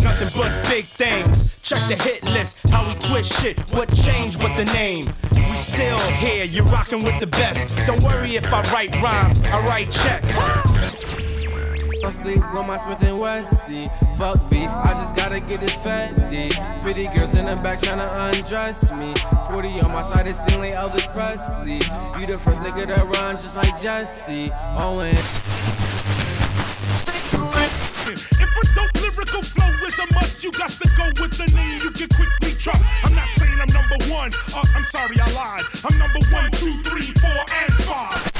Nothing 0.00 0.28
but 0.36 0.68
big 0.68 0.84
things. 0.84 1.56
Check 1.62 1.88
the 1.88 1.96
hit 2.02 2.22
list, 2.24 2.56
how 2.68 2.86
we 2.86 2.94
twist 2.96 3.40
shit. 3.40 3.58
What 3.72 3.94
changed 3.96 4.42
with 4.42 4.56
the 4.56 4.66
name? 4.66 5.10
We 5.32 5.56
still 5.56 5.98
here, 6.18 6.44
you're 6.44 6.64
rocking 6.64 7.02
with 7.02 7.18
the 7.20 7.26
best. 7.26 7.74
Don't 7.86 8.02
worry 8.02 8.36
if 8.36 8.44
I 8.52 8.60
write 8.72 8.94
rhymes, 9.02 9.38
I 9.38 9.66
write 9.66 9.90
checks. 9.90 10.36
I 12.04 12.10
sleep 12.10 12.42
with 12.52 12.66
my 12.66 12.76
Smith 12.76 13.00
and 13.00 13.18
Wessie. 13.18 13.88
Fuck 14.18 14.50
beef, 14.50 14.68
I 14.68 14.92
just 14.92 15.16
gotta 15.16 15.40
get 15.40 15.60
this 15.60 15.72
Fendi. 15.76 16.52
Pretty 16.82 17.08
girls 17.08 17.34
in 17.34 17.46
the 17.46 17.56
back 17.56 17.78
tryna 17.78 18.08
undress 18.30 18.92
me. 18.92 19.14
40 19.46 19.80
on 19.80 19.90
my 19.90 20.02
side, 20.02 20.26
it 20.26 20.36
seem 20.36 20.60
Elvis 20.60 21.10
Presley. 21.14 21.80
You 22.20 22.26
the 22.26 22.38
first 22.38 22.60
nigga 22.60 22.94
to 22.94 23.04
run 23.06 23.36
just 23.36 23.56
like 23.56 23.80
Jesse. 23.80 24.50
Owen. 24.76 25.16
Lyrical 29.34 29.42
flow 29.42 29.86
is 29.86 29.98
a 29.98 30.14
must, 30.14 30.44
you 30.44 30.50
got 30.52 30.70
to 30.70 30.88
go 30.96 31.06
with 31.20 31.32
the 31.32 31.46
name 31.54 31.80
you 31.82 31.90
can 31.90 32.08
quickly 32.14 32.52
trust. 32.58 32.84
I'm 33.04 33.14
not 33.14 33.28
saying 33.28 33.58
I'm 33.60 33.72
number 33.72 33.96
one. 34.12 34.30
Uh, 34.54 34.64
I'm 34.74 34.84
sorry, 34.84 35.16
I 35.20 35.30
lied. 35.32 35.64
I'm 35.84 35.98
number 35.98 36.20
one, 36.30 36.50
two, 36.52 36.72
three, 36.82 37.12
four, 37.18 37.30
and 37.30 37.72
five. 37.84 38.32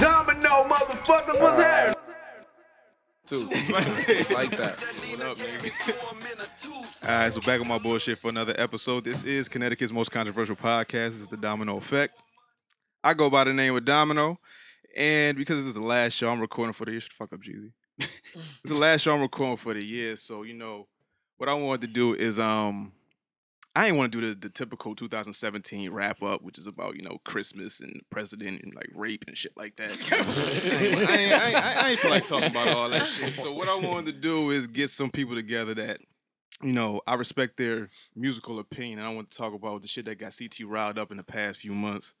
Domino, 0.00 0.64
motherfuckers, 0.68 1.40
what's 1.40 1.62
happening? 1.62 1.98
Too. 3.24 3.46
like 4.34 4.50
that. 4.56 4.80
What 4.80 5.20
up, 5.22 5.38
nigga? 5.38 7.04
Alright, 7.08 7.32
so 7.32 7.40
back 7.40 7.60
on 7.60 7.68
my 7.68 7.78
bullshit 7.78 8.18
for 8.18 8.28
another 8.28 8.54
episode. 8.58 9.04
This 9.04 9.24
is 9.24 9.48
Connecticut's 9.48 9.92
most 9.92 10.10
controversial 10.10 10.56
podcast. 10.56 11.10
This 11.10 11.20
is 11.20 11.28
the 11.28 11.36
Domino 11.36 11.76
Effect. 11.78 12.20
I 13.02 13.14
go 13.14 13.30
by 13.30 13.44
the 13.44 13.52
name 13.52 13.74
of 13.76 13.84
Domino, 13.84 14.38
and 14.96 15.36
because 15.36 15.58
this 15.58 15.66
is 15.66 15.74
the 15.74 15.82
last 15.82 16.14
show 16.14 16.30
I'm 16.30 16.40
recording 16.40 16.72
for 16.72 16.84
the 16.84 16.92
year, 16.92 17.00
shut 17.00 17.10
the 17.10 17.16
fuck 17.16 17.32
up, 17.32 17.40
Jeezy. 17.40 17.70
It's 17.98 18.62
the 18.64 18.74
last 18.74 19.02
show 19.02 19.14
I'm 19.14 19.20
recording 19.20 19.56
for 19.56 19.74
the 19.74 19.84
year, 19.84 20.16
so 20.16 20.42
you 20.42 20.54
know 20.54 20.88
what 21.38 21.48
I 21.48 21.54
wanted 21.54 21.82
to 21.82 21.86
do 21.88 22.14
is 22.14 22.38
um 22.38 22.92
I 23.74 23.84
didn't 23.84 23.96
want 23.96 24.12
to 24.12 24.20
do 24.20 24.28
the, 24.28 24.34
the 24.34 24.48
typical 24.50 24.94
2017 24.94 25.90
wrap 25.90 26.22
up, 26.22 26.42
which 26.42 26.58
is 26.58 26.66
about 26.66 26.96
you 26.96 27.02
know 27.02 27.18
Christmas 27.24 27.80
and 27.80 27.92
the 27.94 28.04
president 28.10 28.62
and 28.62 28.74
like 28.74 28.90
rape 28.94 29.24
and 29.26 29.36
shit 29.36 29.56
like 29.56 29.76
that. 29.76 29.90
I, 30.12 30.16
ain't, 30.16 31.10
I, 31.10 31.16
ain't, 31.16 31.32
I, 31.32 31.46
ain't, 31.46 31.56
I 31.56 31.90
ain't 31.90 31.98
feel 31.98 32.10
like 32.10 32.26
talking 32.26 32.50
about 32.50 32.68
all 32.68 32.90
that 32.90 33.06
shit. 33.06 33.32
So 33.32 33.52
what 33.52 33.68
I 33.68 33.78
wanted 33.86 34.06
to 34.14 34.20
do 34.20 34.50
is 34.50 34.66
get 34.66 34.90
some 34.90 35.10
people 35.10 35.34
together 35.34 35.74
that 35.74 36.00
you 36.62 36.72
know 36.72 37.00
I 37.06 37.14
respect 37.14 37.56
their 37.56 37.88
musical 38.14 38.58
opinion, 38.58 38.98
and 38.98 39.08
I 39.08 39.14
want 39.14 39.30
to 39.30 39.38
talk 39.38 39.54
about 39.54 39.80
the 39.80 39.88
shit 39.88 40.04
that 40.04 40.18
got 40.18 40.34
CT 40.38 40.66
riled 40.66 40.98
up 40.98 41.10
in 41.10 41.16
the 41.16 41.24
past 41.24 41.60
few 41.60 41.72
months. 41.72 42.12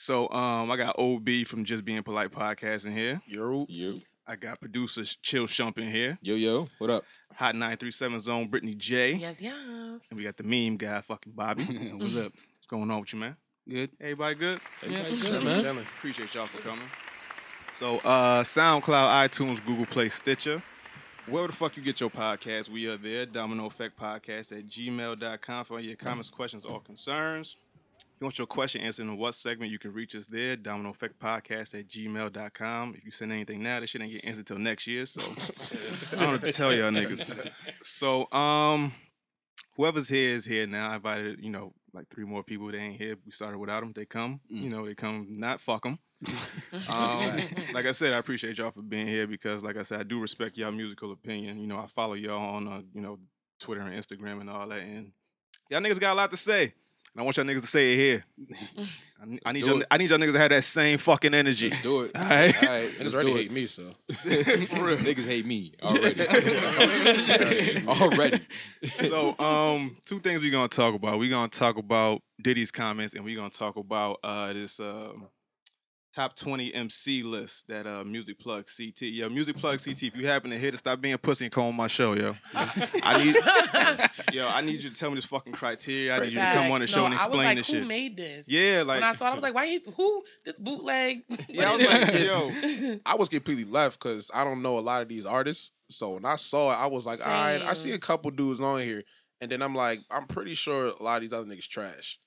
So 0.00 0.30
um, 0.30 0.70
I 0.70 0.78
got 0.78 0.98
OB 0.98 1.28
from 1.44 1.62
Just 1.66 1.84
Being 1.84 2.02
Polite 2.02 2.30
podcast 2.30 2.86
in 2.86 2.92
here. 2.92 3.20
Yo. 3.26 3.66
Yo. 3.68 3.96
I 4.26 4.34
got 4.34 4.58
producer 4.58 5.04
Chill 5.04 5.44
Shump 5.44 5.76
in 5.76 5.90
here. 5.90 6.18
Yo, 6.22 6.36
yo. 6.36 6.68
What 6.78 6.88
up? 6.88 7.04
Hot 7.34 7.54
937 7.54 8.18
Zone 8.20 8.48
Brittany 8.48 8.74
J. 8.74 9.12
Yes, 9.16 9.42
yes. 9.42 10.00
And 10.08 10.18
we 10.18 10.22
got 10.22 10.38
the 10.38 10.42
meme 10.42 10.78
guy, 10.78 11.02
fucking 11.02 11.34
Bobby. 11.36 11.64
What's 11.98 12.16
up? 12.16 12.32
What's 12.32 12.66
going 12.70 12.90
on 12.90 13.00
with 13.00 13.12
you, 13.12 13.18
man? 13.18 13.36
Good. 13.68 13.90
Everybody 14.00 14.36
good? 14.36 14.60
Everybody 14.82 15.14
Yeah. 15.16 15.20
chilling, 15.20 15.44
man. 15.44 15.60
chilling. 15.60 15.84
Appreciate 15.98 16.34
y'all 16.34 16.46
for 16.46 16.62
coming. 16.62 16.88
So, 17.70 17.98
uh, 17.98 18.42
SoundCloud, 18.42 19.28
iTunes, 19.28 19.62
Google 19.66 19.84
Play, 19.84 20.08
Stitcher. 20.08 20.62
Wherever 21.26 21.48
the 21.48 21.56
fuck 21.56 21.76
you 21.76 21.82
get 21.82 22.00
your 22.00 22.08
podcast, 22.08 22.70
we 22.70 22.88
are 22.88 22.96
there. 22.96 23.26
Domino 23.26 23.66
Effect 23.66 23.98
Podcast 23.98 24.56
at 24.58 24.66
gmail.com 24.66 25.64
for 25.66 25.74
all 25.74 25.80
your 25.80 25.96
comments, 25.96 26.30
questions, 26.30 26.64
or 26.64 26.80
concerns. 26.80 27.58
If 28.02 28.20
you 28.20 28.24
want 28.24 28.38
your 28.38 28.46
question 28.46 28.80
answered 28.80 29.02
in 29.02 29.16
what 29.16 29.34
segment, 29.34 29.70
you 29.70 29.78
can 29.78 29.92
reach 29.92 30.14
us 30.14 30.26
there. 30.26 30.56
Domino 30.56 30.90
Effect 30.90 31.18
Podcast 31.18 31.78
at 31.78 31.88
gmail.com. 31.88 32.94
If 32.96 33.04
you 33.04 33.10
send 33.10 33.32
anything 33.32 33.62
now, 33.62 33.80
this 33.80 33.90
shit 33.90 34.02
ain't 34.02 34.12
get 34.12 34.24
answered 34.24 34.46
till 34.46 34.58
next 34.58 34.86
year. 34.86 35.06
So 35.06 35.20
I 36.16 36.20
don't 36.22 36.32
what 36.32 36.44
to 36.44 36.52
tell 36.52 36.74
y'all 36.74 36.90
niggas. 36.90 37.50
So, 37.82 38.30
um, 38.32 38.92
whoever's 39.76 40.08
here 40.08 40.34
is 40.34 40.44
here 40.44 40.66
now. 40.66 40.90
I 40.90 40.96
invited, 40.96 41.40
you 41.40 41.50
know, 41.50 41.72
like 41.92 42.08
three 42.08 42.24
more 42.24 42.42
people. 42.42 42.70
They 42.70 42.78
ain't 42.78 42.96
here. 42.96 43.16
We 43.24 43.32
started 43.32 43.58
without 43.58 43.80
them. 43.80 43.92
They 43.94 44.04
come. 44.04 44.40
You 44.48 44.70
know, 44.70 44.86
they 44.86 44.94
come. 44.94 45.26
Not 45.30 45.60
fuck 45.60 45.82
them. 45.82 45.98
um, 46.92 47.40
like 47.72 47.86
I 47.86 47.92
said, 47.92 48.12
I 48.12 48.18
appreciate 48.18 48.58
y'all 48.58 48.70
for 48.70 48.82
being 48.82 49.06
here 49.06 49.26
because, 49.26 49.64
like 49.64 49.76
I 49.76 49.82
said, 49.82 50.00
I 50.00 50.02
do 50.02 50.20
respect 50.20 50.58
y'all 50.58 50.70
musical 50.70 51.12
opinion. 51.12 51.58
You 51.58 51.66
know, 51.66 51.78
I 51.78 51.86
follow 51.86 52.14
y'all 52.14 52.56
on, 52.56 52.68
uh, 52.68 52.82
you 52.92 53.00
know, 53.00 53.18
Twitter 53.58 53.80
and 53.80 53.94
Instagram 53.94 54.40
and 54.40 54.50
all 54.50 54.68
that, 54.68 54.80
and 54.80 55.12
y'all 55.70 55.80
niggas 55.80 55.98
got 55.98 56.12
a 56.12 56.14
lot 56.14 56.30
to 56.30 56.36
say. 56.36 56.74
And 57.14 57.20
I 57.20 57.24
want 57.24 57.36
y'all 57.36 57.46
niggas 57.46 57.62
to 57.62 57.66
say 57.66 57.92
it 57.92 57.96
here. 57.96 58.24
I, 59.20 59.38
I 59.46 59.52
need 59.52 59.66
y'all, 59.66 59.80
it. 59.80 59.86
I 59.90 59.96
need 59.96 60.10
y'all 60.10 60.18
niggas 60.18 60.32
to 60.32 60.38
have 60.38 60.50
that 60.50 60.62
same 60.62 60.98
fucking 60.98 61.34
energy. 61.34 61.70
Let's 61.70 61.82
do 61.82 62.02
it. 62.02 62.12
All 62.16 62.22
right. 62.22 62.62
All 62.62 62.68
right. 62.68 62.88
Niggas 62.88 63.14
already 63.14 63.32
hate 63.32 63.50
me, 63.50 63.66
so. 63.66 63.82
For 64.12 64.84
real. 64.84 64.96
Niggas 64.98 65.26
hate 65.26 65.44
me 65.44 65.72
already. 65.82 66.26
already. 67.88 68.38
so 68.84 69.34
um 69.38 69.96
two 70.06 70.20
things 70.20 70.40
we're 70.40 70.52
gonna 70.52 70.68
talk 70.68 70.94
about 70.94 71.18
we're 71.18 71.30
gonna 71.30 71.48
talk 71.48 71.76
about 71.76 72.22
diddy's 72.40 72.70
comments 72.70 73.14
and 73.14 73.24
we're 73.24 73.36
gonna 73.36 73.50
talk 73.50 73.76
about 73.76 74.18
uh 74.22 74.52
this 74.52 74.78
um 74.80 75.28
top 76.12 76.34
20 76.34 76.74
mc 76.74 77.22
list 77.22 77.68
that 77.68 77.86
uh 77.86 78.02
music 78.02 78.38
plug 78.38 78.66
ct 78.66 79.02
yo 79.02 79.28
music 79.28 79.56
plug 79.56 79.78
ct 79.78 80.02
if 80.02 80.16
you 80.16 80.26
happen 80.26 80.50
to 80.50 80.58
hit 80.58 80.74
it 80.74 80.78
stop 80.78 81.00
being 81.00 81.16
pussy 81.18 81.44
and 81.44 81.52
come 81.52 81.64
on 81.64 81.74
my 81.76 81.86
show 81.86 82.14
yo 82.14 82.34
i 82.54 83.24
need 83.24 83.36
yo 84.34 84.48
i 84.52 84.60
need 84.60 84.82
you 84.82 84.88
to 84.90 84.94
tell 84.94 85.10
me 85.10 85.14
this 85.14 85.24
fucking 85.26 85.52
criteria 85.52 86.14
i 86.14 86.18
need 86.18 86.32
you 86.32 86.38
to 86.40 86.52
come 86.52 86.72
on 86.72 86.80
the 86.80 86.86
Facts. 86.86 86.92
show 86.92 87.00
No, 87.00 87.06
and 87.06 87.14
I 87.14 87.16
was 87.16 87.24
explain 87.26 87.44
like, 87.44 87.56
this 87.58 87.66
who 87.68 87.72
shit 87.74 87.86
made 87.86 88.16
this? 88.16 88.48
yeah 88.48 88.82
like 88.84 89.00
when 89.00 89.08
I 89.08 89.12
saw 89.12 89.28
it, 89.28 89.30
I 89.30 89.34
was 89.34 89.42
like, 89.42 89.54
why 89.54 89.64
is 89.66 89.88
who 89.96 90.22
this 90.44 90.58
bootleg? 90.58 91.22
yeah, 91.48 91.70
I 91.70 91.76
was 91.76 91.86
like, 91.86 92.26
yo 92.26 92.98
I 93.06 93.14
was 93.16 93.28
completely 93.28 93.64
left 93.64 94.02
because 94.02 94.30
I 94.34 94.42
don't 94.44 94.62
know 94.62 94.78
a 94.78 94.80
lot 94.80 95.02
of 95.02 95.08
these 95.08 95.26
artists. 95.26 95.72
So 95.88 96.14
when 96.14 96.24
I 96.24 96.36
saw 96.36 96.72
it, 96.72 96.76
I 96.76 96.86
was 96.86 97.06
like, 97.06 97.20
all 97.26 97.32
right, 97.32 97.62
I 97.62 97.72
see 97.74 97.92
a 97.92 97.98
couple 97.98 98.30
dudes 98.30 98.60
on 98.60 98.80
here. 98.80 99.02
And 99.40 99.50
then 99.50 99.62
I'm 99.62 99.74
like, 99.74 100.00
I'm 100.10 100.26
pretty 100.26 100.54
sure 100.54 100.86
a 100.88 101.02
lot 101.02 101.16
of 101.16 101.22
these 101.22 101.32
other 101.32 101.46
niggas 101.46 101.66
trash. 101.68 102.18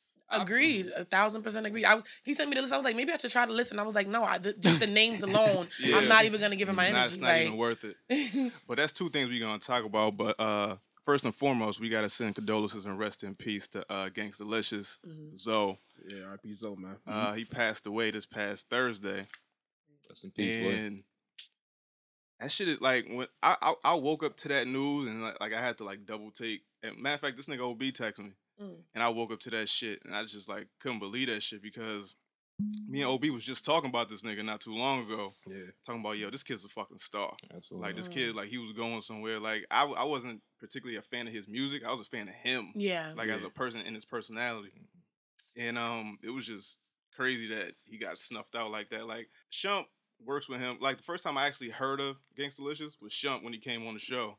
Agreed, 0.42 0.88
a 0.96 1.06
thousand 1.06 1.42
percent 1.44 1.66
agreed. 1.66 1.86
I 1.86 1.96
was, 1.96 2.04
he 2.24 2.34
sent 2.34 2.50
me 2.50 2.56
the 2.56 2.62
list. 2.62 2.74
I 2.74 2.78
was 2.78 2.86
like, 2.86 2.96
maybe 2.96 3.12
I 3.12 3.18
should 3.18 3.32
try 3.32 3.46
to 3.46 3.52
listen. 3.54 3.80
I 3.80 3.84
was 3.84 3.96
like, 3.96 4.08
no, 4.08 4.24
I, 4.24 4.38
the, 4.38 4.54
just 4.54 4.80
the 4.80 4.88
names 4.88 5.22
alone, 5.30 5.68
Yeah. 5.80 5.98
I'm 5.98 6.08
not 6.08 6.26
even 6.26 6.42
gonna 6.42 6.56
give 6.56 6.70
him 6.70 6.76
my 6.76 6.86
it's 6.86 6.94
not, 6.94 6.98
energy. 7.00 7.14
it's 7.14 7.22
not 7.22 7.28
like, 7.28 7.42
even 7.46 7.58
worth 7.58 7.84
it 7.84 8.54
But 8.68 8.78
that's 8.78 8.94
two 8.94 9.10
things 9.10 9.30
we're 9.30 9.40
gonna 9.46 9.60
talk 9.60 9.84
about. 9.86 10.18
But 10.18 10.40
uh 10.40 10.76
first 11.06 11.26
and 11.26 11.34
foremost, 11.36 11.80
we 11.80 11.90
gotta 11.90 12.10
send 12.10 12.36
condolences 12.36 12.86
and 12.86 12.98
rest 13.00 13.24
in 13.24 13.36
peace 13.36 13.68
to 13.70 13.86
uh 13.92 14.10
Gangstalicious 14.10 15.00
Mm-hmm. 15.08 15.38
Zoe. 15.38 15.78
Yeah, 16.10 16.36
RP 16.36 16.56
Zoe, 16.58 16.76
man. 16.78 16.98
Uh 17.08 17.34
he 17.34 17.46
passed 17.46 17.86
away 17.88 18.12
this 18.12 18.26
past 18.26 18.70
Thursday. 18.70 19.28
Rest 20.10 20.26
in 20.26 20.32
peace, 20.32 20.64
boy. 20.64 20.72
and 20.80 21.04
that 22.40 22.52
shit 22.52 22.68
is 22.68 22.82
like 22.82 23.08
when 23.10 23.28
I, 23.42 23.56
I 23.62 23.74
I 23.84 23.94
woke 23.96 24.24
up 24.24 24.36
to 24.38 24.48
that 24.50 24.68
news 24.68 25.08
and 25.10 25.22
like, 25.24 25.40
like 25.40 25.54
I 25.54 25.62
had 25.62 25.78
to 25.78 25.84
like 25.86 26.06
double 26.06 26.32
take. 26.32 26.62
And 26.82 26.98
matter 26.98 27.16
of 27.16 27.22
fact, 27.22 27.38
this 27.38 27.48
nigga 27.48 27.62
OB 27.70 27.80
texted 27.94 28.20
me. 28.26 28.32
Mm. 28.62 28.76
And 28.94 29.04
I 29.04 29.10
woke 29.10 29.32
up 29.32 29.40
to 29.42 29.50
that 29.52 29.70
shit 29.70 30.00
and 30.06 30.16
I 30.16 30.24
just 30.24 30.48
like 30.50 30.68
couldn't 30.80 31.00
believe 31.00 31.28
that 31.28 31.42
shit 31.42 31.62
because 31.62 32.16
me 32.88 33.02
and 33.02 33.10
OB 33.10 33.26
was 33.26 33.44
just 33.44 33.66
talking 33.66 33.90
about 33.90 34.10
this 34.10 34.22
nigga 34.22 34.46
not 34.46 34.62
too 34.62 34.74
long 34.74 35.06
ago. 35.06 35.34
Yeah. 35.48 35.72
Talking 35.86 36.02
about 36.02 36.18
yo, 36.18 36.30
this 36.30 36.44
kid's 36.44 36.64
a 36.64 36.70
fucking 36.70 37.00
star. 37.00 37.36
Absolutely. 37.56 37.88
Like 37.88 37.96
this 37.96 38.08
kid, 38.08 38.36
like 38.36 38.50
he 38.50 38.58
was 38.58 38.74
going 38.74 39.02
somewhere. 39.02 39.40
Like 39.40 39.66
I, 39.72 39.86
I 39.86 40.04
wasn't 40.04 40.42
particularly 40.60 40.98
a 40.98 41.02
fan 41.02 41.28
of 41.28 41.34
his 41.34 41.48
music. 41.48 41.84
I 41.86 41.92
was 41.92 42.02
a 42.02 42.06
fan 42.06 42.28
of 42.28 42.36
him. 42.36 42.72
yeah, 42.76 43.12
Like 43.16 43.30
as 43.30 43.44
a 43.44 43.50
person 43.50 43.82
and 43.86 43.96
his 43.96 44.06
personality. 44.06 44.72
And 45.58 45.78
um, 45.78 46.18
it 46.24 46.30
was 46.30 46.46
just 46.48 46.80
crazy 47.16 47.48
that 47.48 47.74
he 47.86 47.98
got 47.98 48.18
snuffed 48.18 48.56
out 48.56 48.72
like 48.72 48.90
that. 48.90 49.08
Like 49.08 49.30
Shump 49.52 49.86
works 50.24 50.48
with 50.48 50.60
him. 50.60 50.78
Like 50.80 50.98
the 50.98 51.04
first 51.04 51.24
time 51.24 51.38
I 51.38 51.48
actually 51.48 51.70
heard 51.70 52.00
of 52.00 52.18
Gangstalicious 52.38 52.94
was 53.02 53.12
Shump 53.12 53.44
when 53.44 53.54
he 53.54 53.60
came 53.60 53.88
on 53.88 53.94
the 53.94 54.00
show. 54.00 54.38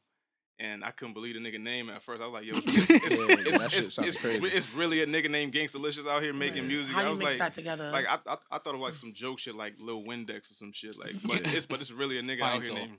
And 0.61 0.85
I 0.85 0.93
couldn't 0.93 1.15
believe 1.15 1.35
the 1.35 1.41
nigga 1.41 1.61
name 1.61 1.91
at 1.91 2.01
first. 2.03 2.23
I 2.23 2.27
was 2.27 2.35
like, 2.35 2.45
yo, 2.45 2.53
it's, 2.57 2.77
it's, 2.79 2.91
it's, 2.91 3.19
Yeah, 3.19 3.27
it's, 3.29 3.59
that 3.59 3.71
shit 3.73 3.79
it's- 3.81 3.95
sounds 3.95 4.21
crazy. 4.21 4.47
it's 4.47 4.73
really 4.73 5.03
a 5.03 5.07
nigga 5.07 5.29
named 5.29 5.53
Gangstalicious 5.53 6.07
out 6.09 6.23
here 6.23 6.33
making 6.33 6.63
Right. 6.63 6.69
music. 6.69 6.95
how 6.95 7.01
I 7.01 7.05
you 7.05 7.11
was 7.11 7.19
mix 7.19 7.31
like, 7.33 7.39
that 7.41 7.55
together? 7.55 7.91
like 7.91 8.07
I, 8.09 8.19
I 8.27 8.37
I 8.53 8.59
thought 8.59 8.75
of 8.77 8.81
like 8.81 8.95
some 8.95 9.13
joke 9.13 9.41
shit 9.41 9.57
like 9.57 9.75
Lil 9.81 10.05
Windex 10.05 10.51
or 10.53 10.55
some 10.55 10.71
shit 10.73 10.97
like, 10.99 11.15
but 11.27 11.41
it's 11.55 11.67
but 11.67 11.81
it's 11.81 11.91
really 11.91 12.19
a 12.19 12.23
nigga 12.23 12.43
out 12.43 12.65
here 12.65 12.75
named 12.75 12.99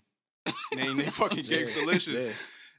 named, 0.76 0.98
named 0.98 1.14
fucking 1.22 1.46
Yeah. 1.46 1.60
Gangstalicious. 1.60 2.28
Yeah. 2.28 2.34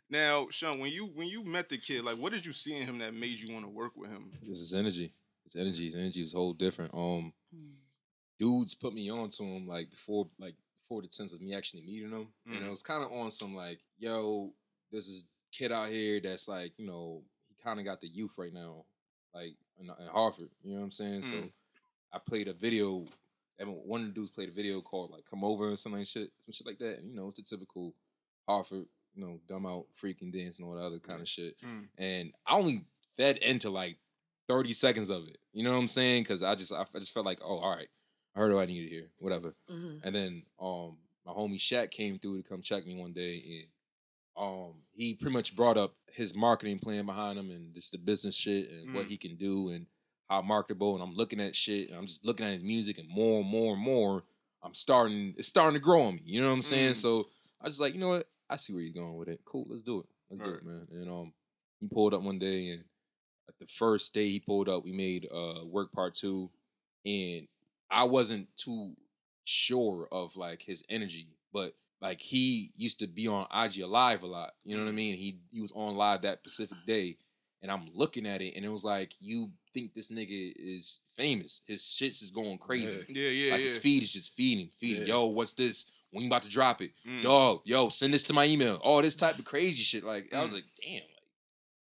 Now, 0.09 0.47
Sean, 0.51 0.79
when 0.79 0.93
you 0.93 1.07
when 1.07 1.27
you 1.27 1.43
met 1.43 1.69
the 1.71 1.79
kid, 1.79 2.05
like, 2.05 2.17
what 2.19 2.33
did 2.33 2.45
you 2.45 2.53
see 2.53 2.77
in 2.77 2.87
him 2.87 2.99
that 2.99 3.15
made 3.15 3.41
you 3.41 3.53
want 3.55 3.65
to 3.65 3.71
work 3.71 3.93
with 3.97 4.11
him? 4.11 4.31
This 4.47 4.59
is 4.61 4.75
energy. 4.75 5.15
His 5.45 5.57
energy. 5.57 5.87
His 5.87 5.95
energy 5.97 6.21
was 6.23 6.33
whole 6.35 6.53
different. 6.53 6.93
Um, 6.95 7.33
dudes 8.39 8.75
put 8.75 8.95
me 8.95 9.11
on 9.11 9.31
to 9.31 9.43
him 9.43 9.67
like 9.67 9.91
before, 9.91 10.29
like 10.39 10.55
before 10.81 11.03
the 11.03 11.09
sense 11.11 11.33
of 11.33 11.41
me 11.41 11.55
actually 11.55 11.83
meeting 11.83 12.11
him, 12.11 12.29
and 12.47 12.57
Mm. 12.57 12.67
it 12.67 12.71
was 12.71 12.83
kind 12.83 13.03
of 13.03 13.11
on 13.13 13.31
some 13.31 13.55
like, 13.57 13.81
yo, 13.99 14.53
this 14.93 15.09
is 15.09 15.25
kid 15.53 15.73
out 15.73 15.89
here 15.89 16.21
that's 16.21 16.49
like, 16.49 16.73
you 16.79 16.87
know, 16.87 17.23
he 17.49 17.55
kind 17.63 17.79
of 17.79 17.85
got 17.85 18.01
the 18.01 18.09
youth 18.09 18.37
right 18.39 18.53
now, 18.53 18.85
like 19.35 19.57
in, 19.79 19.87
in 19.89 20.07
Hartford. 20.11 20.49
You 20.63 20.73
know 20.73 20.79
what 20.81 20.85
I'm 20.85 20.91
saying? 20.93 21.23
So 21.23 21.35
Mm. 21.37 21.53
I 22.13 22.19
played 22.19 22.49
a 22.49 22.53
video. 22.55 23.05
One 23.59 24.03
of 24.03 24.07
the 24.09 24.13
dudes 24.13 24.31
played 24.31 24.49
a 24.51 24.53
video 24.53 24.81
called 24.81 25.11
like 25.11 25.25
"Come 25.29 25.43
Over" 25.45 25.71
or 25.71 25.77
something 25.77 26.01
like 26.01 26.07
shit, 26.07 26.31
some 26.45 26.53
shit 26.53 26.67
like 26.67 26.79
that. 26.79 26.99
And 26.99 27.09
you 27.11 27.17
know, 27.17 27.29
it's 27.29 27.39
a 27.39 27.43
typical 27.45 27.95
Hartford, 28.47 28.87
you 29.15 29.25
know, 29.25 29.41
dumb 29.49 29.67
out 29.67 29.87
freaking 30.01 30.33
dance 30.33 30.59
and 30.59 30.69
all 30.69 30.75
that 30.75 30.83
other 30.85 30.99
kind 30.99 31.21
of 31.23 31.29
shit 31.29 31.55
Mm. 31.65 31.89
and 31.99 32.33
I 32.47 32.55
only 32.55 32.85
fed 33.17 33.39
into 33.39 33.71
like 33.71 33.97
30 34.49 34.73
seconds 34.73 35.11
of 35.11 35.27
it. 35.27 35.39
You 35.53 35.65
know 35.65 35.73
what 35.73 35.79
I'm 35.79 35.89
saying? 35.89 36.23
Because 36.23 36.43
I 36.43 36.55
just 36.55 36.73
I, 36.73 36.83
I 36.83 36.99
just 36.99 37.13
felt 37.13 37.27
like, 37.27 37.41
oh, 37.43 37.59
all 37.59 37.75
right, 37.75 37.89
I 38.35 38.39
heard 38.41 38.53
what 38.55 38.63
I 38.63 38.67
needed 38.67 38.91
here, 38.91 39.11
whatever. 39.19 39.55
Mhm. 39.71 40.01
And 40.05 40.15
then 40.15 40.43
um 40.61 40.99
my 41.25 41.33
homie 41.33 41.57
Shaq 41.59 41.91
came 41.91 42.19
through 42.19 42.43
to 42.43 42.49
come 42.49 42.63
check 42.63 42.87
me 42.87 42.95
one 42.95 43.13
day, 43.13 43.43
and 43.61 43.67
um, 44.37 44.75
he 44.95 45.15
pretty 45.15 45.33
much 45.35 45.57
brought 45.57 45.77
up 45.77 45.95
his 46.13 46.35
marketing 46.35 46.79
plan 46.79 47.07
behind 47.07 47.39
him 47.39 47.51
and 47.51 47.75
just 47.75 47.93
the 47.93 47.99
business 47.99 48.35
shit 48.37 48.71
and 48.71 48.95
what 48.95 49.07
Mm. 49.07 49.09
he 49.11 49.17
can 49.17 49.37
do 49.37 49.71
and 49.71 49.87
how 50.29 50.43
marketable. 50.43 50.95
And 50.95 51.03
I'm 51.03 51.15
looking 51.15 51.41
at 51.41 51.55
shit, 51.57 51.89
and 51.89 51.99
I'm 51.99 52.07
just 52.07 52.25
looking 52.25 52.45
at 52.47 52.53
his 52.53 52.63
music, 52.63 52.99
and 52.99 53.09
more 53.09 53.41
and 53.41 53.49
more 53.49 53.75
and 53.75 53.83
more, 53.83 54.25
I'm 54.63 54.75
starting. 54.75 55.35
It's 55.37 55.49
starting 55.49 55.75
to 55.75 55.81
grow 55.85 56.03
on 56.03 56.17
me. 56.17 56.23
You 56.25 56.41
know 56.43 56.49
what 56.49 56.55
I'm 56.55 56.63
saying? 56.63 56.93
Mm. 56.93 56.97
So 56.97 57.29
I 57.63 57.67
just 57.69 57.81
like, 57.81 57.95
you 57.95 58.01
know 58.01 58.09
what? 58.11 58.29
I 58.51 58.57
see 58.57 58.73
where 58.73 58.83
he's 58.83 58.93
going 58.93 59.17
with 59.17 59.29
it. 59.29 59.41
Cool, 59.45 59.67
let's 59.69 59.83
do 59.83 60.01
it. 60.01 60.07
Let's 60.31 60.43
do 60.43 60.51
Right. 60.51 60.61
it, 60.61 60.67
man. 60.67 60.89
And 60.91 61.09
um, 61.11 61.33
he 61.81 61.87
pulled 61.89 62.15
up 62.15 62.23
one 62.23 62.39
day, 62.39 62.69
and 62.71 62.85
like 63.49 63.59
the 63.61 63.67
first 63.67 64.13
day 64.15 64.29
he 64.29 64.41
pulled 64.41 64.69
up, 64.69 64.85
we 64.85 64.93
made 64.93 65.27
uh 65.33 65.65
work 65.65 65.93
part 65.93 66.15
two, 66.15 66.51
and 67.05 67.47
I 67.91 68.05
wasn't 68.05 68.49
too 68.57 68.95
sure 69.45 70.09
of 70.11 70.37
like 70.37 70.63
his 70.63 70.83
energy, 70.89 71.29
but 71.53 71.75
like 72.01 72.21
he 72.21 72.71
used 72.75 72.99
to 73.01 73.07
be 73.07 73.27
on 73.29 73.47
IG 73.55 73.85
Live 73.85 74.23
a 74.23 74.27
lot. 74.27 74.51
You 74.65 74.77
know 74.77 74.85
what 74.85 74.91
I 74.91 74.95
mean? 74.95 75.17
He 75.17 75.39
he 75.51 75.61
was 75.61 75.73
on 75.75 75.97
live 75.97 76.23
that 76.23 76.43
Pacific 76.45 76.77
day, 76.87 77.17
and 77.63 77.71
I'm 77.71 77.89
looking 77.95 78.27
at 78.27 78.43
it, 78.43 78.55
and 78.57 78.65
it 78.65 78.69
was 78.71 78.85
like 78.85 79.15
you 79.21 79.51
think 79.75 79.95
this 79.95 80.11
nigga 80.11 80.53
is 80.57 81.01
famous. 81.17 81.61
His 81.67 81.83
shits 81.83 82.23
is 82.23 82.31
going 82.31 82.59
crazy. 82.59 83.05
Yeah, 83.09 83.29
yeah, 83.31 83.53
like 83.53 83.61
yeah. 83.61 83.67
his 83.67 83.79
feed 83.79 84.03
is 84.03 84.13
just 84.13 84.35
feeding, 84.35 84.71
feeding. 84.79 85.03
Yeah. 85.03 85.15
Yo, 85.15 85.27
what's 85.27 85.55
this? 85.55 85.87
When 86.11 86.23
you 86.23 86.29
about 86.31 86.43
to 86.45 86.49
drop 86.49 86.81
it? 86.81 86.93
Mm. 87.07 87.23
Dog, 87.23 87.61
yo, 87.65 87.89
send 87.91 88.15
this 88.15 88.23
to 88.25 88.33
my 88.33 88.47
email. 88.47 88.77
All 88.77 89.03
this 89.03 89.17
type 89.17 89.39
of 89.39 89.45
crazy 89.45 89.83
shit. 89.83 90.05
Like 90.05 90.33
I 90.35 90.41
was 90.43 90.53
Mm. 90.53 90.55
like, 90.55 90.65
damn, 90.83 90.95
like 90.95 91.03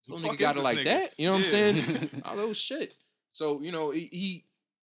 some 0.02 0.16
nigga 0.18 0.38
got 0.38 0.56
it 0.56 0.62
like 0.62 0.78
nigga? 0.78 0.84
that. 0.84 1.14
You 1.18 1.26
know 1.28 1.34
what 1.34 1.52
Yeah. 1.52 1.66
I'm 1.68 1.74
saying? 1.74 2.10
All 2.24 2.36
those 2.36 2.56
shit. 2.58 2.94
So 3.32 3.60
you 3.62 3.72
know, 3.72 3.90
he, 3.90 4.08
he 4.12 4.44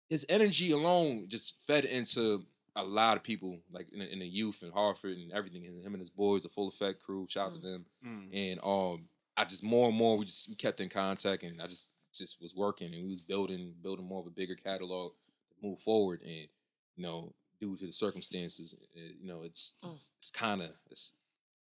his 0.09 0.25
energy 0.29 0.71
alone 0.71 1.25
just 1.29 1.57
fed 1.65 1.85
into 1.85 2.43
a 2.75 2.83
lot 2.83 3.17
of 3.17 3.23
people, 3.23 3.59
like 3.71 3.89
in, 3.91 3.99
the- 3.99 4.11
in 4.11 4.19
the 4.19 4.27
youth 4.27 4.61
and 4.63 4.71
Hartford 4.73 5.17
and 5.17 5.31
everything. 5.31 5.65
And 5.65 5.83
him 5.83 5.93
and 5.93 5.99
his 6.01 6.09
boys, 6.09 6.43
the 6.43 6.49
Full 6.49 6.67
Effect 6.69 7.01
crew. 7.03 7.27
Shout 7.29 7.47
out 7.51 7.55
to 7.55 7.59
them. 7.61 7.85
Mm. 8.05 8.29
And 8.33 8.59
um, 8.63 9.05
I 9.37 9.43
just 9.45 9.63
more 9.63 9.89
and 9.89 9.97
more 9.97 10.17
we 10.17 10.25
just 10.25 10.47
we 10.49 10.55
kept 10.55 10.79
in 10.81 10.89
contact, 10.89 11.43
and 11.43 11.61
I 11.61 11.67
just 11.67 11.93
just 12.13 12.41
was 12.41 12.55
working, 12.55 12.93
and 12.93 13.03
we 13.03 13.09
was 13.11 13.21
building 13.21 13.73
building 13.81 14.05
more 14.05 14.19
of 14.21 14.27
a 14.27 14.31
bigger 14.31 14.55
catalog 14.55 15.11
to 15.49 15.67
move 15.67 15.81
forward. 15.81 16.21
And 16.21 16.47
you 16.95 17.03
know, 17.03 17.33
due 17.59 17.75
to 17.77 17.85
the 17.85 17.91
circumstances, 17.91 18.75
uh, 18.95 18.99
you 19.19 19.27
know, 19.27 19.41
it's 19.43 19.75
Mm. 19.83 19.97
it's 20.17 20.31
kind 20.31 20.61
of 20.61 20.71
it's 20.89 21.13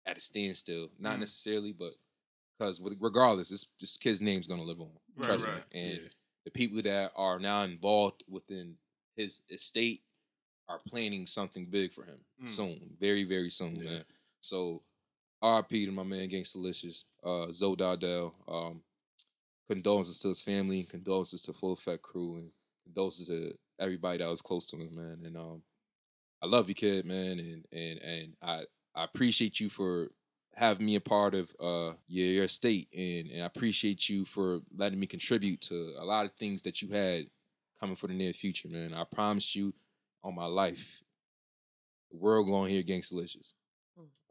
at 0.07 0.17
a 0.17 0.21
standstill. 0.21 0.91
Not 0.99 1.17
Mm. 1.17 1.21
necessarily, 1.21 1.73
but 1.73 1.93
because 2.59 2.81
regardless, 3.01 3.49
this 3.49 3.67
this 3.81 3.97
kid's 3.97 4.21
name's 4.23 4.47
gonna 4.47 4.63
live 4.63 4.81
on. 4.81 4.91
Right, 5.17 5.25
Trust 5.27 5.47
right. 5.47 5.57
me. 5.75 5.81
And 5.81 6.03
Yeah. 6.03 6.09
the 6.45 6.51
people 6.51 6.81
that 6.83 7.13
are 7.17 7.39
now 7.41 7.63
involved 7.65 8.23
within 8.29 8.77
his 9.17 9.43
estate 9.51 10.03
are 10.71 10.79
planning 10.89 11.27
something 11.27 11.67
big 11.67 11.93
for 11.93 12.05
him 12.05 12.19
Mm. 12.43 12.47
soon, 12.49 12.97
very 13.01 13.25
very 13.25 13.51
soon, 13.51 13.75
Yeah. 13.77 13.91
man. 13.91 14.05
So, 14.41 14.83
R.P. 15.43 15.87
to 15.87 15.93
my 15.93 16.03
man 16.03 16.29
Gangstalicious, 16.31 17.05
uh, 17.23 17.51
Zoe 17.51 17.77
Dardell. 17.77 18.35
Um, 18.49 18.83
condolences 19.69 20.19
to 20.21 20.29
his 20.29 20.41
family, 20.41 20.83
condolences 20.85 21.43
to 21.43 21.53
Full 21.53 21.73
Effect 21.73 22.03
crew, 22.03 22.37
and 22.37 22.51
condolences 22.85 23.29
to 23.29 23.57
everybody 23.79 24.19
that 24.19 24.29
was 24.29 24.41
close 24.43 24.67
to 24.69 24.77
him, 24.77 24.95
man. 24.95 25.23
And 25.25 25.37
um, 25.37 25.63
I 26.43 26.47
love 26.47 26.69
you, 26.69 26.75
kid, 26.75 27.05
man, 27.07 27.39
and 27.39 27.67
and 27.73 27.99
and 28.01 28.37
I 28.43 28.65
I 28.95 29.05
appreciate 29.05 29.61
you 29.61 29.69
for 29.69 30.11
having 30.55 30.85
me 30.87 30.97
a 30.97 31.01
part 31.01 31.35
of 31.35 31.55
uh 31.61 31.93
your, 32.09 32.27
your 32.27 32.45
estate, 32.45 32.89
and 32.93 33.31
and 33.31 33.43
I 33.43 33.47
appreciate 33.47 34.09
you 34.09 34.25
for 34.25 34.61
letting 34.77 34.99
me 34.99 35.07
contribute 35.07 35.61
to 35.63 35.95
a 35.99 36.05
lot 36.05 36.27
of 36.27 36.33
things 36.35 36.63
that 36.63 36.83
you 36.83 36.89
had 36.89 37.31
coming 37.79 37.97
for 37.97 38.09
the 38.09 38.15
near 38.15 38.33
future, 38.33 38.69
man. 38.69 38.93
I 38.93 39.05
promise 39.05 39.55
you, 39.55 39.73
on 40.23 40.35
my 40.35 40.47
life, 40.47 41.03
the 42.11 42.19
world 42.19 42.47
going 42.47 42.69
to 42.69 42.73
hear 42.75 42.83
Gangstalicious. 42.83 43.55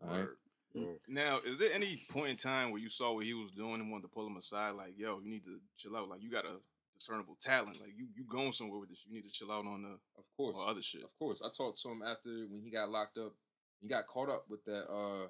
All 0.02 0.10
right. 0.10 0.28
Word. 0.76 1.00
Now, 1.08 1.40
is 1.44 1.58
there 1.60 1.74
any 1.74 2.00
point 2.10 2.30
in 2.30 2.36
time 2.38 2.72
where 2.72 2.80
you 2.80 2.90
saw 2.90 3.14
what 3.14 3.26
he 3.26 3.34
was 3.34 3.52
doing 3.52 3.82
and 3.82 3.92
wanted 3.92 4.04
to 4.04 4.08
pull 4.10 4.28
him 4.28 4.38
aside? 4.38 4.72
Like, 4.72 4.94
yo, 4.98 5.20
you 5.24 5.30
need 5.30 5.44
to 5.46 5.58
chill 5.78 5.96
out. 5.98 6.08
Like, 6.10 6.22
you 6.22 6.30
got 6.30 6.46
a 6.46 6.58
discernible 6.98 7.38
talent. 7.42 7.82
Like, 7.82 7.92
you 7.98 8.08
you 8.16 8.24
going 8.30 8.52
somewhere 8.52 8.80
with 8.80 8.90
this. 8.90 9.00
You 9.08 9.14
need 9.14 9.24
to 9.24 9.32
chill 9.32 9.52
out 9.52 9.66
on 9.66 9.82
the 9.82 9.90
Of 10.18 10.26
course. 10.38 10.56
or 10.58 10.68
other 10.70 10.82
shit. 10.82 11.04
Of 11.04 11.14
course. 11.18 11.42
I 11.44 11.50
talked 11.50 11.82
to 11.82 11.90
him 11.90 12.02
after 12.06 12.30
when 12.50 12.62
he 12.64 12.70
got 12.70 12.90
locked 12.92 13.18
up. 13.18 13.34
He 13.82 13.88
got 13.88 14.06
caught 14.06 14.30
up 14.30 14.46
with 14.50 14.64
that 14.66 14.84
uh 14.90 15.28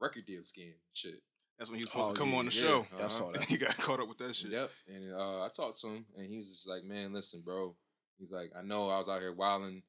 record 0.00 0.26
deal 0.26 0.42
scam 0.42 0.74
shit. 0.92 1.14
That's 1.58 1.70
when 1.70 1.78
he 1.78 1.84
was 1.84 1.90
supposed 1.90 2.10
Oh, 2.10 2.12
to 2.14 2.18
come 2.18 2.32
yeah, 2.32 2.38
on 2.38 2.46
the 2.46 2.52
yeah. 2.52 2.62
show. 2.62 2.86
I 3.02 3.06
saw 3.08 3.30
that. 3.32 3.44
he 3.44 3.56
got 3.56 3.76
caught 3.78 4.00
up 4.00 4.08
with 4.08 4.18
that 4.18 4.34
shit. 4.36 4.50
Yep. 4.50 4.70
And 4.88 5.12
uh 5.14 5.42
I 5.44 5.48
talked 5.56 5.80
to 5.80 5.86
him 5.88 6.04
and 6.16 6.26
he 6.26 6.36
was 6.38 6.48
just 6.48 6.68
like, 6.68 6.84
Man, 6.84 7.12
listen, 7.14 7.40
bro. 7.44 7.74
He's 8.18 8.30
like, 8.30 8.52
I 8.58 8.62
know 8.62 8.88
I 8.88 8.98
was 8.98 9.08
out 9.08 9.20
here 9.20 9.32
wilding, 9.32 9.82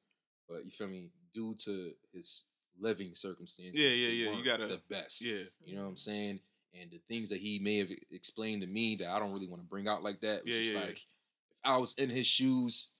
but 0.48 0.64
you 0.64 0.70
feel 0.70 0.88
me, 0.88 1.10
due 1.32 1.54
to 1.64 1.92
his 2.12 2.44
living 2.78 3.14
circumstances. 3.14 3.82
Yeah, 3.82 3.90
yeah, 3.90 4.08
yeah, 4.30 4.36
you 4.36 4.44
gotta- 4.44 4.66
the 4.68 4.82
best. 4.88 5.24
Yeah. 5.24 5.44
You 5.64 5.76
know 5.76 5.82
what 5.82 5.88
I'm 5.90 5.96
saying? 5.96 6.40
And 6.74 6.90
the 6.90 7.00
things 7.08 7.30
that 7.30 7.38
he 7.40 7.58
may 7.58 7.78
have 7.78 7.90
explained 8.10 8.60
to 8.62 8.66
me 8.66 8.96
that 8.96 9.08
I 9.08 9.18
don't 9.18 9.32
really 9.32 9.48
want 9.48 9.62
to 9.62 9.68
bring 9.68 9.88
out 9.88 10.02
like 10.02 10.20
that 10.20 10.44
was 10.44 10.54
Yeah, 10.54 10.60
just 10.60 10.74
yeah, 10.74 10.80
yeah. 10.80 10.86
like 10.86 10.96
if 10.96 11.56
I 11.64 11.76
was 11.78 11.94
in 11.94 12.10
his 12.10 12.26
shoes, 12.26 12.90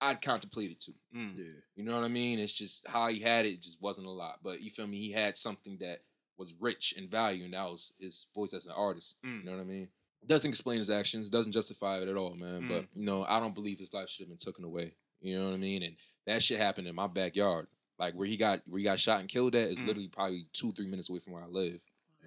I'd 0.00 0.22
contemplate 0.22 0.70
it 0.70 0.80
too. 0.80 0.94
Mm. 1.14 1.36
Yeah. 1.36 1.44
You 1.74 1.84
know 1.84 1.94
what 1.96 2.04
I 2.04 2.08
mean? 2.08 2.38
It's 2.38 2.52
just 2.52 2.86
how 2.88 3.08
he 3.08 3.20
had 3.20 3.44
it, 3.46 3.54
it 3.54 3.62
just 3.62 3.80
wasn't 3.82 4.06
a 4.06 4.10
lot. 4.10 4.40
But 4.42 4.60
you 4.62 4.70
feel 4.70 4.86
me? 4.86 4.98
He 4.98 5.12
had 5.12 5.36
something 5.36 5.78
that 5.80 5.98
was 6.38 6.54
rich 6.60 6.92
in 6.96 7.08
value, 7.08 7.44
and 7.44 7.54
that 7.54 7.64
was 7.64 7.92
his 7.98 8.26
voice 8.34 8.52
as 8.54 8.66
an 8.66 8.74
artist. 8.76 9.16
Mm. 9.24 9.38
You 9.40 9.44
know 9.44 9.52
what 9.52 9.60
I 9.60 9.64
mean? 9.64 9.88
Doesn't 10.24 10.48
explain 10.48 10.78
his 10.78 10.90
actions, 10.90 11.30
doesn't 11.30 11.52
justify 11.52 11.98
it 11.98 12.08
at 12.08 12.16
all, 12.16 12.34
man. 12.34 12.66
But 12.68 12.84
Mm. 12.84 12.88
you 12.94 13.04
know, 13.04 13.24
I 13.24 13.38
don't 13.40 13.54
believe 13.54 13.78
his 13.78 13.92
life 13.94 14.08
should 14.08 14.22
have 14.24 14.28
been 14.28 14.38
taken 14.38 14.64
away. 14.64 14.94
You 15.20 15.38
know 15.38 15.46
what 15.46 15.54
I 15.54 15.58
mean? 15.58 15.82
And 15.82 15.96
that 16.26 16.42
shit 16.42 16.58
happened 16.58 16.88
in 16.88 16.94
my 16.94 17.06
backyard. 17.06 17.68
Like 17.98 18.14
where 18.14 18.26
he 18.26 18.36
got 18.36 18.62
where 18.66 18.78
he 18.78 18.84
got 18.84 18.98
shot 19.00 19.20
and 19.20 19.28
killed 19.28 19.54
at 19.54 19.70
is 19.70 19.78
Mm. 19.78 19.86
literally 19.86 20.08
probably 20.08 20.46
two, 20.52 20.72
three 20.72 20.86
minutes 20.86 21.08
away 21.08 21.20
from 21.20 21.32
where 21.34 21.42
I 21.42 21.46
live. 21.48 21.80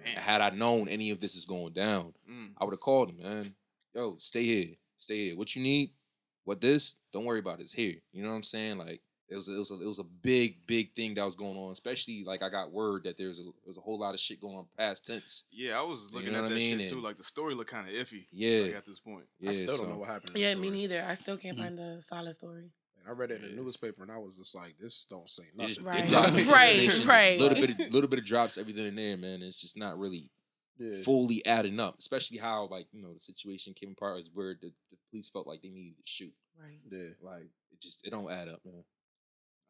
And 0.04 0.18
had 0.18 0.40
I 0.40 0.50
known 0.50 0.88
any 0.88 1.10
of 1.10 1.20
this 1.20 1.34
is 1.36 1.44
going 1.44 1.72
down, 1.74 2.14
Mm. 2.28 2.54
I 2.56 2.64
would 2.64 2.72
have 2.72 2.80
called 2.80 3.10
him, 3.10 3.18
man. 3.18 3.54
Yo, 3.94 4.16
stay 4.16 4.44
here. 4.44 4.76
Stay 4.96 5.26
here. 5.26 5.36
What 5.36 5.54
you 5.54 5.62
need? 5.62 5.92
What 6.44 6.60
this? 6.60 6.96
Don't 7.12 7.24
worry 7.26 7.38
about 7.38 7.58
it. 7.60 7.62
It's 7.62 7.72
here. 7.74 8.00
You 8.12 8.22
know 8.22 8.30
what 8.30 8.36
I'm 8.36 8.42
saying? 8.42 8.78
Like 8.78 9.02
it 9.30 9.36
was 9.36 9.48
a, 9.48 9.54
it 9.54 9.58
was 9.58 9.70
a, 9.70 9.74
it 9.82 9.86
was 9.86 9.98
a 10.00 10.04
big 10.04 10.66
big 10.66 10.92
thing 10.94 11.14
that 11.14 11.24
was 11.24 11.36
going 11.36 11.56
on. 11.56 11.70
Especially 11.72 12.24
like 12.24 12.42
I 12.42 12.48
got 12.48 12.72
word 12.72 13.04
that 13.04 13.16
there's 13.16 13.38
a 13.38 13.44
there's 13.64 13.76
a 13.76 13.80
whole 13.80 13.98
lot 13.98 14.12
of 14.14 14.20
shit 14.20 14.40
going 14.40 14.56
on 14.56 14.66
past 14.76 15.06
tense. 15.06 15.44
Yeah, 15.52 15.78
I 15.78 15.82
was 15.82 16.08
You 16.10 16.18
looking 16.18 16.32
know 16.32 16.38
at 16.38 16.42
what 16.42 16.50
I 16.52 16.54
that 16.54 16.60
mean? 16.60 16.78
shit 16.80 16.88
too. 16.88 17.00
Like 17.00 17.16
the 17.16 17.22
story 17.24 17.54
looked 17.54 17.70
kind 17.70 17.88
of 17.88 17.94
iffy. 17.94 18.26
Yeah. 18.32 18.62
like, 18.66 18.74
at 18.76 18.86
this 18.86 19.00
point. 19.00 19.24
Yeah, 19.38 19.50
I 19.50 19.52
still 19.54 19.76
so- 19.76 19.82
don't 19.82 19.92
know 19.92 19.98
what 19.98 20.08
happened. 20.08 20.30
in 20.30 20.34
the 20.34 20.40
Yeah, 20.40 20.54
me 20.54 20.70
neither. 20.70 21.04
I 21.08 21.14
still 21.14 21.36
can't 21.36 21.56
Mhm. 21.56 21.62
find 21.62 21.78
the 21.78 22.02
solid 22.04 22.34
story. 22.34 22.70
I 23.06 23.12
read 23.12 23.30
it 23.30 23.42
in 23.42 23.50
Yeah. 23.50 23.56
the 23.56 23.62
newspaper 23.62 24.02
and 24.02 24.12
I 24.12 24.18
was 24.18 24.36
just 24.36 24.54
like, 24.54 24.76
this 24.78 25.04
don't 25.06 25.28
say 25.30 25.44
They 25.56 25.62
nothing. 25.62 25.84
they 25.84 25.90
Right. 25.90 26.08
drop 26.08 26.26
it- 26.34 26.46
Right, 26.48 26.76
information, 26.80 27.08
right. 27.08 27.40
Little 27.40 27.66
bit, 27.66 27.70
of, 27.70 27.78
little 27.92 28.10
bit 28.10 28.18
of 28.18 28.24
drops, 28.26 28.58
everything 28.58 28.86
in 28.86 28.94
there, 28.96 29.16
man. 29.16 29.42
It's 29.42 29.60
just 29.60 29.76
not 29.78 29.98
really 29.98 30.28
Yeah. 30.78 31.00
fully 31.02 31.44
adding 31.46 31.80
up. 31.80 31.98
Especially 31.98 32.38
how 32.38 32.66
like 32.66 32.88
you 32.92 33.00
know 33.02 33.14
the 33.14 33.20
situation 33.20 33.74
came 33.74 33.92
apart 33.92 34.20
is 34.20 34.30
where 34.34 34.54
the, 34.54 34.72
the 34.90 34.96
police 35.10 35.28
felt 35.30 35.46
like 35.46 35.62
they 35.62 35.68
needed 35.70 35.96
to 35.96 36.02
shoot. 36.04 36.34
Right. 36.58 36.78
Yeah. 36.90 37.14
Like 37.22 37.48
it 37.72 37.80
just 37.80 38.06
it 38.06 38.10
don't 38.10 38.30
add 38.30 38.48
up, 38.48 38.60
man. 38.66 38.84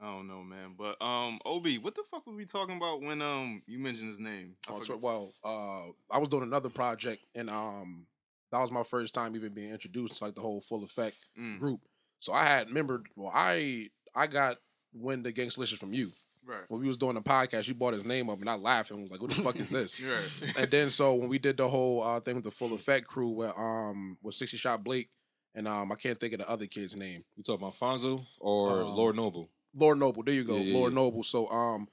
I 0.01 0.07
don't 0.07 0.29
know, 0.29 0.43
man. 0.43 0.75
But 0.79 1.01
um, 1.05 1.39
Ob, 1.45 1.67
what 1.83 1.95
the 1.95 2.03
fuck 2.11 2.27
were 2.27 2.33
we 2.35 2.47
talking 2.47 2.77
about 2.77 3.03
when 3.03 3.21
um 3.21 3.63
you 3.67 3.79
mentioned 3.79 4.09
his 4.09 4.19
name? 4.19 4.57
I 4.69 4.73
Oh, 4.73 4.83
so- 4.83 4.97
well, 4.97 5.35
uh, 5.45 5.91
I 6.11 6.19
was 6.19 6.29
doing 6.29 6.43
another 6.45 6.71
project, 6.71 7.25
and 7.35 7.51
um, 7.51 8.07
that 8.51 8.59
was 8.61 8.73
my 8.73 8.83
first 8.83 9.13
time 9.15 9.37
even 9.37 9.53
being 9.53 9.71
introduced 9.73 10.17
to 10.17 10.25
like 10.25 10.35
the 10.35 10.41
whole 10.41 10.61
full 10.61 10.83
effect 10.85 11.27
Mm, 11.39 11.59
group. 11.61 11.81
So 12.21 12.33
I 12.33 12.45
had 12.45 12.69
remembered. 12.69 13.07
Well, 13.17 13.33
I 13.35 13.89
I 14.15 14.27
got 14.27 14.57
when 14.93 15.23
the 15.23 15.33
Gangstalicious 15.33 15.79
from 15.79 15.93
you 15.93 16.11
right. 16.47 16.61
when 16.69 16.81
we 16.81 16.87
was 16.89 16.97
doing 16.97 17.15
the 17.15 17.21
podcast. 17.23 17.69
You 17.69 17.75
brought 17.75 17.93
his 17.95 18.05
name 18.05 18.29
up, 18.31 18.41
and 18.41 18.49
I 18.51 18.57
laughed 18.57 18.91
and 18.91 19.03
was 19.03 19.11
like, 19.11 19.21
"What 19.21 19.31
the 19.31 19.43
fuck 19.43 19.57
is 19.57 19.71
this?" 19.71 20.03
Right. 20.43 20.57
and 20.59 20.71
then 20.71 20.89
so 20.91 21.15
when 21.15 21.29
we 21.29 21.39
did 21.39 21.57
the 21.59 21.69
whole 21.69 22.03
uh, 22.03 22.21
thing 22.21 22.37
with 22.37 22.45
the 22.45 22.51
full 22.51 22.73
effect 22.81 23.07
crew, 23.07 23.29
where 23.31 23.59
um 23.59 24.17
with 24.23 24.35
sixty 24.35 24.57
shot 24.57 24.83
Blake 24.83 25.11
and 25.55 25.69
um 25.69 25.93
I 25.93 25.95
can't 25.97 26.19
think 26.19 26.33
of 26.33 26.39
the 26.41 26.49
other 26.51 26.67
kid's 26.67 26.97
name. 26.97 27.25
You 27.37 27.43
talking 27.43 27.63
about 27.67 27.75
Fonzo 27.75 28.25
or 28.41 28.81
Um, 28.83 28.97
Lord 28.97 29.17
Noble? 29.17 29.51
Lord 29.75 29.99
Noble. 29.99 30.23
There 30.23 30.35
you 30.35 30.45
go, 30.45 30.57
Yeah, 30.57 30.63
yeah, 30.63 30.75
Lord 30.75 30.93
yeah. 30.93 30.97
Noble. 31.01 31.23
So 31.23 31.49
um, 31.51 31.89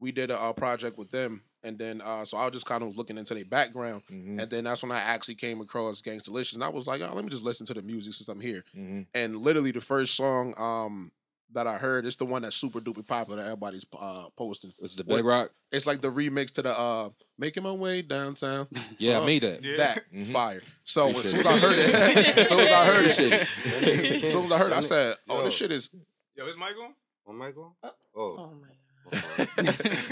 we 0.00 0.12
did 0.12 0.30
a, 0.30 0.38
uh 0.38 0.52
project 0.52 0.98
with 0.98 1.10
them, 1.10 1.42
and 1.62 1.78
then 1.78 2.00
uh, 2.00 2.24
so 2.24 2.36
I 2.38 2.44
was 2.44 2.52
just 2.54 2.66
kind 2.66 2.82
of 2.82 2.96
looking 2.96 3.18
into 3.18 3.34
their 3.34 3.44
background, 3.44 4.02
Mhm, 4.10 4.40
and 4.40 4.50
then 4.50 4.64
that's 4.64 4.82
when 4.82 4.92
I 4.92 5.00
actually 5.00 5.34
came 5.36 5.60
across 5.60 6.00
Gangstalicious, 6.02 6.54
and 6.54 6.64
I 6.64 6.68
was 6.68 6.86
like, 6.86 7.00
oh, 7.02 7.12
let 7.14 7.24
me 7.24 7.30
just 7.30 7.42
listen 7.42 7.66
to 7.66 7.74
the 7.74 7.82
music 7.82 8.14
since 8.14 8.28
I'm 8.28 8.40
here. 8.40 8.64
mhm. 8.76 9.06
And 9.14 9.36
literally, 9.36 9.70
the 9.72 9.80
first 9.80 10.14
song 10.16 10.54
um 10.58 11.12
that 11.52 11.66
I 11.66 11.78
heard 11.78 12.06
is 12.06 12.16
the 12.16 12.24
one 12.24 12.42
that's 12.42 12.54
super 12.54 12.78
duper 12.78 13.04
popular 13.04 13.38
that 13.42 13.46
everybody's 13.46 13.84
uh 13.98 14.28
posting. 14.36 14.72
Was 14.80 14.94
it 14.94 14.98
the 14.98 15.04
Big 15.16 15.24
Rock? 15.24 15.50
It's 15.72 15.84
like 15.86 16.00
the 16.00 16.08
remix 16.08 16.52
to 16.52 16.62
the 16.62 16.78
uh 16.78 17.10
"Making 17.38 17.64
My 17.64 17.72
Way 17.72 18.02
Downtown." 18.02 18.68
Yeah, 18.98 19.18
I 19.18 19.22
Uh, 19.22 19.26
made 19.26 19.42
that. 19.42 19.62
Yeah. 19.64 19.76
That 19.76 20.04
Mhm. 20.14 20.32
fire. 20.32 20.62
So 20.84 21.08
as 21.10 21.16
soon 21.22 21.40
as. 21.40 21.46
I 21.46 21.58
heard 21.58 21.78
it, 21.78 22.38
as 22.38 22.48
soon 22.48 22.60
as 22.60 22.70
I 22.72 22.84
heard 22.86 23.04
it, 23.06 23.18
as 24.22 24.30
soon 24.32 24.44
as 24.46 24.52
I 24.52 24.58
heard 24.58 24.72
it, 24.72 24.76
I 24.76 24.80
said, 24.80 25.16
"Oh, 25.28 25.38
Yo. 25.38 25.44
this 25.44 25.54
shit 25.54 25.72
is." 25.72 25.90
Yo, 26.36 26.46
is 26.46 26.56
Mike 26.56 26.76
on? 26.82 26.94
Oh, 27.30 27.32
Michael? 27.32 27.76
Uh, 27.82 27.90
Oh. 28.16 28.36
Oh 28.38 28.54
my 28.60 28.66
god. 28.68 28.76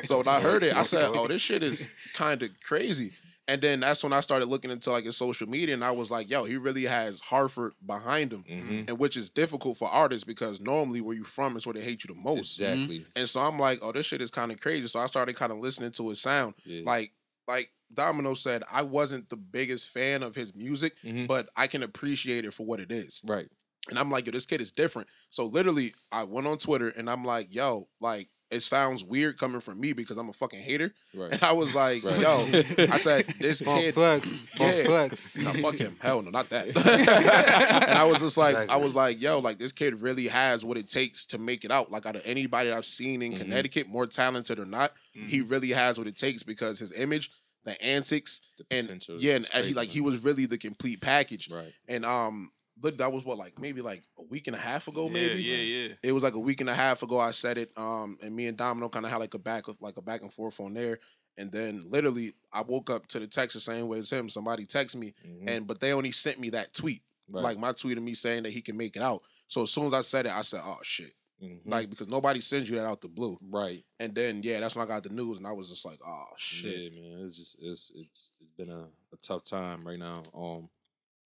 So 0.04 0.18
when 0.18 0.28
I 0.28 0.40
heard 0.48 0.62
it, 0.62 0.74
I 0.74 0.82
said, 0.84 1.10
"Oh, 1.12 1.26
this 1.26 1.42
shit 1.42 1.62
is 1.64 1.88
kind 2.14 2.42
of 2.42 2.50
crazy." 2.60 3.10
And 3.48 3.62
then 3.62 3.80
that's 3.80 4.04
when 4.04 4.12
I 4.12 4.20
started 4.20 4.46
looking 4.46 4.70
into 4.70 4.90
like 4.92 5.04
his 5.04 5.16
social 5.16 5.48
media, 5.48 5.74
and 5.74 5.82
I 5.84 5.90
was 5.90 6.10
like, 6.10 6.30
"Yo, 6.30 6.44
he 6.44 6.56
really 6.56 6.84
has 6.84 7.18
Hartford 7.20 7.72
behind 7.84 8.32
him," 8.32 8.44
Mhm. 8.48 8.88
and 8.88 8.98
which 8.98 9.16
is 9.16 9.30
difficult 9.30 9.78
for 9.78 9.88
artists 9.88 10.24
because 10.24 10.60
normally 10.60 11.00
where 11.00 11.16
you 11.16 11.24
from 11.24 11.56
is 11.56 11.66
where 11.66 11.74
they 11.74 11.80
hate 11.80 12.04
you 12.04 12.14
the 12.14 12.20
most. 12.20 12.60
Exactly. 12.60 13.04
And 13.16 13.28
so 13.28 13.40
I'm 13.40 13.58
like, 13.58 13.80
"Oh, 13.82 13.90
this 13.92 14.06
shit 14.06 14.22
is 14.22 14.30
kind 14.30 14.52
of 14.52 14.60
crazy." 14.60 14.86
So 14.86 15.00
I 15.00 15.06
started 15.06 15.34
kind 15.34 15.50
of 15.52 15.58
listening 15.58 15.90
to 15.92 16.08
his 16.10 16.20
sound, 16.20 16.54
Yeah. 16.64 16.82
like 16.84 17.12
like 17.48 17.72
Domino 17.92 18.34
said, 18.34 18.62
I 18.70 18.82
wasn't 18.82 19.30
the 19.30 19.36
biggest 19.36 19.90
fan 19.92 20.22
of 20.22 20.34
his 20.34 20.54
music, 20.54 20.92
Mhm. 21.02 21.26
but 21.26 21.48
I 21.56 21.66
can 21.66 21.82
appreciate 21.82 22.44
it 22.44 22.52
for 22.52 22.66
what 22.66 22.78
it 22.80 22.92
is. 22.92 23.22
Right. 23.26 23.48
And 23.90 23.98
I'm 23.98 24.10
like, 24.10 24.26
yo, 24.26 24.32
this 24.32 24.46
kid 24.46 24.60
is 24.60 24.72
different. 24.72 25.08
So 25.30 25.44
literally, 25.46 25.92
I 26.12 26.24
went 26.24 26.46
on 26.46 26.58
Twitter 26.58 26.88
and 26.88 27.08
I'm 27.08 27.24
like, 27.24 27.54
yo, 27.54 27.88
like 28.00 28.28
it 28.50 28.62
sounds 28.62 29.04
weird 29.04 29.36
coming 29.38 29.60
from 29.60 29.78
me 29.78 29.92
because 29.92 30.16
I'm 30.16 30.30
a 30.30 30.32
fucking 30.32 30.60
hater. 30.60 30.94
Right. 31.14 31.32
And 31.32 31.42
I 31.42 31.52
was 31.52 31.74
like, 31.74 32.02
Right. 32.02 32.18
yo, 32.18 32.86
I 32.90 32.96
said, 32.98 33.26
this 33.38 33.60
Funk 33.60 33.80
kid. 33.82 33.92
flex. 33.94 34.40
Funk 34.40 34.74
Yeah. 34.74 34.84
flex. 34.84 35.36
No, 35.36 35.52
fuck 35.52 35.74
him. 35.74 35.94
Hell 36.02 36.22
no, 36.22 36.30
not 36.30 36.48
that. 36.48 36.68
and 36.68 37.90
I 37.98 38.04
was 38.04 38.20
just 38.20 38.38
like, 38.38 38.56
I 38.70 38.76
was 38.76 38.94
like, 38.94 39.20
yo, 39.20 39.38
like 39.40 39.58
this 39.58 39.72
kid 39.72 40.00
really 40.00 40.28
has 40.28 40.64
what 40.64 40.78
it 40.78 40.88
takes 40.88 41.26
to 41.26 41.38
make 41.38 41.64
it 41.66 41.70
out. 41.70 41.90
Like 41.90 42.06
out 42.06 42.16
of 42.16 42.22
anybody 42.24 42.72
I've 42.72 42.84
seen 42.86 43.20
in 43.22 43.32
Mhm. 43.32 43.36
Connecticut, 43.36 43.86
more 43.88 44.06
talented 44.06 44.58
or 44.58 44.64
not, 44.66 44.92
he 45.12 45.40
really 45.42 45.70
has 45.70 45.98
what 45.98 46.06
it 46.06 46.16
takes 46.16 46.42
because 46.42 46.78
his 46.78 46.92
image, 46.92 47.30
the 47.64 47.80
antics, 47.84 48.40
The 48.56 48.64
and 48.70 49.06
yeah, 49.18 49.38
and, 49.52 49.64
he 49.66 49.74
like 49.74 49.88
he 49.90 50.00
was 50.00 50.24
really 50.24 50.46
the 50.46 50.56
complete 50.58 51.02
package. 51.02 51.50
Right. 51.50 51.72
And 51.86 52.04
um, 52.06 52.50
but 52.80 52.98
that 52.98 53.12
was 53.12 53.24
what 53.24 53.38
like 53.38 53.58
maybe 53.58 53.80
like 53.82 54.02
a 54.18 54.22
week 54.22 54.46
and 54.46 54.56
a 54.56 54.58
half 54.58 54.88
ago, 54.88 55.06
Yeah, 55.06 55.12
maybe. 55.12 55.42
yeah, 55.42 55.56
yeah. 55.88 55.94
It 56.02 56.12
was 56.12 56.22
like 56.22 56.34
a 56.34 56.38
week 56.38 56.60
and 56.60 56.70
a 56.70 56.74
half 56.74 57.02
ago. 57.02 57.18
I 57.20 57.32
said 57.32 57.58
it. 57.58 57.70
Um, 57.76 58.16
and 58.22 58.34
me 58.36 58.46
and 58.46 58.56
Domino 58.56 58.88
kind 58.88 59.04
of 59.04 59.12
had 59.12 59.18
like 59.18 59.34
a 59.34 59.38
back 59.38 59.68
of 59.68 59.76
like 59.80 59.96
a 59.96 60.02
back 60.02 60.22
and 60.22 60.32
forth 60.32 60.60
on 60.60 60.74
there. 60.74 60.98
And 61.36 61.52
then 61.52 61.82
literally, 61.88 62.32
I 62.52 62.62
woke 62.62 62.90
up 62.90 63.06
to 63.08 63.18
the 63.20 63.26
text 63.28 63.54
the 63.54 63.60
same 63.60 63.86
way 63.88 63.98
as 63.98 64.10
him. 64.10 64.28
Somebody 64.28 64.66
texted 64.66 64.96
me, 64.96 65.14
Mhm. 65.24 65.48
and 65.48 65.66
but 65.66 65.78
they 65.80 65.92
only 65.92 66.10
sent 66.12 66.38
me 66.40 66.50
that 66.50 66.74
tweet, 66.74 67.02
Right. 67.28 67.42
like 67.44 67.58
my 67.58 67.72
tweet 67.72 67.96
of 67.98 68.02
me 68.04 68.14
saying 68.14 68.42
that 68.42 68.50
he 68.50 68.60
can 68.60 68.76
make 68.76 68.96
it 68.96 69.02
out. 69.02 69.22
So 69.46 69.62
as 69.62 69.70
soon 69.70 69.86
as 69.86 69.94
I 69.94 70.00
said 70.00 70.26
it, 70.26 70.32
I 70.32 70.42
said, 70.42 70.62
"Oh 70.64 70.78
shit!" 70.82 71.14
Mhm. 71.40 71.60
Like 71.64 71.90
because 71.90 72.08
nobody 72.08 72.40
sends 72.40 72.68
you 72.68 72.74
that 72.76 72.86
out 72.86 73.00
the 73.00 73.08
blue. 73.08 73.38
right. 73.40 73.84
And 74.00 74.12
then 74.16 74.42
yeah, 74.42 74.58
that's 74.58 74.74
when 74.74 74.84
I 74.84 74.88
got 74.88 75.04
the 75.04 75.10
news, 75.10 75.38
and 75.38 75.46
I 75.46 75.52
was 75.52 75.68
just 75.68 75.84
like, 75.84 76.00
"Oh 76.04 76.26
shit!" 76.36 76.92
Yeah, 76.92 77.00
man. 77.00 77.24
It's 77.26 77.36
just 77.36 77.56
it's 77.60 77.92
it's 77.94 78.32
it's 78.40 78.50
been 78.52 78.70
a, 78.70 78.88
a 79.12 79.16
tough 79.22 79.44
time 79.44 79.86
right 79.86 79.98
now. 79.98 80.24
Um, 80.34 80.68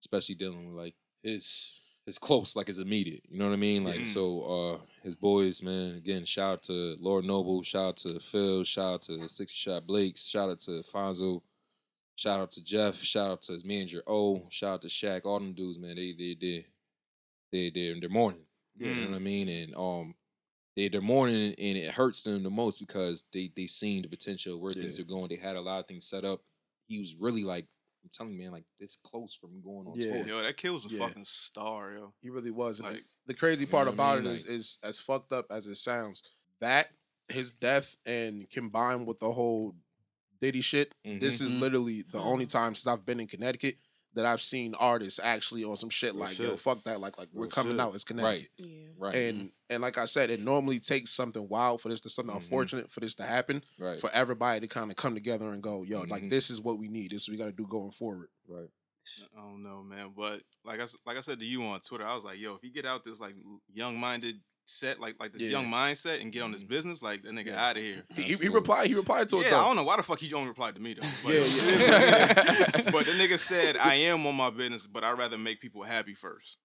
especially 0.02 0.36
dealing 0.36 0.68
with 0.68 0.76
like 0.76 0.94
his 1.26 1.82
his 2.06 2.20
close, 2.20 2.56
like 2.56 2.70
it's 2.70 2.78
immediate. 2.80 3.24
You 3.30 3.40
know 3.40 3.48
what 3.48 3.54
I 3.54 3.58
mean? 3.58 3.84
Like 3.84 4.02
Mhm. 4.02 4.06
so, 4.06 4.42
uh, 4.44 4.80
his 5.04 5.16
boys, 5.16 5.64
man. 5.64 5.96
Again, 5.96 6.24
shout 6.24 6.54
out 6.54 6.64
to 6.64 6.96
Lord 7.00 7.26
Noble, 7.26 7.64
shout 7.64 7.86
out 7.88 7.98
to 7.98 8.20
Phil, 8.20 8.64
shout 8.64 8.94
out 8.94 9.02
to 9.04 9.28
Sixty 9.28 9.58
Shot 9.58 9.88
Blakes, 9.88 10.28
shout 10.28 10.50
out 10.50 10.60
to 10.62 10.72
Fonzo, 10.84 11.42
shout 12.16 12.40
out 12.40 12.52
to 12.52 12.64
Jeff, 12.64 13.02
shout 13.02 13.32
out 13.32 13.42
to 13.44 13.54
his 13.54 13.66
manager 13.66 14.04
O, 14.06 14.48
shout 14.50 14.76
out 14.76 14.82
to 14.84 14.88
Shaq. 14.88 15.26
All 15.26 15.40
them 15.40 15.54
dudes, 15.54 15.80
man. 15.80 15.96
They 15.96 16.12
they 16.14 16.36
they 16.40 16.66
they 17.52 17.70
they're 18.00 18.10
mourning. 18.10 18.46
You 18.78 18.86
know 18.94 19.08
what 19.12 19.16
I 19.16 19.20
mean? 19.20 19.48
And 19.50 19.76
um, 19.76 20.16
they 20.76 20.90
they're 20.90 21.02
mourning, 21.02 21.56
and 21.58 21.78
it 21.78 21.92
hurts 21.94 22.22
them 22.24 22.44
the 22.44 22.50
most 22.52 22.80
because 22.80 23.24
they 23.32 23.52
they 23.56 23.66
seen 23.68 24.04
the 24.04 24.10
potential 24.10 24.60
where 24.60 24.74
things 24.74 25.00
are 25.00 25.04
going. 25.06 25.30
They 25.30 25.38
had 25.38 25.56
a 25.56 25.62
lot 25.62 25.80
of 25.80 25.88
things 25.88 26.06
set 26.06 26.24
up. 26.26 26.42
He 26.88 27.00
was 27.00 27.16
really 27.16 27.44
like, 27.44 27.66
I'm 28.06 28.12
telling 28.14 28.34
you, 28.34 28.40
man, 28.44 28.52
like 28.52 28.66
this 28.80 28.96
close 28.98 29.34
from 29.34 29.62
going 29.64 29.88
on 29.88 30.00
Yeah. 30.00 30.18
tour. 30.24 30.28
Yo, 30.28 30.44
that 30.44 30.58
kid 30.58 30.70
was 30.70 30.86
a 30.86 30.90
Yeah. 30.90 31.00
fucking 31.08 31.26
star, 31.26 31.94
yo. 31.94 32.14
He 32.22 32.30
really 32.30 32.52
was. 32.52 32.80
Like, 32.80 33.04
the 33.26 33.34
crazy 33.34 33.62
you 33.62 33.66
know 33.66 33.72
part 33.72 33.88
what 33.88 33.92
I 33.94 33.94
about 33.96 34.24
mean? 34.24 34.32
it 34.32 34.36
is, 34.36 34.46
Like- 34.46 34.56
is 34.56 34.78
as 34.84 35.00
fucked 35.00 35.32
up 35.34 35.48
as 35.50 35.66
it 35.66 35.76
sounds, 35.78 36.22
that 36.62 36.94
his 37.30 37.50
death 37.52 37.96
and 38.06 38.48
combined 38.52 39.08
with 39.08 39.18
the 39.20 39.32
whole 39.32 39.76
Diddy 40.40 40.62
shit, 40.62 40.94
this 41.04 41.42
is 41.42 41.52
Mhm. 41.54 41.60
literally 41.62 42.02
the 42.04 42.20
only 42.20 42.46
time 42.46 42.76
since 42.76 42.86
I've 42.86 43.06
been 43.06 43.20
in 43.20 43.26
Connecticut 43.28 43.80
that 44.16 44.26
I've 44.26 44.42
seen 44.42 44.74
artists 44.80 45.20
actually 45.22 45.64
on 45.64 45.76
some 45.76 45.90
shit 45.90 46.14
Real 46.14 46.22
like, 46.24 46.40
yo, 46.40 46.56
fuck 46.58 46.84
that. 46.84 47.00
Like, 47.00 47.18
like 47.18 47.28
we're 47.34 47.44
Real 47.44 47.52
coming 47.52 47.74
shit. 47.74 47.80
out. 47.82 47.94
It's 47.96 48.04
Connecticut. 48.04 48.50
Yeah. 48.58 48.68
Right. 48.98 49.14
And 49.16 49.52
and 49.70 49.82
like 49.82 49.98
I 49.98 50.06
said, 50.06 50.30
it 50.30 50.40
normally 50.42 50.80
takes 50.80 51.12
something 51.12 51.48
wild 51.50 51.82
for 51.82 51.90
this 51.90 52.00
to 52.02 52.10
something 52.10 52.34
Mhm. 52.34 52.40
unfortunate 52.40 52.90
for 52.92 53.00
this 53.02 53.16
to 53.16 53.24
happen. 53.24 53.64
right. 53.80 54.00
For 54.00 54.10
everybody 54.14 54.62
to 54.62 54.68
kind 54.68 54.90
of 54.90 54.98
come 54.98 55.14
together 55.16 55.52
and 55.52 55.62
go, 55.62 55.84
yo, 55.84 56.02
like 56.04 56.24
Mhm. 56.24 56.30
this 56.30 56.50
is 56.50 56.60
what 56.62 56.78
we 56.80 56.88
need. 56.88 57.12
This 57.12 57.24
is 57.24 57.28
what 57.30 57.34
we 57.34 57.38
got 57.38 57.46
to 57.46 57.52
do 57.52 57.68
going 57.68 57.92
forward. 57.92 58.30
right. 58.48 58.70
I 59.36 59.40
don't 59.42 59.62
know, 59.62 59.84
man. 59.84 60.14
But 60.18 60.42
like 60.64 60.80
I 60.80 60.84
s- 60.84 60.98
like 61.06 61.16
I 61.16 61.20
said 61.20 61.40
to 61.40 61.46
you 61.46 61.62
on 61.64 61.80
Twitter, 61.82 62.06
I 62.08 62.16
was 62.16 62.24
like, 62.24 62.40
yo, 62.40 62.56
if 62.56 62.64
you 62.64 62.72
get 62.72 62.86
out 62.88 63.04
this 63.04 63.20
like 63.20 63.36
young 63.72 64.00
minded 64.00 64.42
set, 64.68 65.00
like 65.00 65.16
like 65.20 65.32
this 65.34 65.42
Yeah. 65.44 65.50
young 65.50 65.68
mindset, 65.68 66.22
and 66.22 66.32
get 66.32 66.42
on 66.42 66.52
this 66.52 66.64
business, 66.64 67.02
like 67.02 67.24
that 67.24 67.32
nigga 67.34 67.48
Yeah. 67.48 67.66
out 67.70 67.78
of 67.78 67.84
here. 67.84 68.04
He, 68.16 68.24
he 68.36 68.48
replied. 68.50 68.88
He 68.88 68.96
replied 68.96 69.30
to 69.30 69.38
it 69.40 69.44
Yeah, 69.44 69.50
though. 69.52 69.60
I 69.62 69.64
don't 69.66 69.76
know 69.76 69.84
why 69.84 69.98
the 69.98 70.04
fuck 70.04 70.20
he 70.20 70.34
only 70.34 70.48
replied 70.50 70.76
to 70.76 70.82
me 70.82 70.94
though. 70.96 71.08
But, 71.24 71.34
Yeah, 71.34 71.40
yeah. 71.44 72.82
but 72.92 73.06
the 73.06 73.12
nigga 73.14 73.38
said, 73.40 73.78
I 73.82 73.96
am 73.96 74.26
on 74.26 74.36
my 74.36 74.50
business, 74.50 74.88
but 74.88 75.04
I'd 75.04 75.18
rather 75.18 75.38
make 75.38 75.62
people 75.62 75.84
happy 75.84 76.14
first. 76.16 76.58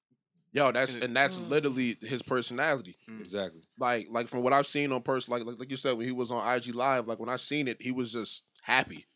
Yo, 0.52 0.73
that's 0.73 0.95
And 0.95 1.02
it- 1.02 1.07
and 1.07 1.16
that's 1.16 1.38
Mm. 1.38 1.49
literally 1.49 1.97
his 2.02 2.23
personality. 2.23 2.97
Exactly. 3.21 3.62
Like 3.78 4.07
like 4.11 4.28
from 4.28 4.42
what 4.42 4.52
I've 4.52 4.66
seen 4.66 4.90
on 4.92 5.02
person, 5.02 5.33
like, 5.33 5.45
like 5.45 5.59
like 5.59 5.71
you 5.71 5.76
said 5.76 5.97
when 5.97 6.07
he 6.07 6.12
was 6.12 6.30
on 6.33 6.57
IG 6.57 6.75
Live, 6.75 7.07
like 7.07 7.19
when 7.21 7.28
I 7.28 7.37
seen 7.37 7.69
it, 7.69 7.80
he 7.80 7.92
was 7.92 8.12
just 8.12 8.45
happy. 8.64 9.07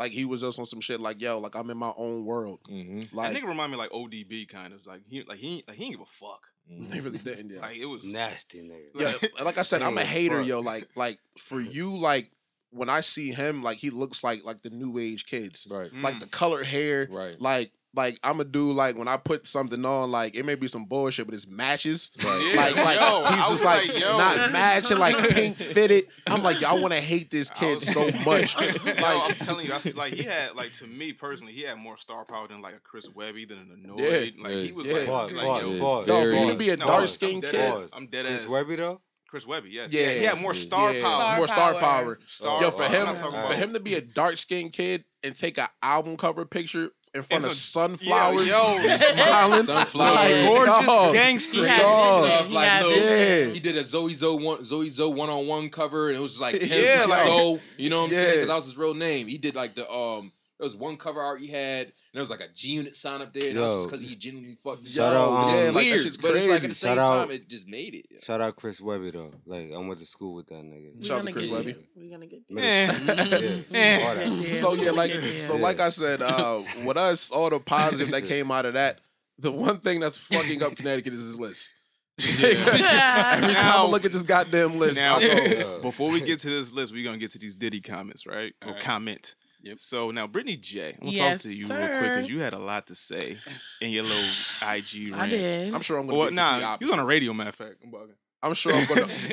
Like 0.00 0.12
he 0.12 0.24
was 0.24 0.40
just 0.40 0.58
on 0.58 0.64
some 0.64 0.80
shit 0.80 0.98
like 1.00 1.20
yo, 1.20 1.38
like 1.38 1.54
I'm 1.54 1.68
in 1.70 1.76
my 1.76 1.92
own 1.96 2.24
world. 2.24 2.60
Mm-hmm. 2.68 3.14
Like 3.16 3.32
that 3.34 3.40
nigga 3.42 3.48
remind 3.48 3.70
me 3.70 3.76
like 3.78 3.90
ODB 3.90 4.48
kind 4.48 4.72
of 4.72 4.84
like 4.86 5.02
he 5.08 5.22
like 5.24 5.38
he 5.38 5.62
like 5.68 5.76
he 5.76 5.84
ain't 5.84 5.92
give 5.92 6.00
a 6.00 6.06
fuck. 6.06 6.40
They 6.70 7.00
really 7.00 7.18
didn't. 7.18 7.50
Yeah, 7.50 7.60
Like 7.60 7.76
it 7.76 7.86
was 7.86 8.04
Nasty 8.04 8.60
nigga. 8.62 9.20
yeah. 9.22 9.44
Like 9.44 9.58
I 9.58 9.62
said, 9.62 9.82
I'm 9.82 9.98
a 9.98 10.04
hater, 10.04 10.38
fuck. 10.38 10.46
yo. 10.46 10.60
Like 10.60 10.88
like 10.96 11.18
for 11.38 11.60
you, 11.60 11.96
like 11.96 12.30
when 12.70 12.88
I 12.88 13.00
see 13.00 13.32
him, 13.32 13.62
like 13.62 13.78
he 13.78 13.90
looks 13.90 14.22
like 14.22 14.44
like 14.44 14.62
the 14.62 14.70
new 14.70 14.98
age 14.98 15.26
kids, 15.26 15.66
Right. 15.70 15.90
Mm. 15.90 16.02
like 16.02 16.20
the 16.20 16.26
colored 16.26 16.66
hair, 16.66 17.08
Right. 17.10 17.40
like. 17.40 17.72
Like 17.92 18.18
I'm 18.22 18.38
a 18.40 18.44
dude. 18.44 18.76
Like 18.76 18.96
when 18.96 19.08
I 19.08 19.16
put 19.16 19.48
something 19.48 19.84
on, 19.84 20.12
like 20.12 20.36
it 20.36 20.44
may 20.46 20.54
be 20.54 20.68
some 20.68 20.84
bullshit, 20.84 21.26
but 21.26 21.34
it's 21.34 21.48
matches. 21.48 22.12
Right. 22.22 22.52
Yeah, 22.54 22.60
Like, 22.60 22.76
like 22.76 23.00
yo, 23.00 23.24
he's 23.30 23.38
was 23.38 23.48
just 23.48 23.64
like, 23.64 23.88
like, 23.88 24.00
not 24.00 24.52
matching, 24.52 24.98
like 24.98 25.30
pink 25.30 25.56
fitted. 25.56 26.04
I'm 26.26 26.42
like, 26.44 26.60
y'all 26.60 26.80
want 26.80 26.94
to 26.94 27.00
hate 27.00 27.30
this 27.32 27.50
kid 27.50 27.76
was- 27.76 27.92
so 27.92 28.04
much. 28.24 28.54
Yo, 28.86 28.92
I'm 28.96 29.34
telling 29.34 29.66
you, 29.66 29.72
I 29.74 29.78
see, 29.78 29.90
like 29.92 30.12
he 30.12 30.22
had 30.22 30.54
like 30.54 30.72
to 30.74 30.86
me 30.86 31.12
personally, 31.12 31.52
he 31.52 31.62
had 31.62 31.78
more 31.78 31.96
star 31.96 32.24
power 32.24 32.46
than 32.46 32.62
like 32.62 32.76
a 32.76 32.80
Chris 32.80 33.08
Webby 33.12 33.44
than 33.44 33.58
an 33.58 33.84
Anoyd. 33.88 33.98
Yeah. 34.36 34.42
Like 34.44 34.52
he 34.54 34.70
was 34.72 34.86
Yeah. 34.86 34.94
like, 34.98 35.06
Pause, 35.08 35.32
like 35.32 35.44
pause, 35.46 35.70
yo, 35.70 35.78
pause. 35.80 36.06
no, 36.06 36.20
for 36.20 36.26
Very- 36.30 36.40
you 36.42 36.48
to 36.52 36.54
be 36.56 36.70
a 36.70 36.76
No, 36.76 36.86
dark 36.86 37.00
I'm 37.02 37.06
skinned 37.08 37.42
dead 37.42 37.50
kid, 37.50 37.60
ass. 37.84 37.90
I'm 37.92 38.06
dead 38.06 38.26
Chris 38.26 38.44
ass. 38.44 38.50
Webby 38.50 38.76
though? 38.76 39.00
Chris 39.28 39.46
Webby, 39.46 39.70
yes. 39.70 39.92
Yeah. 39.92 40.02
Yeah, 40.02 40.12
he 40.14 40.24
had 40.24 40.40
more 40.40 40.54
star 40.54 40.92
yeah, 40.92 41.02
power. 41.04 41.36
more 41.36 41.46
star 41.48 41.72
power. 41.74 41.80
power. 41.80 42.18
Star 42.26 42.62
Yo, 42.62 42.70
for 42.70 42.78
power. 42.84 42.88
him, 42.88 43.00
I'm 43.00 43.06
not 43.14 43.16
talking 43.18 43.40
for 43.48 43.54
him 43.54 43.72
to 43.74 43.80
be 43.80 43.94
a 43.94 44.00
dark 44.00 44.36
skinned 44.36 44.72
kid 44.72 45.04
and 45.22 45.36
take 45.36 45.56
an 45.58 45.68
album 45.82 46.16
cover 46.16 46.44
picture 46.44 46.90
in 47.12 47.22
front 47.22 47.42
And 47.44 47.50
of 47.50 47.56
some- 47.58 47.96
sunflowers, 47.96 48.46
yo, 48.46 48.78
smiling, 48.96 49.62
Sunflowers. 49.64 50.14
like, 50.16 50.46
gorgeous 50.46 50.86
dog. 50.86 51.12
gangster. 51.12 51.56
He 51.62 51.66
had 51.68 51.80
Dog. 51.82 52.24
Stuff 52.24 52.46
He 52.48 52.54
like 52.54 52.68
had 52.68 52.84
little- 52.86 53.02
vision. 53.08 53.48
Yeah. 53.48 53.54
He 53.54 53.60
did 53.60 53.76
a 53.76 53.84
Zoe 53.84 54.14
Zoe 54.14 54.42
one 54.44 54.62
Zoe 54.64 54.88
Zoe 54.88 55.12
one 55.12 55.28
on 55.30 55.46
one 55.46 55.68
cover, 55.70 56.08
and 56.08 56.16
it 56.16 56.20
was 56.20 56.32
just 56.32 56.40
like 56.42 56.54
him, 56.60 56.84
Yeah, 56.84 57.06
like- 57.08 57.26
Zoe. 57.26 57.60
You 57.78 57.90
know 57.90 57.98
what 58.00 58.06
I'm 58.06 58.12
saying? 58.12 58.32
Because 58.34 58.48
that 58.48 58.54
was 58.56 58.64
his 58.66 58.76
real 58.78 58.94
name. 58.94 59.26
He 59.26 59.38
did 59.38 59.56
like 59.56 59.74
the 59.74 59.90
um. 59.90 60.32
There 60.60 60.66
was 60.66 60.76
one 60.76 60.98
cover 60.98 61.22
art 61.22 61.40
he 61.40 61.46
had, 61.46 61.86
and 61.86 61.92
there 62.12 62.20
was 62.20 62.28
like 62.28 62.40
a 62.42 62.48
G 62.54 62.72
Unit 62.72 62.94
sign 62.94 63.22
up 63.22 63.32
there, 63.32 63.48
and 63.48 63.56
that 63.56 63.62
was 63.62 63.72
just 63.76 63.86
because 63.88 64.02
he 64.02 64.14
genuinely 64.14 64.58
fucked. 64.62 64.86
Shout 64.86 65.14
Yo, 65.14 65.18
out, 65.18 65.44
um, 65.46 65.48
yeah, 65.48 65.60
It's 65.62 65.74
like 65.74 65.84
weird, 65.86 66.02
shit's 66.02 66.16
but 66.18 66.36
it's 66.36 66.48
like 66.48 66.62
at 66.62 66.68
the 66.68 66.74
same 66.74 66.96
Shout 66.96 66.98
out- 66.98 67.22
time, 67.28 67.30
it 67.30 67.48
just 67.48 67.66
made 67.66 67.94
it. 67.94 68.22
Shout 68.22 68.42
out 68.42 68.56
Chris 68.56 68.78
Webby 68.78 69.10
though. 69.10 69.32
Like 69.46 69.72
I 69.74 69.78
went 69.78 69.98
to 70.00 70.04
school 70.04 70.34
with 70.34 70.48
that 70.48 70.62
nigga. 70.62 70.98
We 70.98 71.02
Shout 71.04 71.20
out 71.20 71.26
to 71.28 71.32
Chris 71.32 71.48
Webby. 71.48 71.72
there. 71.72 71.82
We 71.96 72.10
gonna 72.10 72.26
get 72.26 72.40
Middle 72.50 72.68
Eh. 72.70 72.92
school. 72.92 73.64
Yeah, 73.70 74.04
all 74.06 74.14
that. 74.16 74.42
there. 74.42 74.54
So 74.54 74.74
yeah, 74.74 74.90
like 74.90 75.12
We'll 75.12 75.20
get 75.22 75.30
there. 75.30 75.38
so, 75.38 75.56
like 75.56 75.80
I 75.80 75.88
said, 75.88 76.20
uh, 76.20 76.60
with 76.84 76.98
us, 76.98 77.30
all 77.30 77.48
the 77.48 77.58
positive 77.58 78.10
that 78.10 78.24
came 78.26 78.50
out 78.52 78.66
of 78.66 78.74
that, 78.74 79.00
the 79.38 79.50
one 79.52 79.78
thing 79.78 79.98
that's 79.98 80.18
fucking 80.18 80.62
up 80.62 80.76
Connecticut 80.76 81.14
is 81.14 81.20
his 81.24 81.40
list. 81.40 81.72
Every 82.18 83.54
time 83.54 83.80
I 83.80 83.86
look 83.86 84.04
at 84.04 84.12
this 84.12 84.24
goddamn 84.24 84.78
list, 84.78 85.00
Now, 85.00 85.16
I 85.16 85.20
go, 85.20 85.26
Yeah. 85.26 85.78
before 85.80 86.10
we 86.10 86.20
get 86.20 86.38
to 86.40 86.50
this 86.50 86.70
list, 86.70 86.92
we're 86.92 87.02
gonna 87.04 87.16
get 87.16 87.30
to 87.30 87.38
these 87.38 87.54
Diddy 87.56 87.80
comments, 87.80 88.26
right? 88.26 88.52
Or 88.62 88.68
Alright. 88.68 88.82
comment. 88.82 89.36
Yep. 89.62 89.78
So 89.80 90.10
now, 90.10 90.26
Brittany 90.26 90.56
J, 90.56 90.86
I'm 90.86 90.98
gonna 91.00 91.12
Yes, 91.12 91.42
talk 91.42 91.50
to 91.50 91.54
you 91.54 91.66
real 91.68 91.88
quick 91.98 92.14
because 92.14 92.28
you 92.30 92.40
had 92.40 92.54
a 92.54 92.58
lot 92.58 92.86
to 92.88 92.94
say 92.94 93.36
in 93.80 93.90
your 93.90 94.04
little 94.04 94.18
IG 94.62 95.12
rant. 95.12 95.14
I 95.22 95.28
did. 95.28 95.74
I'm 95.74 95.80
sure 95.82 95.98
I'm 95.98 96.06
gonna 96.06 96.18
Well, 96.18 96.28
be 96.28 96.34
the 96.34 96.40
nah, 96.40 96.50
opposite. 96.64 96.80
you 96.80 96.86
was 96.86 96.92
on 96.94 96.98
a 97.00 97.04
radio, 97.06 97.32
matter 97.32 97.50
of 97.50 97.54
fact. 97.56 97.76
I'm 97.84 97.90
bugging. 97.92 98.14
I'm 98.42 98.54
sure 98.54 98.72
I'm 98.74 98.86
gonna. 98.86 99.02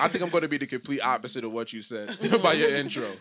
I 0.00 0.08
think 0.08 0.22
I'm 0.22 0.28
gonna 0.28 0.48
be 0.48 0.58
the 0.58 0.66
complete 0.66 1.00
opposite 1.00 1.42
of 1.44 1.52
what 1.52 1.72
you 1.72 1.80
said 1.80 2.16
by 2.42 2.52
your 2.52 2.68
intro. 2.76 3.12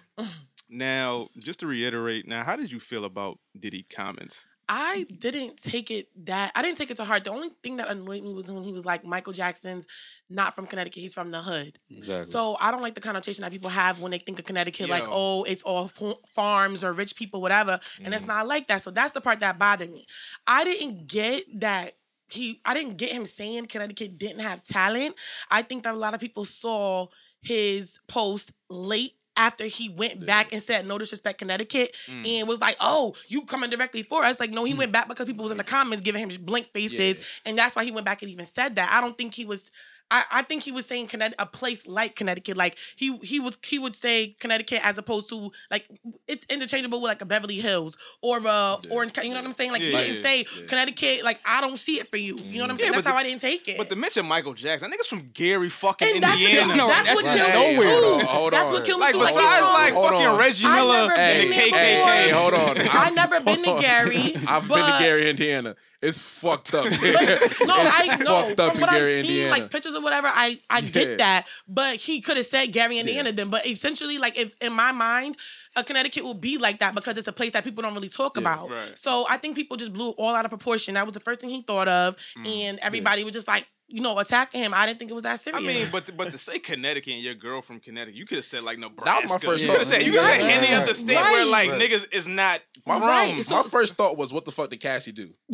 Now, 0.69 1.29
just 1.39 1.59
to 1.61 1.67
reiterate, 1.67 2.27
now, 2.27 2.43
how 2.43 2.55
did 2.55 2.71
you 2.71 2.79
feel 2.79 3.05
about 3.05 3.39
Diddy 3.57 3.83
comments? 3.83 4.47
I 4.73 5.05
didn't 5.19 5.57
take 5.57 5.91
it 5.91 6.07
that 6.27 6.53
I 6.55 6.61
didn't 6.61 6.77
take 6.77 6.89
it 6.89 6.95
to 6.95 7.03
heart. 7.03 7.25
The 7.25 7.29
only 7.29 7.49
thing 7.61 7.75
that 7.75 7.89
annoyed 7.89 8.23
me 8.23 8.33
was 8.33 8.49
when 8.49 8.63
he 8.63 8.71
was 8.71 8.85
like 8.85 9.03
Michael 9.03 9.33
Jackson's 9.33 9.85
not 10.29 10.55
from 10.55 10.65
Connecticut, 10.65 11.01
he's 11.01 11.13
from 11.13 11.29
the 11.29 11.41
hood. 11.41 11.77
Exactly. 11.89 12.31
So 12.31 12.55
I 12.57 12.71
don't 12.71 12.81
like 12.81 12.95
the 12.95 13.01
connotation 13.01 13.41
that 13.41 13.51
people 13.51 13.69
have 13.69 13.99
when 13.99 14.11
they 14.11 14.17
think 14.17 14.39
of 14.39 14.45
Connecticut, 14.45 14.89
like, 14.89 15.03
oh, 15.09 15.43
it's 15.43 15.61
all 15.63 15.89
fa- 15.89 16.15
farms 16.25 16.85
or 16.85 16.93
rich 16.93 17.17
people, 17.17 17.41
whatever. 17.41 17.81
And 18.01 18.13
it's 18.13 18.23
mm. 18.23 18.27
not 18.27 18.47
like 18.47 18.67
that. 18.67 18.81
So 18.81 18.91
that's 18.91 19.11
the 19.11 19.19
part 19.19 19.41
that 19.41 19.59
bothered 19.59 19.91
me. 19.91 20.05
I 20.47 20.63
didn't 20.63 21.05
get 21.05 21.43
that 21.59 21.91
he, 22.29 22.61
I 22.63 22.73
didn't 22.73 22.95
get 22.95 23.11
him 23.11 23.25
saying 23.25 23.65
Connecticut 23.65 24.17
didn't 24.17 24.39
have 24.39 24.63
talent. 24.63 25.15
I 25.49 25.63
think 25.63 25.83
that 25.83 25.95
a 25.95 25.97
lot 25.97 26.13
of 26.13 26.21
people 26.21 26.45
saw 26.45 27.07
his 27.41 27.99
post 28.07 28.53
late 28.69 29.15
after 29.37 29.65
he 29.65 29.89
went 29.89 30.25
back 30.25 30.51
and 30.51 30.61
said 30.61 30.85
no 30.85 30.97
disrespect 30.97 31.39
Connecticut 31.39 31.95
Mm. 32.07 32.27
and 32.27 32.47
was 32.47 32.59
like, 32.59 32.75
oh, 32.81 33.15
you 33.27 33.45
coming 33.45 33.69
directly 33.69 34.03
for 34.03 34.23
us. 34.23 34.39
Like, 34.39 34.51
no, 34.51 34.63
he 34.65 34.73
went 34.73 34.91
back 34.91 35.07
because 35.07 35.25
people 35.25 35.43
was 35.43 35.51
in 35.51 35.57
the 35.57 35.63
comments 35.63 36.01
giving 36.03 36.21
him 36.21 36.29
just 36.29 36.45
blink 36.45 36.67
faces. 36.73 37.39
And 37.45 37.57
that's 37.57 37.75
why 37.75 37.83
he 37.85 37.91
went 37.91 38.05
back 38.05 38.21
and 38.21 38.31
even 38.31 38.45
said 38.45 38.75
that. 38.75 38.91
I 38.91 38.99
don't 39.01 39.17
think 39.17 39.33
he 39.33 39.45
was 39.45 39.71
I, 40.13 40.23
I 40.31 40.41
think 40.43 40.63
he 40.63 40.71
was 40.71 40.85
saying 40.85 41.07
Connecticut, 41.07 41.41
a 41.41 41.45
place 41.45 41.87
like 41.87 42.15
Connecticut. 42.17 42.57
Like 42.57 42.77
he 42.97 43.17
he 43.19 43.39
would 43.39 43.55
he 43.65 43.79
would 43.79 43.95
say 43.95 44.35
Connecticut 44.39 44.85
as 44.85 44.97
opposed 44.97 45.29
to 45.29 45.51
like 45.71 45.87
it's 46.27 46.45
interchangeable 46.49 47.01
with 47.01 47.07
like 47.09 47.21
a 47.21 47.25
Beverly 47.25 47.55
Hills 47.55 47.97
or 48.21 48.41
uh 48.45 48.75
Orange 48.89 49.13
County. 49.13 49.29
You 49.29 49.33
know 49.33 49.39
what 49.39 49.47
I'm 49.47 49.53
saying? 49.53 49.71
Like 49.71 49.81
he 49.81 49.91
didn't 49.91 50.15
yeah, 50.17 50.21
say 50.21 50.43
Connecticut. 50.67 51.23
Like 51.23 51.39
I 51.45 51.61
don't 51.61 51.77
see 51.79 51.93
it 51.99 52.07
for 52.09 52.17
you. 52.17 52.35
You 52.37 52.57
know 52.57 52.65
what 52.65 52.71
I'm 52.71 52.77
saying? 52.77 52.89
Yeah, 52.89 52.91
That's 52.97 53.03
but 53.05 53.09
how 53.11 53.15
the- 53.15 53.19
I 53.21 53.23
didn't 53.23 53.41
take 53.41 53.67
it. 53.69 53.77
But 53.77 53.89
to 53.89 53.95
mention 53.95 54.25
Michael 54.25 54.53
Jackson, 54.53 54.89
that 54.91 54.97
nigga's 54.99 55.07
from 55.07 55.29
Gary 55.33 55.69
fucking 55.69 56.15
and 56.15 56.23
that's, 56.23 56.37
the- 56.37 56.45
Indiana. 56.45 56.75
no, 56.75 56.87
that's, 56.89 57.23
what 57.23 57.25
Hey, 57.33 57.51
killed 57.51 57.77
me 57.77 57.85
hold 57.85 58.03
on, 58.13 58.19
too. 58.19 58.25
hold 58.25 58.53
That's 58.53 58.65
on. 58.67 58.73
what 58.73 58.85
killed 58.85 58.99
me 58.99 59.05
like 59.05 59.13
too. 59.13 59.19
besides 59.19 59.37
he's 59.39 59.65
from- 59.65 59.73
like 59.73 59.93
Hold 59.93 60.09
fucking 60.09 60.27
on. 60.27 60.39
Reggie 60.39 60.67
I 60.67 60.75
Miller 60.75 60.93
never 61.07 61.13
and 61.13 61.39
been 61.41 61.49
the 61.49 61.55
there 61.55 61.63
KKK. 61.71 61.95
before. 61.95 62.11
Hey, 62.11 62.29
hold 62.31 62.53
on. 62.53 62.77
I 62.91 63.09
never 63.11 63.39
been 63.39 63.57
to 63.63 63.63
Hold 63.63 63.77
on. 63.77 63.81
Gary. 63.81 64.35
I've 64.47 64.67
but, 64.67 64.75
been 64.75 64.91
to 64.91 64.99
Gary, 64.99 65.29
Indiana. 65.29 65.75
It's 66.01 66.17
fucked 66.17 66.73
up. 66.73 66.85
But, 66.89 67.67
no, 67.67 67.75
I 67.77 68.17
know. 68.19 68.25
fucked 68.41 68.59
up 68.59 68.71
From 68.73 68.77
in 68.77 68.81
what 68.81 68.89
Gary, 68.89 69.19
I've 69.19 69.25
seen, 69.25 69.31
Indiana. 69.31 69.51
like 69.51 69.71
pictures 69.71 69.93
or 70.01 70.03
whatever, 70.03 70.27
I 70.27 70.57
I 70.69 70.79
Yeah. 70.79 70.89
get 70.89 71.17
that. 71.19 71.47
But 71.67 71.95
he 71.95 72.21
could 72.21 72.37
have 72.37 72.45
said 72.45 72.67
Gary, 72.71 72.99
Indiana 72.99 73.31
then. 73.31 73.49
But 73.49 73.65
essentially, 73.65 74.17
like 74.17 74.37
if 74.37 74.53
in 74.61 74.73
my 74.73 74.91
mind, 74.91 75.37
a 75.75 75.83
Connecticut 75.83 76.23
will 76.23 76.33
be 76.33 76.57
like 76.57 76.79
that 76.79 76.95
because 76.95 77.17
it's 77.17 77.27
a 77.27 77.31
place 77.33 77.51
that 77.53 77.63
people 77.63 77.81
don't 77.81 77.93
really 77.93 78.09
talk 78.09 78.37
about. 78.37 78.69
right. 78.69 78.97
So 78.97 79.25
I 79.29 79.37
think 79.37 79.55
people 79.55 79.77
just 79.77 79.93
blew 79.93 80.09
all 80.11 80.35
out 80.35 80.45
of 80.45 80.49
proportion. 80.51 80.95
That 80.95 81.05
was 81.05 81.13
the 81.13 81.19
first 81.19 81.39
thing 81.39 81.49
he 81.49 81.61
thought 81.61 81.87
of, 81.87 82.17
mm, 82.37 82.45
and 82.45 82.79
everybody 82.79 83.23
was 83.23 83.33
just 83.33 83.47
like, 83.47 83.65
you 83.91 84.01
know, 84.01 84.17
attacking 84.17 84.61
him. 84.61 84.73
I 84.73 84.85
didn't 84.85 84.99
think 84.99 85.11
it 85.11 85.13
was 85.13 85.23
that 85.23 85.39
serious. 85.39 85.61
I 85.61 85.65
mean, 85.65 85.87
but 85.91 86.05
to, 86.07 86.13
but 86.13 86.31
to 86.31 86.37
say 86.37 86.59
Connecticut 86.59 87.13
and 87.13 87.21
your 87.23 87.33
girl 87.35 87.61
from 87.61 87.79
Connecticut, 87.79 88.15
you 88.15 88.25
could 88.25 88.37
have 88.37 88.45
said 88.45 88.63
like 88.63 88.79
Nebraska. 88.79 89.05
That 89.05 89.23
was 89.23 89.31
my 89.31 89.37
first 89.51 89.61
You 89.63 89.67
thought. 89.69 89.73
could 89.77 89.79
have 89.79 89.87
said 89.87 90.03
you 90.03 90.11
could 90.13 90.21
have 90.23 90.31
said 90.41 90.43
Right. 90.47 90.63
any 90.69 90.73
other 90.73 90.93
state 90.93 91.15
where 91.15 91.25
Right. 91.43 91.47
like 91.47 91.69
Right. 91.71 91.81
niggas 91.81 92.13
is 92.13 92.27
not 92.27 92.61
My, 92.85 92.97
from. 92.99 93.07
Right, 93.07 93.45
so- 93.45 93.55
my 93.57 93.63
first 93.63 93.95
thought 93.95 94.17
was, 94.17 94.31
what 94.33 94.45
the 94.45 94.51
fuck 94.51 94.69
did 94.69 94.79
Cassie 94.79 95.11
do? 95.11 95.33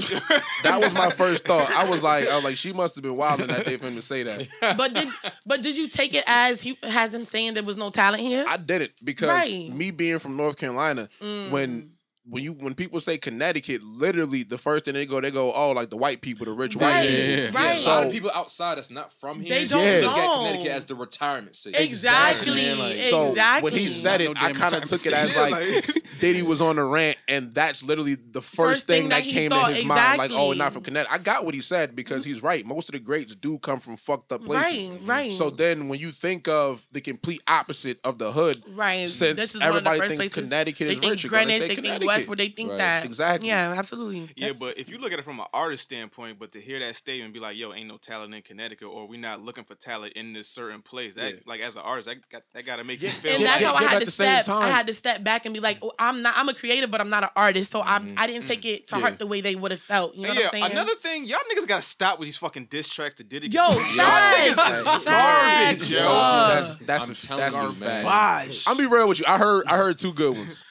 that 0.63 0.79
was 0.79 0.93
my 0.93 1.09
first 1.09 1.45
thought. 1.45 1.69
I 1.71 1.89
was 1.89 2.03
like, 2.03 2.27
I 2.27 2.35
was 2.35 2.43
like, 2.43 2.57
she 2.57 2.73
must 2.73 2.95
have 2.95 3.03
been 3.03 3.15
wilding 3.15 3.47
that 3.47 3.65
day 3.65 3.77
for 3.77 3.87
him 3.87 3.95
to 3.95 4.01
say 4.01 4.23
that. 4.23 4.47
but 4.77 4.93
did 4.93 5.07
but 5.45 5.61
did 5.61 5.75
you 5.77 5.87
take 5.87 6.13
it 6.13 6.23
as 6.27 6.61
he 6.61 6.77
has 6.83 7.13
him 7.13 7.25
saying 7.25 7.53
there 7.55 7.63
was 7.63 7.77
no 7.77 7.89
talent 7.89 8.21
here? 8.23 8.45
I 8.47 8.57
did 8.57 8.81
it 8.81 8.93
because 9.03 9.29
Right. 9.29 9.51
Mm. 9.51 9.73
me 9.73 9.91
being 9.91 10.19
from 10.19 10.37
North 10.37 10.57
Carolina, 10.57 11.09
when 11.49 11.91
when 12.29 12.43
you 12.43 12.53
when 12.53 12.73
people 12.73 12.99
say 12.99 13.17
Connecticut, 13.17 13.83
literally 13.83 14.43
the 14.43 14.57
first 14.57 14.85
thing 14.85 14.93
they 14.93 15.05
go, 15.05 15.21
they 15.21 15.31
go, 15.31 15.51
oh, 15.55 15.71
like 15.71 15.89
the 15.89 15.97
white 15.97 16.21
people, 16.21 16.45
the 16.45 16.51
rich 16.51 16.75
white 16.75 16.81
Right, 16.87 17.07
people. 17.07 17.25
Yeah, 17.25 17.49
right. 17.53 17.85
a 17.85 17.89
lot 17.89 18.05
of 18.05 18.11
people 18.11 18.31
outside 18.33 18.77
that's 18.77 18.91
not 18.91 19.13
from 19.13 19.39
here. 19.39 19.55
They 19.55 19.67
don't 19.67 19.81
Yeah. 19.83 20.07
look 20.07 20.15
know. 20.17 20.33
at 20.33 20.37
Connecticut 20.37 20.71
as 20.71 20.85
the 20.85 20.95
retirement 20.95 21.55
city. 21.55 21.77
Exactly. 21.77 22.55
Man, 22.55 22.79
like, 22.79 22.97
So 22.99 23.29
Exactly. 23.29 23.71
when 23.71 23.79
he 23.79 23.87
said 23.87 24.21
it, 24.21 24.33
No 24.33 24.41
I 24.41 24.51
kind 24.51 24.73
of 24.73 24.83
took 24.83 25.05
it 25.05 25.13
as 25.13 25.35
like 25.35 25.51
like- 25.51 26.03
Diddy 26.19 26.41
was 26.41 26.61
on 26.61 26.79
a 26.79 26.83
rant, 26.85 27.17
and 27.27 27.53
that's 27.53 27.83
literally 27.83 28.15
the 28.15 28.41
first, 28.41 28.55
First 28.55 28.87
thing, 28.87 29.03
thing 29.03 29.09
that, 29.09 29.23
that 29.23 29.29
came 29.29 29.51
thought, 29.51 29.69
in 29.69 29.75
his 29.75 29.85
mind. 29.85 30.17
Like, 30.17 30.31
oh, 30.33 30.51
not 30.53 30.73
from 30.73 30.81
Connecticut. 30.83 31.13
I 31.13 31.19
got 31.19 31.45
what 31.45 31.53
he 31.53 31.61
said 31.61 31.95
because 31.95 32.23
mm-hmm. 32.23 32.33
he's 32.33 32.43
right. 32.43 32.65
Most 32.65 32.89
of 32.89 32.93
the 32.93 32.99
greats 32.99 33.35
do 33.35 33.57
come 33.59 33.79
from 33.79 33.95
fucked 33.95 34.31
up 34.31 34.43
places. 34.43 34.89
Right, 34.89 34.99
right. 35.05 35.31
So 35.31 35.49
then 35.49 35.87
when 35.89 35.99
you 35.99 36.11
think 36.11 36.47
of 36.47 36.85
the 36.91 37.01
complete 37.01 37.41
opposite 37.47 37.99
of 38.03 38.17
the 38.17 38.31
hood, 38.31 38.63
Right. 38.67 39.09
Since 39.09 39.39
this 39.39 39.55
is 39.55 39.61
one 39.61 39.77
of 39.77 39.83
the 39.83 39.89
everybody 39.89 40.09
thinks 40.17 40.29
places. 40.29 40.43
Connecticut 40.49 40.87
they 40.87 40.93
is 40.93 40.99
think 40.99 41.11
rich, 41.11 41.23
you're 41.23 41.31
gonna 41.31 41.45
Greenwich, 41.45 41.61
say 41.61 41.75
they 41.75 41.81
think 41.97 41.99
Connecticut. 42.17 42.29
Westwood, 42.29 42.37
they 42.39 42.49
think 42.49 42.69
Right. 42.71 42.77
that. 42.77 43.05
Exactly. 43.05 43.47
Yeah, 43.49 43.73
absolutely. 43.77 44.29
Yeah, 44.35 44.53
but 44.53 44.77
if 44.77 44.89
you 44.89 44.97
look 44.97 45.13
at 45.13 45.19
it 45.19 45.25
from 45.25 45.39
an 45.39 45.45
artist 45.53 45.83
standpoint, 45.83 46.39
but 46.39 46.51
to 46.53 46.61
hear 46.61 46.79
that 46.79 46.95
statement 46.95 47.33
be 47.33 47.39
like, 47.39 47.57
"Yo, 47.57 47.73
ain't 47.73 47.87
no 47.87 47.97
talent 47.97 48.33
in 48.33 48.41
Connecticut," 48.41 48.87
or 48.87 49.07
"We're 49.07 49.19
not 49.19 49.41
looking 49.41 49.63
for 49.63 49.75
talent 49.75 50.13
in 50.13 50.33
this 50.33 50.47
certain 50.49 50.81
place," 50.81 51.15
that 51.15 51.33
Yeah. 51.33 51.39
like 51.45 51.61
as 51.61 51.75
an 51.75 51.83
artist, 51.83 52.07
that 52.07 52.29
got, 52.29 52.43
that 52.53 52.65
got 52.65 52.77
to 52.77 52.83
make 52.83 53.01
you 53.01 53.09
feel. 53.09 53.33
And 53.33 53.41
Yeah, 53.41 53.47
that's 53.47 53.61
yeah, 53.61 53.67
how 53.69 53.75
I 53.75 53.83
had 53.83 53.99
to 54.05 54.11
step. 54.11 54.49
I 54.49 54.69
had 54.69 54.87
to 54.87 54.93
step 54.93 55.23
back 55.23 55.45
and 55.45 55.53
be 55.53 55.59
like, 55.59 55.77
oh, 55.81 55.91
I'm 55.99 56.21
not. 56.21 56.35
I'm 56.37 56.49
a 56.49 56.53
creative, 56.53 56.91
but 56.91 57.01
I'm 57.01 57.09
not 57.09 57.23
an 57.23 57.29
artist. 57.35 57.71
So 57.71 57.81
I'm. 57.81 58.07
Mm-hmm. 58.07 58.19
I 58.19 58.27
didn't 58.27 58.47
take 58.47 58.61
mm. 58.61 58.75
it 58.75 58.87
to 58.87 58.95
Yeah. 58.95 59.01
heart 59.01 59.19
the 59.19 59.27
way 59.27 59.41
they 59.41 59.55
would 59.55 59.71
have 59.71 59.79
felt. 59.79 60.15
You 60.15 60.23
know 60.23 60.29
yeah, 60.29 60.35
what 60.35 60.45
I'm 60.45 60.51
saying? 60.51 60.71
another 60.71 60.95
thing, 60.95 61.25
y'all 61.25 61.39
niggas 61.51 61.67
gotta 61.67 61.81
stop 61.81 62.19
with 62.19 62.27
these 62.27 62.37
fucking 62.37 62.65
diss 62.65 62.89
tracks 62.89 63.15
to 63.15 63.23
Diddy. 63.23 63.47
Yo, 63.49 63.61
y'all 63.61 63.73
niggas 63.75 64.97
is 64.97 65.05
garbage, 65.05 65.91
yo. 65.91 65.99
that's 65.99 66.75
that's 66.77 67.05
I'm 67.05 67.11
a, 67.11 67.15
telling 67.15 67.41
that's 67.41 67.61
you, 67.61 67.67
a 67.67 67.71
fact. 67.71 68.67
I'm 68.67 68.77
be 68.77 68.85
real 68.85 69.07
with 69.07 69.19
you. 69.19 69.25
I 69.27 69.37
heard 69.37 69.65
I 69.67 69.77
heard 69.77 69.97
two 69.97 70.13
good 70.13 70.35
ones. 70.35 70.63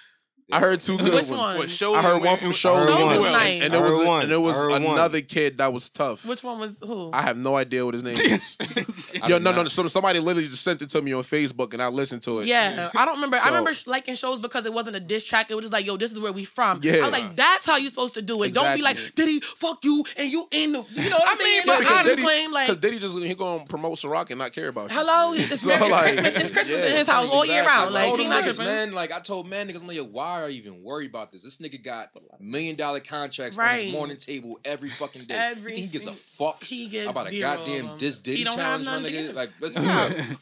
I 0.53 0.61
heard 0.61 0.79
two 0.79 0.97
good 0.97 1.07
Which 1.07 1.29
ones. 1.29 1.31
one? 1.31 1.59
What 1.59 1.71
shows 1.71 1.97
I 1.97 2.02
heard 2.02 2.23
one 2.23 2.37
from 2.37 2.50
it- 2.50 2.54
Shows, 2.54 2.87
and, 2.87 2.95
one. 3.02 3.15
it 3.17 3.19
was- 3.21 3.30
Nice. 3.32 3.61
and 3.63 3.75
I 3.75 3.76
it 3.76 3.80
was 3.82 3.99
heard 3.99 4.06
one. 4.06 4.23
and 4.23 4.32
it 4.32 4.37
was 4.41 4.56
I 4.56 4.61
heard 4.61 4.71
one. 4.85 4.93
another 4.95 5.21
kid 5.21 5.56
that 5.56 5.73
was 5.73 5.91
tough. 5.91 6.25
Which 6.25 6.45
one 6.45 6.61
was 6.61 6.78
who? 6.87 7.11
I 7.13 7.23
have 7.23 7.37
no 7.37 7.56
idea 7.56 7.85
what 7.85 7.95
his 7.95 8.04
name 8.04 8.15
is. 8.21 8.56
Yo, 9.26 9.39
no, 9.39 9.50
no, 9.50 9.63
no. 9.65 9.69
So 9.69 9.85
somebody 9.89 10.21
literally 10.21 10.47
just 10.49 10.63
sent 10.63 10.82
it 10.82 10.91
to 10.91 11.02
me 11.02 11.13
on 11.15 11.23
Facebook, 11.23 11.73
and 11.73 11.82
I 11.82 11.89
listened 11.89 12.23
to 12.23 12.39
it. 12.41 12.47
yeah, 12.47 12.91
I 12.97 13.04
don't 13.04 13.17
remember. 13.17 13.39
I 13.43 13.49
remember 13.49 13.75
sh- 13.75 13.89
liking 13.89 14.15
shows 14.15 14.39
because 14.39 14.67
it 14.67 14.73
wasn't 14.73 14.95
a 14.95 15.00
diss 15.00 15.25
track. 15.25 15.50
It 15.50 15.54
was 15.56 15.65
just 15.65 15.73
like, 15.73 15.85
yo, 15.85 15.97
this 15.97 16.13
is 16.13 16.21
where 16.21 16.32
we 16.32 16.45
from. 16.45 16.76
I 16.78 16.87
Yeah. 16.87 17.02
was 17.02 17.11
like, 17.13 17.35
that's 17.35 17.67
how 17.67 17.76
you're 17.76 17.91
supposed 17.91 18.15
to 18.15 18.23
do 18.23 18.41
it. 18.45 18.54
Don't 18.54 18.76
be 18.76 18.82
like, 18.82 18.97
Exactly. 18.99 19.25
did 19.25 19.32
he 19.32 19.41
fuck 19.41 19.85
you 19.85 20.04
and 20.17 20.30
you 20.30 20.47
in 20.52 20.73
the, 20.75 20.85
you 20.95 21.11
know 21.11 21.17
what 21.17 21.28
I'm 21.28 21.39
mean, 21.39 21.47
saying? 21.47 21.63
but 21.67 21.73
Like, 21.73 21.78
because 21.80 21.97
I 21.99 22.02
Diddy, 22.04 22.23
claim 22.23 22.52
like, 22.52 22.69
because 22.69 22.80
Diddy 22.80 22.99
just 23.00 23.19
he 23.19 23.35
gonna 23.35 23.65
promote 23.65 23.95
Ciroc 23.99 24.30
and 24.30 24.39
not 24.39 24.52
care 24.52 24.69
about 24.69 24.91
you. 24.93 24.97
hello, 24.97 25.32
it's, 25.32 25.61
So, 25.67 25.71
very- 25.71 25.82
it's 25.82 25.91
like, 25.91 26.02
Christmas. 26.04 26.35
It's 26.37 26.50
Christmas 26.52 26.78
yeah, 26.78 26.87
in 26.87 26.93
his 26.99 27.09
house 27.09 27.28
all 27.28 27.45
year 27.45 27.63
exactly. 27.63 27.82
round. 27.85 27.97
I 27.97 27.99
Like, 27.99 28.06
told 28.06 28.19
he 28.21 28.25
them 28.26 28.30
not 28.30 28.45
niggas, 28.45 28.54
tripping. 28.54 28.65
man, 28.65 28.93
like 28.93 29.13
I 29.13 29.19
told 29.21 29.49
man 29.49 29.69
niggas, 29.69 29.80
I'm 29.80 29.89
like, 29.89 29.97
yo, 29.97 30.04
why 30.04 30.35
are 30.42 30.49
you 30.50 30.58
even 30.58 30.82
worried 30.82 31.10
about 31.10 31.32
this? 31.32 31.42
This 31.44 31.58
nigga 31.58 31.82
got 31.82 32.10
million 32.40 32.76
dollar 32.76 33.00
contracts 33.00 33.58
on 33.58 33.75
his 33.76 33.92
morning 33.92 34.16
table 34.16 34.58
every 34.64 34.88
fucking 34.90 35.22
day. 35.25 35.34
Every 35.34 35.75
he 35.76 35.86
gives 35.86 36.06
a 36.06 36.12
fuck 36.12 36.62
he 36.62 36.88
gives 36.88 37.10
about 37.10 37.26
a 37.28 37.30
zero 37.30 37.52
of 37.52 37.58
goddamn 37.58 37.86
them. 37.86 37.99
Diss 37.99 38.18
Diddy 38.20 38.44
challenge, 38.44 38.86
my 38.86 38.99
nigga. 38.99 39.34
Like, 39.34 39.50
let's 39.60 39.75
be 39.75 39.80
real. 39.82 39.90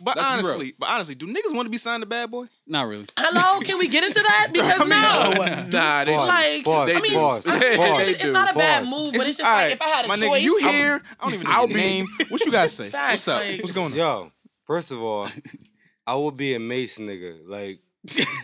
But 0.00 0.16
Let's 0.16 0.28
be 0.28 0.34
real. 0.36 0.46
honestly, 0.52 0.74
but 0.78 0.88
honestly, 0.88 1.14
do 1.14 1.26
niggas 1.26 1.54
want 1.54 1.66
to 1.66 1.70
be 1.70 1.78
signed 1.78 2.02
to 2.02 2.06
Bad 2.06 2.30
Boy? 2.30 2.46
Not 2.66 2.88
really. 2.88 3.06
Hello, 3.18 3.60
can 3.60 3.78
we 3.78 3.88
get 3.88 4.04
into 4.04 4.20
that? 4.22 4.48
Because 4.52 4.78
no. 4.80 5.66
Nah, 5.78 6.04
they 6.04 6.16
Like, 6.16 6.64
pause, 6.64 6.90
I 6.94 7.00
mean, 7.00 7.12
pause, 7.14 7.46
I 7.46 7.58
mean, 7.58 7.76
pause. 7.76 8.08
it's, 8.08 8.22
it's 8.24 8.32
not 8.32 8.50
a 8.54 8.58
bad 8.58 8.84
Pause. 8.84 8.90
move, 8.90 9.14
but 9.16 9.26
it's 9.26 9.38
just 9.38 9.48
All 9.48 9.56
like 9.56 9.72
if 9.72 9.82
I 9.82 9.86
had 9.88 10.04
a 10.04 10.08
my 10.08 10.16
choice. 10.16 10.28
nigga, 10.28 10.42
you 10.42 10.56
here? 10.58 11.02
I 11.20 11.24
don't 11.24 11.34
even 11.34 11.44
know 11.46 11.52
I'll 11.52 11.68
your 11.68 11.76
be- 11.76 11.82
name. 11.82 12.06
What 12.28 12.44
you 12.44 12.52
guys 12.52 12.72
say? 12.74 12.90
What's 12.90 13.28
up? 13.28 13.42
What's 13.60 13.72
going 13.72 13.92
on? 13.92 13.98
Yo, 13.98 14.32
first 14.66 14.90
of 14.92 15.02
all, 15.02 15.28
I 16.06 16.14
would 16.14 16.36
be 16.36 16.54
a 16.54 16.58
Mase 16.58 16.98
nigga. 16.98 17.40
Like, 17.48 17.78
on 17.78 17.83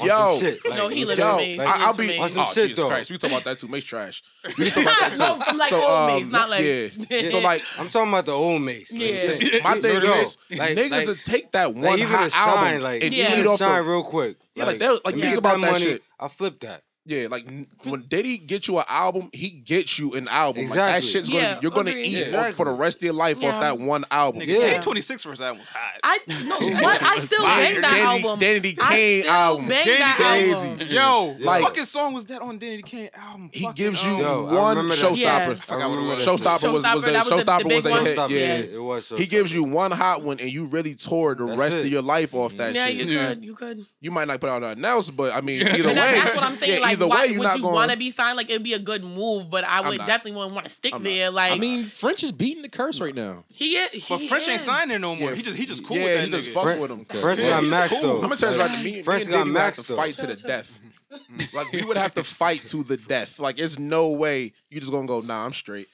Yo. 0.03 0.39
shit. 0.39 0.65
Like, 0.65 0.79
No, 0.79 0.89
he 0.89 1.03
on 1.03 1.09
lives 1.09 1.19
Yo, 1.21 1.37
with 1.37 1.45
me. 1.47 1.59
like, 1.59 1.69
I, 1.69 1.85
I'll 1.87 1.97
be. 1.97 2.07
me. 2.07 2.19
On 2.19 2.29
some 2.31 2.47
Oh, 2.49 2.53
shit, 2.53 2.69
Jesus 2.71 2.83
though. 2.83 2.89
Christ, 2.89 3.11
we 3.11 3.19
can 3.19 3.29
talk 3.31 3.41
about 3.41 3.45
that 3.45 3.59
too. 3.59 3.69
Mase 3.69 3.85
trash. 3.85 4.23
We 4.45 4.53
can 4.53 4.67
talk 4.67 4.83
about 4.85 5.01
that 5.01 5.13
too. 5.15 5.19
no, 5.19 5.41
from 5.45 5.59
like 5.59 5.69
So, 5.69 5.77
old 5.77 5.91
um, 6.11 6.17
mates, 6.17 6.29
not 6.29 6.51
like 6.51 6.65
yeah. 7.11 7.25
So 7.25 7.39
like, 7.41 7.63
I'm 7.79 7.89
talking 7.89 8.09
about 8.11 8.27
the 8.27 8.33
old 8.33 8.63
Mase. 8.63 8.93
Like, 8.93 9.01
Yeah. 9.03 9.33
saying- 9.33 9.63
my 9.65 9.81
thing 9.81 10.03
Yo, 10.03 10.13
is, 10.15 10.39
like- 10.51 10.77
niggas 10.77 10.91
like- 10.91 11.07
will 11.07 11.15
take 11.17 11.53
that 11.53 11.75
one 11.75 11.85
like 11.85 11.99
even 11.99 12.11
hot 12.17 12.33
shine, 12.33 12.49
album 12.75 12.83
like 12.83 13.05
and 13.05 13.13
Yeah. 13.15 13.39
eat 13.39 13.47
off 13.47 13.59
shine 13.59 13.85
the. 13.85 13.91
real 13.91 14.03
quick. 14.03 14.37
Yeah, 14.55 14.65
like, 14.65 14.79
they'll- 14.79 15.01
like, 15.05 15.17
you 15.17 15.21
think 15.23 15.33
get 15.35 15.39
about 15.39 15.61
that 15.61 15.73
money, 15.73 15.85
shit. 15.85 16.03
I 16.19 16.29
flip 16.29 16.61
that. 16.61 16.83
Yeah, 17.07 17.29
like 17.31 17.47
n- 17.47 17.67
when 17.85 18.03
Diddy 18.03 18.37
get 18.37 18.69
you 18.69 18.77
an 18.79 18.85
album, 18.89 19.31
he 19.33 19.49
gets 19.51 19.99
you 19.99 20.13
an 20.13 20.29
album. 20.29 20.67
Like 20.67 20.75
that 20.75 21.03
shit's 21.03 21.31
gonna 21.31 21.41
Yeah, 21.43 21.59
you're 21.63 21.71
gonna 21.71 21.91
agreed. 21.91 22.05
eat 22.07 22.27
Yeah. 22.29 22.41
off 22.49 22.53
for 22.55 22.67
the 22.67 22.73
rest 22.73 22.99
of 22.99 23.03
your 23.05 23.15
life 23.15 23.41
Yeah. 23.41 23.55
off 23.55 23.61
that 23.61 23.79
one 23.79 24.05
album. 24.11 24.43
Nigga, 24.43 24.49
Yeah. 24.49 24.71
Day 24.75 24.79
26 24.81 25.23
first 25.25 25.41
album 25.41 25.61
was 25.61 25.69
hot. 25.71 25.93
I 26.05 26.19
no 26.45 26.57
what 26.83 27.03
I 27.03 27.19
still 27.19 27.43
bang 27.43 27.81
that 27.81 27.91
Danny, 27.91 28.23
album. 28.23 28.39
Danny 28.39 28.77
I 28.79 28.89
Kane 28.95 29.21
still 29.23 29.33
album. 29.33 29.69
bang 29.69 29.87
Danny 29.87 29.99
that 29.99 30.15
Crazy. 30.17 30.69
album. 30.69 30.87
Yo, 30.89 31.37
Like- 31.45 31.63
what 31.63 31.69
fucking 31.71 31.85
song 31.85 32.13
was 32.13 32.27
that 32.27 32.43
on 32.43 32.59
Danity 32.59 32.85
Kane 32.85 33.09
album? 33.15 33.51
He 33.51 33.65
Fucking, 33.65 33.83
gives 33.85 34.05
you 34.05 34.19
Yo, 34.19 34.43
one 34.55 34.77
showstopper. 34.91 35.17
Yeah. 35.17 35.49
I 35.51 35.55
forgot 35.55 35.91
what 35.91 35.99
it. 35.99 36.19
Showstopper 36.29 36.73
was, 36.73 36.85
was 36.85 36.85
Showstopper, 36.85 36.85
the 36.85 36.95
was 36.95 37.05
the- 37.05 37.11
Showstopper 37.37 37.63
the 37.69 37.75
was 37.77 37.85
the 37.85 37.91
hit. 38.05 38.17
Showstopper, 38.19 38.31
Yeah. 38.31 38.75
it 38.77 38.83
was. 38.83 39.09
He 39.17 39.27
gives 39.27 39.55
you 39.55 39.65
one 39.65 39.91
hot 39.91 40.23
one 40.23 40.39
and 40.39 40.53
you 40.53 40.67
really 40.67 40.95
toured 40.95 41.39
the 41.39 41.45
rest 41.45 41.79
of 41.79 41.87
your 41.87 42.03
life 42.03 42.35
off 42.35 42.57
that 42.59 42.75
Yeah, 42.75 42.87
shit. 42.89 42.97
you 42.97 43.17
could, 43.19 43.45
you 43.45 43.55
could. 43.55 43.87
You 44.03 44.11
might 44.11 44.29
not 44.29 44.39
put 44.39 44.51
out 44.51 44.61
nothing 44.61 44.85
else, 44.85 45.09
but 45.09 45.35
I 45.35 45.41
mean, 45.41 45.63
either 45.67 45.89
way, 45.89 45.95
that's 45.95 46.35
what 46.35 46.45
I'm 46.45 46.55
saying. 46.55 46.83
Yeah, 46.91 46.97
like, 46.97 46.99
either 46.99 47.09
why, 47.09 47.17
way, 47.25 47.27
you're 47.31 47.39
would 47.39 47.45
not 47.45 47.57
you 47.57 47.63
going. 47.63 47.75
want 47.75 47.91
to 47.93 47.97
be 47.97 48.11
signed? 48.11 48.37
Like, 48.37 48.51
it'd 48.51 48.63
be 48.63 48.75
a 48.75 48.79
good 48.79 49.03
move, 49.05 49.51
but 49.51 49.65
I 49.65 49.89
would 49.89 49.99
not. 49.99 50.07
definitely 50.07 50.33
wouldn't 50.39 50.55
want 50.55 50.67
to 50.67 50.73
stick 50.73 50.95
I'm 50.95 51.03
not. 51.03 51.09
there. 51.09 51.31
Like, 51.31 51.53
I 51.53 51.59
mean, 51.59 51.85
French 51.85 52.23
is 52.23 52.33
beating 52.33 52.63
the 52.63 52.69
curse 52.69 53.01
right 53.01 53.15
now. 53.15 53.45
he 53.55 53.77
is. 53.77 54.07
But 54.09 54.21
he 54.21 54.29
French 54.29 54.49
ain't 54.49 54.61
signed 54.61 54.91
there 54.91 54.99
no 54.99 55.15
more. 55.17 55.31
Yeah. 55.31 55.37
He 55.37 55.43
just 55.43 55.57
he 55.57 55.67
just 55.67 55.87
cool 55.87 55.97
yeah, 55.97 56.05
with 56.05 56.15
that 56.15 56.25
he 56.25 56.31
just 56.31 56.51
nigga. 56.51 56.55
fuck 56.55 56.63
French- 56.65 56.81
with 56.81 56.91
him. 56.91 57.05
French 57.21 57.41
got 57.41 57.63
he's 57.63 57.71
Max, 57.71 57.91
cool. 57.91 58.01
though. 58.03 58.15
I'm 58.17 58.23
gonna 58.23 58.37
tell 58.37 58.53
you 58.53 58.59
Like, 58.59 58.71
right, 58.71 58.85
me, 58.85 58.93
me 58.93 59.03
French 59.03 59.23
and 59.25 59.31
got 59.33 59.39
Diddy 59.45 59.51
would 59.53 59.61
have 59.61 59.75
to 59.77 59.83
though. 59.83 59.97
fight 59.97 60.15
to 60.19 60.27
the 60.27 60.37
death. 60.37 60.81
like 61.53 61.73
we 61.73 61.83
would 61.83 61.97
have 61.97 62.15
to 62.15 62.23
fight 62.23 62.67
to 62.69 62.85
the 62.85 62.97
death. 62.97 63.41
Like 63.41 63.59
it's 63.59 63.79
no 63.79 64.11
way 64.11 64.53
you 64.71 64.79
just 64.81 64.93
gonna 64.93 65.07
go. 65.09 65.21
Nah, 65.21 65.45
I'm 65.45 65.53
straight. 65.53 65.89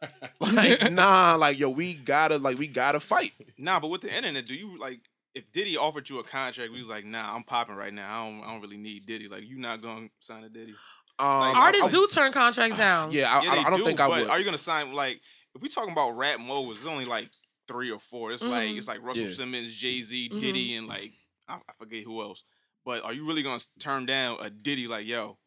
like 0.40 0.90
nah, 0.90 1.36
like 1.38 1.58
yo, 1.58 1.68
we 1.70 1.94
gotta 1.94 2.38
like 2.38 2.58
we 2.58 2.68
gotta 2.68 2.98
fight. 3.00 3.32
Nah, 3.58 3.78
but 3.80 3.88
with 3.88 4.00
the 4.00 4.14
internet, 4.14 4.46
do 4.46 4.54
you 4.56 4.78
like 4.78 5.00
if 5.34 5.50
Diddy 5.52 5.76
offered 5.76 6.08
you 6.10 6.18
a 6.18 6.24
contract, 6.24 6.72
we 6.72 6.78
was 6.78 6.88
like, 6.88 7.04
nah, 7.04 7.34
I'm 7.34 7.42
popping 7.44 7.74
right 7.74 7.92
now. 7.92 8.22
I 8.24 8.28
don't, 8.30 8.42
I 8.44 8.52
don't 8.52 8.60
really 8.60 8.76
need 8.76 9.06
Diddy. 9.06 9.28
Like, 9.28 9.44
you 9.48 9.58
not 9.58 9.80
gonna 9.82 10.08
sign 10.20 10.44
a 10.44 10.48
Diddy? 10.48 10.74
Um, 11.18 11.28
Artists 11.28 11.86
I- 11.86 11.90
do 11.90 12.08
turn 12.10 12.32
contracts 12.32 12.76
down. 12.76 13.12
Yeah, 13.12 13.32
I, 13.38 13.42
yeah, 13.44 13.50
I, 13.52 13.56
I 13.66 13.70
don't 13.70 13.78
do, 13.78 13.84
think 13.84 14.00
I 14.00 14.08
would. 14.08 14.28
Are 14.28 14.38
you 14.38 14.44
gonna 14.44 14.58
sign 14.58 14.92
like 14.92 15.20
if 15.54 15.62
we 15.62 15.68
talking 15.68 15.92
about 15.92 16.16
rap 16.16 16.40
moguls? 16.40 16.78
It's 16.78 16.86
only 16.86 17.04
like 17.04 17.30
three 17.68 17.90
or 17.90 17.98
four. 17.98 18.32
It's 18.32 18.42
like 18.44 18.70
Mhm. 18.70 18.78
it's 18.78 18.88
like 18.88 19.02
Russell 19.02 19.24
Yeah. 19.24 19.30
Simmons, 19.30 19.74
Jay 19.74 20.00
Z, 20.02 20.30
Mhm. 20.32 20.40
Diddy, 20.40 20.74
and 20.76 20.86
like 20.88 21.12
I, 21.48 21.54
I 21.56 21.72
forget 21.78 22.02
who 22.04 22.20
else. 22.22 22.44
But 22.84 23.04
are 23.04 23.12
you 23.12 23.24
really 23.26 23.42
gonna 23.42 23.62
turn 23.78 24.06
down 24.06 24.38
a 24.40 24.50
Diddy? 24.50 24.88
Like, 24.88 25.06
yo, 25.06 25.38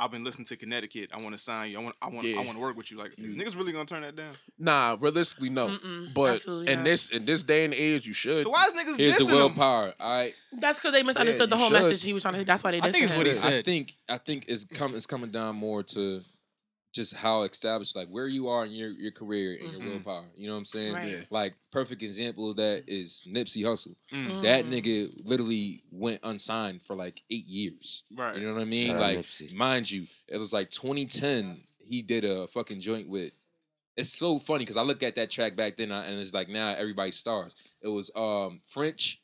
I've 0.00 0.10
been 0.10 0.24
listening 0.24 0.46
to 0.46 0.56
Connecticut. 0.56 1.10
I 1.12 1.20
want 1.22 1.32
to 1.36 1.38
sign 1.38 1.70
you. 1.70 1.78
I 1.78 1.82
want. 1.82 1.96
I 2.00 2.08
want. 2.08 2.26
Yeah. 2.26 2.36
I 2.40 2.44
want 2.44 2.52
to 2.56 2.58
work 2.58 2.76
with 2.76 2.90
you. 2.90 2.98
Like, 2.98 3.12
is 3.18 3.36
niggas 3.36 3.56
really 3.56 3.72
gonna 3.72 3.84
turn 3.84 4.00
that 4.02 4.16
down? 4.16 4.32
Nah, 4.58 4.96
realistically, 4.98 5.50
no. 5.50 5.68
Mm-mm, 5.68 6.14
but 6.14 6.44
in 6.46 6.64
not. 6.78 6.84
this 6.84 7.10
in 7.10 7.24
this 7.26 7.42
day 7.42 7.64
and 7.66 7.74
age, 7.74 8.06
you 8.06 8.12
should. 8.14 8.44
So 8.44 8.50
why 8.50 8.64
is 8.66 8.74
niggas 8.74 8.96
Here's 8.96 9.18
the 9.18 9.24
dissing 9.24 9.28
him? 9.28 9.36
willpower. 9.36 9.94
All 10.00 10.14
right. 10.14 10.34
That's 10.52 10.78
because 10.78 10.92
they 10.94 11.02
misunderstood 11.02 11.42
Yeah, 11.50 11.56
the 11.56 11.56
whole 11.58 11.68
should. 11.68 11.74
message 11.82 12.02
he 12.02 12.12
was 12.12 12.22
trying 12.22 12.34
to. 12.34 12.44
That's 12.44 12.64
why 12.64 12.70
they. 12.72 12.80
I 12.80 12.90
think 12.90 13.04
dissing 13.04 13.08
it's 13.08 13.16
what 13.16 13.26
him. 13.26 13.32
he 13.32 13.34
said. 13.34 13.52
I 13.54 13.62
think 13.62 13.94
I 14.08 14.16
think 14.18 14.44
it's 14.48 14.64
come 14.64 14.94
it's 14.94 15.06
coming 15.06 15.30
down 15.30 15.56
more 15.56 15.82
to 15.82 16.22
just 16.92 17.14
how 17.14 17.42
established 17.42 17.94
like 17.94 18.08
where 18.08 18.26
you 18.26 18.48
are 18.48 18.64
in 18.64 18.72
your, 18.72 18.90
your 18.90 19.12
career 19.12 19.56
and 19.62 19.72
your 19.72 19.88
willpower. 19.90 20.24
You 20.34 20.48
know 20.48 20.54
what 20.54 20.58
I'm 20.58 20.64
saying? 20.64 20.92
Right. 20.94 21.08
Yeah. 21.08 21.20
Like 21.30 21.54
perfect 21.70 22.02
example 22.02 22.50
of 22.50 22.56
that 22.56 22.84
is 22.88 23.24
Nipsey 23.28 23.62
Hussle. 23.62 23.94
Mm. 24.12 24.42
That 24.42 24.64
nigga 24.66 25.10
literally 25.24 25.82
went 25.92 26.20
unsigned 26.24 26.82
for 26.82 26.96
like 26.96 27.22
eight 27.30 27.46
years. 27.46 28.04
Right. 28.16 28.36
You 28.36 28.46
know 28.46 28.54
what 28.54 28.62
I 28.62 28.64
mean? 28.64 28.88
Shout 28.88 29.00
like 29.00 29.18
Nipsey. 29.18 29.54
mind 29.54 29.90
you, 29.90 30.06
it 30.28 30.38
was 30.38 30.52
like 30.52 30.70
2010. 30.70 31.60
He 31.78 32.02
did 32.02 32.24
a 32.24 32.46
fucking 32.48 32.80
joint 32.80 33.08
with. 33.08 33.32
It's 33.96 34.08
so 34.12 34.38
funny 34.38 34.60
because 34.60 34.76
I 34.76 34.82
look 34.82 35.02
at 35.02 35.16
that 35.16 35.30
track 35.30 35.56
back 35.56 35.76
then 35.76 35.90
and 35.92 36.18
it's 36.18 36.32
like 36.32 36.48
now 36.48 36.70
everybody 36.76 37.10
stars. 37.10 37.54
It 37.82 37.88
was 37.88 38.10
um 38.16 38.60
French, 38.66 39.20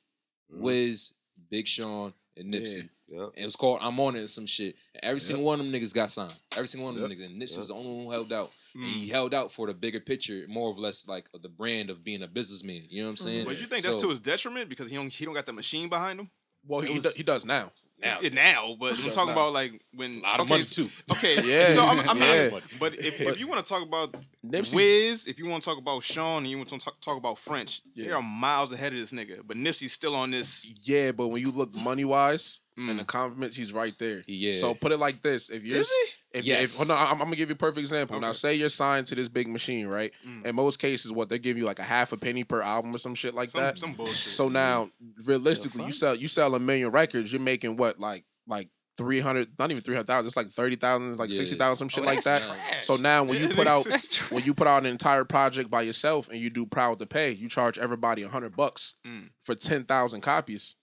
Mhm. 0.53 0.61
Wiz, 0.61 1.15
Big 1.51 1.67
Sean, 1.67 2.13
and 2.37 2.53
Nipsey. 2.53 2.89
Yep. 3.09 3.31
It 3.37 3.45
was 3.45 3.57
called 3.57 3.79
I'm 3.83 3.99
on 4.01 4.17
it 4.17 4.21
or 4.23 4.29
some 4.29 4.47
shit. 4.47 4.75
And 4.95 5.05
every 5.05 5.21
single 5.21 5.45
one 5.45 5.61
of 5.61 5.67
them 5.67 5.73
niggas 5.75 5.95
got 5.95 6.11
signed. 6.11 6.35
Every 6.57 6.67
single 6.69 6.87
one 6.87 6.95
of 6.95 7.01
them 7.01 7.11
Yep. 7.11 7.19
niggas. 7.19 7.27
And 7.27 7.41
Nipsey 7.41 7.51
Yep. 7.53 7.59
was 7.61 7.69
the 7.69 7.75
only 7.75 7.89
one 7.95 8.05
who 8.07 8.11
held 8.11 8.33
out. 8.33 8.53
And 8.75 8.85
Mm. 8.85 8.89
he 8.93 9.09
held 9.09 9.33
out 9.33 9.53
for 9.53 9.67
the 9.69 9.75
bigger 9.75 10.01
picture, 10.01 10.45
more 10.49 10.69
or 10.71 10.75
less 10.75 11.07
like 11.09 11.29
the 11.41 11.49
brand 11.49 11.89
of 11.91 12.03
being 12.05 12.23
a 12.23 12.29
businessman. 12.29 12.83
You 12.91 13.03
know 13.03 13.09
what 13.09 13.11
I'm 13.13 13.17
saying? 13.17 13.45
But 13.47 13.61
you 13.61 13.67
think 13.67 13.83
that's 13.85 13.97
to 13.97 14.11
his 14.11 14.21
detriment 14.21 14.69
because 14.69 14.91
he 14.91 14.97
don't 14.97 15.11
he 15.13 15.25
don't 15.25 15.35
got 15.35 15.47
the 15.47 15.53
machine 15.53 15.89
behind 15.89 16.21
him? 16.21 16.31
well, 16.67 16.81
he, 16.81 16.93
was- 16.95 17.05
do- 17.05 17.13
he 17.17 17.23
does 17.23 17.45
now. 17.45 17.73
Now. 18.03 18.19
Now, 18.33 18.77
but 18.79 18.93
I'm 19.03 19.11
talking 19.11 19.33
about 19.33 19.53
like 19.55 19.81
when 19.95 20.19
A 20.19 20.21
lot 20.21 20.35
of 20.41 20.41
okay, 20.43 20.51
money 20.51 20.61
s- 20.63 20.75
too. 20.77 20.91
Okay, 21.13 21.43
Yeah, 21.45 21.75
So 21.75 21.83
I'm, 21.83 22.01
I'm 22.09 22.19
yeah. 22.19 22.49
not. 22.51 22.63
But 22.79 22.95
if, 22.95 23.21
if 23.21 23.41
you 23.41 23.49
want 23.49 23.65
to 23.65 23.69
talk 23.69 23.83
about 23.83 24.15
Nipsey- 24.45 24.75
Wiz, 24.75 25.27
if 25.27 25.39
you 25.39 25.49
want 25.49 25.63
to 25.63 25.69
talk 25.71 25.79
about 25.79 26.03
Sean, 26.03 26.39
and 26.43 26.49
you 26.51 26.59
want 26.59 26.69
to 26.69 26.79
talk, 26.79 27.01
talk 27.01 27.17
about 27.17 27.39
French, 27.39 27.81
Yeah. 27.95 28.05
they 28.07 28.13
are 28.13 28.23
miles 28.23 28.71
ahead 28.73 28.93
of 28.93 28.99
this 28.99 29.13
nigga. 29.13 29.41
But 29.47 29.57
Nipsey's 29.57 29.93
still 29.93 30.15
on 30.15 30.31
this. 30.31 30.75
Yeah, 30.83 31.13
but 31.13 31.29
when 31.29 31.41
you 31.41 31.51
look 31.51 31.75
money 31.75 32.05
wise 32.05 32.61
and 32.77 32.91
Mm. 32.91 32.99
the 32.99 33.05
compliments, 33.05 33.57
he's 33.57 33.73
right 33.73 33.95
there. 33.99 34.23
Yeah. 34.27 34.53
So 34.53 34.75
put 34.75 34.93
it 34.93 34.99
like 34.99 35.23
this: 35.23 35.49
if 35.49 35.65
you're 35.65 35.79
Is 35.79 35.91
he? 35.91 36.05
If, 36.37 36.45
Yes. 36.45 36.73
if, 36.81 36.87
hold 36.89 36.91
on, 36.99 37.07
I'm, 37.07 37.13
I'm 37.15 37.19
gonna 37.27 37.37
give 37.37 37.49
you 37.49 37.55
a 37.55 37.59
perfect 37.59 37.79
example. 37.79 38.21
Now, 38.21 38.33
say 38.33 38.55
you're 38.55 38.69
signed 38.69 39.07
to 39.09 39.15
this 39.15 39.29
big 39.29 39.49
machine, 39.49 39.87
right? 39.87 40.13
Mm. 40.27 40.47
In 40.47 40.55
most 40.57 40.79
cases, 40.79 41.11
what 41.13 41.29
they 41.29 41.39
give 41.39 41.57
you 41.57 41.65
like 41.65 41.79
a 41.79 41.83
half 41.85 42.13
a 42.13 42.17
penny 42.17 42.45
per 42.45 42.61
album 42.63 42.95
or 42.95 42.99
some 42.99 43.15
shit 43.15 43.35
like 43.35 43.49
Some, 43.49 43.61
that. 43.63 43.79
some 43.79 43.93
bullshit. 43.93 44.33
So 44.33 44.49
now, 44.49 44.91
realistically, 45.25 45.85
you 45.85 45.93
sell 45.93 46.15
you 46.15 46.29
sell 46.29 46.55
a 46.55 46.61
million 46.61 46.91
records, 46.91 47.33
you're 47.33 47.41
making 47.43 47.77
what 47.77 47.99
like 47.99 48.25
like 48.47 48.69
three 48.99 49.21
hundred, 49.21 49.49
not 49.59 49.71
even 49.71 49.83
three 49.83 49.95
hundred 49.95 50.07
thousand. 50.07 50.27
It's 50.27 50.37
like 50.37 50.49
thirty 50.49 50.77
thousand, 50.77 51.17
like 51.19 51.31
Yeah. 51.31 51.37
sixty 51.37 51.57
thousand, 51.57 51.77
some 51.77 51.89
shit 51.89 52.05
Oh, 52.05 52.07
like 52.07 52.23
that. 52.25 52.43
trash. 52.43 52.87
So 52.87 52.97
now, 52.97 53.25
when 53.25 53.39
you 53.41 53.49
put 53.55 53.67
out 53.75 53.87
when 54.31 54.45
you 54.45 54.55
put 54.55 54.67
out 54.67 54.85
an 54.85 54.87
entire 54.91 55.25
project 55.25 55.71
by 55.71 55.83
yourself 55.83 56.29
and 56.31 56.41
you 56.41 56.51
do 56.51 56.65
proud 56.67 56.99
to 57.01 57.07
pay, 57.07 57.31
you 57.33 57.49
charge 57.49 57.79
everybody 57.79 58.23
a 58.23 58.29
hundred 58.29 58.57
bucks 58.57 58.95
Mm. 59.07 59.31
for 59.45 59.55
ten 59.55 59.85
thousand 59.85 60.21
copies. 60.23 60.77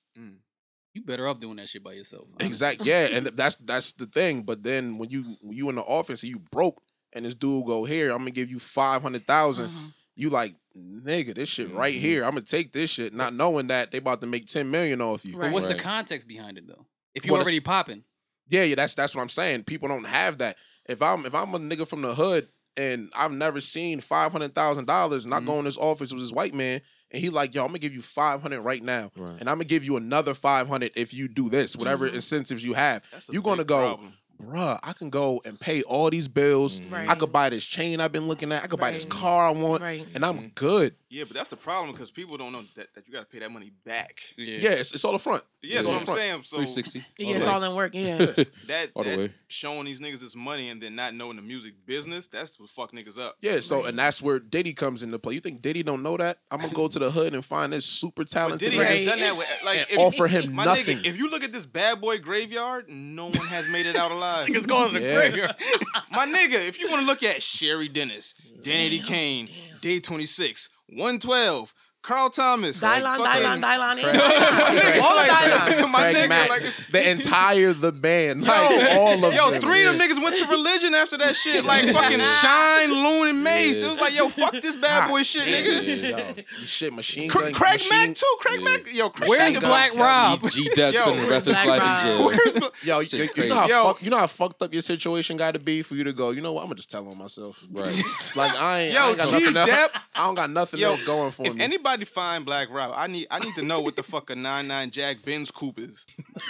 You 0.94 1.02
better 1.02 1.28
up 1.28 1.40
doing 1.40 1.56
that 1.58 1.70
shit 1.70 1.84
by 1.84 1.94
yourself. 1.94 2.28
honestly. 2.30 2.48
Exactly. 2.48 2.90
Yeah, 2.90 3.08
and 3.12 3.28
that's 3.28 3.56
that's 3.58 3.94
the 3.94 4.06
thing. 4.06 4.44
But 4.44 4.64
then 4.64 4.98
when 4.98 5.10
you 5.10 5.38
when 5.42 5.58
you 5.58 5.70
in 5.70 5.76
the 5.76 5.82
office 5.82 6.22
and 6.24 6.30
you 6.30 6.40
broke, 6.40 6.82
and 7.14 7.26
this 7.26 7.34
dude 7.34 7.66
go 7.66 7.84
here, 7.84 8.12
I'm 8.12 8.20
gonna 8.20 8.32
give 8.32 8.50
you 8.50 8.60
five 8.60 9.02
hundred 9.02 9.24
uh-huh. 9.30 9.68
You 10.16 10.30
like 10.30 10.54
nigga, 10.78 11.34
this 11.34 11.50
shit 11.50 11.74
right 11.74 11.96
here. 11.96 12.24
I'm 12.24 12.32
gonna 12.32 12.42
take 12.42 12.72
this 12.72 12.92
shit, 12.92 13.16
not 13.16 13.34
knowing 13.34 13.68
that 13.68 13.90
they 13.90 13.98
about 13.98 14.22
to 14.22 14.28
make 14.28 14.46
ten 14.46 14.70
million 14.70 15.02
off 15.02 15.26
you. 15.26 15.38
But 15.38 15.52
what's 15.52 15.66
the 15.66 15.76
context 15.76 16.28
behind 16.28 16.60
it 16.60 16.68
though? 16.68 16.86
If 17.16 17.26
you 17.26 17.32
Well, 17.32 17.42
already 17.42 17.60
popping, 17.60 18.04
Yeah, 18.48 18.64
yeah, 18.64 18.76
that's 18.76 18.94
that's 18.94 19.16
what 19.16 19.24
I'm 19.24 19.30
saying. 19.30 19.64
People 19.64 19.88
don't 19.88 20.06
have 20.06 20.38
that. 20.38 20.58
If 20.88 21.02
I'm 21.02 21.26
if 21.26 21.34
I'm 21.34 21.56
a 21.56 21.60
nigga 21.60 21.88
from 21.88 22.04
the 22.04 22.14
hood 22.14 22.48
and 22.78 23.12
I've 23.16 23.32
never 23.32 23.60
seen 23.60 24.00
five 24.00 24.32
hundred 24.32 24.54
thousand 24.54 24.86
dollars, 24.86 25.26
and 25.26 25.34
I 25.34 25.38
mm-hmm. 25.38 25.48
go 25.48 25.60
in 25.60 25.66
this 25.66 25.78
office 25.78 26.12
with 26.14 26.22
this 26.22 26.32
white 26.32 26.54
man, 26.54 26.82
and 27.13 27.21
he 27.21 27.30
like, 27.30 27.54
yo, 27.56 27.62
I'm 27.62 27.67
gonna 27.69 27.80
give 27.80 27.93
you 27.93 28.02
five 28.02 28.41
hundred 28.41 28.62
right 28.62 28.84
now, 28.84 29.12
Right. 29.15 29.39
and 29.39 29.49
I'm 29.49 29.56
gonna 29.58 29.65
give 29.65 29.86
you 29.86 29.95
another 29.97 30.34
five 30.34 30.67
hundred 30.67 30.91
if 30.95 31.13
you 31.13 31.28
do 31.28 31.49
this, 31.49 31.78
whatever 31.78 32.06
Mm-hmm. 32.08 32.15
incentives 32.15 32.65
you 32.65 32.73
have. 32.73 33.10
That's 33.12 33.30
a 33.30 33.34
You're 33.34 33.41
gonna 33.43 33.58
big 33.58 33.67
go, 33.67 33.82
problem. 33.95 34.13
Bruh, 34.41 34.80
I 34.84 34.93
can 34.93 35.10
go 35.10 35.41
and 35.46 35.60
pay 35.60 35.82
all 35.84 36.10
these 36.10 36.28
bills. 36.28 36.82
Right. 36.82 37.10
I 37.10 37.15
could 37.15 37.32
buy 37.32 37.50
this 37.50 37.65
chain 37.65 38.00
I've 38.00 38.12
been 38.12 38.28
looking 38.28 38.52
at. 38.52 38.63
I 38.63 38.67
could 38.67 38.80
buy 38.80 38.91
this 38.91 39.06
car 39.06 39.48
I 39.48 39.52
want, 39.52 39.82
Right. 39.82 40.06
and 40.15 40.24
I'm 40.26 40.38
mm-hmm. 40.38 40.48
good. 40.56 40.96
Yeah, 41.10 41.26
but 41.26 41.34
that's 41.36 41.50
the 41.50 41.56
problem 41.58 41.91
because 41.91 42.10
people 42.10 42.38
don't 42.38 42.52
know 42.52 42.63
that, 42.76 42.91
that 42.96 43.08
you 43.08 43.13
got 43.13 43.19
to 43.19 43.26
pay 43.28 43.38
that 43.39 43.52
money 43.52 43.72
back. 43.86 44.22
yeah. 44.36 44.58
Yeah, 44.60 44.69
it's, 44.72 44.93
it's 44.96 45.06
all 45.06 45.12
the 45.12 45.19
front. 45.19 45.43
Yeah, 45.62 45.78
It's 45.80 45.86
that's 45.86 45.86
all 45.86 45.93
what 45.93 46.00
I'm 46.00 46.06
front. 46.06 46.19
saying. 46.19 46.43
So 46.43 46.56
360. 46.58 47.04
Yeah, 47.19 47.36
it's 47.36 47.46
all 47.46 47.63
in 47.63 47.76
work. 47.76 47.91
Yeah. 47.93 48.17
that, 48.67 48.89
All 48.96 49.04
the 49.04 49.10
that 49.12 49.19
way. 49.19 49.30
showing 49.48 49.86
these 49.86 50.02
niggas 50.02 50.22
this 50.22 50.36
money 50.36 50.69
and 50.69 50.82
then 50.82 50.96
not 50.96 51.13
knowing 51.13 51.36
the 51.36 51.43
music 51.43 51.76
business, 51.86 52.28
that's 52.28 52.60
what 52.60 52.69
fuck 52.72 52.93
niggas 52.93 53.19
up. 53.19 53.38
Yeah, 53.41 53.60
so 53.60 53.82
Right. 53.82 53.89
and 53.89 53.98
that's 53.98 54.24
where 54.24 54.39
Diddy 54.39 54.74
comes 54.74 55.04
into 55.04 55.19
play. 55.19 55.36
You 55.36 55.39
think 55.39 55.62
Diddy 55.62 55.84
don't 55.84 56.02
know 56.02 56.17
that? 56.17 56.39
I'm 56.50 56.60
gonna 56.60 56.74
go 56.74 56.88
to 56.88 56.98
the 56.98 57.12
hood 57.12 57.36
and 57.36 57.46
find 57.46 57.72
this 57.72 57.86
super 57.86 58.24
But 58.24 58.30
talented 58.32 58.72
Diddy 58.72 58.78
nigga 58.84 58.89
Right. 58.89 59.06
done 59.06 59.19
that 59.19 59.38
with 59.38 59.48
like 59.63 59.78
and 59.82 59.88
if, 59.91 60.00
offer 60.00 60.28
him 60.28 60.54
my 60.54 60.65
nothing. 60.65 60.98
nigga, 60.98 61.06
if 61.06 61.17
you 61.17 61.30
look 61.30 61.43
at 61.43 61.52
this 61.54 61.67
bad 61.67 62.02
boy 62.02 62.17
graveyard, 62.17 62.89
no 62.89 63.26
one 63.26 63.34
has 63.34 63.72
made 63.72 63.86
it 63.86 63.96
out 63.96 64.10
alive. 64.12 64.22
Niggas 64.48 64.68
going 64.68 64.94
to 64.94 65.00
the 65.00 65.06
Yeah. 65.06 65.16
graveyard. 65.16 65.56
My 66.12 66.26
nigga, 66.26 66.56
if 66.68 66.80
you 66.80 66.90
want 66.90 67.02
to 67.02 67.06
look 67.08 67.24
at 67.24 67.38
Cheri 67.38 67.88
Dennis, 67.92 68.36
Danity 68.62 69.04
Kane, 69.04 69.48
Day 69.82 70.00
26, 70.00 70.70
112, 70.90 71.74
Carl 72.04 72.30
Thomas, 72.30 72.82
Dylon, 72.84 73.16
fucking- 73.18 73.44
Dylon, 73.44 73.62
Dylon, 73.62 74.02
Craig- 74.04 74.16
Dylon. 74.16 75.02
All 75.02 75.16
the 75.16 75.32
Dylons. 75.32 75.89
My 75.92 76.00
Craig 76.02 76.16
nigga, 76.18 76.30
Mack, 76.30 76.50
like 76.50 76.62
it's, 76.63 76.86
the 76.88 77.10
entire 77.10 77.72
the 77.72 77.94
band, 77.94 78.44
like 78.44 78.60
all 78.98 79.13
of 79.13 79.22
them. 79.22 79.32
yo, 79.34 79.52
them. 79.52 79.62
three 79.62 79.86
of 79.86 79.98
them 79.98 80.06
niggas 80.10 80.22
went 80.22 80.36
to 80.36 80.46
religion 80.48 80.94
after 80.96 81.18
that 81.18 81.34
shit. 81.36 81.63
Like 81.63 81.86
fucking 81.88 82.20
Shyne, 82.20 82.92
Loon, 82.92 83.30
and 83.30 83.44
Mase. 83.44 83.82
It 83.84 83.88
was 83.88 84.02
like, 84.02 84.13
yo, 84.18 84.28
fuck 84.28 84.52
this 84.52 84.76
bad 84.76 85.10
boy 85.10 85.24
shit, 85.24 85.44
nigga. 85.44 86.38
Yo, 86.38 86.44
shit 86.66 86.94
machine 86.94 87.30
Cra- 87.30 87.44
gun. 87.44 87.54
Craig 87.54 87.74
machine, 87.76 87.89
Mack 88.08 88.16
too. 88.16 88.36
Craig 88.42 88.60
Yeah. 88.62 88.70
Mack. 88.70 88.94
Yo, 88.94 89.10
Craig 89.10 89.30
Where's 89.30 89.54
Mack- 89.54 89.63
Black 89.63 89.96
Rob? 89.96 90.50
G 90.50 90.70
Dep 90.76 90.94
Yo, 90.94 91.02
spending 91.04 91.24
the 91.26 91.32
rest 91.32 91.48
of 91.48 91.56
his 91.56 91.63
Black 91.63 91.80
life 91.80 91.82
Rob. 91.82 92.00
in 92.00 92.06
jail. 92.18 92.26
Where's 92.26 92.54
Bla- 92.58 92.72
Yo, 92.84 93.04
Shit 93.04 93.38
you, 93.38 93.44
you 93.44 93.50
know 93.50 93.56
how 93.56 93.68
Yo. 93.68 93.84
fuck, 93.86 94.04
you 94.04 94.10
know 94.10 94.18
how 94.18 94.28
fucked 94.28 94.62
up 94.62 94.74
your 94.74 94.82
situation 94.82 95.38
got 95.38 95.54
to 95.54 95.60
be 95.62 95.82
for 95.82 95.96
you 95.96 96.04
to 96.04 96.12
go. 96.12 96.32
You 96.32 96.42
know 96.42 96.52
what? 96.52 96.62
I'm 96.63 96.68
gonna 96.68 96.76
just 96.76 96.92
tell 96.92 97.08
on 97.08 97.18
myself. 97.18 97.63
Right. 97.72 97.88
Like 98.36 98.52
I 98.60 98.80
ain't, 98.82 98.96
I 98.98 99.08
ain't 99.10 99.18
got 99.18 99.32
nothing 99.32 99.56
else. 99.58 99.92
I 100.16 100.26
don't 100.26 100.36
got 100.36 100.50
nothing 100.50 100.84
else 100.84 101.06
going 101.06 101.32
for 101.32 101.44
me. 101.44 101.62
anybody 101.63 101.93
find 102.02 102.46
Black 102.46 102.70
Rob, 102.70 102.94
I 102.96 103.08
need 103.08 103.28
I 103.30 103.40
need 103.40 103.56
to 103.56 103.64
know 103.64 103.82
what 103.82 103.96
the 103.96 104.04
fuck 104.04 104.30
a 104.30 104.36
99 104.36 104.92
Jack 104.92 105.18
Benz 105.24 105.52
coupe 105.52 105.80
is. 105.80 106.06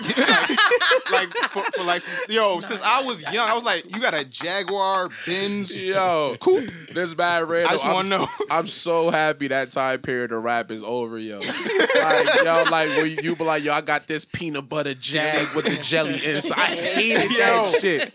like, 0.18 1.12
like, 1.12 1.30
for, 1.52 1.64
for 1.72 1.84
like 1.84 2.02
yo, 2.30 2.60
since 2.60 2.82
I 2.82 3.04
was 3.04 3.22
young, 3.34 3.48
I 3.48 3.54
was 3.54 3.64
like, 3.64 3.94
you 3.94 4.02
got 4.02 4.14
a 4.14 4.24
Jaguar 4.26 5.10
Benz 5.26 5.82
Yo, 5.82 6.36
coupe. 6.40 6.70
this 6.94 7.14
bad 7.14 7.48
red. 7.50 7.66
I 7.66 7.72
just 7.72 7.86
I'm 7.86 7.94
wanna 7.94 8.10
know. 8.10 8.28
I'm 8.50 8.68
so 8.68 9.10
happy 9.10 9.48
that 9.50 9.72
time 9.72 10.00
period 10.00 10.32
of 10.32 10.44
rap 10.44 10.72
is 10.72 10.84
over, 10.84 11.18
yo. 11.18 11.40
like, 11.40 12.44
yo, 12.44 12.66
like 12.72 12.90
when 12.90 13.12
you, 13.12 13.18
you 13.22 13.36
be 13.36 13.44
like, 13.44 13.64
yo, 13.64 13.74
I 13.74 13.82
got 13.82 14.08
this 14.08 14.26
peanut 14.26 14.70
butter 14.70 14.94
jag 14.94 15.56
with 15.56 15.66
the 15.66 15.82
jelly 15.84 16.20
inside. 16.26 16.60
I 16.60 16.66
hated 16.76 17.32
that 17.32 17.78
shit. 17.82 18.14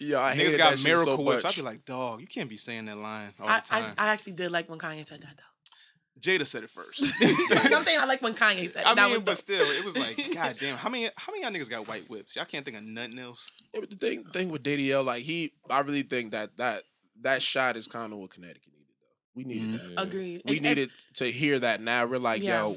Yo, 0.00 0.20
I 0.20 0.32
Niggas 0.32 0.34
hated 0.34 0.58
got 0.58 0.70
that 0.70 0.78
shit 0.78 0.86
miracle 0.86 1.16
so 1.16 1.22
whips. 1.22 1.44
much. 1.44 1.58
I'd 1.58 1.60
be 1.60 1.64
like, 1.64 1.84
dog, 1.84 2.20
you 2.20 2.26
can't 2.26 2.48
be 2.48 2.56
saying 2.56 2.86
that 2.86 2.96
line 2.96 3.30
all 3.40 3.48
I, 3.48 3.60
the 3.60 3.74
I, 3.74 3.80
time. 3.80 3.94
I 3.96 4.08
actually 4.08 4.34
did 4.34 4.50
like 4.50 4.68
when 4.68 4.78
Kanye 4.78 5.04
said 5.06 5.20
that 5.22 5.36
though. 5.36 5.53
Jada 6.24 6.46
said 6.46 6.64
it 6.64 6.70
first. 6.70 7.02
Like, 7.20 7.72
I'm 7.72 7.84
saying 7.84 8.00
I 8.00 8.06
like 8.06 8.22
when 8.22 8.34
Kanye 8.34 8.70
said 8.70 8.80
it. 8.80 8.86
I 8.86 8.94
that 8.94 9.10
mean, 9.10 9.18
but 9.18 9.26
dope. 9.26 9.36
still, 9.36 9.60
it 9.60 9.84
was 9.84 9.96
like, 9.96 10.16
god 10.34 10.56
damn, 10.58 10.76
how 10.78 10.88
many 10.88 11.10
how 11.16 11.32
many 11.32 11.42
y'all 11.42 11.52
niggas 11.52 11.68
got 11.68 11.86
white 11.86 12.08
whips? 12.08 12.36
Y'all 12.36 12.46
can't 12.46 12.64
think 12.64 12.76
of 12.76 12.82
nothing 12.82 13.18
else. 13.18 13.50
Yeah, 13.74 13.80
but 13.80 13.90
the 13.90 13.96
thing, 13.96 14.24
thing 14.24 14.48
with 14.48 14.62
DDL, 14.62 15.04
like 15.04 15.22
he, 15.22 15.52
I 15.68 15.80
really 15.80 16.02
think 16.02 16.30
that 16.30 16.56
that 16.56 16.82
that 17.20 17.42
shot 17.42 17.76
is 17.76 17.86
kind 17.86 18.12
of 18.12 18.18
what 18.18 18.30
Connecticut 18.30 18.72
needed. 18.72 18.94
Though 18.98 19.32
we 19.34 19.44
needed 19.44 19.80
mm-hmm. 19.80 19.94
that. 19.96 20.02
Agreed. 20.02 20.42
We 20.46 20.56
And- 20.56 20.66
and- 20.66 20.76
needed 20.76 20.90
to 21.14 21.26
hear 21.26 21.58
that. 21.58 21.82
Now 21.82 22.06
we're 22.06 22.18
like, 22.18 22.42
Yeah. 22.42 22.62
yo, 22.62 22.76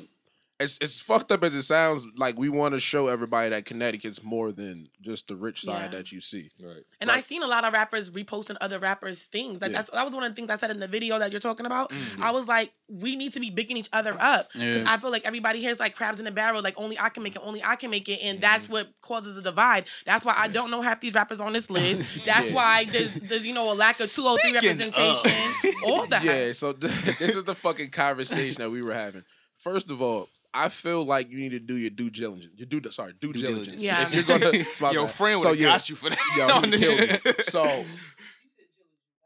it's 0.60 0.80
it's 0.82 1.00
fucked 1.00 1.32
up 1.32 1.44
as 1.44 1.54
it 1.54 1.62
sounds. 1.62 2.04
Like 2.18 2.38
we 2.38 2.50
want 2.50 2.74
to 2.74 2.80
show 2.80 3.08
everybody 3.08 3.50
that 3.50 3.66
Connecticut's 3.66 4.24
more 4.24 4.52
than 4.52 4.90
just 5.02 5.28
the 5.28 5.36
rich 5.36 5.62
side 5.62 5.92
Yeah. 5.92 5.98
that 6.00 6.12
you 6.12 6.20
see. 6.20 6.50
Right. 6.60 6.84
And 7.00 7.12
I've 7.12 7.24
seen 7.24 7.44
a 7.44 7.48
lot 7.48 7.64
of 7.64 7.74
rappers 7.74 8.10
reposting 8.10 8.58
other 8.60 8.80
rappers' 8.80 9.24
things. 9.24 9.62
Like 9.62 9.72
Yeah. 9.72 9.78
that's 9.78 9.92
that 9.92 10.04
was 10.04 10.16
one 10.16 10.24
of 10.24 10.32
the 10.32 10.36
things 10.36 10.50
I 10.50 10.58
said 10.58 10.72
in 10.72 10.80
the 10.80 10.88
video 10.88 11.20
that 11.20 11.32
you're 11.32 11.40
talking 11.40 11.68
about. 11.68 11.92
Mm. 11.92 12.22
I 12.22 12.32
was 12.32 12.48
like, 12.48 12.72
we 12.90 13.16
need 13.16 13.34
to 13.34 13.40
be 13.40 13.52
bigging 13.52 13.78
each 13.78 13.90
other 13.94 14.16
up 14.20 14.52
because 14.52 14.78
Yeah. 14.84 14.86
I 14.92 14.98
feel 14.98 15.12
like 15.12 15.26
everybody 15.28 15.60
here 15.62 15.70
is 15.70 15.80
like 15.80 15.96
crabs 15.96 16.20
in 16.20 16.26
a 16.26 16.32
barrel. 16.32 16.62
Like 16.64 16.74
only 16.80 16.98
I 17.00 17.10
can 17.10 17.22
make 17.22 17.36
it, 17.36 17.42
only 17.46 17.62
I 17.64 17.76
can 17.76 17.92
make 17.92 18.10
it, 18.10 18.20
and 18.24 18.38
Mm-hmm. 18.40 18.42
that's 18.42 18.68
what 18.68 18.88
causes 19.02 19.36
the 19.36 19.42
divide. 19.44 19.86
That's 20.06 20.26
why 20.26 20.34
I 20.38 20.48
don't 20.48 20.72
know 20.72 20.82
half 20.82 21.00
these 21.02 21.14
rappers 21.14 21.40
on 21.40 21.54
this 21.54 21.70
list. 21.70 22.26
That's 22.26 22.50
Yeah. 22.50 22.56
why 22.56 22.86
there's 22.86 23.12
there's 23.14 23.46
you 23.46 23.54
know 23.54 23.72
a 23.72 23.76
lack 23.76 24.00
of 24.00 24.10
203 24.12 24.50
Speaking 24.50 24.54
representation. 24.56 25.74
All 25.86 26.08
that. 26.08 26.24
Yeah. 26.28 26.52
So 26.54 26.74
this 26.74 27.22
is 27.36 27.44
the 27.44 27.54
fucking 27.56 27.92
conversation 27.92 28.62
that 28.64 28.72
we 28.72 28.82
were 28.82 28.94
having. 28.96 29.24
First 29.60 29.92
of 29.92 30.02
all. 30.02 30.30
I 30.54 30.70
feel 30.70 31.04
like 31.06 31.30
you 31.30 31.38
need 31.38 31.50
to 31.52 31.60
do 31.60 31.76
your 31.76 31.90
due 31.92 32.10
diligence. 32.10 32.52
Your 32.58 32.66
due, 32.68 32.82
sorry, 32.92 33.14
due, 33.20 33.32
diligence. 33.34 33.84
diligence. 33.84 33.86
Yeah. 33.86 34.02
If 34.04 34.14
you're 34.16 34.24
gonna, 34.24 34.50
it's 34.54 34.82
my 34.82 34.92
Yo, 34.92 35.04
bad. 35.04 35.12
friend 35.12 35.40
would 35.40 35.44
So, 35.44 35.52
yeah. 35.54 35.68
got 35.68 35.90
you 35.90 35.96
for 35.96 36.10
that. 36.10 36.20
Yo, 36.38 36.48
on 36.52 36.72
he 36.72 36.78
killed 36.78 37.00
me. 37.26 37.44
So, 37.44 37.64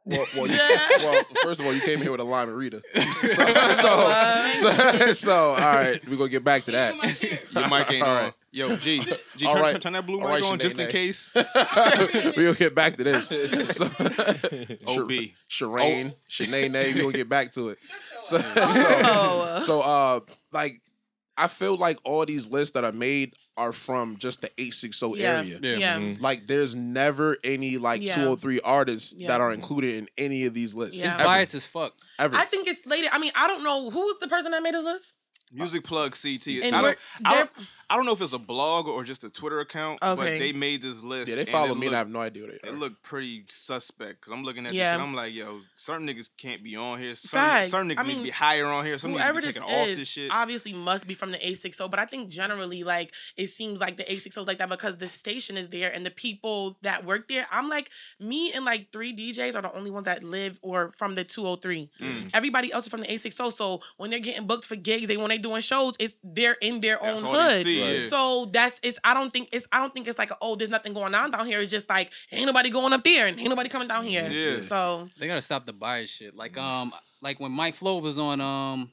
well, 0.05 0.25
well, 0.35 0.47
you, 0.47 0.57
well, 0.57 1.23
first 1.43 1.59
of 1.61 1.65
all, 1.67 1.73
you 1.73 1.81
came 1.81 2.01
here 2.01 2.11
with 2.11 2.19
a 2.19 2.23
lime 2.23 2.49
and 2.49 2.57
Rita. 2.57 2.81
So, 2.95 3.45
so, 3.73 4.53
so, 4.55 5.13
so, 5.13 5.33
all 5.33 5.55
right, 5.57 6.01
we're 6.09 6.17
gonna 6.17 6.29
get 6.29 6.43
back 6.43 6.63
to 6.65 6.71
that. 6.71 6.95
Your 7.53 7.67
mic 7.69 7.91
ain't 7.91 8.03
All 8.03 8.25
on. 8.25 8.33
Yo, 8.53 8.75
G, 8.75 8.99
G, 9.37 9.45
turn, 9.47 9.61
right. 9.61 9.71
turn, 9.71 9.79
turn 9.79 9.93
that 9.93 10.05
blue 10.05 10.19
All 10.19 10.27
mic 10.27 10.41
right, 10.41 10.51
on 10.51 10.59
just 10.59 10.77
in 10.77 10.87
Sinead. 10.87 10.91
case. 10.91 11.31
we'll 12.35 12.53
get 12.55 12.75
back 12.75 12.97
to 12.97 13.03
this. 13.05 13.27
So, 13.29 13.85
OB. 13.85 15.11
Shireen, 15.49 16.15
Shanae, 16.29 16.95
we'll 16.95 17.11
get 17.11 17.29
back 17.29 17.51
to 17.53 17.69
it. 17.69 17.77
So, 18.23 18.39
so, 18.39 18.43
Oh. 18.57 19.59
so, 19.61 19.81
uh, 19.81 20.19
like, 20.51 20.81
I 21.37 21.47
feel 21.47 21.75
like 21.77 21.97
all 22.05 22.25
these 22.25 22.49
lists 22.49 22.73
that 22.73 22.83
are 22.83 22.91
made 22.91 23.33
are 23.57 23.71
from 23.71 24.17
just 24.17 24.41
the 24.41 24.47
860 24.57 25.13
Yeah. 25.19 25.37
area. 25.37 25.59
Yeah. 25.61 25.75
Yeah. 25.77 25.97
Mm-hmm. 25.99 26.21
Like, 26.23 26.47
there's 26.47 26.75
never 26.75 27.37
any 27.43 27.77
like 27.77 28.01
Yeah. 28.01 28.15
203 28.15 28.59
artists 28.61 29.15
Yeah. 29.17 29.29
that 29.29 29.41
are 29.41 29.51
included 29.53 29.95
in 29.95 30.09
any 30.17 30.45
of 30.45 30.53
these 30.53 30.73
lists. 30.75 31.01
Yeah. 31.01 31.15
Ever. 31.15 31.23
Bias 31.23 31.55
as 31.55 31.65
fuck. 31.65 31.93
Ever. 32.19 32.35
I 32.35 32.45
think 32.45 32.67
it's 32.67 32.85
later. 32.85 33.07
I 33.11 33.17
mean, 33.19 33.31
I 33.35 33.47
don't 33.47 33.63
know 33.63 33.89
who's 33.89 34.17
the 34.19 34.27
person 34.27 34.51
that 34.51 34.61
made 34.61 34.73
this 34.73 34.83
list. 34.83 35.15
Music 35.53 35.83
Plug 35.83 36.15
CT. 36.15 36.47
And 36.63 36.73
I, 36.75 36.81
don't, 36.81 36.97
I, 37.25 37.35
don't, 37.35 37.53
they're- 37.55 37.65
I 37.91 37.95
don't 37.97 38.05
know 38.05 38.13
if 38.13 38.21
it's 38.21 38.31
a 38.31 38.39
blog 38.39 38.87
or 38.87 39.03
just 39.03 39.25
a 39.25 39.29
Twitter 39.29 39.59
account, 39.59 39.99
but 39.99 40.15
they 40.23 40.53
made 40.53 40.81
this 40.81 41.03
list. 41.03 41.29
yeah, 41.29 41.35
they 41.35 41.43
follow 41.45 41.73
it 41.73 41.77
me 41.77 41.87
and 41.87 41.95
I 41.95 41.99
have 41.99 42.09
no 42.09 42.19
idea 42.21 42.43
what 42.43 42.51
they 42.63 42.69
It 42.69 42.73
are. 42.73 42.77
look 42.77 43.01
pretty 43.03 43.43
suspect 43.49 44.21
because 44.21 44.31
I'm 44.31 44.43
looking 44.45 44.65
at 44.65 44.71
Yeah. 44.73 44.93
this 44.93 45.01
and 45.01 45.09
I'm 45.09 45.13
like, 45.13 45.33
yo, 45.33 45.59
certain 45.75 46.07
niggas 46.07 46.29
can't 46.37 46.63
be 46.63 46.77
on 46.77 46.99
here. 46.99 47.15
Certain, 47.15 47.39
Facts. 47.39 47.69
certain 47.71 47.89
niggas 47.89 47.99
I 47.99 48.03
need 48.03 48.17
to 48.19 48.23
be 48.23 48.29
higher 48.29 48.65
on 48.65 48.85
here. 48.85 48.97
Some 48.97 49.11
Whoever 49.11 49.39
niggas 49.39 49.43
need 49.43 49.47
this 49.47 49.53
to 49.55 49.61
off 49.63 49.87
is 49.89 49.97
this 49.99 50.07
shit. 50.07 50.31
obviously 50.31 50.71
must 50.73 51.05
be 51.05 51.13
from 51.13 51.31
the 51.31 51.37
860, 51.37 51.87
but 51.89 51.99
I 51.99 52.05
think 52.05 52.29
generally 52.29 52.83
like 52.85 53.11
it 53.35 53.47
seems 53.47 53.81
like 53.81 53.97
the 53.97 54.03
860 54.03 54.39
is 54.41 54.47
like 54.47 54.57
that 54.59 54.69
because 54.69 54.97
the 54.97 55.07
station 55.07 55.57
is 55.57 55.67
there 55.67 55.91
and 55.93 56.05
the 56.05 56.11
people 56.11 56.77
that 56.83 57.03
work 57.05 57.27
there. 57.27 57.45
I'm 57.51 57.67
like 57.67 57.89
me 58.21 58.53
and 58.53 58.63
like 58.63 58.93
three 58.93 59.13
DJs 59.13 59.53
are 59.55 59.61
the 59.63 59.75
only 59.75 59.91
ones 59.91 60.05
that 60.05 60.23
live 60.23 60.59
or 60.61 60.91
from 60.91 61.15
the 61.15 61.25
203. 61.25 61.89
Mm. 61.99 62.29
Everybody 62.33 62.71
else 62.71 62.85
is 62.85 62.89
from 62.89 63.01
the 63.01 63.07
860. 63.07 63.51
So 63.51 63.81
when 63.97 64.09
they're 64.11 64.19
getting 64.19 64.47
booked 64.47 64.63
for 64.65 64.77
gigs, 64.77 65.09
they 65.09 65.17
when 65.17 65.27
they 65.27 65.37
doing 65.37 65.59
shows, 65.61 65.95
it's 65.99 66.15
they're 66.23 66.55
in 66.61 66.79
their 66.79 66.97
That's 67.01 67.21
own 67.21 67.27
all 67.27 67.33
they 67.49 67.57
hood. 67.57 67.63
See, 67.81 68.03
yeah. 68.03 68.09
So 68.09 68.45
that's 68.51 68.79
it's. 68.83 68.99
I 69.03 69.13
don't 69.13 69.31
think 69.31 69.49
it's. 69.51 69.67
I 69.71 69.79
don't 69.79 69.93
think 69.93 70.07
it's 70.07 70.17
like 70.17 70.31
oh, 70.41 70.55
there's 70.55 70.69
nothing 70.69 70.93
going 70.93 71.13
on 71.15 71.31
down 71.31 71.45
here. 71.45 71.59
It's 71.59 71.71
just 71.71 71.89
like 71.89 72.11
ain't 72.31 72.45
nobody 72.45 72.69
going 72.69 72.93
up 72.93 73.03
there 73.03 73.27
and 73.27 73.39
ain't 73.39 73.49
nobody 73.49 73.69
coming 73.69 73.87
down 73.87 74.03
here. 74.03 74.29
Yeah. 74.29 74.61
So 74.61 75.09
They 75.19 75.27
gotta 75.27 75.41
stop 75.41 75.65
the 75.65 75.73
bias 75.73 76.09
shit. 76.09 76.35
Like 76.35 76.57
um, 76.57 76.93
like 77.21 77.39
when 77.39 77.51
Mike 77.51 77.75
Flo 77.75 77.99
was 77.99 78.17
on 78.17 78.41
um, 78.41 78.91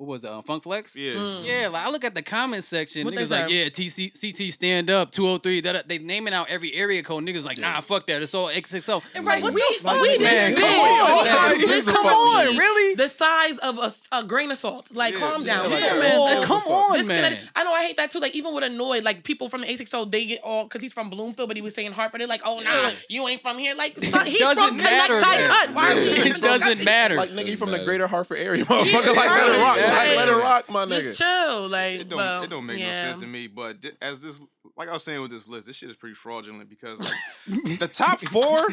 what 0.00 0.08
was 0.08 0.24
it, 0.24 0.30
uh, 0.30 0.40
Funk 0.40 0.62
Flex? 0.62 0.96
Yeah. 0.96 1.12
Mm. 1.12 1.44
Yeah, 1.44 1.68
like 1.68 1.84
I 1.84 1.90
look 1.90 2.04
at 2.04 2.14
the 2.14 2.22
comment 2.22 2.64
section. 2.64 3.04
What 3.04 3.14
they 3.14 3.20
niggas 3.22 3.30
like, 3.30 3.48
say? 3.50 3.64
yeah, 3.64 3.68
TC, 3.68 4.46
CT 4.48 4.50
stand 4.54 4.88
up, 4.90 5.10
203. 5.12 5.60
That 5.60 5.88
they 5.88 5.98
naming 5.98 6.32
out 6.32 6.48
every 6.48 6.72
area 6.72 7.02
code. 7.02 7.22
Niggas 7.24 7.44
like, 7.44 7.58
nah, 7.58 7.80
fuck 7.82 8.06
that. 8.06 8.22
It's 8.22 8.34
all 8.34 8.48
XXO. 8.48 9.02
Right, 9.22 9.42
Like, 9.42 9.54
we, 9.54 9.60
what 9.82 9.82
the 9.82 10.00
we 10.00 10.08
fuck, 10.18 10.22
man? 10.22 10.54
didn't 10.54 10.60
Come 10.62 10.80
on, 10.80 11.58
We 11.58 11.66
man. 11.66 11.82
Come 11.84 12.06
on, 12.06 12.56
really? 12.56 12.94
The 12.94 13.08
size 13.08 13.58
of 13.58 13.78
a, 13.78 13.92
a 14.16 14.24
grain 14.24 14.50
of 14.50 14.56
salt. 14.56 14.88
Like, 14.96 15.12
Yeah, 15.14 15.20
calm 15.20 15.42
yeah, 15.44 15.56
down. 15.62 15.70
like, 15.70 15.80
yeah, 15.80 15.92
man, 15.98 16.18
all 16.18 16.44
come 16.44 16.62
on, 16.62 16.92
disconnected. 16.96 17.38
man. 17.38 17.48
I 17.54 17.64
know 17.64 17.72
I 17.74 17.84
hate 17.84 17.98
that 17.98 18.10
too. 18.10 18.20
Like, 18.20 18.34
even 18.34 18.54
with 18.54 18.64
Anoyd, 18.64 19.02
like 19.04 19.22
people 19.22 19.50
from 19.50 19.60
the 19.60 19.66
860, 19.66 20.08
they 20.10 20.24
get 20.24 20.40
all 20.42 20.64
because 20.64 20.80
he's 20.80 20.94
from 20.94 21.10
Bloomfield, 21.10 21.48
but 21.48 21.56
he 21.58 21.62
was 21.62 21.74
saying 21.74 21.92
Hartford. 21.92 22.22
They're 22.22 22.28
like, 22.28 22.42
oh 22.46 22.60
nah, 22.60 22.90
you 23.10 23.28
ain't 23.28 23.42
from 23.42 23.58
here. 23.58 23.74
Like, 23.76 23.98
son, 23.98 24.24
he's 24.24 24.38
Doesn't 24.40 24.64
from 24.66 24.76
Connect 24.78 25.10
matter, 25.10 25.20
Tie. 25.20 25.46
Cut. 25.46 25.74
Why 25.74 25.92
are 25.92 25.94
we 25.96 26.00
It 26.30 26.40
doesn't 26.40 26.84
matter. 26.84 27.16
Like 27.16 27.30
nigga, 27.30 27.48
you 27.48 27.56
from 27.58 27.70
the 27.70 27.80
greater 27.84 28.06
Hartford 28.06 28.38
area, 28.38 28.64
motherfucker. 28.64 29.14
Like 29.14 29.30
let 29.30 29.52
it 29.52 29.60
rock. 29.60 29.89
Yeah. 29.92 29.98
Like 29.98 30.16
let 30.16 30.28
it 30.28 30.32
rock, 30.32 30.70
my 30.70 30.84
nigga. 30.84 31.00
Just 31.00 31.18
chill, 31.18 31.68
like, 31.68 32.00
It 32.00 32.08
don't, 32.08 32.16
well, 32.16 32.42
it 32.42 32.50
don't 32.50 32.66
make 32.66 32.78
yeah. 32.78 32.86
no 32.86 33.08
sense 33.08 33.20
to 33.20 33.26
me. 33.26 33.46
But 33.46 33.82
thi- 33.82 33.92
as 34.00 34.22
this, 34.22 34.40
like 34.76 34.88
I 34.88 34.92
was 34.92 35.04
saying 35.04 35.20
with 35.20 35.30
this 35.30 35.48
list, 35.48 35.66
this 35.66 35.76
shit 35.76 35.90
is 35.90 35.96
pretty 35.96 36.14
fraudulent 36.14 36.68
because 36.68 36.98
like, 37.00 37.78
the 37.78 37.88
top 37.88 38.20
four, 38.20 38.68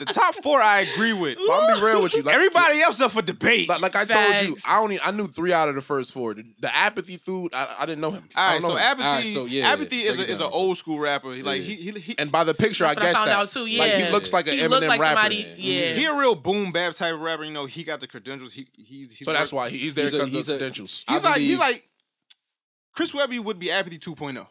the 0.00 0.06
top 0.06 0.34
four, 0.42 0.60
I 0.60 0.80
agree 0.80 1.12
with. 1.12 1.38
But 1.38 1.60
I'm 1.62 1.78
be 1.80 1.84
real 1.86 2.02
with 2.02 2.14
you. 2.14 2.22
Like, 2.22 2.34
Everybody 2.34 2.80
else 2.82 3.00
up 3.00 3.12
for 3.12 3.22
debate. 3.22 3.68
like, 3.68 3.80
like 3.80 3.94
I 3.94 4.04
told 4.04 4.48
you, 4.48 4.56
I 4.66 4.80
only 4.80 4.98
I 5.00 5.12
knew 5.12 5.26
three 5.28 5.52
out 5.52 5.68
of 5.68 5.76
the 5.76 5.80
first 5.80 6.12
four. 6.12 6.34
The, 6.34 6.44
the 6.58 6.74
apathy 6.76 7.16
food, 7.16 7.52
I, 7.54 7.76
I 7.80 7.86
didn't 7.86 8.00
know 8.00 8.10
him. 8.10 8.28
I 8.34 8.40
All 8.46 8.52
right, 8.54 8.60
don't 8.60 8.62
know 8.62 8.68
so 8.68 8.76
him. 8.76 8.82
apathy, 8.90 9.04
All 9.06 9.14
right, 9.14 9.24
so 9.26 9.44
yeah, 9.46 9.68
apathy 9.70 9.96
is 10.00 10.16
break 10.16 10.28
a, 10.28 10.30
it 10.30 10.32
is 10.34 10.40
an 10.40 10.50
old 10.52 10.76
school 10.76 10.98
rapper. 10.98 11.32
He, 11.32 11.42
Like 11.42 11.60
Yeah. 11.60 11.66
he, 11.68 11.74
he, 11.92 12.00
he, 12.00 12.18
and 12.18 12.32
by 12.32 12.42
the 12.44 12.54
picture, 12.54 12.84
That's 12.84 12.96
I 12.96 13.00
what 13.00 13.02
I 13.02 13.06
guess 13.12 13.16
found 13.16 13.28
that. 13.30 13.38
out 13.38 13.48
too, 13.48 13.78
Like 13.78 13.92
he 13.92 14.10
looks 14.10 14.32
like 14.32 14.48
an 14.48 14.54
He 14.54 14.60
Eminem 14.60 14.88
like 14.88 15.00
rapper. 15.00 15.16
somebody- 15.20 15.54
yeah. 15.56 15.94
he 15.94 16.04
a 16.06 16.14
real 16.16 16.34
boom 16.34 16.70
bap 16.72 16.94
type 16.94 17.14
of 17.14 17.20
rapper. 17.20 17.44
You 17.44 17.52
know, 17.52 17.66
he 17.66 17.84
got 17.84 18.00
the 18.00 18.06
credentials. 18.06 18.52
He 18.52 18.66
he's, 18.76 19.16
he's 19.16 19.24
So 19.24 19.32
that's 19.32 19.52
why 19.52 19.68
he's 19.70 19.94
there 19.94 20.04
He's 20.04 20.12
because 20.14 20.48
of 20.48 20.54
the 20.54 20.58
credentials. 20.58 21.04
he's 21.08 21.24
like 21.24 21.38
he's 21.38 21.58
like 21.58 21.86
Chris 22.94 23.14
Webby 23.14 23.38
would 23.38 23.58
be 23.58 23.70
apathy 23.70 23.98
oh. 24.06 24.14
2.0. 24.14 24.46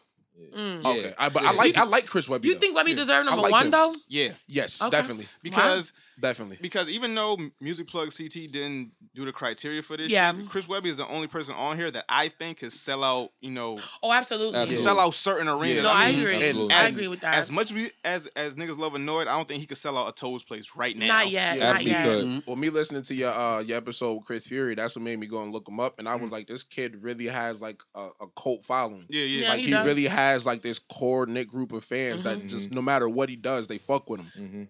Mm. 0.56 0.84
Okay, 0.84 1.14
I, 1.18 1.28
but 1.28 1.42
I 1.44 1.52
like 1.52 1.76
I 1.78 1.84
like 1.84 2.06
Chris 2.06 2.28
Webby. 2.28 2.48
You 2.48 2.54
though. 2.54 2.60
think 2.60 2.76
Webby 2.76 2.94
deserve 2.94 3.24
number 3.26 3.42
like 3.42 3.52
one 3.52 3.66
him. 3.66 3.70
though? 3.70 3.94
Yeah, 4.08 4.32
Yes, 4.48 4.82
Okay. 4.82 4.90
definitely, 4.90 5.28
because 5.42 5.92
definitely. 6.20 6.58
because 6.60 6.88
even 6.88 7.14
though 7.14 7.36
Music 7.60 7.86
Plug 7.88 8.10
CT 8.16 8.50
didn't 8.50 8.92
do 9.14 9.24
the 9.24 9.32
criteria 9.32 9.82
for 9.82 9.96
this, 9.96 10.10
Yeah. 10.10 10.32
shit, 10.32 10.48
Chris 10.48 10.68
Webby 10.68 10.88
is 10.88 10.98
the 10.98 11.08
only 11.08 11.26
person 11.26 11.54
on 11.56 11.76
here 11.76 11.90
that 11.90 12.04
I 12.08 12.28
think 12.28 12.58
could 12.58 12.72
sell 12.72 13.02
out. 13.02 13.30
You 13.40 13.50
know, 13.50 13.76
Oh, 14.02 14.12
absolutely. 14.12 14.56
Absolutely. 14.58 14.76
sell 14.76 15.00
out 15.00 15.14
certain 15.14 15.48
arenas. 15.48 15.82
No, 15.84 15.90
I 15.92 16.12
mean, 16.12 16.20
agree. 16.20 16.34
Absolutely. 16.36 16.74
I 16.74 16.86
agree 16.86 17.08
with 17.08 17.20
that. 17.22 17.34
As 17.38 17.50
much 17.50 17.72
as 18.04 18.26
as 18.36 18.54
niggas 18.54 18.78
love 18.78 18.92
Anoyd, 18.92 19.22
I 19.22 19.36
don't 19.36 19.48
think 19.48 19.60
he 19.60 19.66
could 19.66 19.76
sell 19.78 19.98
out 19.98 20.08
a 20.08 20.12
Toad's 20.12 20.44
Place 20.44 20.76
right 20.76 20.96
now. 20.96 21.06
Not 21.08 21.30
yet. 21.30 21.56
Yeah, 21.58 21.64
not 21.64 21.74
Apathy 21.76 21.90
yet. 21.90 22.04
could. 22.04 22.46
Well, 22.46 22.56
me 22.56 22.70
listening 22.70 23.02
to 23.02 23.14
your 23.14 23.30
uh 23.30 23.60
your 23.60 23.76
episode 23.78 24.14
with 24.14 24.24
Chris 24.26 24.46
Fury, 24.46 24.74
that's 24.74 24.94
what 24.94 25.02
made 25.02 25.18
me 25.18 25.26
go 25.26 25.42
and 25.42 25.52
look 25.52 25.66
him 25.68 25.80
up, 25.80 25.98
and 25.98 26.08
I 26.08 26.12
Mm-hmm. 26.14 26.22
was 26.24 26.32
like, 26.32 26.46
this 26.46 26.62
kid 26.64 27.02
really 27.02 27.26
has 27.26 27.60
like 27.62 27.82
a, 27.94 28.08
a 28.20 28.26
cult 28.36 28.64
following. 28.64 29.06
Yeah, 29.08 29.24
yeah. 29.24 29.40
Yeah, 29.40 29.48
like 29.50 29.58
he 29.60 29.64
he, 29.66 29.70
does. 29.72 29.86
really 29.86 30.04
has 30.06 30.44
like 30.46 30.60
this 30.62 30.78
core 30.78 31.26
knit 31.26 31.48
group 31.48 31.72
of 31.72 31.82
fans 31.84 32.22
Mm-hmm. 32.22 32.40
that 32.40 32.46
just 32.46 32.74
no 32.74 32.82
matter 32.82 33.08
what 33.08 33.28
he 33.28 33.36
does, 33.36 33.66
they 33.68 33.78
fuck 33.78 34.08
with 34.10 34.20
him. 34.20 34.68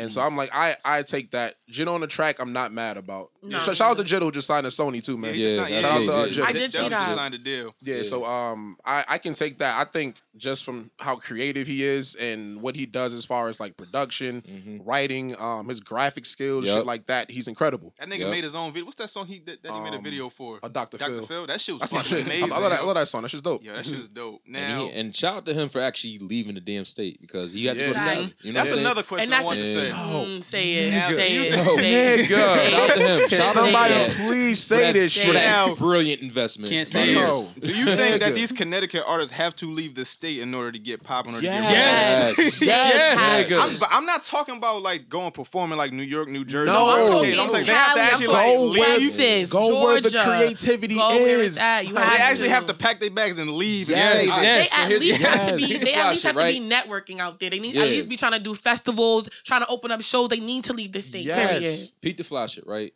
And 0.00 0.12
so 0.12 0.22
I'm 0.22 0.36
like, 0.36 0.50
I 0.54 0.76
I 0.84 1.02
take 1.02 1.30
that. 1.32 1.54
Jit 1.68 1.86
on 1.88 2.00
the 2.00 2.06
track, 2.06 2.38
I'm 2.40 2.52
not 2.52 2.72
mad 2.72 2.96
about. 2.96 3.30
No. 3.42 3.58
Sh- 3.58 3.76
shout 3.76 3.82
out 3.82 3.96
to 3.98 4.04
Jit 4.04 4.22
who 4.22 4.30
just 4.32 4.46
signed 4.48 4.64
to 4.64 4.70
Sony 4.70 5.04
too, 5.04 5.16
man. 5.18 5.34
he 5.34 5.42
Yeah, 5.42 5.46
just 5.48 5.56
signed- 5.56 5.72
that's 5.72 5.82
Shout 5.82 5.92
out 5.92 5.98
big, 5.98 6.08
to 6.08 6.14
uh, 6.14 6.26
yeah. 6.26 6.44
I 6.48 6.52
did 6.52 6.72
see 6.72 6.78
that. 6.78 6.90
just 6.90 7.14
signed 7.14 7.34
a 7.34 7.38
deal. 7.38 7.70
Yeah, 7.82 7.96
Yeah. 7.96 8.02
so 8.04 8.24
um, 8.24 8.76
I, 8.84 9.04
I 9.08 9.18
can 9.18 9.34
take 9.34 9.58
that. 9.58 9.78
I 9.78 9.90
think 9.90 10.16
just 10.36 10.64
from 10.64 10.90
how 11.00 11.16
creative 11.16 11.66
he 11.66 11.84
is 11.84 12.14
and 12.14 12.60
what 12.62 12.76
he 12.76 12.86
does 12.86 13.12
as 13.12 13.24
far 13.24 13.48
as 13.48 13.58
like 13.60 13.76
production, 13.76 14.80
writing, 14.84 15.34
um, 15.40 15.68
his 15.68 15.80
graphic 15.80 16.24
skills, 16.26 16.64
Yep. 16.66 16.76
shit 16.78 16.86
like 16.86 17.06
that, 17.06 17.30
he's 17.30 17.48
incredible. 17.48 17.92
That 17.98 18.08
nigga 18.08 18.20
Yep. 18.20 18.30
made 18.30 18.44
his 18.44 18.54
own 18.54 18.72
video. 18.72 18.84
What's 18.84 18.96
that 18.96 19.10
song 19.10 19.26
he 19.26 19.38
that, 19.40 19.62
that 19.62 19.72
he 19.72 19.80
made 19.80 19.92
a 19.92 19.96
Um, 19.96 20.04
video 20.04 20.28
for? 20.28 20.60
uh, 20.62 20.68
Dr. 20.68 20.98
Phil. 20.98 21.26
Phil. 21.26 21.46
That 21.46 21.60
shit 21.60 21.74
was 21.74 21.80
That's 21.80 21.92
fucking 21.92 22.08
shit. 22.08 22.26
Amazing. 22.26 22.52
I 22.52 22.58
love 22.58 22.70
that. 22.70 22.80
I 22.80 22.84
love 22.84 22.94
that 22.94 23.08
song. 23.08 23.22
That 23.22 23.28
shit's 23.30 23.42
dope. 23.42 23.64
Yo, 23.64 23.74
that 23.74 23.84
shit 23.84 23.98
is 23.98 24.08
dope. 24.08 24.40
And, 24.46 24.52
Now, 24.54 24.84
he, 24.86 24.90
and 24.92 25.14
shout 25.16 25.36
out 25.38 25.46
to 25.46 25.54
him 25.54 25.68
for 25.68 25.80
actually 25.80 26.18
leaving 26.18 26.54
the 26.54 26.60
damn 26.60 26.84
state 26.84 27.20
because 27.20 27.52
he 27.52 27.66
had 27.66 27.76
to 27.76 27.80
Yeah. 27.82 27.86
go 27.88 27.92
to 27.94 27.98
Right. 27.98 28.14
Cali. 28.14 28.34
You 28.42 28.52
know 28.52 28.60
that's 28.60 28.70
what 28.70 28.78
I'm 28.78 28.84
another 28.86 29.02
question 29.02 29.24
And 29.28 29.34
I 29.34 29.38
that's 29.38 29.46
wanted 29.46 29.64
to 29.64 29.72
say. 29.72 29.90
Mm, 29.90 30.44
say 30.44 30.72
it. 30.74 30.92
Nigga. 30.94 31.14
Say 31.14 31.34
You 31.34 31.42
it. 31.42 31.52
think- 31.54 31.78
Say 31.80 32.14
it. 32.14 32.20
Nigga. 32.20 32.54
Say 32.54 32.70
Shout 32.70 32.90
out 32.90 32.96
to 32.96 33.02
him. 33.02 33.20
it. 33.20 33.20
Shout 33.20 33.30
Can 33.30 33.40
out 33.40 33.46
to 33.46 33.52
somebody 33.58 33.94
him. 33.94 34.10
please 34.10 34.60
For 34.68 34.74
say 34.76 34.80
that- 34.84 34.92
this 34.94 35.14
for 35.14 35.20
shit? 35.20 35.32
that 35.34 35.44
Now- 35.68 35.74
brilliant 35.74 36.22
investment. 36.22 36.70
Can't 36.72 36.86
by 36.86 36.90
stand 36.90 37.10
him. 37.10 37.16
Yo, 37.16 37.48
Do 37.60 37.72
you 37.74 37.84
think 37.84 38.20
that 38.20 38.32
nigga. 38.32 38.34
these 38.34 38.52
Connecticut 38.52 39.02
artists 39.06 39.32
have 39.34 39.56
to 39.56 39.70
leave 39.72 39.94
the 39.94 40.04
state 40.04 40.29
in 40.38 40.54
order 40.54 40.70
to 40.70 40.78
get 40.78 41.02
popping 41.02 41.34
or 41.34 41.38
to 41.40 41.44
Yes. 41.44 42.36
get 42.36 42.38
Yes. 42.46 42.62
Yes. 42.62 42.62
Yes, 42.62 43.50
Yes. 43.50 43.74
I'm, 43.74 43.80
but 43.80 43.88
I'm 43.90 44.06
not 44.06 44.22
talking 44.22 44.56
about 44.56 44.82
like 44.82 45.08
going 45.08 45.32
performing 45.32 45.76
like 45.78 45.92
New 45.92 46.04
York, 46.04 46.28
New 46.28 46.44
Jersey. 46.44 46.70
No, 46.70 46.88
I'm 46.88 47.06
talking 47.10 47.32
yeah, 47.34 47.42
I'm 47.42 47.50
talking, 47.50 47.66
they 47.66 47.72
have 47.72 47.94
to 47.94 48.00
actually 48.02 48.26
talking 48.26 48.60
like 48.78 48.98
leave. 48.98 49.16
Texas, 49.16 49.50
Go 49.50 49.80
where 49.84 50.00
the 50.00 50.10
creativity 50.10 50.94
Go 50.94 51.08
where 51.08 51.40
is. 51.40 51.54
it's 51.56 51.60
at. 51.60 51.82
They 51.86 51.88
have 51.94 51.98
actually 52.20 52.48
to. 52.48 52.54
have 52.54 52.66
to 52.66 52.74
pack 52.74 53.00
their 53.00 53.10
bags 53.10 53.38
and 53.38 53.50
leave. 53.50 53.88
Yes. 53.88 54.22
And. 54.22 54.42
Yes. 54.44 54.70
They 54.76 54.82
at 54.82 54.88
here's- 54.88 55.00
least 55.02 55.22
have 55.22 55.48
to 55.48 55.56
be. 55.56 55.66
They 55.84 55.94
at 55.94 56.10
least 56.10 56.22
have 56.24 56.32
Flash 56.34 56.54
to 56.54 56.60
be 56.60 56.68
networking 56.68 57.18
out 57.18 57.40
there. 57.40 57.50
They 57.50 57.58
need 57.58 57.74
Yeah. 57.74 57.82
at 57.82 57.88
least 57.88 58.08
be 58.08 58.16
trying 58.16 58.32
to 58.32 58.38
do 58.38 58.54
festivals, 58.54 59.28
trying 59.44 59.62
to 59.62 59.66
open 59.68 59.90
up 59.90 60.02
shows. 60.02 60.28
They 60.28 60.38
need 60.40 60.64
to 60.64 60.72
leave 60.74 60.92
the 60.92 61.02
state. 61.02 61.26
Period. 61.26 61.62
Yes. 61.62 61.88
Pete 62.02 62.16
the 62.18 62.24
Flash 62.24 62.58
it, 62.58 62.64
right? 62.66 62.92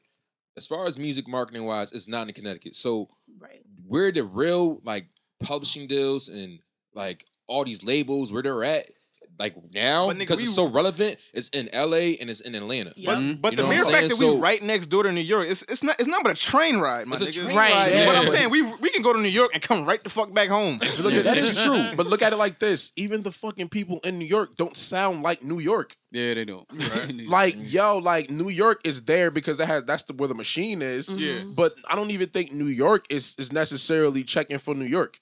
As 0.56 0.66
far 0.68 0.86
as 0.86 0.96
music 0.98 1.26
marketing 1.26 1.64
wise, 1.64 1.90
it's 1.90 2.06
not 2.08 2.28
in 2.28 2.34
Connecticut. 2.34 2.76
So 2.76 3.08
Right. 3.40 3.62
where 3.86 4.12
the 4.12 4.22
real 4.22 4.80
like 4.84 5.06
publishing 5.42 5.86
deals 5.88 6.28
and 6.28 6.60
like 6.94 7.24
all 7.46 7.64
these 7.64 7.84
labels 7.84 8.32
where 8.32 8.42
they're 8.42 8.64
at 8.64 8.88
like 9.36 9.56
now 9.74 10.10
nigga, 10.10 10.18
because 10.20 10.36
we- 10.38 10.44
it's 10.44 10.54
so 10.54 10.66
relevant 10.68 11.18
it's 11.32 11.48
in 11.48 11.68
LA 11.74 12.14
and 12.20 12.30
it's 12.30 12.38
in 12.40 12.54
Atlanta 12.54 12.92
Yeah. 12.96 13.10
But, 13.10 13.18
mm-hmm. 13.18 13.40
but 13.40 13.50
You 13.52 13.56
the 13.56 13.62
know 13.64 13.68
mere 13.68 13.78
fact 13.84 13.90
that 13.90 14.16
saying? 14.16 14.30
we 14.32 14.36
So- 14.36 14.40
right 14.40 14.62
next 14.62 14.86
door 14.86 15.02
to 15.02 15.10
New 15.10 15.20
York, 15.20 15.48
it's 15.48 15.62
it's 15.68 15.82
not 15.82 15.98
it's 15.98 16.08
not 16.08 16.22
but 16.22 16.38
a 16.38 16.40
train 16.40 16.78
ride, 16.78 17.08
my 17.08 17.14
It's 17.16 17.22
a 17.22 17.26
nigga. 17.26 17.42
train 17.44 17.56
Right. 17.56 17.72
ride, 17.72 17.92
Yeah. 17.92 18.06
But 18.06 18.16
I'm 18.16 18.26
saying 18.28 18.50
we 18.50 18.62
we 18.62 18.90
can 18.90 19.02
go 19.02 19.12
to 19.12 19.18
New 19.18 19.28
York 19.28 19.50
and 19.52 19.60
come 19.60 19.84
right 19.86 20.02
the 20.04 20.08
fuck 20.08 20.32
back 20.32 20.48
home. 20.50 20.78
But 20.78 21.00
look 21.00 21.14
at, 21.14 21.24
that 21.24 21.36
is 21.36 21.60
true. 21.60 21.90
But 21.96 22.06
look 22.06 22.22
at 22.22 22.32
it 22.32 22.36
like 22.36 22.60
this: 22.60 22.92
even 22.94 23.22
the 23.22 23.32
fucking 23.32 23.70
people 23.70 23.98
in 24.04 24.20
New 24.20 24.24
York 24.24 24.54
don't 24.54 24.76
sound 24.76 25.24
like 25.24 25.42
New 25.42 25.58
York. 25.58 25.96
Yeah, 26.12 26.34
they 26.34 26.44
don't. 26.44 26.68
Like 27.28 27.56
yo, 27.72 27.98
like 27.98 28.30
New 28.30 28.50
York 28.50 28.82
is 28.84 29.02
there 29.02 29.32
because 29.32 29.56
that 29.56 29.66
has 29.66 29.84
that's 29.84 30.04
the, 30.04 30.12
where 30.12 30.28
the 30.28 30.36
machine 30.36 30.80
is. 30.80 31.10
Yeah. 31.10 31.42
But 31.42 31.74
I 31.90 31.96
don't 31.96 32.12
even 32.12 32.28
think 32.28 32.52
New 32.52 32.66
York 32.66 33.06
is 33.10 33.34
is 33.36 33.50
necessarily 33.52 34.22
checking 34.22 34.58
for 34.58 34.76
New 34.76 34.84
York 34.86 35.18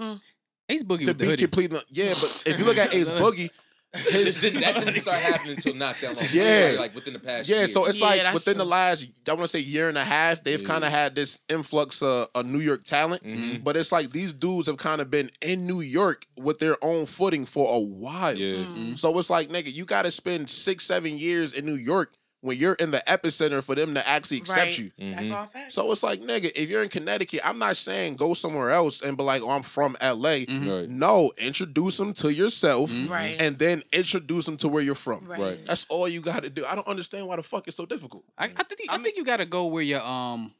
mm. 0.00 0.18
Ace 0.72 0.82
Boogie 0.82 1.04
to 1.04 1.06
with 1.10 1.18
the 1.18 1.24
be 1.24 1.26
hoodie. 1.30 1.42
completely. 1.42 1.80
Yeah, 1.90 2.14
but 2.20 2.42
if 2.46 2.58
you 2.58 2.64
look 2.64 2.78
at 2.78 2.92
Ace 2.98 3.10
Boogie, 3.10 3.50
This 3.94 4.12
his 4.14 4.40
didn't, 4.40 4.62
that 4.62 4.74
didn't 4.82 5.00
start 5.00 5.18
happening 5.18 5.56
until 5.56 5.74
not 5.74 5.96
that 6.00 6.16
long 6.16 6.24
Yeah. 6.32 6.68
like, 6.70 6.78
like 6.78 6.94
within 6.94 7.12
the 7.12 7.18
past 7.18 7.46
yeah, 7.46 7.58
year. 7.58 7.66
so 7.66 7.84
it's 7.84 8.00
Yeah, 8.00 8.06
like 8.06 8.22
that's 8.22 8.32
within 8.34 8.56
the 8.56 8.64
true. 8.64 8.70
last 8.70 9.06
I 9.28 9.32
want 9.32 9.42
to 9.42 9.48
say 9.48 9.58
year 9.60 9.90
and 9.90 9.98
a 9.98 10.04
half, 10.04 10.42
they've 10.42 10.62
Yeah. 10.62 10.66
kind 10.66 10.82
of 10.82 10.90
had 10.90 11.14
this 11.14 11.40
influx 11.50 12.00
of, 12.00 12.28
of 12.34 12.46
New 12.46 12.60
York 12.60 12.84
talent. 12.84 13.22
Mhm. 13.22 13.62
But 13.62 13.76
it's 13.76 13.92
like 13.92 14.08
these 14.10 14.32
dudes 14.32 14.66
have 14.68 14.78
kind 14.78 15.02
of 15.02 15.10
been 15.10 15.30
in 15.42 15.66
New 15.66 15.80
York 15.82 16.24
with 16.38 16.58
their 16.58 16.82
own 16.82 17.04
footing 17.04 17.44
for 17.44 17.76
a 17.76 17.80
while. 17.80 18.34
yeah 18.38 18.64
Mm. 18.64 18.98
So 18.98 19.18
it's 19.18 19.28
like, 19.28 19.50
nigga, 19.50 19.70
you 19.70 19.84
got 19.84 20.06
to 20.06 20.10
spend 20.10 20.48
six, 20.48 20.86
seven 20.86 21.18
years 21.18 21.52
in 21.52 21.66
New 21.66 21.74
York 21.74 22.14
when 22.42 22.58
you're 22.58 22.74
in 22.74 22.90
the 22.90 23.02
epicenter 23.08 23.62
for 23.64 23.74
them 23.74 23.94
to 23.94 24.06
actually 24.06 24.36
accept 24.38 24.58
Right. 24.58 24.78
you. 24.78 24.88
That's 25.14 25.30
all 25.30 25.46
facts. 25.46 25.74
So 25.74 25.90
it's 25.92 26.02
like, 26.02 26.20
nigga, 26.20 26.50
if 26.54 26.68
you're 26.68 26.82
in 26.82 26.88
Connecticut, 26.88 27.40
I'm 27.44 27.58
not 27.58 27.76
saying 27.76 28.16
go 28.16 28.34
somewhere 28.34 28.70
else 28.70 29.00
and 29.00 29.16
be 29.16 29.22
like, 29.22 29.42
oh, 29.42 29.50
I'm 29.50 29.62
from 29.62 29.96
LA. 30.02 30.44
Right. 30.48 30.88
No, 30.88 31.32
introduce 31.38 31.96
them 31.98 32.12
to 32.14 32.32
yourself 32.32 32.92
Right. 33.08 33.40
and 33.40 33.58
then 33.58 33.82
introduce 33.92 34.44
them 34.46 34.56
to 34.58 34.68
where 34.68 34.82
you're 34.82 34.94
from. 34.96 35.24
Right. 35.24 35.38
Right. 35.40 35.66
That's 35.66 35.86
all 35.88 36.08
you 36.08 36.20
got 36.20 36.42
to 36.42 36.50
do. 36.50 36.66
I 36.66 36.74
don't 36.74 36.86
understand 36.88 37.26
why 37.28 37.36
the 37.36 37.42
fuck 37.42 37.68
it's 37.68 37.76
so 37.76 37.86
difficult. 37.86 38.24
I, 38.36 38.46
I 38.46 38.64
think 38.64 38.80
I, 38.90 38.98
think 38.98 39.16
you 39.16 39.24
gotta 39.24 39.46
go 39.46 39.66
where 39.66 39.82
your 39.82 40.02
um 40.02 40.52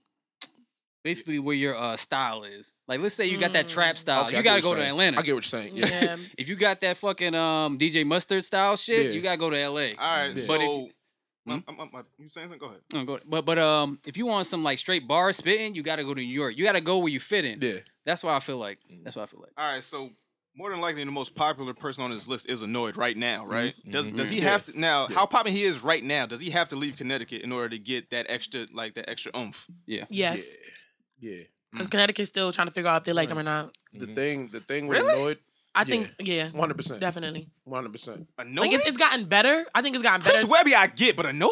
basically 1.04 1.38
where 1.40 1.56
your 1.56 1.74
uh 1.76 1.96
style 1.96 2.44
is. 2.44 2.74
Like 2.86 3.00
let's 3.00 3.14
say 3.14 3.26
you 3.26 3.38
got 3.38 3.54
that 3.54 3.66
trap 3.66 3.98
style. 3.98 4.26
Okay, 4.26 4.36
you 4.36 4.42
gotta 4.44 4.62
go 4.62 4.74
to. 4.74 4.80
Atlanta. 4.82 5.18
I 5.18 5.22
get 5.22 5.34
what 5.34 5.52
you're 5.52 5.60
saying. 5.60 5.76
Yeah. 5.76 5.86
Yeah. 5.88 6.16
if 6.38 6.48
you 6.48 6.54
got 6.54 6.80
that 6.82 6.96
fucking 6.96 7.34
um 7.34 7.76
DJ 7.78 8.06
Mustard 8.06 8.44
style 8.44 8.76
shit, 8.76 9.06
Yeah. 9.06 9.10
you 9.12 9.20
gotta 9.20 9.38
go 9.38 9.50
to 9.50 9.56
LA. 9.68 9.94
All 9.98 10.16
right, 10.28 10.36
Yeah. 10.36 10.44
so 10.44 10.56
But 10.86 10.92
if- 11.46 11.52
hmm? 11.52 11.70
I'm- 11.70 11.80
I'm- 11.80 11.90
I'm- 11.94 12.06
you 12.18 12.28
saying 12.28 12.48
something? 12.48 12.58
Go 12.58 12.66
ahead. 12.66 12.80
Oh, 12.94 13.04
go- 13.04 13.20
But 13.26 13.44
but 13.44 13.58
um 13.58 13.98
if 14.06 14.16
you 14.16 14.26
want 14.26 14.46
some 14.46 14.62
like 14.62 14.78
straight 14.78 15.06
bar 15.08 15.32
spitting, 15.32 15.74
you 15.74 15.82
gotta 15.82 16.04
go 16.04 16.14
to 16.14 16.20
New 16.20 16.26
York. 16.26 16.56
You 16.56 16.64
gotta 16.64 16.80
go 16.80 16.98
where 16.98 17.08
you 17.08 17.20
fit 17.20 17.44
in. 17.44 17.58
Yeah. 17.60 17.78
That's 18.04 18.22
why 18.22 18.34
I 18.34 18.40
feel 18.40 18.58
like. 18.58 18.78
Hmm. 18.88 19.02
That's 19.04 19.16
why 19.16 19.22
I 19.22 19.26
feel 19.26 19.40
like. 19.40 19.52
All 19.56 19.72
right, 19.72 19.82
so 19.84 20.10
more 20.54 20.70
than 20.70 20.80
likely, 20.80 21.02
the 21.02 21.10
most 21.10 21.34
popular 21.34 21.72
person 21.72 22.04
on 22.04 22.10
this 22.10 22.28
list 22.28 22.46
is 22.48 22.62
Anoyd 22.62 22.96
right 22.98 23.16
now, 23.16 23.42
mm-hmm. 23.42 23.52
right? 23.52 23.74
Mm-hmm. 23.80 23.90
Does 23.90 24.08
Mhm. 24.08 24.16
does 24.16 24.28
he 24.30 24.38
Yeah. 24.38 24.50
have 24.50 24.64
to 24.66 24.78
now? 24.78 25.06
How 25.08 25.24
popping 25.26 25.52
he 25.54 25.62
is 25.62 25.82
right 25.82 26.04
now? 26.04 26.26
Does 26.26 26.40
he 26.40 26.50
have 26.50 26.68
to 26.68 26.76
leave 26.76 26.96
Connecticut 26.96 27.42
in 27.42 27.52
order 27.52 27.70
to 27.70 27.78
get 27.78 28.10
that 28.10 28.26
extra, 28.28 28.66
like 28.72 28.94
that 28.94 29.08
extra 29.08 29.32
oomph? 29.36 29.66
Yeah. 29.86 30.04
Yes. 30.10 30.46
Yeah. 31.20 31.44
Because 31.70 31.88
mm. 31.88 31.92
Connecticut's 31.92 32.28
still 32.28 32.52
trying 32.52 32.66
to 32.66 32.72
figure 32.72 32.90
out 32.90 32.98
if 32.98 33.04
they 33.04 33.14
like 33.14 33.30
him 33.30 33.38
or 33.38 33.42
not. 33.42 33.74
The 33.94 34.04
mm-hmm. 34.06 34.14
thing, 34.14 34.48
the 34.48 34.60
thing 34.60 34.86
with 34.88 35.02
Really? 35.02 35.14
Anoyd, 35.14 35.38
I 35.74 35.84
think, 35.84 36.12
yeah, 36.18 36.50
100%. 36.50 37.00
definitely. 37.00 37.48
100%. 37.66 38.26
Anoyd? 38.38 38.58
Like 38.58 38.72
it's, 38.72 38.86
it's 38.88 38.98
gotten 38.98 39.24
better. 39.24 39.64
I 39.74 39.80
think 39.80 39.94
it's 39.96 40.02
gotten 40.02 40.20
better. 40.22 40.34
Chris 40.36 40.44
Webby, 40.44 40.74
I 40.74 40.86
get, 40.88 41.16
but 41.16 41.24
Anoyd? 41.26 41.48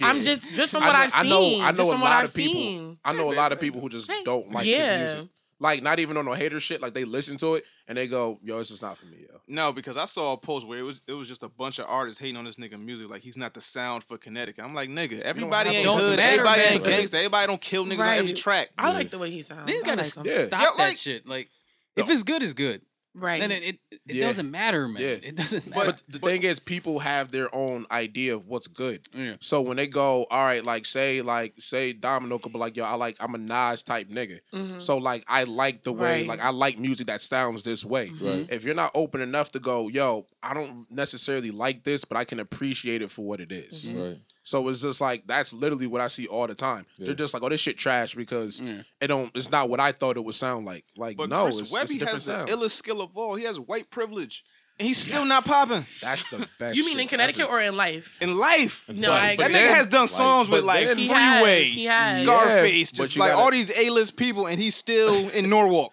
I'm 0.00 0.22
just 0.22 0.54
just 0.54 0.72
from 0.72 0.84
I 0.84 0.86
what 0.86 0.92
know- 0.92 0.98
I've 1.00 1.14
I 1.14 1.22
seen. 1.22 1.58
know, 1.58 1.64
I 1.66 1.72
know 1.72 1.84
a 1.84 1.98
lot 1.98 2.02
I've 2.04 2.24
of 2.26 2.34
people. 2.34 2.54
seen. 2.54 2.98
I 3.04 3.12
know 3.14 3.32
a 3.32 3.34
lot 3.34 3.52
of 3.52 3.58
people 3.60 3.80
who 3.80 3.88
just 3.88 4.10
don't 4.24 4.52
like 4.52 4.64
his 4.64 5.12
music. 5.14 5.28
Like 5.60 5.82
not 5.82 5.98
even 5.98 6.16
on 6.16 6.24
no 6.24 6.34
hater 6.34 6.60
shit. 6.60 6.80
Like 6.80 6.94
they 6.94 7.04
listen 7.04 7.36
to 7.38 7.56
it 7.56 7.64
and 7.88 7.98
they 7.98 8.06
go, 8.06 8.38
"Yo, 8.44 8.58
this 8.58 8.70
is 8.70 8.80
not 8.80 8.96
for 8.96 9.06
me, 9.06 9.26
yo." 9.28 9.40
No, 9.48 9.72
because 9.72 9.96
I 9.96 10.04
saw 10.04 10.34
a 10.34 10.36
post 10.36 10.68
where 10.68 10.78
it 10.78 10.82
was 10.82 11.00
it 11.08 11.14
was 11.14 11.26
just 11.26 11.42
a 11.42 11.48
bunch 11.48 11.80
of 11.80 11.86
artists 11.88 12.20
hating 12.20 12.36
on 12.36 12.44
this 12.44 12.54
nigga 12.54 12.80
music, 12.80 13.10
like 13.10 13.22
he's 13.22 13.36
not 13.36 13.54
the 13.54 13.60
sound 13.60 14.04
for 14.04 14.16
Connecticut. 14.18 14.64
I'm 14.64 14.72
like, 14.72 14.88
nigga, 14.88 15.18
everybody 15.20 15.70
ain't 15.70 15.84
to- 15.84 15.94
hood, 15.96 16.16
matter, 16.18 16.30
everybody 16.42 16.60
man. 16.60 16.72
ain't 16.74 16.84
gangsta, 16.84 17.14
everybody 17.14 17.46
don't 17.48 17.60
kill 17.60 17.84
niggas 17.86 17.98
on 17.98 18.08
every 18.18 18.34
track. 18.34 18.68
I 18.78 18.92
like 18.92 19.10
the 19.10 19.18
way 19.18 19.32
he 19.32 19.42
sounds. 19.42 19.68
Niggas 19.68 19.80
I 19.82 19.86
gotta 19.86 19.96
like 20.02 20.06
stop 20.06 20.26
Yeah, 20.26 20.46
that 20.50 20.78
like- 20.78 20.96
shit. 20.96 21.26
Like 21.26 21.50
if 21.96 22.08
it's 22.08 22.22
good, 22.22 22.44
it's 22.44 22.54
good. 22.54 22.80
Right. 23.18 23.40
Then 23.40 23.50
it 23.50 23.62
it, 23.62 23.78
it 23.90 24.00
Yeah. 24.16 24.26
doesn't 24.26 24.50
matter, 24.50 24.88
man. 24.88 25.02
Yeah. 25.02 25.16
It 25.22 25.36
doesn't 25.36 25.68
matter. 25.68 25.86
But 25.86 26.02
the 26.08 26.18
thing 26.18 26.42
is, 26.42 26.60
people 26.60 27.00
have 27.00 27.30
their 27.30 27.54
own 27.54 27.86
idea 27.90 28.34
of 28.36 28.46
what's 28.46 28.66
good. 28.68 29.00
Yeah. 29.12 29.34
So 29.40 29.60
when 29.60 29.76
they 29.76 29.86
go, 29.86 30.26
all 30.30 30.44
right, 30.44 30.64
like 30.64 30.86
say, 30.86 31.20
like 31.22 31.54
say 31.58 31.92
Domino 31.92 32.38
could 32.38 32.52
be 32.52 32.58
like, 32.58 32.76
yo, 32.76 32.84
I 32.84 32.94
like, 32.94 33.16
I'm 33.20 33.34
a 33.34 33.38
Nas 33.38 33.82
type 33.82 34.08
nigga. 34.08 34.40
Mm-hmm. 34.54 34.78
So 34.78 34.98
like, 34.98 35.24
I 35.28 35.44
like 35.44 35.82
the 35.82 35.92
way, 35.92 36.20
Right. 36.20 36.26
like, 36.26 36.40
I 36.40 36.50
like 36.50 36.78
music 36.78 37.06
that 37.08 37.20
sounds 37.22 37.62
this 37.62 37.84
way. 37.84 38.08
Mm-hmm. 38.08 38.26
Right. 38.26 38.46
If 38.50 38.64
you're 38.64 38.74
not 38.74 38.92
open 38.94 39.20
enough 39.20 39.52
to 39.52 39.58
go, 39.60 39.88
yo, 39.88 40.26
I 40.42 40.54
don't 40.54 40.90
necessarily 40.90 41.50
like 41.50 41.84
this, 41.84 42.04
but 42.04 42.16
I 42.16 42.24
can 42.24 42.38
appreciate 42.40 43.02
it 43.02 43.10
for 43.10 43.22
what 43.24 43.40
it 43.40 43.52
is. 43.52 43.90
Mm-hmm. 43.90 44.00
Right. 44.02 44.18
So 44.48 44.66
it's 44.68 44.80
just 44.80 45.02
like 45.02 45.26
that's 45.26 45.52
literally 45.52 45.86
what 45.86 46.00
I 46.00 46.08
see 46.08 46.26
all 46.26 46.46
the 46.46 46.54
time. 46.54 46.86
They're 46.98 47.12
just 47.12 47.34
like, 47.34 47.42
oh, 47.42 47.50
this 47.50 47.60
shit 47.60 47.76
trash 47.76 48.14
because 48.14 48.62
Yeah. 48.62 48.80
it 48.98 49.08
don't. 49.08 49.30
It's 49.36 49.50
not 49.50 49.68
what 49.68 49.78
I 49.78 49.92
thought 49.92 50.16
it 50.16 50.24
would 50.24 50.34
sound 50.34 50.64
like. 50.64 50.84
Like 50.96 51.18
But 51.18 51.28
no, 51.28 51.42
Chris 51.44 51.58
it's, 51.60 51.60
it's 51.64 51.70
a 51.70 51.74
Webby 51.74 51.92
different 51.98 52.14
has 52.14 52.24
the 52.24 52.32
sound. 52.46 52.48
illest 52.48 52.70
skill 52.70 53.02
of 53.02 53.14
all. 53.14 53.34
He 53.34 53.44
has 53.44 53.60
white 53.60 53.90
privilege, 53.90 54.42
and 54.78 54.88
he's 54.88 54.96
still 54.96 55.26
not 55.26 55.44
popping 55.44 55.84
That's 56.00 56.30
the 56.30 56.48
best. 56.58 56.78
you 56.78 56.86
mean 56.86 56.98
in 56.98 57.08
Connecticut 57.08 57.42
ever. 57.42 57.58
or 57.58 57.60
in 57.60 57.76
life? 57.76 58.16
in 58.22 58.34
life. 58.38 58.88
No, 58.88 59.12
I 59.12 59.36
That 59.36 59.50
nigga 59.50 59.74
has 59.74 59.86
done 59.86 60.08
songs 60.08 60.48
with 60.48 60.62
but 60.62 60.66
like 60.66 60.86
then- 60.86 60.96
He 60.96 61.08
has, 61.08 61.42
Freeway, 61.42 61.64
he 61.64 61.84
has. 61.84 62.22
Scarface, 62.22 62.92
Yeah, 62.94 62.96
just 63.04 63.16
like 63.18 63.32
gotta- 63.32 63.42
all 63.42 63.50
these 63.50 63.70
A-list 63.78 64.16
people, 64.16 64.46
and 64.46 64.58
he's 64.58 64.74
still 64.76 65.28
in 65.34 65.50
Norwalk. 65.50 65.92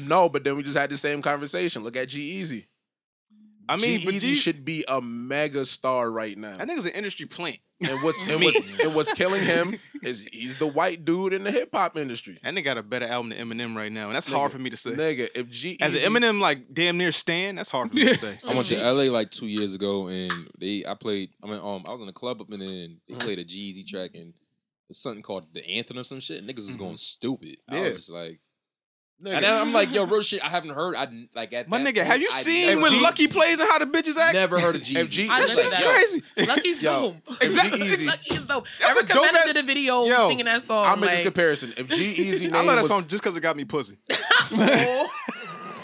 No, 0.00 0.28
but 0.28 0.42
then 0.42 0.56
we 0.56 0.64
just 0.64 0.76
had 0.76 0.90
the 0.90 0.98
same 0.98 1.22
conversation. 1.22 1.84
Look 1.84 1.96
at 1.96 2.08
G-Eazy. 2.08 2.66
I 3.72 3.76
mean, 3.76 4.00
G 4.00 4.04
but 4.06 4.14
Easy 4.14 4.28
G- 4.28 4.34
should 4.34 4.64
be 4.64 4.84
a 4.88 5.00
mega 5.00 5.64
star 5.66 6.10
right 6.10 6.36
now. 6.36 6.56
I 6.58 6.64
think 6.66 6.76
it's 6.78 6.86
an 6.86 6.92
industry 6.92 7.26
plant. 7.26 7.58
And 7.80 8.00
what's 8.02 8.26
and 8.28 8.40
what's 8.42 8.80
and 8.80 8.94
what's 8.94 9.12
killing 9.12 9.42
him 9.42 9.76
is 10.04 10.28
he's 10.32 10.58
the 10.60 10.66
white 10.68 11.04
dude 11.04 11.32
in 11.32 11.42
the 11.42 11.50
hip 11.50 11.70
hop 11.74 11.96
industry. 11.96 12.36
And 12.44 12.56
they 12.56 12.62
got 12.62 12.78
a 12.78 12.82
better 12.82 13.06
album 13.06 13.30
than 13.30 13.38
Eminem 13.48 13.74
right 13.76 13.90
now, 13.90 14.06
and 14.06 14.14
that's 14.14 14.30
hard 14.30 14.52
for 14.52 14.58
me 14.58 14.70
to 14.70 14.76
say. 14.76 14.92
Nigga, 14.92 15.28
if 15.34 15.48
G 15.50 15.76
As 15.80 15.94
an 16.00 16.12
Eminem 16.12 16.40
like 16.40 16.72
damn 16.72 16.96
near 16.96 17.10
stan, 17.10 17.56
that's 17.56 17.70
hard 17.70 17.88
for 17.90 17.96
me 17.96 18.04
to 18.04 18.14
say. 18.14 18.38
I 18.48 18.54
went 18.54 18.66
to 18.68 18.76
LA 18.92 19.10
like 19.10 19.30
two 19.30 19.48
years 19.48 19.74
ago, 19.74 20.06
and 20.08 20.32
they 20.60 20.84
I 20.86 20.94
played. 20.94 21.30
I 21.42 21.46
mean, 21.48 21.60
um, 21.60 21.82
I 21.88 21.90
was 21.90 22.00
in 22.00 22.08
a 22.08 22.12
club 22.12 22.40
up 22.40 22.52
in 22.52 22.60
there, 22.60 22.68
and 22.68 22.98
they 23.08 23.14
played 23.14 23.40
a 23.40 23.44
Jeezy 23.44 23.84
track, 23.84 24.12
and 24.14 24.32
something 24.92 25.22
called 25.22 25.46
the 25.52 25.66
anthem 25.66 25.98
or 25.98 26.04
some 26.04 26.20
shit. 26.20 26.46
Niggas 26.46 26.56
was 26.56 26.66
Mm-hmm. 26.76 26.84
going 26.84 26.96
stupid. 26.98 27.56
I 27.68 27.80
was 27.80 27.94
just 27.96 28.10
like, 28.10 28.38
Nigga. 29.22 29.36
and 29.36 29.46
I'm 29.46 29.72
like, 29.72 29.94
yo, 29.94 30.04
real 30.04 30.20
shit. 30.22 30.44
I 30.44 30.48
haven't 30.48 30.70
heard. 30.70 30.96
I 30.96 31.06
like 31.34 31.52
at 31.52 31.68
My 31.68 31.78
that 31.78 31.86
nigga, 31.86 31.98
point, 31.98 32.06
have 32.08 32.20
you 32.20 32.28
I 32.32 32.42
seen 32.42 32.80
when 32.80 32.90
G- 32.92 33.00
Lucky 33.00 33.28
plays 33.28 33.60
and 33.60 33.68
how 33.68 33.78
the 33.78 33.86
bitches 33.86 34.16
act? 34.16 34.34
Never 34.34 34.58
heard 34.58 34.74
of 34.74 34.82
Jeezy. 34.82 34.96
If 35.24 35.28
That 35.28 35.48
shit 35.50 35.66
is 35.66 35.72
that. 35.72 35.84
crazy. 35.84 36.22
Lucky's 36.48 36.82
Yo, 36.82 36.90
dope. 36.90 37.16
if 37.40 37.52
G-Eazy, 37.62 38.06
Lucky 38.08 38.34
is 38.34 38.44
dope. 38.46 38.66
That's 38.80 38.94
a 38.94 38.98
Erica 38.98 39.12
dope 39.14 39.26
Mena 39.26 39.38
ass- 39.38 39.44
did 39.46 39.56
a 39.58 39.62
video 39.62 40.04
Yo, 40.06 40.28
singing 40.28 40.44
that 40.46 40.62
song. 40.64 40.86
I'll 40.86 40.96
make 40.96 41.10
this 41.10 41.22
comparison. 41.22 41.72
If 41.76 41.88
G-Eazy 41.88 42.52
I 42.52 42.64
love 42.64 42.76
that 42.76 42.86
song 42.86 43.04
just 43.06 43.22
because 43.22 43.36
it 43.36 43.40
got 43.42 43.56
me 43.56 43.64
pussy. 43.64 43.96
Oh. 44.54 45.08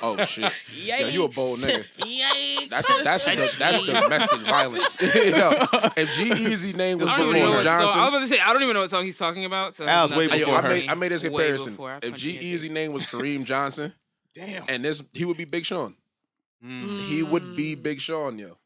Oh, 0.02 0.24
shit, 0.24 0.44
yikes. 0.44 1.00
Yo, 1.00 1.08
you 1.08 1.24
a 1.24 1.28
bold 1.28 1.58
nigga. 1.60 1.84
Yikes. 1.98 2.68
That's 2.68 3.04
that's 3.04 3.24
that's, 3.24 3.58
that's 3.58 3.86
domestic 3.86 4.40
violence. 4.40 4.98
Yo, 5.14 5.50
if 5.96 6.14
G-Eazy 6.14 6.76
name 6.76 6.98
was 6.98 7.08
I 7.08 7.18
don't 7.18 7.26
know 7.26 7.32
before 7.34 7.50
what 7.54 7.62
song. 7.62 7.72
I 7.72 7.84
was 7.84 8.08
about 8.08 8.20
to 8.20 8.26
say 8.26 8.38
I 8.40 8.52
don't 8.52 8.62
even 8.62 8.74
know 8.74 8.80
what 8.80 8.90
song 8.90 9.04
he's 9.04 9.16
talking 9.16 9.44
about. 9.44 9.74
So 9.74 9.84
That 9.84 10.02
was 10.02 10.12
way 10.12 10.26
nothing 10.26 10.40
Yo, 10.40 10.46
before 10.46 10.58
I 10.58 10.62
her. 10.62 10.68
made 10.68 10.88
I 10.88 10.94
made 10.94 11.12
this 11.12 11.22
comparison. 11.22 11.72
before 11.72 11.96
If 11.96 12.10
punched 12.10 12.18
G-Eazy 12.22 12.70
name 12.70 12.92
was 12.92 13.04
Kareem 13.04 13.44
Johnson, 13.44 13.92
Damn. 14.34 14.64
and 14.68 14.84
this 14.84 15.02
he 15.14 15.24
would 15.24 15.36
be 15.36 15.44
Big 15.44 15.64
Sean. 15.64 15.94
He 16.60 17.22
would 17.22 17.54
be 17.54 17.76
mm. 17.76 17.82
Big 17.82 18.00
Sean, 18.00 18.38
yo. 18.38 18.58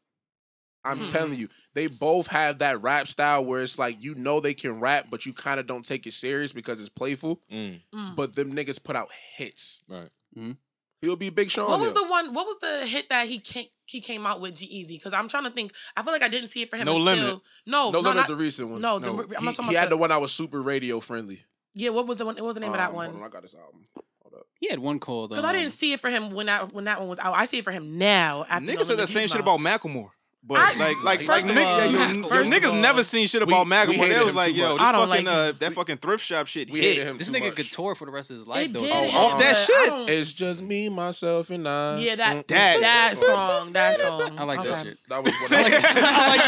I'm 0.85 0.99
mm. 0.99 1.11
telling 1.11 1.35
you, 1.35 1.47
they 1.73 1.87
both 1.87 2.27
have 2.27 2.59
that 2.59 2.81
rap 2.81 3.07
style 3.07 3.45
where 3.45 3.61
it's 3.61 3.79
like 3.79 4.03
you 4.03 4.15
know 4.15 4.39
they 4.39 4.53
can 4.53 4.79
rap, 4.79 5.07
but 5.09 5.25
you 5.25 5.33
kind 5.33 5.59
of 5.59 5.65
don't 5.65 5.85
take 5.85 6.05
it 6.05 6.13
serious 6.13 6.51
because 6.51 6.79
it's 6.79 6.89
playful. 6.89 7.39
Mm, 7.51 7.79
mm. 7.93 8.15
But 8.15 8.35
them 8.35 8.53
niggas 8.53 8.83
put 8.83 8.95
out 8.95 9.09
hits. 9.35 9.83
right. 9.87 10.09
Mm-hmm. 10.37 10.51
He'll 11.03 11.17
be 11.17 11.29
Big 11.29 11.51
Sean. 11.51 11.69
What 11.69 11.79
was 11.81 11.93
yo. 11.93 12.01
the 12.03 12.07
one? 12.09 12.33
What 12.33 12.47
was 12.47 12.57
the 12.59 12.87
hit 12.87 13.09
that 13.09 13.27
he 13.27 13.39
came, 13.39 13.65
he 13.85 13.99
came 13.99 14.25
out 14.25 14.39
with 14.39 14.55
G-Eazy? 14.55 14.97
Because 14.97 15.11
I'm 15.11 15.27
trying 15.27 15.43
to 15.43 15.49
think. 15.49 15.73
I 15.97 16.01
feel 16.01 16.13
like 16.13 16.23
I 16.23 16.29
didn't 16.29 16.47
see 16.47 16.61
it 16.61 16.69
for 16.69 16.77
him. 16.77 16.85
No 16.85 16.93
until, 16.95 17.03
Limit. 17.05 17.27
No, 17.27 17.41
No, 17.65 17.91
no, 17.91 17.99
Limit's 17.99 18.15
not, 18.15 18.27
the 18.27 18.35
recent 18.41 18.69
one. 18.69 18.81
no. 18.81 18.99
The, 18.99 19.09
I'm 19.09 19.17
he, 19.17 19.21
not 19.21 19.27
talking 19.27 19.43
about. 19.43 19.47
he 19.49 19.61
about 19.75 19.79
had 19.79 19.85
the, 19.87 19.89
the 19.89 19.97
one 19.97 20.09
that 20.11 20.21
was 20.21 20.31
super 20.31 20.61
radio 20.61 20.99
friendly. 21.01 21.43
Yeah, 21.75 21.89
what 21.89 22.07
was 22.07 22.17
the 22.17 22.25
one? 22.25 22.35
What 22.35 22.45
was 22.45 22.53
the 22.55 22.61
name 22.61 22.71
of 22.71 22.77
that 22.77 22.89
Um, 22.89 22.95
one? 22.95 23.09
hold 23.09 23.21
on, 23.21 23.27
I 23.27 23.29
got 23.29 23.41
this 23.41 23.53
album. 23.55 23.85
Up. 23.97 24.47
He 24.59 24.69
had 24.69 24.79
one 24.79 24.99
called. 24.99 25.29
Because 25.31 25.43
Um, 25.43 25.49
I 25.49 25.53
didn't 25.53 25.71
see 25.73 25.91
it 25.93 25.99
for 25.99 26.09
him 26.09 26.31
when 26.31 26.45
that 26.47 26.71
when 26.73 26.85
that 26.85 26.99
one 26.99 27.09
was 27.09 27.19
out. 27.19 27.35
I 27.35 27.45
see 27.45 27.57
it 27.59 27.63
for 27.63 27.71
him 27.71 27.97
now. 27.97 28.45
After 28.49 28.65
Niggas 28.65 28.75
No 28.77 28.83
said 28.83 28.97
the 28.99 29.07
same 29.07 29.27
shit 29.27 29.41
about 29.41 29.59
Macklemore. 29.59 30.09
But 30.45 30.59
I- 30.59 30.73
like, 30.77 31.03
like, 31.03 31.19
first 31.21 31.29
like, 31.29 31.45
of 31.45 31.51
nigga, 31.51 31.65
all- 31.65 31.85
yeah, 31.91 32.11
your, 32.11 32.27
First 32.27 32.51
niggas 32.51 32.67
all, 32.73 32.75
never 32.75 33.01
seen 33.01 33.27
shit 33.27 33.41
about 33.41 33.65
we 33.65 33.71
Macklemore. 33.71 33.93
hated 33.95 34.17
They 34.19 34.23
was 34.25 34.35
like, 34.35 34.53
yo, 34.53 34.73
this 34.73 34.81
I 34.81 34.91
don't 34.91 35.07
fucking, 35.07 35.25
like 35.25 35.33
uh, 35.35 35.43
him. 35.51 35.55
that 35.59 35.73
fucking 35.73 35.97
thrift 35.99 36.25
shop 36.25 36.47
shit 36.47 36.69
We 36.69 36.81
hit. 36.81 36.89
hated 36.97 37.07
him 37.07 37.17
This 37.17 37.27
too 37.27 37.33
nigga 37.33 37.45
much. 37.45 37.55
could 37.55 37.71
tour 37.71 37.95
for 37.95 38.03
the 38.05 38.11
rest 38.11 38.29
of 38.29 38.35
his 38.35 38.45
life 38.45 38.65
It 38.65 38.73
though. 38.73 38.81
did. 38.81 38.91
Oh, 38.93 39.17
off 39.19 39.37
that 39.39 39.53
shit. 39.55 40.09
It's 40.09 40.33
just 40.33 40.61
me, 40.61 40.89
myself, 40.89 41.49
and 41.49 41.65
I. 41.65 41.99
Yeah, 41.99 42.15
that 42.17 42.47
That- 42.49 42.81
that 42.81 43.13
song, 43.17 43.71
that 43.71 43.95
song. 43.97 44.37
I 44.37 44.43
like 44.43 44.57
that 44.63 44.67
Okay. 44.67 44.83
shit. 44.89 44.97
That 45.07 45.23
was 45.23 45.33
what 45.41 45.53
I 45.53 45.57
I 45.57 45.61
like 45.61 45.71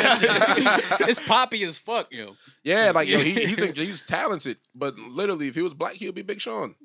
that 0.03 0.17
shit. 0.19 0.29
I 0.29 0.39
like 0.59 0.81
that 0.83 0.99
shit. 0.99 0.99
It's 1.09 1.19
poppy 1.27 1.63
as 1.63 1.77
fuck, 1.77 2.11
yo. 2.11 2.35
Yeah, 2.65 2.91
like 2.93 3.07
yo, 3.07 3.19
he, 3.19 3.31
he's 3.31 3.65
he's 3.77 4.01
talented, 4.01 4.57
but 4.75 4.97
literally, 4.97 5.47
if 5.47 5.55
he 5.55 5.61
was 5.61 5.73
black, 5.73 5.93
he'd 5.93 6.13
be 6.13 6.21
Big 6.21 6.41
Sean. 6.41 6.75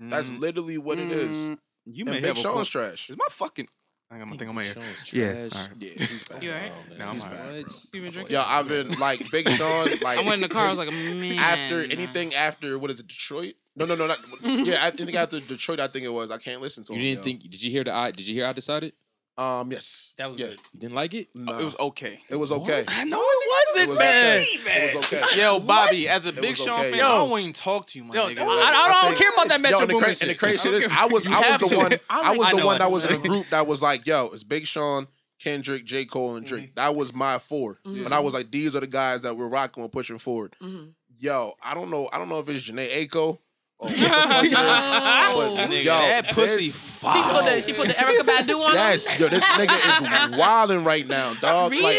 That's 0.00 0.32
literally 0.32 0.78
what 0.78 0.98
it 0.98 1.10
is. 1.12 1.36
Mm-hmm. 1.50 1.54
You 1.86 2.04
And 2.04 2.14
may 2.14 2.20
Big 2.20 2.24
have 2.26 2.38
a 2.38 2.40
Sean's 2.40 2.68
trash. 2.68 3.10
Is 3.10 3.16
my 3.16 3.24
fucking? 3.30 3.68
I 4.10 4.18
got 4.18 4.28
my 4.28 4.36
thing 4.36 4.48
on 4.48 4.54
my 4.54 4.62
ear. 4.62 4.72
Sean's 4.72 5.12
Yeah, 5.12 5.32
trash. 5.48 5.52
alright. 5.54 5.70
Yeah, 5.78 6.04
he's 6.06 6.24
bad. 6.24 6.42
You 6.42 6.50
alright? 6.52 6.72
Oh, 6.74 6.88
man. 6.90 6.98
No, 6.98 7.04
I'm 7.08 7.14
He's 7.14 7.24
alright. 7.24 7.38
bad. 7.38 7.64
You 7.92 8.00
been 8.00 8.10
drinking? 8.12 8.34
Yo, 8.36 8.42
I've 8.46 8.68
been 8.68 8.90
like 8.98 9.30
Big 9.30 9.48
Sean. 9.50 9.88
Like 10.02 10.18
I 10.18 10.22
went 10.22 10.34
in 10.34 10.40
the 10.40 10.48
car. 10.48 10.64
I 10.64 10.68
was 10.68 10.78
like, 10.78 10.90
man. 10.92 11.38
after 11.38 11.82
anything 11.82 12.34
after 12.34 12.78
what 12.78 12.90
is 12.90 13.00
it, 13.00 13.08
Detroit? 13.08 13.54
No, 13.76 13.84
no, 13.84 13.94
no, 13.94 14.06
not 14.06 14.18
yeah. 14.42 14.78
I 14.82 14.90
think 14.90 15.14
after 15.14 15.38
Detroit, 15.40 15.78
I 15.78 15.88
think 15.88 16.04
it 16.06 16.08
was. 16.08 16.30
I 16.30 16.38
can't 16.38 16.62
listen 16.62 16.84
to 16.84 16.94
it. 16.94 16.96
You 16.96 17.02
him. 17.02 17.06
didn't 17.16 17.18
yo. 17.18 17.22
think? 17.24 17.40
Did 17.52 17.62
you 17.62 17.70
hear 17.70 17.84
the? 17.84 17.94
I 17.94 18.10
did 18.10 18.26
you 18.26 18.34
hear? 18.34 18.46
I 18.46 18.52
decided. 18.54 18.94
Um, 19.36 19.70
yes, 19.70 20.14
That 20.18 20.30
was 20.30 20.36
yeah. 20.40 20.46
good. 20.48 20.58
You 20.72 20.80
didn't 20.80 20.94
like 20.96 21.14
it? 21.14 21.28
No, 21.32 21.56
It 21.60 21.64
was 21.64 21.76
okay. 21.78 22.18
it 22.28 22.34
was 22.34 22.50
okay. 22.50 22.84
No, 23.06 23.20
it 23.22 23.37
It 23.76 23.88
wasn't, 23.88 23.98
man. 23.98 24.38
okay. 24.38 24.88
It 24.90 24.96
was 24.96 25.12
okay. 25.12 25.40
Yo, 25.42 25.60
Bobby, 25.60 26.08
as 26.08 26.26
a 26.26 26.32
Big 26.32 26.50
was 26.50 26.58
Sean 26.58 26.80
okay, 26.80 26.90
fan, 26.90 26.98
yo. 27.00 27.06
I 27.06 27.08
don't 27.28 27.38
even 27.40 27.52
talk 27.52 27.86
to 27.88 27.98
you, 27.98 28.04
my 28.04 28.14
Yo, 28.14 28.28
nigga. 28.28 28.38
I, 28.40 28.42
I, 28.42 28.88
don't 29.02 29.08
think- 29.10 29.18
care 29.18 29.30
about 29.30 29.48
that 29.48 29.60
Metro 29.60 29.78
Yo, 29.78 29.82
and 29.82 29.90
the, 29.90 29.94
Boomin 29.94 30.04
cra- 30.06 30.14
shit. 30.14 30.22
and 30.22 30.30
the 30.30 30.34
crazy 30.34 30.56
shit 30.58 30.74
is, 30.74 30.92
I 30.92 31.06
was 31.06 31.26
I 31.26 31.50
was 31.50 31.60
the 31.60 31.68
to. 31.68 31.76
one 31.76 31.92
I 32.10 32.32
I 32.32 32.36
was 32.36 32.48
the 32.56 32.64
one 32.64 32.78
that 32.78 32.90
was 32.90 33.04
in 33.04 33.14
a 33.14 33.18
group 33.18 33.48
that 33.50 33.66
was 33.66 33.82
like, 33.82 34.06
yo, 34.06 34.26
it's 34.32 34.44
Big 34.44 34.66
Sean, 34.66 35.06
Kendrick, 35.40 35.84
J. 35.84 36.04
Cole, 36.04 36.36
and 36.36 36.46
Drake. 36.46 36.66
Mm-hmm. 36.66 36.74
That 36.74 36.94
was 36.96 37.14
my 37.14 37.38
4 37.38 37.78
mm-hmm. 37.84 38.04
And 38.04 38.14
I 38.14 38.18
was 38.20 38.34
like, 38.34 38.50
these 38.50 38.74
are 38.74 38.80
the 38.80 38.86
guys 38.86 39.22
that 39.22 39.36
we're 39.36 39.48
rocking 39.48 39.82
with 39.82 39.92
pushing 39.92 40.18
forward. 40.18 40.56
Mm-hmm. 40.62 40.88
Yo, 41.20 41.52
I 41.62 41.74
don't 41.74 41.90
know, 41.90 42.08
I 42.12 42.18
don't 42.18 42.28
know 42.28 42.38
if 42.38 42.48
it's 42.48 42.68
Jhené 42.70 42.88
Aiko 42.90 43.38
or 43.80 43.88
what 43.88 43.90
the 43.90 43.98
fuck 43.98 44.44
it 44.44 44.46
is. 44.46 44.54
But 44.54 45.70
Nigga, 45.70 45.84
yo, 45.84 45.92
that 45.92 46.26
pussy 46.28 46.66
this- 46.66 47.00
She 47.00 47.22
put 47.22 47.44
the 47.44 47.60
she 47.60 47.72
put 47.72 47.86
the 47.88 47.94
Erykah 47.94 48.20
Badu 48.20 48.60
on. 48.60 48.74
Yes, 48.74 49.20
yo, 49.20 49.28
this 49.28 49.44
nigga 49.44 50.32
is 50.32 50.38
wilding 50.38 50.82
right 50.84 51.06
now, 51.06 51.34
dog. 51.34 51.70
Like, 51.70 51.80
Really? 51.80 51.98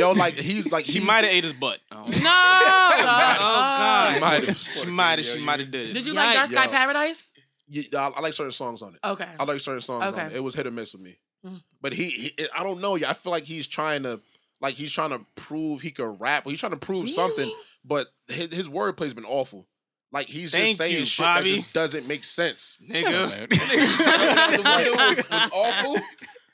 Yo, 0.00 0.12
like 0.12 0.34
he's 0.34 0.70
like 0.72 0.84
She 0.86 0.92
he's- 0.94 1.04
might 1.06 1.24
have 1.24 1.32
ate 1.32 1.44
his 1.44 1.52
butt. 1.52 1.78
Oh, 1.92 1.96
No. 2.04 2.06
oh 2.06 3.02
God. 3.02 4.14
She 4.14 4.20
might 4.20 4.44
have. 4.44 4.56
She 4.56 4.86
might 4.90 5.18
have. 5.18 5.26
She 5.26 5.44
might 5.44 5.60
have 5.60 5.70
did 5.70 5.90
it. 5.90 5.92
Did 5.92 6.06
you 6.06 6.12
like 6.14 6.34
Dark 6.34 6.48
Sky 6.48 6.66
Paradise? 6.66 7.32
Yeah, 7.68 7.82
I, 7.98 8.10
I 8.16 8.20
like 8.20 8.32
certain 8.32 8.50
songs 8.52 8.82
on 8.82 8.94
it. 8.94 9.00
Okay. 9.06 9.28
I 9.38 9.44
like 9.44 9.60
certain 9.60 9.80
songs 9.80 10.04
Okay. 10.06 10.20
on 10.22 10.26
it. 10.32 10.36
It 10.36 10.40
was 10.40 10.54
hit 10.54 10.66
or 10.66 10.70
miss 10.72 10.92
with 10.94 11.02
me. 11.02 11.18
Mm. 11.46 11.62
But 11.80 11.92
he, 11.92 12.10
he, 12.10 12.32
I 12.56 12.62
don't 12.64 12.80
know. 12.80 12.96
Yeah, 12.96 13.10
I 13.10 13.12
feel 13.14 13.30
like 13.32 13.44
he's 13.44 13.66
trying 13.68 14.02
to, 14.02 14.20
like 14.60 14.74
he's 14.74 14.90
trying 14.92 15.10
to 15.10 15.20
prove 15.36 15.80
he 15.80 15.90
could 15.92 16.20
rap. 16.20 16.44
He's 16.46 16.58
trying 16.60 16.72
to 16.72 16.78
prove 16.78 17.08
something. 17.08 17.48
But 17.84 18.08
his, 18.28 18.52
his 18.52 18.68
wordplay's 18.68 19.14
been 19.14 19.24
awful. 19.24 19.66
Like 20.12 20.26
he's 20.26 20.50
Thank 20.50 20.66
just 20.66 20.78
saying 20.78 20.96
you, 20.98 21.06
shit 21.06 21.22
Bobby. 21.24 21.50
that 21.52 21.56
just 21.60 21.72
doesn't 21.72 22.08
make 22.08 22.24
sense. 22.24 22.78
Nigga. 22.90 23.48
the 23.48 24.56
video 24.56 24.92
was, 24.96 25.30
was 25.30 25.50
awful. 25.54 25.96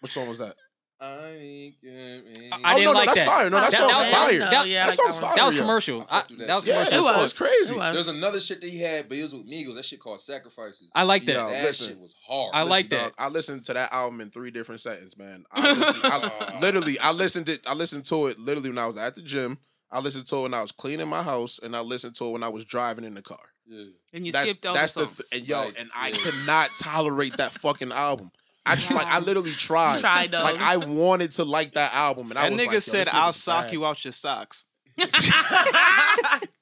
Which 0.01 0.13
song 0.13 0.29
was 0.29 0.39
that? 0.39 0.55
I 0.99 1.05
oh, 1.09 2.75
didn't 2.77 2.85
no, 2.85 2.93
no, 2.93 2.93
like 2.93 3.07
that's 3.07 3.19
that. 3.21 3.27
fire. 3.29 3.51
No, 3.51 3.61
that, 3.61 3.71
That- 3.71 3.77
song's 3.77 3.93
that 3.93 4.01
was- 4.01 4.11
fire. 4.11 4.39
that- 4.39 4.51
That, 4.51 4.69
yeah, 4.69 4.83
I 4.83 4.85
like 4.87 4.95
song's 4.95 5.19
that 5.21 5.27
fire. 5.27 5.37
That 5.37 5.47
was 5.47 5.55
commercial. 5.57 6.07
I- 6.09 6.21
through 6.23 6.37
that 6.39 6.47
that 6.47 6.55
was 6.55 6.65
shit. 6.65 6.75
Yeah, 6.75 6.85
commercial. 6.87 7.13
that 7.13 7.21
was 7.21 7.33
crazy. 7.33 7.75
It 7.75 7.79
was. 7.79 7.95
There's 7.95 8.09
another 8.09 8.41
shit 8.41 8.61
that 8.63 8.71
he 8.71 8.79
had, 8.81 9.09
but 9.09 9.19
it 9.19 9.23
was 9.23 9.35
with 9.35 9.47
Migos. 9.51 9.75
That 9.75 9.85
shit 9.85 10.01
called 10.01 10.21
Sacrifices. 10.21 10.89
I 10.95 11.03
like 11.03 11.25
that. 11.27 11.33
Yo, 11.35 11.51
that 11.51 11.63
listen. 11.65 11.89
shit 11.89 11.99
was 12.01 12.15
hard. 12.27 12.51
I 12.55 12.61
Listen, 12.63 12.71
like 12.71 12.89
dog, 12.89 13.01
that. 13.01 13.13
I 13.19 13.29
listened 13.29 13.65
to 13.67 13.75
that 13.75 13.93
album 13.93 14.21
in 14.23 14.31
three 14.31 14.51
different 14.51 14.81
settings, 14.81 15.17
man. 15.19 15.45
I, 15.53 15.73
listened, 15.73 16.01
I 16.05 16.59
literally, 16.61 16.99
I 16.99 17.13
listened 17.13 17.47
to, 17.47 17.59
I 17.67 17.75
listened 17.75 18.07
to 18.07 18.29
it 18.29 18.39
literally 18.39 18.71
when 18.71 18.79
I 18.79 18.87
was 18.87 18.97
at 18.97 19.15
the 19.15 19.23
gym. 19.23 19.59
I 19.91 20.01
listened 20.01 20.27
to 20.29 20.37
it 20.39 20.43
when 20.43 20.55
I 20.55 20.63
was 20.63 20.73
cleaning 20.73 21.09
my 21.09 21.23
house, 21.23 21.61
and 21.63 21.77
I 21.77 21.81
listened 21.81 22.17
to 22.17 22.25
it 22.27 22.31
when 22.33 22.43
I 22.43 22.49
was 22.49 22.65
driving 22.65 23.05
in 23.05 23.15
the 23.15 23.23
car. 23.23 23.39
Yeah. 23.67 23.85
And 24.13 24.27
you 24.27 24.33
That- 24.33 24.43
skipped 24.45 24.65
all 24.67 24.75
that's 24.75 24.95
the 24.95 25.05
songs. 25.05 25.17
th- 25.31 25.41
and 25.41 25.49
yo, 25.49 25.61
Right, 25.61 25.75
and 25.79 25.91
I 25.95 26.09
yeah. 26.09 26.17
could 26.19 26.35
not 26.47 26.71
tolerate 26.79 27.37
that 27.37 27.53
fucking 27.53 27.93
album. 27.93 28.31
I 28.67 28.75
just 28.75 28.91
like, 28.93 29.07
I 29.07 29.19
literally 29.21 29.53
tried. 29.53 30.01
tried, 30.01 30.31
though. 30.33 30.43
Like 30.43 30.61
I 30.61 30.77
wanted 30.77 31.33
to 31.33 31.45
like 31.45 31.75
that 31.75 31.95
album, 31.95 32.31
and 32.31 32.39
I 32.39 32.51
That 32.51 32.53
was 32.53 32.61
nigga 32.61 32.73
like, 32.75 32.83
said, 32.83 33.09
"I'll 33.11 33.33
sock 33.33 33.67
bad." 33.67 33.73
you 33.73 33.87
out 33.87 34.05
your 34.05 34.13
socks." 34.13 34.65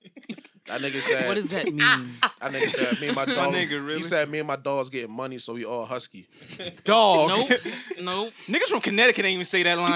That 0.66 0.80
nigga 0.80 1.00
said, 1.00 1.26
what 1.28 1.34
does 1.34 1.50
that 1.50 1.66
mean? 1.66 1.78
That 1.78 2.52
nigga 2.52 2.70
said, 2.70 2.98
me 3.00 3.08
and 3.08 3.16
my 3.16 3.26
dogs. 3.26 3.54
nigga, 3.56 3.72
really? 3.84 3.96
He 3.98 4.02
said, 4.02 4.30
me 4.30 4.38
and 4.38 4.48
my 4.48 4.56
dogs 4.56 4.88
getting 4.88 5.14
money, 5.14 5.36
so 5.38 5.52
we 5.54 5.64
all 5.66 5.84
husky. 5.84 6.26
Dog. 6.84 7.28
nope. 7.28 7.48
Nope. 8.00 8.28
Niggas 8.46 8.68
from 8.68 8.80
Connecticut 8.80 9.24
ain't 9.26 9.34
even 9.34 9.44
say 9.44 9.62
that 9.62 9.76
line. 9.76 9.92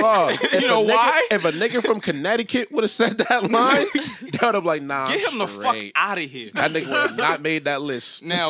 Bro, 0.00 0.30
You 0.58 0.66
know 0.68 0.82
nigga, 0.82 0.88
why? 0.88 1.26
If 1.30 1.44
a 1.44 1.52
nigga 1.52 1.84
from 1.84 2.00
Connecticut 2.00 2.72
would 2.72 2.84
have 2.84 2.90
said 2.90 3.18
that 3.18 3.50
line, 3.50 3.86
they 3.94 4.38
would 4.46 4.54
have 4.54 4.64
like, 4.64 4.82
nah. 4.82 5.08
Get 5.08 5.26
I'm 5.26 5.32
him 5.34 5.38
the 5.40 5.46
fuck 5.48 5.76
out 5.94 6.18
of 6.18 6.24
here. 6.24 6.50
That 6.54 6.70
nigga 6.70 6.88
would 6.88 7.10
have 7.10 7.16
not 7.16 7.42
made 7.42 7.64
that 7.64 7.82
list. 7.82 8.24
Now, 8.24 8.48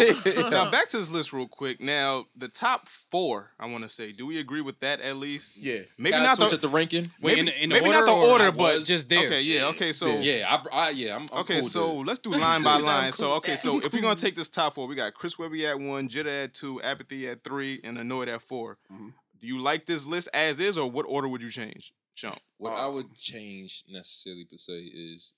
now 0.50 0.70
back 0.70 0.88
to 0.90 0.98
this 0.98 1.10
list 1.10 1.32
real 1.32 1.48
quick. 1.48 1.80
Now, 1.80 2.26
the 2.36 2.48
top 2.48 2.88
four, 2.88 3.50
I 3.58 3.66
want 3.66 3.82
to 3.82 3.88
say, 3.88 4.12
do 4.12 4.24
we 4.26 4.38
agree 4.38 4.60
with 4.60 4.78
that 4.80 5.00
at 5.00 5.16
least? 5.16 5.56
yeah. 5.62 5.80
Maybe 5.98 6.12
Gotta 6.12 6.24
not 6.24 6.36
switch 6.36 6.50
the 6.50 6.56
up 6.56 6.60
the 6.62 6.68
ranking. 6.68 7.10
Wait, 7.20 7.36
maybe, 7.38 7.40
in, 7.40 7.48
in 7.48 7.68
maybe 7.70 7.86
order 7.86 7.98
not 7.98 8.06
the 8.06 8.12
or 8.12 8.30
order, 8.30 8.52
but 8.52 8.84
just 8.84 9.08
there. 9.08 9.26
Okay, 9.26 9.42
yeah, 9.42 9.66
okay. 9.68 9.92
So 9.92 10.06
Yeah, 10.20 10.46
I, 10.72 10.76
I 10.76 10.90
yeah, 10.90 11.16
I'm, 11.16 11.26
I'm 11.32 11.40
Okay, 11.40 11.55
cool 11.56 11.64
with 11.64 11.72
so 11.72 11.86
that. 11.98 12.06
let's 12.06 12.18
do 12.20 12.30
line 12.36 12.62
by 12.62 12.78
line. 12.78 13.12
So 13.12 13.32
okay, 13.34 13.56
so 13.56 13.80
if 13.80 13.92
we're 13.92 14.02
gonna 14.02 14.16
take 14.16 14.34
this 14.34 14.48
top 14.48 14.74
four, 14.74 14.86
we 14.86 14.94
got 14.94 15.14
Chris 15.14 15.38
Webby 15.38 15.66
at 15.66 15.78
one, 15.78 16.08
Jitta 16.08 16.44
at 16.44 16.54
two, 16.54 16.80
Apathy 16.82 17.28
at 17.28 17.44
three, 17.44 17.80
and 17.84 17.96
Anoyd 17.98 18.28
at 18.28 18.42
4 18.42 18.78
Mhm. 18.92 19.12
Do 19.40 19.46
you 19.46 19.58
like 19.60 19.84
this 19.86 20.06
list 20.06 20.28
as 20.32 20.60
is, 20.60 20.78
or 20.78 20.90
what 20.90 21.04
order 21.08 21.28
would 21.28 21.42
you 21.42 21.50
change? 21.50 21.92
Chump. 22.14 22.38
What 22.56 22.72
Uh, 22.72 22.76
I 22.76 22.86
would 22.86 23.14
change 23.16 23.84
necessarily 23.88 24.44
per 24.46 24.56
se 24.56 24.72
is 24.94 25.34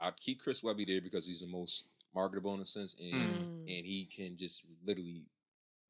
I'd 0.00 0.16
keep 0.16 0.40
Chris 0.40 0.62
Webby 0.62 0.86
there 0.86 1.02
because 1.02 1.26
he's 1.26 1.40
the 1.40 1.46
most 1.46 1.88
marketable 2.14 2.54
in 2.54 2.60
a 2.60 2.66
sense, 2.66 2.94
and 2.98 3.12
Mm. 3.12 3.60
and 3.76 3.86
he 3.86 4.06
can 4.10 4.36
just 4.38 4.64
literally 4.84 5.26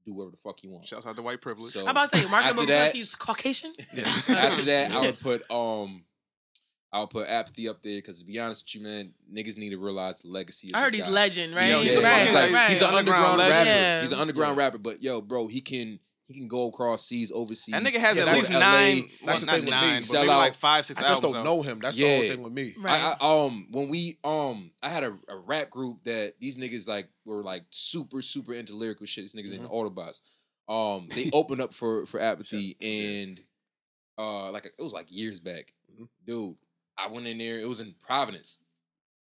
do 0.05 0.13
whatever 0.15 0.33
the 0.33 0.37
fuck 0.39 0.59
he 0.59 0.67
wants. 0.67 0.89
Shouts 0.89 1.07
out 1.07 1.15
to 1.17 1.23
white 1.23 1.41
privilege. 1.41 1.73
So 1.73 1.85
How 1.85 1.93
about 1.93 2.11
to 2.11 2.19
say 2.19 2.27
marketable 2.29 2.63
after 2.63 2.67
because 2.73 2.93
that- 2.93 2.99
he's 2.99 3.15
Caucasian? 3.15 3.73
After 4.29 4.63
that, 4.63 4.93
I 4.97 5.01
would 5.07 5.21
put 5.21 5.49
um, 5.51 6.05
I 6.93 7.01
would 7.01 7.11
put 7.11 7.29
apathy 7.29 7.69
up 7.69 7.83
there 7.83 7.99
because 7.99 8.19
to 8.19 8.25
be 8.25 8.39
honest 8.41 8.65
with 8.67 8.75
you, 8.83 8.89
man, 8.89 9.13
niggas 9.33 9.57
need 9.57 9.71
to 9.71 9.79
realize 9.79 10.21
the 10.23 10.29
legacy. 10.29 10.69
Of 10.69 10.75
I 10.75 10.81
heard 10.83 10.93
this 10.93 11.01
he's 11.01 11.05
guy. 11.07 11.11
legend, 11.13 11.55
right? 11.55 11.69
Yeah, 11.69 11.83
He's 11.83 11.93
yeah, 11.93 12.01
right, 12.01 12.23
he's, 12.27 12.35
like, 12.35 12.53
right. 12.53 12.69
he's 12.71 12.83
an 12.83 12.95
Underground 12.95 13.25
underground, 13.41 13.51
rapper. 13.53 13.67
Yeah. 13.69 14.01
He's 14.01 14.13
an 14.13 14.19
underground 14.19 14.57
rapper, 14.57 14.79
but 14.79 15.03
yo, 15.03 15.21
bro, 15.21 15.47
he 15.47 15.61
can 15.61 16.01
he 16.27 16.35
can 16.35 16.47
go 16.49 16.67
across 16.69 17.05
seas, 17.07 17.31
overseas. 17.33 17.73
that 17.73 17.83
nigga 17.83 17.99
has 18.01 18.17
Yeah, 18.17 18.25
at 18.27 18.35
least 18.35 18.51
LA. 18.53 18.59
nine. 18.61 19.11
That's 19.25 19.25
well, 19.25 19.37
the 19.41 19.47
not 19.47 19.55
thing 19.57 19.65
with 19.65 19.65
me. 19.65 19.71
nine, 19.71 19.95
but 19.97 20.03
Sell 20.03 20.23
out. 20.31 20.39
like 20.39 20.55
five, 20.55 20.85
six 20.87 20.99
I 21.01 21.03
just 21.03 21.13
albums. 21.25 21.33
don't 21.35 21.41
out. 21.41 21.45
know 21.45 21.63
him. 21.63 21.79
That's 21.81 21.97
the 21.97 22.03
whole 22.09 22.21
thing 22.23 22.43
with 22.43 22.53
me. 22.53 22.75
Right. 22.79 23.01
I, 23.03 23.17
I, 23.21 23.45
um 23.47 23.67
when 23.71 23.89
we 23.89 24.19
um 24.25 24.71
I 24.83 24.89
had 24.91 25.03
a, 25.05 25.17
a 25.29 25.37
rap 25.37 25.71
group 25.71 26.03
that 26.05 26.35
these 26.41 26.57
niggas 26.57 26.89
like 26.89 27.09
were 27.25 27.43
like 27.45 27.65
super 27.71 28.21
super 28.23 28.55
into 28.55 28.75
lyrical 28.77 29.07
shit. 29.07 29.25
These 29.25 29.35
niggas 29.35 29.53
in 29.57 29.63
Mhm. 29.63 29.71
Autobots. 29.73 30.23
Um, 30.69 31.09
they 31.15 31.31
opened 31.33 31.61
up 31.63 31.73
for 31.75 32.07
for 32.07 32.21
apathy 32.21 32.77
and 32.81 33.41
uh 34.19 34.51
like 34.51 34.67
it 34.67 34.73
was 34.83 34.93
like 34.93 35.07
years 35.11 35.39
back, 35.41 35.73
Mhm. 36.01 36.09
dude. 36.27 36.57
I 37.03 37.09
went 37.09 37.27
in 37.27 37.39
there. 37.39 37.59
It 37.61 37.69
was 37.69 37.81
in 37.81 37.95
Providence, 38.07 38.63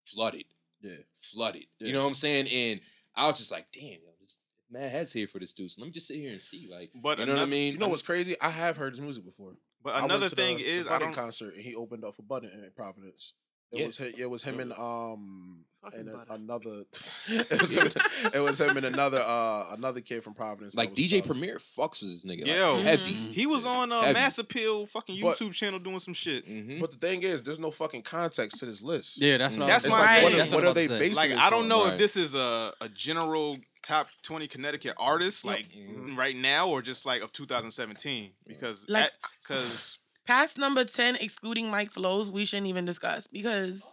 flooded, 0.05 0.45
Yeah. 0.81 0.97
flooded. 1.21 1.65
Yeah. 1.79 1.87
You 1.87 1.93
know 1.93 2.01
what 2.01 2.07
I'm 2.07 2.13
saying? 2.13 2.47
And 2.47 2.81
I 3.15 3.27
was 3.27 3.37
just 3.37 3.51
like, 3.51 3.67
damn, 3.71 3.83
yo, 3.91 4.11
this 4.21 4.39
mad 4.69 4.91
heads 4.91 5.13
here 5.13 5.27
for 5.27 5.39
this 5.39 5.53
dude. 5.53 5.71
So 5.71 5.81
let 5.81 5.87
me 5.87 5.91
just 5.91 6.07
sit 6.07 6.17
here 6.17 6.31
and 6.31 6.41
see, 6.41 6.67
like, 6.71 6.91
But 6.95 7.19
you 7.19 7.25
know 7.25 7.33
what 7.35 7.41
I 7.41 7.45
mean? 7.45 7.73
You 7.73 7.79
know 7.79 7.87
what's 7.89 8.01
crazy? 8.03 8.35
I 8.41 8.49
have 8.49 8.77
heard 8.77 8.93
his 8.93 9.01
music 9.01 9.25
before. 9.25 9.53
But 9.83 9.95
I 9.95 9.99
went 10.01 10.11
another 10.11 10.29
to 10.29 10.35
thing 10.35 10.57
the, 10.57 10.63
is, 10.65 10.85
the 10.85 10.93
I 10.93 10.99
don't. 10.99 11.13
concert 11.13 11.53
and 11.53 11.63
he 11.63 11.75
opened 11.75 12.03
up 12.03 12.15
for 12.15 12.23
Budden 12.23 12.49
in 12.51 12.69
Providence. 12.75 13.33
It 13.71 13.79
Yeah. 13.79 13.85
was 13.87 13.97
hi- 13.97 14.13
it 14.17 14.29
was 14.29 14.43
him 14.43 14.59
and 14.59 14.73
um 14.73 15.63
Fucking 15.83 15.99
and 15.99 16.09
a- 16.09 16.33
another 16.33 16.83
it 17.29 17.59
was 17.61 17.71
him 17.71 17.87
it 18.33 18.39
was 18.39 18.59
him 18.59 18.75
and 18.77 18.85
another 18.85 19.19
uh 19.21 19.73
another 19.73 20.01
kid 20.01 20.23
from 20.23 20.33
Providence. 20.33 20.73
Like 20.75 20.95
DJ 20.95 21.19
tough. 21.19 21.27
Premier 21.27 21.57
fucks 21.59 22.01
with 22.01 22.11
this 22.11 22.25
nigga. 22.25 22.45
Yo. 22.45 22.75
like, 22.75 22.83
heavy. 22.83 23.11
He 23.13 23.45
was 23.45 23.65
on 23.65 23.91
uh, 23.91 24.01
Heavy. 24.01 24.13
Mass 24.13 24.37
Appeal 24.39 24.85
fucking 24.87 25.19
But- 25.21 25.37
YouTube 25.37 25.53
channel 25.53 25.79
doing 25.79 25.99
some 25.99 26.13
shit. 26.13 26.45
Mhm. 26.47 26.79
But 26.79 26.91
the 26.91 26.97
thing 26.97 27.21
is, 27.23 27.43
there's 27.43 27.59
no 27.59 27.71
fucking 27.71 28.01
context 28.03 28.57
to 28.59 28.65
this 28.65 28.81
list. 28.81 29.21
Yeah, 29.21 29.37
that's 29.37 29.55
what 29.55 29.67
That's 29.67 29.85
I 29.85 29.87
It's 29.87 29.95
was 29.95 30.05
my 30.05 30.13
like, 30.15 30.23
what, 30.23 30.29
thing. 30.31 30.33
are, 30.35 30.37
That's 30.39 30.51
what 30.51 30.63
I 30.65 30.67
are 30.69 30.73
they 30.73 30.85
about 30.85 30.99
basing 30.99 31.15
Like 31.31 31.39
I 31.39 31.49
don't 31.49 31.67
know 31.67 31.83
Right. 31.85 31.93
if 31.93 31.99
this 31.99 32.17
is 32.17 32.35
a, 32.35 32.73
a 32.81 32.89
general 32.89 33.57
top 33.83 34.07
20 34.23 34.47
Connecticut 34.47 34.95
artist 34.97 35.45
like 35.45 35.67
Mhm. 35.71 36.17
right 36.17 36.35
now 36.35 36.67
or 36.69 36.81
just 36.81 37.05
like 37.05 37.21
of 37.21 37.31
2017 37.31 38.31
because 38.47 38.85
Like- 38.89 39.11
because 39.41 39.99
Past 40.27 40.57
number 40.57 40.83
10, 40.83 41.15
excluding 41.15 41.69
Mike 41.71 41.91
Flows, 41.91 42.29
we 42.29 42.43
shouldn't 42.45 42.67
even 42.67 42.83
discuss 42.85 43.27
because 43.27 43.83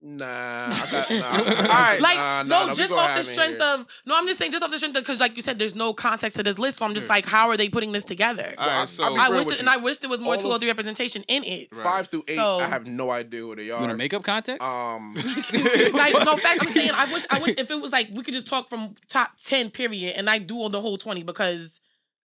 Nah, 0.00 0.24
I 0.24 0.88
got, 0.92 1.10
nah, 1.10 1.26
all 1.56 1.66
right, 1.66 2.00
like 2.00 2.16
nah, 2.16 2.42
nah, 2.44 2.60
no, 2.60 2.66
nah, 2.68 2.74
just 2.74 2.92
off 2.92 3.16
the 3.16 3.24
strength 3.24 3.60
of 3.60 3.84
no, 4.06 4.16
I'm 4.16 4.28
just 4.28 4.38
saying 4.38 4.52
just 4.52 4.62
off 4.62 4.70
the 4.70 4.78
strength 4.78 4.96
of 4.96 5.02
because 5.02 5.18
like 5.18 5.34
you 5.34 5.42
said, 5.42 5.58
there's 5.58 5.74
no 5.74 5.92
context 5.92 6.36
to 6.36 6.44
this 6.44 6.56
list, 6.56 6.78
so 6.78 6.86
I'm 6.86 6.94
just 6.94 7.08
like, 7.08 7.26
how 7.26 7.48
are 7.48 7.56
they 7.56 7.68
putting 7.68 7.90
this 7.90 8.04
together? 8.04 8.54
all 8.58 8.66
right 8.68 8.88
so 8.88 9.02
I'll 9.02 9.20
I 9.20 9.28
wish, 9.30 9.48
it, 9.48 9.58
and 9.58 9.68
I 9.68 9.76
wish 9.78 9.96
there 9.96 10.08
was 10.08 10.20
more 10.20 10.34
All 10.36 10.40
two 10.40 10.46
or 10.52 10.58
three 10.60 10.68
representation 10.68 11.24
in 11.26 11.42
it. 11.42 11.68
Right. 11.72 11.82
five 11.82 12.06
through 12.06 12.22
eight. 12.28 12.36
So- 12.36 12.60
I 12.60 12.66
have 12.66 12.86
no 12.86 13.10
idea 13.10 13.40
who 13.40 13.56
they 13.56 13.64
You 13.64 13.74
are. 13.74 13.80
want 13.80 13.90
to 13.90 13.96
make 13.96 14.14
up 14.14 14.22
context? 14.22 14.62
um, 14.62 15.14
like 15.92 16.14
no 16.24 16.36
fact, 16.36 16.60
I'm 16.62 16.68
saying 16.68 16.92
I 16.94 17.12
wish 17.12 17.26
I 17.28 17.40
wish 17.40 17.56
if 17.58 17.68
it 17.68 17.80
was 17.80 17.90
like 17.90 18.08
we 18.12 18.22
could 18.22 18.34
just 18.34 18.46
talk 18.46 18.68
from 18.68 18.94
top 19.08 19.32
ten 19.44 19.68
period 19.68 20.14
and 20.16 20.30
I 20.30 20.38
do 20.38 20.58
all 20.58 20.68
the 20.68 20.80
whole 20.80 20.96
twenty 20.96 21.24
because 21.24 21.80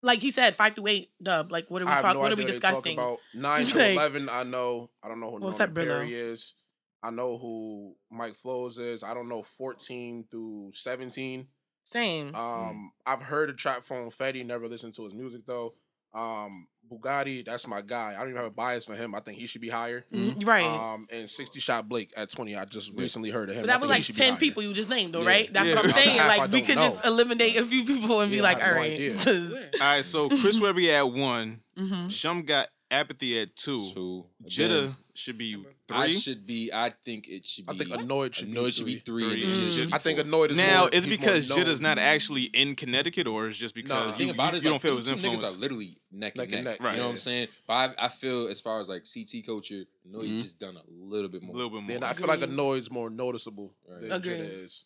like 0.04 0.20
he 0.20 0.30
said 0.30 0.54
five 0.54 0.74
through 0.76 0.86
eight 0.88 1.10
dub 1.22 1.50
like 1.50 1.70
what 1.70 1.82
are 1.82 1.86
we 1.86 1.90
talking 1.90 2.14
no 2.14 2.18
what 2.20 2.32
are 2.32 2.36
we 2.36 2.44
what 2.44 2.52
they 2.52 2.58
talk 2.58 2.72
discussing? 2.84 2.98
about. 2.98 3.18
Nine 3.34 3.64
to 3.66 3.78
Like- 3.78 3.92
eleven, 3.96 4.28
I 4.30 4.42
know. 4.44 4.90
I 5.02 5.08
don't 5.08 5.20
know 5.20 5.30
who 5.32 5.40
What's 5.40 5.58
Norman 5.58 5.74
that, 5.74 5.80
Brillo? 5.88 5.98
Perry 6.00 6.14
is. 6.14 6.54
I 7.02 7.10
know 7.10 7.36
who 7.38 7.96
Mike 8.10 8.34
Flows 8.34 8.78
is. 8.78 9.02
I 9.02 9.12
don't 9.14 9.28
know 9.28 9.42
fourteen 9.42 10.24
through 10.30 10.70
seventeen. 10.74 11.48
Same. 11.84 12.34
Um, 12.34 12.92
I've 13.04 13.20
heard 13.22 13.50
of 13.50 13.56
Trap 13.58 13.82
Phone 13.82 14.08
Fetty. 14.10 14.44
Never 14.46 14.68
listened 14.68 14.94
to 14.94 15.04
his 15.04 15.12
music 15.14 15.42
though. 15.46 15.74
Um, 16.14 16.68
Bugatti, 16.90 17.44
that's 17.44 17.66
my 17.66 17.80
guy. 17.82 18.10
I 18.14 18.18
don't 18.20 18.28
even 18.30 18.36
have 18.36 18.46
a 18.46 18.50
bias 18.50 18.84
for 18.84 18.94
him. 18.94 19.14
I 19.14 19.20
think 19.20 19.38
he 19.38 19.46
should 19.46 19.60
be 19.60 19.68
higher. 19.68 20.04
Mm, 20.12 20.46
right. 20.46 20.64
Um, 20.64 21.06
and 21.12 21.28
sixty 21.28 21.60
shot 21.60 21.88
Blake 21.88 22.12
at 22.16 22.30
twenty. 22.30 22.54
I 22.56 22.64
just 22.64 22.92
recently 22.94 23.30
heard 23.30 23.48
of 23.50 23.56
him. 23.56 23.62
so 23.62 23.66
that 23.68 23.80
was 23.80 23.90
like 23.90 24.04
ten 24.04 24.36
people 24.36 24.62
you 24.62 24.72
just 24.72 24.90
named 24.90 25.14
though, 25.14 25.22
Yeah. 25.22 25.28
right? 25.28 25.52
That's 25.52 25.68
Yeah. 25.68 25.74
what 25.76 25.84
I'm 25.84 25.90
The 25.90 25.94
saying. 25.94 26.18
half 26.18 26.30
I 26.30 26.36
Like 26.38 26.50
we 26.52 26.58
don't 26.60 26.66
could 26.66 26.78
just 26.78 27.04
eliminate 27.04 27.56
a 27.56 27.64
few 27.64 27.84
people 27.84 28.20
and 28.20 28.30
be 28.30 28.36
Yeah, 28.38 28.42
I 28.42 28.44
like, 28.44 28.58
have 28.60 28.68
all 28.68 28.74
no 28.74 28.80
right, 28.80 28.92
idea. 28.92 29.14
'cause- 29.16 29.52
all 29.80 29.86
right 29.86 30.04
so 30.04 30.28
Chris 30.28 30.60
Webby 30.60 30.90
at 30.92 31.10
one 31.10 31.60
Mhm. 31.78 32.10
Shum 32.10 32.42
got 32.42 32.68
Apathy 32.90 33.40
at 33.40 33.56
two 33.56 33.90
Two. 33.92 34.26
Jitta 34.46 34.78
Again, 34.84 34.96
should 35.14 35.38
be 35.38 35.54
three. 35.54 35.96
I 35.96 36.08
should 36.08 36.46
be. 36.46 36.70
I 36.72 36.90
think 37.04 37.26
it 37.28 37.46
should 37.46 37.66
be. 37.66 37.72
I 37.72 37.76
think 37.76 37.90
Anoyd 37.90 38.34
should 38.34 38.48
Anoyd 38.50 38.64
be 38.66 38.70
should 38.70 38.86
be 38.86 38.96
three. 38.96 39.22
three. 39.22 39.30
Three. 39.30 39.44
and 39.44 39.54
then. 39.54 39.60
Jitta 39.70 39.78
should 39.78 39.88
be 39.88 39.94
I 39.94 39.98
think 39.98 40.18
four. 40.18 40.26
Anoyd 40.26 40.50
is 40.50 40.56
now 40.56 40.80
more, 40.80 40.88
it's 40.92 41.04
he's 41.04 41.16
because 41.16 41.48
more 41.48 41.58
Jitta's 41.58 41.80
known. 41.80 41.96
not 41.96 41.98
actually 41.98 42.42
in 42.44 42.76
Connecticut 42.76 43.26
or 43.26 43.48
it's 43.48 43.56
just 43.56 43.74
because 43.74 44.12
the 44.12 44.18
thing 44.18 44.28
you, 44.28 44.34
about 44.34 44.44
you, 44.44 44.48
it 44.50 44.54
is 44.56 44.64
you 44.64 44.70
like, 44.70 44.82
don't 44.82 44.82
feel 44.82 45.00
them 45.02 45.14
his 45.18 45.22
two 45.22 45.46
niggas 45.46 45.56
are 45.56 45.60
literally 45.60 45.96
neck, 46.12 46.36
Neck 46.36 46.46
and 46.46 46.54
and 46.56 46.64
neck. 46.66 46.80
neck, 46.80 46.92
You 46.92 46.98
know 46.98 47.04
what. 47.04 47.10
I'm 47.10 47.16
saying? 47.16 47.48
But 47.66 47.72
I, 47.98 48.04
I 48.04 48.08
feel 48.08 48.46
as 48.48 48.60
far 48.60 48.80
as 48.80 48.88
like 48.88 49.04
CT 49.12 49.44
culture, 49.46 49.84
I 50.06 50.10
know 50.12 50.18
Mhm. 50.20 50.40
just 50.40 50.60
done 50.60 50.76
a 50.76 50.82
little 50.90 51.28
bit 51.28 51.42
a 51.42 51.46
more. 51.46 51.56
little 51.56 51.70
bit 51.70 51.82
more 51.82 51.88
Then 51.88 52.04
I 52.04 52.12
feel 52.12 52.26
like 52.28 52.42
Agreed. 52.42 52.76
is 52.78 52.90
more 52.90 53.10
noticeable 53.10 53.74
Right. 53.88 54.02
than 54.02 54.12
Agreed. 54.12 54.40
Jitta 54.40 54.64
is. 54.64 54.84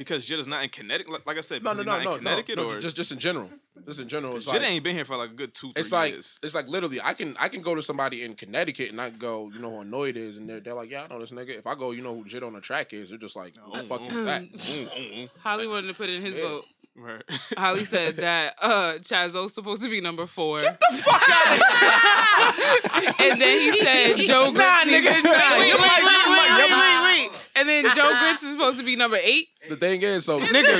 Because 0.00 0.26
Jitta's 0.26 0.46
not 0.46 0.62
in 0.64 0.70
Connecticut 0.70 1.12
like, 1.12 1.26
like 1.26 1.36
I 1.36 1.42
said 1.42 1.62
No, 1.62 1.72
no, 1.72 1.76
he's 1.76 1.86
no, 1.86 1.92
not 1.92 2.04
no, 2.04 2.14
in 2.14 2.24
no, 2.24 2.30
Connecticut 2.30 2.56
no. 2.56 2.70
or 2.70 2.80
Just, 2.80 2.96
just 2.96 3.12
in 3.12 3.18
general. 3.18 3.50
Just 3.84 4.00
in 4.00 4.08
general. 4.08 4.34
It's 4.36 4.46
Jitta 4.46 4.54
like, 4.54 4.70
ain't 4.70 4.82
been 4.82 4.94
here 4.96 5.04
for 5.04 5.14
like 5.14 5.28
a 5.30 5.34
good 5.34 5.52
two 5.52 5.72
three 5.72 5.80
it's 5.80 5.92
like 5.92 6.12
years 6.12 6.38
it's 6.42 6.54
like 6.54 6.68
literally 6.68 7.02
I 7.02 7.12
can 7.12 7.36
I 7.38 7.48
can 7.48 7.60
go 7.60 7.74
to 7.74 7.82
somebody 7.82 8.24
in 8.24 8.34
Connecticut 8.34 8.88
and 8.90 8.98
I 8.98 9.10
go, 9.10 9.50
you 9.52 9.58
know 9.60 9.70
who 9.70 9.84
Anoyd 9.84 10.16
is, 10.16 10.38
and 10.38 10.48
they're, 10.48 10.60
they're 10.60 10.72
like, 10.72 10.90
yeah, 10.90 11.04
I 11.04 11.08
know 11.12 11.20
this 11.20 11.32
nigga. 11.32 11.50
If 11.58 11.66
I 11.66 11.74
go, 11.74 11.90
you 11.90 12.00
know 12.02 12.14
who 12.14 12.24
Jit 12.24 12.42
on 12.42 12.54
the 12.54 12.62
track 12.62 12.94
is, 12.94 13.10
they're 13.10 13.18
just 13.18 13.36
like, 13.36 13.54
who 13.62 13.76
the 13.76 13.82
fuck 13.84 14.00
is 14.10 14.24
that? 14.24 14.42
Mm, 14.42 14.88
mm, 14.88 15.14
mm. 15.18 15.28
Holly 15.40 15.66
wanted 15.66 15.88
to 15.88 15.94
put 15.94 16.08
in 16.08 16.22
his 16.22 16.38
Yeah. 16.38 16.44
vote. 16.44 16.64
Right. 17.00 17.22
Holly 17.56 17.84
said 17.86 18.16
that 18.16 18.54
uh 18.60 18.94
Chazo's 19.00 19.54
supposed 19.54 19.82
to 19.82 19.88
be 19.88 20.00
number 20.02 20.26
four. 20.26 20.60
Get 20.60 20.78
the 20.78 20.96
fuck 20.96 21.22
out 21.28 23.20
And 23.20 23.40
then 23.40 23.60
he 23.60 23.78
said 23.82 24.16
Joe 24.18 24.52
Grits. 24.52 24.58
Nah, 24.58 24.84
nigga, 24.84 25.22
nah, 25.24 25.30
Wait, 25.30 25.58
wait, 25.60 25.68
your 25.68 25.78
wait, 25.78 26.04
wait, 26.04 26.28
wait, 26.28 26.50
wait, 26.58 26.70
wait, 26.70 27.02
wait. 27.30 27.30
And 27.56 27.68
then 27.68 27.84
Joe 27.96 28.08
Grits 28.20 28.42
is 28.42 28.52
supposed 28.52 28.78
to 28.78 28.84
be 28.84 28.96
number 28.96 29.18
eight. 29.22 29.48
The 29.68 29.76
thing 29.76 30.00
is, 30.02 30.24
so 30.24 30.38
nigga, 30.38 30.78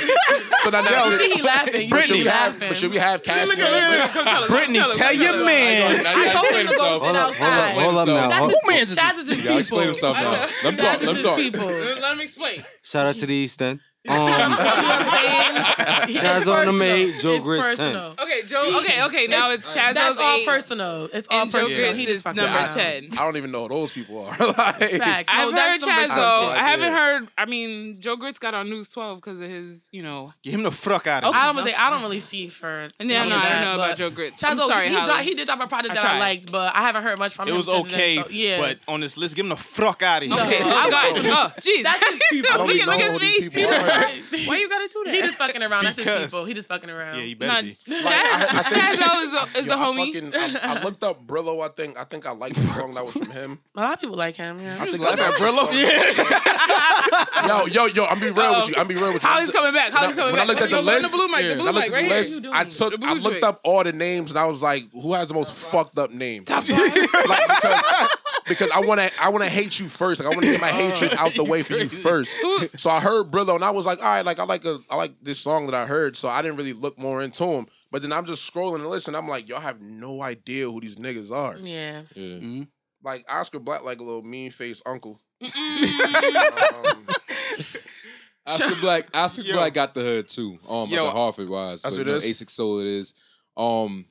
so 0.62 0.70
now, 0.70 0.80
now 0.82 1.06
You 1.06 1.18
see 1.18 1.30
he 1.34 1.42
laughing, 1.42 1.82
you 1.82 1.90
But 1.90 2.04
should 2.04 2.08
see 2.08 2.12
we 2.14 2.18
he 2.20 2.26
have? 2.28 2.52
laughing. 2.54 2.68
But 2.68 2.76
should 2.76 2.90
we 2.90 2.96
have 2.98 3.22
Cassie? 3.22 3.46
Look 3.48 3.58
at- 3.58 3.72
look 3.72 4.00
at- 4.04 4.10
come 4.12 4.24
tell 4.24 4.42
us, 4.44 4.50
Brittany, 4.50 4.78
tell 4.78 4.90
us, 4.90 4.96
tell 4.98 5.08
tell 5.12 5.22
your 5.22 5.44
man. 5.44 6.02
Now 6.02 6.10
you 6.12 6.24
gotta 6.24 6.38
explain 6.38 6.66
himself. 6.66 7.02
Hold 7.02 7.16
up, 7.16 7.34
hold 7.34 7.52
up, 7.52 7.72
hold 7.72 7.96
up 7.96 8.06
now. 8.08 8.28
That's 8.28 8.44
his, 8.44 8.60
Who 8.62 8.70
mans 8.70 8.90
is 8.90 8.96
that's 8.96 9.16
this? 9.18 9.28
his 9.28 9.36
You 9.38 9.44
gotta 9.44 9.60
explain 9.60 9.80
people. 9.80 9.86
himself 9.88 10.16
now. 10.16 10.30
Let 10.30 10.50
him 10.64 10.76
talk. 10.76 11.02
Let 11.02 11.16
him 11.16 11.22
talk. 11.22 11.38
Let 12.00 12.12
him 12.14 12.20
explain. 12.20 12.62
Shout 12.82 13.06
out 13.06 13.14
to 13.16 13.26
the 13.26 13.34
East 13.34 13.60
End. 13.62 13.80
You 14.04 14.10
know 14.12 14.16
Um, 14.16 14.50
what 14.52 14.60
I'm 14.62 15.04
saying? 16.06 16.08
It's 16.08 16.18
Shaz 16.20 16.36
on 16.38 16.44
the 16.44 16.72
personal. 16.72 16.72
maid, 16.72 17.18
Joe 17.20 17.34
It's 17.34 17.44
Grits 17.44 17.78
10. 17.78 17.96
Okay, 17.96 18.42
Joe. 18.46 18.78
Okay, 18.80 19.02
okay. 19.04 19.26
Now 19.26 19.50
it's 19.50 19.76
Chazo's 19.76 19.94
That's 19.94 20.18
all 20.18 20.36
eight. 20.36 20.46
personal. 20.46 21.08
It's 21.12 21.28
all 21.30 21.42
And 21.42 21.50
Joe 21.52 21.58
personal. 21.58 21.78
Grits 21.80 21.96
He 21.98 22.04
is 22.04 22.22
just 22.22 22.24
number 22.26 22.42
around. 22.44 22.74
ten. 22.74 23.08
I 23.12 23.24
don't 23.24 23.36
even 23.36 23.50
know 23.50 23.64
who 23.64 23.68
those 23.68 23.92
people 23.92 24.20
are. 24.24 24.30
like, 24.46 24.56
Facts. 24.56 25.30
I've 25.30 25.48
heard 25.50 25.54
that's 25.54 25.84
some 25.84 25.92
Chazo. 25.92 25.98
respect. 25.98 26.18
Oh, 26.18 26.48
I 26.48 26.56
haven't 26.62 26.92
heard. 26.92 27.28
I 27.36 27.44
mean, 27.44 28.00
Joe 28.00 28.16
Grits 28.16 28.38
got 28.38 28.54
on 28.54 28.70
News 28.70 28.88
12 28.88 29.18
because 29.18 29.38
of 29.38 29.48
his, 29.50 29.90
you 29.92 30.02
know. 30.02 30.32
Get 30.42 30.54
him 30.54 30.62
the 30.62 30.70
fuck 30.70 31.06
out 31.06 31.22
of 31.24 31.34
I 31.34 31.36
here. 31.36 31.46
don't 31.48 31.56
really, 31.56 31.74
I 31.74 31.90
don't 31.90 32.02
really 32.02 32.20
see 32.20 32.46
for. 32.48 32.88
No, 33.00 33.04
no, 33.28 33.36
I 33.36 33.50
don't 33.50 33.62
know 33.64 33.74
about 33.74 33.96
Joe 33.98 34.08
Grits. 34.08 34.42
I'm 34.44 34.56
sorry, 34.56 34.88
he, 34.88 34.94
dro- 35.02 35.16
he 35.16 35.34
did 35.34 35.44
drop 35.44 35.60
a 35.60 35.66
project 35.66 35.92
I 35.92 35.96
that 36.02 36.06
I 36.06 36.18
liked, 36.18 36.50
but 36.50 36.74
I 36.74 36.80
haven't 36.80 37.02
heard 37.02 37.18
much 37.18 37.34
from 37.34 37.48
him. 37.48 37.54
It 37.54 37.56
was 37.58 37.68
okay, 37.68 38.24
yeah. 38.30 38.58
but 38.60 38.78
on 38.88 39.00
this 39.00 39.18
list, 39.18 39.36
get 39.36 39.42
him 39.42 39.50
the 39.50 39.56
fuck 39.56 40.02
out 40.02 40.22
of 40.22 40.28
here. 40.30 40.36
Okay, 40.46 40.60
oh, 40.62 40.70
I 40.70 40.88
God. 40.90 41.12
won't. 41.12 41.26
Oh, 41.26 41.52
jeez. 41.60 41.82
That's 41.82 42.08
his 42.08 42.20
people. 42.30 42.64
Look 42.64 42.76
at- 42.76 42.86
know 42.86 42.92
look 42.92 43.02
who 43.02 43.14
at 43.16 43.20
these 43.20 43.54
me. 43.54 43.89
People 43.90 44.38
are. 44.40 44.48
Why 44.48 44.56
you 44.58 44.68
gotta 44.68 44.88
do 44.92 45.02
that? 45.06 45.14
He 45.14 45.20
just 45.22 45.36
fucking 45.38 45.62
around. 45.62 45.84
That's 45.84 45.98
his 45.98 46.22
people. 46.30 46.44
He 46.44 46.54
just 46.54 46.68
fucking 46.68 46.90
around. 46.90 47.16
Yeah, 47.18 47.22
you 47.24 47.36
better 47.36 47.52
Nah, 47.52 47.62
be. 47.62 47.70
Chaz- 47.70 48.06
I 48.06 48.62
think- 48.62 49.00
Chazo 49.00 49.22
is, 49.24 49.30
the- 49.32 49.58
is 49.60 49.66
Yo, 49.66 49.72
the 49.76 49.78
I 49.80 49.84
homie. 49.84 50.12
fucking- 50.32 50.34
I, 50.34 50.74
I 50.78 50.82
looked 50.84 51.02
up 51.02 51.26
Brillo. 51.26 51.64
I 51.64 51.68
think 51.68 51.98
I 51.98 52.04
think 52.04 52.26
I 52.26 52.32
liked 52.32 52.56
the 52.56 52.62
song 52.62 52.94
that 52.94 53.04
was 53.04 53.12
from 53.14 53.30
him. 53.30 53.58
A 53.76 53.80
lot 53.80 53.94
of 53.94 54.00
people 54.00 54.16
like 54.16 54.36
him. 54.36 54.60
Yeah. 54.60 54.76
I 54.80 54.86
think 54.86 54.98
Laugh 55.00 55.20
I 55.20 55.28
at 55.28 55.34
Brillo. 55.34 55.66
Yo, 57.48 57.66
yo, 57.66 57.86
yo! 57.86 58.04
I'm 58.04 58.18
be 58.20 58.26
real 58.30 58.60
with 58.60 58.68
you. 58.68 58.74
Oh. 58.76 58.80
I'm 58.80 58.86
be 58.86 58.94
real 58.94 59.12
with 59.14 59.22
you. 59.22 59.28
Holly's 59.28 59.50
coming 59.52 59.72
back. 59.72 59.92
Holly's 59.92 60.14
When 60.16 60.26
I- 60.26 60.30
coming 60.30 60.32
when 60.32 60.40
I 60.40 60.46
back. 60.46 60.48
looked 60.48 60.62
at 60.62 60.70
the 60.70 60.76
Yo, 60.76 60.82
go 60.82 60.88
in 60.90 60.94
list, 60.96 61.10
the 61.10 61.16
blue 61.16 61.28
mic. 61.28 61.48
The 61.48 61.54
blue 61.54 61.62
I 61.68 61.70
looked 61.70 61.74
mic 61.74 61.84
at 61.86 61.92
right 61.92 62.02
the 62.02 62.08
here. 62.08 62.18
list, 62.18 62.46
I 62.52 62.64
took, 62.64 63.02
I 63.04 63.14
looked 63.14 63.42
up 63.42 63.60
all 63.64 63.82
the 63.84 63.92
names, 63.92 64.30
and 64.30 64.38
I 64.38 64.44
was 64.46 64.62
like, 64.62 64.84
"Who 64.92 65.14
has 65.14 65.28
the 65.28 65.34
most 65.34 65.52
fucked 65.54 65.98
up 65.98 66.10
name?" 66.10 66.44
like, 66.48 66.66
because, 66.66 68.16
because 68.46 68.70
I 68.72 68.80
want 68.80 69.00
to, 69.00 69.10
I 69.20 69.28
want 69.30 69.44
to 69.44 69.50
hate 69.50 69.78
you 69.80 69.88
first. 69.88 70.20
Like, 70.22 70.26
I 70.26 70.34
want 70.34 70.42
to 70.44 70.52
get 70.52 70.60
my 70.60 70.70
oh, 70.70 70.72
hatred 70.74 71.14
out 71.18 71.34
the 71.34 71.44
way 71.44 71.62
for 71.62 71.74
you 71.76 71.88
first. 71.88 72.38
So 72.76 72.90
I 72.90 73.00
heard 73.00 73.30
Brillo, 73.30 73.54
and 73.54 73.64
I 73.64 73.70
was 73.70 73.79
like, 73.86 73.98
"All 74.00 74.04
right, 74.04 74.24
like 74.24 74.38
I 74.38 74.44
like 74.44 74.64
a, 74.64 74.78
I 74.90 74.96
like 74.96 75.12
this 75.22 75.38
song 75.38 75.66
that 75.66 75.74
I 75.74 75.86
heard." 75.86 76.16
So 76.16 76.28
I 76.28 76.42
didn't 76.42 76.56
really 76.56 76.72
look 76.72 76.98
more 76.98 77.22
into 77.22 77.44
him. 77.44 77.66
But 77.90 78.02
then 78.02 78.12
I'm 78.12 78.24
just 78.24 78.52
scrolling 78.52 78.76
and 78.76 78.86
listening. 78.86 79.16
I'm 79.16 79.28
like, 79.28 79.48
y'all 79.48 79.60
have 79.60 79.80
no 79.80 80.22
idea 80.22 80.70
who 80.70 80.80
these 80.80 80.96
niggas 80.96 81.32
are. 81.32 81.56
Yeah. 81.58 82.02
Yeah. 82.14 82.64
Like 83.02 83.24
Oscar 83.28 83.58
Black, 83.58 83.82
like 83.84 84.00
a 84.00 84.04
little 84.04 84.22
mean 84.22 84.50
faced 84.50 84.82
uncle. 84.86 85.20
Um, 85.42 85.50
Oscar 88.46 88.74
Black, 88.80 89.08
Oscar 89.14 89.42
Yo. 89.42 89.54
Black 89.54 89.74
got 89.74 89.94
the 89.94 90.00
hood 90.00 90.28
too. 90.28 90.58
Um, 90.68 90.88
Yo. 90.88 91.04
like 91.04 91.14
a 91.14 91.16
Harvard 91.16 91.48
wise. 91.48 91.82
That's 91.82 91.96
but, 91.96 92.00
what 92.00 92.06
you 92.06 92.12
it 92.16 92.20
know, 92.20 92.26
is? 92.28 92.40
Asic 92.40 92.50
Soul 92.50 92.80
it 92.80 92.86
is. 92.86 93.14
Um, 93.56 94.06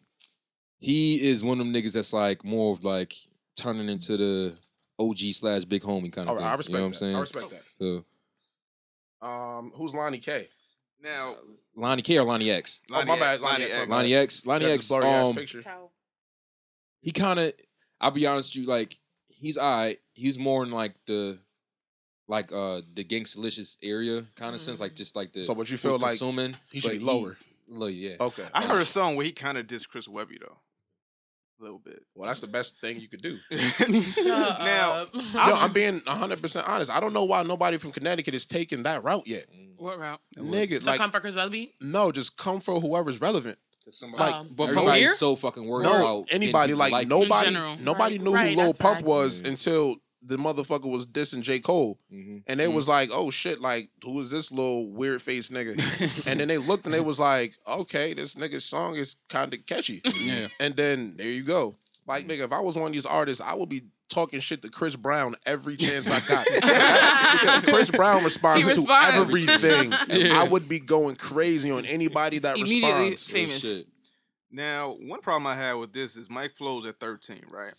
he 0.79 1.21
is 1.21 1.43
one 1.43 1.59
of 1.59 1.65
them 1.65 1.73
niggas 1.73 1.93
that's 1.93 2.13
like 2.13 2.43
more 2.43 2.73
of 2.73 2.83
like 2.83 3.13
turning 3.55 3.89
into 3.89 4.17
the 4.17 4.55
OG 4.99 5.17
slash 5.33 5.65
big 5.65 5.81
homie 5.81 6.11
kind 6.11 6.29
of 6.29 6.29
all 6.29 6.35
right, 6.35 6.41
thing. 6.41 6.47
I 6.47 6.55
respect 6.55 6.69
you 6.69 6.75
know 6.75 6.81
what 6.81 6.87
I'm 6.87 6.93
saying? 6.93 7.15
I 7.15 7.19
respect 7.19 7.49
that. 7.49 7.63
So, 7.79 8.05
Um, 9.21 9.71
who's 9.75 9.93
Lonnie 9.93 10.19
K? 10.19 10.47
Now, 11.01 11.35
Lonnie 11.75 12.01
K 12.01 12.17
or 12.17 12.23
Lonnie 12.23 12.51
X? 12.51 12.81
Oh, 12.91 13.03
my 13.05 13.17
bad, 13.19 13.41
Lonnie 13.41 13.65
X, 13.65 13.73
my 13.73 13.79
bad. 13.81 13.89
Lonnie 13.89 14.13
X. 14.15 14.45
Lonnie 14.45 14.65
Got 14.65 14.71
X. 14.71 14.79
this 14.81 14.89
blurry-ass 14.89 15.27
Um, 15.29 15.35
picture. 15.35 15.63
he 17.01 17.11
kind 17.11 17.39
of. 17.39 17.53
I'll 18.01 18.11
be 18.11 18.25
honest 18.27 18.55
with 18.55 18.63
you. 18.63 18.69
Like 18.69 18.97
he's 19.27 19.57
alright. 19.57 19.99
He's 20.13 20.37
more 20.37 20.63
in 20.63 20.71
like 20.71 20.95
the. 21.05 21.39
Like 22.27 22.51
uh 22.53 22.81
the 22.93 23.03
gangsta 23.03 23.77
area 23.81 24.23
kind 24.35 24.53
of 24.53 24.61
sense, 24.61 24.79
like 24.79 24.93
just 24.95 25.15
like 25.15 25.33
the 25.33 25.43
So 25.43 25.53
what 25.53 25.71
you 25.71 25.77
feel 25.77 25.97
like 25.97 26.11
consuming, 26.11 26.55
he 26.71 26.79
should 26.79 26.91
be 26.91 26.99
lower? 26.99 27.37
low, 27.67 27.87
yeah. 27.87 28.17
Okay. 28.19 28.45
I 28.53 28.67
heard 28.67 28.81
a 28.83 28.85
song 28.85 29.15
where 29.15 29.25
he 29.25 29.31
kind 29.31 29.57
of 29.57 29.65
dissed 29.65 29.89
Chris 29.89 30.07
Webby 30.07 30.37
though, 30.39 30.57
a 30.57 30.68
little 31.59 31.79
bit. 31.79 32.01
Well, 32.15 32.27
that's 32.27 32.41
the 32.41 32.47
best 32.47 32.79
thing 32.79 32.99
you 32.99 33.07
could 33.07 33.21
do. 33.21 33.37
Now, 34.25 34.91
up. 34.93 35.09
Yo, 35.13 35.55
I'm 35.57 35.71
being 35.73 36.01
100% 36.01 36.67
honest. 36.67 36.91
I 36.91 36.99
don't 36.99 37.13
know 37.13 37.25
why 37.25 37.43
nobody 37.43 37.77
from 37.77 37.91
Connecticut 37.91 38.33
is 38.33 38.45
taking 38.45 38.83
that 38.83 39.03
route 39.03 39.27
yet. 39.27 39.45
What 39.77 39.99
route? 39.99 40.19
Nigga, 40.37 40.81
So 40.81 40.91
like, 40.91 40.99
come 40.99 41.11
for 41.11 41.19
Chris 41.19 41.35
Webby? 41.35 41.73
no, 41.81 42.11
just 42.11 42.37
come 42.37 42.59
for 42.59 42.79
whoever's 42.79 43.21
relevant. 43.21 43.57
Somebody, 43.91 44.33
Um, 44.33 44.49
But 44.51 44.71
from 44.71 44.85
here? 44.93 45.07
so 45.09 45.35
fucking 45.35 45.65
worried 45.65 45.85
No, 45.85 45.95
about 45.95 46.27
anybody, 46.31 46.73
people 46.73 46.89
like, 46.91 47.07
nobody, 47.07 47.49
nobody 47.79 48.15
Right, 48.17 48.21
knew 48.21 48.33
right, 48.35 48.49
who 48.51 48.55
Lil 48.55 48.73
Pump 48.75 48.97
facts. 48.99 49.03
was 49.07 49.41
Yeah. 49.41 49.47
until 49.49 49.95
the 50.21 50.37
motherfucker 50.37 50.91
was 50.91 51.07
dissing 51.07 51.41
J. 51.41 51.59
Cole. 51.59 51.97
Mhm. 52.13 52.43
And 52.47 52.59
they 52.59 52.67
was 52.67 52.87
like, 52.87 53.09
oh 53.13 53.29
shit, 53.31 53.61
like, 53.61 53.89
who 54.03 54.19
is 54.19 54.29
this 54.29 54.51
little 54.51 54.89
weird 54.91 55.21
faced 55.21 55.51
nigga? 55.51 55.77
and 56.27 56.39
then 56.39 56.47
they 56.49 56.57
looked 56.57 56.85
and 56.85 56.93
they 56.93 56.99
was 56.99 57.19
like, 57.19 57.55
okay, 57.67 58.13
this 58.13 58.35
nigga's 58.35 58.65
song 58.65 58.95
is 58.95 59.15
kind 59.29 59.53
of 59.53 59.65
catchy. 59.65 60.01
Yeah. 60.19 60.47
And 60.59 60.75
then 60.75 61.13
there 61.15 61.27
you 61.29 61.43
go. 61.43 61.77
Like, 62.05 62.27
nigga, 62.27 62.41
if 62.43 62.51
I 62.51 62.59
was 62.59 62.75
one 62.75 62.87
of 62.87 62.93
these 62.93 63.05
artists, 63.05 63.41
I 63.41 63.53
would 63.53 63.69
be 63.69 63.83
talking 64.09 64.39
shit 64.39 64.61
to 64.63 64.69
Chris 64.69 64.95
Brown 64.95 65.35
every 65.45 65.77
chance 65.85 66.09
I 66.11 66.19
got. 66.21 66.45
because 66.45 67.61
Chris 67.73 67.91
Brown 67.91 68.23
responds, 68.23 68.67
He 68.67 68.73
to 68.73 68.91
everything. 68.91 69.93
Yeah. 70.09 70.39
I 70.41 70.43
would 70.43 70.67
be 70.67 70.79
going 70.79 71.15
crazy 71.15 71.71
on 71.71 71.85
anybody 71.85 72.39
that 72.39 72.57
Immediately 72.57 73.11
responds. 73.11 73.29
Famous. 73.31 73.61
shit. 73.61 73.87
Now, 74.51 74.97
one 74.99 75.21
problem 75.21 75.45
I 75.47 75.55
had 75.55 75.73
with 75.73 75.93
this 75.93 76.15
is 76.15 76.29
Mike 76.29 76.55
Flows 76.55 76.85
at 76.85 76.99
13, 76.99 77.43
right? 77.51 77.73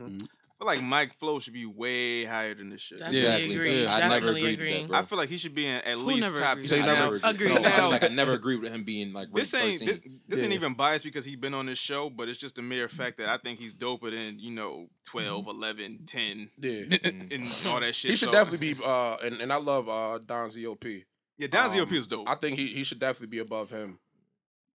Mhm. 0.00 0.26
I 0.58 0.64
feel 0.64 0.66
like 0.68 0.82
Mike 0.82 1.12
Flo 1.18 1.38
should 1.38 1.52
be 1.52 1.66
way 1.66 2.24
higher 2.24 2.54
than 2.54 2.70
this 2.70 2.80
shit. 2.80 2.96
Definitely 2.98 3.20
Exactly. 3.26 3.54
agree. 3.56 3.82
Yeah. 3.82 3.94
I 3.94 3.98
never 4.00 4.08
Definitely 4.14 4.40
agreed 4.40 4.52
agree. 4.54 4.72
with 4.72 4.80
that, 4.82 4.88
bro. 4.88 4.98
I 4.98 5.02
feel 5.02 5.18
like 5.18 5.28
he 5.28 5.36
should 5.36 5.54
be 5.54 5.66
in 5.66 5.74
at 5.76 5.94
Who 5.96 6.00
least 6.00 6.34
top? 6.36 6.64
So 6.64 6.76
you 6.76 6.82
I 6.82 6.86
never 6.86 7.00
never 7.18 7.20
agreed. 7.28 7.48
No, 7.54 7.60
Now- 7.60 7.88
like 7.90 8.04
I 8.04 8.08
never 8.08 8.32
agreed 8.32 8.60
with 8.62 8.72
him 8.72 8.82
being 8.82 9.12
like 9.12 9.28
This 9.34 9.52
ain't 9.52 9.80
this, 9.80 9.90
13. 9.98 10.20
this 10.26 10.40
ain't 10.40 10.48
Yeah. 10.52 10.54
even 10.54 10.72
biased 10.72 11.04
because 11.04 11.26
he's 11.26 11.36
been 11.36 11.52
on 11.52 11.66
this 11.66 11.78
show, 11.78 12.08
but 12.08 12.30
it's 12.30 12.38
just 12.38 12.58
a 12.58 12.62
mere 12.62 12.88
fact 12.88 13.18
that 13.18 13.28
I 13.28 13.36
think 13.36 13.58
he's 13.58 13.74
doper 13.74 14.10
than 14.10 14.38
you 14.38 14.50
know 14.50 14.88
12, 15.04 15.46
11, 15.46 16.06
10, 16.06 16.50
Yeah. 16.58 16.96
and 17.02 17.44
all 17.66 17.80
that 17.80 17.94
shit. 17.94 18.12
He 18.12 18.16
should 18.16 18.28
So, 18.28 18.32
definitely 18.32 18.72
be, 18.72 18.80
uh, 18.82 19.16
and, 19.24 19.42
and 19.42 19.52
I 19.52 19.56
love 19.58 19.90
uh, 19.90 20.18
Don 20.24 20.48
ZOP. 20.48 21.04
Yeah, 21.36 21.48
Don 21.48 21.66
Um, 21.66 21.76
ZOP 21.76 21.92
is 21.92 22.06
dope. 22.06 22.26
I 22.30 22.34
think 22.34 22.56
he, 22.58 22.68
he 22.68 22.82
should 22.82 22.98
definitely 22.98 23.26
be 23.26 23.40
above 23.40 23.68
him. 23.68 23.98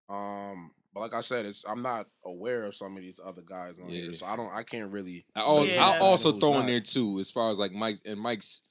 Um, 0.08 0.72
but 0.94 1.00
like 1.02 1.14
I 1.14 1.22
said, 1.22 1.46
it's 1.46 1.64
I'm 1.68 1.82
not 1.82 2.08
aware 2.26 2.64
of 2.64 2.76
some 2.76 2.96
of 2.98 3.02
these 3.04 3.20
other 3.24 3.42
guys 3.42 3.80
on 3.80 3.90
Yeah. 3.90 4.02
here, 4.04 4.14
so 4.14 4.26
I 4.26 4.36
don't 4.36 4.52
I 4.54 4.64
can't 4.64 4.92
really. 4.92 5.26
I 5.36 5.42
al- 5.42 5.56
say 5.66 5.76
Yeah. 5.76 5.86
I'll 5.86 6.04
also 6.04 6.32
who's 6.32 6.40
throw 6.40 6.60
in 6.60 6.66
there 6.66 6.80
too, 6.82 7.20
as 7.20 7.32
far 7.32 7.50
as 7.52 7.60
like 7.60 7.72
Mike's 7.72 8.02
and 8.06 8.20
Mike's 8.20 8.62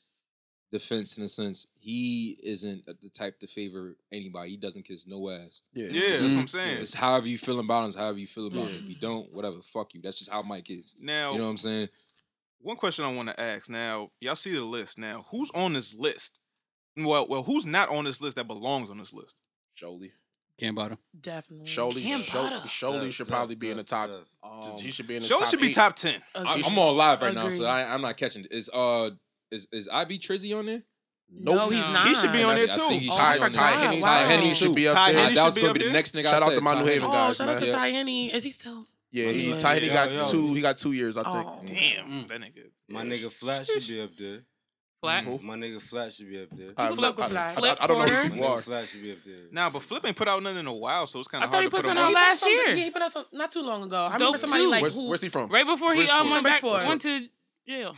defense 0.73 1.19
in 1.19 1.25
a 1.25 1.29
sense, 1.29 1.67
he 1.81 2.39
isn't 2.45 2.87
the 2.87 3.09
type 3.09 3.41
to 3.41 3.47
favor 3.49 3.97
anybody. 4.13 4.51
He 4.51 4.57
doesn't 4.57 4.85
kiss 4.85 5.05
no 5.07 5.29
ass. 5.31 5.63
Yeah, 5.73 5.89
yeah, 5.91 6.11
that's 6.11 6.23
what 6.23 6.31
I'm 6.31 6.37
Yeah, 6.39 6.45
saying. 6.47 6.79
It's 6.83 6.95
however 6.95 7.27
you 7.27 7.39
feel 7.39 7.59
about 7.59 7.81
him, 7.83 7.87
it's 7.89 7.97
however 7.97 8.19
you 8.19 8.27
feel 8.29 8.47
about 8.47 8.69
him. 8.69 8.85
If 8.85 8.89
you 8.89 8.95
don't, 9.01 9.33
whatever, 9.33 9.57
fuck 9.63 9.95
you. 9.95 10.01
That's 10.01 10.19
just 10.19 10.31
how 10.31 10.43
Mike 10.43 10.71
is. 10.71 10.95
Now, 11.01 11.33
You 11.33 11.39
know 11.39 11.45
what 11.45 11.51
I'm 11.51 11.57
saying? 11.57 11.89
one 12.61 12.77
question 12.77 13.05
I 13.05 13.13
want 13.13 13.29
to 13.31 13.41
ask. 13.41 13.69
Now, 13.71 14.11
y'all 14.21 14.37
see 14.37 14.53
the 14.55 14.61
list. 14.61 14.97
Now, 14.99 15.25
who's 15.31 15.51
on 15.53 15.73
this 15.73 15.95
list? 15.95 16.41
Well, 16.97 17.27
well, 17.29 17.43
who's 17.43 17.65
not 17.67 17.89
on 17.89 18.05
this 18.05 18.21
list 18.21 18.37
that 18.37 18.47
belongs 18.47 18.91
on 18.91 18.99
this 18.99 19.13
list? 19.15 19.41
Jolie. 19.75 20.13
Can't 20.61 20.77
bother. 20.77 20.99
Definitely. 21.19 21.67
Sholy, 21.67 22.03
Cam 22.03 22.21
Sholy, 22.21 22.51
Butter. 22.51 22.67
Sholy 22.67 23.11
should 23.13 23.27
probably 23.29 23.55
be 23.55 23.71
in 23.71 23.79
the 23.79 23.83
top. 23.83 24.11
Um, 24.43 24.63
he 24.79 24.91
should 24.91 25.07
be 25.07 25.17
in 25.17 25.23
the 25.23 25.29
Show 25.29 25.39
top 25.41 25.49
should 25.49 25.61
be 25.61 25.69
eight. 25.69 25.75
top 25.75 25.97
ten. 25.97 26.21
I, 26.35 26.53
Agreed. 26.53 26.67
I'm 26.67 26.79
on 26.79 26.97
live 26.97 27.23
right 27.23 27.35
now, 27.35 27.47
Agreed. 27.47 27.57
so 27.57 27.65
I, 27.65 27.93
I'm 27.95 28.03
not 28.03 28.17
catching 28.19 28.45
it. 28.45 28.53
Is 28.53 28.69
uh 28.73 29.11
is 29.51 29.67
is 29.73 29.89
IB 29.91 30.19
Trizzy 30.19 30.57
on 30.57 30.67
there? 30.67 30.83
No, 31.33 31.69
he's 31.71 31.89
not. 31.89 32.07
He 32.09 32.15
should 32.15 32.33
be 32.33 32.43
on 32.43 32.57
there 32.57 32.67
That's- 32.67 32.77
I 32.79 32.83
too. 32.83 32.89
think 32.89 33.03
he 33.03 33.09
Oh, 33.09 33.13
should 33.13 33.19
Ty, 33.21 33.37
be 33.37 33.43
on 33.45 33.51
Ty 33.51 33.71
there. 33.71 33.79
Henny, 33.81 34.03
Wow. 34.03 34.13
Ty 34.13 34.23
Henny 34.25 34.55
should 34.55 34.75
be 34.75 34.89
up 34.89 34.95
Ty 34.95 35.13
there. 35.13 35.23
Henny 35.23 35.35
that 35.37 35.45
was 35.45 35.55
should 35.55 35.55
be 35.55 35.61
gonna 35.63 35.71
up 35.71 35.75
be 35.75 35.79
the 35.79 35.85
there? 35.87 35.93
next 35.95 36.15
nigga. 36.15 36.19
I 36.27 36.31
Shout 36.31 36.43
out 36.43 36.49
said, 36.51 36.55
to 36.57 36.61
my 36.61 36.75
New 36.75 36.81
Ty 36.81 36.85
Haven 36.91 37.03
Henny. 37.03 37.07
Oh, 37.07 37.13
guys, 37.27 37.37
shout 37.37 37.49
out 37.49 37.59
to 37.61 37.67
man. 37.67 37.75
Ty 37.75 37.87
Henny. 37.89 38.35
Is 38.35 38.43
he 38.45 38.51
still? 38.51 38.87
Yeah, 39.13 39.31
he, 39.31 39.51
Yeah. 39.51 39.59
Ty 39.59 39.75
Henny 39.75 39.87
Yo, 39.87 39.93
got 39.95 40.13
yo. 40.13 40.31
two. 40.31 40.55
He 40.55 40.61
got 40.61 40.79
two 40.79 40.93
years, 40.93 41.17
I 41.17 41.23
think. 41.23 41.47
Oh, 41.49 41.63
Damn, 41.65 42.27
that 42.27 42.41
nigga. 42.41 42.65
My 42.89 43.05
nigga 43.05 43.31
Flat 43.33 43.65
should 43.67 43.87
be 43.89 44.01
up 44.03 44.11
there. 44.17 44.41
Flat. 45.01 45.25
Who? 45.25 45.39
My 45.39 45.57
nigga 45.57 45.81
Flat 45.81 46.13
should 46.13 46.29
be 46.29 46.43
up 46.43 46.49
there. 46.53 46.69
I, 46.77 46.89
Flip 46.93 47.19
I, 47.19 47.25
I, 47.25 47.29
Fly. 47.29 47.69
I, 47.71 47.85
I 47.85 47.87
don't 47.87 47.99
know 47.99 48.07
Flip 48.07 48.11
who 48.11 48.15
My 48.19 48.23
these 48.23 48.31
people 48.33 48.47
nigga 48.47 48.57
are. 48.59 48.63
Flat 48.63 48.89
should 48.89 49.03
be 49.03 49.13
up 49.13 49.19
there. 49.25 49.35
Nah, 49.51 49.71
but 49.71 49.83
Flip 49.83 50.05
ain't 50.05 50.17
put 50.17 50.29
out 50.29 50.43
nothing 50.43 50.59
in 50.59 50.67
a 50.67 50.75
while, 50.75 51.07
so 51.07 51.19
it's 51.21 51.29
kind 51.29 51.43
of 51.43 51.51
hard 51.51 51.65
he 51.65 51.71
to 51.71 51.77
put 51.77 51.83
put 51.85 51.91
him 51.91 51.97
something 51.97 52.03
out 52.05 52.09
on. 52.09 52.15
last 52.15 52.47
year. 52.47 52.69
Yeah, 52.69 52.75
he 52.85 52.91
put 52.91 53.03
out 53.03 53.13
some 53.13 53.25
not 53.33 53.51
too 53.51 53.63
long 53.63 53.83
ago. 53.85 53.97
I 54.07 54.11
Dope 54.13 54.21
remember 54.21 54.39
somebody 54.39 54.65
too. 54.65 54.71
like 54.71 54.83
Where's, 54.83 54.95
who. 54.95 55.09
where's 55.09 55.23
he 55.23 55.29
from? 55.31 55.49
Right 55.51 55.67
before 55.67 55.93
he 55.95 56.01
Bridgeport. 56.01 56.21
um, 56.21 56.31
went 56.31 56.45
back, 56.45 56.61
Bridgeport. 56.61 56.87
went 56.87 57.01
to 57.03 57.29
jail. 57.67 57.97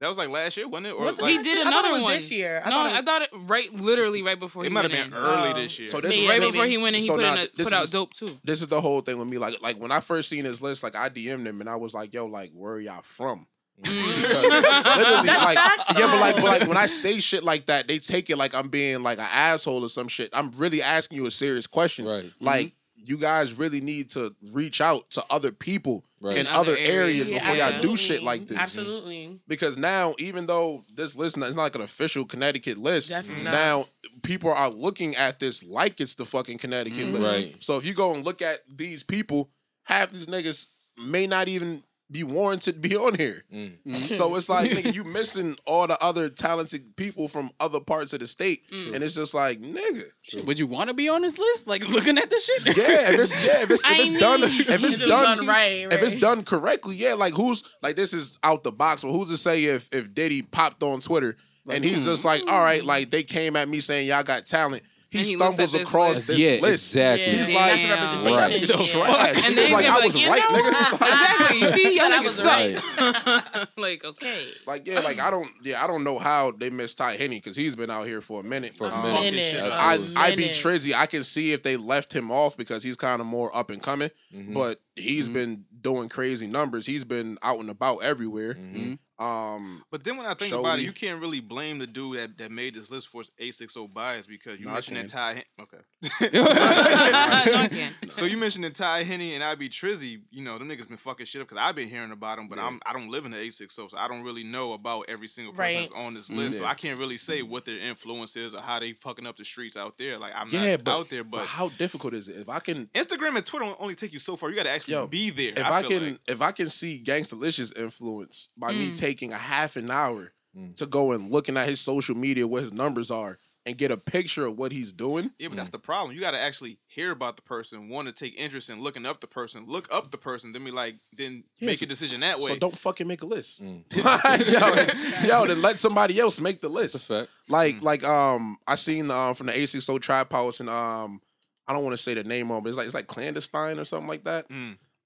That 0.00 0.08
was 0.08 0.16
like 0.18 0.30
last 0.30 0.56
year, 0.56 0.66
wasn't 0.66 0.86
it? 0.88 0.90
Or 0.94 1.04
Was 1.04 1.18
it 1.18 1.22
like, 1.22 1.30
He 1.30 1.36
did 1.42 1.58
year? 1.58 1.64
I 1.66 1.68
another 1.68 1.88
it 1.90 1.92
was 1.92 2.02
one. 2.02 2.12
this 2.14 2.32
year. 2.32 2.62
I 2.64 2.70
no, 2.70 2.74
thought 2.76 2.86
it- 2.86 2.94
I 2.94 3.02
thought 3.02 3.22
it 3.22 3.28
right, 3.34 3.72
literally 3.74 4.22
right 4.22 4.40
before 4.40 4.62
he 4.62 4.68
it 4.68 4.72
might 4.72 4.84
have 4.84 4.92
went 4.92 5.10
been 5.10 5.20
in. 5.20 5.24
early 5.26 5.50
Oh. 5.50 5.54
this 5.54 5.78
year. 5.78 5.88
So 5.88 6.00
this 6.00 6.16
Yeah, 6.16 6.22
is 6.22 6.28
right 6.30 6.38
maybe. 6.40 6.50
before 6.52 6.64
he 6.66 6.78
went 6.78 6.96
in, 6.96 7.02
he 7.02 7.06
So 7.06 7.16
put 7.16 7.22
now 7.22 7.32
in 7.34 7.38
a, 7.40 7.46
this 7.54 7.68
put 7.68 7.72
out 7.74 7.84
is- 7.84 7.90
dope 7.90 8.14
too. 8.14 8.30
This 8.42 8.62
is 8.62 8.68
the 8.68 8.80
whole 8.80 9.02
thing 9.02 9.18
with 9.18 9.28
me. 9.28 9.36
Like, 9.36 9.60
like 9.60 9.76
when 9.78 9.92
I 9.92 10.00
first 10.00 10.30
seen 10.30 10.46
his 10.46 10.62
list, 10.62 10.82
like 10.82 10.96
I 10.96 11.10
DM'd 11.10 11.46
him 11.46 11.60
and 11.60 11.68
I 11.68 11.76
was 11.76 11.92
like, 11.92 12.14
"Yo, 12.14 12.24
like, 12.26 12.50
where 12.54 12.72
are 12.72 12.80
y'all 12.80 13.02
from?" 13.02 13.46
Literally, 13.84 15.26
That's 15.26 15.44
like, 15.44 15.56
facts, 15.56 15.86
yeah, 15.98 16.06
but 16.06 16.20
like, 16.20 16.34
but 16.36 16.44
like 16.44 16.68
when 16.68 16.76
I 16.76 16.86
say 16.86 17.20
shit 17.20 17.44
like 17.44 17.66
that, 17.66 17.88
they 17.88 17.98
take 17.98 18.30
it 18.30 18.36
like 18.36 18.54
I'm 18.54 18.68
being 18.68 19.02
like 19.02 19.18
an 19.18 19.26
asshole 19.32 19.84
or 19.84 19.88
some 19.88 20.08
shit. 20.08 20.30
I'm 20.32 20.50
really 20.52 20.82
asking 20.82 21.16
you 21.16 21.26
a 21.26 21.30
serious 21.30 21.66
question. 21.66 22.06
Right. 22.06 22.30
Like, 22.40 22.72
you 23.02 23.16
guys 23.16 23.54
really 23.54 23.80
need 23.80 24.10
to 24.10 24.34
reach 24.52 24.80
out 24.80 25.10
to 25.10 25.24
other 25.30 25.50
people 25.52 26.04
Right. 26.22 26.36
in 26.36 26.46
In 26.46 26.46
other 26.48 26.72
other 26.72 26.76
areas 26.76 27.26
areas. 27.26 27.28
Yeah, 27.30 27.38
before 27.38 27.56
y'all 27.56 27.80
do 27.80 27.96
shit 27.96 28.22
like 28.22 28.46
this. 28.46 28.58
Absolutely. 28.58 29.40
Because 29.48 29.78
now, 29.78 30.14
even 30.18 30.44
though 30.44 30.84
this 30.94 31.16
list 31.16 31.38
is 31.38 31.56
not 31.56 31.62
like 31.62 31.74
an 31.74 31.80
official 31.80 32.26
Connecticut 32.26 32.76
list, 32.76 33.08
Definitely 33.08 33.44
not. 33.44 33.52
now 33.52 33.84
people 34.22 34.52
are 34.52 34.68
looking 34.70 35.16
at 35.16 35.40
this 35.40 35.64
like 35.64 35.98
it's 35.98 36.16
the 36.16 36.26
fucking 36.26 36.58
Connecticut 36.58 37.06
Mm-hmm. 37.06 37.22
list. 37.22 37.36
Right. 37.36 37.56
So 37.60 37.78
if 37.78 37.86
you 37.86 37.94
go 37.94 38.14
and 38.14 38.22
look 38.22 38.42
at 38.42 38.58
these 38.68 39.02
people, 39.02 39.48
half 39.84 40.10
these 40.12 40.26
niggas 40.26 40.66
may 41.02 41.26
not 41.26 41.48
even 41.48 41.82
be 42.10 42.24
warranted 42.24 42.74
to 42.74 42.80
be 42.88 42.96
on 42.96 43.14
here. 43.14 43.44
Mm. 43.52 43.76
So 44.06 44.34
it's 44.34 44.48
like 44.48 44.70
nigga, 44.72 44.94
you 44.94 45.04
missing 45.04 45.56
all 45.66 45.86
the 45.86 45.96
other 46.02 46.28
talented 46.28 46.96
people 46.96 47.28
from 47.28 47.50
other 47.60 47.80
parts 47.80 48.12
of 48.12 48.20
the 48.20 48.26
state, 48.26 48.62
Mm. 48.70 48.94
and 48.94 49.04
it's 49.04 49.14
just 49.14 49.32
like 49.34 49.60
nigga. 49.60 50.44
Would 50.46 50.58
you 50.58 50.66
want 50.66 50.88
to 50.88 50.94
be 50.94 51.08
on 51.08 51.22
this 51.22 51.38
list? 51.38 51.66
Like 51.68 51.88
looking 51.88 52.18
at 52.18 52.30
this 52.30 52.44
shit? 52.46 52.76
Yeah, 52.76 53.12
if 53.12 53.20
it's 53.20 53.46
yeah, 53.46 53.62
if 53.62 53.70
it's, 53.70 53.86
if 53.86 53.98
it's 53.98 54.12
done, 54.20 54.40
mean- 54.40 54.50
if 54.50 54.60
it's 54.60 54.70
If 54.70 54.84
it's 54.84 54.98
done, 54.98 55.38
done 55.38 55.46
right, 55.46 55.86
if 55.92 56.02
it's 56.02 56.20
done 56.20 56.44
correctly, 56.44 56.96
yeah. 56.96 57.14
Like 57.14 57.34
who's 57.34 57.62
like 57.82 57.96
this 57.96 58.12
is 58.12 58.38
out 58.42 58.64
the 58.64 58.72
box, 58.72 59.02
but 59.02 59.12
who's 59.12 59.28
to 59.30 59.36
say 59.36 59.64
if 59.64 59.88
if 59.92 60.14
Diddy 60.14 60.42
popped 60.42 60.82
on 60.82 61.00
Twitter 61.00 61.36
and 61.68 61.84
he's 61.84 62.04
just 62.04 62.24
like, 62.24 62.42
all 62.48 62.64
right, 62.64 62.84
like 62.84 63.10
they 63.10 63.22
came 63.22 63.54
at 63.54 63.68
me 63.68 63.78
saying 63.80 64.08
y'all 64.08 64.22
got 64.24 64.46
talent. 64.46 64.82
He, 65.10 65.18
he 65.18 65.24
stumbles 65.24 65.58
at 65.58 65.70
this 65.72 65.82
across 65.82 66.14
list. 66.16 66.26
this 66.28 66.38
yeah, 66.38 66.50
exactly. 66.66 67.26
Yeah. 67.26 67.32
He's 67.32 67.46
Damn. 67.48 67.56
like, 67.56 67.70
That's 67.72 67.84
a 67.84 67.88
representation. 67.90 68.28
Y'all 68.30 68.36
Right. 68.38 68.52
niggas 68.52 68.66
The 68.66 69.00
trash. 69.00 69.36
And 69.36 69.44
He's 69.44 69.54
then 69.56 69.72
like, 69.72 69.84
he's 69.84 69.90
I 69.90 70.06
was 70.06 70.14
like, 70.14 70.28
right, 70.28 70.52
know 70.52 70.62
nigga. 70.70 70.92
exactly. 70.92 71.58
You 71.60 71.68
see, 71.68 71.96
y'all 71.96 72.08
That 72.08 72.22
niggas 72.22 72.24
was 72.24 72.34
suck. 72.36 73.56
right. 73.56 73.66
like, 73.76 74.04
okay. 74.04 74.46
Like 74.66 74.86
yeah, 74.86 75.00
like 75.00 75.18
I 75.18 75.30
don't, 75.32 75.50
yeah, 75.62 75.82
I 75.82 75.86
don't 75.88 76.04
know 76.04 76.18
how 76.20 76.52
they 76.52 76.70
missed 76.70 76.98
Ty 76.98 77.16
Henny 77.16 77.36
because 77.38 77.56
he's 77.56 77.74
been 77.74 77.90
out 77.90 78.06
here 78.06 78.20
for 78.20 78.40
a 78.40 78.44
minute. 78.44 78.74
For 78.74 78.86
a 78.86 78.90
Um, 78.94 79.02
minute. 79.02 79.20
Minute, 79.22 79.44
shit. 79.44 79.60
a 79.64 79.66
I 79.74 79.92
Absolutely. 79.94 80.16
I 80.16 80.36
be. 80.36 80.44
Trizzy. 80.50 80.94
I 80.94 81.06
can 81.06 81.24
see 81.24 81.52
if 81.52 81.62
they 81.64 81.76
left 81.76 82.12
him 82.12 82.30
off 82.30 82.56
because 82.56 82.82
he's 82.84 82.96
kind 82.96 83.20
of 83.20 83.26
more 83.26 83.54
up 83.56 83.70
and 83.70 83.82
coming, 83.82 84.10
Mhm. 84.32 84.54
but 84.54 84.80
he's 84.94 85.28
been 85.28 85.64
doing 85.80 86.08
crazy 86.08 86.46
numbers. 86.46 86.86
He's 86.86 87.04
been 87.04 87.38
out 87.42 87.58
and 87.60 87.70
about 87.70 87.98
everywhere. 87.98 88.54
Mhm. 88.54 88.98
Um, 89.18 89.84
But 89.90 90.02
then 90.02 90.16
when 90.16 90.24
I 90.24 90.32
think 90.32 90.48
Show 90.48 90.60
about 90.60 90.78
it, 90.78 90.82
you 90.82 90.92
can't 90.92 91.20
really 91.20 91.40
blame 91.40 91.78
the 91.78 91.86
dude 91.86 92.16
that, 92.18 92.38
that 92.38 92.50
made 92.50 92.74
this 92.74 92.90
list 92.90 93.08
for 93.08 93.20
his 93.20 93.30
860 93.38 93.86
bias 93.88 94.26
because 94.26 94.58
you 94.58 94.64
No, 94.64 94.72
mentioned 94.72 94.96
that 94.96 95.08
Ty. 95.08 95.34
Hen- 95.34 95.44
okay. 95.60 95.76
no, 96.32 96.42
I 96.48 97.68
can't. 97.70 97.94
so 98.12 98.24
you 98.24 98.38
mentioned 98.38 98.64
that 98.64 98.74
Ty 98.74 99.02
Henny 99.02 99.34
and 99.34 99.44
IB 99.44 99.68
Trizzy. 99.68 100.22
You 100.30 100.42
know, 100.42 100.58
them 100.58 100.68
niggas 100.70 100.88
been 100.88 100.96
fucking 100.96 101.26
shit 101.26 101.42
up 101.42 101.48
because 101.48 101.62
I've 101.62 101.76
been 101.76 101.88
hearing 101.90 102.12
about 102.12 102.38
them, 102.38 102.48
but 102.48 102.56
Yeah. 102.56 102.66
I'm 102.66 102.80
I 102.86 102.94
don't 102.94 103.10
live 103.10 103.26
in 103.26 103.32
the 103.32 103.36
860, 103.36 103.88
so 103.90 103.98
I 103.98 104.08
don't 104.08 104.22
really 104.22 104.42
know 104.44 104.72
about 104.72 105.04
every 105.08 105.28
single 105.28 105.52
person 105.52 105.62
Right. 105.64 105.78
that's 105.90 105.92
on 105.92 106.14
this 106.14 106.30
list. 106.30 106.56
So 106.56 106.64
I 106.64 106.72
can't 106.72 106.98
really 106.98 107.18
say 107.18 107.42
what 107.42 107.66
their 107.66 107.78
influence 107.78 108.36
is 108.36 108.54
or 108.54 108.62
how 108.62 108.80
they 108.80 108.94
fucking 108.94 109.26
up 109.26 109.36
the 109.36 109.44
streets 109.44 109.76
out 109.76 109.98
there. 109.98 110.16
Like 110.18 110.32
I'm 110.34 110.48
yeah, 110.50 110.70
not 110.76 110.84
but, 110.84 110.98
out 110.98 111.08
there, 111.10 111.24
but 111.24 111.38
but 111.40 111.46
how 111.46 111.68
difficult 111.68 112.14
is 112.14 112.28
it 112.28 112.36
if 112.38 112.48
I 112.48 112.58
can 112.60 112.86
Instagram 112.94 113.36
and 113.36 113.44
Twitter 113.44 113.74
only 113.78 113.94
take 113.94 114.14
you 114.14 114.18
so 114.18 114.36
far. 114.36 114.48
You 114.48 114.56
got 114.56 114.62
to 114.62 114.70
actually 114.70 114.94
Yo, 114.94 115.06
be 115.06 115.28
there. 115.28 115.52
if 115.56 115.58
I, 115.66 115.69
feel 115.82 115.90
can 116.00 116.08
like. 116.10 116.20
if 116.28 116.42
I 116.42 116.52
can 116.52 116.68
see 116.68 117.02
Gangstalicious 117.04 117.76
influence 117.76 118.48
by 118.56 118.72
me 118.72 118.90
Mm. 118.90 118.98
taking 118.98 119.32
a 119.32 119.38
half 119.38 119.76
an 119.76 119.90
hour 119.90 120.32
Mm. 120.56 120.74
to 120.76 120.86
go 120.86 121.12
and 121.12 121.30
looking 121.30 121.56
at 121.56 121.68
his 121.68 121.80
social 121.80 122.16
media, 122.16 122.46
what 122.46 122.62
his 122.62 122.72
numbers 122.72 123.10
are, 123.10 123.38
and 123.66 123.76
get 123.76 123.90
a 123.90 123.96
picture 123.96 124.46
of 124.46 124.56
what 124.58 124.72
he's 124.72 124.90
doing. 124.92 125.30
Yeah, 125.38 125.48
but 125.48 125.56
that's 125.58 125.70
the 125.70 125.78
problem. 125.78 126.14
You 126.14 126.20
got 126.20 126.30
to 126.32 126.40
actually 126.40 126.78
hear 126.88 127.10
about 127.12 127.36
the 127.36 127.42
person, 127.42 127.88
want 127.90 128.08
to 128.08 128.12
take 128.12 128.34
interest 128.40 128.70
in 128.70 128.80
looking 128.80 129.04
up 129.06 129.20
the 129.20 129.26
person, 129.26 129.66
look 129.66 129.86
up 129.92 130.10
the 130.10 130.16
person, 130.18 130.50
then 130.52 130.64
be 130.64 130.70
like, 130.70 130.96
then 131.12 131.44
Yeah, 131.58 131.66
make 131.66 131.78
so- 131.78 131.84
a 131.84 131.86
decision 131.86 132.20
that 132.22 132.40
way. 132.40 132.46
So 132.48 132.56
don't 132.56 132.76
fucking 132.76 133.06
make 133.06 133.22
a 133.22 133.26
list. 133.26 133.62
Mm. 133.62 133.84
yo, 135.22 135.28
yo, 135.28 135.46
then 135.46 135.60
let 135.62 135.78
somebody 135.78 136.18
else 136.18 136.40
make 136.40 136.60
the 136.62 136.68
That's 136.68 136.94
list. 136.94 137.10
a 137.10 137.14
fact. 137.20 137.30
Like, 137.48 137.82
like, 137.82 138.02
um, 138.02 138.58
I 138.66 138.74
seen 138.76 139.10
um 139.10 139.34
from 139.34 139.46
the 139.48 139.52
860 139.52 139.98
Trap 140.00 140.32
House 140.32 140.58
and 140.60 140.70
um, 140.70 141.20
I 141.68 141.72
don't 141.74 141.84
want 141.84 141.92
to 141.96 142.02
say 142.02 142.14
the 142.14 142.24
name 142.24 142.50
of 142.50 142.64
it. 142.66 142.70
It's 142.70 142.78
like 142.78 142.86
it's 142.86 142.94
like 142.94 143.06
clandestine 143.06 143.78
or 143.78 143.84
something 143.84 144.08
like 144.08 144.24
that. 144.24 144.46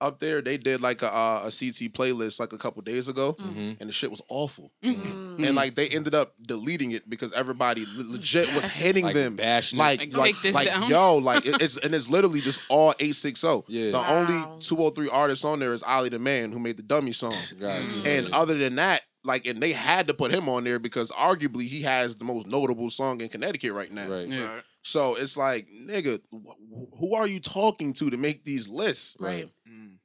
Up 0.05 0.19
there, 0.21 0.43
they 0.43 0.57
did 0.59 0.81
like 0.83 1.01
a 1.03 1.07
uh, 1.07 1.39
a 1.47 1.51
CT 1.51 1.93
playlist 1.95 2.39
like 2.39 2.53
a 2.53 2.59
couple 2.59 2.83
days 2.83 3.09
ago, 3.09 3.35
Mhm. 3.41 3.81
and 3.81 3.89
the 3.89 3.93
shit 3.93 4.11
was 4.11 4.21
awful. 4.29 4.71
Mm. 4.85 5.47
And 5.47 5.55
like 5.55 5.75
they 5.77 5.89
ended 5.89 6.15
up 6.15 6.35
deleting 6.43 6.91
it 6.93 7.09
because 7.09 7.33
everybody 7.33 7.87
le- 7.97 8.13
legit 8.13 8.55
was 8.55 8.67
hitting 8.67 9.05
Like 9.05 9.15
them. 9.15 9.37
bashing 9.37 9.79
it. 9.79 9.83
Like, 9.83 10.01
Like, 10.01 10.15
like, 10.17 10.43
this 10.43 10.55
like, 10.55 10.89
yo, 10.89 11.17
like 11.17 11.47
it- 11.47 11.63
it's 11.63 11.77
and 11.79 11.95
it's 11.95 12.09
literally 12.11 12.41
just 12.43 12.61
all 12.69 12.95
eight 13.01 13.17
six 13.17 13.41
zero. 13.41 13.65
Yeah. 13.67 13.93
The 13.93 13.99
Wow. 13.99 14.17
only 14.19 14.61
two 14.61 14.77
hundred 14.77 14.95
three 14.95 15.09
artists 15.09 15.45
on 15.45 15.59
there 15.59 15.73
is 15.73 15.83
Ali 15.83 16.11
the 16.11 16.19
Man 16.19 16.53
who 16.53 16.59
made 16.59 16.77
the 16.77 16.83
dummy 16.83 17.13
song. 17.13 17.35
Got 17.59 17.83
you. 17.89 18.03
And 18.03 18.29
Yeah. 18.29 18.37
other 18.39 18.55
than 18.59 18.75
that, 18.77 19.03
like, 19.25 19.47
and 19.47 19.63
they 19.63 19.73
had 19.73 20.07
to 20.09 20.15
put 20.15 20.31
him 20.33 20.49
on 20.51 20.65
there 20.65 20.79
because 20.79 21.11
arguably 21.13 21.67
he 21.67 21.81
has 21.83 22.15
the 22.17 22.27
most 22.27 22.47
notable 22.47 22.91
song 22.91 23.23
in 23.23 23.29
Connecticut 23.31 23.73
right 23.73 23.91
now. 23.93 24.07
right. 24.09 24.29
Yeah. 24.29 24.43
Right. 24.45 24.63
So 24.87 25.15
it's 25.15 25.35
like, 25.39 25.67
nigga, 25.75 26.21
wh- 26.31 26.99
who 27.01 27.15
are 27.15 27.27
you 27.27 27.41
talking 27.41 27.95
to 27.95 28.11
to 28.11 28.19
make 28.19 28.45
these 28.45 28.69
lists? 28.69 29.17
Right. 29.19 29.49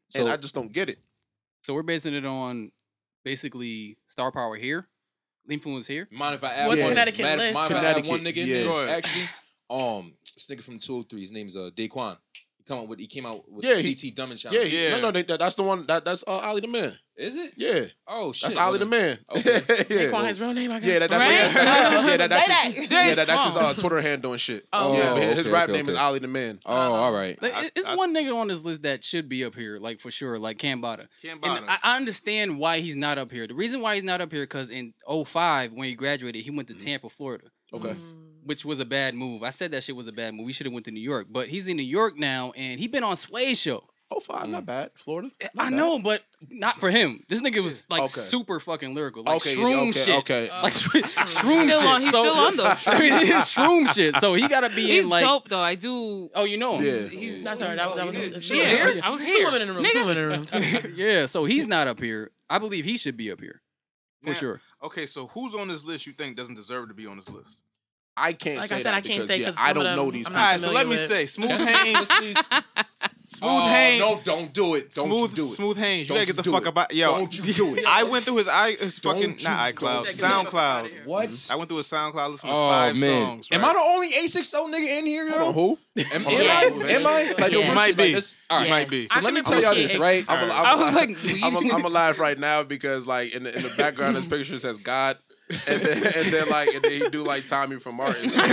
So 0.09 0.21
and 0.21 0.29
I 0.29 0.37
just 0.37 0.55
don't 0.55 0.71
get 0.71 0.89
it. 0.89 0.99
So 1.63 1.73
we're 1.73 1.83
basing 1.83 2.13
it 2.13 2.25
on 2.25 2.71
basically 3.23 3.97
star 4.09 4.31
power 4.31 4.55
here, 4.55 4.87
influence 5.49 5.87
here. 5.87 6.07
mind 6.11 6.35
if 6.35 6.43
I 6.43 6.53
add 6.53 6.67
What's 6.67 6.81
one? 6.81 6.91
Connecticut 6.91 7.25
mind, 7.25 7.39
list? 7.39 7.53
Mind 7.53 7.71
if 7.71 7.77
I 7.77 7.85
add 7.85 7.95
one 7.95 8.17
Connecticut, 8.19 8.25
nigga 8.35 8.43
in 8.43 8.65
yeah. 8.65 8.85
there? 8.85 8.97
Actually, 8.97 9.29
um, 9.69 10.13
this 10.35 10.47
nigga 10.47 10.63
from 10.63 10.79
203, 10.79 11.21
his 11.21 11.31
name 11.31 11.47
is 11.47 11.55
uh 11.57 11.69
Daquan. 11.75 12.17
He 12.69 12.73
come 12.73 12.79
out 12.83 12.87
with 12.87 12.99
he 12.99 13.07
came 13.07 13.25
out 13.25 13.49
with 13.51 13.65
Yeah, 13.65 13.75
he- 13.75 13.95
CT 13.95 14.15
Dumb 14.15 14.31
and 14.31 14.43
Yeah, 14.43 14.51
Challenge. 14.51 14.71
he- 14.71 14.83
Yeah. 14.85 14.89
no, 14.91 15.01
no, 15.01 15.11
they, 15.11 15.23
that, 15.23 15.39
that's 15.39 15.55
the 15.55 15.63
one. 15.63 15.85
That 15.87 16.05
that's 16.05 16.23
uh, 16.27 16.37
Ali 16.37 16.61
the 16.61 16.67
Man. 16.67 16.97
Is 17.17 17.35
it? 17.35 17.53
Yeah, 17.57 17.81
Oh 18.07 18.31
shit. 18.31 18.49
that's 18.51 18.55
Ali 18.61 18.79
the. 18.79 18.85
Man. 18.85 19.19
Okay. 19.35 19.61
yeah, 19.89 20.09
Call 20.09 20.23
his 20.23 20.39
real 20.39 20.53
name, 20.53 20.71
I 20.71 20.79
guess. 20.79 20.87
yeah, 20.87 20.99
that, 20.99 21.09
that's 21.09 21.25
Right? 21.25 21.95
what, 22.03 22.05
yeah, 22.11 22.17
that, 22.17 22.29
that's 22.29 22.45
Say 22.45 22.71
his, 22.71 22.87
that. 22.89 23.07
yeah, 23.09 23.15
that, 23.15 23.27
that's 23.27 23.43
his 23.43 23.55
uh, 23.57 23.73
Twitter 23.73 23.99
handle 23.99 24.31
and 24.31 24.39
shit. 24.39 24.63
Oh, 24.71 24.93
yeah, 24.97 25.09
but 25.09 25.17
okay, 25.17 25.33
his 25.35 25.49
rap 25.49 25.63
okay, 25.65 25.73
name 25.73 25.89
is 25.89 25.95
okay. 25.95 26.01
Ali 26.03 26.19
the 26.19 26.29
Man. 26.29 26.59
Oh, 26.65 26.73
all 26.73 27.11
right. 27.11 27.41
Like, 27.41 27.53
I- 27.53 27.71
it's 27.75 27.89
I- 27.89 27.95
one 27.95 28.15
nigga 28.15 28.33
on 28.33 28.47
this 28.47 28.63
list 28.63 28.83
that 28.83 29.03
should 29.03 29.27
be 29.27 29.43
up 29.43 29.53
here, 29.53 29.79
like 29.79 29.99
for 29.99 30.11
sure, 30.11 30.39
like 30.39 30.59
Cam 30.59 30.81
Bada. 30.81 31.07
Cam 31.21 31.39
And 31.43 31.65
Bada. 31.65 31.67
I, 31.67 31.79
I 31.83 31.97
understand 31.97 32.57
why 32.57 32.79
he's 32.79 32.95
not 32.95 33.17
up 33.17 33.31
here. 33.33 33.47
The 33.47 33.53
reason 33.53 33.81
why 33.81 33.95
he's 33.95 34.03
not 34.05 34.21
up 34.21 34.31
here 34.31 34.43
because 34.43 34.69
in 34.71 34.93
05, 35.05 35.73
when 35.73 35.89
he 35.89 35.95
graduated, 35.95 36.43
he 36.45 36.51
went 36.51 36.69
to 36.69 36.73
Tampa, 36.73 37.09
Florida, 37.09 37.47
Okay. 37.73 37.97
Which 38.43 38.65
was 38.65 38.79
a 38.79 38.85
bad 38.85 39.15
move. 39.15 39.43
I 39.43 39.49
said 39.51 39.71
that 39.71 39.83
shit 39.83 39.95
was 39.95 40.07
a 40.07 40.11
bad 40.11 40.33
move. 40.33 40.45
We 40.45 40.53
should 40.53 40.65
have 40.65 40.73
went 40.73 40.85
to 40.85 40.91
New 40.91 41.01
York, 41.01 41.27
but 41.29 41.49
he's 41.49 41.67
in 41.67 41.77
New 41.77 41.83
York 41.83 42.17
now, 42.17 42.51
and 42.55 42.79
he 42.79 42.87
been 42.87 43.03
on 43.03 43.15
Sway's 43.15 43.59
show. 43.59 43.83
Oh, 44.11 44.19
five, 44.19 44.49
not 44.49 44.63
mm. 44.63 44.65
bad. 44.65 44.89
Florida. 44.95 45.29
Eh, 45.39 45.49
not 45.53 45.67
I 45.67 45.69
bad. 45.69 45.77
know, 45.77 46.01
but 46.01 46.23
not 46.49 46.79
for 46.79 46.89
him. 46.89 47.23
This 47.29 47.41
nigga 47.41 47.61
was 47.61 47.85
like 47.91 48.01
Okay. 48.01 48.07
super 48.07 48.59
fucking 48.59 48.95
lyrical, 48.95 49.21
like 49.21 49.35
Okay, 49.35 49.53
shroom 49.53 49.89
okay, 49.89 49.91
shit, 49.91 50.15
okay. 50.21 50.49
like 50.49 50.63
uh, 50.63 50.67
shroom 50.67 51.05
Still 51.05 51.69
shit. 51.69 51.85
on, 51.85 52.01
he's 52.01 52.09
So- 52.09 52.23
still 52.23 52.33
on 52.33 52.57
those. 52.57 52.87
I 52.87 52.99
mean, 52.99 53.13
it's 53.13 53.55
shroom 53.55 53.87
shit. 53.93 54.15
So 54.15 54.33
he 54.33 54.47
gotta 54.47 54.69
be 54.69 54.87
He's 54.87 55.03
in 55.03 55.09
like. 55.11 55.23
dope 55.23 55.47
though. 55.47 55.59
I 55.59 55.75
do. 55.75 56.27
Oh, 56.33 56.43
you 56.43 56.57
know 56.57 56.79
him. 56.79 56.85
Yeah. 56.85 57.07
He's 57.07 57.43
That's 57.43 57.61
all 57.61 57.67
right. 57.67 57.77
That, 57.77 57.95
that 57.97 58.05
was 58.07 58.15
it's 58.15 58.49
Yeah, 58.49 58.63
here. 58.65 59.01
I 59.03 59.11
was 59.11 59.23
two 59.23 59.41
women 59.43 59.61
in 59.61 59.67
the 59.67 59.73
room. 59.75 59.85
Two 59.91 59.99
women 60.05 60.17
in 60.17 60.41
the 60.43 60.79
room. 60.83 60.93
Yeah, 60.95 61.25
so 61.27 61.45
he's 61.45 61.67
not 61.67 61.87
up 61.87 61.99
here. 62.01 62.31
I 62.49 62.57
believe 62.57 62.85
he 62.85 62.97
should 62.97 63.15
be 63.15 63.31
up 63.31 63.39
here 63.39 63.61
for 64.23 64.29
Now, 64.29 64.33
sure. 64.33 64.61
Okay, 64.81 65.05
so 65.05 65.27
who's 65.27 65.53
on 65.53 65.67
this 65.67 65.83
list 65.85 66.07
you 66.07 66.13
think 66.13 66.35
doesn't 66.35 66.55
deserve 66.55 66.87
to 66.87 66.95
be 66.95 67.05
on 67.05 67.17
this 67.17 67.29
list? 67.29 67.61
I 68.19 68.33
can't 68.33 68.57
Like 68.59 68.69
say 68.69 68.75
I 68.75 68.77
said, 68.79 68.85
that 68.85 68.93
I 68.95 69.01
can't 69.01 69.05
because, 69.21 69.27
say 69.27 69.39
yeah, 69.39 69.45
'cause 69.45 69.55
I 69.57 69.67
some 69.69 69.77
of 69.77 69.83
don't 69.83 69.95
know 69.95 70.05
them 70.05 70.13
these 70.13 70.27
I'm 70.27 70.33
people. 70.33 70.45
All 70.45 70.59
so 70.59 70.71
let 70.71 70.87
me 70.87 70.97
familiar 70.97 71.07
say. 71.07 71.25
Smooth 71.25 71.49
Haynes, 71.67 72.07
please. 72.11 72.37
Smooth 73.31 73.51
Oh, 73.53 73.69
Haynes, 73.69 73.99
No, 74.01 74.19
don't 74.23 74.51
do 74.51 74.73
it. 74.73 74.89
Don't 74.91 75.05
Smooth, 75.07 75.29
you 75.29 75.35
do 75.35 75.43
it. 75.43 75.47
Smooth 75.47 75.77
Haynes. 75.77 76.09
You 76.09 76.15
Don't 76.15 76.25
gotta 76.25 76.33
get 76.33 76.43
the 76.43 76.51
fuck 76.51 76.61
it. 76.63 76.67
about 76.67 76.93
yo. 76.95 77.15
Don't 77.15 77.37
you 77.47 77.53
do 77.53 77.75
it. 77.75 77.85
I 77.87 78.03
went 78.03 78.25
through 78.25 78.37
his 78.37 78.47
i 78.47 78.71
his 78.71 78.97
fucking 78.97 79.21
Don't 79.21 79.43
you 79.43 79.47
not 79.49 79.75
iCloud. 79.75 80.05
SoundCloud. 80.07 81.05
What? 81.05 81.47
I 81.51 81.55
went 81.55 81.69
through 81.69 81.77
his 81.77 81.87
SoundCloud, 81.87 82.31
listened 82.31 82.49
to 82.49 82.55
Oh 82.55 82.69
five 82.69 82.99
man, 82.99 83.25
songs. 83.27 83.47
am? 83.51 83.63
I 83.63 83.73
the 83.73 83.79
only 83.79 84.07
860 84.07 84.57
nigga 84.57 84.99
in 84.99 85.05
here, 85.05 85.27
yo? 85.27 85.51
Who? 85.53 85.77
Am, 85.97 86.23
oh, 86.25 86.31
am 86.31 86.41
Yes. 86.41 86.81
I? 86.81 86.89
Am 86.89 87.07
I? 87.07 87.35
Like, 87.39 87.51
Yeah. 87.51 87.69
You 87.69 87.75
might 87.75 87.95
be. 87.97 88.15
Like? 88.15 88.23
All 88.49 88.57
right. 88.57 88.63
You 88.65 88.69
might 88.71 88.89
be. 88.89 89.07
So 89.07 89.19
I 89.19 89.21
let 89.21 89.33
me 89.35 89.41
tell 89.43 89.61
y'all 89.61 89.75
this, 89.75 89.95
right? 89.97 90.25
I'm, 90.27 90.39
Alright. 90.49 90.59
I'm, 90.59 90.65
I 90.65 90.75
was 90.83 90.95
like, 90.95 91.09
I'm, 91.43 91.57
I'm, 91.57 91.71
I'm 91.75 91.85
alive 91.85 92.17
right 92.19 92.37
now 92.37 92.63
because 92.63 93.05
like 93.05 93.33
in 93.35 93.43
the, 93.43 93.55
in 93.55 93.61
the 93.61 93.73
background, 93.77 94.15
this 94.15 94.25
picture 94.25 94.57
says 94.57 94.77
God, 94.79 95.17
and 95.49 95.81
then, 95.81 96.03
and 96.15 96.27
then 96.27 96.49
like 96.49 96.73
and 96.75 96.83
then 96.83 96.91
he 96.91 97.09
do 97.09 97.23
like 97.23 97.47
Tommy 97.47 97.77
from 97.77 97.95
Martin. 97.95 98.23
Listen, 98.23 98.45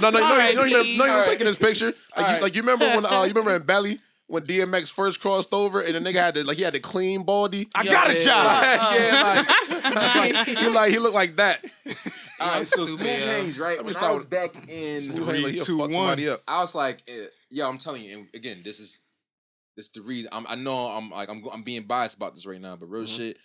no, 0.00 0.10
no, 0.10 0.18
no, 0.18 0.36
right, 0.36 0.54
no, 0.54 0.64
no, 0.64 0.82
no, 0.82 0.82
no, 0.82 1.06
no, 1.06 1.22
taking 1.24 1.46
this 1.46 1.56
picture. 1.56 1.94
Like, 2.14 2.26
right. 2.26 2.36
you, 2.36 2.42
like 2.42 2.54
you 2.54 2.62
remember 2.62 2.86
when 2.86 3.06
uh, 3.10 3.22
you 3.22 3.28
remember 3.28 3.56
in 3.56 3.62
Belly 3.62 3.98
when 4.26 4.42
DMX 4.42 4.92
first 4.92 5.20
crossed 5.20 5.54
over 5.54 5.80
and 5.80 5.94
the 5.94 6.00
nigga 6.00 6.16
had 6.16 6.34
to 6.34 6.44
like 6.44 6.58
he 6.58 6.62
had 6.62 6.74
to 6.74 6.80
clean 6.80 7.22
baldy. 7.22 7.68
I 7.74 7.84
Yo, 7.84 7.90
got 7.90 8.10
a 8.10 8.14
shot. 8.14 8.44
Like, 8.44 9.00
yeah, 9.00 9.44
like, 10.16 10.46
he 10.46 10.68
like 10.68 10.90
he 10.90 10.98
looked 10.98 11.14
like 11.14 11.36
that. 11.36 11.64
All 12.38 12.48
right, 12.48 12.66
so 12.66 12.84
Smooth 12.84 13.06
Haynes, 13.06 13.58
right? 13.58 13.78
Let 13.78 13.86
me 13.86 13.92
start 13.94 14.10
I 14.10 14.12
was 14.12 14.22
with 14.24 14.30
back 14.30 14.54
in 14.68 15.00
three, 15.00 15.38
like, 15.38 15.62
two, 15.62 15.78
fuck 15.78 15.90
one. 15.92 16.28
Up. 16.28 16.42
I 16.46 16.60
was 16.60 16.74
like, 16.74 17.02
yeah, 17.50 17.66
I'm 17.66 17.78
telling 17.78 18.02
you, 18.02 18.18
and 18.18 18.28
again, 18.34 18.60
this 18.62 18.78
is 18.78 19.00
this 19.74 19.86
is 19.86 19.92
the 19.92 20.02
reason. 20.02 20.28
I'm, 20.32 20.46
I 20.46 20.54
know 20.54 20.88
I'm 20.88 21.10
like 21.10 21.30
I'm 21.30 21.42
I'm 21.50 21.62
being 21.62 21.84
biased 21.84 22.16
about 22.16 22.34
this 22.34 22.44
right 22.44 22.60
now, 22.60 22.76
but 22.76 22.90
real 22.90 23.04
mm-hmm. 23.04 23.16
shit 23.16 23.38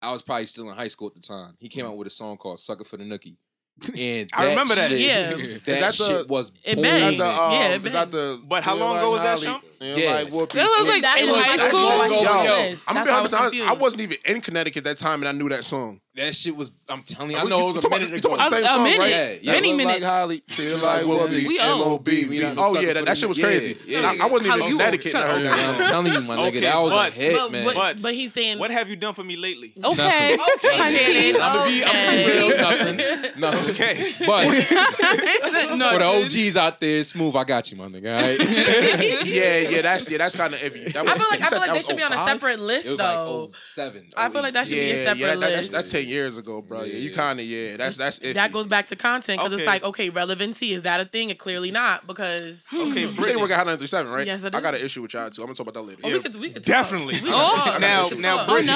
I 0.00 0.12
was 0.12 0.22
probably 0.22 0.46
still 0.46 0.70
in 0.70 0.76
high 0.76 0.88
school 0.88 1.08
at 1.08 1.14
the 1.14 1.20
time. 1.20 1.54
He 1.58 1.68
came 1.68 1.86
out 1.86 1.96
with 1.96 2.06
a 2.06 2.10
song 2.10 2.36
called 2.36 2.58
"Sucker 2.58 2.84
for 2.84 2.96
the 2.96 3.04
Nookie." 3.04 3.36
And 3.96 4.28
I 4.32 4.48
remember 4.48 4.74
that. 4.74 4.90
Shit, 4.90 5.00
yeah, 5.00 5.30
that, 5.30 5.64
that 5.64 5.80
the, 5.80 5.92
shit 5.92 6.28
was. 6.28 6.50
It. 6.64 6.76
The, 6.76 6.80
um, 6.82 7.52
yeah, 7.52 7.68
it. 7.68 7.94
Um, 7.94 8.10
the, 8.10 8.42
but 8.46 8.64
how 8.64 8.74
long 8.74 8.96
ago 8.98 9.12
was 9.12 9.22
that? 9.22 9.38
Show? 9.38 9.60
And 9.80 9.96
yeah. 9.96 10.12
like 10.12 10.28
whooping. 10.28 10.58
That 10.58 10.76
was 10.78 10.88
like 10.88 11.02
that 11.02 11.20
in 11.20 11.28
high 11.28 11.56
school. 11.68 12.24
Yo, 12.24 12.74
I'm 12.88 12.94
gonna 12.94 13.04
be 13.04 13.10
honest. 13.10 13.34
I, 13.34 13.70
I 13.70 13.74
wasn't 13.74 14.02
even 14.02 14.16
in 14.24 14.40
Connecticut 14.40 14.84
that 14.84 14.96
time, 14.96 15.22
and 15.22 15.28
I 15.28 15.32
knew 15.32 15.48
that 15.50 15.64
song. 15.64 16.00
That 16.18 16.34
shit 16.34 16.56
was. 16.56 16.72
I'm 16.88 17.02
telling 17.02 17.30
you, 17.30 17.36
I 17.36 17.44
know 17.44 17.68
it 17.68 17.74
was 17.76 17.84
a 17.84 17.88
minute 17.88 18.12
ago. 18.12 18.34
About 18.34 18.50
the 18.50 18.56
same 18.56 18.64
a, 18.64 18.66
a 18.66 18.70
song, 18.70 18.82
minute. 18.82 18.98
right? 18.98 19.10
Yeah, 19.10 19.34
yeah. 19.40 19.52
Many 19.52 19.68
look 19.68 19.76
minutes. 19.76 20.02
Like 20.02 20.10
Holly, 20.10 20.42
feel 20.48 20.78
like 20.78 21.06
we 21.06 21.60
M.O.B. 21.60 22.54
Oh 22.58 22.80
yeah, 22.80 22.92
that, 22.94 23.04
that 23.04 23.16
shit 23.16 23.28
was 23.28 23.38
crazy. 23.38 23.76
Yeah, 23.86 24.00
yeah. 24.00 24.24
I, 24.24 24.26
I 24.26 24.28
wasn't 24.28 24.48
even 24.48 24.62
in 24.62 24.78
Connecticut. 24.78 25.14
I 25.14 25.28
heard 25.28 25.46
that. 25.46 25.80
I'm 25.80 25.88
telling 25.88 26.12
you, 26.12 26.20
my 26.22 26.36
nigga, 26.36 26.48
okay, 26.48 26.60
that 26.60 26.78
was 26.78 26.92
but, 26.92 27.16
a 27.16 27.20
hit, 27.20 27.52
man. 27.52 27.64
But, 27.72 28.02
but 28.02 28.14
he's 28.14 28.32
saying, 28.32 28.58
what 28.58 28.72
have 28.72 28.90
you 28.90 28.96
done 28.96 29.14
for 29.14 29.22
me 29.22 29.36
lately? 29.36 29.72
Okay, 29.76 30.34
okay, 30.34 30.80
okay. 30.80 31.30
I'm 31.30 31.38
gonna 31.38 31.68
be, 31.68 31.84
I'm 31.84 31.92
gonna 31.92 32.16
be 32.16 32.32
real, 32.32 32.58
nothing, 32.58 32.96
nothing. 33.40 33.70
Okay, 33.70 34.10
but 34.26 34.54
for 35.92 35.98
the 35.98 36.24
OGs 36.24 36.56
out 36.56 36.80
there, 36.80 37.04
smooth. 37.04 37.36
I 37.36 37.44
got 37.44 37.70
you, 37.70 37.76
my 37.76 37.86
nigga. 37.86 38.12
All 38.12 38.22
right? 38.22 39.24
yeah, 39.24 39.67
yeah, 39.70 39.82
that's 39.82 40.10
yeah, 40.10 40.18
that's 40.18 40.36
kind 40.36 40.54
of 40.54 40.60
iffy. 40.60 40.92
That 40.92 41.06
I 41.06 41.16
feel 41.16 41.26
like 41.30 41.40
I 41.40 41.48
feel 41.48 41.58
like 41.58 41.72
they 41.72 41.80
should 41.80 41.96
be 41.96 42.02
on 42.02 42.12
a 42.12 42.16
oh 42.16 42.26
separate 42.26 42.60
list 42.60 42.96
though. 42.96 43.42
Like 43.44 43.50
seven. 43.56 44.08
I 44.16 44.28
feel 44.28 44.38
oh 44.38 44.42
like 44.42 44.54
that 44.54 44.66
should 44.66 44.74
be 44.74 44.90
a 44.90 44.96
separate 45.04 45.18
yeah, 45.18 45.26
that, 45.26 45.40
that, 45.40 45.40
that's, 45.40 45.56
list. 45.58 45.72
That's, 45.72 45.92
ten 45.92 46.06
years 46.06 46.36
ago, 46.38 46.62
bro. 46.62 46.82
Yeah, 46.82 46.94
you 46.94 47.10
kind 47.10 47.40
of 47.40 47.46
yeah. 47.46 47.76
That's 47.76 47.96
that's 47.96 48.18
iffy. 48.20 48.34
that 48.34 48.52
goes 48.52 48.66
back 48.66 48.86
to 48.88 48.96
content 48.96 49.38
because 49.38 49.52
okay. 49.52 49.62
it's 49.62 49.66
like 49.66 49.84
okay, 49.84 50.10
relevancy 50.10 50.72
is 50.72 50.82
that 50.82 51.00
a 51.00 51.04
thing? 51.04 51.30
It 51.30 51.38
clearly 51.38 51.70
not 51.70 52.06
because 52.06 52.66
okay, 52.72 53.06
hmm. 53.06 53.16
you 53.16 53.22
say 53.24 53.36
work 53.36 53.50
at 53.50 53.66
937, 53.66 54.12
right? 54.12 54.26
Yes, 54.26 54.44
I, 54.44 54.48
I 54.48 54.60
got 54.60 54.74
an 54.74 54.80
issue 54.80 55.02
with 55.02 55.14
y'all 55.14 55.30
too. 55.30 55.42
I'm 55.42 55.46
gonna 55.46 55.54
talk 55.54 55.68
about 55.68 55.74
that 55.74 55.88
later. 55.88 56.00
Oh, 56.04 56.08
yeah. 56.08 56.14
we 56.14 56.22
could, 56.22 56.36
we 56.36 56.50
could 56.50 56.62
definitely. 56.62 57.20
Oh. 57.24 57.78
now 58.18 58.46
Brittany, 58.46 58.66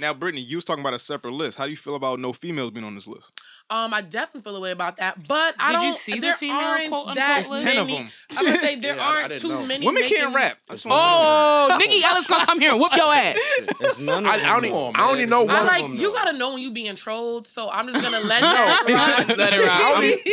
now 0.00 0.14
Brittany, 0.14 0.42
you 0.42 0.56
was 0.56 0.64
talking 0.64 0.82
about 0.82 0.94
a 0.94 0.98
separate 0.98 1.32
list. 1.32 1.58
How 1.58 1.64
do 1.64 1.70
you 1.70 1.76
feel 1.76 1.94
about 1.94 2.18
no 2.18 2.32
females 2.32 2.72
being 2.72 2.84
on 2.84 2.94
this 2.94 3.06
list? 3.06 3.40
Um, 3.72 3.94
I 3.94 4.02
definitely 4.02 4.42
feel 4.42 4.56
a 4.56 4.60
way 4.60 4.70
about 4.70 4.98
that, 4.98 5.26
but 5.26 5.54
I 5.58 5.72
don't. 5.72 5.86
you 5.86 5.92
see 5.94 6.14
the 6.16 6.20
there 6.20 6.34
female 6.36 6.56
aren't 6.58 6.88
quote, 6.88 7.14
that? 7.14 7.44
Ten 7.46 7.78
of 7.78 7.86
many. 7.86 7.96
them. 8.02 8.08
I'm 8.36 8.44
gonna 8.44 8.58
say 8.60 8.76
there 8.80 8.96
Yeah, 8.96 9.02
aren't 9.02 9.32
too 9.40 9.48
know. 9.48 9.64
many. 9.66 9.86
Women 9.86 10.02
can't 10.02 10.34
rap. 10.34 10.58
Oh, 10.86 11.76
Nikki 11.78 12.04
Ellis 12.04 12.26
gonna 12.26 12.44
come 12.44 12.60
here 12.60 12.72
and 12.72 12.80
whoop 12.80 12.94
your 12.94 13.12
ass. 13.12 13.36
There's 13.80 13.98
none 13.98 14.26
of 14.26 14.30
I, 14.30 14.36
them. 14.38 14.46
don't, 14.46 14.64
even, 14.66 14.78
I 14.94 15.08
don't 15.08 15.16
even 15.18 15.30
know 15.30 15.44
one 15.44 15.50
I 15.56 15.60
of 15.60 15.66
them. 15.82 15.92
like 15.92 16.00
you 16.00 16.12
gotta 16.12 16.36
know 16.36 16.52
when 16.52 16.62
you 16.62 16.70
being 16.72 16.94
trolled, 16.96 17.46
so 17.46 17.70
I'm 17.70 17.88
just 17.88 18.02
gonna 18.02 18.20
let 18.26 18.42
you. 18.42 18.94
Let 19.36 19.52
it. 19.54 19.68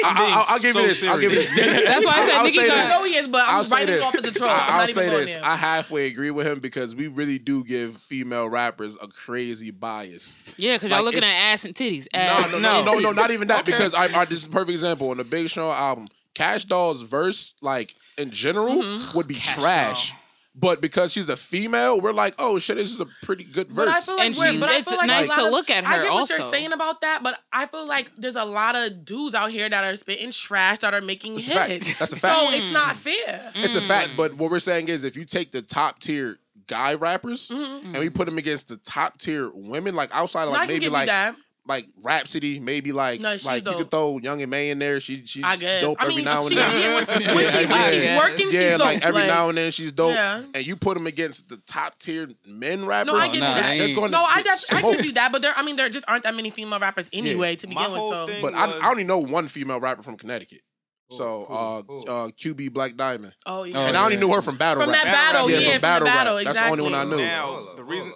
I'll 0.04 0.60
give 0.60 0.76
you 0.76 0.82
this. 0.88 1.04
I'll 1.04 1.20
give 1.20 1.32
you 1.32 1.38
this. 1.38 1.56
That's 1.56 2.06
why 2.06 2.12
I 2.12 2.26
said 2.28 2.36
I'll 2.36 2.44
Nicki 2.44 2.60
I 2.60 2.64
this. 2.84 2.92
know 2.92 3.04
he 3.06 3.16
is, 3.16 3.28
but 3.30 3.44
I'm 3.48 3.56
I'll 3.56 3.64
say 3.64 3.76
writing 3.78 3.96
this. 3.96 4.06
off 4.06 4.16
as 4.16 4.26
a 4.26 4.32
troll. 4.34 4.50
I'll 4.52 4.88
say 4.88 5.10
this. 5.10 5.38
I 5.38 5.56
halfway 5.56 6.08
agree 6.08 6.32
with 6.32 6.46
him 6.48 6.60
because 6.60 6.96
we 6.96 7.08
really 7.08 7.40
do 7.40 7.64
give 7.64 7.96
female 7.98 8.50
rappers 8.50 8.98
a 9.02 9.08
crazy 9.08 9.72
bias. 9.72 10.54
Yeah, 10.58 10.76
because 10.76 10.92
y'all 10.92 11.04
looking 11.04 11.24
at 11.24 11.32
ass 11.54 11.64
and 11.66 11.74
titties. 11.74 12.08
No, 12.14 12.42
no, 12.52 12.60
no, 12.60 12.84
no, 12.94 13.00
no, 13.00 13.12
not 13.12 13.29
not 13.30 13.34
even 13.34 13.48
that 13.50 13.62
okay. 13.62 13.72
because 13.72 13.94
I, 13.94 14.06
I 14.06 14.26
this 14.26 14.40
is 14.40 14.46
a 14.46 14.50
perfect 14.50 14.72
example 14.72 15.10
on 15.12 15.18
the 15.18 15.24
Big 15.24 15.50
Sean 15.50 15.74
album. 15.74 16.08
Kash 16.34 16.66
Doll's 16.66 17.02
verse, 17.02 17.56
like 17.62 17.96
in 18.18 18.32
general, 18.32 18.76
mm-hmm. 18.76 19.18
would 19.18 19.28
be 19.28 19.36
Cash 19.36 19.56
trash. 19.56 20.10
Doll. 20.12 20.20
But 20.56 20.82
because 20.82 21.14
she's 21.14 21.30
a 21.30 21.38
female, 21.38 22.02
we're 22.02 22.12
like, 22.12 22.34
oh 22.38 22.60
shit, 22.60 22.78
this 22.78 22.92
is 22.92 23.00
a 23.00 23.06
pretty 23.24 23.46
good 23.46 23.72
verse. 23.72 23.86
But 23.86 23.88
I 23.88 24.00
feel 24.02 24.18
like, 24.18 24.26
and 24.26 24.36
she, 24.36 24.60
but 24.60 24.70
I 24.70 24.82
feel 24.82 24.98
like 24.98 25.08
nice 25.08 25.30
to 25.30 25.46
of, 25.46 25.52
look 25.52 25.70
at 25.70 25.86
her. 25.86 25.94
I 25.94 25.98
get 26.00 26.12
what 26.12 26.20
also. 26.20 26.34
you're 26.34 26.42
saying 26.42 26.74
about 26.74 27.02
that, 27.02 27.22
but 27.24 27.40
I 27.54 27.66
feel 27.66 27.88
like 27.88 28.14
there's 28.18 28.36
a 28.36 28.44
lot 28.44 28.76
of 28.76 29.06
dudes 29.06 29.36
out 29.36 29.52
here 29.52 29.70
that 29.70 29.84
are 29.84 29.96
spitting 29.96 30.32
trash 30.32 30.80
that 30.80 30.94
are 30.94 31.02
making 31.02 31.36
That's 31.36 31.48
hits. 31.48 31.92
A 31.92 32.00
That's 32.00 32.14
a 32.14 32.18
fact. 32.18 32.40
So 32.40 32.52
it's 32.52 32.72
not 32.72 32.96
mm. 32.96 33.26
fair. 33.26 33.52
It's 33.56 33.76
a 33.76 33.82
fact. 33.82 34.12
Mm. 34.12 34.18
But 34.18 34.34
what 34.34 34.52
we're 34.52 34.60
saying 34.60 34.90
is, 34.90 35.04
if 35.04 35.16
you 35.16 35.24
take 35.24 35.52
the 35.52 35.62
top 35.62 36.00
tier 36.00 36.40
guy 36.68 36.94
rappers 36.94 37.50
mm-hmm. 37.50 37.88
and 37.88 37.98
we 38.00 38.10
put 38.10 38.26
them 38.26 38.38
against 38.38 38.68
the 38.70 38.78
top 38.78 39.18
tier 39.18 39.50
women, 39.54 39.96
like 39.96 40.14
outside 40.14 40.44
of 40.44 40.52
like 40.52 40.68
maybe 40.68 40.90
like 40.90 41.10
like 41.70 41.88
Rhapsody, 42.04 42.60
maybe 42.60 42.92
like 42.92 43.22
no, 43.22 43.36
like 43.46 43.64
dope. 43.64 43.74
you 43.74 43.84
could 43.84 43.92
throw 43.92 44.18
Young 44.18 44.42
M.A 44.42 44.72
in 44.72 44.80
there. 44.80 45.00
She 45.00 45.24
she's 45.26 45.44
I 45.44 45.56
guess. 45.56 45.82
dope 45.82 45.98
I 46.00 46.08
mean, 46.08 46.20
every 46.20 46.24
now 46.24 46.46
and 46.46 46.56
then. 46.56 47.06
When, 47.36 47.46
she's 47.46 48.18
working, 48.18 48.48
yeah, 48.52 48.72
she's 48.72 48.80
like 48.80 49.06
every 49.06 49.22
like, 49.22 49.28
now 49.28 49.50
and 49.50 49.58
then 49.58 49.72
she's 49.72 49.92
dope. 49.92 50.16
Yeah. 50.16 50.44
And 50.54 50.66
you 50.66 50.76
put 50.76 50.96
them 50.96 51.06
against 51.08 51.50
the 51.50 51.58
top 51.58 52.00
tier 52.00 52.28
men 52.46 52.86
rappers. 52.86 53.14
No, 53.14 53.20
I 53.20 53.32
get 53.32 53.40
that. 53.40 53.78
They're 53.78 53.96
going 53.96 54.12
no, 54.12 54.24
I 54.24 54.42
smoked. 54.56 54.86
I 54.86 54.96
can 54.96 55.06
do 55.06 55.14
that, 55.14 55.32
but 55.32 55.42
there 55.42 55.54
I 55.56 55.62
mean 55.62 55.76
there 55.76 55.88
just 55.90 56.06
aren't 56.08 56.24
that 56.24 56.36
many 56.36 56.50
female 56.50 56.80
rappers 56.80 57.10
anyway 57.14 57.52
yeah. 57.52 57.58
to 57.58 57.68
begin 57.68 57.92
with. 57.92 58.02
So. 58.02 58.28
But 58.42 58.54
was... 58.54 58.54
I, 58.54 58.88
I 58.88 58.90
only 58.90 59.04
know 59.04 59.20
one 59.20 59.48
female 59.48 59.80
rapper 59.80 60.02
from 60.02 60.18
Connecticut. 60.18 60.62
So 61.12 61.46
uh, 61.46 61.92
ooh, 61.92 62.00
uh, 62.02 62.28
QB 62.30 62.72
Black 62.72 62.96
Diamond. 62.96 63.34
Oh 63.46 63.64
yeah, 63.64 63.80
oh, 63.80 63.86
and 63.86 63.98
I 63.98 64.04
only 64.04 64.18
knew 64.18 64.32
her 64.32 64.42
from 64.42 64.58
Battle. 64.58 64.84
From 64.84 64.92
rap. 64.92 65.04
that 65.06 65.12
battle, 65.12 65.50
yeah, 65.50 65.74
from, 65.74 65.82
battle, 65.82 66.36
That's 66.44 66.60
the 66.60 66.68
only 66.68 66.84
one 66.84 66.94
I 66.94 67.04
knew. 67.04 67.18
Now 67.18 67.74
the 67.76 67.84
reason 67.84 68.14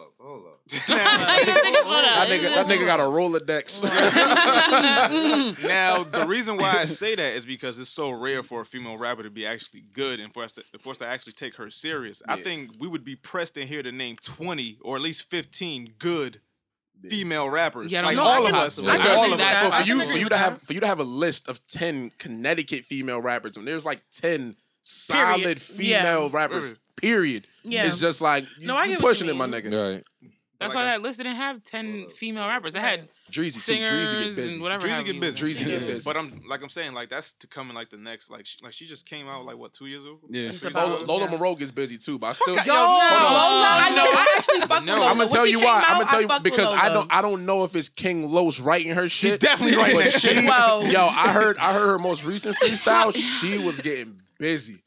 that, 0.87 2.27
nigga, 2.67 2.85
got 2.85 2.99
a 3.01 3.03
Rolodex. 3.03 3.83
now, 5.67 6.03
the 6.03 6.25
reason 6.25 6.57
why 6.57 6.75
I 6.79 6.85
say 6.85 7.15
that 7.15 7.33
is 7.33 7.45
because 7.45 7.77
it's 7.77 7.89
so 7.89 8.11
rare 8.11 8.43
for 8.43 8.61
a 8.61 8.65
female 8.65 8.97
rapper 8.97 9.23
to 9.23 9.29
be 9.29 9.45
actually 9.45 9.83
good 9.93 10.21
and 10.21 10.33
for 10.33 10.41
us 10.41 10.53
to, 10.53 10.63
for 10.79 10.91
us 10.91 10.99
to 10.99 11.07
actually 11.07 11.33
take 11.33 11.55
her 11.55 11.69
serious. 11.69 12.21
Yeah. 12.25 12.35
I 12.35 12.37
think 12.41 12.71
we 12.79 12.87
would 12.87 13.03
be 13.03 13.15
pressed 13.15 13.57
in 13.57 13.67
here 13.67 13.83
to 13.83 13.91
name 13.91 14.15
20 14.15 14.77
or 14.81 14.95
at 14.95 15.01
least 15.01 15.29
15 15.29 15.95
good 15.99 16.39
female 17.09 17.49
rappers. 17.49 17.91
Yeah, 17.91 18.01
like 18.01 18.15
no, 18.15 18.23
all 18.23 18.47
of 18.47 18.55
us. 18.55 18.81
Like 18.81 19.03
all 19.05 19.33
of 19.33 19.39
us. 19.39 19.61
So 19.61 19.71
for 19.71 19.83
you, 19.83 20.07
for 20.07 20.17
you 20.17 20.29
to 20.29 20.37
have 20.37 20.61
for 20.61 20.73
you 20.73 20.79
to 20.79 20.87
have 20.87 20.99
a 20.99 21.05
list 21.05 21.49
of 21.49 21.65
ten 21.67 22.11
Connecticut 22.17 22.85
female 22.85 23.21
rappers, 23.21 23.57
when 23.57 23.65
there's 23.65 23.85
like 23.85 24.01
ten 24.11 24.55
solid 24.83 25.41
period. 25.41 25.61
female 25.61 26.29
yeah. 26.31 26.37
rappers. 26.37 26.75
Period. 26.95 27.45
Yeah, 27.63 27.87
it's 27.87 27.99
just 27.99 28.21
like 28.21 28.45
you, 28.59 28.67
no, 28.67 28.77
I 28.77 28.85
you 28.85 28.97
pushing 28.97 29.27
it, 29.27 29.35
my 29.35 29.47
nigga. 29.47 29.95
Right. 29.95 30.31
That's 30.63 30.75
like 30.75 30.81
why 30.83 30.91
that 30.91 31.01
list 31.01 31.17
didn't 31.17 31.35
have 31.35 31.63
ten 31.63 32.05
uh, 32.07 32.09
female 32.09 32.47
rappers. 32.47 32.75
It 32.75 32.81
had 32.81 33.07
Dreezy, 33.31 33.53
singers 33.53 34.11
too. 34.11 34.17
Dreezy 34.17 34.35
get 34.35 34.53
and 34.53 34.61
whatever. 34.61 34.87
Dreezy 34.87 35.05
get 35.05 35.19
busy. 35.19 35.45
Dreezy 35.45 35.65
get 35.65 35.87
busy. 35.87 36.01
But 36.05 36.17
I'm 36.17 36.41
like 36.47 36.61
I'm 36.61 36.69
saying 36.69 36.93
like 36.93 37.09
that's 37.09 37.33
to 37.33 37.47
come 37.47 37.69
in 37.69 37.75
like 37.75 37.89
the 37.89 37.97
next 37.97 38.29
like 38.29 38.45
she, 38.45 38.57
like 38.63 38.73
she 38.73 38.85
just 38.85 39.07
came 39.07 39.27
out 39.27 39.45
like 39.45 39.57
what 39.57 39.73
two 39.73 39.87
years 39.87 40.03
ago. 40.03 40.19
Yeah, 40.29 40.51
about, 40.69 40.89
Lola, 40.89 41.05
Lola 41.05 41.25
yeah. 41.25 41.31
Monroe 41.31 41.55
gets 41.55 41.71
busy 41.71 41.97
too, 41.97 42.19
but 42.19 42.27
I 42.27 42.33
still 42.33 42.55
yo, 42.55 42.61
yo 42.63 42.73
no, 42.73 42.79
Lola, 42.79 42.99
I 42.99 43.93
know 43.95 44.05
I 44.05 44.33
actually 44.37 44.59
fuck 44.61 44.83
no. 44.83 44.93
with 44.93 45.01
Lola. 45.01 45.11
I'm 45.11 45.17
gonna 45.17 45.29
tell 45.29 45.47
you 45.47 45.59
why. 45.59 45.77
Out, 45.79 45.89
I'm 45.89 45.97
gonna 45.99 46.09
tell 46.09 46.21
you 46.21 46.39
because 46.41 46.77
I 46.77 46.89
don't 46.89 47.13
I 47.13 47.21
don't 47.21 47.45
know 47.45 47.63
if 47.63 47.75
it's 47.75 47.89
King 47.89 48.31
Los 48.31 48.59
writing 48.59 48.91
her 48.91 49.09
shit. 49.09 49.31
He 49.31 49.37
definitely 49.37 49.77
writing 49.77 49.99
that 49.99 50.13
shit. 50.13 50.43
Yo, 50.43 50.49
I 50.51 51.31
heard 51.33 51.57
I 51.57 51.73
heard 51.73 51.87
her 51.87 51.99
most 51.99 52.25
recent 52.25 52.55
freestyle. 52.57 53.15
She 53.15 53.65
was 53.65 53.81
getting 53.81 54.15
busy. 54.37 54.82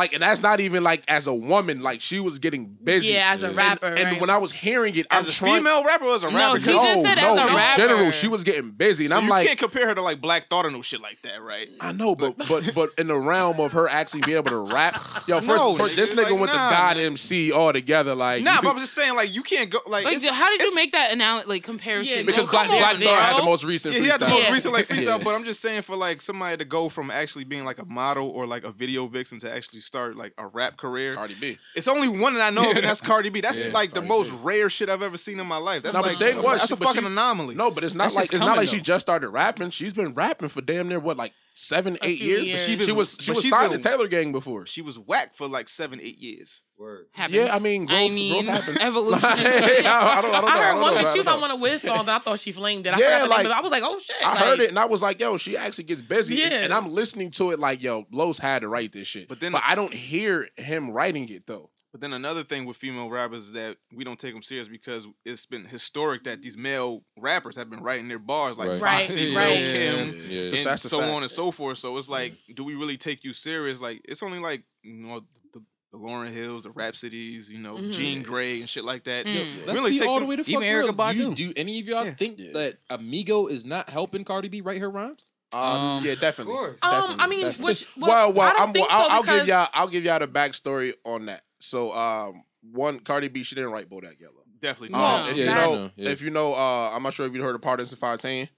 Like, 0.00 0.14
and 0.14 0.22
that's 0.22 0.40
not 0.40 0.60
even 0.60 0.82
like 0.82 1.04
as 1.08 1.26
a 1.26 1.34
woman, 1.34 1.82
like 1.82 2.00
she 2.00 2.20
was 2.20 2.38
getting 2.38 2.64
busy. 2.64 3.12
Yeah, 3.12 3.32
as 3.34 3.42
a 3.42 3.52
rapper. 3.52 3.84
And, 3.84 3.98
and 3.98 4.18
when 4.18 4.30
I 4.30 4.38
was 4.38 4.50
hearing 4.50 4.96
it, 4.96 5.06
as 5.10 5.26
I'm 5.26 5.30
a 5.30 5.34
trying, 5.34 5.54
female 5.56 5.84
rapper, 5.84 6.06
as 6.06 6.24
a 6.24 6.28
rapper, 6.28 6.38
no, 6.38 6.54
he 6.54 6.72
no, 6.72 7.02
said 7.02 7.16
no, 7.16 7.34
as 7.34 7.38
a 7.38 7.48
in 7.48 7.54
rapper. 7.54 7.80
general, 7.82 8.10
she 8.10 8.26
was 8.26 8.42
getting 8.42 8.70
busy, 8.70 9.04
and 9.04 9.10
so 9.10 9.18
I'm 9.18 9.24
you 9.24 9.30
like, 9.30 9.46
can't 9.46 9.58
compare 9.58 9.86
her 9.88 9.94
to 9.94 10.00
like 10.00 10.22
Black 10.22 10.48
Thought 10.48 10.64
or 10.64 10.70
no 10.70 10.80
shit 10.80 11.02
like 11.02 11.20
that, 11.20 11.42
right? 11.42 11.68
I 11.82 11.92
know, 11.92 12.16
but 12.16 12.38
but 12.48 12.70
but 12.74 12.92
in 12.96 13.08
the 13.08 13.18
realm 13.18 13.60
of 13.60 13.72
her 13.72 13.88
actually 13.88 14.22
being 14.22 14.38
able 14.38 14.48
to 14.48 14.72
rap, 14.72 14.94
yo, 15.28 15.40
first, 15.42 15.48
no, 15.48 15.74
first 15.74 15.96
this 15.96 16.14
nigga 16.14 16.30
like, 16.30 16.40
went 16.40 16.46
nah, 16.46 16.70
to 16.70 16.74
God 16.74 16.96
man. 16.96 17.06
MC 17.06 17.52
all 17.52 17.74
together, 17.74 18.14
like, 18.14 18.42
nah, 18.42 18.62
but 18.62 18.70
I'm 18.70 18.78
just 18.78 18.94
saying, 18.94 19.14
like, 19.16 19.34
you 19.34 19.42
can't 19.42 19.68
go, 19.68 19.80
like, 19.86 20.06
like 20.06 20.22
how 20.22 20.48
did 20.48 20.62
you 20.62 20.74
make 20.74 20.92
that 20.92 21.12
analogy, 21.12 21.46
like 21.46 21.62
comparison? 21.62 22.20
Yeah, 22.20 22.22
because 22.22 22.48
Black, 22.48 22.68
Black 22.68 22.96
Thought 22.96 23.20
had 23.20 23.36
the 23.38 23.44
most 23.44 23.64
recent, 23.64 23.94
yeah, 23.94 24.00
he 24.00 24.06
had 24.08 24.20
the 24.20 24.28
most 24.28 24.50
recent 24.50 24.72
like 24.72 24.88
freestyle, 24.88 25.22
but 25.22 25.34
I'm 25.34 25.44
just 25.44 25.60
saying 25.60 25.82
for 25.82 25.94
like 25.94 26.22
somebody 26.22 26.56
to 26.56 26.64
go 26.64 26.88
from 26.88 27.10
actually 27.10 27.44
being 27.44 27.66
like 27.66 27.78
a 27.78 27.84
model 27.84 28.30
or 28.30 28.46
like 28.46 28.64
a 28.64 28.72
video 28.72 29.06
vixen 29.06 29.38
to 29.40 29.54
actually 29.54 29.80
start 29.90 30.16
like 30.16 30.32
a 30.38 30.46
rap 30.46 30.76
career. 30.76 31.12
Cardi 31.14 31.34
B. 31.34 31.56
It's 31.74 31.88
only 31.88 32.08
one 32.08 32.34
that 32.34 32.42
I 32.42 32.50
know 32.50 32.70
of, 32.70 32.76
and 32.76 32.86
that's 32.86 33.00
Cardi 33.00 33.28
B. 33.28 33.40
That's 33.40 33.64
Yeah, 33.64 33.72
like 33.72 33.92
the 33.92 34.00
most 34.02 34.30
B. 34.30 34.38
rare 34.42 34.70
shit 34.70 34.88
I've 34.88 35.02
ever 35.02 35.16
seen 35.16 35.40
in 35.40 35.46
my 35.48 35.56
life. 35.56 35.82
That's 35.82 35.94
No, 35.96 36.00
like 36.02 36.18
they 36.18 36.34
was- 36.34 36.60
that's 36.60 36.70
a 36.70 36.76
fucking 36.76 37.04
anomaly. 37.04 37.56
No, 37.56 37.70
but 37.72 37.82
it's 37.82 37.94
not 37.94 38.04
That's 38.04 38.14
like 38.16 38.32
it's 38.32 38.38
not 38.38 38.56
like 38.56 38.68
she 38.68 38.80
just 38.80 39.04
started 39.04 39.28
rapping. 39.30 39.70
She's 39.70 39.92
been 39.92 40.14
rapping 40.14 40.48
for 40.48 40.60
damn 40.62 40.88
near 40.88 41.00
what 41.00 41.16
like 41.16 41.32
seven, 41.60 41.96
a 42.02 42.06
eight 42.06 42.20
years. 42.20 42.48
years. 42.48 42.64
She, 42.64 42.76
was, 42.76 42.86
she 42.86 42.92
was 42.92 43.18
she 43.20 43.30
was 43.30 43.48
signed 43.48 43.72
to 43.72 43.78
Taylor 43.78 44.08
Gang 44.08 44.32
before. 44.32 44.66
She 44.66 44.80
was 44.80 44.98
whack 44.98 45.34
for 45.34 45.46
like 45.46 45.68
seven, 45.68 46.00
eight 46.00 46.18
years. 46.18 46.64
Word. 46.78 47.06
Yeah, 47.28 47.50
I 47.52 47.58
mean, 47.58 47.84
growth, 47.84 47.98
I 47.98 48.08
mean, 48.08 48.44
growth 48.46 48.56
happens. 48.56 48.78
Evolution. 48.82 49.28
like, 49.28 49.40
I, 49.40 49.82
don't, 49.82 49.84
I, 49.86 50.20
don't, 50.22 50.44
I 50.44 50.58
heard 50.58 50.76
I 50.76 50.80
one 50.80 50.94
know, 50.94 51.12
she 51.12 51.18
was 51.18 51.26
on 51.26 51.40
one 51.40 51.50
of 51.50 51.60
Wiz 51.60 51.82
songs. 51.82 52.08
I 52.08 52.18
thought 52.18 52.38
she 52.38 52.52
flamed 52.52 52.86
it. 52.86 52.94
I 52.94 52.98
yeah, 52.98 53.26
like, 53.26 53.44
name, 53.44 53.52
I 53.52 53.60
was 53.60 53.70
like, 53.70 53.82
oh 53.84 53.98
shit. 53.98 54.16
I 54.24 54.30
like, 54.30 54.38
heard 54.38 54.60
it 54.60 54.70
and 54.70 54.78
I 54.78 54.86
was 54.86 55.02
like, 55.02 55.20
yo, 55.20 55.36
she 55.36 55.56
actually 55.56 55.84
gets 55.84 56.00
busy. 56.00 56.36
Yeah. 56.36 56.48
And 56.48 56.72
I'm 56.72 56.90
listening 56.90 57.30
to 57.32 57.50
it 57.50 57.58
like, 57.58 57.82
yo, 57.82 58.06
Lowe's 58.10 58.38
had 58.38 58.62
to 58.62 58.68
write 58.68 58.92
this 58.92 59.06
shit. 59.06 59.28
But 59.28 59.40
then, 59.40 59.52
but 59.52 59.62
I 59.66 59.74
don't 59.74 59.92
hear 59.92 60.48
him 60.56 60.90
writing 60.90 61.28
it 61.28 61.46
though. 61.46 61.70
But 61.92 62.00
then 62.00 62.12
another 62.12 62.44
thing 62.44 62.66
with 62.66 62.76
female 62.76 63.10
rappers 63.10 63.48
is 63.48 63.52
that 63.54 63.76
we 63.92 64.04
don't 64.04 64.18
take 64.18 64.32
them 64.32 64.42
serious 64.42 64.68
because 64.68 65.08
it's 65.24 65.46
been 65.46 65.64
historic 65.64 66.22
that 66.24 66.40
these 66.40 66.56
male 66.56 67.02
rappers 67.18 67.56
have 67.56 67.68
been 67.68 67.82
writing 67.82 68.06
their 68.06 68.20
bars 68.20 68.56
like 68.56 68.80
right. 68.80 69.06
Foxy, 69.06 69.34
right. 69.34 69.56
Kim, 69.56 70.08
yeah, 70.08 70.42
yeah, 70.42 70.42
yeah. 70.44 70.70
and 70.70 70.80
so 70.80 71.00
on 71.00 71.22
and 71.22 71.30
so 71.30 71.50
forth. 71.50 71.78
So 71.78 71.96
it's 71.96 72.08
like, 72.08 72.34
do 72.54 72.62
we 72.62 72.76
really 72.76 72.96
take 72.96 73.24
you 73.24 73.32
serious? 73.32 73.80
Like, 73.80 74.02
it's 74.04 74.22
only 74.22 74.38
like 74.38 74.62
you 74.84 74.94
know 74.94 75.24
the, 75.52 75.62
the 75.90 75.98
Lauryn 75.98 76.32
Hills, 76.32 76.62
the 76.62 76.70
Rhapsodies, 76.70 77.50
you 77.50 77.58
know, 77.58 77.74
mm-hmm. 77.74 77.90
Jean 77.90 78.22
Grae 78.22 78.60
and 78.60 78.68
shit 78.68 78.84
like 78.84 79.02
that. 79.04 79.26
Mm. 79.26 79.66
Really 79.66 79.98
take 79.98 80.08
all 80.08 80.20
the 80.20 80.26
way 80.26 80.36
to 80.36 80.44
fuck 80.44 80.62
Erykah 80.62 80.94
Badu. 80.94 81.34
Do, 81.34 81.34
do, 81.34 81.52
any 81.56 81.80
of 81.80 81.88
y'all 81.88 82.04
think 82.12 82.38
that 82.52 82.78
Amigo 82.88 83.48
is 83.48 83.64
not 83.64 83.90
helping 83.90 84.22
Cardi 84.22 84.48
B 84.48 84.60
write 84.60 84.80
her 84.80 84.90
rhymes? 84.90 85.26
Um, 85.52 85.60
Um, 85.62 86.04
yeah, 86.04 86.14
definitely. 86.14 86.54
course. 86.54 86.78
Um, 86.82 86.90
Definitely, 86.90 87.16
I 87.24 87.26
mean, 87.26 87.40
definitely. 87.42 87.64
which, 87.66 87.96
well, 87.96 88.08
well, 88.10 88.32
well, 88.32 88.48
I 88.48 88.52
don't 88.52 88.68
I'm, 88.68 88.72
think 88.72 88.88
I'll, 88.90 89.08
so 89.08 89.14
I'll 89.14 89.38
give 89.38 89.48
y'all, 89.48 89.68
I'll 89.74 89.88
give 89.88 90.04
y'all 90.04 90.18
the 90.20 90.28
backstory 90.28 90.92
on 91.04 91.26
that. 91.26 91.42
So, 91.60 91.92
um, 91.92 92.44
one 92.72 93.00
Cardi 93.00 93.28
B, 93.28 93.42
she 93.42 93.54
didn't 93.56 93.72
write 93.72 93.88
Bodak 93.90 94.20
Yellow. 94.20 94.34
Definitely. 94.60 94.96
No. 94.96 95.04
Um, 95.04 95.20
not. 95.22 95.30
if 95.30 95.36
Yeah, 95.38 95.44
you 95.44 95.54
know, 95.54 95.74
know, 95.74 95.90
yeah. 95.96 96.10
if 96.10 96.22
you 96.22 96.30
know, 96.30 96.52
uh, 96.52 96.90
I'm 96.94 97.02
not 97.02 97.14
sure 97.14 97.26
if 97.26 97.34
you 97.34 97.42
heard 97.42 97.54
of 97.54 97.62
Partisan 97.62 97.96
510. 97.98 98.48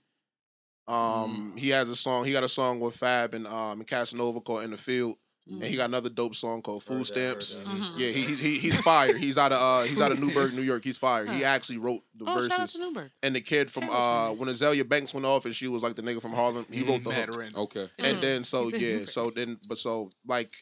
Um, 0.88 1.55
he 1.57 1.68
has 1.70 1.88
a 1.88 1.97
song. 1.97 2.24
He 2.24 2.32
got 2.32 2.43
a 2.43 2.49
song 2.49 2.80
with 2.80 2.97
Fab 2.97 3.34
and 3.34 3.47
um 3.47 3.78
and 3.78 3.86
Casanova 3.86 4.40
called 4.40 4.64
"In 4.64 4.72
the 4.72 4.76
Field." 4.76 5.14
And 5.49 5.64
he 5.64 5.76
got 5.76 5.86
another 5.90 6.09
dope 6.09 6.34
song 6.34 6.62
called 6.62 6.82
"Food 6.84 7.05
Stamps." 7.07 7.57
Mhm. 7.57 7.99
Yeah, 7.99 8.09
he, 8.09 8.20
he 8.22 8.34
he- 8.34 8.59
he's 8.59 8.80
fire. 8.80 9.16
He's 9.16 9.36
out 9.36 9.53
of 9.53 9.61
uh 9.61 9.82
he's 9.88 10.01
out 10.01 10.12
of 10.12 10.20
Newburgh, 10.20 10.55
New 10.55 10.62
York. 10.62 10.84
He's 10.84 10.99
fire. 10.99 11.26
He 11.26 11.45
actually 11.45 11.78
wrote 11.78 12.03
the 12.14 12.24
Oh, 12.26 12.40
shout 12.43 12.53
out 12.53 12.59
verses. 12.61 12.74
to 12.80 12.80
Newburgh. 12.86 13.11
And 13.22 13.34
the 13.34 13.40
kid 13.40 13.68
from 13.70 13.90
uh 13.90 14.30
when 14.32 14.49
Azealia 14.49 14.88
Banks 14.88 15.12
went 15.12 15.26
off 15.26 15.45
and 15.45 15.55
she 15.55 15.66
was 15.68 15.82
like 15.82 15.97
the 15.97 16.03
nigga 16.03 16.22
from 16.22 16.32
Harlem. 16.32 16.64
He 16.70 16.82
wrote 16.82 17.03
the 17.03 17.11
Mad 17.11 17.28
hook. 17.28 17.38
Ren. 17.38 17.53
Okay. 17.57 17.88
And 17.99 18.18
Mm. 18.18 18.20
then 18.20 18.45
so 18.45 18.68
yeah, 18.68 19.05
so 19.07 19.30
then 19.30 19.59
but 19.66 19.78
so 19.78 20.11
like 20.26 20.55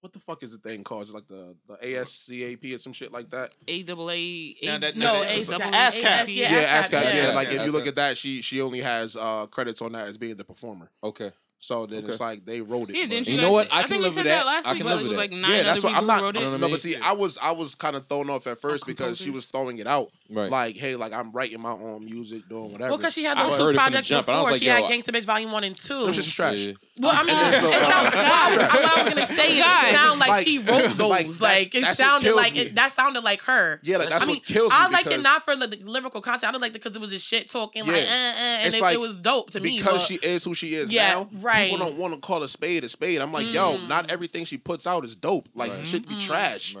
what 0.00 0.12
the 0.12 0.18
fuck 0.20 0.42
is 0.42 0.52
the 0.52 0.58
thing 0.58 0.84
called? 0.84 1.02
It's 1.02 1.12
like 1.12 1.26
the 1.28 1.56
the 1.68 1.76
ASCAP 1.76 2.74
or 2.74 2.78
some 2.78 2.92
shit 2.92 3.12
like 3.12 3.30
that. 3.30 3.56
A 3.68 3.82
double 3.84 4.10
A. 4.10 4.54
Now 4.62 4.78
that- 4.78 4.96
No, 4.96 5.20
that's- 5.20 5.48
A- 5.48 5.52
ASCAP. 5.58 5.72
ASCAP. 5.72 6.34
Yeah, 6.34 6.52
Yeah, 6.52 6.80
ASCAP, 6.82 7.00
ASCAP. 7.00 7.14
Yeah, 7.14 7.28
yeah. 7.28 7.34
like 7.34 7.48
if 7.50 7.64
you 7.64 7.72
look 7.72 7.86
at 7.86 7.94
that, 7.96 8.16
she 8.16 8.40
she 8.42 8.60
only 8.60 8.80
has 8.82 9.16
uh 9.16 9.46
credits 9.46 9.80
on 9.82 9.92
that 9.92 10.08
as 10.08 10.18
being 10.18 10.36
the 10.36 10.44
performer. 10.44 10.90
Okay. 11.02 11.32
So 11.58 11.86
then 11.86 12.04
it's 12.06 12.20
like 12.20 12.44
they 12.44 12.60
wrote 12.60 12.90
it. 12.90 12.96
Yeah, 12.96 13.04
but- 13.04 13.10
didn't 13.10 13.28
you, 13.28 13.34
You 13.36 13.40
know 13.40 13.50
what? 13.52 13.72
I 13.72 13.78
I, 13.78 13.80
can 13.82 13.88
think 13.90 14.02
live 14.02 14.12
you 14.12 14.14
said 14.16 14.24
with 14.24 14.32
that 14.32 14.38
that. 14.44 14.46
last 14.46 14.66
I 14.66 14.70
week. 14.72 14.76
can 14.78 14.86
but 14.86 14.90
live 14.96 15.00
it 15.00 15.02
was 15.02 15.08
with 15.08 15.18
like 15.18 15.30
that. 15.30 15.36
nine 15.36 15.50
yeah, 15.50 15.56
other 15.58 15.64
that's 15.64 15.84
what 15.84 15.94
I'm 15.94 16.06
not. 16.06 16.18
who 16.18 16.24
wrote 16.26 16.36
it. 16.36 16.38
You 16.40 16.44
know 16.44 16.50
what 16.50 16.56
I 16.56 16.60
No, 16.60 16.66
mean? 16.66 16.74
but 16.74 16.80
see, 16.80 16.96
I 16.96 17.12
was 17.12 17.38
I 17.38 17.50
was 17.52 17.74
kind 17.74 17.96
of 17.96 18.06
thrown 18.06 18.30
off 18.30 18.46
at 18.46 18.58
first 18.58 18.86
because 18.86 19.18
she 19.18 19.30
was 19.30 19.46
throwing 19.46 19.78
it 19.78 19.86
out, 19.86 20.10
Right. 20.28 20.50
like, 20.50 20.76
hey, 20.76 20.96
like 20.96 21.12
I'm 21.12 21.30
writing 21.32 21.60
my 21.60 21.70
own 21.72 22.04
music, 22.04 22.48
doing 22.48 22.72
whatever. 22.72 22.90
Well, 22.90 22.98
because 22.98 23.14
she 23.14 23.24
had 23.24 23.38
those 23.38 23.50
heard 23.50 23.56
two 23.58 23.62
it 23.62 23.64
from 23.66 23.72
the 23.74 23.78
projects 23.78 24.08
jump, 24.08 24.28
and 24.28 24.36
I 24.36 24.40
was 24.40 24.46
before. 24.48 24.52
like, 24.52 24.60
she 24.60 24.66
had 24.66 24.84
Gangsta 25.04 25.14
Bitch 25.16 25.24
Volume 25.24 25.52
1 25.52 25.64
and 25.64 25.76
2. 25.76 26.04
Them 26.04 26.12
shit's 26.12 26.32
trash. 26.32 26.56
Yeah. 26.56 26.72
Well, 26.98 27.12
I 27.14 27.22
mean, 27.24 27.60
so, 27.60 27.68
it 27.68 27.80
sound, 27.80 28.06
it's. 28.08 28.16
I 28.16 28.94
was 29.04 29.08
gonna 29.14 29.26
say, 29.36 29.56
it, 29.58 29.60
God. 29.60 29.88
it 29.88 29.92
sounded 29.92 30.18
like, 30.20 30.28
Like- 30.30 30.44
she 30.44 30.58
wrote 30.58 30.88
those. 30.96 31.08
like, 31.10 31.40
Like, 31.40 31.74
it 31.74 31.96
sounded 31.96 32.34
like 32.34 32.56
it, 32.56 32.74
that 32.74 32.92
sounded 32.92 33.22
like 33.22 33.40
her. 33.42 33.80
Yeah, 33.82 33.98
like, 33.98 34.08
that's 34.08 34.24
I 34.24 34.26
what 34.26 34.32
mean, 34.32 34.42
kills 34.42 34.70
me 34.70 34.76
I 34.78 34.88
liked 34.88 35.06
it 35.08 35.22
not 35.22 35.42
for 35.42 35.54
the, 35.56 35.66
the 35.68 35.76
lyrical 35.84 36.20
content. 36.20 36.54
I 36.54 36.58
liked 36.58 36.74
it 36.74 36.82
because 36.82 36.96
it 36.96 37.00
was 37.00 37.10
just 37.10 37.26
shit 37.26 37.48
talking, 37.50 37.86
like, 37.86 37.96
Yeah. 37.96 38.02
uh, 38.02 38.04
uh, 38.04 38.42
and 38.62 38.66
It's 38.66 38.76
it, 38.76 38.82
like, 38.82 38.94
it 38.94 39.00
was 39.00 39.16
dope 39.20 39.50
to 39.50 39.60
me. 39.60 39.78
because 39.78 39.92
but- 39.94 40.00
she 40.02 40.14
is 40.16 40.44
who 40.44 40.54
she 40.54 40.74
is 40.74 40.90
Yeah, 40.90 41.08
now. 41.14 41.28
right. 41.40 41.70
People 41.70 41.86
don't 41.86 41.98
want 41.98 42.14
to 42.14 42.20
call 42.20 42.42
a 42.42 42.48
spade 42.48 42.82
a 42.84 42.88
spade. 42.88 43.20
I'm 43.20 43.32
like, 43.32 43.52
yo, 43.52 43.76
Mm. 43.78 43.88
not 43.88 44.10
everything 44.10 44.44
she 44.44 44.56
puts 44.58 44.86
out 44.86 45.04
is 45.04 45.14
dope. 45.14 45.48
Like, 45.54 45.70
Right. 45.70 45.78
you 45.80 45.84
should 45.84 46.08
be 46.08 46.14
Mm-mm. 46.14 46.26
trash. 46.26 46.74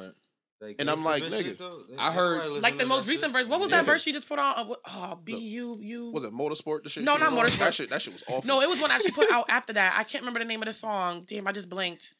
Right. 0.66 0.76
And 0.80 0.90
I'm 0.90 1.04
like, 1.04 1.22
nigga, 1.22 1.96
I 1.98 2.10
heard- 2.12 2.60
like 2.62 2.76
the 2.78 2.86
most 2.86 3.08
recent 3.08 3.32
verse. 3.32 3.46
What 3.46 3.60
was 3.60 3.70
Yeah. 3.70 3.78
that 3.78 3.86
verse 3.86 4.02
she 4.02 4.12
just 4.12 4.28
put 4.28 4.38
on? 4.38 4.58
Uh, 4.58 4.64
what- 4.64 4.80
Oh, 4.86 5.16
B 5.22 5.36
U 5.36 5.78
U. 5.80 6.10
Was 6.10 6.24
it 6.24 6.32
motorsport? 6.32 6.82
The 6.82 6.88
shit. 6.88 7.04
No, 7.04 7.16
not? 7.16 7.32
Motorsport. 7.32 7.58
That 7.58 7.74
shit. 7.74 7.88
That 7.90 8.02
shit 8.02 8.12
was 8.12 8.24
awful. 8.28 8.46
No, 8.46 8.60
it 8.60 8.68
was 8.68 8.80
one 8.80 8.90
that 8.90 9.00
she 9.02 9.10
put 9.12 9.30
out 9.30 9.46
after 9.48 9.72
that. 9.74 9.94
I 9.96 10.02
can't 10.04 10.22
remember 10.22 10.40
the 10.40 10.44
name 10.44 10.60
of 10.62 10.66
the 10.66 10.72
song. 10.72 11.22
Damn, 11.26 11.46
I 11.46 11.52
just 11.52 11.68
blinked. 11.68 12.14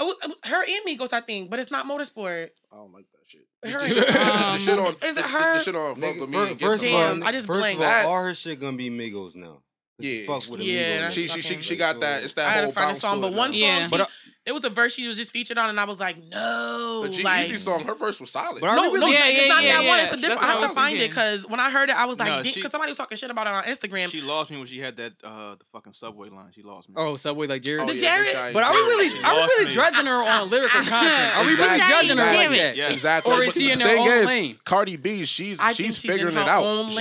It 0.00 0.02
was, 0.02 0.16
it 0.24 0.28
was 0.28 0.38
her 0.44 0.62
and 0.64 0.84
Migos, 0.98 1.12
I 1.12 1.20
think, 1.20 1.50
but 1.50 1.60
it's 1.60 1.70
not 1.70 1.86
Motorsport. 1.86 2.48
I 2.72 2.76
don't 2.76 2.92
like 2.92 3.06
that 3.12 3.20
shit. 3.28 3.46
Her 3.72 3.78
The 3.78 3.88
shit, 3.88 4.16
Um, 4.16 4.52
the 4.52 4.58
shit 4.58 4.78
on. 4.78 4.96
is 5.08 5.16
it 5.16 5.24
her? 5.24 5.58
The 5.58 5.64
shit 5.64 5.76
on. 5.76 5.94
Fuck 5.94 6.16
Nigga, 6.16 6.20
with 6.22 6.30
me. 6.30 6.54
first 6.56 6.84
of 6.84 6.92
all, 6.92 7.14
Damn, 7.14 7.22
I 7.22 7.30
just 7.32 7.46
first 7.46 7.60
blinked. 7.60 7.80
of 7.80 7.88
all, 8.06 8.12
all 8.16 8.24
her 8.24 8.34
shit 8.34 8.58
gonna 8.60 8.76
be 8.76 8.90
Migos 8.90 9.36
now. 9.36 9.62
she 10.02 10.22
Yeah. 10.22 10.26
fuck 10.26 10.50
with 10.50 10.60
a 10.60 10.64
Yeah, 10.64 11.08
Migos. 11.08 11.12
She 11.12 11.28
she 11.28 11.40
she 11.42 11.60
she 11.62 11.76
got 11.76 12.00
that. 12.00 12.24
It's 12.24 12.34
that 12.34 12.48
I 12.48 12.50
had 12.50 12.64
whole 12.64 12.72
to 12.72 12.74
find 12.74 12.84
a 12.86 12.88
bounce 12.88 13.00
song, 13.00 13.20
but 13.20 13.32
one 13.32 13.52
song, 13.52 13.60
Yeah. 13.60 13.84
she, 13.84 13.90
But 13.90 14.00
I- 14.00 14.06
it 14.46 14.52
was 14.52 14.64
a 14.64 14.68
verse 14.70 14.94
she 14.94 15.08
was 15.08 15.16
just 15.16 15.32
featured 15.32 15.56
on, 15.56 15.70
and 15.70 15.80
I 15.80 15.84
was 15.84 15.98
like, 15.98 16.16
no, 16.30 17.02
The 17.04 17.08
G 17.08 17.22
like, 17.22 17.46
Easy 17.48 17.56
song, 17.56 17.84
her 17.84 17.94
verse 17.94 18.20
was 18.20 18.30
solid. 18.30 18.60
But 18.60 18.68
I 18.70 18.76
no, 18.76 18.82
really- 18.92 19.00
no, 19.00 19.06
Yeah, 19.08 19.26
it's 19.28 19.40
yeah, 19.42 19.48
not 19.48 19.62
yeah, 19.64 19.80
that 19.82 19.88
one. 19.88 20.00
It's 20.00 20.12
a 20.12 20.16
different. 20.16 20.40
That's 20.40 20.50
I 20.50 20.54
what 20.54 20.60
have 20.60 20.70
to 20.70 20.74
was 20.74 20.84
find 20.84 20.98
it 20.98 21.08
because 21.08 21.48
when 21.48 21.60
I 21.60 21.70
heard 21.70 21.88
it, 21.88 21.96
I 21.96 22.04
was 22.04 22.18
like, 22.18 22.42
because 22.42 22.52
she- 22.52 22.62
somebody 22.68 22.90
was 22.90 22.98
talking 22.98 23.16
shit 23.16 23.30
about 23.30 23.46
it 23.46 23.52
on 23.54 23.62
Instagram. 23.64 24.10
She 24.10 24.20
lost 24.20 24.50
me 24.50 24.58
when 24.58 24.66
she 24.66 24.78
had 24.80 24.96
that 24.96 25.12
uh 25.24 25.54
the 25.54 25.64
fucking 25.72 25.92
subway 25.94 26.28
line. 26.28 26.50
She 26.54 26.62
lost 26.62 26.88
me. 26.88 26.94
Oh, 26.98 27.16
Subway 27.16 27.46
like 27.46 27.62
Jared. 27.62 27.82
Oh, 27.82 27.86
The 27.86 27.94
yeah, 27.98 28.22
Jared- 28.22 28.26
Big 28.46 28.54
But 28.54 28.62
are 28.64 28.72
we 28.72 28.78
really 28.80 29.08
She 29.10 29.24
are 29.24 29.34
we 29.34 29.40
really 29.40 29.64
me. 29.66 29.70
judging 29.72 30.06
her 30.06 30.22
on 30.22 30.50
lyrical 30.50 30.80
content? 30.84 31.36
Are 31.36 31.44
we 31.46 31.54
really 31.56 31.78
judging 31.78 32.16
her 32.18 32.24
like 32.24 32.50
Exactly. 32.50 32.58
that? 32.58 32.92
Exactly. 32.92 33.32
Or 33.32 33.42
is 33.42 33.46
But 33.46 33.54
she 33.54 33.70
in 33.70 33.80
her 33.80 33.96
own 33.96 34.26
lane? 34.26 34.58
Cardi 34.64 34.96
B, 34.98 35.24
she's 35.24 35.58
she's 35.58 35.74
she's 35.74 36.02
figuring 36.02 36.36
it 36.36 36.46
out. 36.48 36.90
She's 36.90 36.98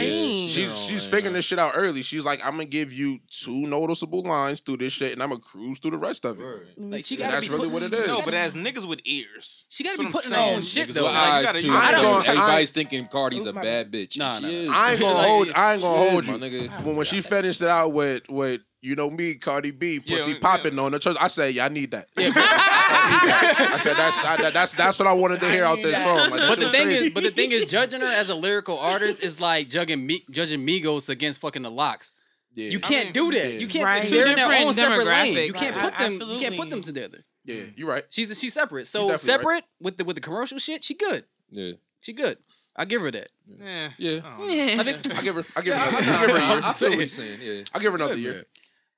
she's, 0.51 0.57
In 0.57 0.69
her 0.69 0.75
she's 0.75 1.05
own 1.05 1.11
figuring 1.11 1.33
this 1.33 1.45
shit 1.45 1.59
out 1.59 1.73
early. 1.75 2.01
She's 2.03 2.23
like, 2.25 2.39
I'm 2.45 2.51
gonna 2.51 2.65
give 2.65 2.93
you 2.93 3.19
two 3.29 3.67
noticeable 3.67 4.23
lines 4.23 4.61
through 4.61 4.77
this 4.77 4.93
shit, 4.93 5.11
and 5.11 5.21
I'm 5.21 5.29
gonna 5.29 5.41
cruise 5.41 5.79
through 5.79 5.91
the 5.91 5.97
rest 5.97 6.25
of 6.25 6.39
it. 6.39 6.47
Like 6.77 7.05
she 7.05 7.21
And 7.21 7.32
gotta 7.33 7.41
that's 7.41 7.47
be 7.47 7.51
really 7.53 7.69
putting- 7.69 7.91
what 7.91 7.99
it 7.99 8.05
is. 8.05 8.07
No, 8.07 8.21
but 8.23 8.33
as 8.33 8.53
niggas 8.53 8.85
with 8.87 8.99
ears, 9.05 9.65
She 9.69 9.83
gotta 9.83 9.97
be 9.97 10.05
putting 10.11 10.33
I'm 10.33 10.39
her 10.49 10.55
own 10.55 10.61
shit 10.61 10.89
though. 10.89 11.03
with 11.03 11.13
Like, 11.13 11.23
eyes 11.33 11.45
gotta- 11.45 11.61
too. 11.61 11.67
you 11.67 11.73
I 11.73 11.75
ain't 11.75 11.93
Everybody's- 11.95 12.23
gonna- 12.25 12.39
I- 12.39 12.41
Everybody's 12.43 12.71
thinking 12.71 13.07
Cardi's 13.07 13.45
a 13.45 13.53
bad 13.53 13.91
bitch. 13.91 14.17
Nah, 14.17 14.35
She 14.37 14.41
nah. 14.43 14.47
is. 14.49 14.69
I 14.69 14.91
ain't 14.91 14.99
gonna 15.01 15.13
Like- 15.13 15.27
hold. 15.27 15.51
I 15.55 15.73
ain't 15.73 15.81
gonna 15.81 16.03
is, 16.03 16.11
hold 16.11 16.27
my 16.41 16.47
you. 16.47 16.67
nigga. 16.69 16.81
When 16.83 16.95
when 16.95 17.05
she 17.05 17.21
finished 17.21 17.61
it 17.61 17.67
out 17.67 17.93
with 17.93 18.29
with 18.29 18.61
you 18.81 18.95
know 18.95 19.09
me, 19.09 19.35
Cardi 19.35 19.71
B, 19.71 19.99
pussy 20.01 20.31
yeah. 20.33 20.37
popping 20.41 20.77
on 20.77 20.91
the 20.91 20.99
church, 20.99 21.15
I 21.19 21.27
say, 21.29 21.51
yeah, 21.51 21.65
I 21.67 21.69
need 21.69 21.91
that. 21.91 22.07
I 22.17 23.77
said 23.81 23.95
that's 23.95 24.23
I, 24.25 24.37
that- 24.37 24.53
that's 24.53 24.73
that's 24.73 24.99
what 24.99 25.07
I 25.07 25.13
wanted 25.13 25.39
to 25.41 25.49
hear 25.49 25.65
out 25.65 25.81
this 25.81 26.03
song. 26.03 26.29
Like, 26.31 26.41
But 26.41 26.59
the 26.59 26.69
thing 26.69 26.83
crazy. 26.87 27.05
is, 27.07 27.13
but 27.13 27.23
the 27.23 27.31
thing 27.31 27.51
is, 27.51 27.65
judging 27.69 28.01
her 28.01 28.07
as 28.07 28.29
a 28.29 28.35
lyrical 28.35 28.77
artist 28.77 29.23
is 29.23 29.39
like 29.39 29.69
judging 29.69 30.05
me, 30.05 30.23
judging 30.29 30.65
Migos 30.65 31.09
against 31.09 31.41
fucking 31.41 31.61
the 31.61 31.71
LOX. 31.71 32.11
Yeah, 32.55 32.69
You 32.69 32.79
can't 32.79 33.05
mean, 33.05 33.13
do 33.13 33.31
that. 33.31 33.53
yeah. 33.53 33.59
You 33.59 33.67
can't. 33.67 33.85
Right. 33.85 34.07
They're 34.07 34.27
in 34.27 34.35
their 34.35 34.65
own 34.65 34.73
separate 34.73 35.05
lane. 35.07 35.37
You 35.47 35.53
can't 35.53 35.75
demographics. 35.75 36.19
put 36.19 36.19
them. 36.19 36.29
You 36.29 36.39
can't 36.39 36.55
put 36.57 36.69
them 36.69 36.81
together. 36.81 37.19
yeah, 37.45 37.63
you're 37.75 37.89
right. 37.89 38.03
She's 38.09 38.37
she's 38.39 38.53
separate. 38.53 38.87
So 38.87 39.07
definitely 39.09 39.13
right. 39.13 39.19
separate 39.21 39.63
with 39.81 39.97
the 39.97 40.03
with 40.05 40.15
the 40.15 40.21
commercial 40.21 40.57
shit. 40.59 40.83
She 40.83 40.93
good. 40.93 41.25
Yeah. 41.51 41.73
She 42.01 42.13
good. 42.13 42.37
I 42.75 42.85
give 42.85 43.01
her 43.01 43.11
that. 43.11 43.29
Yeah. 43.59 43.89
Yeah. 43.97 44.21
I 44.25 44.83
think 44.83 45.15
I 45.17 45.21
give 45.21 45.35
her. 45.35 45.45
I 45.55 45.61
give 45.61 45.73
her. 45.75 45.79
I, 45.81 45.99
Another, 45.99 46.27
give 46.27 46.35
her 46.35 46.37
a 46.37 46.41
I, 46.41 46.53
year. 46.53 46.61
I 46.63 46.73
feel 46.73 46.89
what 46.89 46.97
you're 46.97 47.07
saying. 47.21 47.39
Yeah. 47.41 47.63
I 47.73 47.79
give 47.79 47.91
her 47.91 47.97
another 47.97 48.15
year. 48.15 48.45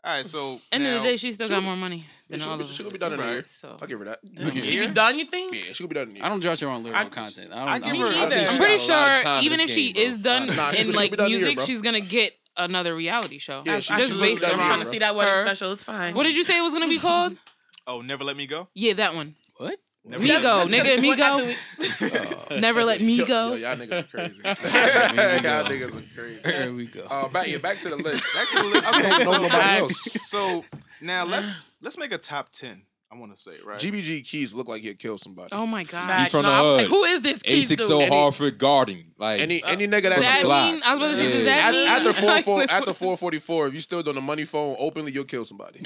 All 0.04 0.12
right, 0.18 0.24
so 0.24 0.62
End 0.72 0.84
now, 0.84 0.98
of 0.98 1.02
the 1.04 1.10
day, 1.10 1.18
she 1.18 1.32
still 1.32 1.48
got 1.50 1.64
more 1.64 1.76
money 1.76 2.04
than 2.30 2.40
She'll 2.40 2.50
all 2.50 2.58
be, 2.58 2.64
of 2.64 2.70
us. 2.70 2.76
she'll 2.76 2.92
be 2.92 3.00
done 3.00 3.14
in 3.14 3.20
a 3.20 3.26
year. 3.28 3.44
So 3.48 3.76
I'll 3.82 3.88
give 3.88 3.98
her 3.98 4.06
that. 4.06 4.20
She 4.62 4.80
be 4.80 4.86
done, 4.90 5.18
you 5.18 5.26
think? 5.26 5.52
Yeah, 5.56 5.74
she'll 5.74 5.88
be 5.88 5.96
done 5.96 6.10
in 6.10 6.14
a 6.14 6.16
year. 6.18 6.26
I 6.26 6.30
don't 6.30 6.42
judge 6.42 6.60
her 6.60 6.68
on 6.68 6.84
lyrical 6.84 7.08
I- 7.08 7.10
content. 7.10 7.50
I 7.52 7.56
I 7.56 7.58
don't. 7.58 7.68
I 7.68 7.80
give 7.80 8.06
don't 8.06 8.14
her- 8.14 8.20
I 8.20 8.26
I 8.26 8.30
think 8.30 8.32
think 8.34 8.46
she 8.48 8.54
I'm 8.54 8.58
pretty 8.60 8.84
a 8.84 8.88
lot 8.96 9.12
of 9.16 9.20
sure 9.24 9.42
even 9.42 9.58
this 9.58 9.70
if 9.72 9.76
she 9.76 9.94
game, 9.94 10.06
is 10.12 10.18
bro. 10.20 10.22
done 10.46 10.56
Nah, 10.56 10.72
in 10.78 10.92
like 10.92 11.10
be 11.12 11.18
here, 11.18 11.28
music, 11.28 11.56
bro. 11.56 11.66
she's 11.66 11.82
gonna 11.82 12.02
get 12.02 12.34
another 12.58 12.96
reality 12.96 13.38
show. 13.38 13.62
Yeah, 13.66 13.80
she- 13.80 13.96
just 13.96 14.14
she'll 14.14 14.22
based 14.22 14.44
on 14.44 14.52
I'm 14.60 14.66
trying 14.66 14.80
to 14.80 14.86
see 14.86 15.00
that 15.00 15.16
wedding 15.16 15.34
her. 15.34 15.46
special. 15.46 15.74
It's 15.74 15.84
fine. 15.84 16.14
What 16.16 16.24
did 16.24 16.36
you 16.36 16.44
say 16.44 16.58
it 16.58 16.62
was 16.62 16.74
gonna 16.74 16.88
be 16.88 17.00
called? 17.00 17.38
oh, 17.88 18.02
never 18.02 18.24
let 18.24 18.38
me 18.38 18.48
go. 18.48 18.68
Yeah, 18.74 18.94
that 18.94 19.16
one. 19.16 19.36
What? 19.58 19.80
Never 20.08 20.24
Migo, 20.24 20.66
nigga, 20.68 21.02
What 21.04 21.18
Migo. 21.18 21.56
after 22.48 22.60
Never 22.60 22.84
let 22.86 23.02
me 23.02 23.26
go. 23.26 23.54
Yo, 23.54 23.70
y'all 23.70 23.76
niggas 23.76 24.00
are 24.00 24.04
crazy. 24.04 24.42
y'all 24.44 24.54
niggas 25.66 25.88
are 25.90 26.16
crazy. 26.16 26.42
There 26.44 26.74
we 26.74 26.86
go. 26.86 27.02
Uh, 27.10 27.28
back, 27.30 27.48
yeah, 27.48 27.58
back 27.58 27.80
to 27.80 27.90
the 27.90 27.96
list. 27.96 28.24
Back 28.36 28.48
to 28.50 28.56
the 28.58 28.64
list. 28.68 28.88
Okay, 28.88 29.90
so, 29.90 30.20
so 30.22 30.66
now 31.02 31.26
let's 31.26 31.66
let's 31.82 31.98
make 31.98 32.12
a 32.12 32.20
top 32.20 32.50
ten. 32.50 32.84
I 33.12 33.18
want 33.18 33.36
to 33.38 33.42
say 33.42 33.52
right. 33.66 33.80
GBG 33.80 34.28
Keys 34.28 34.54
look 34.54 34.68
like 34.68 34.82
he'd 34.82 34.98
kill 35.00 35.18
somebody. 35.18 35.50
Oh 35.54 35.66
my 35.66 35.84
god. 35.84 36.08
Facts. 36.08 36.32
from 36.32 36.42
No, 36.42 36.50
the 36.50 36.58
hood. 36.58 36.78
like, 36.82 36.88
Who 36.90 37.04
is 37.06 37.22
this 37.22 37.42
kid? 37.42 37.52
860 37.72 38.06
Hartford 38.08 38.58
Garden. 38.58 39.06
Like 39.18 39.40
Any 39.42 39.64
any 39.64 39.88
nigga 39.88 40.10
that's 40.10 40.22
that 40.22 40.44
black. 40.44 40.74
mean? 40.74 40.82
I 40.84 40.96
was 40.96 41.00
about 41.00 41.10
to 41.12 41.16
say, 41.18 41.32
does 41.32 41.46
that 41.46 41.60
at, 41.60 41.72
mean? 41.72 41.88
at 41.88 42.04
the 42.04 42.14
four 42.22 42.42
four 42.42 42.64
at 42.70 42.86
the 42.86 42.94
four 42.94 43.16
forty 43.16 43.40
four, 43.40 43.68
if 43.68 43.74
you 43.74 43.80
still 43.80 44.02
doing 44.04 44.16
the 44.16 44.22
money 44.22 44.44
phone 44.44 44.76
openly, 44.80 45.12
you'll 45.14 45.24
kill 45.24 45.46
somebody. 45.46 45.80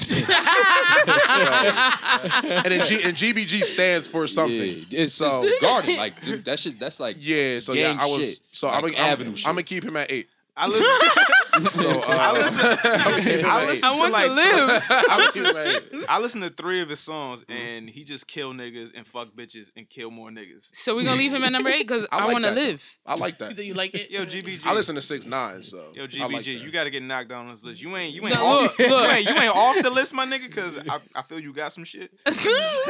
and 2.42 2.64
then 2.64 2.84
G, 2.86 3.02
and 3.04 3.16
GBG 3.16 3.64
stands 3.64 4.06
for 4.06 4.26
something. 4.26 4.84
Yeah, 4.88 5.00
it's, 5.02 5.20
uh, 5.20 5.30
So- 5.30 5.44
it's 5.44 5.62
garden. 5.62 5.96
Like 5.96 6.24
dude, 6.24 6.44
that 6.46 6.58
shit. 6.58 6.78
That's 6.80 6.98
like 7.00 7.16
Yeah, 7.20 7.60
so 7.60 7.72
yeah, 7.74 7.96
I 8.00 8.06
was 8.06 8.26
shit. 8.30 8.40
so 8.50 8.68
Like 8.68 8.98
I'm 8.98 9.04
avenue 9.12 9.30
I'm. 9.30 9.36
I'm 9.50 9.54
gonna 9.54 9.62
keep 9.62 9.84
him 9.84 9.96
at 9.96 10.10
eight. 10.10 10.28
I 10.60 10.66
listen. 10.66 10.84
So 11.72 11.90
uh, 11.90 12.04
I 12.08 12.32
listen. 12.32 12.64
I'm 12.64 12.76
gonna 12.76 13.48
I 13.48 13.66
listen 13.66 13.84
I 13.88 13.92
to 13.92 13.98
want 13.98 14.12
like 14.12 14.26
to 14.28 14.32
live. 14.32 14.84
I'm 14.88 15.18
gonna 15.18 15.32
keep 15.32 15.44
him 15.44 15.56
at 15.56 15.66
eight. 15.66 16.04
I 16.08 16.18
listen 16.20 16.40
to 16.42 16.48
three 16.48 16.80
of 16.80 16.88
his 16.88 17.00
songs 17.00 17.44
and 17.48 17.90
he 17.90 18.04
just 18.04 18.26
kill 18.28 18.52
niggas 18.54 18.92
and 18.96 19.06
fuck 19.06 19.34
bitches 19.34 19.70
and 19.76 19.86
kill 19.86 20.10
more 20.10 20.30
niggas. 20.30 20.70
So 20.74 20.94
we're 20.94 21.04
gonna 21.04 21.18
leave 21.18 21.34
him 21.34 21.42
at 21.44 21.50
number 21.52 21.68
eight 21.68 21.86
because 21.86 22.06
I 22.12 22.20
I, 22.20 22.24
like 22.24 22.32
want 22.32 22.44
to 22.46 22.52
live. 22.52 22.98
I 23.04 23.16
like 23.16 23.36
So 23.38 23.46
that. 23.48 23.64
you 23.64 23.74
like 23.74 23.94
it? 23.94 24.10
Yo, 24.10 24.24
GBG. 24.24 24.64
I 24.64 24.72
listen 24.72 24.94
to 24.94 25.00
six 25.02 25.26
nine, 25.26 25.62
so 25.62 25.82
Yo, 25.92 26.06
GBG, 26.06 26.32
like 26.32 26.46
you 26.46 26.70
got 26.70 26.84
to 26.84 26.90
get 26.90 27.02
knocked 27.02 27.28
down 27.28 27.46
on 27.46 27.50
this 27.50 27.64
list. 27.64 27.82
You 27.82 27.94
ain't, 27.96 28.14
you 28.14 28.24
ain't, 28.26 28.36
No, 28.36 28.46
off, 28.46 28.78
look, 28.78 28.88
you 28.88 29.10
ain't, 29.10 29.28
you 29.28 29.34
ain't 29.34 29.54
off 29.54 29.82
the 29.82 29.90
list, 29.90 30.14
my 30.14 30.24
nigga, 30.24 30.42
because 30.46 30.78
I, 30.78 30.98
I 31.16 31.22
feel 31.22 31.40
you 31.40 31.52
got 31.52 31.72
some 31.72 31.84
shit. 31.84 32.10
But 32.24 32.34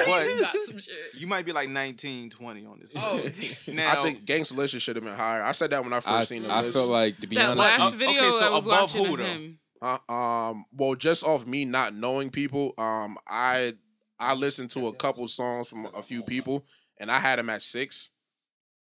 Got 0.04 0.56
some 0.66 0.78
shit. 0.78 0.94
you 1.14 1.26
might 1.26 1.44
be 1.46 1.52
like 1.52 1.68
19, 1.70 2.30
20 2.30 2.66
on 2.66 2.78
this. 2.80 2.94
Oh. 2.96 3.14
list. 3.14 3.68
Now, 3.68 3.98
I 3.98 4.02
think 4.02 4.24
Gangsta 4.26 4.80
should 4.80 4.96
have 4.96 5.04
been 5.04 5.14
higher. 5.14 5.42
I 5.42 5.52
said 5.52 5.70
that 5.70 5.82
when 5.82 5.92
I 5.92 5.96
first 5.96 6.08
I, 6.08 6.24
seen 6.24 6.42
the 6.44 6.50
I 6.52 6.60
list. 6.62 6.76
feel 6.76 6.86
like 6.88 7.18
to 7.20 7.26
be 7.26 7.36
That 7.36 7.50
honest, 7.50 7.59
last 7.60 7.94
uh, 7.94 7.96
video 7.96 8.22
okay, 8.28 8.38
so 8.38 8.46
I 8.46 8.54
was 8.54 8.66
above 8.66 8.80
watching 8.94 9.04
who, 9.06 9.12
of 9.14 9.18
though? 9.18 9.24
him. 9.24 9.58
Uh, 9.82 9.98
um, 10.12 10.64
well, 10.72 10.94
just 10.94 11.24
off 11.24 11.46
me 11.46 11.64
not 11.64 11.94
knowing 11.94 12.30
people, 12.30 12.74
um, 12.78 13.16
I 13.28 13.74
I 14.18 14.34
listened 14.34 14.70
to 14.70 14.86
a 14.88 14.94
couple 14.94 15.26
songs 15.28 15.68
from 15.68 15.86
a 15.96 16.02
few 16.02 16.22
people, 16.22 16.66
and 16.98 17.10
I 17.10 17.18
had 17.18 17.38
him 17.38 17.48
at 17.48 17.62
six. 17.62 18.10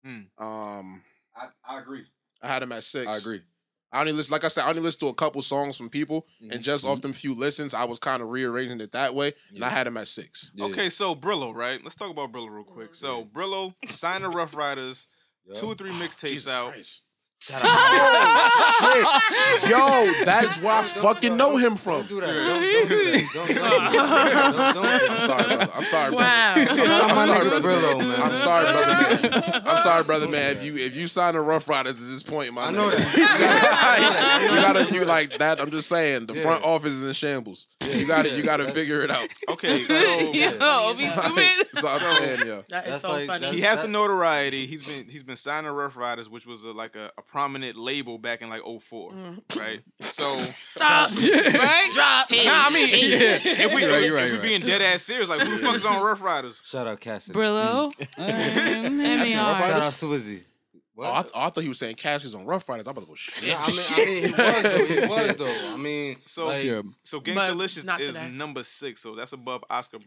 Hmm. 0.03 0.23
Um, 0.37 1.01
I, 1.35 1.47
I 1.65 1.79
agree. 1.79 2.03
I 2.41 2.47
had 2.47 2.61
him 2.63 2.73
at 2.73 2.83
six. 2.83 3.07
I 3.07 3.15
agree. 3.17 3.41
I 3.93 3.99
only 4.01 4.11
listen, 4.11 4.31
like 4.31 4.43
I 4.43 4.47
said, 4.47 4.63
I 4.65 4.69
only 4.71 4.81
listened 4.81 5.01
to 5.01 5.07
a 5.07 5.13
couple 5.13 5.41
songs 5.43 5.77
from 5.77 5.87
people, 5.89 6.25
Mhm. 6.43 6.55
and 6.55 6.63
just 6.63 6.83
off 6.83 6.99
them 7.01 7.13
few 7.13 7.35
listens, 7.35 7.73
I 7.75 7.83
was 7.85 7.99
kind 7.99 8.23
of 8.23 8.29
rearranging 8.29 8.81
it 8.81 8.91
that 8.93 9.13
way, 9.13 9.33
and 9.53 9.63
I 9.63 9.69
had 9.69 9.85
him 9.87 9.95
at 9.97 10.07
six. 10.07 10.51
Yeah. 10.55 10.65
okay, 10.65 10.89
so 10.89 11.13
Brillo, 11.15 11.53
right? 11.53 11.79
Let's 11.83 11.95
talk 11.95 12.09
about 12.09 12.31
Brillo 12.33 12.49
real 12.49 12.63
quick. 12.63 12.95
So 12.95 13.23
Brillo 13.25 13.75
signed 13.87 14.23
the 14.23 14.29
Ruff 14.29 14.55
Ryders, 14.55 15.07
Yeah. 15.45 15.53
two 15.59 15.67
or 15.67 15.75
three 15.75 15.91
mixtapes 15.91 16.29
Jesus 16.29 16.53
out. 16.53 16.71
Christ. 16.73 17.03
Oh, 17.51 19.03
shit. 19.61 19.69
Yo, 19.71 20.25
that's 20.25 20.57
where 20.61 20.73
I 20.73 20.83
fucking 20.83 21.35
know 21.37 21.57
him 21.57 21.75
from. 21.75 22.05
do 22.07 22.21
that. 22.21 22.27
Don't, 22.27 22.61
don't 22.61 22.87
do 22.89 23.11
that. 23.11 23.29
Don't, 23.33 23.47
don't, 23.47 23.93
don't, 23.93 24.75
don't, 24.75 25.11
I'm 25.11 25.19
sorry, 25.19 25.43
brother. 25.55 25.71
I'm 25.75 25.85
sorry, 25.85 26.11
brother. 26.11 26.23
Wow. 26.23 26.53
I'm, 26.55 26.67
Shout 26.67 27.09
out 27.09 27.25
sorry, 27.25 27.49
brother. 27.49 27.67
Brillo, 27.67 27.99
man. 27.99 28.21
I'm 28.21 28.37
sorry, 28.37 28.65
brother 28.65 29.29
man. 29.29 29.61
I'm 29.65 29.79
sorry, 29.79 30.03
brother 30.03 30.29
man. 30.29 30.51
If 30.57 30.63
you 30.63 30.75
if 30.77 30.95
you 30.95 31.07
sign 31.07 31.35
a 31.35 31.41
Ruff 31.41 31.67
Ryders 31.67 32.01
at 32.03 32.09
this 32.09 32.23
point, 32.23 32.53
my 32.53 32.65
I 32.67 32.71
know 32.71 32.89
that. 32.89 34.47
you 34.49 34.55
gotta 34.61 34.93
you 34.93 35.05
like 35.05 35.37
that. 35.39 35.59
I'm 35.61 35.71
just 35.71 35.89
saying, 35.89 36.27
the 36.27 36.33
Yeah. 36.35 36.41
front 36.41 36.63
office 36.63 36.93
is 36.93 37.03
in 37.03 37.13
shambles. 37.13 37.67
You 37.93 38.07
gotta 38.07 38.29
you 38.29 38.43
gotta 38.43 38.67
figure 38.69 39.01
it 39.01 39.11
out. 39.11 39.29
Okay, 39.49 39.81
so 39.81 39.93
Yo, 39.93 40.93
be 40.93 41.07
stupid. 41.09 41.67
So 41.75 41.87
I'm 41.87 41.99
saying, 41.99 42.39
yeah. 42.47 42.61
That 42.69 42.85
is 42.85 42.91
That's 42.91 43.01
so 43.01 43.09
like- 43.11 43.27
funny. 43.27 43.39
that's- 43.41 43.53
he 43.55 43.61
has 43.61 43.79
the 43.79 43.87
notoriety. 43.87 44.65
He's 44.65 44.85
been 44.87 45.09
he's 45.09 45.23
been 45.23 45.35
signing 45.35 45.71
Ruff 45.71 45.97
Ryders, 45.97 46.29
which 46.29 46.45
was 46.45 46.63
a, 46.63 46.71
like 46.71 46.95
a, 46.95 47.11
a 47.17 47.21
prominent 47.33 47.75
label 47.75 48.19
back 48.19 48.43
in 48.43 48.49
like 48.49 48.61
04, 48.61 49.11
mm. 49.11 49.59
right? 49.59 49.81
So 50.03 50.37
Stop. 50.37 51.09
Right? 51.15 51.89
Drop. 51.91 52.29
nah, 52.29 52.37
I 52.37 52.69
mean, 52.71 52.89
if 52.91 53.73
we 53.73 53.81
You're 53.81 53.91
right, 53.91 54.03
if 54.03 54.13
right, 54.13 54.25
we 54.25 54.31
you're 54.33 54.41
being 54.41 54.61
dead 54.61 54.83
ass 54.83 55.01
serious, 55.01 55.29
like 55.29 55.41
who 55.41 55.57
the 55.57 55.65
fuck's 55.65 55.83
on 55.83 56.03
Ruff 56.03 56.21
Ryders? 56.21 56.61
Shout 56.63 56.85
out 56.85 56.99
Cassidy. 56.99 57.37
Brillo. 57.37 57.91
Mm. 58.17 58.19
Rough 58.19 58.91
MER. 58.91 59.25
Shout 59.25 59.55
out 59.55 59.61
Riders? 59.61 59.93
Swizzy. 59.93 60.43
Oh, 60.95 61.01
I, 61.01 61.23
oh, 61.33 61.41
I 61.45 61.49
thought 61.49 61.61
he 61.63 61.69
was 61.69 61.79
saying 61.79 61.95
Cassie's 61.95 62.35
on 62.35 62.45
Ruff 62.45 62.69
Ryders. 62.69 62.85
I'm 62.85 62.91
about 62.91 63.01
to 63.01 63.07
go 63.07 63.15
shit. 63.15 63.47
Yeah, 63.49 63.57
I 63.59 63.67
mean, 63.67 63.87
I 63.97 64.05
mean, 64.05 64.23
he 64.23 64.29
was 64.29 64.61
though. 64.61 64.85
He 64.85 65.07
was 65.07 65.35
though. 65.37 65.73
I 65.73 65.77
mean, 65.77 66.15
So 66.25 66.45
like, 66.45 66.63
Yeah. 66.63 66.81
so 67.01 67.19
But 67.19 67.33
Gangstalicious 67.33 67.85
not 67.85 67.99
is 67.99 68.15
today. 68.15 68.29
number 68.29 68.61
six, 68.61 69.01
so 69.01 69.15
that's 69.15 69.33
above 69.33 69.63
Oscar 69.71 69.97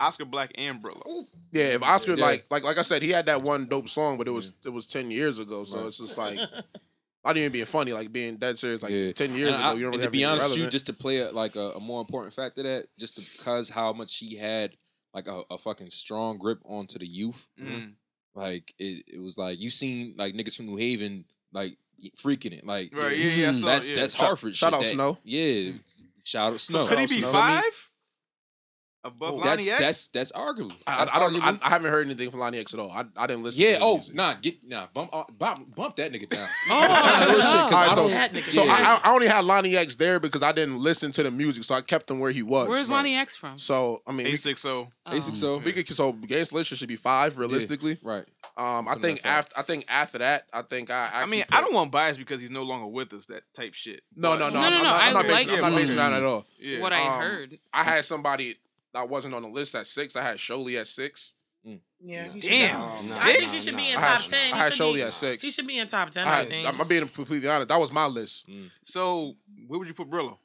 Oscar 0.00 0.24
Black 0.24 0.52
and 0.56 0.82
Brillo. 0.82 1.26
Yeah, 1.52 1.74
if 1.74 1.82
Oscar 1.82 2.14
Yeah. 2.14 2.24
like 2.24 2.46
like 2.50 2.64
like 2.64 2.78
I 2.78 2.82
said, 2.82 3.02
he 3.02 3.10
had 3.10 3.26
that 3.26 3.42
one 3.42 3.66
dope 3.66 3.88
song, 3.88 4.18
but 4.18 4.26
it 4.28 4.32
was 4.32 4.52
it 4.64 4.70
was 4.70 4.86
ten 4.86 5.10
years 5.10 5.38
ago. 5.38 5.64
So 5.64 5.86
it's 5.86 5.98
just 5.98 6.16
like 6.18 6.38
I 7.24 7.32
didn't 7.32 7.38
even 7.44 7.52
being 7.52 7.64
funny, 7.66 7.92
like 7.92 8.12
being 8.12 8.36
dead 8.36 8.56
serious. 8.58 8.82
Like 8.82 8.92
Yeah. 8.92 9.12
ten 9.12 9.34
years 9.34 9.48
And 9.48 9.56
ago, 9.56 9.64
I- 9.64 9.72
you 9.72 9.80
don't 9.80 9.84
and 9.84 9.84
really 9.92 9.98
to 9.98 10.02
have 10.04 10.12
be 10.12 10.24
honest 10.24 10.48
with 10.50 10.58
you, 10.58 10.68
just 10.68 10.86
to 10.86 10.92
play 10.92 11.18
a, 11.18 11.30
like 11.32 11.56
a, 11.56 11.70
a 11.72 11.80
more 11.80 12.00
important 12.00 12.32
fact 12.34 12.58
of 12.58 12.64
that, 12.64 12.86
just 12.98 13.16
because 13.16 13.68
how 13.68 13.92
much 13.92 14.16
he 14.18 14.36
had 14.36 14.76
like 15.14 15.28
a, 15.28 15.42
a 15.50 15.58
fucking 15.58 15.88
strong 15.90 16.38
grip 16.38 16.60
onto 16.64 16.98
the 16.98 17.06
youth. 17.06 17.46
Mm. 17.60 17.94
Like 18.34 18.74
it, 18.78 19.04
it 19.14 19.18
was 19.20 19.38
like 19.38 19.58
you 19.58 19.70
seen 19.70 20.14
like 20.18 20.34
niggas 20.34 20.56
from 20.56 20.66
New 20.66 20.76
Haven 20.76 21.24
like 21.52 21.78
freaking 22.22 22.52
it. 22.52 22.66
Like 22.66 22.94
Right, 22.94 23.16
yeah, 23.16 23.30
yeah, 23.30 23.48
I 23.48 23.52
saw- 23.52 23.66
that's 23.66 23.90
yeah. 23.90 23.96
that's 23.96 24.14
Shout- 24.14 24.26
Hartford. 24.26 24.54
shout 24.54 24.72
shit 24.72 24.74
out 24.78 24.82
that- 24.82 24.88
Snow. 24.90 25.18
Yeah, 25.24 25.72
shout 26.22 26.52
out 26.52 26.60
So 26.60 26.72
Snow. 26.72 26.86
could 26.86 26.98
he 26.98 27.06
be 27.06 27.22
Snow. 27.22 27.32
five 27.32 27.90
above 29.06 29.34
Lonnie 29.36 29.64
That's 29.64 29.68
X? 29.72 29.78
that's 29.80 30.06
that's 30.08 30.32
arguable. 30.32 30.74
I, 30.86 30.98
That's 30.98 31.12
I, 31.12 31.16
I 31.16 31.20
don't. 31.20 31.42
I. 31.42 31.58
I 31.62 31.68
haven't 31.68 31.90
heard 31.90 32.06
anything 32.06 32.30
from 32.30 32.40
Lonnie 32.40 32.58
X 32.58 32.74
at 32.74 32.80
all. 32.80 32.90
I, 32.90 33.04
I 33.16 33.26
didn't 33.26 33.42
listen. 33.44 33.62
yeah. 33.62 33.68
to 33.68 33.74
his 33.74 33.82
Oh, 33.82 33.94
music. 33.96 34.14
nah. 34.14 34.34
Get 34.34 34.64
nah. 34.68 34.86
Bump 34.92 35.10
uh, 35.12 35.24
bump 35.38 35.74
bump 35.74 35.96
that 35.96 36.12
nigga 36.12 36.28
down. 36.28 36.46
Oh, 36.70 37.26
Real 37.28 37.40
shit, 37.40 37.50
'cause 37.50 37.52
All 37.52 37.70
right, 37.70 37.90
I 37.90 37.94
so, 37.94 38.08
nigga. 38.08 38.42
so 38.52 38.64
Yeah. 38.64 38.98
I, 39.04 39.08
I 39.10 39.14
only 39.14 39.26
had 39.28 39.44
Lonnie 39.44 39.76
X 39.76 39.96
there 39.96 40.18
because 40.20 40.42
I 40.42 40.52
didn't 40.52 40.78
listen 40.78 41.12
to 41.12 41.22
the 41.22 41.30
music, 41.30 41.64
so 41.64 41.74
I 41.74 41.80
kept 41.80 42.10
him 42.10 42.18
where 42.18 42.30
he 42.30 42.42
was. 42.42 42.68
Where's 42.68 42.86
So- 42.86 42.92
Lonnie 42.92 43.16
X 43.16 43.36
from? 43.36 43.56
So 43.58 44.02
I 44.06 44.12
mean, 44.12 44.26
A 44.26 44.30
we, 44.30 44.36
six 44.36 44.64
O. 44.64 44.88
Basic 45.10 45.36
so 45.36 45.58
we 45.58 45.72
could 45.72 45.86
so 45.88 46.12
Gangstalicious 46.12 46.76
should 46.76 46.88
be 46.88 46.96
five 46.96 47.38
realistically. 47.38 47.98
right. 48.02 48.24
Um, 48.58 48.88
I 48.88 48.94
Put 48.94 49.02
think 49.02 49.26
after 49.26 49.58
I 49.58 49.62
think 49.62 49.84
after 49.88 50.18
that, 50.18 50.46
I 50.52 50.62
think 50.62 50.90
I. 50.90 51.10
I 51.12 51.26
mean, 51.26 51.42
put- 51.44 51.54
I 51.58 51.60
don't 51.60 51.74
want 51.74 51.90
bias 51.90 52.16
because 52.16 52.40
he's 52.40 52.50
no 52.50 52.62
longer 52.62 52.86
with 52.86 53.12
us. 53.12 53.26
That 53.26 53.42
type 53.52 53.74
shit. 53.74 54.00
No, 54.16 54.30
But- 54.30 54.38
no, 54.38 54.48
no. 54.48 54.54
No, 54.54 54.60
I'm, 54.60 54.70
no, 54.72 54.76
I'm 54.78 54.82
no, 54.82 54.88
not, 54.90 55.00
I 55.02 55.06
I'm 55.08 55.12
not 55.14 55.26
like 55.26 55.46
basing, 55.46 55.50
I'm 55.52 55.60
not 55.60 55.72
it. 55.72 55.82
basing 55.82 55.96
that 55.98 56.12
at 56.14 56.22
all. 56.24 56.46
What 56.80 56.92
I 56.94 57.02
Um, 57.06 57.20
heard. 57.20 57.58
I 57.74 57.84
had 57.84 58.04
somebody 58.06 58.56
that 58.96 59.08
wasn't 59.08 59.34
on 59.34 59.42
the 59.42 59.48
list 59.48 59.74
at 59.74 59.86
six. 59.86 60.16
I 60.16 60.22
had 60.22 60.36
Sholey 60.38 60.80
at 60.80 60.86
six. 60.88 61.34
Yeah, 61.98 62.28
he 62.28 62.40
should 62.40 62.50
Damn. 62.50 62.76
be- 62.80 62.84
Um, 62.84 62.92
I 62.92 62.98
think 62.98 63.40
he 63.40 63.46
should 63.46 63.76
be 63.76 63.90
in 63.90 63.96
I 63.96 64.00
had- 64.00 64.20
top 64.20 64.30
ten. 64.30 64.52
I 64.52 64.56
He 64.56 64.62
had 64.62 64.72
should 64.74 64.82
Sholey 64.86 64.94
be- 64.94 65.02
at 65.02 65.14
six. 65.14 65.44
He 65.44 65.50
should 65.50 65.66
be 65.66 65.78
in 65.78 65.86
top 65.88 66.10
ten. 66.10 66.26
I 66.28 66.30
I 66.30 66.36
had, 66.40 66.48
think. 66.48 66.68
I'm 66.80 66.88
being 66.88 67.08
completely 67.08 67.48
honest. 67.48 67.68
That 67.68 67.80
was 67.80 67.90
my 67.92 68.06
list. 68.06 68.48
So 68.84 69.34
where 69.66 69.78
would 69.78 69.88
you 69.88 69.94
put 69.94 70.08
Brillo? 70.10 70.38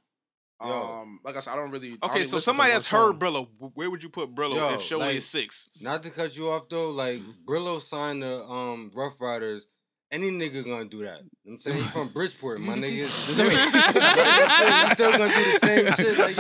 Um, 0.60 1.20
like 1.24 1.36
I 1.36 1.40
said, 1.40 1.54
I 1.54 1.56
don't 1.58 1.72
really. 1.72 1.98
I 2.02 2.06
Okay, 2.06 2.14
only 2.14 2.24
so 2.26 2.36
listen 2.36 2.38
to 2.38 2.42
somebody 2.42 2.70
one 2.70 2.76
that's 2.76 2.88
song. 2.88 3.12
heard 3.14 3.20
Brillo, 3.20 3.48
wh- 3.60 3.76
where 3.78 3.90
would 3.90 4.04
you 4.04 4.10
put 4.10 4.34
Brillo 4.36 4.56
Yo, 4.56 4.74
if 4.76 4.82
Sholey 4.82 5.00
like- 5.00 5.16
is 5.16 5.28
six? 5.28 5.70
not 5.82 6.04
to 6.04 6.10
cut 6.12 6.36
you 6.38 6.50
off 6.50 6.70
though, 6.70 6.92
like 6.92 7.20
Mm-hmm. 7.20 7.46
Brillo 7.52 7.82
signed 7.82 8.22
the 8.24 8.44
um 8.46 8.92
Ruff 8.94 9.20
Ryders. 9.20 9.66
Any 10.12 10.30
nigga 10.30 10.66
gonna 10.66 10.86
do 10.86 11.04
that. 11.06 11.22
I'm 11.48 11.58
saying 11.58 11.78
he 11.78 11.84
from 11.84 12.10
Bridgeport, 12.10 12.60
my 12.60 12.76
nigga. 12.76 13.08
He's 13.08 14.92
still 14.94 15.12
gonna 15.12 15.34
do 15.34 15.44
the 15.54 15.60
same 15.62 15.94
shit. 15.94 16.18
Like 16.18 16.36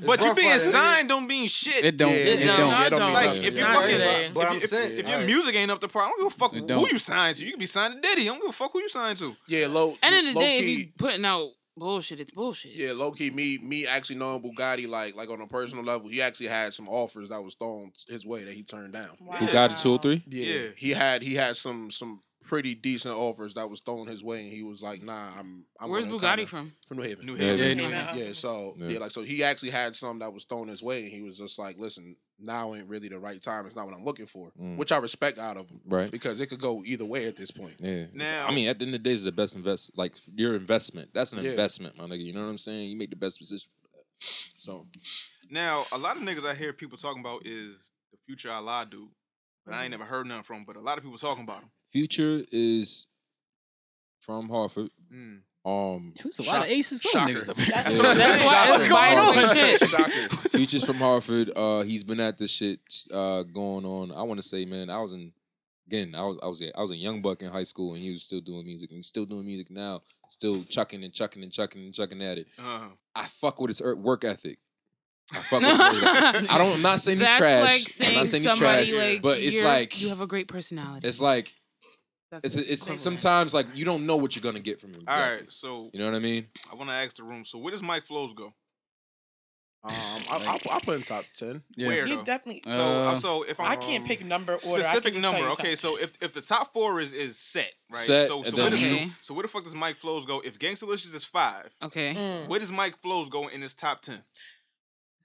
yo, 0.00 0.06
But 0.06 0.22
you 0.24 0.34
being 0.34 0.48
Ryders, 0.48 0.70
signed 0.70 1.08
don't 1.08 1.26
mean 1.26 1.48
shit. 1.48 1.84
It 1.84 1.96
don't. 1.96 2.10
Yeah, 2.10 2.16
It 2.16 2.40
yeah, 2.40 2.56
don't. 2.56 2.68
yeah, 2.68 2.86
it 2.86 2.90
don't 2.90 3.00
mean 3.00 3.12
Like 3.14 3.26
nothing. 3.26 3.44
if 3.44 3.54
you 3.54 3.60
Yeah. 3.60 3.72
Not 3.72 3.74
fucking, 3.82 3.92
today. 3.92 4.30
But 4.34 4.40
if, 4.42 4.50
I'm 4.50 4.56
if, 4.56 4.70
saying, 4.70 4.92
if 4.98 5.06
your 5.06 5.14
alright. 5.14 5.26
music 5.26 5.54
ain't 5.54 5.70
up 5.70 5.80
to 5.80 5.88
par, 5.88 6.02
I 6.02 6.08
don't 6.08 6.18
give 6.18 6.26
a 6.26 6.30
fuck 6.30 6.52
who 6.54 6.88
you 6.92 6.98
signed 6.98 7.36
to. 7.36 7.44
You 7.44 7.52
can 7.52 7.60
be 7.60 7.66
signed 7.66 7.94
to 7.94 8.00
Diddy. 8.00 8.22
I 8.22 8.24
don't 8.24 8.40
give 8.40 8.50
a 8.50 8.52
fuck 8.52 8.72
who 8.72 8.80
you 8.80 8.88
signed 8.88 9.18
to. 9.18 9.34
Yeah, 9.46 9.66
low. 9.68 9.92
End 10.02 10.14
of 10.16 10.24
the 10.34 10.38
low 10.38 10.40
day, 10.44 10.60
key, 10.60 10.72
if 10.72 10.78
you 10.80 10.86
putting 10.98 11.24
out 11.24 11.50
bullshit, 11.76 12.18
it's 12.20 12.30
bullshit. 12.32 12.72
Yeah, 12.74 12.92
low 12.92 13.12
key, 13.12 13.30
me 13.30 13.58
me 13.58 13.86
actually 13.86 14.16
knowing 14.16 14.42
Bugatti 14.42 14.88
like 14.88 15.14
like 15.14 15.30
on 15.30 15.40
a 15.40 15.46
personal 15.46 15.84
level, 15.84 16.08
he 16.08 16.20
actually 16.22 16.48
had 16.48 16.74
some 16.74 16.88
offers 16.88 17.28
that 17.28 17.42
was 17.42 17.54
thrown 17.54 17.92
his 18.08 18.26
way 18.26 18.42
that 18.44 18.54
he 18.54 18.62
turned 18.64 18.94
down. 18.94 19.10
Who 19.38 19.46
got 19.52 19.70
it 19.72 19.76
two 19.78 19.92
or 19.92 19.98
three? 19.98 20.24
Yeah, 20.26 20.44
Yeah. 20.54 20.68
he 20.76 20.90
had 20.90 21.22
he 21.22 21.34
had 21.34 21.56
some 21.56 21.90
some 21.90 22.20
pretty 22.46 22.74
decent 22.74 23.14
offers 23.14 23.54
that 23.54 23.68
was 23.68 23.80
thrown 23.80 24.06
his 24.06 24.22
way, 24.24 24.40
and 24.44 24.52
he 24.52 24.62
was 24.62 24.82
like, 24.82 25.02
"Nah, 25.02 25.30
I'm." 25.38 25.64
I'm 25.80 25.90
Where's 25.90 26.06
Bugatti 26.06 26.20
kinda- 26.36 26.46
from? 26.46 26.72
From 26.86 26.96
New 26.98 27.02
Haven. 27.02 27.26
New 27.26 27.36
Yeah. 27.36 27.56
Haven. 27.56 27.78
Yeah, 27.78 27.88
Yeah. 27.88 28.14
Yeah, 28.26 28.32
so 28.32 28.74
Yeah. 28.78 28.88
yeah. 28.88 28.98
like 28.98 29.10
so 29.10 29.22
he 29.22 29.42
actually 29.42 29.70
had 29.70 29.94
some 29.96 30.18
that 30.20 30.32
was 30.32 30.44
thrown 30.44 30.68
his 30.68 30.82
way, 30.82 31.02
and 31.02 31.10
he 31.12 31.22
was 31.22 31.38
just 31.38 31.58
like, 31.58 31.76
"Listen, 31.78 32.16
now 32.38 32.74
ain't 32.74 32.88
really 32.88 33.08
the 33.08 33.18
right 33.18 33.40
time. 33.42 33.66
It's 33.66 33.76
not 33.76 33.86
what 33.86 33.94
I'm 33.94 34.04
looking 34.04 34.26
for," 34.26 34.52
Mm. 34.60 34.76
which 34.76 34.92
I 34.92 34.98
respect 34.98 35.38
out 35.38 35.56
of 35.56 35.68
him, 35.70 35.80
Right. 35.84 36.10
because 36.10 36.40
it 36.40 36.46
could 36.48 36.60
go 36.60 36.82
either 36.84 37.04
way 37.04 37.26
at 37.26 37.36
this 37.36 37.50
point. 37.50 37.76
Yeah. 37.80 37.90
It's- 37.90 38.30
Now- 38.30 38.46
I 38.46 38.54
mean, 38.54 38.68
at 38.68 38.78
the 38.78 38.86
end 38.86 38.94
of 38.94 39.02
the 39.02 39.08
day, 39.10 39.14
it's 39.14 39.24
the 39.24 39.32
best 39.32 39.56
invest. 39.56 39.90
Like 39.96 40.16
your 40.34 40.54
investment. 40.54 41.10
That's 41.12 41.32
an 41.32 41.42
Yeah. 41.44 41.50
investment, 41.50 41.96
my 41.98 42.04
nigga. 42.04 42.24
You 42.24 42.32
know 42.32 42.44
what 42.44 42.50
I'm 42.50 42.58
saying? 42.58 42.90
You 42.90 42.96
make 42.96 43.10
the 43.10 43.16
best 43.16 43.38
decision. 43.38 43.68
For 43.82 43.88
that. 43.96 44.04
So 44.56 44.86
Now, 45.50 45.86
a 45.92 45.98
lot 45.98 46.16
of 46.16 46.22
niggas 46.24 46.44
I 46.44 46.54
hear 46.54 46.72
people 46.72 46.98
talking 46.98 47.20
about 47.20 47.46
is 47.46 47.76
the 48.10 48.18
future 48.26 48.50
Allah 48.50 48.84
dude, 48.90 49.08
but 49.64 49.74
I 49.74 49.82
ain't 49.84 49.92
never 49.92 50.04
heard 50.04 50.26
nothing 50.26 50.42
from. 50.42 50.56
him, 50.58 50.64
But 50.64 50.74
a 50.76 50.80
lot 50.80 50.98
of 50.98 51.04
people 51.04 51.18
talking 51.18 51.44
about 51.44 51.62
him. 51.62 51.70
Future 51.96 52.44
is 52.52 53.06
from 54.20 54.50
Hartford. 54.50 54.90
Mm. 55.10 55.38
Um, 55.64 56.12
There's 56.22 56.38
a 56.40 56.42
lot 56.42 56.66
of 56.66 56.70
aces 56.70 57.00
Shocker. 57.02 57.32
niggas 57.32 57.48
up 57.48 57.58
here. 57.66 57.72
That's 57.74 57.96
Yeah. 57.96 58.02
what 58.02 58.16
That's 58.18 58.44
why 58.44 58.74
it's 58.76 58.86
Shocker. 58.86 59.88
vital 59.88 60.28
shit. 60.34 60.52
Future's 60.52 60.84
from 60.84 60.96
Hartford. 60.96 61.50
Uh, 61.56 61.82
he's 61.82 62.04
been 62.04 62.20
at 62.20 62.36
this 62.36 62.50
shit 62.50 62.80
uh, 63.12 63.44
going 63.44 63.86
on. 63.86 64.12
I 64.12 64.22
want 64.22 64.38
to 64.42 64.46
say, 64.46 64.66
man, 64.66 64.90
I 64.90 65.00
was 65.00 65.12
in 65.14 65.32
again. 65.86 66.14
I 66.14 66.22
was 66.22 66.38
I 66.42 66.46
was 66.46 66.62
I 66.76 66.80
was 66.82 66.90
a 66.90 66.96
young 66.96 67.22
buck 67.22 67.40
in 67.40 67.50
high 67.50 67.62
school, 67.64 67.94
and 67.94 68.02
he 68.02 68.10
was 68.12 68.22
still 68.22 68.42
doing 68.42 68.66
music, 68.66 68.90
and 68.90 68.96
he's 68.98 69.06
still 69.06 69.24
doing 69.24 69.46
music 69.46 69.70
now. 69.70 70.02
Still 70.28 70.64
chucking 70.64 71.02
and 71.02 71.14
chucking 71.14 71.42
and 71.42 71.50
chucking 71.50 71.82
and 71.82 71.94
chucking 71.94 72.20
at 72.22 72.36
it. 72.38 72.46
Uh-huh. 72.58 72.88
I 73.14 73.24
fuck 73.24 73.58
with 73.58 73.70
his 73.70 73.82
work 73.82 74.22
ethic. 74.24 74.58
I 75.32 75.38
fuck 75.38 75.62
with 75.62 75.70
his. 75.70 76.48
I 76.50 76.58
don't. 76.58 76.74
I'm 76.74 76.82
not 76.82 77.00
saying 77.00 77.18
he's 77.18 77.26
That's 77.26 77.38
trash. 77.38 77.62
like 78.00 78.08
I'm 78.10 78.14
not 78.16 78.26
saying 78.26 78.42
he's 78.44 78.58
trash. 78.58 78.92
like 78.92 79.22
but 79.22 79.38
it's 79.38 79.62
like 79.62 80.00
you 80.00 80.10
have 80.10 80.20
a 80.20 80.26
great 80.28 80.46
personality. 80.48 81.08
it's 81.08 81.20
like 81.20 81.54
That's 82.30 82.56
it's 82.56 82.86
it's 82.88 83.00
sometimes 83.00 83.54
like 83.54 83.66
you 83.74 83.84
don't 83.84 84.04
know 84.06 84.16
what 84.16 84.34
you're 84.34 84.42
gonna 84.42 84.58
get 84.60 84.80
from 84.80 84.90
him. 84.90 85.04
All 85.06 85.14
exactly. 85.14 85.36
right, 85.42 85.52
so 85.52 85.90
You 85.92 86.00
know 86.00 86.06
what 86.06 86.14
I 86.16 86.18
mean? 86.18 86.46
I 86.70 86.74
want 86.74 86.90
to 86.90 86.94
ask 86.94 87.16
the 87.16 87.22
room. 87.24 87.44
So 87.44 87.58
where 87.58 87.70
does 87.70 87.82
Mike 87.82 88.04
Flows 88.04 88.32
go? 88.32 88.52
Um, 89.84 89.92
I, 89.92 90.58
I, 90.72 90.74
I 90.74 90.78
put 90.84 90.96
in 90.96 91.02
top 91.02 91.24
ten. 91.36 91.62
Yeah. 91.76 91.86
Where 91.86 92.06
He 92.06 92.16
though? 92.16 92.24
definitely. 92.24 92.62
so, 92.64 92.70
Uh, 92.72 93.14
so 93.14 93.42
if 93.44 93.60
I'm 93.60 93.66
I 93.70 93.76
can't 93.76 94.04
pick 94.04 94.24
number 94.24 94.54
order. 94.54 94.58
Specific 94.82 95.12
just 95.12 95.22
number. 95.22 95.46
Okay, 95.50 95.76
so 95.76 95.96
if 95.96 96.12
if 96.20 96.32
the 96.32 96.40
top 96.40 96.72
four 96.72 96.98
is 96.98 97.12
is 97.12 97.38
set, 97.38 97.70
right? 97.92 98.00
Set, 98.00 98.26
so 98.26 98.42
so 98.42 98.56
where, 98.56 98.70
does, 98.70 98.82
Okay. 98.82 99.10
so 99.20 99.32
where 99.32 99.42
the 99.42 99.48
fuck 99.48 99.62
does 99.62 99.76
Mike 99.76 99.96
Flows 99.96 100.26
go? 100.26 100.40
If 100.40 100.58
Gangstalicious 100.58 101.14
is 101.14 101.24
five, 101.24 101.72
okay. 101.84 102.14
Mm. 102.14 102.48
where 102.48 102.58
does 102.58 102.72
Mike 102.72 103.00
Flows 103.00 103.28
go 103.28 103.46
in 103.46 103.62
his 103.62 103.74
top 103.74 104.02
ten? 104.02 104.24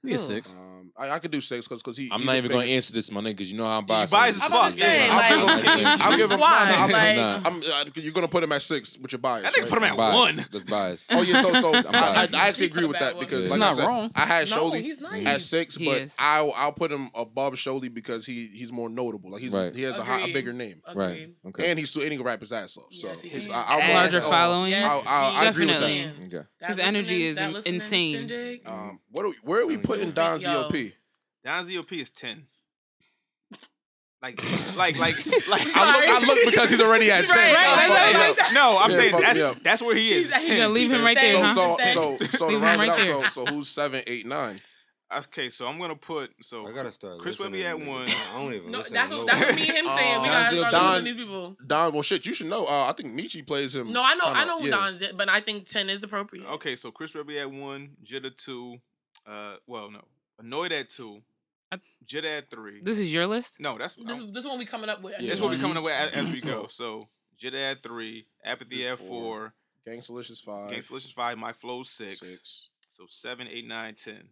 Be 0.03 0.13
a 0.13 0.19
six. 0.19 0.53
Um, 0.53 0.91
I, 0.97 1.11
I 1.11 1.19
could 1.19 1.31
do 1.31 1.41
six 1.41 1.67
because 1.67 1.81
because 1.81 1.95
he. 1.95 2.09
I'm 2.11 2.19
he's 2.19 2.25
not 2.27 2.35
even 2.37 2.51
gonna 2.51 2.65
answer 2.65 2.91
this, 2.93 3.11
my 3.11 3.21
nigga, 3.21 3.25
because 3.27 3.51
you 3.51 3.57
know 3.57 3.65
how 3.65 3.77
I'm 3.79 3.85
biased. 3.85 4.11
biased 4.11 4.43
as 4.43 4.51
am. 4.51 4.51
I'm 4.51 4.57
about 4.57 4.71
fuck, 4.71 4.79
to 4.79 4.85
yeah. 4.85 5.07
I'll 5.11 5.45
like, 5.45 5.63
give 5.63 5.73
him- 5.79 5.87
I'll 6.01 6.17
give 6.17 6.31
him. 6.31 6.39
why? 6.39 6.73
I'm, 6.77 6.91
Like- 6.91 7.15
Nah. 7.15 7.41
I'm, 7.45 7.61
uh, 7.61 7.85
you're 7.95 8.11
gonna 8.11 8.27
put 8.27 8.43
him 8.43 8.51
at 8.51 8.61
six 8.61 8.97
with 8.97 9.11
your 9.11 9.19
bias. 9.19 9.41
That 9.43 9.53
nigga 9.53 9.61
right? 9.61 9.69
put 9.69 9.77
him 9.77 9.83
at 9.85 9.91
I'm 9.91 9.97
biased. 9.97 10.37
one. 10.37 10.45
That's 10.51 10.63
biased. 10.65 11.07
Oh 11.13 11.21
yeah, 11.21 11.41
so 11.41 11.53
so 11.53 11.73
I, 11.75 11.81
I. 11.85 12.27
I 12.33 12.47
actually 12.49 12.65
agree 12.67 12.85
with 12.85 12.99
that 12.99 13.15
one. 13.15 13.23
because 13.25 13.43
He's 13.43 13.51
like 13.51 13.59
not 13.59 13.71
I 13.71 13.75
said, 13.75 13.85
wrong. 13.87 14.11
I 14.15 14.25
had 14.25 14.49
No, 14.49 14.57
Sholey 14.71 15.01
nice. 15.01 15.27
at 15.27 15.41
six, 15.41 15.75
He 15.75 15.85
but 15.85 16.01
is. 16.01 16.15
I'll 16.19 16.51
I'll 16.55 16.73
put 16.73 16.91
him 16.91 17.09
above 17.15 17.53
Sholey 17.53 17.93
because 17.93 18.25
he 18.25 18.47
he's 18.47 18.71
more 18.71 18.89
notable. 18.89 19.31
Like 19.31 19.41
he's 19.41 19.53
Right. 19.53 19.73
he 19.75 19.83
has 19.83 19.97
a, 19.99 20.03
high, 20.03 20.21
a 20.21 20.33
bigger 20.33 20.51
name, 20.51 20.81
Right. 20.95 21.29
Okay. 21.47 21.69
and 21.69 21.77
he's 21.79 21.89
still 21.91 22.01
and 22.03 22.11
he 22.11 22.17
can 22.17 22.25
rap 22.25 22.39
his 22.41 22.51
ass 22.51 22.75
off. 22.77 22.91
So 22.91 23.07
his. 23.07 23.49
I, 23.49 23.63
I'll 23.67 23.87
go 23.87 23.93
Larger 23.93 24.15
with 24.17 24.23
that. 24.23 24.29
following. 24.29 24.71
Yes, 24.71 24.91
I'll, 24.91 25.03
I'll, 25.07 25.35
I 25.35 25.45
agree 25.45 25.65
with 25.67 25.79
that. 25.79 25.81
Definitely. 25.87 26.37
okay. 26.39 26.47
His 26.67 26.79
energy 26.79 27.25
is 27.27 27.35
that 27.37 27.47
in- 27.47 27.53
listening, 27.53 27.75
insane. 27.75 28.59
Um, 28.65 28.99
what 29.11 29.33
where 29.43 29.61
are 29.61 29.67
we 29.67 29.77
putting 29.95 30.11
Don 30.11 30.39
ZOP? 30.39 30.93
Don 31.43 31.63
ZOP 31.63 31.91
is 31.93 32.09
ten. 32.11 32.45
Like, 34.21 34.39
like, 34.77 34.99
like, 34.99 35.15
like. 35.49 35.67
I 35.75 35.97
look, 35.97 36.09
I 36.09 36.25
look 36.27 36.39
because 36.45 36.69
he's 36.69 36.81
already 36.81 37.09
at 37.09 37.25
ten. 37.25 37.29
Right, 37.35 38.35
right. 38.37 38.53
No, 38.53 38.77
I'm 38.79 38.91
Yeah, 38.91 38.95
saying 38.95 39.15
that's 39.19 39.59
that's 39.61 39.81
where 39.81 39.95
he 39.95 40.11
is. 40.11 40.27
He's- 40.27 40.39
he's 40.47 40.47
10. 40.49 40.57
gonna 40.59 40.73
leave 40.73 40.93
him 40.93 41.03
right 41.03 41.17
there, 41.17 41.33
So, 41.33 41.41
huh? 41.41 41.53
so, 41.53 42.17
so, 42.17 42.25
so 42.25 42.49
it 42.49 42.91
so, 43.05 43.23
so 43.45 43.45
who's 43.51 43.67
seven, 43.69 44.03
eight, 44.05 44.27
nine? 44.27 44.57
Okay, 45.13 45.49
so 45.49 45.67
I'm 45.67 45.77
gonna 45.77 45.95
put 45.95 46.31
so 46.41 46.65
I 46.67 46.71
gotta 46.71 46.91
start. 46.91 47.17
Chris 47.19 47.37
will 47.37 47.47
Webby 47.47 47.65
at 47.65 47.77
one. 47.77 48.07
I 48.07 48.33
don't 48.35 48.53
even. 48.53 48.71
No, 48.71 48.81
that's 48.83 49.11
what 49.11 49.27
that's 49.27 49.41
what 49.41 49.55
me 49.55 49.67
and 49.67 49.77
him 49.79 49.87
uh, 49.87 49.97
saying. 49.97 50.21
We 50.21 50.27
gotta 50.27 50.55
start 50.55 50.71
Don- 50.71 51.03
these 51.03 51.15
people. 51.15 51.57
Don, 51.67 51.91
well, 51.93 52.01
shit, 52.01 52.25
you 52.25 52.33
should 52.33 52.45
know. 52.47 52.65
Uh, 52.65 52.85
I 52.87 52.93
think 52.93 53.19
Michi 53.19 53.45
plays 53.45 53.75
him. 53.75 53.91
No, 53.91 54.01
I 54.03 54.13
know, 54.13 54.25
I 54.27 54.33
kinda- 54.33 54.45
know 54.45 54.59
who 54.61 54.65
yeah. 54.67 54.71
Don's, 54.71 55.03
but 55.17 55.27
I 55.27 55.41
think 55.41 55.67
ten 55.67 55.89
is 55.89 56.03
appropriate. 56.03 56.45
Okay, 56.51 56.75
so 56.77 56.91
Chris 56.91 57.13
Webby 57.15 57.39
at 57.39 57.51
one, 57.51 57.89
Jitta 58.05 58.33
two, 58.37 58.77
uh, 59.25 59.55
well, 59.67 59.91
no, 59.91 60.01
Anoyd 60.41 60.71
at 60.71 60.89
two, 60.89 61.21
Jid 62.05 62.25
at 62.25 62.49
three. 62.49 62.81
This 62.81 62.99
is 62.99 63.13
your 63.13 63.27
list. 63.27 63.59
No, 63.59 63.77
that's 63.77 63.95
this. 63.95 64.23
This 64.31 64.45
one 64.45 64.57
we 64.57 64.65
coming 64.65 64.89
up 64.89 65.01
with. 65.01 65.13
Yeah. 65.19 65.31
This 65.31 65.41
one 65.41 65.51
we 65.51 65.59
coming 65.59 65.77
up 65.77 65.83
with 65.83 65.93
as, 65.93 66.11
as 66.11 66.29
we 66.29 66.41
go. 66.41 66.67
So 66.67 67.07
Jid 67.39 67.53
at 67.53 67.83
three, 67.83 68.27
Apathy 68.43 68.87
at 68.87 68.97
four, 68.97 69.07
four. 69.07 69.53
Gangstalicious 69.87 70.41
five, 70.41 70.71
Gangstalicious 70.71 71.13
five, 71.13 71.37
Mike 71.37 71.55
Flow 71.55 71.83
six. 71.83 72.19
six. 72.19 72.69
So 72.89 73.05
seven, 73.09 73.47
eight, 73.49 73.67
nine, 73.67 73.95
ten. 73.95 74.29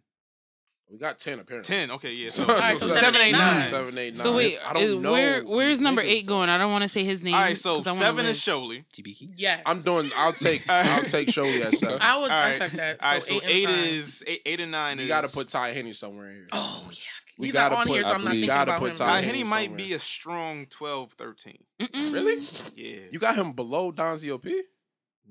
We 0.90 0.98
got 0.98 1.18
ten 1.18 1.38
apparently. 1.38 1.68
Ten. 1.68 1.90
Okay. 1.92 2.12
Yeah. 2.12 2.30
So, 2.40 2.44
right, 2.46 2.78
so, 2.78 2.86
so 2.86 2.94
seven, 2.94 3.20
eight, 3.20 3.32
nine. 3.32 3.66
Seven, 3.66 3.98
eight, 3.98 4.14
nine. 4.14 4.22
So 4.22 4.34
wait, 4.34 4.58
I 4.64 4.72
don't 4.72 4.82
is, 4.82 4.94
know. 4.94 5.12
Where, 5.12 5.42
where's 5.42 5.80
number 5.80 6.00
eight 6.00 6.26
going? 6.26 6.48
I 6.48 6.58
don't 6.58 6.70
want 6.70 6.82
to 6.82 6.88
say 6.88 7.04
his 7.04 7.22
name. 7.22 7.34
All 7.34 7.40
right. 7.40 7.58
So 7.58 7.82
seven 7.82 8.26
is 8.26 8.38
Sholey. 8.38 8.84
TBK. 8.92 9.34
Yes. 9.36 9.62
I'm 9.66 9.82
doing. 9.82 10.10
I'll 10.16 10.32
take. 10.32 10.62
I'll 10.68 11.02
take 11.02 11.28
Sholey 11.28 11.64
at 11.64 11.76
seven. 11.76 11.98
I 12.00 12.20
would 12.20 12.30
accept 12.30 12.60
right. 12.60 12.72
that. 12.72 13.02
All 13.02 13.12
right. 13.12 13.22
So, 13.22 13.40
eight, 13.44 13.68
is 13.68 14.24
eight, 14.26 14.42
eight 14.46 14.60
and 14.60 14.70
nine. 14.70 14.98
You 14.98 15.08
got 15.08 15.24
to 15.24 15.28
put 15.28 15.48
Ty 15.48 15.72
Henny 15.72 15.92
somewhere 15.92 16.30
in 16.30 16.34
here. 16.36 16.46
Oh 16.52 16.88
yeah. 16.90 16.98
We 17.40 17.46
He's 17.46 17.54
gotta 17.54 17.74
not 17.74 17.80
on 17.80 17.86
put, 17.86 17.94
here, 17.94 18.04
so 18.04 18.12
I'm 18.12 18.24
not 18.24 18.30
thinking 18.32 18.48
gotta 18.48 18.70
about 18.72 18.80
put 18.80 18.90
him. 18.90 18.96
Ty 18.96 19.20
Henny 19.22 19.44
might 19.44 19.74
be 19.74 19.94
a 19.94 19.98
strong 19.98 20.66
12, 20.66 21.12
13. 21.12 21.58
Mm-mm. 21.80 22.12
Really? 22.12 22.46
Yeah. 22.74 23.00
You 23.10 23.18
got 23.18 23.34
him 23.34 23.52
below 23.52 23.90
Don 23.92 24.18
ZOP? 24.18 24.44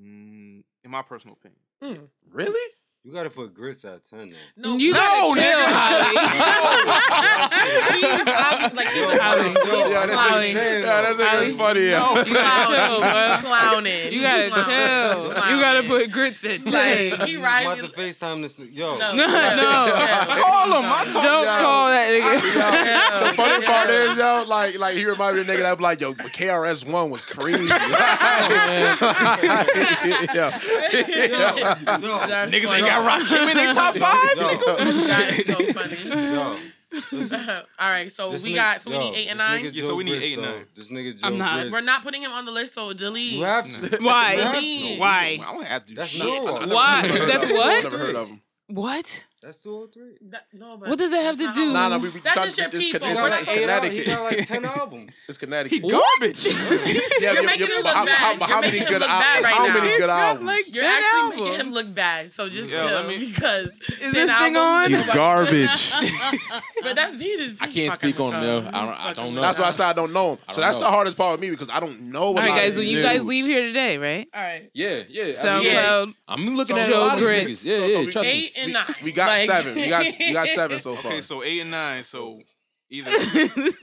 Mm, 0.02 0.64
in 0.84 0.92
my 0.92 1.04
personal 1.04 1.38
opinion. 1.40 1.60
Mm. 1.84 2.10
Really? 2.32 2.74
You 3.06 3.14
gotta 3.14 3.30
put 3.30 3.54
grits 3.54 3.86
out 3.86 4.02
ten. 4.10 4.34
No, 4.58 4.76
you 4.76 4.92
no, 4.92 4.98
gotta 4.98 5.40
chill, 5.40 5.48
nigga. 5.48 5.64
Holly. 5.72 6.20
he's 7.96 8.04
obviously 8.28 8.76
like 8.76 8.88
he's 8.92 9.20
Holly. 9.20 9.56
Yeah, 9.90 10.06
clowning. 10.06 10.54
Saying, 10.54 10.84
yeah, 10.84 11.14
that's, 11.14 11.56
funny. 11.56 11.88
Yeah. 11.88 12.00
No, 12.00 12.18
you 12.20 12.36
clowning. 12.36 13.40
clowning. 13.46 14.12
You 14.12 14.22
gotta 14.22 14.50
chill. 14.50 15.28
You 15.50 15.62
gotta 15.62 15.84
put 15.84 16.12
grits 16.12 16.44
at 16.44 16.66
ten. 16.66 17.12
Like, 17.12 17.30
he 17.30 17.38
right. 17.38 17.62
About 17.62 17.78
to 17.78 17.86
FaceTime 17.86 18.42
this 18.42 18.58
nigga. 18.58 18.76
Yo. 18.76 18.98
No. 18.98 19.14
no. 19.16 19.24
call 19.24 20.68
him. 20.68 20.84
I 20.84 21.08
told 21.10 21.24
Don't 21.24 21.46
y'all. 21.46 21.62
call 21.62 21.88
that 21.88 22.12
nigga. 22.12 22.36
Yo, 22.52 23.28
the 23.28 23.34
funny 23.34 23.66
part 23.66 23.90
is, 23.90 24.18
yo, 24.18 24.44
like, 24.46 24.78
like 24.78 24.98
he 24.98 25.06
reminded 25.06 25.36
me 25.36 25.42
of 25.42 25.48
the 25.48 25.54
nigga 25.54 25.62
that 25.64 25.78
was 25.78 25.84
like, 25.84 26.02
yo, 26.02 26.14
KRS-One 26.16 27.10
was 27.10 27.24
crazy. 27.24 27.66
yeah. 27.66 28.98
yeah. 30.34 30.52
Yo, 31.96 32.20
niggas 32.50 32.76
ain't 32.76 32.89
got 32.90 33.22
Rakim 33.22 33.50
in 33.50 33.58
their 33.58 33.74
top 33.74 33.96
five. 33.96 34.38
No. 34.38 34.76
That's 34.78 35.46
so 35.46 35.74
funny. 35.74 36.60
All 37.80 37.90
right, 37.90 38.12
so 38.12 38.32
we 38.32 38.38
nigga, 38.38 38.56
got 38.56 38.82
so 38.82 38.90
we 38.90 38.98
need 38.98 39.16
eight 39.16 39.28
and 39.30 39.38
nine. 39.38 39.70
Yeah, 39.72 39.84
so 39.84 39.96
we 39.96 40.04
need 40.04 40.24
eight 40.24 40.34
and 40.40 40.42
nine. 40.42 40.66
This 40.76 40.90
nigga, 40.90 41.20
Joe 41.20 41.28
I'm 41.28 41.38
not. 41.38 41.70
We're 41.70 41.82
not 41.82 42.02
putting 42.02 42.24
him 42.24 42.32
on 42.32 42.46
the 42.46 42.52
list. 42.52 42.74
So 42.74 42.94
delete. 42.94 43.34
You 43.34 43.44
have 43.44 43.66
to. 43.68 43.98
Why? 44.02 44.98
Why? 44.98 45.40
I 45.40 45.54
don't 45.54 45.66
have 45.66 45.86
to. 45.86 45.94
That's 45.94 46.10
shit. 46.10 46.44
Why? 46.68 47.04
That's 47.08 47.52
what? 47.52 47.70
I've 47.70 47.84
never 47.84 47.98
heard 47.98 48.16
of 48.16 48.30
him. 48.30 48.42
What? 48.68 49.24
That's 49.42 49.56
203. 49.60 50.30
That, 50.32 50.48
no, 50.52 50.76
but 50.76 50.90
what 50.90 51.00
does 51.00 51.14
it 51.14 51.22
have 51.22 51.38
to 51.38 51.54
do? 51.54 51.72
No, 51.72 51.88
no, 51.88 51.98
we, 51.98 52.10
we 52.10 52.20
that's 52.20 52.36
just 52.36 52.58
your 52.58 52.70
people. 52.70 53.00
It's, 53.08 53.24
it's, 53.24 53.40
it's 53.40 53.52
Connecticut. 53.52 53.98
He 53.98 54.06
got 54.06 54.24
like 54.24 54.48
10 54.48 54.66
albums. 54.80 55.14
It's 55.30 55.38
Connecticut. 55.38 55.82
He 55.82 55.88
garbage. 55.88 56.46
yeah, 57.22 57.32
you're, 57.32 57.44
making 57.46 57.68
him 57.68 57.82
look 57.82 57.86
how, 57.86 58.04
bad. 58.04 58.42
How, 58.42 58.60
many 58.60 58.80
good 58.80 59.02
albums? 59.02 59.44
Right 59.46 59.46
how 59.46 59.68
now. 59.68 59.74
many 59.76 59.98
good 59.98 60.10
albums? 60.10 60.76
You're 60.76 60.84
actually 60.84 61.20
albums. 61.20 61.42
making 61.42 61.60
him 61.68 61.74
look 61.74 61.96
bad. 61.96 62.32
So 62.34 62.50
just 62.50 62.70
chill 62.70 63.08
me, 63.08 63.20
because 63.20 63.70
is 64.02 64.12
this 64.12 64.30
albums, 64.30 64.44
thing 64.44 64.58
on? 64.58 64.90
He's 64.92 65.16
garbage. 65.16 65.92
but 66.84 66.96
that's 66.98 67.18
Jesus. 67.18 67.62
I 67.62 67.68
can't 67.68 67.94
speak 67.94 68.20
on 68.20 68.34
him. 68.44 68.68
I 68.74 68.86
don't, 68.86 69.00
I 69.00 69.14
don't 69.14 69.36
know. 69.36 69.42
That's 69.42 69.58
why 69.58 69.68
I 69.68 69.72
said 69.72 69.86
I 69.86 69.94
don't 69.94 70.12
know 70.12 70.32
him. 70.32 70.40
So 70.52 70.60
that's 70.60 70.76
the 70.76 70.86
hardest 70.86 71.18
part 71.18 71.32
with 71.32 71.42
me 71.42 71.50
because 71.50 71.70
I 71.70 71.80
don't 71.80 72.12
know. 72.12 72.24
All 72.24 72.36
right, 72.36 72.50
guys. 72.50 72.78
You 72.78 73.02
guys 73.02 73.24
leave 73.24 73.46
here 73.46 73.62
today, 73.62 73.98
right? 73.98 74.30
All 74.34 74.42
right. 74.42 74.70
Yeah, 74.74 75.04
yeah. 75.08 75.30
So 75.30 75.50
uh, 75.50 76.08
I'm 76.28 76.58
looking 76.58 76.78
at 76.78 76.92
a 76.92 77.00
lot 77.00 77.18
of 77.18 77.24
niggas. 77.24 77.64
Yeah, 77.64 77.86
yeah. 77.86 78.12
Trust 78.12 78.28
me. 78.28 78.34
Eight 78.34 78.58
and 78.58 78.74
nine. 78.74 78.86
We 79.02 79.14
got 79.14 79.29
like, 79.30 79.50
seven. 79.50 79.78
You 79.78 79.90
got 79.90 80.20
you 80.20 80.34
got 80.34 80.48
seven 80.48 80.80
so 80.80 80.96
far. 80.96 81.12
Okay, 81.12 81.22
so 81.22 81.44
eight 81.44 81.62
and 81.62 81.72
nine. 81.72 82.04
So 82.04 82.42
either 82.90 83.12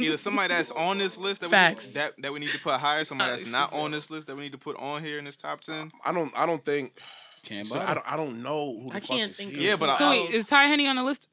either 0.01 0.17
somebody 0.17 0.53
that's 0.53 0.73
on 0.73 0.99
this 0.99 1.17
list 1.17 1.41
that 1.43 1.51
Facts. 1.51 1.95
we 1.95 2.01
that, 2.01 2.13
that 2.19 2.33
we 2.33 2.41
need 2.41 2.51
to 2.51 2.59
put 2.59 2.75
higher, 2.75 3.05
somebody 3.05 3.31
that's 3.31 3.47
not 3.47 3.73
on 3.73 3.93
this 3.93 4.11
list 4.11 4.27
that 4.27 4.37
we 4.37 4.43
need 4.43 4.53
to 4.53 4.59
put 4.59 4.77
on 4.79 5.03
here 5.03 5.19
in 5.19 5.25
this 5.25 5.37
top 5.37 5.61
ten. 5.61 5.91
I 6.05 6.13
don't 6.13 6.37
I 6.37 6.47
don't 6.47 6.65
think. 6.65 6.99
Can't 7.45 7.67
so 7.67 7.79
I 7.79 7.95
don't 7.95 8.13
I 8.13 8.17
don't 8.17 8.43
know. 8.43 8.87
I 8.93 8.99
can't 8.99 9.35
think. 9.35 9.53
Of 9.53 9.59
yeah, 9.59 9.77
but 9.77 9.97
so 9.97 10.07
I, 10.07 10.11
wait, 10.11 10.31
I 10.31 10.37
is 10.37 10.49
Ty 10.49 10.67
Henny 10.67 10.89
on 10.89 10.97
the 10.97 11.05
list? 11.05 11.29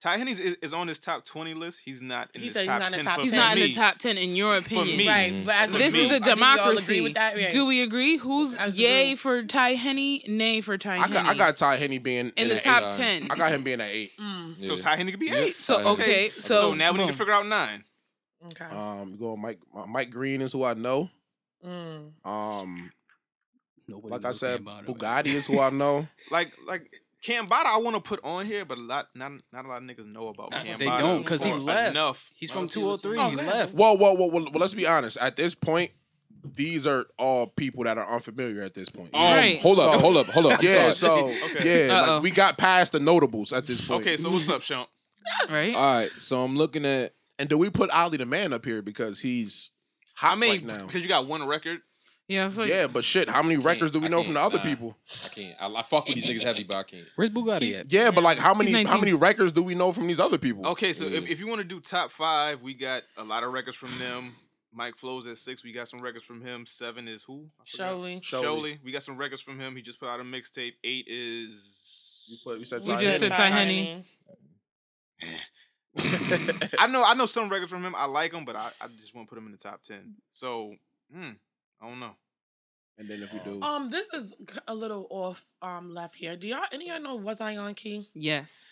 Ty 0.00 0.18
Henny 0.18 0.30
is 0.30 0.72
on 0.72 0.86
his 0.86 1.00
top 1.00 1.24
twenty 1.24 1.54
list. 1.54 1.82
He's 1.84 2.02
not 2.02 2.30
in 2.32 2.40
he's 2.40 2.56
his 2.56 2.66
top, 2.68 2.88
ten. 2.88 3.04
Top 3.04 3.20
he's 3.20 3.32
not 3.32 3.56
in 3.56 3.62
the 3.64 3.74
top 3.74 3.98
ten 3.98 4.16
in 4.16 4.36
your 4.36 4.56
opinion, 4.56 4.96
me, 4.96 5.08
right? 5.08 5.32
Mm. 5.32 5.44
But 5.44 5.56
as 5.56 5.72
this 5.72 5.94
me, 5.94 6.06
is 6.06 6.12
a 6.12 6.20
democracy. 6.20 7.12
Yeah. 7.16 7.50
Do 7.50 7.66
we 7.66 7.82
agree? 7.82 8.16
Who's 8.16 8.56
yay 8.78 9.16
for 9.16 9.42
Ty 9.42 9.74
Henny, 9.74 10.22
nay 10.28 10.60
for 10.60 10.78
Ty? 10.78 10.98
I 10.98 11.08
got, 11.08 11.26
I 11.26 11.34
got 11.34 11.56
Ty 11.56 11.76
Henny 11.76 11.98
being 11.98 12.32
in, 12.36 12.48
the 12.48 12.60
top 12.60 12.84
eight. 12.84 12.90
ten. 12.90 13.28
I 13.28 13.34
got 13.34 13.50
him 13.50 13.64
being 13.64 13.80
at 13.80 13.90
eight. 13.90 14.12
Mm. 14.20 14.54
Yeah. 14.58 14.66
So 14.68 14.76
Ty 14.76 14.96
Henny 14.96 15.10
could 15.10 15.20
be 15.20 15.30
eight. 15.30 15.52
So 15.54 15.80
okay, 15.94 16.30
so, 16.30 16.40
so 16.40 16.74
now 16.74 16.92
we 16.92 16.98
need 16.98 17.08
to 17.08 17.12
figure 17.12 17.32
out 17.32 17.46
nine. 17.46 17.82
Okay. 18.46 18.66
Um, 18.66 19.16
going 19.16 19.40
Mike 19.40 19.58
uh, 19.76 19.86
Mike 19.86 20.10
Green 20.10 20.42
is 20.42 20.52
who 20.52 20.62
I 20.62 20.74
know. 20.74 21.10
Mm. 21.66 22.12
Um, 22.24 22.92
Nobody 23.88 24.12
like 24.12 24.24
I 24.24 24.32
said, 24.32 24.64
Bugatti 24.64 25.34
is 25.34 25.46
who 25.46 25.58
I 25.58 25.70
know. 25.70 26.06
like 26.30 26.52
like 26.66 26.88
Cambada, 27.24 27.66
I 27.66 27.78
want 27.78 27.96
to 27.96 28.02
put 28.02 28.20
on 28.22 28.46
here, 28.46 28.64
but 28.64 28.78
a 28.78 28.80
lot 28.80 29.08
not 29.14 29.32
not 29.52 29.64
a 29.64 29.68
lot 29.68 29.78
of 29.78 29.84
niggas 29.84 30.06
know 30.06 30.28
about 30.28 30.52
Cambada. 30.52 30.76
They 30.76 30.84
don't 30.84 31.22
because 31.22 31.42
he 31.42 31.52
left. 31.52 31.90
Enough. 31.90 32.30
He's 32.36 32.50
from 32.50 32.68
two 32.68 32.84
hundred 32.84 32.98
three. 32.98 33.18
Oh, 33.18 33.30
he 33.30 33.36
left. 33.36 33.74
Whoa, 33.74 33.94
whoa, 33.94 34.14
whoa, 34.14 34.28
whoa! 34.28 34.44
Well, 34.44 34.60
let's 34.60 34.74
be 34.74 34.86
honest. 34.86 35.16
At 35.18 35.36
this 35.36 35.54
point, 35.54 35.90
these 36.44 36.86
are 36.86 37.06
all 37.18 37.48
people 37.48 37.84
that 37.84 37.98
are 37.98 38.14
unfamiliar 38.14 38.62
at 38.62 38.74
this 38.74 38.88
point. 38.88 39.10
Um, 39.14 39.22
right. 39.22 39.60
Hold 39.60 39.80
up, 39.80 40.00
hold 40.00 40.16
up, 40.16 40.26
hold 40.26 40.46
up. 40.46 40.62
Yeah, 40.62 40.92
so 40.92 41.24
okay. 41.56 41.88
yeah, 41.88 42.00
like, 42.00 42.22
we 42.22 42.30
got 42.30 42.56
past 42.56 42.92
the 42.92 43.00
notables 43.00 43.52
at 43.52 43.66
this 43.66 43.86
point. 43.86 44.02
Okay, 44.02 44.16
so 44.16 44.30
what's 44.30 44.48
up, 44.48 44.62
Sean? 44.62 44.86
right. 45.50 45.74
All 45.74 45.94
right. 45.96 46.10
So 46.16 46.42
I'm 46.42 46.54
looking 46.54 46.84
at. 46.84 47.14
And 47.40 47.48
do 47.48 47.56
we 47.56 47.70
put 47.70 47.90
Ali 47.90 48.16
the 48.16 48.26
man 48.26 48.52
up 48.52 48.64
here 48.64 48.82
because 48.82 49.20
he's 49.20 49.70
how 50.14 50.34
many? 50.34 50.52
Right 50.52 50.64
now? 50.64 50.86
Because 50.86 51.02
you 51.02 51.08
got 51.08 51.28
one 51.28 51.46
record. 51.46 51.80
Yeah, 52.28 52.44
it's 52.44 52.58
like, 52.58 52.68
yeah, 52.68 52.86
but 52.86 53.04
shit, 53.04 53.26
how 53.26 53.42
many 53.42 53.56
records 53.56 53.90
do 53.90 54.00
we 54.00 54.06
I 54.06 54.10
know 54.10 54.22
from 54.22 54.34
the 54.34 54.40
other 54.40 54.58
nah, 54.58 54.62
people? 54.62 54.98
I 55.24 55.28
can't. 55.28 55.56
I, 55.58 55.72
I 55.72 55.82
fuck 55.82 56.06
with 56.06 56.14
these 56.14 56.26
niggas 56.26 56.44
heavy, 56.44 56.62
but 56.62 56.76
I 56.76 56.82
can't. 56.82 57.06
Where's 57.16 57.30
Bugatti 57.30 57.80
at? 57.80 57.90
Yeah, 57.90 58.10
but 58.10 58.22
like, 58.22 58.36
how 58.36 58.52
many 58.52 58.84
how 58.84 58.98
many 58.98 59.14
records 59.14 59.50
do 59.52 59.62
we 59.62 59.74
know 59.74 59.94
from 59.94 60.06
these 60.06 60.20
other 60.20 60.36
people? 60.36 60.66
Okay, 60.68 60.92
so 60.92 61.06
yeah. 61.06 61.18
if, 61.18 61.30
if 61.30 61.40
you 61.40 61.48
want 61.48 61.60
to 61.60 61.64
do 61.64 61.80
top 61.80 62.10
five, 62.10 62.60
we 62.60 62.74
got 62.74 63.02
a 63.16 63.24
lot 63.24 63.44
of 63.44 63.52
records 63.52 63.78
from 63.78 63.98
them. 63.98 64.36
Mike 64.74 64.98
Flows 64.98 65.26
at 65.26 65.38
six. 65.38 65.64
We 65.64 65.72
got 65.72 65.88
some 65.88 66.02
records 66.02 66.22
from 66.24 66.42
him. 66.42 66.66
Seven 66.66 67.08
is 67.08 67.22
who? 67.22 67.46
Sholey. 67.64 68.20
Sholey. 68.20 68.78
We 68.84 68.92
got 68.92 69.02
some 69.02 69.16
records 69.16 69.40
from 69.40 69.58
him. 69.58 69.74
He 69.74 69.80
just 69.80 69.98
put 69.98 70.10
out 70.10 70.20
a 70.20 70.22
mixtape. 70.22 70.74
Eight 70.84 71.06
is. 71.08 72.26
You 72.28 72.36
put, 72.44 72.58
we 72.58 72.64
said 72.66 72.82
we 72.82 72.92
just 73.02 73.20
said 73.20 73.32
Ty 73.32 73.46
Henny. 73.46 74.04
I 76.78 76.86
know. 76.88 77.02
I 77.02 77.14
know 77.14 77.24
some 77.24 77.48
records 77.48 77.72
from 77.72 77.82
him. 77.82 77.94
I 77.96 78.04
like 78.04 78.34
him, 78.34 78.44
but 78.44 78.54
I, 78.54 78.68
I 78.82 78.88
just 79.00 79.14
want 79.14 79.26
to 79.26 79.30
put 79.34 79.38
him 79.38 79.46
in 79.46 79.52
the 79.52 79.58
top 79.58 79.82
ten. 79.82 80.16
So. 80.34 80.74
Hmm. 81.10 81.30
I 81.80 81.88
don't 81.88 82.00
know. 82.00 82.16
And 82.98 83.08
then 83.08 83.22
if 83.22 83.32
we 83.32 83.38
do, 83.40 83.62
um, 83.62 83.90
this 83.90 84.08
is 84.12 84.34
a 84.66 84.74
little 84.74 85.06
off 85.10 85.44
um 85.62 85.90
left 85.94 86.16
here. 86.16 86.36
Do 86.36 86.48
y'all 86.48 86.64
any 86.72 86.90
of 86.90 86.96
y'all 86.96 87.02
know 87.02 87.16
Was 87.16 87.40
I 87.40 87.56
on 87.56 87.74
Key? 87.74 88.08
Yes. 88.14 88.64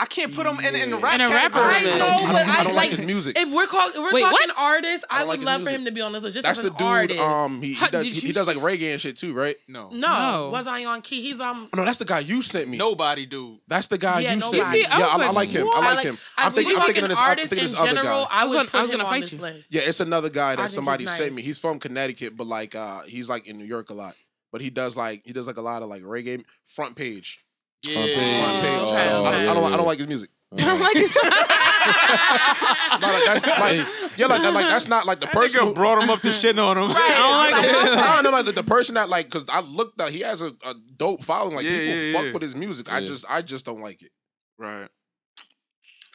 I 0.00 0.06
can't 0.06 0.32
put 0.32 0.46
him 0.46 0.60
in, 0.60 0.76
in 0.76 0.90
the 0.90 0.96
rap. 0.96 1.16
In 1.16 1.22
a 1.22 1.28
rapper, 1.28 1.58
I 1.58 1.82
know, 1.82 2.32
but 2.32 2.46
I, 2.46 2.60
I 2.60 2.64
don't, 2.64 2.74
like, 2.74 2.90
like, 2.90 2.90
his 2.90 3.02
music. 3.02 3.36
If 3.36 3.52
we're 3.52 3.66
called, 3.66 3.90
if 3.90 3.98
we're 3.98 4.12
Wait, 4.12 4.20
talking 4.20 4.48
what? 4.48 4.58
artists, 4.58 5.04
I, 5.10 5.22
I 5.22 5.24
would 5.24 5.40
like 5.40 5.46
love 5.46 5.64
for 5.64 5.70
him 5.70 5.84
to 5.86 5.90
be 5.90 6.00
on 6.00 6.12
this 6.12 6.22
list. 6.22 6.34
Just 6.34 6.46
That's 6.46 6.60
as 6.60 6.66
an 6.66 6.72
the 6.72 6.78
dude. 6.78 6.86
Artist. 6.86 7.18
Um, 7.18 7.60
he, 7.60 7.74
he 7.74 7.86
does, 7.88 8.04
he, 8.04 8.28
he, 8.28 8.32
does 8.32 8.46
like 8.46 8.58
reggae 8.58 8.92
and 8.92 9.00
shit 9.00 9.16
too, 9.16 9.32
right? 9.32 9.56
No, 9.66 9.90
no, 9.90 9.96
no. 9.96 10.50
was 10.50 10.68
I 10.68 10.84
on 10.84 11.02
key? 11.02 11.20
He's 11.20 11.40
um. 11.40 11.68
Oh, 11.72 11.78
no, 11.78 11.84
that's 11.84 11.98
the 11.98 12.04
guy 12.04 12.20
you 12.20 12.42
sent 12.42 12.68
me. 12.68 12.78
Nobody, 12.78 13.26
dude. 13.26 13.58
That's 13.66 13.88
the 13.88 13.98
guy 13.98 14.20
yeah, 14.20 14.34
you 14.34 14.40
nobody. 14.40 14.62
sent. 14.62 14.72
me. 14.72 14.80
yeah, 14.82 14.88
I, 14.90 15.30
like 15.32 15.50
him. 15.50 15.68
I 15.74 15.94
like 15.94 16.04
him. 16.04 16.16
I'm 16.36 16.52
thinking, 16.52 16.76
I'm 16.76 16.82
thinking 16.84 17.02
of 17.02 17.08
this. 17.08 17.18
I'm 17.20 17.36
thinking 17.36 17.58
this 17.58 17.80
other 17.80 17.94
guy. 17.94 18.26
I 18.30 18.44
was 18.44 18.90
gonna 18.90 19.04
fight 19.04 19.32
you. 19.32 19.38
Yeah, 19.70 19.82
it's 19.84 19.98
another 19.98 20.30
guy 20.30 20.54
that 20.54 20.70
somebody 20.70 21.06
sent 21.06 21.34
me. 21.34 21.42
He's 21.42 21.58
from 21.58 21.80
Connecticut, 21.80 22.36
but 22.36 22.46
like, 22.46 22.76
uh, 22.76 23.00
he's 23.02 23.28
like 23.28 23.48
in 23.48 23.58
New 23.58 23.64
York 23.64 23.90
a 23.90 23.94
lot. 23.94 24.14
But 24.50 24.60
he 24.60 24.70
does 24.70 24.96
like 24.96 25.22
he 25.26 25.32
does 25.32 25.46
like 25.46 25.56
a 25.56 25.62
lot 25.62 25.82
of 25.82 25.88
like 25.88 26.02
reggae 26.02 26.44
front 26.66 26.96
page. 26.96 27.44
Yeah, 27.86 27.94
Front 27.94 28.06
page. 28.06 28.42
Front 28.42 28.62
page. 28.62 28.92
I, 28.92 29.04
don't, 29.04 29.26
I, 29.26 29.54
don't, 29.54 29.72
I 29.72 29.76
don't 29.76 29.86
like 29.86 29.98
his 29.98 30.08
music. 30.08 30.30
I 30.52 30.56
don't 30.64 30.80
like 30.80 30.96
his 30.96 31.14
like, 33.02 33.24
that's 33.24 33.46
like, 33.46 34.18
yeah, 34.18 34.26
like, 34.26 34.42
that, 34.42 34.54
like 34.54 34.66
that's 34.66 34.88
not 34.88 35.06
like 35.06 35.20
the 35.20 35.26
person 35.26 35.60
who 35.64 35.74
brought 35.74 36.02
him 36.02 36.10
up 36.10 36.20
to 36.22 36.32
shit 36.40 36.58
on 36.58 36.78
him. 36.78 36.88
Right. 36.88 36.96
I 36.96 37.50
don't 37.50 37.62
like 37.62 37.64
him. 37.64 37.98
I 37.98 38.14
don't 38.14 38.24
know, 38.24 38.30
like 38.30 38.46
the, 38.46 38.52
the 38.52 38.62
person 38.62 38.94
that 38.94 39.08
like, 39.08 39.30
cause 39.30 39.44
I 39.48 39.60
looked 39.60 40.00
up, 40.00 40.08
he 40.08 40.20
has 40.20 40.40
a, 40.40 40.48
a 40.66 40.74
dope 40.96 41.22
following. 41.22 41.54
Like 41.54 41.64
yeah, 41.64 41.78
people 41.78 41.94
yeah, 41.94 42.12
fuck 42.14 42.24
yeah. 42.24 42.32
with 42.32 42.42
his 42.42 42.56
music. 42.56 42.92
I 42.92 43.04
just, 43.04 43.26
I 43.28 43.42
just 43.42 43.66
don't 43.66 43.80
like 43.80 44.02
it. 44.02 44.10
Right. 44.58 44.88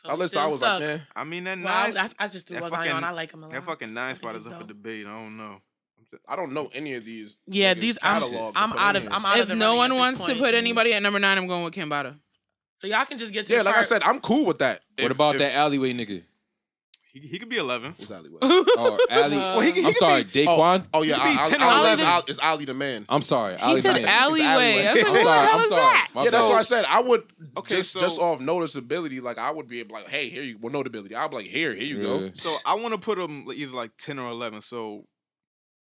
So 0.05 0.11
I 0.11 0.15
listen, 0.15 0.41
I 0.41 0.47
was 0.47 0.59
suck. 0.59 0.81
like, 0.81 0.89
man. 0.89 1.01
I 1.15 1.23
mean, 1.23 1.43
that 1.45 1.57
well, 1.59 1.65
nice. 1.65 1.97
I, 1.97 2.09
I, 2.19 2.27
just 2.27 2.47
threw 2.47 2.59
that 2.59 2.69
fucking, 2.69 2.91
on. 2.91 3.03
I 3.03 3.11
like 3.11 3.31
him 3.31 3.43
a 3.43 3.47
lot. 3.47 3.53
That 3.53 3.63
fucking 3.63 3.93
nine 3.93 4.15
spot 4.15 4.35
is 4.35 4.45
up 4.45 4.59
for 4.59 4.67
debate. 4.67 5.05
I 5.05 5.11
don't 5.11 5.37
know. 5.37 5.61
I 6.27 6.35
don't 6.35 6.53
know 6.53 6.69
any 6.73 6.93
of 6.93 7.05
these. 7.05 7.37
Yeah, 7.47 7.73
these 7.73 7.97
catalog. 7.97 8.53
I'm, 8.55 8.73
I'm 8.73 8.77
out 8.77 8.95
of. 8.95 9.07
I'm 9.11 9.25
out 9.25 9.37
if 9.37 9.43
of. 9.45 9.51
If 9.51 9.57
no 9.57 9.75
one 9.75 9.95
wants 9.95 10.19
point. 10.19 10.33
to 10.33 10.39
put 10.39 10.53
anybody 10.53 10.93
at 10.93 11.01
number 11.01 11.19
nine, 11.19 11.37
I'm 11.37 11.47
going 11.47 11.63
with 11.63 11.73
Kimbata. 11.73 12.15
So 12.79 12.87
y'all 12.87 13.05
can 13.05 13.17
just 13.17 13.31
get 13.31 13.45
to 13.45 13.53
yeah. 13.53 13.61
like 13.61 13.75
part. 13.75 13.85
I 13.85 13.87
said, 13.87 14.03
I'm 14.03 14.19
cool 14.19 14.45
with 14.45 14.59
that. 14.59 14.81
What 14.97 15.05
if, 15.05 15.11
about 15.11 15.35
if, 15.35 15.39
that 15.39 15.53
alleyway 15.53 15.93
nigga? 15.93 16.23
He, 17.13 17.19
he 17.19 17.37
could 17.37 17.47
be 17.47 17.57
eleven. 17.57 17.93
Who's 17.97 18.09
alleyway? 18.09 18.39
oh, 18.41 19.05
alley. 19.07 19.37
Uh, 19.37 19.39
well, 19.39 19.61
he, 19.61 19.71
he 19.71 19.85
I'm 19.85 19.93
sorry, 19.93 20.23
be, 20.23 20.47
oh, 20.47 20.57
Daquan. 20.57 20.85
Oh, 20.85 20.99
oh 20.99 21.01
yeah, 21.03 21.17
I, 21.19 21.55
I, 21.59 21.63
I, 21.63 21.77
Ollie 21.77 21.95
just, 21.95 22.29
it's 22.29 22.39
Ali 22.39 22.65
the 22.65 22.73
man. 22.73 23.05
I'm 23.07 23.21
sorry. 23.21 23.55
Ali 23.57 23.81
said 23.81 24.03
alleyway. 24.03 24.87
I'm 24.87 24.97
sorry. 24.97 25.47
I'm 25.47 25.65
sorry. 25.65 25.81
That? 25.81 26.09
Yeah, 26.15 26.29
that's 26.31 26.47
what 26.47 26.55
I 26.55 26.61
said. 26.63 26.85
I 26.89 27.01
would 27.01 27.23
okay, 27.55 27.75
just 27.75 27.93
so, 27.93 27.99
just 27.99 28.19
off 28.19 28.39
noticeability, 28.39 29.21
like 29.21 29.37
I 29.37 29.51
would 29.51 29.67
be 29.67 29.83
like, 29.83 30.09
hey, 30.09 30.29
here 30.29 30.41
you 30.41 30.57
well 30.59 30.73
notability. 30.73 31.15
I'd 31.15 31.29
be 31.29 31.35
like, 31.35 31.45
here, 31.45 31.75
here 31.75 31.85
you 31.85 31.97
yeah. 31.97 32.03
go. 32.03 32.31
So 32.33 32.57
I 32.65 32.75
want 32.75 32.95
to 32.95 32.99
put 32.99 33.19
him 33.19 33.45
either 33.53 33.73
like 33.73 33.91
ten 33.97 34.17
or 34.17 34.31
eleven. 34.31 34.59
So 34.59 35.05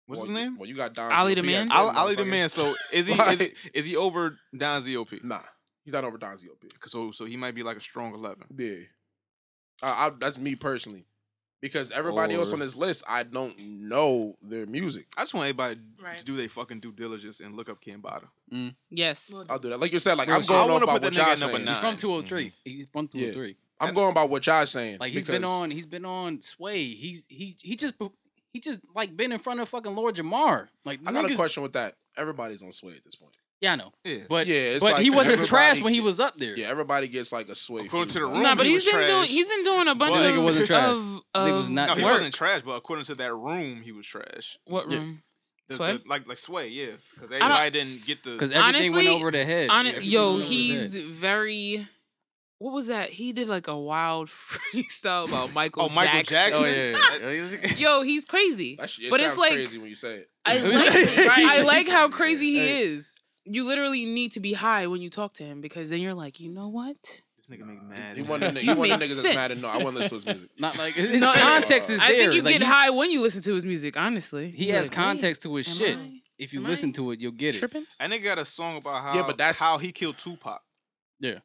what's 0.06 0.22
well, 0.22 0.30
his 0.30 0.44
name? 0.44 0.58
Well, 0.58 0.68
you 0.68 0.74
got 0.74 0.94
Don. 0.94 1.12
Ali 1.12 1.34
the 1.34 1.42
man? 1.42 1.70
Ali, 1.70 1.96
Ali 1.96 2.14
the 2.14 2.24
man. 2.24 2.48
So 2.48 2.74
is 2.92 3.06
he 3.06 3.14
is, 3.32 3.40
he- 3.40 3.52
is 3.74 3.84
he 3.84 3.96
over 3.96 4.36
Don 4.56 4.80
ZOP? 4.80 5.22
Nah, 5.24 5.40
he's 5.84 5.92
not 5.92 6.04
over 6.04 6.18
Don 6.18 6.36
ZOP. 6.36 6.64
So 6.86 7.10
so 7.10 7.24
he 7.24 7.36
might 7.36 7.54
be 7.54 7.62
like 7.62 7.76
a 7.76 7.80
strong 7.80 8.14
11. 8.14 8.44
Yeah, 8.56 8.76
I, 9.82 10.06
I, 10.06 10.10
that's 10.18 10.38
me 10.38 10.54
personally. 10.54 11.06
Because 11.60 11.92
everybody 11.92 12.34
else 12.34 12.52
on 12.52 12.58
this 12.58 12.74
list, 12.74 13.04
I 13.08 13.22
don't 13.22 13.56
know 13.56 14.34
their 14.42 14.66
music. 14.66 15.06
I 15.16 15.22
just 15.22 15.32
want 15.32 15.44
everybody 15.44 15.78
Right. 16.02 16.18
to 16.18 16.24
do 16.24 16.34
their 16.36 16.48
fucking 16.48 16.80
due 16.80 16.90
diligence 16.90 17.38
and 17.38 17.54
look 17.54 17.68
up 17.68 17.80
Kambada. 17.80 18.24
Mm. 18.52 18.74
Yes. 18.90 19.32
I'll 19.48 19.60
do 19.60 19.68
that. 19.68 19.78
Like 19.78 19.92
you 19.92 20.00
said, 20.00 20.18
like 20.18 20.26
For 20.26 20.34
I'm 20.34 20.40
going 20.40 20.60
off 20.60 20.68
wanna 20.68 20.84
about 20.84 20.92
what 20.94 21.02
that 21.02 21.14
y'all 21.14 21.36
saying. 21.36 21.64
He's 21.68 21.78
from 21.78 21.96
203. 21.96 22.46
Mm-hmm. 22.46 22.54
He's 22.64 22.86
from 22.92 23.04
oh 23.14 23.16
Yeah. 23.16 23.32
203. 23.32 23.56
I'm 23.78 23.94
going 23.94 24.12
by 24.12 24.24
what 24.24 24.44
y'all 24.44 24.66
saying. 24.66 24.98
Like 24.98 25.12
he's 25.12 25.22
because, 25.22 25.36
been 25.36 25.44
on, 25.44 25.70
he's 25.70 25.86
been 25.86 26.04
on 26.04 26.40
Sway. 26.40 26.84
He's 26.94 27.26
he 27.28 27.56
he 27.60 27.76
just 27.76 27.94
he 28.52 28.60
just 28.60 28.80
like 28.94 29.16
been 29.16 29.32
in 29.32 29.38
front 29.38 29.60
of 29.60 29.68
fucking 29.68 29.94
Lord 29.94 30.14
Jamar. 30.16 30.68
Like 30.84 31.00
I 31.06 31.12
got 31.12 31.30
a 31.30 31.34
question 31.34 31.62
with 31.62 31.72
that. 31.72 31.94
Everybody's 32.16 32.62
on 32.62 32.72
Sway 32.72 32.92
at 32.94 33.04
this 33.04 33.14
point. 33.14 33.36
Yeah, 33.60 33.74
I 33.74 33.76
know. 33.76 33.92
Yeah. 34.04 34.18
But 34.28 34.48
Yeah, 34.48 34.56
it's 34.56 34.84
but 34.84 34.94
like 34.94 35.02
he 35.02 35.10
wasn't 35.10 35.44
trash 35.44 35.80
when 35.80 35.94
he 35.94 36.00
was 36.00 36.18
up 36.18 36.36
there. 36.36 36.56
Yeah, 36.58 36.66
everybody 36.68 37.06
gets 37.06 37.30
like 37.32 37.48
a 37.48 37.54
Sway. 37.54 37.84
According 37.86 38.08
to 38.10 38.18
the 38.18 38.26
room, 38.26 38.42
Nah, 38.42 38.56
but 38.56 38.66
he 38.66 38.72
he's 38.72 38.84
was 38.84 38.92
been 38.92 39.06
doing 39.06 39.08
trash. 39.20 39.30
he's 39.30 39.46
been 39.48 39.62
doing 39.64 39.88
a 39.88 39.94
bunch 39.94 40.14
But- 40.14 40.26
of 40.26 40.32
Nigga 40.34 40.44
wasn't 40.44 40.66
trash. 40.66 40.96
of, 40.96 40.96
Nigga 41.36 41.56
was 41.56 41.68
not 41.68 41.86
No, 41.88 41.94
he 41.94 42.04
work. 42.04 42.12
wasn't 42.14 42.34
trash, 42.34 42.62
but 42.62 42.72
according 42.72 43.04
to 43.06 43.14
that 43.14 43.32
room, 43.32 43.82
he 43.82 43.92
was 43.92 44.04
trash. 44.06 44.58
What 44.64 44.90
Yeah. 44.90 44.96
room? 44.98 45.22
The- 45.68 45.76
Sway? 45.76 45.96
the- 45.96 46.02
like 46.08 46.26
like 46.26 46.38
Sway, 46.38 46.68
yes, 46.68 47.12
because 47.14 47.30
don't- 47.30 47.40
everybody 47.40 47.70
didn't 47.70 48.04
get 48.04 48.24
the. 48.24 48.32
Because 48.32 48.50
everything 48.50 48.92
went 48.94 49.08
over 49.08 49.30
the 49.30 49.44
head. 49.44 49.70
On 49.70 49.86
Everything 49.86 50.10
yo, 50.10 50.32
went 50.32 50.42
over 50.42 50.52
his 50.52 50.68
he's 50.68 50.94
head. 50.96 51.04
very. 51.06 51.88
What 52.62 52.72
was 52.74 52.86
that? 52.86 53.10
He 53.10 53.32
did 53.32 53.48
like 53.48 53.66
a 53.66 53.76
wild 53.76 54.28
freestyle 54.28 55.28
about 55.28 55.52
Michael. 55.52 55.82
oh, 55.84 55.88
Michael 55.88 56.22
Jackson. 56.22 56.64
Jackson. 56.64 57.20
Oh 57.24 57.30
yeah. 57.30 57.74
Yo, 57.76 58.02
he's 58.02 58.24
crazy. 58.24 58.76
That 58.76 58.88
shit, 58.90 59.06
it 59.06 59.10
But 59.10 59.20
it's 59.20 59.36
like- 59.36 59.52
crazy 59.54 59.78
when 59.78 59.88
you 59.88 59.96
say 59.96 60.16
it. 60.16 60.30
I 60.44 60.58
like, 60.58 60.94
Right. 61.28 61.46
I 61.46 61.62
like 61.62 61.88
how 61.88 62.08
crazy 62.08 62.52
he 62.52 62.58
Hey. 62.58 62.78
is. 62.82 63.16
You 63.44 63.66
literally 63.66 64.06
need 64.06 64.32
to 64.32 64.40
be 64.40 64.52
high 64.52 64.86
when 64.86 65.00
you 65.00 65.10
talk 65.10 65.34
to 65.34 65.42
him 65.44 65.60
because 65.60 65.90
then 65.90 66.00
you're 66.00 66.14
like, 66.14 66.38
you 66.40 66.50
know 66.50 66.68
what? 66.68 66.96
this 67.02 67.48
nigga 67.50 67.66
make 67.66 67.82
mad. 67.82 67.98
He 68.14 68.20
sense. 68.20 68.28
one 68.28 68.42
of 68.44 68.54
he 68.56 68.60
You 68.66 68.74
one 68.76 68.90
of 68.92 69.00
the 69.00 69.06
make 69.06 69.08
niggas 69.10 69.22
that's 69.24 69.34
mad 69.34 69.50
and 69.50 69.58
sense. 69.60 69.74
no. 69.74 69.80
I 69.80 69.82
want 69.82 69.96
to 69.96 70.02
listen 70.02 70.20
to 70.20 70.24
his 70.30 70.38
music. 70.38 70.50
Not 70.60 70.78
like 70.78 70.94
his 70.94 71.20
No, 71.20 71.32
context 71.32 71.90
is 71.90 71.98
there. 71.98 72.06
I 72.08 72.10
think 72.12 72.34
you 72.34 72.42
Like, 72.42 72.58
get 72.60 72.62
high 72.62 72.90
when 72.90 73.10
you 73.10 73.20
listen 73.20 73.42
to 73.42 73.54
his 73.54 73.64
music. 73.64 73.96
Honestly, 73.96 74.50
He 74.52 74.66
You're 74.66 74.76
has 74.76 74.88
like, 74.90 74.98
wait, 74.98 75.04
context 75.04 75.42
to 75.42 75.54
his 75.56 75.68
am 75.68 75.74
shit. 75.74 75.98
I 75.98 76.20
If 76.38 76.52
you 76.52 76.60
am 76.60 76.66
listen 76.66 76.90
I 76.90 76.92
to 76.92 77.10
it, 77.10 77.18
you'll 77.20 77.32
get 77.32 77.56
it. 77.56 77.58
tripping. 77.58 77.86
And 77.98 78.12
they 78.12 78.20
got 78.20 78.38
a 78.38 78.44
song 78.44 78.76
about 78.76 79.02
how 79.02 79.14
Yeah, 79.16 79.22
but 79.26 79.36
that's- 79.38 79.58
how 79.58 79.78
he 79.78 79.90
killed 79.90 80.18
Tupac. 80.18 80.62
Yeah. 81.18 81.38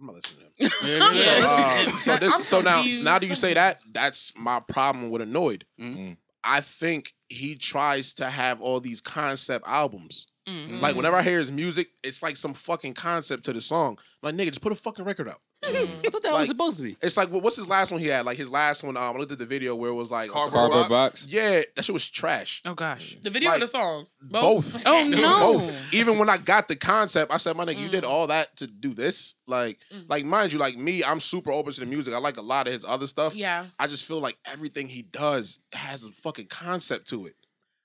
I'm 0.00 0.06
not 0.06 0.16
listening 0.16 0.46
to 0.58 0.64
him. 0.64 0.70
Yeah, 0.84 1.12
Yeah, 1.12 1.38
yeah. 1.38 1.84
Uh, 1.94 1.98
so 1.98 2.16
this, 2.16 2.34
I'm 2.34 2.42
so 2.42 2.60
now, 2.60 2.76
confused. 2.78 3.04
now 3.04 3.18
that 3.18 3.26
you 3.26 3.34
say 3.34 3.54
that, 3.54 3.80
that's 3.92 4.32
my 4.36 4.60
problem 4.60 5.10
with 5.10 5.22
Anoyd. 5.22 5.62
Mhm. 5.80 6.16
I 6.46 6.60
think 6.60 7.14
he 7.28 7.54
tries 7.56 8.12
to 8.14 8.28
have 8.28 8.60
all 8.60 8.78
these 8.80 9.00
concept 9.00 9.66
albums. 9.66 10.26
Mm. 10.46 10.80
Like 10.82 10.94
whenever 10.94 11.16
I 11.16 11.22
hear 11.22 11.38
his 11.38 11.50
music, 11.50 11.88
it's 12.02 12.22
like 12.22 12.36
some 12.36 12.52
fucking 12.52 12.92
concept 12.94 13.44
to 13.46 13.54
the 13.54 13.62
song. 13.62 13.98
Like 14.22 14.34
nigga, 14.34 14.48
just 14.48 14.60
put 14.60 14.72
a 14.72 14.76
fucking 14.76 15.06
record 15.06 15.26
out. 15.28 15.40
Mm. 15.64 15.88
I 16.06 16.10
thought 16.10 16.22
that 16.22 16.32
was 16.32 16.48
supposed 16.48 16.76
to 16.78 16.82
be. 16.82 16.96
It's 17.02 17.16
like 17.16 17.30
what's 17.30 17.56
his 17.56 17.68
last 17.68 17.92
one 17.92 18.00
he 18.00 18.08
had? 18.08 18.26
Like 18.26 18.36
his 18.36 18.50
last 18.50 18.84
one. 18.84 18.96
Um, 18.96 19.16
I 19.16 19.18
looked 19.18 19.32
at 19.32 19.38
the 19.38 19.46
video 19.46 19.74
where 19.74 19.90
it 19.90 19.94
was 19.94 20.10
like 20.10 20.30
Cardboard 20.30 20.70
Cardboard 20.70 20.88
box. 20.88 21.26
Yeah, 21.28 21.62
that 21.74 21.84
shit 21.84 21.92
was 21.92 22.08
trash. 22.08 22.62
Oh 22.66 22.74
gosh. 22.74 23.16
Mm. 23.16 23.22
The 23.22 23.30
video 23.30 23.50
Like, 23.50 23.58
or 23.58 23.60
the 23.60 23.66
song? 23.66 24.06
Both. 24.20 24.86
Oh 24.86 25.04
no. 25.08 25.52
Both. 25.52 25.94
Even 25.94 26.18
when 26.18 26.28
I 26.28 26.36
got 26.38 26.68
the 26.68 26.76
concept, 26.76 27.32
I 27.32 27.36
said, 27.36 27.56
"My 27.56 27.64
nigga, 27.64 27.78
you 27.78 27.88
did 27.88 28.04
mm. 28.04 28.08
all 28.08 28.26
that 28.28 28.56
to 28.56 28.66
do 28.66 28.94
this." 28.94 29.36
Like, 29.46 29.78
like 30.08 30.24
mind 30.24 30.52
you, 30.52 30.58
like 30.58 30.76
me, 30.76 31.04
I'm 31.04 31.20
super 31.20 31.50
open 31.50 31.72
to 31.72 31.80
the 31.80 31.86
music. 31.86 32.14
I 32.14 32.18
like 32.18 32.36
a 32.36 32.42
lot 32.42 32.66
of 32.66 32.72
his 32.72 32.84
other 32.84 33.06
stuff. 33.06 33.34
Yeah, 33.36 33.66
I 33.78 33.86
just 33.86 34.04
feel 34.04 34.20
like 34.20 34.36
everything 34.46 34.88
he 34.88 35.02
does 35.02 35.58
has 35.72 36.04
a 36.04 36.10
fucking 36.12 36.46
concept 36.46 37.08
to 37.08 37.26
it. 37.26 37.34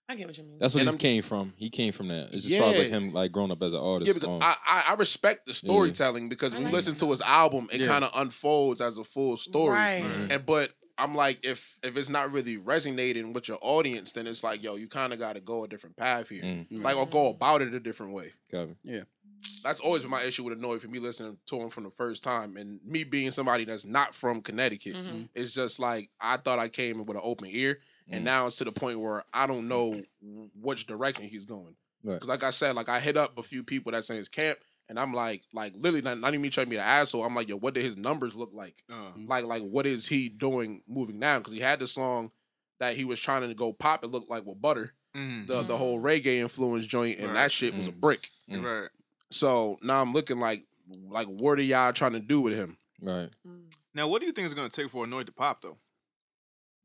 I 0.10 0.16
get 0.16 0.26
what 0.28 0.38
you 0.38 0.44
mean. 0.44 0.58
That's 0.60 0.74
what 0.74 0.80
And 0.82 0.90
he 0.90 0.94
I'm- 0.94 0.98
came 0.98 1.22
from. 1.22 1.54
He 1.56 1.70
came 1.70 1.94
from 1.94 2.08
that. 2.08 2.30
It's 2.34 2.46
as 2.52 2.58
far 2.58 2.72
as 2.72 2.78
like 2.80 2.90
him 2.90 3.14
like 3.14 3.32
growing 3.32 3.52
up 3.52 3.62
as 3.62 3.74
an 3.74 3.80
artist. 3.80 4.08
Yeah, 4.08 4.14
because 4.14 4.28
um, 4.28 4.40
I, 4.42 4.56
I 4.68 4.84
I 4.90 4.94
respect 4.96 5.46
the 5.46 5.54
storytelling 5.54 6.30
because 6.30 6.54
I 6.54 6.58
when 6.58 6.64
you 6.64 6.68
like 6.70 6.74
listen 6.76 6.96
to 6.96 7.12
his 7.12 7.22
album, 7.22 7.70
it 7.72 7.82
Yeah. 7.82 7.88
kind 7.88 8.04
of 8.04 8.12
unfolds 8.16 8.82
as 8.82 8.98
a 8.98 9.04
full 9.04 9.38
story. 9.38 9.76
Right. 9.76 10.04
And 10.32 10.46
but 10.46 10.72
I'm 10.98 11.14
like, 11.16 11.46
if 11.46 11.80
if 11.84 11.96
it's 11.96 12.10
not 12.10 12.32
really 12.34 12.58
resonating 12.58 13.34
with 13.34 13.48
your 13.48 13.60
audience, 13.62 14.12
then 14.14 14.26
it's 14.26 14.44
like, 14.44 14.64
yo, 14.64 14.76
you 14.76 14.88
kind 14.88 15.14
of 15.14 15.20
got 15.20 15.36
to 15.36 15.42
go 15.42 15.64
a 15.64 15.68
different 15.68 15.96
path 15.96 16.28
here, 16.30 16.42
Mm. 16.44 16.66
like 16.84 16.98
or 16.98 17.06
go 17.08 17.30
about 17.30 17.62
it 17.62 17.74
a 17.74 17.80
different 17.80 18.12
way. 18.14 18.32
got 18.52 18.70
it. 18.84 19.08
That's 19.64 19.80
always 19.80 20.02
been 20.02 20.12
my 20.12 20.24
issue 20.24 20.44
with 20.44 20.60
Anoyd 20.60 20.82
for 20.82 20.90
me 20.90 21.00
listening 21.00 21.38
to 21.48 21.62
him 21.62 21.70
from 21.70 21.86
the 21.86 21.92
first 21.92 22.24
time, 22.24 22.58
and 22.58 22.80
me 22.86 23.06
being 23.06 23.32
somebody 23.32 23.64
that's 23.64 23.86
not 23.86 24.14
from 24.14 24.42
Connecticut. 24.42 24.96
Mhm. 24.96 25.30
It's 25.34 25.54
just 25.54 25.80
like 25.80 26.10
I 26.20 26.36
thought 26.38 26.60
I 26.60 26.68
came 26.68 27.00
in 27.00 27.06
with 27.06 27.16
an 27.16 27.24
open 27.24 27.48
ear, 27.50 27.80
and 28.10 28.22
Mm. 28.22 28.26
now 28.26 28.48
it's 28.48 28.56
to 28.58 28.64
the 28.64 28.72
point 28.72 29.00
where 29.00 29.24
I 29.34 29.48
don't 29.48 29.68
know 29.68 30.02
which 30.56 30.88
direction 30.88 31.26
he's 31.26 31.46
going. 31.46 31.76
Right. 32.04 32.14
Because 32.16 32.30
like 32.30 32.44
I 32.44 32.50
said, 32.52 32.76
like 32.76 32.90
I 32.90 33.00
hit 33.00 33.18
up 33.18 33.38
a 33.38 33.44
few 33.44 33.64
people 33.64 33.92
that's 33.92 34.10
in 34.10 34.16
his 34.18 34.30
camp, 34.30 34.58
and 34.88 35.00
I'm 35.00 35.14
like, 35.14 35.44
like 35.54 35.74
literally 35.76 36.02
not, 36.02 36.20
not 36.20 36.30
even 36.34 36.42
me 36.42 36.50
trying 36.50 36.68
to 36.68 36.70
be 36.72 36.78
an 36.78 36.82
asshole. 36.84 37.24
I'm 37.24 37.36
like, 37.36 37.50
yo, 37.50 37.58
what 37.58 37.74
did 37.74 37.84
his 37.84 37.98
numbers 37.98 38.36
look 38.36 38.52
like? 38.54 38.84
Uh, 38.92 39.12
Like, 39.28 39.46
like 39.46 39.62
what 39.64 39.86
is 39.86 40.08
he 40.08 40.30
doing 40.30 40.82
moving 40.88 41.20
now? 41.20 41.38
Because 41.40 41.54
he 41.54 41.60
had 41.60 41.80
the 41.80 41.88
song 41.88 42.32
that 42.80 42.96
he 42.96 43.04
was 43.06 43.20
trying 43.20 43.48
to 43.48 43.54
go 43.54 43.74
pop. 43.74 44.04
It 44.04 44.08
looked 44.08 44.30
like 44.30 44.46
with 44.46 44.62
Butter, 44.62 44.94
mm, 45.16 45.46
the 45.48 45.62
the 45.64 45.78
whole 45.78 46.00
reggae 46.00 46.38
influence 46.38 46.86
joint, 46.86 47.18
and 47.20 47.28
Right. 47.28 47.34
that 47.36 47.52
shit 47.52 47.76
was 47.76 47.88
a 47.88 47.92
Mm. 47.92 48.00
brick. 48.00 48.30
Mm. 48.50 48.64
right. 48.64 48.90
So 49.32 49.78
now 49.84 50.02
I'm 50.02 50.14
looking 50.14 50.40
like, 50.40 50.66
like 50.88 51.28
what 51.28 51.60
are 51.60 51.64
y'all 51.64 51.94
trying 51.94 52.14
to 52.14 52.20
do 52.20 52.42
with 52.42 52.56
him? 52.56 52.78
Right. 53.02 53.30
Now, 53.94 54.08
what 54.08 54.22
do 54.22 54.26
you 54.26 54.32
think 54.32 54.46
is 54.48 54.54
going 54.54 54.70
to 54.70 54.76
take 54.82 54.90
for 54.90 55.06
Anoyd 55.06 55.26
to 55.28 55.32
pop 55.32 55.62
though? 55.62 55.78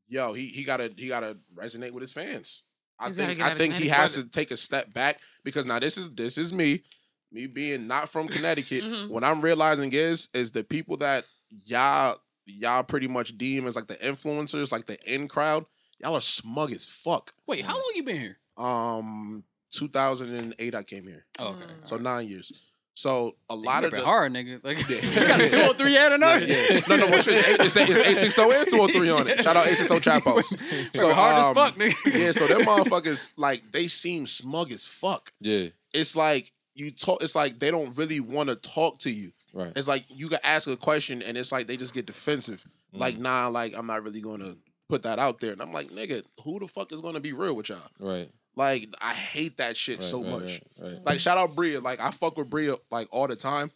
Yo, 0.07 0.33
he 0.33 0.47
he 0.47 0.63
gotta 0.63 0.91
he 0.95 1.07
gotta 1.07 1.37
resonate 1.55 1.91
with 1.91 2.01
his 2.01 2.13
fans. 2.13 2.63
I 2.99 3.07
He's 3.07 3.17
think 3.17 3.41
I 3.41 3.55
think 3.57 3.73
he 3.75 3.87
has 3.89 4.13
to 4.15 4.23
take 4.29 4.51
a 4.51 4.57
step 4.57 4.93
back 4.93 5.19
because 5.43 5.65
now 5.65 5.79
this 5.79 5.97
is 5.97 6.09
this 6.13 6.37
is 6.37 6.53
me, 6.53 6.83
me 7.31 7.47
being 7.47 7.87
not 7.87 8.09
from 8.09 8.27
Connecticut. 8.27 8.83
Mhm. 8.83 9.09
what 9.09 9.23
I'm 9.23 9.41
realizing 9.41 9.91
is 9.93 10.29
is 10.33 10.51
the 10.51 10.63
people 10.63 10.97
that 10.97 11.25
y'all 11.65 12.15
y'all 12.45 12.83
pretty 12.83 13.07
much 13.07 13.37
deem 13.37 13.65
as 13.67 13.75
like 13.75 13.87
the 13.87 13.95
influencers, 13.95 14.71
like 14.71 14.85
the 14.85 14.97
in 15.11 15.27
crowd. 15.27 15.65
Y'all 15.99 16.15
are 16.15 16.21
smug 16.21 16.71
as 16.71 16.85
fuck. 16.85 17.31
Wait, 17.47 17.65
how 17.65 17.73
long 17.73 17.91
you 17.95 18.03
been 18.03 18.19
here? 18.19 18.37
Um, 18.57 19.43
2008 19.71 20.75
I 20.75 20.83
came 20.83 21.07
here, 21.07 21.25
Oh, 21.39 21.47
okay. 21.49 21.65
so 21.85 21.97
nine 21.97 22.27
years. 22.27 22.51
So 22.95 23.35
a 23.49 23.55
lot 23.55 23.83
of 23.83 23.91
ripping 23.91 23.99
the 23.99 24.05
hard, 24.05 24.31
nigga. 24.31 24.63
Like 24.63 24.77
Yeah. 24.89 25.21
you 25.21 25.27
got 25.27 25.41
a 25.41 25.49
two 25.49 25.61
or 25.61 25.73
three 25.73 25.97
at 25.97 26.13
another. 26.13 26.45
Yeah. 26.45 26.79
No, 26.87 26.95
no, 26.95 27.07
well, 27.07 27.21
shit, 27.21 27.33
it's, 27.35 27.75
it's, 27.75 27.89
it's 27.89 28.35
860 28.35 28.41
and 28.41 28.67
203 28.69 29.09
on 29.09 29.27
it. 29.27 29.43
Shout 29.43 29.57
out 29.57 29.67
860 29.67 29.99
Trap 29.99 30.23
House. 30.23 30.55
So, 30.93 31.13
hard 31.13 31.35
as 31.35 31.45
um, 31.47 31.55
fuck, 31.55 31.75
nigga. 31.75 31.93
yeah, 32.17 32.31
so 32.31 32.47
them 32.47 32.61
motherfuckers, 32.61 33.31
like, 33.37 33.69
they 33.71 33.87
seem 33.87 34.25
smug 34.25 34.71
as 34.71 34.85
fuck. 34.85 35.31
Yeah. 35.41 35.67
It's 35.93 36.15
like 36.15 36.51
you 36.73 36.91
talk, 36.91 37.21
it's 37.21 37.35
like 37.35 37.59
they 37.59 37.69
don't 37.69 37.97
really 37.97 38.21
want 38.21 38.49
to 38.49 38.55
talk 38.55 38.99
to 38.99 39.11
you. 39.11 39.31
Right. 39.53 39.73
It's 39.75 39.87
like 39.87 40.05
you 40.09 40.29
can 40.29 40.39
ask 40.43 40.67
a 40.69 40.77
question 40.77 41.21
and 41.21 41.37
it's 41.37 41.51
like 41.51 41.67
they 41.67 41.77
just 41.77 41.93
get 41.93 42.05
defensive. 42.05 42.65
Mm. 42.93 42.99
Like, 42.99 43.17
nah, 43.17 43.47
like, 43.47 43.73
I'm 43.75 43.87
not 43.87 44.03
really 44.03 44.21
going 44.21 44.39
to 44.39 44.57
put 44.89 45.03
that 45.03 45.19
out 45.19 45.39
there. 45.39 45.51
And 45.51 45.61
I'm 45.61 45.73
like, 45.73 45.89
nigga, 45.89 46.23
who 46.43 46.59
the 46.59 46.67
fuck 46.67 46.91
is 46.91 47.01
going 47.01 47.15
to 47.15 47.19
be 47.19 47.33
real 47.33 47.55
with 47.55 47.69
y'all? 47.69 47.79
Right. 47.99 48.29
Like, 48.55 48.87
I 49.01 49.13
hate 49.13 49.57
that 49.57 49.75
shit 49.77 49.97
right, 49.97 50.03
so 50.03 50.21
right, 50.23 50.31
much. 50.31 50.61
Right. 50.79 50.91
right. 50.93 51.05
Like, 51.05 51.19
shout 51.19 51.37
out 51.37 51.55
Bria. 51.55 51.79
Like, 51.79 51.99
I 51.99 52.11
fuck 52.11 52.37
with 52.37 52.49
Bria, 52.49 52.75
like, 52.91 53.07
all 53.11 53.27
the 53.27 53.35
time. 53.35 53.71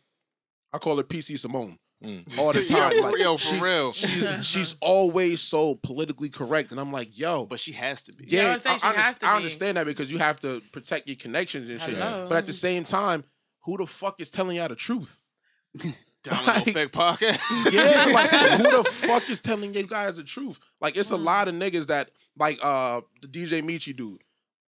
I 0.73 0.77
call 0.77 0.97
her 0.97 1.03
PC 1.03 1.38
Simone 1.38 1.77
Mm. 2.01 2.39
all 2.39 2.53
the 2.53 2.64
time. 2.65 2.91
for 2.95 3.01
like, 3.01 3.15
real, 3.15 3.38
for 3.38 3.43
she's, 3.45 3.61
real. 3.61 3.91
She's 3.91 4.45
she's 4.47 4.76
always 4.80 5.41
so 5.41 5.76
politically 5.84 6.30
correct, 6.30 6.72
and 6.72 6.80
I'm 6.80 6.93
like, 6.93 7.18
yo, 7.19 7.45
But 7.45 7.60
she 7.60 7.73
has 7.73 8.03
to 8.03 8.14
be. 8.14 8.23
Yeah, 8.26 8.39
I 8.39 8.43
yeah, 8.45 8.53
was 8.53 8.61
saying 8.61 8.77
she 8.77 8.88
I, 8.88 8.93
has 8.93 9.18
to 9.18 9.26
I 9.27 9.31
be. 9.31 9.35
understand 9.35 9.76
that 9.76 9.85
because 9.85 10.10
you 10.10 10.18
have 10.18 10.39
to 10.39 10.61
protect 10.72 11.07
your 11.10 11.18
connections 11.18 11.69
and 11.69 11.81
shit. 11.81 11.95
Hello. 11.95 12.27
But 12.30 12.38
at 12.38 12.45
the 12.45 12.53
same 12.53 12.85
time, 12.85 13.26
who 13.65 13.76
the 13.76 13.85
fuck 13.85 14.22
is 14.22 14.30
telling 14.30 14.56
y'all 14.56 14.69
the 14.69 14.76
truth? 14.77 15.22
Domino 16.23 16.47
Like- 16.47 16.68
Effect 16.68 16.93
Podcast. 16.93 17.73
Yeah, 17.73 18.14
like 18.14 18.30
who 18.30 18.64
the 18.84 18.84
fuck 18.89 19.30
is 19.30 19.41
telling 19.41 19.73
you 19.73 19.84
guys 19.85 20.15
the 20.15 20.23
truth? 20.23 20.57
Like 20.80 20.95
it's 20.95 21.11
a 21.11 21.18
lot 21.18 21.49
of 21.49 21.56
niggas 21.56 21.88
that 21.88 22.11
like 22.38 22.60
uh 22.64 23.01
the 23.22 23.27
DJ 23.27 23.61
Michi 23.61 23.93
dude. 23.93 24.22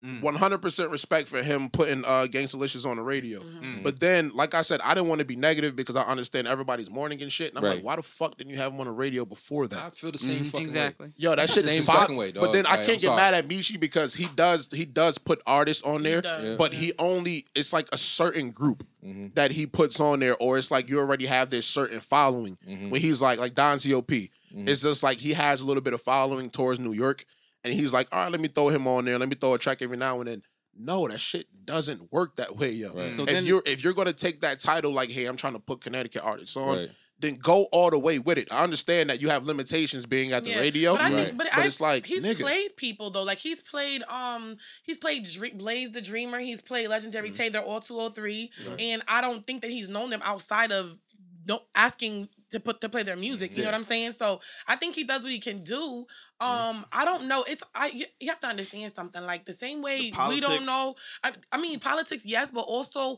Mm. 0.04 0.22
100% 0.22 0.90
respect 0.92 1.26
for 1.26 1.42
him 1.42 1.68
putting 1.70 2.04
uh 2.04 2.26
Gangstalicious 2.30 2.86
on 2.86 2.98
the 2.98 3.02
radio. 3.02 3.40
Mm. 3.40 3.82
But 3.82 3.98
then, 3.98 4.30
like 4.32 4.54
I 4.54 4.62
said, 4.62 4.80
I 4.84 4.94
didn't 4.94 5.08
want 5.08 5.18
to 5.18 5.24
be 5.24 5.34
negative 5.34 5.74
because 5.74 5.96
I 5.96 6.02
understand 6.02 6.46
everybody's 6.46 6.88
mourning 6.88 7.20
and 7.20 7.32
shit. 7.32 7.48
And 7.48 7.58
I'm 7.58 7.64
Right. 7.64 7.74
like, 7.76 7.84
why 7.84 7.96
the 7.96 8.04
fuck 8.04 8.36
didn't 8.38 8.52
you 8.52 8.58
have 8.58 8.72
him 8.72 8.78
on 8.80 8.86
the 8.86 8.92
radio 8.92 9.24
before 9.24 9.66
that? 9.66 9.86
I 9.86 9.90
feel 9.90 10.12
the 10.12 10.18
same 10.18 10.44
fucking 10.44 10.60
way. 10.60 10.64
Exactly. 10.66 11.12
Yo, 11.16 11.34
that 11.34 11.50
shit 11.50 11.64
Same 11.64 11.80
is 11.80 11.86
fire. 11.88 11.98
fucking 12.02 12.16
way, 12.16 12.30
But 12.30 12.44
dog. 12.44 12.52
then 12.54 12.66
I 12.66 12.70
Like, 12.76 12.78
can't 12.80 12.88
I'm 12.90 12.94
get 12.94 13.02
sorry. 13.02 13.16
mad 13.16 13.34
at 13.34 13.48
Michi 13.48 13.80
because 13.80 14.14
he 14.14 14.26
does 14.36 14.68
he 14.72 14.84
does 14.84 15.18
put 15.18 15.42
artists 15.46 15.82
on 15.82 16.04
there, 16.04 16.20
does. 16.20 16.44
Yeah. 16.44 16.54
but 16.56 16.74
he 16.74 16.92
only 17.00 17.46
it's 17.56 17.72
like 17.72 17.88
a 17.92 17.98
certain 17.98 18.50
group. 18.52 18.86
Mhm. 19.04 19.32
that 19.36 19.52
he 19.52 19.64
puts 19.64 20.00
on 20.00 20.18
there, 20.18 20.36
or 20.38 20.58
it's 20.58 20.72
like 20.72 20.88
you 20.88 20.98
already 20.98 21.26
have 21.26 21.50
this 21.50 21.66
certain 21.68 22.00
following. 22.00 22.58
Mhm. 22.68 22.90
When 22.90 23.00
he's 23.00 23.22
like 23.22 23.38
like 23.38 23.54
Don 23.54 23.78
COP, 23.78 24.10
Mhm. 24.52 24.68
it's 24.68 24.82
just 24.82 25.04
like 25.04 25.18
he 25.18 25.34
has 25.34 25.60
a 25.60 25.64
little 25.64 25.80
bit 25.80 25.92
of 25.92 26.02
following 26.02 26.50
towards 26.50 26.80
New 26.80 26.92
York, 26.92 27.24
and 27.64 27.72
he's 27.74 27.92
like, 27.92 28.08
all 28.12 28.22
right, 28.24 28.32
let 28.32 28.40
me 28.40 28.48
throw 28.48 28.68
him 28.68 28.86
on 28.86 29.04
there, 29.04 29.18
let 29.18 29.28
me 29.28 29.34
throw 29.34 29.54
a 29.54 29.58
track 29.58 29.82
every 29.82 29.96
now 29.96 30.18
and 30.20 30.28
then. 30.28 30.42
No, 30.80 31.08
that 31.08 31.18
shit 31.20 31.46
doesn't 31.64 32.12
work 32.12 32.36
that 32.36 32.56
way, 32.56 32.70
yo. 32.70 32.92
Right. 32.92 33.10
So 33.10 33.22
if 33.22 33.28
then- 33.28 33.44
you're 33.46 33.62
if 33.66 33.82
you're 33.82 33.94
gonna 33.94 34.12
take 34.12 34.40
that 34.42 34.60
title 34.60 34.92
like, 34.92 35.10
hey, 35.10 35.24
I'm 35.26 35.36
trying 35.36 35.54
to 35.54 35.58
put 35.58 35.80
Connecticut 35.80 36.22
artists 36.22 36.56
on, 36.56 36.76
Right. 36.76 36.90
then 37.18 37.34
go 37.34 37.64
all 37.72 37.90
the 37.90 37.98
way 37.98 38.20
with 38.20 38.38
it. 38.38 38.46
I 38.52 38.62
understand 38.62 39.10
that 39.10 39.20
you 39.20 39.28
have 39.28 39.44
limitations 39.44 40.06
being 40.06 40.30
at 40.32 40.44
the 40.44 40.50
Yeah, 40.50 40.60
radio, 40.60 40.92
But 40.92 41.00
I 41.00 41.10
Right. 41.10 41.24
think, 41.26 41.36
but, 41.38 41.48
but 41.52 41.58
I, 41.62 41.66
it's 41.66 41.80
like, 41.80 42.06
he's 42.06 42.24
nigga. 42.24 42.38
played 42.42 42.76
people 42.76 43.10
though. 43.10 43.24
Like 43.24 43.38
he's 43.38 43.60
played, 43.60 44.04
um, 44.04 44.56
he's 44.84 44.98
played 44.98 45.24
Dr- 45.24 45.58
Blaze 45.58 45.90
the 45.90 46.00
Dreamer. 46.00 46.38
He's 46.38 46.60
played 46.60 46.86
Legendary 46.88 47.32
Tay. 47.32 47.48
They're 47.48 47.60
all 47.60 47.80
two 47.80 47.98
hundred 47.98 48.14
three, 48.14 48.52
Right. 48.68 48.80
and 48.80 49.02
I 49.08 49.20
don't 49.20 49.44
think 49.44 49.62
that 49.62 49.72
he's 49.72 49.88
known 49.88 50.10
them 50.10 50.20
outside 50.22 50.70
of 50.70 50.96
no 51.44 51.60
asking 51.74 52.28
to 52.52 52.60
put 52.60 52.80
to 52.80 52.88
play 52.88 53.02
their 53.02 53.16
music. 53.16 53.56
You 53.56 53.62
know 53.62 53.68
what 53.68 53.74
I'm 53.74 53.84
saying? 53.84 54.12
So 54.12 54.40
I 54.66 54.76
think 54.76 54.94
he 54.94 55.04
does 55.04 55.22
what 55.22 55.32
he 55.32 55.38
can 55.38 55.62
do. 55.62 56.06
Um, 56.40 56.86
I 56.92 57.04
don't 57.04 57.26
know. 57.28 57.44
It's 57.46 57.62
I 57.74 57.88
you, 57.88 58.06
you 58.20 58.28
have 58.30 58.40
to 58.40 58.46
understand 58.46 58.92
something. 58.92 59.22
Like 59.22 59.44
the 59.44 59.52
same 59.52 59.82
way 59.82 60.12
we 60.28 60.40
don't 60.40 60.66
know. 60.66 60.94
I, 61.22 61.32
I 61.52 61.58
mean 61.60 61.78
politics, 61.80 62.24
yes, 62.26 62.50
but 62.50 62.62
also. 62.62 63.16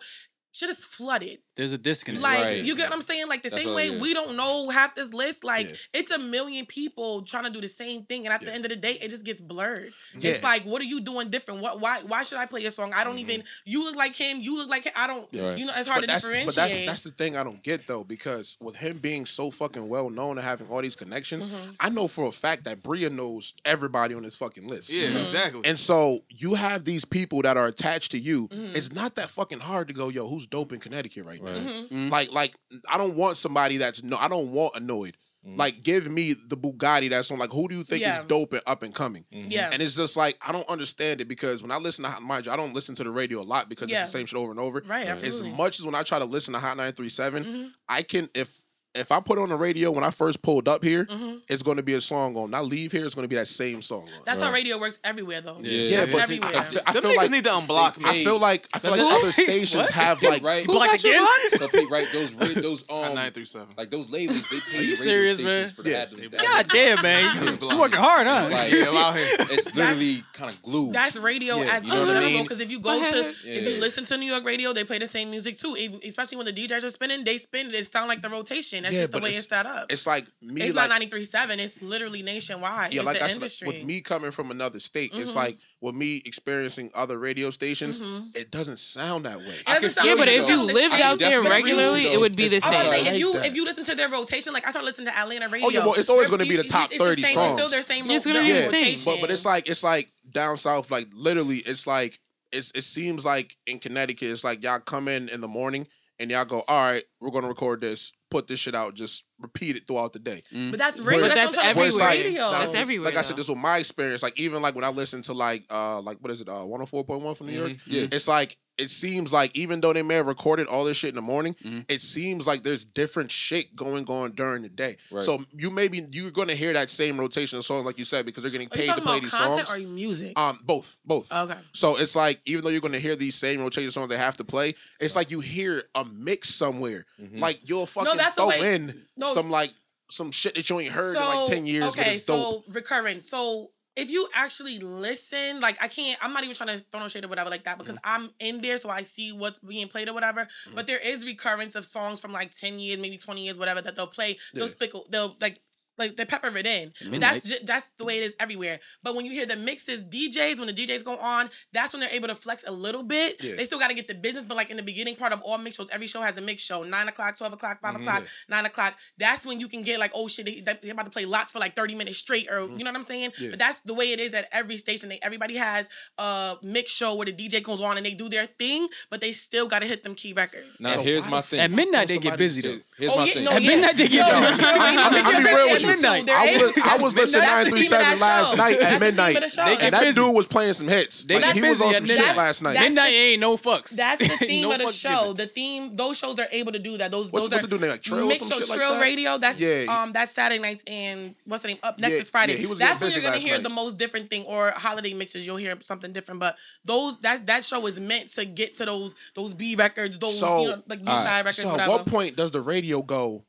Shit 0.52 0.68
is 0.70 0.84
flooded. 0.84 1.38
There's 1.54 1.72
a 1.72 1.78
disconnect. 1.78 2.22
Like 2.22 2.38
Right. 2.44 2.64
you 2.64 2.74
get 2.74 2.90
what 2.90 2.94
I'm 2.96 3.02
saying? 3.02 3.28
Like 3.28 3.42
the 3.42 3.50
That's 3.50 3.62
same 3.62 3.74
way 3.74 3.98
we 3.98 4.14
don't 4.14 4.36
know 4.36 4.68
half 4.70 4.94
this 4.96 5.12
list. 5.12 5.44
Like 5.44 5.68
Yeah. 5.68 5.74
it's 6.00 6.10
a 6.10 6.18
million 6.18 6.66
people 6.66 7.22
trying 7.22 7.44
to 7.44 7.50
do 7.50 7.60
the 7.60 7.68
same 7.68 8.04
thing, 8.04 8.26
and 8.26 8.32
at 8.34 8.40
the 8.40 8.52
end 8.52 8.64
of 8.64 8.70
the 8.70 8.76
day, 8.76 8.98
it 9.00 9.10
just 9.10 9.24
gets 9.24 9.40
blurred. 9.40 9.92
Yeah. 10.18 10.32
It's 10.32 10.42
like, 10.42 10.64
what 10.64 10.80
are 10.82 10.86
you 10.86 11.00
doing 11.02 11.28
different? 11.30 11.60
What? 11.60 11.80
Why? 11.80 12.00
Why 12.06 12.22
should 12.24 12.38
I 12.38 12.46
play 12.46 12.62
your 12.62 12.70
song? 12.72 12.92
I 12.92 13.04
don't 13.04 13.18
even. 13.18 13.44
You 13.64 13.84
look 13.84 13.94
like 13.96 14.16
him. 14.16 14.38
You 14.40 14.58
look 14.58 14.68
like 14.68 14.84
him. 14.84 14.92
I 14.96 15.06
don't. 15.06 15.28
Right. 15.32 15.56
You 15.58 15.66
know, 15.66 15.72
it's 15.76 15.86
hard 15.86 15.98
but 16.02 16.06
to 16.06 16.06
that's, 16.08 16.24
differentiate. 16.24 16.46
But 16.46 16.54
that's 16.56 16.86
that's 16.86 17.02
the 17.02 17.10
thing 17.10 17.36
I 17.36 17.44
don't 17.44 17.62
get 17.62 17.86
though, 17.86 18.02
because 18.02 18.56
with 18.60 18.76
him 18.76 18.98
being 18.98 19.26
so 19.26 19.50
fucking 19.52 19.88
well 19.88 20.10
known 20.10 20.36
and 20.38 20.44
having 20.44 20.66
all 20.68 20.82
these 20.82 20.96
connections, 20.96 21.46
Mm-hmm. 21.46 21.70
I 21.80 21.88
know 21.90 22.08
for 22.08 22.26
a 22.28 22.32
fact 22.32 22.64
that 22.64 22.82
Bria 22.82 23.08
knows 23.10 23.54
everybody 23.64 24.14
on 24.14 24.22
this 24.24 24.34
fucking 24.36 24.66
list. 24.66 24.90
Yeah, 24.90 25.08
Mm-hmm. 25.08 25.16
exactly. 25.18 25.60
And 25.64 25.78
so 25.78 26.24
you 26.28 26.54
have 26.54 26.84
these 26.84 27.04
people 27.04 27.42
that 27.42 27.56
are 27.56 27.66
attached 27.66 28.10
to 28.12 28.18
you. 28.18 28.48
Mm-hmm. 28.48 28.76
It's 28.76 28.92
not 28.92 29.14
that 29.14 29.30
fucking 29.30 29.60
hard 29.60 29.88
to 29.88 29.94
go, 29.94 30.08
yo, 30.08 30.28
who's 30.28 30.39
dope 30.46 30.72
in 30.72 30.80
Connecticut 30.80 31.24
right, 31.24 31.42
now? 31.42 31.52
Right. 31.52 31.62
Mm-hmm. 31.66 32.08
Like, 32.08 32.32
like 32.32 32.54
I 32.88 32.98
don't 32.98 33.16
want 33.16 33.36
somebody 33.36 33.76
that's 33.78 34.02
no, 34.02 34.16
I 34.16 34.28
don't 34.28 34.50
want 34.52 34.74
Anoyd. 34.74 35.14
Like, 35.42 35.82
give 35.82 36.06
me 36.06 36.34
the 36.34 36.54
Bugatti 36.56 37.08
that's 37.08 37.30
on. 37.30 37.38
Like, 37.38 37.50
who 37.50 37.66
do 37.66 37.74
you 37.74 37.82
think 37.82 38.02
Yeah. 38.02 38.20
is 38.20 38.26
dope 38.26 38.52
and 38.52 38.60
up 38.66 38.82
and 38.82 38.94
coming? 38.94 39.24
Yeah. 39.30 39.70
And 39.72 39.80
it's 39.80 39.96
just 39.96 40.14
like 40.14 40.36
I 40.46 40.52
don't 40.52 40.68
understand 40.68 41.22
it 41.22 41.28
because 41.28 41.62
when 41.62 41.70
I 41.70 41.78
listen 41.78 42.04
to 42.04 42.10
Hot 42.10 42.22
mind 42.22 42.44
you, 42.44 42.52
I 42.52 42.56
don't 42.56 42.74
listen 42.74 42.94
to 42.96 43.04
the 43.04 43.10
radio 43.10 43.40
a 43.40 43.42
lot 43.42 43.70
because 43.70 43.90
Yeah. 43.90 44.02
it's 44.02 44.12
the 44.12 44.18
same 44.18 44.26
shit 44.26 44.38
over 44.38 44.50
and 44.50 44.60
over. 44.60 44.82
Right, 44.86 45.06
As 45.06 45.40
much 45.40 45.78
as 45.80 45.86
when 45.86 45.94
I 45.94 46.02
try 46.02 46.18
to 46.18 46.26
listen 46.26 46.52
to 46.52 46.60
Hot 46.60 46.76
937, 46.76 47.44
Mm-hmm. 47.44 47.68
I 47.88 48.02
can 48.02 48.28
if 48.34 48.62
if 48.94 49.12
I 49.12 49.20
put 49.20 49.38
on 49.38 49.48
the 49.50 49.56
radio 49.56 49.90
when 49.92 50.02
I 50.04 50.10
first 50.10 50.42
pulled 50.42 50.66
up 50.68 50.82
here, 50.82 51.04
Mm-hmm. 51.04 51.36
it's 51.48 51.62
going 51.62 51.76
to 51.76 51.82
be 51.82 51.94
a 51.94 52.00
song 52.00 52.36
on. 52.36 52.42
When 52.50 52.54
I 52.54 52.60
leave 52.60 52.90
here, 52.92 53.04
it's 53.06 53.14
going 53.14 53.24
to 53.24 53.28
be 53.28 53.36
that 53.36 53.46
same 53.48 53.82
song 53.82 54.02
on. 54.02 54.22
That's 54.26 54.40
how 54.40 54.50
radio 54.52 54.78
works 54.78 54.98
everywhere, 55.04 55.40
though. 55.40 55.58
Yeah. 55.60 55.70
yeah, 55.82 55.96
That's 56.00 56.12
but 56.12 56.20
everywhere. 56.22 56.56
I 56.56 56.60
feel, 56.60 56.80
I 56.86 56.92
feel 56.92 57.16
like 57.16 57.30
need 57.30 57.44
to 57.44 57.50
unblock 57.50 57.98
me. 57.98 58.04
I 58.10 58.24
feel 58.24 58.38
like 58.40 58.68
I 58.74 58.78
feel 58.80 58.90
like 58.90 59.00
Who? 59.00 59.08
other 59.08 59.32
stations 59.32 59.90
have 59.90 60.22
like 60.24 60.42
right. 60.42 60.66
Block 60.66 60.92
again? 60.94 61.26
So 61.50 61.68
Pete, 61.68 61.88
right? 61.90 62.06
Those 62.12 62.34
those 62.54 62.84
um 62.90 63.14
nine 63.14 63.32
three 63.32 63.44
seven. 63.44 63.68
like 63.76 63.90
those 63.90 64.10
labels 64.10 64.48
they 64.50 64.58
pay 64.72 64.78
radio 64.80 64.94
serious, 64.94 65.38
stations 65.38 65.56
man? 65.56 65.68
for 65.76 65.82
the 65.82 65.90
Yeah. 65.90 65.96
ad- 65.98 66.10
the 66.10 66.28
God 66.28 66.68
damn, 66.68 67.02
man. 67.02 67.58
You 67.62 67.78
working 67.78 67.98
hard, 67.98 68.26
huh? 68.26 68.38
It's 68.42 68.50
like 68.50 68.72
Yeah, 68.72 68.88
out 68.98 69.16
here. 69.16 69.26
it's 69.50 69.74
literally 69.74 70.22
kind 70.32 70.52
of 70.52 70.60
glued. 70.62 70.92
That's 70.94 71.16
radio 71.16 71.56
Yeah, 71.58 71.76
as 71.78 71.86
you 71.86 71.94
know 71.94 72.04
what 72.06 72.16
I 72.16 72.20
mean? 72.20 72.42
because 72.42 72.60
if 72.60 72.70
you 72.70 72.80
go 72.80 72.98
Go 73.00 73.10
to 73.10 73.28
if 73.28 73.44
you 73.44 73.80
listen 73.80 74.04
to 74.04 74.16
New 74.18 74.26
York 74.30 74.44
radio, 74.44 74.72
they 74.72 74.82
play 74.84 74.98
the 74.98 75.06
same 75.06 75.30
music 75.30 75.58
too. 75.58 75.76
Especially 76.04 76.36
when 76.38 76.46
the 76.46 76.52
DJs 76.52 76.82
are 76.84 76.90
spinning, 76.90 77.24
they 77.24 77.36
spin. 77.38 77.72
It 77.72 77.86
sound 77.86 78.08
like 78.08 78.20
the 78.22 78.28
rotation. 78.30 78.79
That's 78.82 78.94
Yeah, 78.94 79.00
just 79.02 79.12
the 79.12 79.16
but 79.16 79.22
way 79.24 79.28
it's- 79.30 79.42
it's 79.44 79.48
set 79.48 79.66
up. 79.66 79.86
it's 79.92 80.06
like 80.06 80.26
me 80.42 80.62
It's 80.62 80.74
like 80.74 80.88
not 80.88 81.00
93.7. 81.00 81.58
It's 81.58 81.82
literally 81.82 82.22
nationwide. 82.22 82.92
yeah, 82.92 83.00
it's 83.00 83.06
like 83.06 83.18
the 83.18 83.24
I 83.24 83.28
said, 83.28 83.66
with 83.66 83.84
me 83.84 84.00
coming 84.00 84.30
from 84.30 84.50
another 84.50 84.80
state, 84.80 85.12
it's 85.14 85.32
Mhm. 85.32 85.36
like 85.36 85.58
with 85.80 85.94
me 85.94 86.22
experiencing 86.24 86.90
other 86.94 87.18
radio 87.18 87.50
stations, 87.50 88.00
Mhm. 88.00 88.36
it 88.36 88.50
doesn't 88.50 88.78
sound 88.78 89.24
that 89.26 89.38
way. 89.38 89.54
I 89.66 89.80
can 89.80 89.90
sound 89.90 90.08
Yeah, 90.08 90.14
but 90.14 90.20
like 90.26 90.28
if 90.36 90.44
it 90.44 90.48
you 90.48 90.54
sounds- 90.56 90.72
lived 90.72 90.94
out 90.94 91.18
there 91.18 91.30
definitely 91.42 91.58
agree 91.60 91.70
with 91.72 91.78
regularly, 91.80 92.02
you, 92.02 92.08
it 92.12 92.20
would 92.20 92.36
be 92.36 92.48
the 92.48 92.58
though. 92.60 92.66
I 92.66 92.70
was 92.70 92.80
same. 92.82 92.90
gonna 92.92 93.04
say, 93.04 93.14
if 93.14 93.18
you 93.18 93.34
if 93.36 93.54
you 93.54 93.64
listen 93.64 93.84
to 93.84 93.94
their 93.94 94.08
rotation, 94.08 94.52
like 94.52 94.66
I 94.66 94.70
started 94.70 94.86
listening 94.86 95.06
to 95.08 95.16
Atlanta 95.18 95.48
radio. 95.48 95.66
Oh, 95.68 95.70
yeah, 95.70 95.80
well, 95.80 95.94
it's 95.94 96.08
always 96.10 96.30
gonna 96.30 96.46
be 96.46 96.56
the 96.56 96.64
top 96.64 96.90
it's 96.90 96.98
the 96.98 97.04
30 97.04 97.22
same- 97.22 97.38
It's 97.38 97.52
still 97.52 97.58
songs. 97.58 97.72
their 97.72 97.82
same. 97.82 98.10
It's 98.10 98.26
ro- 98.26 98.32
gonna 98.32 98.44
be 98.44 98.52
their 98.52 98.62
the 98.62 98.68
same. 98.68 98.80
rotation. 98.84 99.04
But 99.04 99.20
but 99.20 99.30
it's 99.30 99.44
like 99.44 99.68
it's 99.68 99.82
like 99.82 100.10
down 100.30 100.56
south, 100.56 100.90
like 100.90 101.08
literally, 101.12 101.58
it's 101.58 101.86
like 101.86 102.18
it's 102.52 102.72
it 102.74 102.82
seems 102.82 103.24
like 103.24 103.56
in 103.66 103.78
Connecticut, 103.78 104.28
it's 104.30 104.42
like 104.44 104.62
y'all 104.62 104.80
come 104.80 105.08
in 105.08 105.28
in 105.28 105.40
the 105.40 105.48
morning 105.48 105.86
and 106.20 106.30
y'all 106.30 106.44
go, 106.44 106.62
all 106.68 106.82
right, 106.84 107.02
we're 107.20 107.30
gonna 107.30 107.48
record 107.48 107.80
this, 107.80 108.12
put 108.30 108.46
this 108.46 108.58
shit 108.60 108.74
out, 108.74 108.94
just 108.94 109.24
repeat 109.40 109.76
it 109.76 109.86
throughout 109.86 110.12
the 110.12 110.18
day. 110.18 110.42
But 110.52 110.78
that's 110.78 111.00
radio. 111.00 111.28
But 111.28 111.34
that's, 111.34 111.56
that's 111.56 111.56
what 111.56 111.64
I'm 111.66 111.74
saying, 111.74 111.76
Where 111.76 111.86
it's 111.86 111.94
everywhere. 112.00 112.16
like, 112.16 112.24
radio. 112.24 112.50
That's 112.50 112.74
everywhere, 112.74 113.04
Like 113.10 113.16
I 113.16 113.22
said, 113.22 113.36
this 113.36 113.48
was 113.48 113.56
my 113.56 113.78
experience. 113.78 114.22
Like 114.22 114.38
even 114.38 114.62
like 114.62 114.74
when 114.74 114.84
I 114.84 114.90
listen 114.90 115.22
to 115.22 115.32
like 115.32 115.64
uh 115.70 116.00
like 116.00 116.18
what 116.20 116.30
is 116.30 116.40
it 116.40 116.48
uh 116.48 116.52
104.1 116.52 117.36
from 117.36 117.46
New 117.48 117.58
York. 117.58 117.72
Yeah. 117.86 118.06
It's 118.12 118.28
like 118.28 118.56
it 118.80 118.90
seems 118.90 119.32
like 119.32 119.54
even 119.56 119.80
though 119.80 119.92
they 119.92 120.02
may 120.02 120.14
have 120.14 120.26
recorded 120.26 120.66
all 120.66 120.84
this 120.84 120.96
shit 120.96 121.10
in 121.10 121.14
the 121.14 121.22
morning, 121.22 121.54
it 121.88 122.02
seems 122.02 122.46
like 122.46 122.62
there's 122.62 122.84
different 122.84 123.30
shit 123.30 123.76
going 123.76 124.06
on 124.06 124.32
during 124.32 124.62
the 124.62 124.68
day. 124.68 124.96
Right. 125.10 125.22
So 125.22 125.44
you 125.52 125.70
maybe 125.70 126.06
you're 126.10 126.30
gonna 126.30 126.54
hear 126.54 126.72
that 126.72 126.90
same 126.90 127.18
rotation 127.20 127.58
of 127.58 127.64
songs 127.64 127.84
like 127.86 127.98
you 127.98 128.04
said 128.04 128.26
because 128.26 128.42
they're 128.42 128.50
getting 128.52 128.68
Are 128.72 128.76
you 128.76 128.80
paid 128.80 128.86
to 128.86 129.00
talking 129.00 129.04
play 129.04 129.12
about 129.18 129.22
these 129.22 129.34
content 129.34 129.68
songs. 129.68 129.84
or 129.84 129.88
music? 129.88 130.38
Um, 130.38 130.58
both, 130.64 130.98
both. 131.04 131.32
Okay. 131.32 131.58
So 131.72 131.96
it's 131.96 132.16
like 132.16 132.40
even 132.46 132.64
though 132.64 132.70
you're 132.70 132.80
gonna 132.80 132.98
hear 132.98 133.16
these 133.16 133.34
same 133.36 133.60
rotation 133.60 133.90
songs 133.90 134.08
they 134.08 134.16
have 134.16 134.36
to 134.38 134.44
play, 134.44 134.74
it's 135.00 135.14
like 135.14 135.30
you 135.30 135.40
hear 135.40 135.82
a 135.94 136.04
mix 136.04 136.48
somewhere. 136.54 137.06
Like 137.34 137.60
you'll 137.68 137.86
fucking 137.86 138.16
that's 138.16 138.34
the 138.34 138.40
throw 138.42 138.48
way- 138.48 138.74
in 138.74 139.02
no. 139.16 139.26
some 139.32 139.50
like 139.50 139.72
some 140.10 140.32
shit 140.32 140.56
that 140.56 140.68
you 140.68 140.80
ain't 140.80 140.92
heard 140.92 141.14
in 141.16 141.22
like 141.22 141.46
ten 141.46 141.66
years, 141.66 141.94
but 141.94 142.00
Okay, 142.02 142.14
it's 142.16 142.24
dope. 142.26 142.64
so 142.66 142.72
recurrent. 142.72 143.22
So 143.22 143.70
if 143.96 144.08
you 144.10 144.28
actually 144.34 144.78
listen, 144.78 145.60
like 145.60 145.76
I 145.82 145.88
can't, 145.88 146.18
I'm 146.22 146.32
not 146.32 146.44
even 146.44 146.54
trying 146.56 146.76
to 146.78 146.84
throw 146.90 147.00
no 147.00 147.08
shade 147.08 147.24
or 147.24 147.28
whatever 147.28 147.50
like 147.50 147.64
that 147.64 147.78
because 147.78 147.96
Mm-hmm. 147.96 148.22
I'm 148.24 148.30
in 148.38 148.60
there, 148.60 148.78
so 148.78 148.88
I 148.88 149.02
see 149.02 149.32
what's 149.32 149.58
being 149.58 149.88
played 149.88 150.08
or 150.08 150.12
whatever. 150.14 150.46
But 150.74 150.86
there 150.86 150.98
is 150.98 151.26
recurrence 151.26 151.74
of 151.74 151.84
songs 151.84 152.20
from 152.20 152.32
like 152.32 152.54
10 152.54 152.78
years, 152.78 153.00
maybe 153.00 153.16
20 153.18 153.44
years, 153.44 153.58
whatever 153.58 153.80
that 153.82 153.96
they'll 153.96 154.06
play. 154.06 154.38
They'll 154.54 154.66
Yeah. 154.66 154.72
spickle, 154.72 155.10
they'll 155.10 155.36
like. 155.40 155.60
Like 156.00 156.16
they 156.16 156.24
pepper 156.24 156.48
it 156.56 156.66
in. 156.66 156.92
Midnight. 157.02 157.20
That's 157.20 157.42
ju- 157.44 157.58
that's 157.64 157.88
the 157.98 158.04
way 158.04 158.18
it 158.18 158.24
is 158.24 158.34
everywhere. 158.40 158.80
But 159.02 159.14
when 159.14 159.24
you 159.26 159.32
hear 159.32 159.46
the 159.46 159.56
mixes, 159.56 160.02
DJs, 160.02 160.58
when 160.58 160.66
the 160.66 160.72
DJs 160.72 161.04
go 161.04 161.16
on, 161.16 161.50
that's 161.72 161.92
when 161.92 162.00
they're 162.00 162.10
able 162.10 162.28
to 162.28 162.34
flex 162.34 162.64
a 162.66 162.72
little 162.72 163.02
bit. 163.02 163.42
Yeah. 163.42 163.56
They 163.56 163.64
still 163.64 163.78
got 163.78 163.88
to 163.88 163.94
get 163.94 164.08
the 164.08 164.14
business, 164.14 164.44
but 164.44 164.56
like 164.56 164.70
in 164.70 164.76
the 164.76 164.82
beginning 164.82 165.14
part 165.16 165.32
of 165.32 165.40
all 165.42 165.58
mix 165.58 165.76
shows, 165.76 165.88
every 165.90 166.06
show 166.06 166.22
has 166.22 166.36
a 166.36 166.40
mix 166.40 166.62
show. 166.62 166.82
Nine 166.82 167.06
o'clock, 167.08 167.36
twelve 167.36 167.52
o'clock, 167.52 167.80
5 167.80 167.92
mm-hmm. 167.92 168.02
o'clock, 168.02 168.22
nine 168.48 168.66
o'clock. 168.66 168.96
That's 169.18 169.46
when 169.46 169.60
you 169.60 169.68
can 169.68 169.82
get 169.82 170.00
like, 170.00 170.12
oh 170.14 170.26
shit, 170.26 170.46
they, 170.46 170.60
they're 170.60 170.92
about 170.92 171.04
to 171.04 171.10
play 171.10 171.26
lots 171.26 171.52
for 171.52 171.58
like 171.58 171.76
thirty 171.76 171.94
minutes 171.94 172.18
straight, 172.18 172.50
or 172.50 172.60
mm-hmm. 172.60 172.78
you 172.78 172.84
know 172.84 172.90
what 172.90 172.96
I'm 172.96 173.02
saying? 173.02 173.32
Yeah. 173.38 173.50
But 173.50 173.58
that's 173.58 173.80
the 173.80 173.94
way 173.94 174.12
it 174.12 174.20
is 174.20 174.34
at 174.34 174.48
every 174.52 174.78
station. 174.78 175.08
They 175.10 175.18
everybody 175.22 175.56
has 175.56 175.88
a 176.18 176.56
mix 176.62 176.92
show 176.92 177.14
where 177.14 177.26
the 177.26 177.32
DJ 177.32 177.62
goes 177.62 177.80
on 177.80 177.96
and 177.96 178.06
they 178.06 178.14
do 178.14 178.28
their 178.28 178.46
thing, 178.46 178.88
but 179.10 179.20
they 179.20 179.32
still 179.32 179.68
got 179.68 179.80
to 179.80 179.86
hit 179.86 180.02
them 180.02 180.14
key 180.14 180.32
records. 180.32 180.80
Now 180.80 180.94
So 180.94 181.02
here's 181.02 181.28
my 181.28 181.40
thing. 181.42 181.60
At 181.60 181.70
midnight 181.70 182.08
they 182.08 182.18
get 182.18 182.38
busy 182.38 182.62
though. 182.62 182.78
Here's 182.96 183.12
Oh, 183.12 183.16
my 183.16 183.24
yeah, 183.26 183.32
thing. 183.34 183.44
no, 183.44 183.50
At 183.52 183.62
yeah. 183.62 183.68
midnight 183.68 183.96
they 183.96 184.08
get 184.08 184.26
Yo, 184.32 184.40
busy. 184.50 184.62
yo, 184.62 184.68
I'm, 184.68 184.98
I'm 184.98 185.12
Midnight. 185.12 185.32
gonna 185.32 185.44
be 185.48 185.54
real 185.54 185.70
with 185.70 185.82
you. 185.82 185.89
Midnight. 185.96 186.28
I 186.30 186.52
was 186.56 186.78
I 186.82 186.96
was 186.98 187.14
listening 187.14 187.42
to 187.42 187.46
That's 187.46 187.70
the 187.70 187.76
theme 187.76 187.84
of 187.84 187.90
937 187.90 188.20
last 188.20 188.56
night 188.56 188.72
at 188.74 188.78
the 188.78 188.84
theme 188.86 188.94
of 188.94 189.00
midnight, 189.00 189.40
the 189.40 189.48
show. 189.48 189.64
They 189.64 189.76
and 189.78 189.92
that 189.92 190.14
dude 190.14 190.34
was 190.34 190.46
playing 190.46 190.72
some 190.74 190.88
hits. 190.88 191.28
Like 191.30 191.54
he 191.54 191.62
was 191.68 191.80
on 191.82 191.94
some 191.94 192.06
shit 192.06 192.36
last 192.36 192.62
night. 192.62 192.78
Midnight 192.80 193.08
ain't 193.12 193.40
no 193.40 193.56
fucks. 193.56 193.90
That's 193.96 194.20
the 194.20 194.36
theme 194.46 194.70
of 194.70 194.78
the 194.78 194.92
show. 194.92 195.32
The 195.32 195.46
theme, 195.46 195.96
those 195.96 196.18
shows 196.18 196.38
are 196.38 196.46
able 196.52 196.72
to 196.72 196.78
do 196.78 196.96
that. 196.98 197.10
Those 197.10 197.30
What's- 197.32 197.46
are 197.46 197.58
the 197.60 197.66
dude 197.68 197.80
name, 197.80 197.90
like 197.90 198.02
Trill 198.02 198.24
or 198.24 198.28
mix 198.28 198.40
some 198.40 198.50
show 198.50 198.58
shit 198.60 198.68
like 198.68 198.78
Trill 198.78 198.94
that? 198.94 199.00
Radio. 199.00 199.38
That's 199.38 199.58
Yeah. 199.60 199.84
um 199.88 200.12
that's 200.12 200.32
Saturday 200.32 200.60
nights 200.60 200.82
and 200.86 201.34
what's 201.44 201.62
the 201.62 201.68
name? 201.68 201.78
Up 201.82 201.98
next 201.98 202.14
is 202.14 202.30
Friday. 202.30 202.52
yeah, 202.54 202.58
he 202.60 202.66
was 202.66 202.78
that's 202.78 203.00
when 203.00 203.10
you're 203.12 203.22
gonna 203.22 203.38
hear 203.38 203.58
the 203.58 203.68
most 203.70 203.98
different 203.98 204.30
thing 204.30 204.44
or 204.44 204.70
holiday 204.70 205.14
mixes. 205.14 205.46
You'll 205.46 205.56
hear 205.56 205.76
something 205.80 206.12
different. 206.12 206.40
But 206.40 206.56
those 206.84 207.18
that 207.20 207.46
that 207.46 207.64
show 207.64 207.86
is 207.86 207.98
meant 208.00 208.28
to 208.30 208.44
get 208.44 208.74
to 208.78 208.84
those 208.86 209.14
those 209.34 209.54
B 209.54 209.74
records, 209.76 210.18
those 210.18 210.38
So, 210.38 210.62
you 210.62 210.68
know, 210.68 210.82
like 210.88 211.00
B 211.00 211.08
all 211.08 211.14
right, 211.16 211.24
side 211.24 211.38
records, 211.44 211.62
so 211.62 211.78
at 211.78 211.88
what 211.88 212.06
point 212.06 212.36
does 212.36 212.52
the 212.52 212.60
radio 212.60 213.02
go 213.02 213.44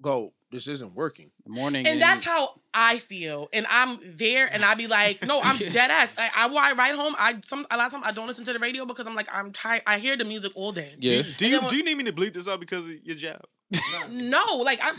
go? 0.00 0.32
This 0.52 0.68
isn't 0.68 0.94
working. 0.94 1.30
Morning. 1.46 1.86
and 1.86 2.00
that's 2.00 2.24
how 2.26 2.50
I 2.74 2.98
feel, 2.98 3.48
and 3.54 3.66
I'm 3.70 3.98
there, 4.04 4.46
and 4.52 4.62
I 4.64 4.74
be 4.74 4.86
like, 4.86 5.24
no, 5.26 5.40
I'm 5.42 5.56
dead 5.72 5.90
ass. 5.90 6.14
I, 6.18 6.28
I, 6.36 6.46
when 6.48 6.58
I 6.58 6.72
ride 6.72 6.94
home, 6.94 7.14
I 7.18 7.40
some 7.42 7.66
a 7.70 7.76
lot 7.78 7.86
of 7.86 7.92
times 7.92 8.04
I 8.06 8.12
don't 8.12 8.26
listen 8.26 8.44
to 8.44 8.52
the 8.52 8.58
radio 8.58 8.84
because 8.84 9.06
I'm 9.06 9.14
like, 9.14 9.28
I'm 9.32 9.50
tired. 9.52 9.82
I 9.86 9.98
hear 9.98 10.16
the 10.16 10.24
music 10.24 10.52
all 10.54 10.72
day. 10.72 10.94
Yeah. 10.98 11.22
Do 11.38 11.48
you 11.48 11.60
then 11.60 11.70
do 11.70 11.76
you 11.76 11.84
need 11.84 11.96
me 11.96 12.04
to 12.04 12.12
bleep 12.12 12.34
this 12.34 12.46
out 12.48 12.60
because 12.60 12.84
of 12.84 13.02
your 13.02 13.16
job? 13.16 13.40
No, 14.10 14.56
like 14.64 14.78
I'm. 14.82 14.94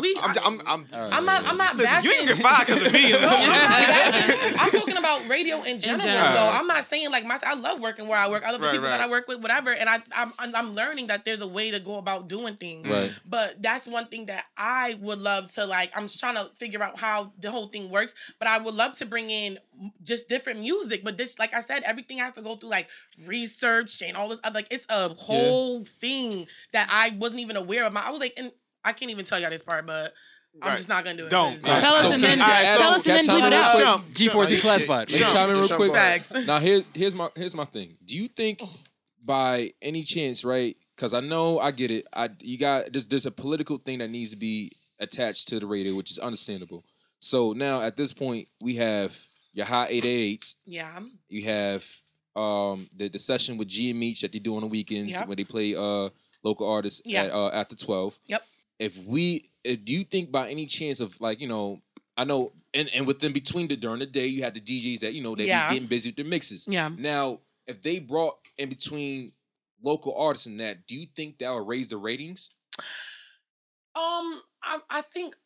We. 0.00 0.16
I'm, 0.22 0.34
I'm, 0.44 0.60
I'm, 0.66 0.86
I'm 0.94 1.24
not. 1.26 1.44
I'm 1.46 1.56
not 1.58 1.76
Listen, 1.76 1.94
bashing. 1.94 2.10
you 2.10 2.16
didn't 2.26 2.36
get 2.36 2.42
fired 2.42 2.66
'cause 2.66 2.82
of 2.82 2.92
me. 2.92 3.10
no, 3.12 3.18
I'm 3.18 3.22
not 3.28 3.30
bashing. 3.88 4.56
I'm 4.58 4.70
talking 4.70 4.96
about 4.96 5.28
radio 5.28 5.62
in 5.62 5.80
general, 5.80 6.00
general. 6.04 6.32
though. 6.32 6.50
I'm 6.50 6.66
not 6.66 6.84
saying 6.84 7.10
like 7.10 7.26
my. 7.26 7.38
I 7.44 7.54
love 7.54 7.78
working 7.80 8.08
where 8.08 8.18
I 8.18 8.28
work. 8.30 8.42
I 8.44 8.52
love 8.52 8.60
the 8.60 8.66
Right, 8.68 8.72
people 8.72 8.88
that. 8.88 9.00
I 9.00 9.08
work 9.08 9.28
with, 9.28 9.40
whatever. 9.40 9.70
And 9.72 9.88
I, 9.88 9.98
I'm, 10.16 10.32
I'm 10.38 10.72
learning 10.74 11.08
that 11.08 11.24
there's 11.24 11.40
a 11.42 11.46
way 11.46 11.70
to 11.70 11.80
go 11.80 11.98
about 11.98 12.28
doing 12.28 12.56
things. 12.56 12.88
Right. 12.88 13.12
But 13.28 13.60
that's 13.62 13.86
one 13.86 14.06
thing 14.06 14.26
that 14.26 14.44
I 14.56 14.96
would 15.00 15.18
love 15.18 15.52
to 15.54 15.66
like. 15.66 15.90
I'm 15.94 16.04
just 16.04 16.20
trying 16.20 16.36
to 16.36 16.46
figure 16.54 16.82
out 16.82 16.98
how 16.98 17.32
the 17.38 17.50
whole 17.50 17.66
thing 17.66 17.90
works. 17.90 18.14
But 18.38 18.48
I 18.48 18.58
would 18.58 18.74
love 18.74 18.96
to 18.98 19.06
bring 19.06 19.28
in 19.30 19.58
just 20.02 20.28
different 20.28 20.60
music. 20.60 21.04
But 21.04 21.16
this, 21.18 21.38
like 21.38 21.52
I 21.52 21.60
said, 21.60 21.82
everything 21.84 22.18
has 22.18 22.32
to 22.34 22.42
go 22.42 22.56
through 22.56 22.70
like 22.70 22.88
research 23.26 24.02
and 24.02 24.16
all 24.16 24.28
this 24.28 24.40
other. 24.44 24.54
Like 24.54 24.68
it's 24.70 24.86
a 24.88 25.10
whole 25.10 25.84
thing 25.84 26.46
that 26.72 26.88
I 26.90 27.14
wasn't 27.18 27.42
even 27.42 27.56
aware 27.56 27.84
of. 27.84 27.92
My, 27.92 28.02
I 28.02 28.10
was 28.10 28.20
like, 28.20 28.34
and 28.38 28.52
I 28.84 28.92
can't 28.92 29.10
even 29.10 29.24
tell 29.24 29.38
y'all 29.40 29.50
this 29.50 29.62
part, 29.62 29.86
but. 29.86 30.12
I'm 30.60 30.68
Right. 30.68 30.76
just 30.76 30.88
not 30.90 31.02
gonna 31.02 31.16
do 31.16 31.24
it. 31.24 31.30
Don't. 31.30 31.52
'cause- 31.62 31.80
Tell 31.80 31.94
us 31.94 32.12
and 32.12 32.22
then 32.22 32.36
tell 32.36 32.90
us 32.92 33.06
and 33.06 33.26
then 33.26 33.40
bleep 33.40 33.46
it 33.46 33.52
out. 33.54 34.02
G14 34.12 34.60
classified. 34.60 35.10
Let 35.10 35.20
me 35.22 35.26
chime 35.32 35.48
in 35.48 35.56
real 35.56 35.68
quick. 35.68 35.92
Facts. 35.92 36.30
Now 36.46 36.58
here's 36.58 36.90
here's 36.94 37.14
my 37.14 37.30
here's 37.34 37.54
my 37.54 37.64
thing. 37.64 37.96
Do 38.04 38.14
you 38.14 38.28
think 38.28 38.60
by 39.24 39.72
any 39.80 40.02
chance, 40.02 40.44
right? 40.44 40.76
Because 40.94 41.14
I 41.14 41.20
know 41.20 41.58
I 41.58 41.70
get 41.70 41.90
it. 41.90 42.06
I 42.12 42.28
you 42.40 42.58
got 42.58 42.92
there's 42.92 43.06
there's 43.08 43.24
a 43.24 43.30
political 43.30 43.78
thing 43.78 44.00
that 44.00 44.10
needs 44.10 44.32
to 44.32 44.36
be 44.36 44.72
attached 44.98 45.48
to 45.48 45.58
the 45.58 45.64
radio, 45.66 45.94
which 45.94 46.10
is 46.10 46.18
understandable. 46.18 46.84
So 47.18 47.52
now 47.54 47.80
at 47.80 47.96
this 47.96 48.12
point, 48.12 48.48
we 48.60 48.76
have 48.76 49.18
your 49.54 49.64
hot 49.64 49.88
888s. 49.88 50.56
Yeah. 50.66 51.00
You 51.30 51.44
have 51.44 51.82
um 52.36 52.88
the, 52.94 53.08
the 53.08 53.18
session 53.18 53.56
with 53.56 53.68
G 53.68 53.88
and 53.88 53.98
Meech 53.98 54.20
that 54.20 54.32
they 54.32 54.38
do 54.38 54.54
on 54.56 54.60
the 54.60 54.66
weekends 54.66 55.12
Yep. 55.12 55.28
where 55.28 55.36
they 55.36 55.44
play 55.44 55.74
uh 55.74 56.10
local 56.44 56.68
artists 56.68 57.00
Yeah. 57.06 57.24
at 57.24 57.32
uh, 57.32 57.48
after 57.54 57.74
12. 57.74 58.18
Yep. 58.26 58.42
If 58.82 58.98
we 58.98 59.44
uh, 59.64 59.76
do 59.84 59.92
you 59.92 60.04
think 60.04 60.32
by 60.32 60.50
any 60.50 60.66
chance 60.66 60.98
of 61.00 61.20
like, 61.20 61.40
you 61.40 61.46
know, 61.48 61.80
I 62.16 62.24
know 62.24 62.52
and, 62.74 62.88
and 62.94 63.06
within 63.06 63.32
between 63.32 63.68
the 63.68 63.76
during 63.76 64.00
the 64.00 64.06
day 64.06 64.26
you 64.26 64.42
had 64.42 64.54
the 64.54 64.60
DJs 64.60 65.00
that, 65.00 65.14
you 65.14 65.22
know, 65.22 65.34
they 65.36 65.46
Yeah. 65.46 65.68
be 65.68 65.74
getting 65.74 65.88
busy 65.88 66.08
with 66.10 66.16
their 66.16 66.26
mixes. 66.26 66.66
Yeah. 66.68 66.90
Now, 66.96 67.40
if 67.66 67.80
they 67.80 68.00
brought 68.00 68.38
in 68.58 68.68
between 68.68 69.32
local 69.82 70.16
artists 70.16 70.46
and 70.46 70.58
that, 70.60 70.86
do 70.86 70.96
you 70.96 71.06
think 71.14 71.38
that 71.38 71.52
would 71.54 71.66
raise 71.68 71.88
the 71.88 71.96
ratings? 71.96 72.50
Um, 73.94 74.40
I 74.62 74.80
I 74.90 75.02
think 75.02 75.36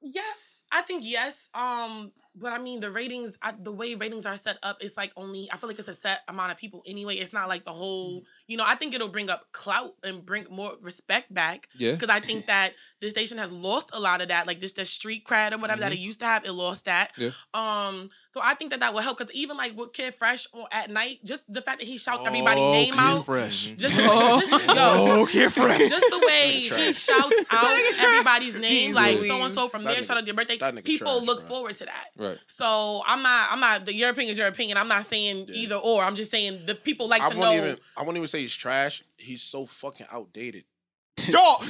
yes. 0.00 0.64
I 0.72 0.82
think 0.82 1.02
yes. 1.04 1.50
Um, 1.54 2.12
but 2.40 2.52
I 2.52 2.58
mean 2.58 2.80
the 2.80 2.90
ratings, 2.90 3.34
I, 3.42 3.52
the 3.58 3.72
way 3.72 3.94
ratings 3.94 4.26
are 4.26 4.36
set 4.36 4.58
up, 4.62 4.78
it's 4.80 4.96
like 4.96 5.12
only 5.16 5.48
I 5.52 5.56
feel 5.56 5.68
like 5.68 5.78
it's 5.78 5.88
a 5.88 5.94
set 5.94 6.20
amount 6.28 6.52
of 6.52 6.58
people 6.58 6.82
anyway. 6.86 7.16
It's 7.16 7.32
not 7.32 7.48
like 7.48 7.64
the 7.64 7.72
whole. 7.72 8.24
You 8.46 8.56
know, 8.56 8.64
I 8.66 8.74
think 8.74 8.94
it'll 8.94 9.08
bring 9.08 9.30
up 9.30 9.46
clout 9.52 9.92
and 10.02 10.24
bring 10.24 10.46
more 10.50 10.72
respect 10.80 11.32
back. 11.32 11.68
Yeah. 11.76 11.92
Because 11.92 12.10
I 12.10 12.20
think 12.20 12.46
that 12.46 12.72
the 13.00 13.10
station 13.10 13.38
has 13.38 13.50
lost 13.50 13.90
a 13.92 14.00
lot 14.00 14.20
of 14.20 14.28
that, 14.28 14.46
like 14.46 14.60
just 14.60 14.76
the 14.76 14.84
street 14.84 15.24
cred 15.24 15.52
or 15.52 15.58
whatever 15.58 15.80
that 15.80 15.92
it 15.92 15.98
used 15.98 16.20
to 16.20 16.26
have. 16.26 16.44
It 16.44 16.52
lost 16.52 16.86
that. 16.86 17.12
Yeah. 17.16 17.30
Um, 17.54 18.10
so 18.38 18.44
I 18.44 18.54
think 18.54 18.70
that 18.70 18.80
that 18.80 18.94
will 18.94 19.00
help 19.00 19.18
because 19.18 19.32
even 19.34 19.56
like 19.56 19.76
with 19.76 19.92
Kid 19.92 20.14
Fresh 20.14 20.46
or 20.52 20.66
at 20.70 20.90
night, 20.90 21.18
just 21.24 21.52
the 21.52 21.60
fact 21.60 21.80
that 21.80 21.86
he 21.86 21.98
shouts 21.98 22.24
everybody's 22.26 22.62
Oh, 22.62 22.72
name 22.72 22.92
Kid 22.94 23.00
out, 23.00 23.24
Fresh. 23.26 23.66
just, 23.76 23.96
the 23.96 24.02
way- 24.02 24.40
just 24.40 24.66
yo, 24.66 24.74
Oh, 24.76 25.28
Kid 25.30 25.52
Fresh. 25.52 25.88
just 25.88 26.06
the 26.10 26.18
way 26.26 26.50
he 26.60 26.92
shouts 26.92 27.32
out 27.50 27.72
everybody's 28.00 28.58
name, 28.60 28.92
Jeez 28.92 28.94
like 28.94 29.20
so 29.22 29.42
and 29.42 29.52
so 29.52 29.68
from 29.68 29.82
That 29.84 29.90
there, 29.92 30.00
nigga- 30.02 30.06
shout 30.06 30.16
out 30.18 30.24
their 30.24 30.34
birthday. 30.34 30.58
People 30.82 31.16
trash, 31.16 31.26
look 31.26 31.38
bro. 31.40 31.48
forward 31.48 31.76
to 31.76 31.84
that. 31.86 32.06
Right. 32.16 32.38
So 32.46 33.02
I'm 33.06 33.22
not, 33.22 33.48
I'm 33.50 33.60
not. 33.60 33.92
Your 33.94 34.10
opinion 34.10 34.32
is 34.32 34.38
your 34.38 34.46
opinion. 34.48 34.76
I'm 34.78 34.88
not 34.88 35.04
saying 35.04 35.46
either 35.52 35.76
or. 35.76 36.02
I'm 36.02 36.14
just 36.14 36.30
saying 36.30 36.60
the 36.66 36.74
people 36.74 37.08
like 37.08 37.22
I 37.22 37.30
to 37.30 37.36
won't 37.36 37.56
know. 37.56 37.64
even. 37.66 37.78
I 37.96 38.02
won't 38.02 38.16
even 38.16 38.28
say 38.28 38.40
he's 38.40 38.54
trash. 38.54 39.02
He's 39.16 39.42
so 39.42 39.66
fucking 39.66 40.06
outdated. 40.12 40.64
Dog. 41.30 41.64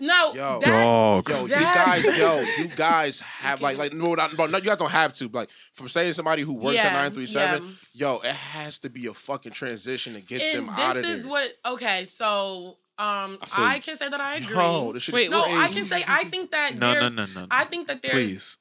no, 0.00 0.32
Yo, 0.34 0.60
that, 0.60 0.84
Dog. 0.84 1.28
yo, 1.28 1.42
you 1.42 1.48
guys, 1.48 2.04
yo, 2.18 2.40
you 2.58 2.68
guys 2.76 3.20
have 3.20 3.60
like, 3.60 3.78
like, 3.78 3.92
no, 3.92 4.14
not, 4.14 4.36
no, 4.36 4.44
you 4.58 4.64
guys 4.64 4.76
don't 4.78 4.90
have 4.90 5.12
to. 5.14 5.28
but, 5.28 5.38
Like, 5.40 5.50
from 5.74 5.88
saying 5.88 6.12
somebody 6.14 6.42
who 6.42 6.54
works 6.54 6.78
at 6.80 6.92
nine 6.92 7.10
three 7.12 7.26
seven, 7.26 7.64
yeah. 7.92 8.08
yo, 8.08 8.18
it 8.20 8.34
has 8.34 8.78
to 8.80 8.90
be 8.90 9.06
a 9.06 9.12
fucking 9.14 9.52
transition 9.52 10.14
to 10.14 10.20
get 10.20 10.40
and 10.42 10.68
them 10.68 10.74
out 10.74 10.92
of 10.92 10.96
it. 10.98 11.02
this 11.02 11.06
there. 11.06 11.16
is 11.16 11.26
what. 11.26 11.52
Okay, 11.66 12.04
so 12.06 12.78
um, 12.98 13.38
feel 13.38 13.64
I 13.64 13.78
can 13.78 13.96
say 13.96 14.08
that 14.08 14.20
I 14.20 14.36
agree. 14.36 14.56
Yo, 14.56 14.92
this 14.92 15.08
Wait, 15.10 15.30
no, 15.30 15.42
crazy. 15.44 15.58
I 15.58 15.68
can 15.68 15.84
say 15.84 16.04
I 16.06 16.24
think 16.24 16.50
that 16.50 16.76
No, 16.78 16.94
no, 16.94 17.00
there's. 17.00 17.14
no, 17.34 17.40
no. 17.42 17.46
I 17.50 17.64
think 17.64 17.86
that 17.88 18.02
there's. 18.02 18.12
Please 18.14 18.56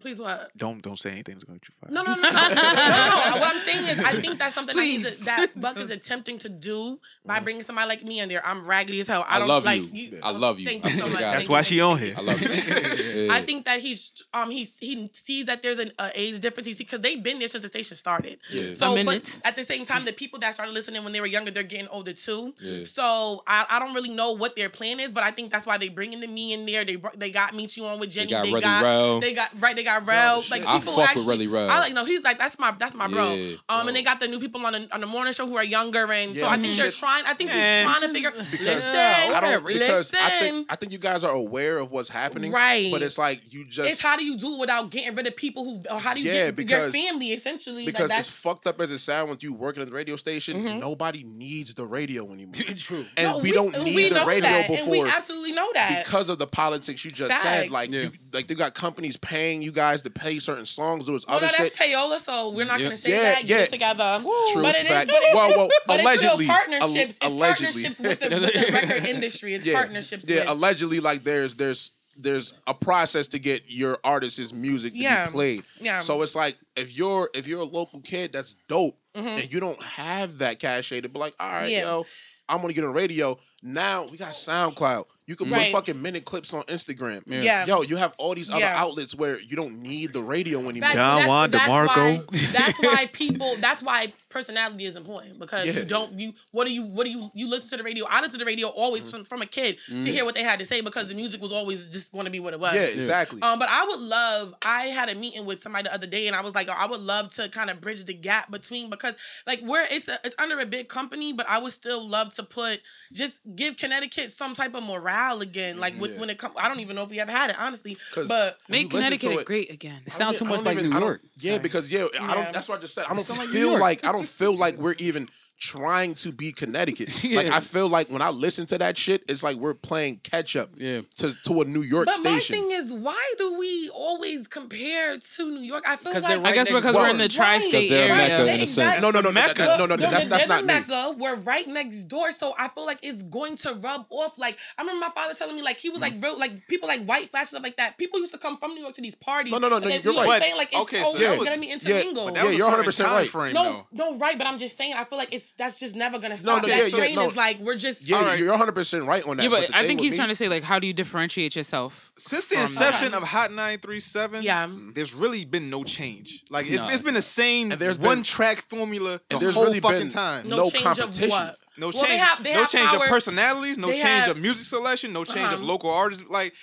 Please 0.00 0.18
what? 0.18 0.50
don't 0.56 0.82
don't 0.82 0.98
say 0.98 1.10
anything 1.10 1.34
that's 1.34 1.44
going 1.44 1.58
to 1.60 1.64
get 1.64 1.68
you 1.68 1.74
fired. 1.80 1.92
No, 1.94 2.02
no, 2.02 2.14
no, 2.14 2.30
no. 2.30 2.48
no, 2.48 2.48
no. 2.54 3.40
What 3.40 3.54
I'm 3.54 3.58
saying 3.58 3.84
is, 3.86 3.98
I 4.00 4.20
think 4.20 4.38
that's 4.38 4.54
something 4.54 4.74
that, 4.74 4.82
he's 4.82 5.24
that 5.24 5.48
Buck 5.60 5.76
is 5.76 5.90
attempting 5.90 6.38
to 6.38 6.48
do 6.48 6.98
by 7.24 7.40
bringing 7.40 7.62
somebody 7.62 7.88
like 7.88 8.02
me 8.04 8.20
in 8.20 8.28
there. 8.28 8.44
I'm 8.44 8.66
raggedy 8.66 9.00
as 9.00 9.06
hell. 9.08 9.24
I, 9.28 9.36
I 9.36 9.38
don't 9.38 9.48
love 9.48 9.64
like 9.64 9.92
you. 9.92 10.18
I 10.22 10.30
love 10.30 10.58
you. 10.58 10.66
Thank 10.66 10.86
I 10.86 10.88
you 10.88 10.94
so 10.96 11.08
much. 11.08 11.20
That's 11.20 11.38
Thank 11.46 11.50
why 11.50 11.58
you, 11.58 11.64
she 11.64 11.80
on 11.80 11.98
here. 11.98 12.14
I 12.16 12.20
love 12.22 12.40
you. 12.40 12.48
Yeah. 12.48 13.32
I 13.32 13.42
think 13.42 13.64
that 13.66 13.80
he's 13.80 14.22
um 14.32 14.50
he's 14.50 14.78
he 14.78 15.10
sees 15.12 15.44
that 15.46 15.62
there's 15.62 15.78
an 15.78 15.92
uh, 15.98 16.10
age 16.14 16.40
difference. 16.40 16.66
He 16.66 16.74
because 16.84 17.00
they've 17.00 17.22
been 17.22 17.38
there 17.38 17.48
since 17.48 17.62
the 17.62 17.68
station 17.68 17.96
started. 17.96 18.38
Yeah. 18.50 18.72
So, 18.74 18.92
A 18.92 18.96
but 18.96 19.04
minute. 19.06 19.40
at 19.44 19.56
the 19.56 19.64
same 19.64 19.84
time, 19.84 20.04
the 20.04 20.12
people 20.12 20.38
that 20.40 20.54
started 20.54 20.72
listening 20.72 21.04
when 21.04 21.12
they 21.12 21.20
were 21.20 21.26
younger, 21.26 21.50
they're 21.50 21.62
getting 21.62 21.88
older 21.88 22.12
too. 22.12 22.54
Yeah. 22.60 22.84
So 22.84 23.42
I, 23.46 23.66
I 23.70 23.78
don't 23.78 23.94
really 23.94 24.10
know 24.10 24.32
what 24.32 24.56
their 24.56 24.68
plan 24.68 25.00
is, 25.00 25.12
but 25.12 25.22
I 25.22 25.30
think 25.30 25.52
that's 25.52 25.66
why 25.66 25.78
they 25.78 25.88
bringing 25.88 26.20
the 26.20 26.26
me 26.28 26.52
in 26.54 26.66
there. 26.66 26.84
They 26.84 26.96
they 27.16 27.30
got 27.30 27.54
Meet 27.54 27.76
You 27.76 27.84
on 27.86 28.00
with 28.00 28.10
Jenny. 28.10 28.30
got 28.30 28.44
They 28.44 28.52
Relly 28.52 28.60
got 28.62 28.82
Rel. 28.82 29.20
they 29.20 29.34
got 29.34 29.50
right. 29.60 29.76
They 29.76 29.81
got 29.84 30.06
Rel. 30.06 30.42
the 30.42 30.50
Like 30.50 30.62
shit. 30.62 30.68
I 30.70 30.78
people 30.78 30.92
fuck 30.94 31.14
with 31.14 31.28
actually. 31.28 31.46
Relly 31.46 31.52
Rel. 31.52 31.70
I 31.70 31.78
like 31.80 31.92
no. 31.94 32.04
He's 32.04 32.22
like 32.22 32.38
that's 32.38 32.58
my 32.58 32.70
that's 32.78 32.94
my 32.94 33.08
bro. 33.08 33.34
Yeah, 33.34 33.56
um, 33.68 33.86
and 33.88 33.96
they 33.96 34.02
got 34.02 34.20
the 34.20 34.28
new 34.28 34.38
people 34.38 34.64
on 34.66 34.72
the 34.72 34.88
on 34.92 35.00
the 35.00 35.06
morning 35.06 35.32
show 35.32 35.46
who 35.46 35.56
are 35.56 35.64
younger, 35.64 36.10
and 36.12 36.36
so 36.36 36.46
I 36.48 36.56
think 36.58 36.74
they're 36.74 36.90
trying. 36.90 37.24
I 37.26 37.34
think 37.34 37.50
he's 37.50 37.60
Eh. 37.60 37.84
trying 37.84 38.00
to 38.02 38.08
figure. 38.10 38.32
listen, 38.36 38.94
I 38.96 39.40
don't 39.40 39.66
because 39.66 40.12
listen. 40.12 40.18
I 40.22 40.30
think 40.40 40.72
I 40.72 40.76
think 40.76 40.92
you 40.92 40.98
guys 40.98 41.24
are 41.24 41.34
aware 41.34 41.78
of 41.78 41.90
what's 41.90 42.08
happening, 42.08 42.52
Right. 42.52 42.90
But 42.92 43.02
it's 43.02 43.18
like 43.18 43.52
you 43.52 43.64
just 43.64 43.90
it's 43.90 44.00
how 44.00 44.16
do 44.16 44.24
you 44.24 44.36
do 44.36 44.54
it 44.54 44.60
without 44.60 44.90
getting 44.90 45.14
rid 45.14 45.26
of 45.26 45.36
people 45.36 45.64
who 45.64 45.82
or 45.90 45.98
how 45.98 46.14
do 46.14 46.20
you 46.20 46.30
Yeah, 46.30 46.50
get 46.50 46.68
your 46.68 46.90
family 46.90 47.32
essentially 47.32 47.84
because 47.86 48.10
like 48.10 48.18
it's 48.18 48.28
that's 48.28 48.36
fucked 48.36 48.66
up 48.66 48.80
as 48.80 48.90
it 48.90 48.98
sounds 48.98 49.30
with 49.30 49.42
you 49.42 49.52
working 49.54 49.82
at 49.82 49.88
the 49.88 49.94
radio 49.94 50.16
station. 50.16 50.62
Mhm. 50.62 50.80
Nobody 50.80 51.24
needs 51.24 51.74
the 51.74 51.86
radio 51.86 52.30
anymore. 52.32 52.52
True. 52.76 53.04
and 53.16 53.28
No, 53.28 53.38
we, 53.38 53.52
don't 53.52 53.72
need 53.84 53.94
we 53.96 54.08
the 54.08 54.24
radio 54.24 54.42
that, 54.42 54.68
before 54.68 54.82
and 54.82 54.90
we 54.90 55.02
absolutely 55.10 55.52
know 55.52 55.68
that 55.74 56.04
because 56.04 56.28
of 56.28 56.38
the 56.38 56.46
politics 56.46 57.04
you 57.04 57.10
just 57.10 57.30
Facts. 57.30 57.42
said. 57.42 57.70
Like, 57.70 57.90
Yeah. 57.90 58.02
you, 58.02 58.12
like 58.32 58.46
they 58.46 58.54
got 58.54 58.74
companies 58.74 59.16
paying 59.16 59.62
you 59.62 59.71
guys 59.72 60.02
to 60.02 60.10
pay 60.10 60.38
certain 60.38 60.66
songs. 60.66 61.06
There 61.06 61.12
was 61.12 61.26
Well, 61.26 61.38
other 61.38 61.46
no, 61.46 61.52
shit. 61.52 61.74
that's 61.76 61.90
payola, 61.90 62.20
so 62.20 62.50
we're 62.50 62.64
not 62.64 62.78
Yeah. 62.80 62.86
gonna 62.86 62.96
say 62.96 63.10
Yeah, 63.10 63.22
that. 63.22 63.40
Get 63.46 63.48
yeah. 63.48 63.56
it 63.64 63.70
together. 63.70 64.20
True 64.52 64.62
but 64.62 64.74
it 64.76 64.82
is, 64.82 64.88
fact. 64.88 65.08
but 65.08 65.22
it, 65.22 65.34
Well, 65.34 65.48
well, 65.56 65.68
but 65.86 66.00
allegedly, 66.00 66.44
it's 66.44 66.52
partnerships. 66.54 66.84
al- 66.94 66.96
it's 66.96 67.18
allegedly. 67.22 67.82
partnerships 67.82 68.00
with 68.00 68.20
the, 68.20 68.28
with 68.40 68.66
the 68.66 68.72
record 68.72 69.06
industry. 69.06 69.54
It's 69.54 69.64
yeah, 69.66 69.74
partnerships. 69.74 70.24
Yeah, 70.28 70.40
with, 70.40 70.48
allegedly, 70.48 71.00
like 71.00 71.24
there's 71.24 71.54
there's 71.56 71.92
there's 72.16 72.52
a 72.66 72.74
process 72.74 73.26
to 73.28 73.38
get 73.38 73.62
your 73.68 73.98
artist's 74.04 74.52
music 74.52 74.92
to 74.92 74.98
Yeah. 74.98 75.26
be 75.26 75.32
played. 75.32 75.62
Yeah. 75.80 76.00
So 76.00 76.20
it's 76.22 76.36
like 76.36 76.58
if 76.76 76.94
you're 76.96 77.30
if 77.34 77.46
you're 77.46 77.60
a 77.60 77.64
local 77.64 78.00
kid 78.02 78.32
that's 78.32 78.54
dope 78.68 78.98
Mhm. 79.16 79.26
and 79.42 79.52
you 79.52 79.60
don't 79.60 79.82
have 79.82 80.38
that 80.38 80.58
cachet 80.60 81.00
to 81.00 81.08
be 81.08 81.18
like, 81.18 81.34
all 81.40 81.48
right, 81.50 81.70
Yeah. 81.70 81.80
yo, 81.82 82.06
I'm 82.48 82.60
gonna 82.60 82.74
get 82.74 82.84
on 82.84 82.92
radio. 82.92 83.38
Now 83.62 84.06
we 84.06 84.16
got 84.16 84.32
SoundCloud. 84.32 85.04
You 85.24 85.36
can 85.36 85.48
Right. 85.50 85.72
put 85.72 85.86
fucking 85.86 86.02
minute 86.02 86.24
clips 86.24 86.52
on 86.52 86.64
Instagram. 86.64 87.22
Yeah. 87.26 87.42
Yeah. 87.42 87.66
Yo, 87.66 87.82
you 87.82 87.96
have 87.96 88.12
all 88.18 88.34
these 88.34 88.50
other 88.50 88.58
Yeah. 88.58 88.74
outlets 88.82 89.14
where 89.14 89.40
you 89.40 89.54
don't 89.54 89.80
need 89.80 90.12
the 90.12 90.20
radio 90.20 90.58
anymore. 90.68 90.88
That- 90.88 90.94
Don 90.96 91.16
that's- 91.20 91.28
Juan 91.28 91.50
that's 91.52 91.64
DeMarco. 91.70 92.26
Why, 92.32 92.38
that's 92.52 92.80
why 92.80 93.06
people. 93.06 93.54
That's 93.58 93.82
why 93.82 94.12
personality 94.30 94.84
is 94.84 94.96
important 94.96 95.38
because 95.38 95.66
Yeah. 95.66 95.74
you 95.74 95.84
don't. 95.84 96.18
You 96.18 96.34
what 96.50 96.64
do 96.64 96.72
you 96.72 96.82
what 96.82 97.04
do 97.04 97.10
you 97.10 97.30
you 97.34 97.48
listen 97.48 97.70
to 97.70 97.76
the 97.76 97.82
radio? 97.84 98.04
I 98.10 98.16
listen 98.16 98.32
to 98.32 98.38
the 98.38 98.44
radio 98.44 98.66
always 98.66 99.04
Mm-hmm. 99.06 99.18
from, 99.18 99.24
from 99.26 99.42
a 99.42 99.46
kid 99.46 99.78
to 99.88 100.10
hear 100.10 100.24
what 100.24 100.34
they 100.34 100.42
had 100.42 100.58
to 100.58 100.64
say 100.66 100.80
because 100.80 101.06
the 101.06 101.14
music 101.14 101.40
was 101.40 101.52
always 101.52 101.86
just 101.88 102.10
going 102.10 102.24
to 102.24 102.30
be 102.30 102.40
what 102.40 102.52
it 102.52 102.58
was. 102.60 102.74
yeah, 102.74 102.82
exactly. 102.82 103.40
Um, 103.42 103.60
but 103.60 103.68
I 103.70 103.84
would 103.84 104.00
love. 104.00 104.54
I 104.64 104.86
had 104.86 105.08
a 105.08 105.14
meeting 105.14 105.46
with 105.46 105.62
somebody 105.62 105.84
the 105.84 105.94
other 105.94 106.08
day, 106.08 106.26
and 106.26 106.34
I 106.34 106.40
was 106.40 106.54
like, 106.54 106.68
I 106.68 106.86
would 106.86 107.00
love 107.00 107.32
to 107.34 107.48
kind 107.48 107.70
of 107.70 107.80
bridge 107.80 108.04
the 108.06 108.14
gap 108.14 108.50
between 108.50 108.90
because 108.90 109.14
like 109.46 109.60
we're 109.62 109.86
it's 109.88 110.08
a, 110.08 110.18
it's 110.24 110.34
under 110.40 110.58
a 110.58 110.66
big 110.66 110.88
company, 110.88 111.32
but 111.32 111.46
I 111.48 111.58
would 111.58 111.72
still 111.72 112.06
love 112.06 112.34
to 112.34 112.42
put 112.42 112.80
just 113.12 113.40
give 113.56 113.76
Connecticut 113.76 114.32
some 114.32 114.54
type 114.54 114.74
of 114.74 114.82
morale 114.82 115.40
again. 115.40 115.78
Like 115.78 115.98
with, 116.00 116.12
Yeah. 116.14 116.20
when 116.20 116.30
it 116.30 116.38
comes, 116.38 116.54
I 116.58 116.68
don't 116.68 116.80
even 116.80 116.96
know 116.96 117.02
if 117.02 117.10
we 117.10 117.20
ever 117.20 117.30
had 117.32 117.50
it 117.50 117.56
honestly. 117.58 117.96
but 118.28 118.56
Make 118.68 118.92
you 118.92 118.98
listen 118.98 119.12
to 119.12 119.18
Connecticut 119.18 119.40
it- 119.40 119.46
great 119.46 119.70
again. 119.70 120.00
It 120.06 120.12
sounds 120.12 120.38
too 120.38 120.44
much 120.44 120.62
like 120.62 120.78
even- 120.78 120.90
New 120.90 120.98
York. 120.98 121.20
Yeah, 121.38 121.58
because 121.58 121.90
yeah, 121.92 122.06
I 122.20 122.34
don't. 122.34 122.52
That's 122.52 122.68
what 122.68 122.78
I 122.78 122.82
just 122.82 122.94
said. 122.94 123.04
I 123.06 123.08
don't 123.14 123.20
sound 123.20 123.38
like 123.38 123.48
feel 123.48 123.78
like 123.78 124.04
I 124.04 124.12
don't 124.12 124.28
feel 124.28 124.56
like 124.56 124.76
we're 124.76 124.94
even 124.98 125.28
trying 125.62 126.12
to 126.12 126.32
be 126.32 126.50
Connecticut. 126.50 127.22
Like 127.32 127.46
I 127.46 127.60
feel 127.60 127.88
like 127.88 128.08
when 128.10 128.20
I 128.20 128.30
listen 128.30 128.66
to 128.66 128.78
that 128.78 128.98
shit, 128.98 129.22
it's 129.28 129.42
like 129.44 129.56
we're 129.56 129.74
playing 129.74 130.18
catch 130.24 130.56
up 130.56 130.70
Yeah. 130.76 131.02
to 131.16 131.32
to 131.44 131.60
a 131.62 131.64
New 131.64 131.82
York 131.82 132.06
But 132.06 132.16
station. 132.16 132.56
my 132.56 132.62
thing 132.68 132.70
is, 132.72 132.92
why 132.92 133.34
do 133.38 133.56
we 133.58 133.88
always 133.94 134.48
compare 134.48 135.18
to 135.18 135.50
New 135.50 135.60
York? 135.60 135.84
I 135.86 135.94
feel 135.96 136.12
like 136.14 136.22
they're 136.26 136.38
I 136.44 136.52
guess 136.52 136.68
next 136.68 136.72
because 136.72 136.94
door. 136.94 137.02
we're 137.04 137.10
in 137.10 137.18
the 137.18 137.24
Right. 137.24 137.30
tri-state 137.30 137.88
they're 137.90 138.08
area. 138.10 138.16
Mecca 138.16 138.42
in 138.42 138.48
a 138.48 138.62
Exactly. 138.62 138.66
sense. 138.66 139.02
no, 139.02 139.10
no, 139.10 139.20
no, 139.20 139.30
no, 139.30 139.32
Mecca. 139.32 139.64
no, 139.64 139.76
no, 139.76 139.86
no, 139.86 139.96
No, 139.96 140.10
that's 140.10 140.26
that's 140.26 140.46
the 140.46 140.48
not 140.48 140.62
me. 140.64 140.74
Mecca. 140.74 141.14
We're 141.16 141.36
right 141.36 141.66
next 141.68 142.02
door, 142.04 142.32
so 142.32 142.54
I 142.58 142.66
feel 142.68 142.84
like 142.84 142.98
it's 143.02 143.22
going 143.22 143.56
to 143.58 143.74
rub 143.74 144.06
off. 144.10 144.38
Like 144.38 144.58
I 144.76 144.82
remember 144.82 145.06
my 145.06 145.12
father 145.14 145.34
telling 145.34 145.54
me, 145.54 145.62
like 145.62 145.78
he 145.78 145.90
was 145.90 146.00
like 146.00 146.14
real, 146.20 146.36
like 146.38 146.66
people 146.66 146.88
like 146.88 147.04
white 147.04 147.30
flash 147.30 147.48
stuff 147.48 147.62
like 147.62 147.76
that. 147.76 147.98
People 147.98 148.18
used 148.18 148.32
to 148.32 148.38
come 148.38 148.56
from 148.58 148.74
New 148.74 148.80
York 148.82 148.94
to 148.94 149.00
these 149.00 149.14
parties. 149.14 149.52
No, 149.52 149.58
no, 149.58 149.68
no, 149.68 149.76
and 149.76 149.84
no, 149.84 149.90
you're 149.92 150.12
you 150.12 150.18
I'm 150.20 150.28
right. 150.28 150.42
saying? 150.42 150.56
Like 150.56 150.68
it's 150.72 150.80
Okay, 150.82 151.02
so 151.04 151.10
it's 151.12 151.20
that 151.20 151.38
was- 151.38 151.48
gonna 151.48 151.60
be 151.60 151.68
yeah, 151.68 151.74
intermingled. 151.74 152.26
but 152.28 152.34
that 152.34 152.44
was 152.44 152.52
a 152.52 152.56
Yeah, 152.58 152.66
you're 152.66 152.82
100% 152.84 153.34
right. 153.34 153.52
No, 153.54 153.86
no, 153.92 154.16
right, 154.18 154.36
but 154.36 154.46
I'm 154.46 154.58
just 154.58 154.76
saying. 154.76 154.94
I 154.94 155.04
feel 155.04 155.18
like 155.18 155.32
it's 155.32 155.51
that's 155.58 155.72
that's 155.72 155.80
just 155.80 155.96
never 155.96 156.18
gonna 156.18 156.36
stop. 156.36 156.62
no, 156.62 156.68
that 156.68 156.76
yeah, 156.76 156.82
yeah, 156.82 156.88
strain 156.88 157.14
no. 157.16 157.28
is 157.30 157.36
like 157.36 157.58
we're 157.58 157.76
just 157.76 158.02
Yeah, 158.02 158.34
you're 158.34 158.50
100 158.50 158.72
percent 158.72 159.04
right 159.04 159.26
on 159.26 159.36
that. 159.36 159.42
Yeah, 159.42 159.48
but 159.48 159.68
the 159.68 159.76
I 159.76 159.86
think 159.86 160.00
he's 160.00 160.12
me- 160.12 160.16
trying 160.16 160.28
to 160.28 160.34
say 160.34 160.48
like, 160.48 160.62
how 160.62 160.78
do 160.78 160.86
you 160.86 160.92
differentiate 160.92 161.56
yourself? 161.56 162.12
Since 162.16 162.46
the 162.46 162.54
from- 162.56 162.62
inception 162.62 163.14
of 163.14 163.22
Hot 163.22 163.50
937, 163.52 164.42
Yeah. 164.42 164.68
there's 164.94 165.14
really 165.14 165.44
been 165.44 165.70
no 165.70 165.84
change. 165.84 166.44
Like 166.50 166.70
it's, 166.70 166.82
No. 166.82 166.88
it's 166.90 167.02
been 167.02 167.14
the 167.14 167.22
same 167.22 167.72
And 167.72 167.80
there's 167.80 167.98
one 167.98 168.18
been- 168.18 168.24
track 168.24 168.68
formula 168.68 169.20
the 169.28 169.36
and 169.36 169.40
there's 169.42 169.54
whole 169.54 169.64
really 169.64 169.80
fucking 169.80 170.08
time. 170.10 170.48
no, 170.48 170.56
no 170.56 170.70
change 170.70 170.84
competition. 170.84 171.24
of 171.24 171.30
what? 171.30 171.58
No 171.78 171.86
Well, 171.86 171.92
change. 171.92 172.06
they 172.08 172.16
have- 172.18 172.42
they 172.42 172.52
no 172.52 172.60
have 172.60 172.70
change 172.70 172.88
power- 172.90 173.04
of 173.04 173.08
personalities. 173.10 173.78
No 173.78 173.86
they 173.88 173.94
change 173.94 174.04
have- 174.26 174.28
of 174.30 174.36
music 174.38 174.66
selection. 174.66 175.12
No 175.12 175.24
change 175.24 175.52
of 175.52 175.60
Uh-huh. 175.60 175.64
local 175.64 175.90
artists. 175.90 176.24
Like 176.28 176.54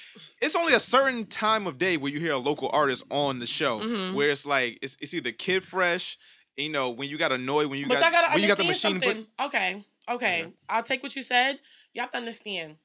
it's 0.41 0.55
only 0.55 0.73
a 0.73 0.79
certain 0.79 1.25
time 1.25 1.65
of 1.67 1.77
day 1.77 1.97
where 1.97 2.11
you 2.11 2.19
hear 2.19 2.33
a 2.33 2.37
local 2.37 2.69
artist 2.71 3.03
on 3.09 3.39
the 3.39 3.45
show, 3.47 3.79
Mhm. 3.79 4.13
where 4.13 4.29
it's 4.29 4.45
like 4.45 4.77
it's, 4.81 4.97
it's 5.01 5.13
either 5.13 5.31
Kid 5.31 5.63
Fresh. 5.63 6.17
You 6.59 6.69
know 6.69 6.89
when 6.89 7.09
you 7.09 7.17
got 7.17 7.31
annoyed 7.31 7.67
when 7.67 7.79
you 7.79 7.87
but 7.87 7.99
got 7.99 8.11
gotta 8.11 8.33
when 8.33 8.41
you 8.41 8.47
got 8.47 8.57
the 8.57 8.63
machine. 8.65 9.01
something. 9.01 9.25
okay, 9.41 9.83
okay. 10.09 10.47
I'll 10.67 10.83
take 10.83 11.01
what 11.01 11.15
you 11.15 11.23
said. 11.23 11.59
You 11.93 12.01
have 12.01 12.11
to 12.11 12.17
understand 12.17 12.75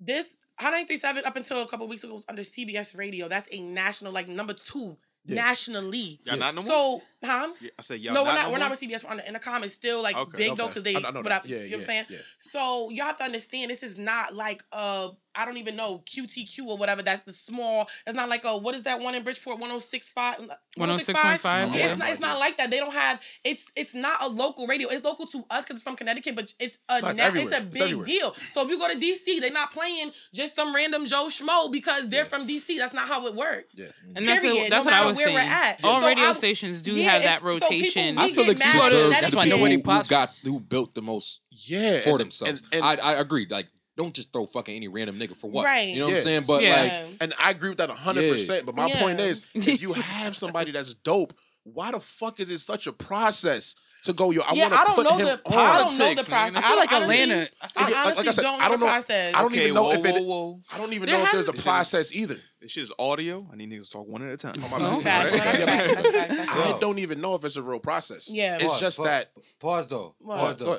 this. 0.00 0.36
Hot 0.58 0.72
937 0.72 1.24
up 1.24 1.36
until 1.36 1.62
a 1.62 1.66
couple 1.66 1.88
weeks 1.88 2.04
ago 2.04 2.12
was 2.12 2.26
under 2.28 2.42
CBS 2.42 2.94
Radio. 2.98 3.28
That's 3.28 3.48
a 3.50 3.60
national, 3.60 4.12
like 4.12 4.28
number 4.28 4.52
two 4.52 4.98
Yeah. 5.24 5.36
nationally. 5.36 6.18
Y'all 6.24 6.36
not 6.36 6.54
no 6.54 6.60
more? 6.62 6.70
So, 6.70 7.02
huh? 7.24 7.48
Yeah, 7.62 7.70
I 7.78 7.82
said 7.82 8.00
y'all 8.00 8.12
no, 8.12 8.24
we're 8.24 8.28
not 8.28 8.34
not. 8.34 8.44
no 8.46 8.52
we're 8.52 8.58
not 8.58 8.70
with 8.70 8.80
CBS. 8.80 9.02
We're 9.04 9.10
under 9.10 9.22
Entercom. 9.22 9.62
It's 9.64 9.72
still 9.74 10.02
like 10.02 10.16
Okay. 10.16 10.36
big 10.36 10.56
though 10.58 10.66
because 10.66 10.82
they. 10.82 10.96
I- 10.96 10.98
I 10.98 11.10
know 11.12 11.20
whatever, 11.22 11.28
that. 11.28 11.46
Yeah, 11.46 11.58
you 11.62 11.62
know 11.62 11.64
what 11.68 11.74
I'm 11.74 11.80
yeah, 11.80 11.86
saying? 11.86 12.06
yeah. 12.10 12.18
So 12.40 12.90
y'all 12.90 13.06
have 13.06 13.16
to 13.18 13.24
understand 13.24 13.70
this 13.70 13.82
is 13.82 13.96
not 13.98 14.34
like 14.34 14.62
uh 14.72 15.10
I 15.34 15.44
don't 15.44 15.56
even 15.58 15.76
know 15.76 16.02
QTQ 16.06 16.66
or 16.66 16.76
whatever. 16.76 17.02
That's 17.02 17.22
the 17.24 17.32
small. 17.32 17.88
It's 18.06 18.16
not 18.16 18.28
like 18.28 18.44
a 18.44 18.56
what 18.56 18.74
is 18.74 18.82
that 18.84 19.00
one 19.00 19.14
in 19.14 19.22
Bridgeport 19.22 19.58
1065? 19.60 20.40
106.5? 20.78 21.44
Uh, 21.44 21.72
yeah, 21.74 21.86
it's 21.86 21.98
not. 21.98 22.10
It's 22.10 22.20
not 22.20 22.38
like 22.38 22.56
that. 22.58 22.70
They 22.70 22.78
don't 22.78 22.92
have. 22.92 23.20
It's 23.44 23.70
it's 23.76 23.94
not 23.94 24.22
a 24.22 24.28
local 24.28 24.66
radio. 24.66 24.88
It's 24.88 25.04
local 25.04 25.26
to 25.28 25.44
us 25.50 25.64
because 25.64 25.76
it's 25.76 25.82
from 25.82 25.96
Connecticut, 25.96 26.34
but 26.36 26.52
it's 26.58 26.78
a 26.88 27.00
No, 27.00 27.08
it's 27.08 27.18
na- 27.18 27.26
it's 27.34 27.52
a 27.54 27.60
big 27.60 27.82
everywhere. 27.82 28.06
deal. 28.06 28.34
So 28.52 28.62
if 28.64 28.68
you 28.70 28.78
go 28.78 28.88
to 28.88 28.98
DC, 28.98 29.40
they're 29.40 29.52
not 29.52 29.72
playing 29.72 30.10
just 30.34 30.54
some 30.54 30.74
random 30.74 31.06
Joe 31.06 31.26
Schmo 31.28 31.70
because 31.70 32.08
they're 32.08 32.24
from 32.24 32.46
DC. 32.46 32.78
That's 32.78 32.94
not 32.94 33.08
how 33.08 33.26
it 33.26 33.34
works. 33.34 33.74
Yeah. 33.76 33.86
And 34.16 34.26
that's 34.26 34.40
Period, 34.40 34.60
what, 34.62 34.70
that's 34.70 34.84
no 34.86 34.92
what 34.92 35.02
I 35.02 35.06
was 35.06 35.16
where 35.16 35.26
saying. 35.26 35.36
we're 35.36 35.40
at. 35.42 35.84
All 35.84 36.00
So 36.00 36.06
radio 36.06 36.24
I'm- 36.24 36.34
stations 36.34 36.82
do 36.82 36.92
yeah, 36.94 37.10
have 37.10 37.22
it's- 37.22 37.40
that 37.40 37.42
so 37.42 37.54
people- 37.54 37.68
rotation. 37.68 38.18
I 38.18 38.32
feel 38.32 38.46
like 38.46 38.58
mad 38.58 38.74
you 38.74 38.80
at 38.80 38.90
deserve 38.90 39.04
Connecticut. 39.04 39.30
the 39.30 39.36
why 39.36 39.44
nobody 39.48 39.76
people 39.76 39.94
who 39.94 40.02
got 40.08 40.30
who 40.42 40.60
built 40.60 40.94
the 40.94 41.02
most 41.02 41.40
Yeah, 41.50 41.98
for 42.00 42.10
and- 42.10 42.20
themselves. 42.20 42.62
and- 42.72 42.82
and- 42.84 42.84
I 42.84 43.12
I 43.12 43.20
agree. 43.20 43.46
Like, 43.48 43.68
don't 44.02 44.14
just 44.14 44.32
throw 44.32 44.46
fucking 44.46 44.74
any 44.74 44.88
random 44.88 45.18
nigga 45.18 45.36
for 45.36 45.50
what. 45.50 45.64
Right. 45.64 45.88
You 45.88 46.00
know 46.00 46.06
what 46.06 46.14
I'm 46.16 46.20
saying? 46.20 46.44
But 46.46 46.62
Yeah. 46.62 46.82
like, 47.08 47.16
And 47.20 47.34
I 47.38 47.50
agree 47.50 47.68
with 47.68 47.78
that 47.78 47.90
100%. 47.90 48.64
But 48.66 48.74
my 48.74 48.90
point 48.90 49.20
is, 49.20 49.42
if 49.54 49.80
you 49.82 49.92
have 49.92 50.36
somebody 50.36 50.70
that's 50.72 50.94
dope, 50.94 51.32
why 51.64 51.92
the 51.92 52.00
fuck 52.00 52.40
is 52.40 52.48
it 52.50 52.58
such 52.60 52.86
a 52.86 52.92
process 52.92 53.74
to 54.04 54.14
go, 54.14 54.30
yo, 54.30 54.40
I 54.40 54.54
yeah, 54.54 54.62
want 54.62 54.72
I 54.74 54.80
to 54.80 54.86
don't 54.86 54.96
put 54.96 55.04
know 55.04 55.16
him 55.18 55.26
the. 55.26 55.32
on? 55.32 55.58
I 55.58 55.78
don't 55.78 55.84
know 55.84 55.90
the 55.90 55.98
Politics, 55.98 56.28
process. 56.30 56.54
man. 56.54 56.62
I 56.64 56.66
feel 56.68 56.76
like 56.76 56.92
honestly- 56.92 57.20
Atlanta- 57.22 57.34
I 57.42 57.44
Yeah, 57.44 57.84
like- 57.84 57.96
honestly 57.96 58.16
like 58.16 58.26
I 58.26 58.30
said, 58.30 58.42
don't 58.42 58.62
I 58.62 58.68
don't 58.68 58.80
know 58.80 58.86
the 58.86 58.90
process. 58.92 59.34
I 59.34 59.38
don't 59.42 59.52
Okay, 59.52 59.62
even 59.64 59.74
know 59.74 59.82
whoa, 59.84 59.90
if 59.92 60.04
it. 60.06 60.14
whoa, 60.14 60.22
whoa. 60.22 60.60
I 60.72 60.78
don't 60.78 60.92
even 60.94 61.06
There 61.10 61.18
know 61.18 61.24
if 61.26 61.32
there's 61.32 61.48
a 61.48 61.52
This 61.52 61.60
shit 61.60 61.64
process 61.64 62.12
either. 62.14 62.40
This 62.62 62.72
shit 62.72 62.82
is 62.84 62.92
audio. 62.98 63.46
I 63.52 63.56
need 63.56 63.70
niggas 63.70 63.84
to 63.86 63.90
talk 63.90 64.08
one 64.08 64.22
at 64.26 64.32
a 64.32 64.36
time. 64.38 64.54
Oh, 64.56 64.78
my 64.78 64.86
Oh, 64.86 64.94
Right? 64.96 65.04
Yeah, 65.04 65.22
facts, 65.22 66.02
that's 66.12 66.48
I 66.50 66.78
don't 66.80 66.98
even 66.98 67.20
know 67.20 67.34
if 67.34 67.44
it's 67.44 67.56
a 67.56 67.62
real 67.62 67.78
process. 67.78 68.30
Yeah. 68.32 68.54
it's 68.54 68.64
Pause, 68.64 68.80
just 68.80 68.96
pause, 68.98 69.06
that. 69.06 69.32
Pause 69.60 69.86
though. 69.88 70.14
What? 70.18 70.38
Pause 70.38 70.56
though. 70.56 70.78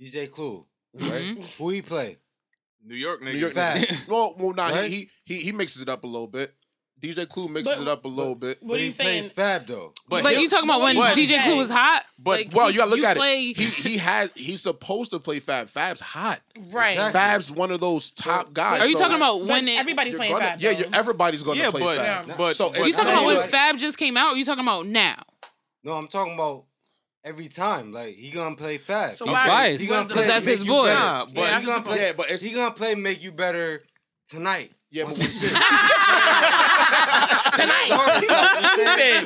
DJ 0.00 0.30
Clue, 0.30 0.66
right? 1.02 1.36
Mhm. 1.38 1.56
Who 1.58 1.70
he 1.70 1.82
play? 1.82 2.16
New 2.84 2.94
York 2.96 3.20
niggas. 3.22 3.32
New 3.32 3.38
York, 3.40 3.52
Fact. 3.52 3.86
well, 4.08 4.34
well, 4.38 4.52
nah, 4.54 4.68
Right? 4.68 4.90
he, 4.90 5.10
he 5.24 5.38
he 5.40 5.52
mixes 5.52 5.82
it 5.82 5.88
up 5.88 6.04
a 6.04 6.06
little 6.06 6.26
bit. 6.28 6.54
DJ 7.00 7.28
Clue 7.28 7.46
mixes 7.46 7.76
But- 7.76 7.82
it 7.82 7.88
up 7.88 8.04
a 8.04 8.08
little 8.08 8.34
bit. 8.34 8.60
What 8.60 8.74
are 8.74 8.78
he 8.78 8.86
you 8.86 8.90
saying? 8.90 9.20
plays 9.22 9.32
Fab 9.32 9.66
though. 9.68 9.94
But, 10.08 10.24
But 10.24 10.40
you 10.40 10.48
talking 10.48 10.68
about 10.68 10.80
when 10.80 10.96
What? 10.96 11.16
DJ 11.16 11.40
Clue 11.44 11.54
was 11.56 11.70
hot? 11.70 12.02
But- 12.18 12.38
Like, 12.46 12.52
Well, 12.52 12.72
you 12.72 12.78
gotta 12.78 12.90
look 12.90 13.04
at 13.04 13.16
play, 13.16 13.50
it. 13.50 13.56
He 13.56 13.66
he 13.66 13.96
has 13.98 14.32
he's 14.34 14.62
supposed 14.62 15.12
to 15.12 15.20
play 15.20 15.38
Fab. 15.38 15.68
Fab's 15.68 16.00
hot. 16.00 16.40
Right. 16.72 16.92
Exactly. 16.94 17.12
Fab's 17.20 17.50
one 17.52 17.70
of 17.70 17.78
those 17.80 18.10
top 18.10 18.52
guys. 18.52 18.80
Are 18.80 18.86
you 18.86 18.94
so 18.96 19.00
talking 19.04 19.14
about 19.16 19.44
when 19.46 19.68
it? 19.68 19.78
everybody's 19.78 20.14
playing 20.16 20.32
gonna- 20.32 20.44
Fab. 20.44 20.60
Yeah, 20.60 20.70
you're, 20.72 20.86
everybody's 20.92 21.44
gonna 21.44 21.60
yeah, 21.60 21.70
play 21.70 21.82
but 21.82 21.96
Fab. 21.98 22.36
but 22.36 22.56
So 22.56 22.70
but 22.70 22.80
Are 22.80 22.86
you 22.88 22.92
talking 22.92 23.04
That's 23.06 23.16
about 23.20 23.26
when 23.26 23.36
what- 23.36 23.50
Fab 23.50 23.78
just 23.78 23.96
came 23.96 24.16
out? 24.16 24.32
Or 24.34 24.36
you 24.36 24.44
talking 24.44 24.64
about 24.64 24.86
now? 24.86 25.22
No, 25.84 25.92
I'm 25.92 26.08
talking 26.08 26.34
about 26.34 26.64
every 27.28 27.48
time. 27.48 27.92
Like 27.92 28.16
he 28.16 28.30
gonna 28.30 28.56
play 28.56 28.78
fast. 28.78 29.18
So 29.18 29.26
he, 29.26 29.30
why? 29.30 29.46
biased. 29.46 29.82
he 29.84 29.88
gonna 29.88 30.02
Because 30.02 30.16
play 30.16 30.26
that's 30.26 30.46
his 30.46 30.62
you 30.64 30.70
boy. 30.70 30.86
better. 30.86 30.98
Nah, 30.98 31.26
Yeah, 31.26 31.32
but- 31.34 31.60
he 31.60 31.66
gonna 31.66 31.82
play. 31.82 32.00
Yeah, 32.00 32.12
but 32.16 32.30
it's 32.30 32.42
he 32.42 32.50
gonna 32.52 32.74
play 32.74 32.94
make 32.94 33.22
you 33.22 33.32
better 33.32 33.82
tonight. 34.28 34.72
yeah, 34.90 35.04
but 35.04 35.16
Tonight. 37.58 37.88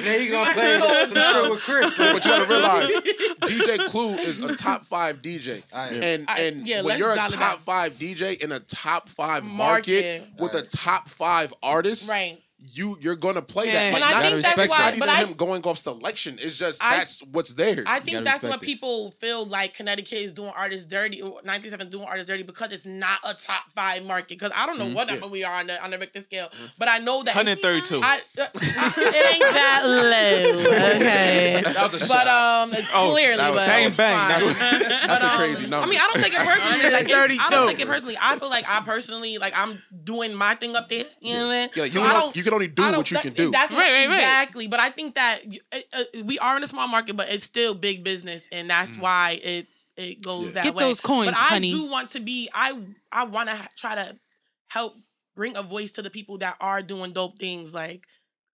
then 0.04 0.20
he 0.20 0.28
gonna 0.28 0.52
play 0.52 0.78
some 0.78 1.14
shit 1.16 1.50
with 1.50 1.60
Chris. 1.60 1.96
but 1.96 2.24
you 2.24 2.30
gotta 2.30 2.46
realize 2.46 2.90
DJ 3.42 3.86
Clue 3.88 4.14
is 4.14 4.40
a 4.42 4.56
top 4.56 4.84
five 4.84 5.20
DJ. 5.22 5.62
Alright. 5.72 5.92
And 6.02 6.28
Alright, 6.28 6.44
and 6.54 6.66
yeah, 6.66 6.82
when 6.82 6.98
you're 6.98 7.12
a 7.12 7.16
top 7.16 7.58
five 7.60 7.98
DJ 7.98 8.40
in 8.42 8.52
a 8.52 8.60
top 8.60 9.08
five 9.08 9.44
market, 9.44 10.20
Market. 10.20 10.40
with 10.40 10.54
a 10.54 10.62
top 10.62 11.08
five 11.08 11.52
artist, 11.62 12.10
Right. 12.10 12.41
You 12.72 12.96
you're 13.00 13.16
gonna 13.16 13.42
play 13.42 13.66
Yeah. 13.66 13.72
that. 13.90 13.94
And 13.94 14.04
I 14.04 14.10
not, 14.12 14.22
think 14.22 14.34
it's 14.36 14.54
that's 14.54 14.70
not 14.70 14.88
even 14.94 15.00
but 15.00 15.08
I- 15.08 15.24
him 15.24 15.32
going 15.34 15.62
off 15.64 15.78
selection. 15.78 16.38
It's 16.40 16.56
just 16.58 16.82
I- 16.82 16.98
that's 16.98 17.20
what's 17.32 17.54
there. 17.54 17.82
I 17.86 17.98
think 18.00 18.24
that's 18.24 18.42
what 18.44 18.54
it. 18.56 18.60
people 18.60 19.10
feel 19.10 19.44
like 19.44 19.74
Connecticut 19.74 20.12
is 20.18 20.32
doing 20.32 20.52
artists 20.56 20.86
dirty, 20.86 21.20
or 21.22 21.40
937 21.44 21.90
doing 21.90 22.04
artists 22.04 22.28
dirty 22.30 22.44
because 22.44 22.70
it's 22.72 22.86
not 22.86 23.18
a 23.24 23.34
top 23.34 23.62
five 23.74 24.04
market. 24.04 24.28
Because 24.28 24.52
I 24.54 24.66
don't 24.66 24.78
know 24.78 24.88
what 24.90 25.08
number 25.08 25.26
we 25.26 25.42
are 25.44 25.54
on 25.60 25.66
the 25.66 25.82
on 25.82 25.90
the 25.90 25.98
Richter 25.98 26.20
scale, 26.20 26.48
but 26.78 26.88
I 26.88 26.98
know 26.98 27.22
that 27.24 27.34
132. 27.34 28.00
I, 28.02 28.20
uh, 28.38 28.46
it 28.54 29.34
ain't 29.34 29.54
that 29.54 29.82
low. 29.86 30.96
Okay, 30.96 31.62
That 31.64 31.82
was 31.82 31.94
a 31.94 31.98
but 32.08 32.24
shot. 32.24 32.26
um, 32.28 32.70
Oh, 32.94 33.10
clearly, 33.12 33.36
that 33.38 33.50
was- 33.50 33.58
but 33.60 33.66
bang, 33.66 33.90
bang. 33.92 34.16
fine. 34.16 34.28
That 34.28 34.42
was- 34.46 34.58
That's 35.12 35.22
But, 35.22 35.22
a 35.22 35.32
um, 35.32 35.38
crazy 35.38 35.66
number. 35.66 35.86
I 35.86 35.90
mean, 35.90 35.98
I 36.00 36.10
don't 36.12 36.22
take 36.22 36.32
it 36.32 36.38
personally. 36.38 36.90
Like, 36.90 37.04
it's, 37.08 37.40
I 37.40 37.50
don't 37.50 37.68
take 37.68 37.80
it 37.80 37.86
personally. 37.94 38.16
I 38.20 38.38
feel 38.38 38.50
like 38.50 38.68
I 38.68 38.80
personally 38.80 39.38
like 39.38 39.52
I'm 39.56 39.82
doing 40.04 40.34
my 40.34 40.54
thing 40.54 40.76
up 40.76 40.88
there. 40.88 41.04
You 41.20 41.34
know 41.34 41.46
what 41.46 41.52
I 41.54 41.60
mean? 41.60 41.68
Yeah, 41.74 41.84
you, 41.84 41.90
So 41.90 42.02
I 42.02 42.12
don't- 42.12 42.36
you 42.36 42.42
can 42.42 42.51
only 42.52 42.68
do 42.68 42.82
I 42.82 42.90
don't- 42.90 42.98
what 42.98 43.10
you 43.10 43.16
that- 43.16 43.22
can 43.22 43.32
do. 43.34 43.50
That's 43.50 43.72
Right, 43.72 43.92
right, 43.92 44.08
right. 44.08 44.18
exactly. 44.18 44.66
But 44.68 44.80
I 44.80 44.90
think 44.90 45.14
that 45.16 45.40
uh, 45.72 45.78
uh, 45.92 46.04
we 46.24 46.38
are 46.38 46.56
in 46.56 46.62
a 46.62 46.66
small 46.66 46.86
market, 46.88 47.16
but 47.16 47.28
it's 47.30 47.44
still 47.44 47.74
big 47.74 48.04
business, 48.04 48.48
and 48.52 48.68
that's 48.70 48.96
why 48.98 49.40
it 49.42 49.68
it 49.96 50.22
goes 50.22 50.46
Yeah. 50.46 50.52
that 50.52 50.64
Get 50.64 50.74
way. 50.74 50.84
those 50.84 51.00
coins, 51.02 51.32
but 51.32 51.36
I 51.38 51.48
honey. 51.48 51.70
do 51.72 51.84
want 51.84 52.10
to 52.10 52.20
be. 52.20 52.48
I 52.54 52.78
I 53.10 53.24
want 53.24 53.48
to 53.50 53.68
try 53.76 53.94
to 53.94 54.18
help 54.68 54.96
bring 55.36 55.56
a 55.56 55.62
voice 55.62 55.92
to 55.92 56.02
the 56.02 56.10
people 56.10 56.38
that 56.38 56.56
are 56.60 56.80
doing 56.82 57.12
dope 57.12 57.38
things. 57.38 57.74
Like 57.74 58.06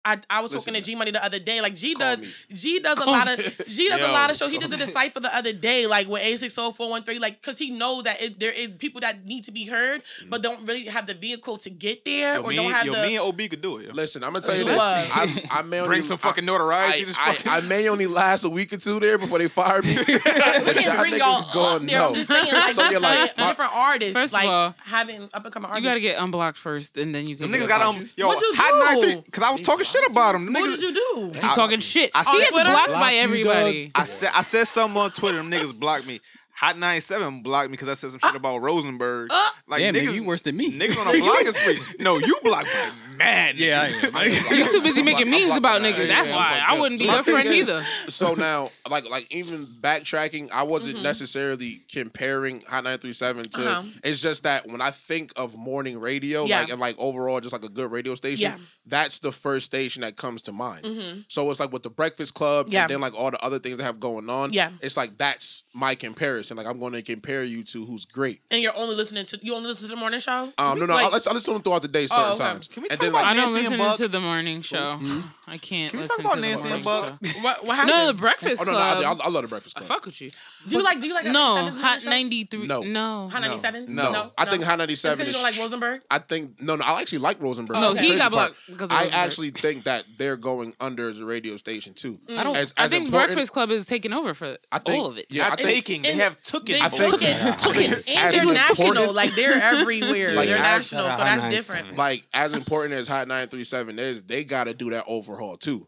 I 0.09 0.19
I 0.31 0.41
was 0.41 0.53
Listen, 0.53 0.73
talking 0.73 0.83
to 0.83 0.91
G 0.91 0.95
Money 0.97 1.11
the 1.11 1.25
other 1.25 1.39
day. 1.39 1.61
Like 1.61 1.75
G 1.75 1.95
Call 1.95 2.17
does 2.17 2.21
me. 2.23 2.29
G 2.57 2.79
does 2.81 2.99
a 2.99 3.05
lot 3.05 3.29
of 3.29 3.39
G 3.67 3.89
does 3.89 4.01
a 4.01 4.09
lot 4.09 4.31
of 4.31 4.37
shows. 4.37 4.51
He 4.51 4.59
just 4.59 4.71
did 4.71 4.81
a 4.81 4.87
cipher 4.87 5.21
the 5.21 5.35
other 5.35 5.53
day, 5.53 5.87
like 5.87 6.09
with 6.09 6.23
A 6.23 6.37
six 6.37 6.55
zero 6.55 6.71
four 6.71 6.91
one 6.91 7.03
three, 7.03 7.19
like 7.19 7.41
because 7.41 7.59
he 7.59 7.71
knows 7.71 8.05
that 8.05 8.21
it, 8.23 8.41
there 8.41 8.53
is 8.53 8.69
people 8.79 9.01
that 9.03 9.25
need 9.25 9.45
to 9.45 9.53
be 9.53 9.67
heard, 9.67 10.03
but 10.29 10.43
don't 10.43 10.67
really 10.67 10.85
have 10.87 11.07
the 11.07 11.15
vehicle 11.15 11.59
to 11.59 11.71
get 11.71 12.05
there, 12.05 12.35
Yo, 12.37 12.43
or 12.43 12.49
me, 12.51 12.57
don't 12.57 12.71
have 12.73 12.87
yo, 12.87 12.95
the. 12.95 13.03
me 13.03 13.17
and 13.17 13.25
OB 13.27 13.39
could 13.51 13.61
do 13.63 13.79
it. 13.79 13.87
Yo. 13.89 13.93
Listen, 13.93 14.25
I'm 14.25 14.33
gonna 14.33 14.45
tell 14.45 14.57
you 14.57 14.65
this. 14.65 14.79
I, 14.81 15.45
I 15.51 15.63
may 15.63 15.79
only 15.79 15.89
Bring 15.89 16.03
some 16.03 16.19
fucking 16.19 16.45
notoriety. 16.45 17.05
I, 17.07 17.31
I, 17.31 17.35
fucking- 17.35 17.53
I 17.53 17.61
may 17.69 17.89
only 17.89 18.07
last 18.07 18.45
a 18.45 18.49
week 18.49 18.73
or 18.73 18.77
two 18.79 19.01
there 19.01 19.19
before 19.19 19.39
they 19.39 19.49
fire 19.49 19.83
me. 19.83 19.97
we 20.09 20.19
can't 20.19 20.99
bring 20.99 21.15
y'all 21.17 21.45
up 21.67 21.83
there. 21.83 22.03
I'm 22.03 22.15
just 22.15 22.29
saying, 22.31 22.53
like, 22.53 22.73
So 22.79 22.89
you're 22.91 23.01
like, 23.01 23.19
different, 23.19 23.39
my- 23.39 23.49
different 23.49 23.73
artists, 23.75 24.15
First 24.15 24.35
of 24.35 24.41
like 24.41 24.49
all, 24.49 24.75
having 24.79 25.29
up 25.35 25.45
and 25.45 25.53
coming 25.53 25.71
You 25.75 25.83
gotta 25.83 26.01
get 26.01 26.21
unblocked 26.23 26.59
first, 26.59 26.97
and 26.97 27.15
then 27.15 27.27
you 27.29 27.37
can. 27.37 27.51
Them 27.51 27.61
niggas 27.61 27.69
got 27.69 27.81
blocked. 27.81 27.99
um 27.99 28.11
yo 28.17 28.29
What'd 28.29 28.57
hot 28.57 28.73
do? 28.73 28.79
nine 28.85 29.01
three 29.01 29.23
because 29.25 29.43
I 29.43 29.51
was 29.51 29.61
talking 29.61 29.85
shit 30.01 30.11
about 30.11 30.33
them. 30.33 30.45
Them 30.47 30.55
what 30.55 30.65
niggas, 30.65 30.81
did 30.81 30.97
you 30.97 31.33
do? 31.33 31.33
He 31.35 31.49
talking 31.55 31.81
shit. 31.81 32.11
I 32.15 32.19
he 32.21 32.25
said- 32.25 32.39
gets 32.39 32.51
blocked 32.53 32.69
Blocked 32.89 32.93
by 32.93 33.11
you, 33.13 33.21
everybody. 33.21 33.91
I 33.95 34.05
said 34.05 34.31
I 34.35 34.43
said 34.43 34.67
something 34.67 35.01
on 35.01 35.11
Twitter. 35.11 35.39
Them 35.39 35.51
niggas 35.51 35.79
blocked 35.79 36.07
me. 36.07 36.21
Hot 36.55 36.77
97 36.77 37.43
blocked 37.43 37.71
me 37.71 37.73
because 37.73 37.89
I 37.89 37.95
said 37.95 38.11
some 38.11 38.19
shit 38.19 38.35
uh. 38.35 38.37
about 38.37 38.59
Rosenberg. 38.59 39.29
Uh. 39.31 39.49
like 39.69 39.79
Damn, 39.81 39.95
niggas, 39.95 40.09
nigga, 40.09 40.15
you 40.15 40.25
worse 40.25 40.43
than 40.43 40.57
me. 40.57 40.73
Niggas 40.73 40.99
on 40.99 41.07
a 41.15 41.21
blocking 41.21 41.53
spree. 41.53 41.79
No, 42.01 42.19
you 42.19 42.37
blocked 42.43 42.67
by 42.73 42.91
mad. 43.19 43.59
Yeah, 43.59 43.81
I 43.83 43.89
niggas. 44.29 44.51
am. 44.53 44.59
You 44.59 44.71
too 44.73 44.83
busy 44.83 45.03
making 45.03 45.31
memes 45.31 45.57
about 45.57 45.81
niggas. 45.81 46.09
That's 46.09 46.31
why 46.31 46.61
I'm 46.67 46.77
I 46.77 46.81
wouldn't 46.81 46.99
be 47.01 47.07
your 47.07 47.23
friend 47.23 47.49
is, 47.49 47.69
either. 47.69 47.83
So 48.09 48.35
now, 48.49 48.71
like, 48.89 49.09
like 49.11 49.31
even 49.35 49.67
backtracking, 49.67 50.51
I 50.53 50.63
wasn't 50.63 50.97
Mm-hmm. 50.97 51.03
necessarily 51.03 51.81
comparing 51.93 52.61
Hot 52.63 52.85
937 52.85 53.49
to. 53.51 53.71
Uh-huh. 53.71 53.83
It's 54.05 54.23
just 54.23 54.45
that 54.45 54.67
when 54.67 54.81
I 54.81 54.91
think 54.91 55.33
of 55.37 55.57
morning 55.57 55.99
radio, 56.01 56.45
Yeah. 56.45 56.61
like 56.61 56.71
and 56.71 56.81
like 56.81 56.97
overall, 56.99 57.41
just 57.41 57.53
like 57.53 57.65
a 57.65 57.69
good 57.69 57.91
radio 57.91 58.15
station, 58.15 58.53
Yeah. 58.53 58.57
that's 58.87 59.19
the 59.19 59.33
first 59.33 59.67
station 59.67 60.03
that 60.03 60.17
comes 60.17 60.43
to 60.43 60.53
mind. 60.53 60.85
Mhm. 60.85 61.25
So 61.29 61.51
it's 61.51 61.61
like 61.61 61.73
with 61.73 61.83
the 61.83 61.91
Breakfast 61.91 62.35
Club, 62.35 62.69
Yeah. 62.71 62.83
and 62.83 62.91
then 62.91 63.01
like 63.01 63.15
all 63.15 63.31
the 63.31 63.43
other 63.45 63.59
things 63.59 63.77
that 63.79 63.85
have 63.85 64.01
going 64.01 64.31
on. 64.31 64.53
Yeah. 64.53 64.71
it's 64.81 64.97
like 64.97 65.19
that's 65.19 65.65
my 65.75 65.95
comparison. 65.95 66.57
Like 66.57 66.67
I'm 66.67 66.79
going 66.79 66.93
to 66.95 67.03
compare 67.03 67.43
you 67.45 67.63
to 67.65 67.85
who's 67.85 68.05
great. 68.05 68.41
And 68.51 68.63
you're 68.63 68.77
only 68.77 68.95
listening 68.95 69.25
to 69.27 69.39
you 69.43 69.55
only 69.55 69.69
listen 69.69 69.89
to 69.89 69.95
the 69.95 70.01
morning 70.01 70.21
show? 70.21 70.53
Um, 70.59 70.79
no, 70.79 70.87
no, 70.87 70.95
Like- 70.95 71.07
I, 71.07 71.15
listen, 71.17 71.31
I 71.31 71.35
listen 71.35 71.53
to 71.53 71.59
them 71.59 71.63
throughout 71.63 71.83
the 71.83 71.89
day 71.89 72.07
certain 72.07 72.25
Oh, 72.25 72.33
okay. 72.33 72.39
times. 72.45 72.69
Can 72.69 72.83
we 72.83 72.89
and 72.89 72.99
talk 72.99 73.08
then 73.13 73.21
about 73.23 73.25
I 73.27 73.35
don't 73.35 73.53
Nancy 73.55 73.59
and 73.67 73.69
listen 73.71 73.79
Buck? 73.79 73.97
to 73.99 74.09
the 74.09 74.21
morning 74.21 74.63
show. 74.63 74.97
Hmm? 74.97 75.21
I 75.51 75.57
can't 75.57 75.91
Can 75.91 75.99
we 76.01 76.03
listen 76.05 76.17
talk 76.17 76.19
about 76.21 76.35
to 76.35 76.41
the 76.43 76.47
Nancy 76.47 76.69
morning 76.69 76.77
and 76.77 76.85
Buck? 76.85 77.27
show. 77.27 77.41
What, 77.41 77.65
what 77.65 77.77
No, 77.79 77.87
the 77.87 77.93
happened? 77.99 78.19
Breakfast 78.21 78.63
oh 78.63 78.65
no, 78.65 78.73
no, 78.73 78.79
I, 78.79 78.95
Club. 79.03 79.21
I, 79.23 79.25
I 79.25 79.29
love 79.31 79.43
the 79.43 79.49
Breakfast 79.49 79.77
I 79.77 79.81
Club. 79.81 79.89
fuck 79.89 80.07
with 80.07 80.21
you. 80.21 80.31
do 80.67 80.77
you 80.77 80.83
like? 80.83 81.01
Do 81.01 81.07
you 81.07 81.15
like? 81.15 81.25
No, 81.27 81.71
Hot 81.71 82.05
93. 82.05 82.67
No. 82.67 82.83
No. 82.83 83.29
Hot 83.31 83.43
97s? 83.43 83.89
No. 83.89 84.13
no. 84.13 84.33
I 84.37 84.45
think 84.45 84.61
no. 84.61 84.67
Hot 84.67 84.79
97 84.79 85.25
you 85.25 85.31
is 85.31 85.37
don't 85.37 85.43
like 85.43 85.57
Rosenberg. 85.59 86.03
I 86.11 86.19
think 86.19 86.61
no, 86.61 86.77
no. 86.77 86.85
I 86.85 87.01
actually 87.01 87.19
like 87.19 87.41
Rosenberg. 87.41 87.77
No, 87.77 87.81
That's 87.81 87.97
the 87.97 88.03
he 88.03 88.09
crazy 88.09 88.19
got 88.19 88.33
part. 88.33 88.51
blocked 88.53 88.67
because 88.67 88.91
of 88.91 88.93
I 88.93 88.97
Rosenberg. 89.05 89.19
actually 89.21 89.51
think 89.51 89.83
that 89.85 90.05
they're 90.19 90.37
going 90.37 90.75
under 90.81 91.13
the 91.13 91.25
radio 91.25 91.57
station 91.57 91.95
too. 91.95 92.19
Mm. 92.29 92.39
I 92.39 92.45
don't. 92.45 92.57
As, 92.57 92.75
I 92.77 92.85
as 92.85 92.91
think 92.91 93.07
important- 93.07 93.29
Breakfast 93.35 93.53
Club 93.53 93.71
is 93.71 93.87
taking 93.87 94.13
over 94.13 94.35
for 94.35 94.59
I 94.71 94.79
think, 94.81 94.99
all 95.03 95.07
of 95.07 95.17
it. 95.19 95.27
Yeah, 95.31 95.47
I 95.47 95.49
Not 95.51 95.61
think, 95.61 95.75
taking. 95.87 96.03
They 96.03 96.11
and 96.13 96.21
have 96.21 96.41
took 96.43 96.69
it. 96.69 96.75
They 96.75 96.81
I 96.81 96.89
think- 96.91 97.11
took 97.13 97.23
it, 97.23 97.59
took 97.59 97.75
think 97.75 97.93
it 97.93 97.99
as 97.99 98.09
international. 98.09 98.87
important- 98.89 99.15
Like 99.15 99.35
they're 99.35 99.53
everywhere. 99.53 100.35
Like, 100.35 100.49
they're 100.49 100.57
as- 100.59 100.93
national, 100.93 101.05
so 101.05 101.11
Hot 101.11 101.19
that's 101.19 101.43
97. 101.45 101.51
different. 101.79 101.99
like 101.99 102.25
as 102.35 102.53
important 102.55 102.95
as 102.99 103.09
Hot 103.09 103.27
937 103.29 103.99
is, 103.99 104.23
they 104.25 104.45
got 104.45 104.65
to 104.65 104.75
do 104.75 104.91
that 104.91 105.05
overhaul 105.07 105.57
too. 105.57 105.87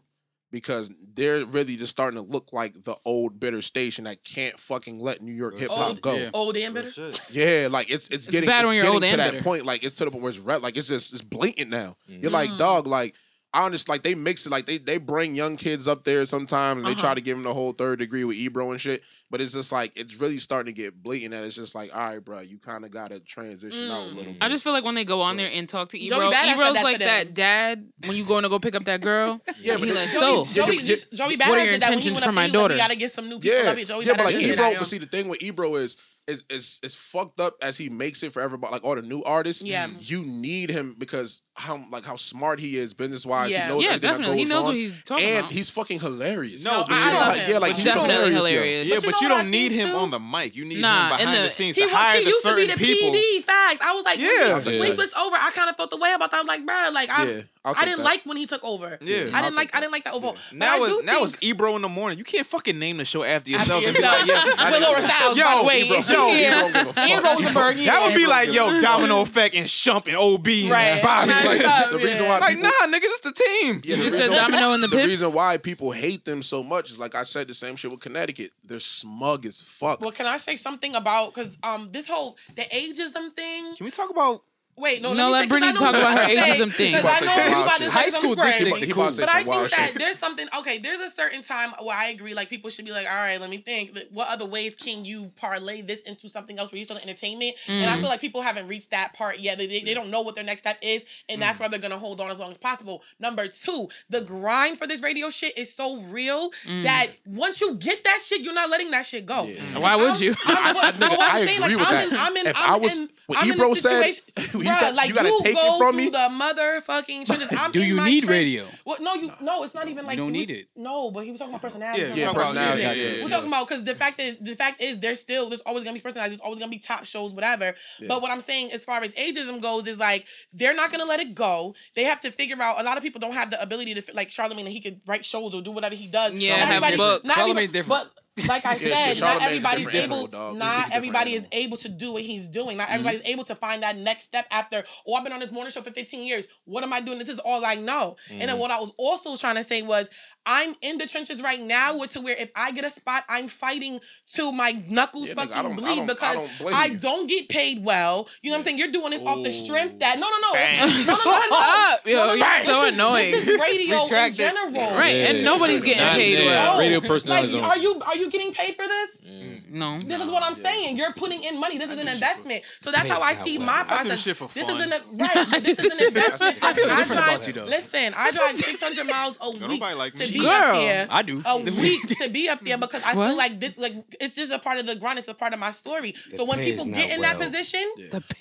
Because 0.51 0.91
they're 1.13 1.45
really 1.45 1.77
just 1.77 1.91
starting 1.91 2.21
to 2.21 2.29
look 2.29 2.51
like 2.51 2.73
the 2.73 2.95
old 3.05 3.39
bitter 3.39 3.61
station 3.61 4.03
that 4.03 4.21
can't 4.25 4.59
fucking 4.59 4.99
let 4.99 5.21
New 5.21 5.31
York 5.31 5.57
hip 5.57 5.69
hop 5.71 6.01
go. 6.01 6.13
yeah. 6.13 6.29
old 6.33 6.57
and 6.57 6.73
bitter. 6.73 7.11
Yeah, 7.31 7.69
like 7.71 7.89
it's 7.89 8.09
it's, 8.09 8.27
getting 8.27 8.47
bad 8.49 8.65
it's 8.65 8.67
when 8.67 8.75
you're 8.75 8.83
getting 8.83 8.95
old 8.95 9.03
to 9.03 9.09
and 9.11 9.19
that 9.21 9.31
bitter. 9.31 9.43
point. 9.45 9.65
Like 9.65 9.83
it's 9.85 9.95
to 9.95 10.05
the 10.05 10.11
point 10.11 10.23
where 10.23 10.29
it's 10.31 10.39
red. 10.39 10.61
Like 10.61 10.75
it's 10.75 10.89
just 10.89 11.13
it's 11.13 11.21
blatant 11.21 11.69
now. 11.69 11.95
You're 12.07 12.31
Mm. 12.31 12.33
like 12.33 12.57
dog. 12.57 12.85
Like 12.85 13.15
I 13.53 13.65
understand. 13.65 13.93
Like 13.95 14.03
they 14.03 14.15
mix 14.15 14.45
it. 14.45 14.49
Like 14.51 14.65
they 14.65 14.77
they 14.77 14.97
bring 14.97 15.35
young 15.35 15.57
kids 15.57 15.87
up 15.87 16.05
there 16.05 16.23
sometimes, 16.25 16.77
and 16.79 16.87
they 16.87 16.91
Uh-huh. 16.93 17.01
try 17.01 17.13
to 17.15 17.19
give 17.21 17.35
them 17.35 17.43
the 17.43 17.53
whole 17.53 17.73
third 17.73 17.99
degree 17.99 18.23
with 18.23 18.37
Ebro 18.37 18.71
and 18.71 18.79
shit. 18.79 19.03
But 19.29 19.41
it's 19.41 19.51
just 19.53 19.71
like 19.73 19.91
it's 19.95 20.15
really 20.15 20.37
starting 20.37 20.73
to 20.73 20.81
get 20.81 21.01
blatant. 21.03 21.31
That 21.31 21.43
it's 21.43 21.55
just 21.57 21.75
like, 21.75 21.93
all 21.93 21.99
right, 21.99 22.23
bro, 22.23 22.39
you 22.39 22.57
kind 22.59 22.85
of 22.85 22.91
got 22.91 23.09
to 23.09 23.19
transition 23.19 23.91
out 23.91 24.03
a 24.03 24.05
little 24.07 24.23
bit. 24.33 24.37
I 24.41 24.47
just 24.47 24.63
feel 24.63 24.71
like 24.71 24.85
when 24.85 24.95
they 24.95 25.03
go 25.03 25.19
on 25.21 25.35
there 25.35 25.49
and 25.51 25.67
talk 25.67 25.89
to 25.89 25.97
Joey 25.97 26.05
Ebro, 26.07 26.31
Badass 26.31 26.43
said 26.43 26.53
Ebro's 26.53 26.73
that 26.75 26.83
like 26.83 26.99
that 26.99 27.33
dad 27.33 27.89
when 28.07 28.15
you 28.15 28.23
going 28.23 28.43
to 28.43 28.49
go 28.49 28.57
pick 28.59 28.75
up 28.75 28.85
that 28.85 29.01
girl. 29.01 29.41
Yeah, 29.59 29.77
but 29.77 29.83
he 29.89 29.93
it- 29.93 29.95
like, 29.95 30.09
Joey, 30.09 30.43
so 30.45 30.65
Joey, 30.65 30.77
yeah, 30.81 30.95
Joey 31.13 31.35
what 31.35 31.41
are 31.41 31.61
Badass 31.61 31.63
your 31.65 31.71
did 31.73 31.81
that 31.81 31.89
when 31.89 31.99
he 31.99 32.07
intentions 32.09 32.13
went 32.13 32.23
for 32.23 32.29
up 32.29 32.35
my 32.35 32.41
there, 32.43 32.47
he 32.47 32.51
was 32.51 32.53
like, 32.53 32.61
daughter? 32.63 32.73
We 32.73 32.77
gotta 32.79 32.95
get 32.95 33.11
some 33.11 33.29
new 33.29 33.39
people. 33.39 33.57
Yeah, 33.57 33.69
up 33.71 33.75
here. 33.77 33.85
Joey 33.85 34.05
yeah, 34.05 34.13
Badass 34.13 34.17
but 34.17 34.23
like 34.25 34.35
did 34.35 34.43
Ebro, 34.45 34.55
that, 34.63 34.73
yo. 34.73 34.79
but 34.79 34.87
see 34.87 34.97
the 34.97 35.05
thing 35.07 35.27
with 35.27 35.43
Ebro 35.43 35.75
is 35.75 35.97
is 36.27 36.45
is 36.49 36.79
is 36.83 36.95
fucked 36.95 37.39
up 37.39 37.55
as 37.61 37.77
he 37.77 37.89
makes 37.89 38.21
it 38.23 38.31
for 38.31 38.41
everybody, 38.41 38.71
like 38.71 38.83
all 38.83 38.95
the 38.95 39.01
new 39.01 39.23
artists. 39.23 39.63
Yeah. 39.63 39.87
you 39.99 40.23
need 40.23 40.69
him 40.69 40.95
because 40.97 41.41
how 41.57 41.83
like 41.91 42.05
how 42.05 42.15
smart 42.15 42.59
he 42.59 42.77
is 42.77 42.93
business 42.93 43.25
wise. 43.25 43.51
Yeah. 43.51 43.63
He 43.63 43.69
knows 43.73 43.83
Yeah, 43.83 43.89
everything 43.89 44.09
definitely. 44.11 44.35
that 44.35 44.39
He 44.39 44.45
knows 44.45 44.59
on, 44.61 44.65
what 44.65 44.75
he's 44.75 45.03
talking 45.03 45.25
and 45.25 45.39
about. 45.39 45.51
he's 45.51 45.69
fucking 45.71 45.99
hilarious. 45.99 46.63
No, 46.63 46.83
but 46.87 46.91
I 46.93 46.99
you 46.99 47.05
love 47.17 47.25
don't. 47.35 47.43
him. 47.45 47.51
yeah, 47.51 47.57
like 47.57 47.71
He's 47.73 47.83
he's 47.83 47.93
definitely 47.93 48.15
hilarious. 48.33 48.47
hilarious. 48.47 48.87
Yeah, 48.87 48.95
But 48.95 49.03
you 49.03 49.11
but 49.11 49.11
know 49.11 49.21
you 49.21 49.29
don't 49.41 49.49
need 49.51 49.71
him 49.71 49.89
too? 49.89 49.95
on 49.97 50.09
the 50.11 50.19
mic. 50.19 50.55
You 50.55 50.65
need 50.65 50.81
Nah, 50.81 51.09
him 51.11 51.17
behind 51.17 51.37
the- 51.37 51.41
the 51.43 51.49
scenes 51.49 51.75
He, 51.75 51.81
to 51.83 51.89
hire 51.89 52.17
he 52.19 52.23
the 52.23 52.29
used 52.29 52.43
to 52.43 52.55
be 52.55 52.61
certain 52.67 52.77
the 52.79 52.85
people. 52.85 53.11
PD. 53.19 53.43
Facts. 53.43 53.81
I 53.81 53.93
was 53.93 54.05
like, 54.05 54.19
Yeah. 54.19 54.29
when, 54.29 54.51
I'll 54.67 54.79
when 54.79 54.87
he 54.89 54.93
switched 54.93 55.17
over, 55.17 55.35
I 55.35 55.51
kind 55.51 55.69
of 55.69 55.75
felt 55.75 55.89
the 55.89 55.97
way 55.97 56.13
about 56.13 56.31
that. 56.31 56.39
I'm 56.39 56.47
like, 56.47 56.65
bro, 56.65 56.89
like 56.93 57.09
I, 57.09 57.25
Yeah, 57.25 57.41
I'll 57.65 57.73
I 57.73 57.79
take 57.79 57.85
didn't 57.85 57.97
that. 57.99 58.03
like 58.03 58.23
when 58.25 58.37
he 58.37 58.45
took 58.45 58.63
over. 58.63 58.97
Yeah. 59.01 59.29
I 59.33 59.41
didn't 59.41 59.43
take 59.49 59.55
like, 59.57 59.75
I 59.75 59.79
didn't 59.81 59.91
like 59.91 60.03
that 60.05 60.13
overall. 60.13 60.33
But 60.33 60.53
Now 60.57 60.83
I 60.83 60.87
it's 60.97 61.05
now 61.05 61.13
think- 61.25 61.27
it's 61.33 61.43
Ebro 61.43 61.75
in 61.75 61.81
the 61.81 61.89
morning. 61.89 62.17
You 62.19 62.23
can't 62.23 62.45
fucking 62.47 62.77
name 62.79 62.97
the 62.97 63.05
show 63.05 63.23
after 63.23 63.31
After 63.55 63.73
yourself 63.73 63.85
and 63.85 63.95
be 63.95 64.01
like, 64.01 64.27
yeah, 64.27 64.71
with 64.71 64.81
Laura 64.83 64.99
Stylez, 65.01 65.35
Yo, 65.35 65.43
by 65.43 65.57
the 65.61 65.67
way, 65.67 65.81
Ebro- 65.83 65.95
and 65.97 66.05
she 66.05 66.10
yo, 66.11 66.27
here, 66.33 66.51
Ebro 66.51 66.83
give 66.83 66.97
a 66.97 66.99
and 66.99 67.23
Rosenberg. 67.23 67.77
that 67.77 68.03
would 68.05 68.15
be 68.15 68.27
like, 68.27 68.53
yo, 68.53 68.79
Domino 68.81 69.21
Effect 69.21 69.55
and 69.55 69.67
Shump 69.67 70.07
and 70.07 70.15
OB 70.17 70.47
and 70.47 70.69
Right. 70.71 71.01
Bobby. 71.03 71.31
Like, 71.31 71.91
the 71.91 71.97
reason 71.97 72.25
why 72.27 72.39
like, 72.39 72.55
people, 72.57 72.69
nah, 72.81 72.87
nigga, 72.87 73.01
this 73.01 73.19
the 73.21 73.31
team. 73.31 73.81
Yeah, 73.83 73.95
the 73.97 74.03
just 74.05 74.17
said 74.17 74.29
reason- 74.29 74.35
Domino 74.51 74.73
and 74.73 74.83
the 74.83 74.87
The 74.87 74.97
Pips. 74.97 75.07
reason 75.07 75.33
why 75.33 75.57
people 75.57 75.91
hate 75.91 76.25
them 76.25 76.41
so 76.41 76.63
much 76.63 76.91
is 76.91 76.99
like 76.99 77.15
I 77.15 77.23
said 77.23 77.47
the 77.47 77.53
same 77.53 77.75
shit 77.75 77.91
with 77.91 77.99
Connecticut. 77.99 78.51
They're 78.63 78.79
smug 78.79 79.45
as 79.45 79.61
fuck. 79.61 80.01
Well, 80.01 80.11
can 80.11 80.25
I 80.27 80.37
say 80.37 80.55
something 80.55 80.95
about 80.95 81.33
because 81.33 81.57
um 81.63 81.89
this 81.91 82.07
whole 82.07 82.37
the 82.55 82.63
ageism 82.63 83.33
thing? 83.35 83.75
Can 83.75 83.85
we 83.85 83.91
talk 83.91 84.09
about? 84.09 84.43
Wait, 84.77 85.01
no, 85.01 85.13
No, 85.13 85.29
let, 85.29 85.31
let 85.31 85.31
me 85.31 85.37
say, 85.37 85.41
'cause 85.41 85.49
Brittany 85.49 85.79
talk 85.79 85.95
about 85.95 86.17
her 86.17 86.31
you're 86.31 86.41
gonna 86.41 86.53
say, 86.55 86.59
ageism 86.63 86.73
thing. 86.73 86.93
Because 86.95 87.21
I 87.21 87.25
know 87.25 87.33
about 87.33 87.35
to 87.35 87.41
say 87.43 87.49
you 87.51 87.61
about 87.61 87.77
to 87.77 87.83
say 87.83 87.89
High 87.89 88.09
school 88.09 88.35
crazy. 88.35 88.63
district 88.63 88.85
He 88.85 88.91
about 88.91 89.11
to 89.13 89.19
But 89.21 89.29
I 89.29 89.43
think 89.43 89.69
that 89.71 89.87
shit. 89.91 89.99
there's 89.99 90.17
something. 90.17 90.47
Okay, 90.59 90.77
there's 90.79 90.99
a 91.01 91.09
certain 91.09 91.43
time 91.43 91.71
where 91.83 91.95
I 91.97 92.05
agree. 92.07 92.33
Like 92.33 92.49
people 92.49 92.69
should 92.69 92.85
be 92.85 92.91
like, 92.91 93.05
all 93.09 93.15
right, 93.17 93.39
let 93.39 93.49
me 93.49 93.57
think. 93.57 93.97
What 94.11 94.29
other 94.29 94.45
ways 94.45 94.75
can 94.75 95.03
you 95.05 95.31
parlay 95.35 95.81
this 95.81 96.01
into 96.03 96.29
something 96.29 96.57
else 96.57 96.71
where 96.71 96.79
you 96.79 96.85
still 96.85 96.97
entertainment? 96.97 97.55
And 97.67 97.89
I 97.89 97.95
Mm. 97.97 97.99
feel 97.99 98.09
like 98.09 98.21
people 98.21 98.41
haven't 98.41 98.67
reached 98.67 98.91
that 98.91 99.13
part 99.13 99.39
yet. 99.39 99.57
They, 99.57 99.67
they, 99.67 99.81
they 99.81 99.93
don't 99.93 100.09
know 100.09 100.21
what 100.21 100.35
their 100.35 100.43
next 100.45 100.61
step 100.61 100.77
is, 100.81 101.05
and 101.29 101.41
that's 101.41 101.59
why 101.59 101.67
they're 101.67 101.79
gonna 101.79 101.97
hold 101.99 102.21
on 102.21 102.31
as 102.31 102.39
long 102.39 102.49
as 102.51 102.57
possible. 102.57 103.03
Number 103.19 103.47
two, 103.49 103.89
the 104.09 104.21
grind 104.21 104.77
for 104.77 104.87
this 104.87 105.01
radio 105.03 105.29
shit 105.29 105.57
is 105.57 105.73
so 105.73 105.97
real 106.01 106.49
Mm. 106.65 106.83
that 106.83 107.07
once 107.25 107.59
you 107.61 107.75
get 107.75 108.03
that 108.05 108.19
shit, 108.25 108.41
you're 108.41 108.53
not 108.53 108.69
letting 108.69 108.91
that 108.91 109.05
shit 109.05 109.25
go. 109.25 109.45
Why 109.77 109.95
would 109.95 110.19
you? 110.21 110.33
I'm, 110.45 110.77
I'm, 110.77 110.77
I'm, 110.77 110.99
what 110.99 111.19
I'm 111.19 111.19
I 111.35 111.45
saying, 111.45 111.61
agree 111.63 111.75
like, 111.75 111.77
with 111.77 111.87
I'm 111.87 111.93
that. 111.93 112.07
In, 112.13 112.17
I'm 112.19 112.37
in. 112.37 112.47
If 112.47 112.57
I'm 112.57 112.69
I 112.71 112.77
was- 112.77 112.97
in, 112.97 113.09
what 113.27 113.45
Ebro 113.45 113.73
said, 113.73 114.11
situation, 114.61 114.63
he 114.63 114.69
bruh, 114.69 114.79
said, 114.79 114.95
like 114.95 115.09
"You 115.09 115.15
gotta 115.15 115.39
take 115.43 115.55
it 115.57 115.77
from 115.77 115.77
through 115.77 115.91
me." 115.93 116.09
The 116.09 116.17
motherfucking 116.17 117.25
trenches. 117.25 117.49
I'm 117.57 117.71
Do 117.71 117.81
in 117.81 117.87
you 117.87 117.95
my 117.95 118.09
need 118.09 118.23
trench. 118.23 118.29
radio? 118.31 118.65
Well, 118.85 118.97
no, 119.01 119.13
you 119.15 119.31
no. 119.41 119.63
It's 119.63 119.73
not 119.73 119.87
even 119.87 120.05
like 120.05 120.15
you 120.17 120.23
don't 120.23 120.31
we- 120.31 120.37
need 120.39 120.51
it. 120.51 120.67
No, 120.75 121.11
but 121.11 121.23
he 121.25 121.31
was 121.31 121.39
talking 121.39 121.53
about 121.53 121.61
personality. 121.61 122.01
Yeah, 122.01 122.05
He 122.07 122.11
was 122.13 122.19
yeah, 122.19 122.25
talking 122.27 122.41
personality, 122.41 122.81
yeah, 122.81 122.91
yeah, 122.93 123.23
We're 123.23 123.29
talking 123.29 123.47
about 123.47 123.67
because 123.67 123.83
the 123.83 123.95
fact 123.95 124.17
that 124.17 124.43
the 124.43 124.53
fact 124.55 124.81
is, 124.81 124.99
there's 124.99 125.19
still 125.19 125.49
there's 125.49 125.61
always 125.61 125.83
gonna 125.83 125.93
be 125.95 125.99
personality. 126.01 126.31
There's 126.35 126.41
always 126.41 126.59
gonna 126.59 126.71
be 126.71 126.79
top 126.79 127.05
shows, 127.05 127.33
whatever. 127.33 127.73
But 128.07 128.21
what 128.21 128.31
I'm 128.31 128.41
saying, 128.41 128.71
as 128.71 128.85
far 128.85 129.01
as 129.03 129.13
ageism 129.15 129.61
goes, 129.61 129.87
is 129.87 129.97
like 129.97 130.25
they're 130.53 130.75
not 130.75 130.91
gonna 130.91 131.05
let 131.05 131.19
it 131.19 131.33
go. 131.35 131.75
They 131.95 132.03
have 132.03 132.19
to 132.21 132.31
figure 132.31 132.55
out. 132.61 132.79
A 132.79 132.83
lot 132.83 132.97
of 132.97 133.03
people 133.03 133.19
don't 133.19 133.33
have 133.33 133.49
the 133.51 133.61
ability 133.61 133.93
to 133.95 134.03
like 134.13 134.31
Charlemagne. 134.31 134.65
He 134.67 134.81
could 134.81 135.01
write 135.07 135.25
shows 135.25 135.53
or 135.53 135.61
do 135.61 135.71
whatever 135.71 135.95
he 135.95 136.07
does. 136.07 136.33
Yeah, 136.33 136.57
Not 136.57 136.67
have 136.67 136.97
books. 136.97 137.23
Not 137.25 137.35
Charlemagne 137.35 137.65
everybody- 137.65 137.67
different. 137.67 138.03
But 138.15 138.20
like 138.47 138.65
I 138.65 138.75
Yeah, 138.75 138.87
yeah, 138.87 139.13
said, 139.13 139.21
not 139.21 139.41
everybody's 139.41 139.87
able. 139.87 139.97
animal, 139.97 140.27
dog. 140.27 140.51
He's 140.53 140.59
Not 140.59 140.91
everybody 140.93 141.33
is 141.33 141.47
able 141.51 141.77
to 141.77 141.89
do 141.89 142.13
what 142.13 142.21
he's 142.23 142.47
doing. 142.47 142.69
Mm-hmm. 142.69 142.77
Not 142.77 142.89
everybody's 142.91 143.21
able 143.25 143.43
to 143.45 143.55
find 143.55 143.83
that 143.83 143.97
next 143.97 144.23
step 144.23 144.45
after. 144.51 144.83
Oh, 145.07 145.15
I've 145.15 145.23
been 145.23 145.33
on 145.33 145.41
this 145.41 145.51
morning 145.51 145.71
show 145.71 145.81
for 145.81 145.91
15 145.91 146.23
years. 146.25 146.47
What 146.65 146.83
am 146.83 146.93
I 146.93 147.01
doing? 147.01 147.19
This 147.19 147.29
is 147.29 147.39
all 147.39 147.65
I 147.65 147.75
know. 147.75 148.15
And 148.29 148.39
Mm-hmm. 148.39 148.47
then 148.47 148.57
what 148.59 148.71
I 148.71 148.79
was 148.79 148.91
also 148.97 149.35
trying 149.35 149.55
to 149.55 149.63
say 149.65 149.81
was, 149.81 150.09
I'm 150.45 150.73
in 150.81 150.97
the 150.97 151.05
trenches 151.07 151.41
right 151.43 151.61
now, 151.61 151.97
where 151.97 152.07
to 152.07 152.21
where 152.21 152.35
if 152.35 152.51
I 152.55 152.71
get 152.71 152.83
a 152.85 152.89
spot, 152.89 153.23
I'm 153.29 153.47
fighting 153.47 153.99
to 154.33 154.51
my 154.51 154.71
knuckles 154.87 155.27
Yeah, 155.27 155.33
nigga, 155.35 155.37
I 155.37 155.45
fucking 155.47 155.63
don't- 155.63 155.71
I 155.71 155.75
bleed 155.75 155.95
don't- 155.97 156.09
I 156.09 156.13
because 156.13 156.59
don't 156.59 156.73
I 156.73 156.89
don't 156.95 157.27
get 157.27 157.49
paid 157.49 157.83
well. 157.83 158.27
You 158.41 158.49
know 158.49 158.55
what 158.55 158.59
I'm 158.59 158.63
saying? 158.63 158.77
You're 158.79 158.91
doing 158.91 159.11
this 159.11 159.21
off 159.21 159.43
the 159.43 159.51
strength 159.51 159.99
that 159.99 160.17
no, 160.19 160.29
no, 160.29 160.37
no, 160.41 160.53
no, 160.53 160.53
no, 160.53 160.87
no, 160.87 161.03
no, 161.03 161.15
Shut 161.15 161.51
up, 161.51 162.07
yo, 162.07 162.13
No, 162.15 162.25
no, 162.27 162.27
no. 162.27 162.33
you're 162.33 162.63
so 162.63 162.83
is- 162.85 162.93
annoying. 162.93 163.31
This 163.31 163.47
is 163.49 163.59
radio 163.59 164.01
Retract 164.03 164.31
in 164.31 164.37
general. 164.37 164.71
Right, 164.97 165.15
and 165.15 165.43
nobody's 165.43 165.83
getting 165.83 166.07
paid 166.07 166.45
well. 166.45 166.79
Radio 166.79 166.99
Like, 166.99 167.07
personalities 167.07 167.53
are 167.55 167.77
you 167.77 167.99
are 167.99 168.15
you 168.17 168.20
getting 168.29 168.53
paid 168.53 168.75
for 168.75 168.87
this? 168.87 169.09
Mm. 169.25 169.69
No. 169.71 169.99
This 169.99 170.21
is 170.21 170.29
what 170.29 170.43
I'm 170.43 170.55
saying. 170.55 170.97
You're 170.97 171.13
putting 171.13 171.43
in 171.43 171.59
money. 171.59 171.77
This 171.77 171.89
is 171.89 171.99
an 171.99 172.07
investment. 172.07 172.63
So 172.81 172.91
that's 172.91 173.09
how 173.09 173.21
I 173.21 173.33
see 173.33 173.57
my 173.57 173.83
process. 173.83 174.07
this 174.07 174.21
shit 174.23 174.37
for 174.37 174.47
This 174.49 174.65
fun. 174.65 174.81
is 174.81 174.85
an 174.93 175.01
right. 175.17 175.47
This 175.63 175.79
is 175.79 176.01
an 176.01 176.07
investment. 176.07 176.57
I 176.63 176.73
feel 176.73 176.85
different 176.87 177.07
drive- 177.07 177.35
about 177.35 177.47
you, 177.47 177.53
though. 177.53 177.65
Listen, 177.65 178.13
I 178.15 178.31
drive 178.31 178.57
600 178.57 179.07
miles 179.07 179.37
a 179.41 179.49
week 179.51 179.61
nobody 179.61 179.95
like 179.95 180.13
to 180.13 180.31
be 180.31 180.39
Girl, 180.39 180.47
up 180.49 180.75
here. 180.75 181.07
I 181.09 181.21
do. 181.21 181.41
A 181.45 181.57
week 181.81 182.07
to 182.17 182.29
be 182.29 182.49
up 182.49 182.61
there 182.61 182.77
because 182.77 183.01
I 183.03 183.13
feel 183.13 183.35
like 183.37 183.59
this, 183.59 183.77
like 183.77 183.93
it's 184.19 184.35
just 184.35 184.51
a 184.51 184.59
part 184.59 184.77
of 184.79 184.85
the 184.85 184.95
grind. 184.95 185.19
It's 185.19 185.27
a 185.27 185.33
part 185.33 185.53
of 185.53 185.59
my 185.59 185.71
story. 185.71 186.13
so 186.35 186.43
when 186.43 186.59
people 186.59 186.85
get 186.85 187.11
in 187.13 187.21
that 187.21 187.37
position, 187.37 187.81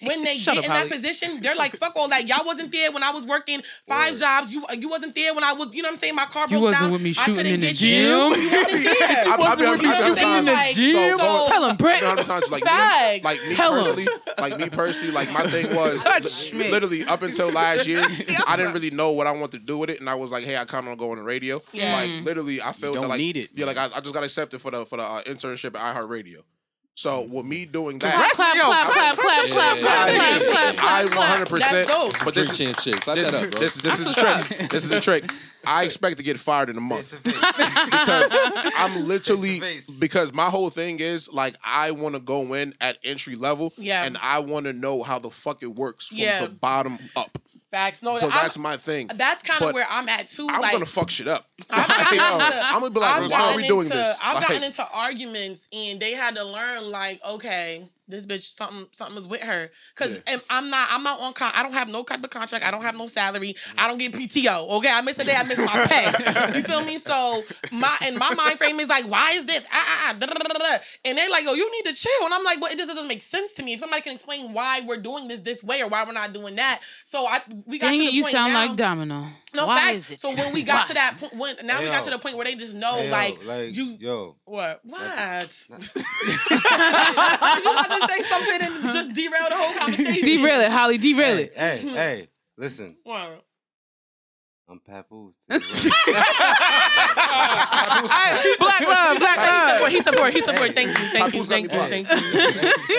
when 0.02 0.22
they 0.24 0.38
get 0.38 0.56
in 0.56 0.62
that 0.70 0.88
position, 0.90 1.40
they're 1.40 1.54
like, 1.54 1.72
"Fuck 1.76 1.94
all 1.96 2.08
that. 2.08 2.26
Y'all 2.26 2.44
wasn't 2.44 2.72
there 2.72 2.90
when 2.92 3.02
I 3.02 3.10
was 3.10 3.24
working 3.26 3.62
five 3.86 4.16
jobs. 4.16 4.52
You 4.52 4.64
you 4.78 4.88
wasn't 4.88 5.14
there 5.14 5.34
when 5.34 5.44
I 5.44 5.52
was. 5.52 5.74
You 5.74 5.82
know 5.82 5.88
what 5.88 5.94
I'm 5.94 6.00
saying? 6.00 6.14
My 6.14 6.24
car 6.26 6.42
You 6.44 6.58
broke 6.58 6.62
wasn't 6.62 6.82
down. 6.84 6.92
with 6.92 7.02
me 7.02 7.10
I 7.10 7.12
shooting 7.12 7.34
couldn't 7.36 7.52
in 7.54 7.60
the 7.60 7.66
get 7.68 7.76
gym. 7.76 8.00
You. 8.00 8.34
You 8.36 9.36
wasn't 9.38 9.58
there. 9.58 9.69
I- 9.70 9.74
I'll 9.74 9.78
be 9.78 9.86
honest- 9.86 10.06
You 10.06 10.06
know 10.06 10.10
I'll 10.10 10.10
what 10.10 10.18
I'm 10.20 10.44
saying? 10.44 10.56
Like, 10.56 10.74
So, 10.74 11.18
so- 11.18 11.46
Tell 11.50 11.64
him, 11.70 11.76
Brett. 11.76 12.02
No, 12.02 12.08
I'm 12.10 12.16
just 12.16 12.30
honest, 12.30 12.50
like 12.52 12.62
Facts. 12.64 13.16
me, 13.16 13.22
like 13.24 13.40
me 13.42 13.54
Tell 13.56 13.74
'em. 13.74 13.84
personally, 13.84 14.08
like 14.38 14.58
me 14.58 14.68
personally, 14.70 15.14
like 15.14 15.32
my 15.32 15.42
thing 15.50 15.74
was 15.74 16.02
Touch 16.04 16.52
li- 16.52 16.58
me. 16.58 16.70
literally 16.70 17.04
up 17.04 17.22
until 17.22 17.50
last 17.50 17.86
year, 17.86 18.04
I 18.46 18.56
didn't 18.56 18.72
really 18.72 18.90
know 18.90 19.10
what 19.12 19.26
I 19.26 19.32
wanted 19.32 19.52
to 19.60 19.66
do 19.66 19.78
with 19.78 19.90
it, 19.90 20.00
and 20.00 20.08
I 20.08 20.14
was 20.14 20.30
like, 20.30 20.44
hey, 20.44 20.56
I 20.56 20.64
kind 20.64 20.84
of 20.84 20.88
want 20.88 20.98
to 20.98 21.04
go 21.04 21.10
on 21.12 21.16
the 21.18 21.22
radio. 21.22 21.60
Yeah. 21.72 21.96
Like 21.96 22.24
literally, 22.24 22.60
I 22.62 22.72
felt 22.72 22.94
don't 22.94 23.02
that, 23.02 23.08
like 23.08 23.18
need 23.20 23.36
it. 23.36 23.50
Yeah, 23.54 23.66
like 23.66 23.76
I, 23.76 23.86
I 23.94 24.00
just 24.00 24.14
got 24.14 24.24
accepted 24.24 24.60
for 24.60 24.70
the 24.70 24.84
for 24.86 24.96
the 24.96 25.02
uh, 25.04 25.22
internship 25.22 25.74
at 25.76 25.96
iHeartRadio. 25.96 26.42
So 26.94 27.24
mm. 27.24 27.28
with 27.30 27.46
me 27.46 27.64
doing 27.64 27.98
that, 28.00 28.14
Clap, 28.14 28.32
clap, 28.32 28.56
Yo, 28.56 28.62
clap, 28.64 28.86
clap, 28.90 29.16
clap, 29.16 29.46
clap, 29.48 29.48
clap, 29.48 29.76
yeah, 29.78 29.82
clap, 29.82 30.12
yeah, 30.12 30.38
clap, 30.38 30.76
clap, 30.76 30.84
I 30.84 31.02
clap, 31.02 31.12
clap. 31.12 31.28
100. 31.30 31.48
percent 31.48 31.88
But 31.88 32.34
Drink 32.34 32.48
this, 32.48 32.58
champ 32.58 32.80
shit. 32.80 33.00
Clap 33.00 33.16
this, 33.16 33.30
that 33.32 33.44
up, 33.44 33.50
bro. 33.50 33.60
this, 33.60 33.74
this 33.76 33.98
is 34.00 34.04
That's 34.04 34.16
the 34.16 34.22
what's 34.26 34.48
trick. 34.48 34.70
This 34.70 34.84
is 34.84 34.90
the 34.90 35.00
trick. 35.00 35.30
I 35.66 35.84
expect 35.84 36.16
to 36.18 36.22
get 36.22 36.38
fired 36.38 36.68
in 36.68 36.76
a 36.76 36.80
month 36.80 37.22
because 37.22 38.34
I'm 38.34 39.06
literally 39.06 39.60
Face 39.60 39.86
to 39.86 39.92
face. 39.92 39.98
because 40.00 40.32
my 40.32 40.46
whole 40.46 40.70
thing 40.70 41.00
is 41.00 41.32
like 41.32 41.54
I 41.64 41.90
want 41.92 42.14
to 42.14 42.20
go 42.20 42.54
in 42.54 42.74
at 42.80 42.98
entry 43.04 43.36
level, 43.36 43.72
Yeah. 43.76 44.04
and 44.04 44.16
I 44.22 44.38
want 44.40 44.66
to 44.66 44.72
know 44.72 45.02
how 45.02 45.18
the 45.18 45.30
fuck 45.30 45.62
it 45.62 45.74
works 45.74 46.08
from 46.08 46.18
Yeah. 46.18 46.42
the 46.44 46.48
bottom 46.50 46.98
up. 47.14 47.38
Facts. 47.70 48.02
No, 48.02 48.16
So 48.18 48.26
I'm- 48.28 48.42
that's 48.42 48.58
my 48.58 48.76
thing. 48.76 49.08
That's 49.14 49.42
kind 49.44 49.62
of 49.62 49.72
where 49.74 49.86
I'm 49.88 50.08
at 50.08 50.26
too. 50.26 50.46
I'm 50.50 50.60
like, 50.60 50.72
gonna 50.72 50.86
fuck 50.86 51.08
shit 51.08 51.28
up. 51.28 51.46
Gotten 51.70 52.16
Yo, 52.18 52.34
into- 52.34 52.44
I'm 52.44 52.80
gonna 52.80 52.90
be 52.90 53.00
like, 53.00 53.14
I've 53.22 53.30
why 53.30 53.38
are 53.52 53.56
we 53.56 53.62
gotten 53.62 53.68
doing 53.68 53.86
into- 53.86 53.96
this? 53.98 54.18
I've 54.22 54.34
Like- 54.36 54.48
gotten 54.48 54.62
into 54.64 54.88
arguments 54.90 55.68
and 55.72 56.00
they 56.00 56.12
had 56.14 56.34
to 56.34 56.44
learn, 56.44 56.90
like, 56.90 57.20
okay, 57.24 57.88
this 58.10 58.26
bitch 58.26 58.54
something 58.56 58.86
something 58.92 59.16
is 59.16 59.26
with 59.26 59.40
her. 59.42 59.70
Because 59.94 60.20
I'm 60.48 60.70
not 60.70 60.88
I'm 60.90 61.02
not 61.02 61.20
on 61.20 61.32
con- 61.32 61.52
I 61.54 61.62
don't 61.62 61.72
have 61.72 61.88
no 61.88 62.02
type 62.02 62.22
of 62.22 62.30
contract 62.30 62.64
I 62.64 62.70
don't 62.70 62.82
have 62.82 62.96
no 62.96 63.06
salary 63.06 63.56
I 63.78 63.86
don't 63.88 63.98
get 63.98 64.12
PTO 64.12 64.68
okay? 64.78 64.90
I 64.90 65.00
miss 65.00 65.18
a 65.18 65.24
day 65.24 65.34
I 65.36 65.42
miss 65.44 65.58
my 65.58 65.86
pay. 65.88 66.56
You 66.56 66.62
feel 66.62 66.84
me? 66.84 66.98
So 66.98 67.42
my 67.72 67.96
and 68.02 68.16
my 68.16 68.34
mind 68.34 68.58
frame 68.58 68.78
is 68.80 68.88
like 68.88 69.06
why 69.08 69.32
is 69.32 69.46
this? 69.46 69.64
Ah, 69.72 69.84
ah, 69.86 70.10
ah, 70.10 70.16
da, 70.18 70.26
da, 70.26 70.34
da, 70.34 70.48
da, 70.48 70.58
da. 70.58 70.78
and 71.04 71.16
they're 71.18 71.30
like 71.30 71.44
oh 71.46 71.54
you 71.54 71.70
need 71.70 71.84
to 71.84 71.94
chill. 71.94 72.24
And 72.24 72.34
I'm 72.34 72.44
like 72.44 72.60
well 72.60 72.72
it 72.72 72.76
just 72.78 72.88
doesn't 72.88 73.08
make 73.08 73.22
sense 73.22 73.52
to 73.54 73.62
me. 73.62 73.74
If 73.74 73.80
somebody 73.80 74.02
can 74.02 74.12
explain 74.12 74.52
why 74.52 74.82
we're 74.82 75.00
doing 75.00 75.28
this 75.28 75.40
this 75.40 75.62
way 75.64 75.82
or 75.82 75.88
why 75.88 76.04
we're 76.04 76.12
not 76.12 76.32
doing 76.32 76.56
that. 76.56 76.80
So 77.04 77.26
I 77.26 77.40
we 77.66 77.78
got 77.78 77.88
Dang 77.90 77.98
to 77.98 78.04
it, 78.04 78.10
the 78.10 78.12
you 78.12 78.24
sound 78.24 78.52
now, 78.52 78.66
like 78.66 78.76
Domino. 78.76 79.26
No 79.54 79.66
Why 79.66 79.94
facts. 79.94 79.98
is 79.98 80.10
it? 80.12 80.20
So 80.20 80.34
when 80.34 80.52
we 80.52 80.62
got 80.62 80.82
Why? 80.82 80.86
to 80.86 80.94
that 80.94 81.16
point, 81.18 81.34
when 81.36 81.56
now 81.64 81.78
Hey, 81.78 81.84
we 81.84 81.90
got 81.90 82.00
yo. 82.00 82.04
to 82.04 82.10
the 82.10 82.18
point 82.18 82.36
where 82.36 82.44
they 82.44 82.54
just 82.54 82.74
know, 82.74 82.96
Hey, 82.96 83.06
yo, 83.06 83.12
like, 83.12 83.44
like, 83.46 83.76
you, 83.76 83.96
yo, 84.00 84.36
what, 84.44 84.80
what? 84.84 85.00
you 85.70 85.76
about 85.76 85.90
to 87.90 88.08
say 88.08 88.22
something 88.24 88.62
and 88.62 88.82
just 88.84 89.12
derail 89.14 89.48
the 89.48 89.56
whole 89.56 89.74
conversation? 89.74 90.24
Derail 90.24 90.60
it, 90.60 90.70
Holly. 90.72 90.98
Derail 90.98 91.36
hey, 91.36 91.42
it. 91.44 91.52
hey, 91.56 91.78
hey, 91.78 92.28
listen, 92.56 92.96
What? 93.04 93.44
I'm 94.70 94.78
Papoose. 94.78 95.34
Black 95.48 95.62
love, 98.82 99.18
black 99.18 99.36
love. 99.36 99.88
He 99.88 100.00
support. 100.02 100.32
He 100.32 100.40
support. 100.42 100.74
Thank 100.74 100.88
you. 100.88 100.94
Thank 100.94 101.34
you. 101.34 101.42
Papoose 101.42 101.48
got 101.48 101.62
me 101.62 101.68
Thank 101.68 101.72
you. 101.72 101.78
blocked. 101.78 101.90
Thank 101.90 102.08
you. 102.08 102.16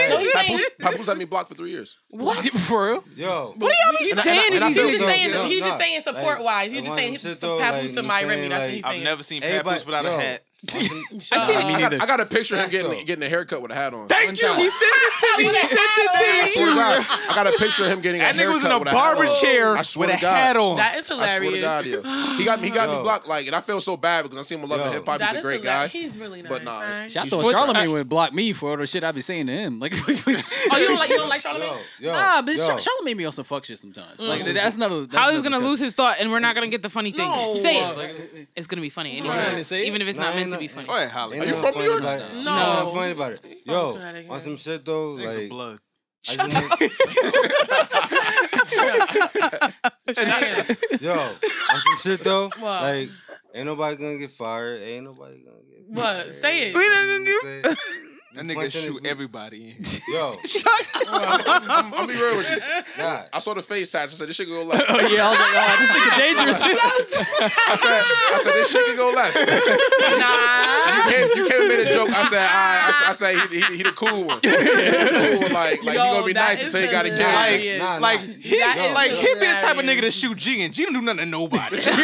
So 0.09 0.17
he's 0.19 0.33
saying, 0.33 0.57
Papoose, 0.57 0.69
Papoose 0.79 1.07
had 1.07 1.17
me 1.17 1.25
blocked 1.25 1.49
for 1.49 1.55
three 1.55 1.71
years. 1.71 1.97
What? 2.09 2.37
For 2.45 2.85
real? 2.91 3.03
Yo, 3.15 3.53
What 3.57 3.59
do 3.59 3.65
y'all 3.65 3.93
be 3.99 4.11
I- 4.11 4.15
saying 4.21 4.53
and 4.53 4.59
to 4.59 4.65
I 4.65 4.67
these 4.67 4.77
feel 4.77 4.87
he's 4.89 4.99
though, 4.99 5.05
just 5.05 5.05
niggas? 5.05 5.15
saying. 5.15 5.33
yo, 5.33 5.45
He's 5.45 5.63
just 5.63 5.77
saying 5.77 6.01
support 6.01 6.43
wise. 6.43 6.71
He's 6.71 6.81
like, 6.81 6.83
just 6.83 6.91
on 6.91 6.97
saying 6.97 7.17
some 7.19 7.31
shit 7.31 7.37
some 7.37 7.49
though, 7.49 7.59
papoose 7.59 7.95
like, 7.95 7.97
to 8.03 8.03
my 8.03 8.19
you 8.21 8.27
Remy. 8.27 8.47
That's 8.49 8.59
what 8.59 8.65
like- 8.65 8.73
he's 8.75 8.83
I've 8.83 8.91
saying. 8.91 9.03
never 9.03 9.23
seen 9.23 9.43
Everybody- 9.43 9.63
Papoose 9.69 9.85
without 9.85 10.03
yo, 10.03 10.17
a 10.17 10.21
hat. 10.21 10.43
Shut 10.69 10.83
I 11.41 11.45
seen 11.47 11.55
up. 11.57 11.65
I 11.65 11.79
got. 11.79 11.93
I 11.93 12.05
got 12.05 12.19
a 12.19 12.25
picture 12.27 12.55
of 12.55 12.61
him 12.61 12.69
getting, 12.69 12.91
though. 12.91 13.03
getting 13.03 13.23
a 13.23 13.29
haircut 13.29 13.63
with 13.63 13.71
a 13.71 13.73
hat 13.75 13.95
on. 13.95 14.07
Thank 14.07 14.39
you. 14.39 14.53
He 14.53 14.69
sent 14.69 14.93
it 14.95 15.13
to 15.19 15.37
me. 15.39 15.43
He 15.45 15.49
sent 15.49 15.79
I 15.79 16.43
it 16.45 16.49
swear 16.51 16.65
to 16.65 16.71
to 16.71 16.75
me. 16.75 16.81
God, 16.81 17.05
I 17.31 17.33
got 17.35 17.47
a 17.47 17.57
picture 17.57 17.83
of 17.85 17.89
him 17.89 18.01
getting 18.01 18.21
That 18.21 18.35
a 18.35 18.37
haircut. 18.37 18.37
That 18.37 18.49
nigga 18.51 18.53
was 18.53 18.65
in 18.65 18.71
a 18.71 18.79
with 18.79 18.87
a 18.89 18.91
barber 18.91 19.25
chair 19.41 19.75
I 19.75 19.81
swear 19.81 20.07
with 20.09 20.15
a 20.17 20.19
to 20.19 20.21
God. 20.21 20.33
hat 20.35 20.57
on. 20.57 20.75
That 20.77 20.97
is 20.97 21.09
I 21.09 21.15
swear 21.15 21.39
to 21.39 21.45
hilarious. 21.57 21.63
God, 21.63 21.85
yeah. 21.87 22.37
He 22.37 22.45
got 22.45 22.61
me, 22.61 22.67
he 22.67 22.73
got 22.75 22.89
me 22.89 22.95
blocked. 23.01 23.27
Like, 23.27 23.47
and 23.47 23.55
I 23.55 23.61
feel 23.61 23.81
so 23.81 23.97
bad 23.97 24.21
because 24.21 24.37
I 24.37 24.41
see 24.43 24.53
him 24.53 24.61
with 24.61 24.69
Love 24.69 24.81
and 24.81 24.89
Yo. 24.91 24.99
Hip 24.99 25.05
Hop. 25.07 25.19
He's 25.21 25.31
a 25.31 25.35
is 25.37 25.41
great 25.41 25.63
guy. 25.63 25.87
He's 25.87 26.17
really 26.19 26.41
nice. 26.43 26.51
But 26.51 26.63
nah, 26.63 26.79
right? 26.79 27.17
I 27.17 27.23
You 27.23 27.29
thought 27.31 27.45
Charlamagne 27.55 27.91
would 27.91 28.07
block 28.07 28.31
me 28.31 28.53
for 28.53 28.69
all 28.69 28.77
the 28.77 28.85
shit 28.85 29.03
I 29.03 29.11
be 29.11 29.21
saying 29.21 29.47
to 29.47 29.53
him. 29.53 29.79
Like, 29.79 29.93
Oh, 29.95 30.77
you 30.77 30.87
don't 30.87 30.97
like 30.99 31.09
you 31.09 31.17
don't 31.17 31.29
like 31.29 31.41
Charlamagne? 31.41 31.79
yo, 31.99 32.11
yo, 32.11 32.11
nah, 32.13 32.41
but 32.43 32.55
yo. 32.55 32.67
Char- 32.67 32.77
Charlamagne 32.77 33.17
be 33.17 33.25
on 33.25 33.31
some 33.31 33.45
fuck 33.45 33.65
shit 33.65 33.79
sometimes. 33.79 34.17
Mm. 34.19 34.27
Like, 34.27 34.43
that's 34.43 34.75
another. 34.75 35.01
That's 35.07 35.15
Holly's 35.17 35.41
gonna 35.41 35.57
lose 35.57 35.79
his 35.79 35.95
thought, 35.95 36.17
and 36.19 36.29
we're 36.31 36.37
not 36.39 36.53
gonna 36.53 36.67
get 36.67 36.83
the 36.83 36.89
funny 36.89 37.11
thing. 37.11 37.57
Say 37.57 37.77
it. 37.79 38.47
It's 38.55 38.67
gonna 38.67 38.81
be 38.83 38.89
funny 38.89 39.17
anyway, 39.17 39.49
me 39.51 39.55
to 39.57 39.63
say 39.63 39.81
it? 39.81 39.87
even 39.87 40.01
if 40.03 40.07
it's 40.07 40.19
not 40.19 40.35
meant 40.35 40.50
ain't 40.50 40.50
to 40.53 40.59
be 40.59 40.67
funny. 40.67 40.87
Go 40.87 40.95
ahead, 40.95 41.11
Holly. 41.11 41.39
Are 41.39 41.45
you 41.45 41.55
from 41.55 41.75
New 41.75 41.83
York? 41.83 41.99
about 42.01 42.21
it. 42.21 42.33
No. 42.33 42.37
Ain't 42.39 42.45
nothing 42.47 42.93
funny 42.95 43.11
about 43.11 43.31
it. 43.33 43.41
Yo, 43.65 43.97
on 44.29 44.39
some 44.39 44.57
shit 44.57 44.83
though, 44.85 45.15
Niggas 45.17 45.37
like, 45.37 45.49
blood. 45.49 45.79
I 46.29 46.35
just 46.35 46.69
want- 46.69 46.81
yo, 51.01 51.13
on 51.13 51.79
some 51.79 51.97
shit 52.01 52.19
though, 52.21 52.49
What? 52.59 52.81
like, 52.81 53.09
ain't 53.53 53.65
nobody 53.65 53.95
gonna 53.95 54.17
get 54.17 54.31
fired. 54.31 54.81
Ain't 54.81 55.05
nobody 55.05 55.41
gonna 55.43 55.57
get. 55.69 55.87
What? 55.89 55.99
fired. 56.03 56.33
Say 56.33 56.69
it. 56.69 56.75
We 56.75 56.87
not 56.87 57.05
gonna 57.07 57.25
get- 57.25 57.41
Say 57.65 57.71
it. 57.71 57.77
That 58.33 58.45
nigga 58.45 58.71
shoot 58.71 59.03
it- 59.03 59.07
everybody. 59.09 59.75
Yo, 60.07 60.35
I'm, 61.07 61.93
I'm 61.93 62.07
be 62.07 62.13
real 62.13 62.37
with 62.37 62.49
you. 62.49 62.59
God. 62.97 63.27
I 63.33 63.39
saw 63.39 63.53
the 63.53 63.61
face 63.61 63.91
tats. 63.91 64.13
I 64.13 64.15
said, 64.15 64.29
this 64.29 64.37
shit 64.37 64.47
could 64.47 64.53
go 64.55 64.63
left. 64.63 64.85
Oh 64.89 64.99
yeah, 64.99 65.27
I 65.27 65.29
was 65.31 65.39
like, 65.39 65.55
oh, 65.55 65.75
this 65.79 65.89
nigga 65.91 66.17
dangerous. 66.17 66.61
I 66.61 67.75
said, 67.75 68.03
I 68.33 68.39
said, 68.41 68.53
this 68.53 68.71
shit 68.71 68.85
could 68.87 68.97
go 68.97 69.09
left. 69.11 69.35
Nah. 69.35 70.95
You 70.95 71.11
came, 71.11 71.27
you 71.37 71.49
came 71.49 71.59
and 71.61 71.69
made 71.69 71.87
a 71.87 71.93
joke. 71.93 72.09
I 72.09 72.27
said, 72.27 72.39
I, 72.39 72.91
I, 73.05 73.09
I 73.09 73.13
said, 73.13 73.35
he, 73.49 73.59
he, 73.61 73.77
he 73.77 73.83
the 73.83 73.91
cool 73.91 74.23
one. 74.25 74.39
He 74.41 74.47
the 74.47 74.57
cool 75.31 75.41
one. 75.41 75.53
Like, 75.53 75.83
like 75.83 75.95
Yo, 75.95 76.03
you 76.05 76.11
gonna 76.13 76.25
be 76.25 76.33
nice 76.33 76.63
until 76.63 76.81
you 76.85 76.91
gotta 76.91 77.09
get 77.09 77.17
hilarious. 77.19 77.75
it. 77.75 77.79
Nah, 77.79 77.93
nah. 77.95 77.99
Like 78.01 78.19
he, 78.21 78.57
That 78.59 78.77
is 78.79 78.93
like 78.95 79.11
he 79.11 79.33
be 79.35 79.39
the 79.47 79.57
type 79.59 79.77
of 79.77 79.83
nigga 79.85 80.01
to 80.01 80.11
shoot 80.11 80.37
G, 80.37 80.61
and 80.63 80.73
G 80.73 80.83
don't 80.85 80.93
do 80.93 81.01
nothing 81.01 81.17
to 81.19 81.25
nobody. 81.25 81.77
Shut 81.79 81.97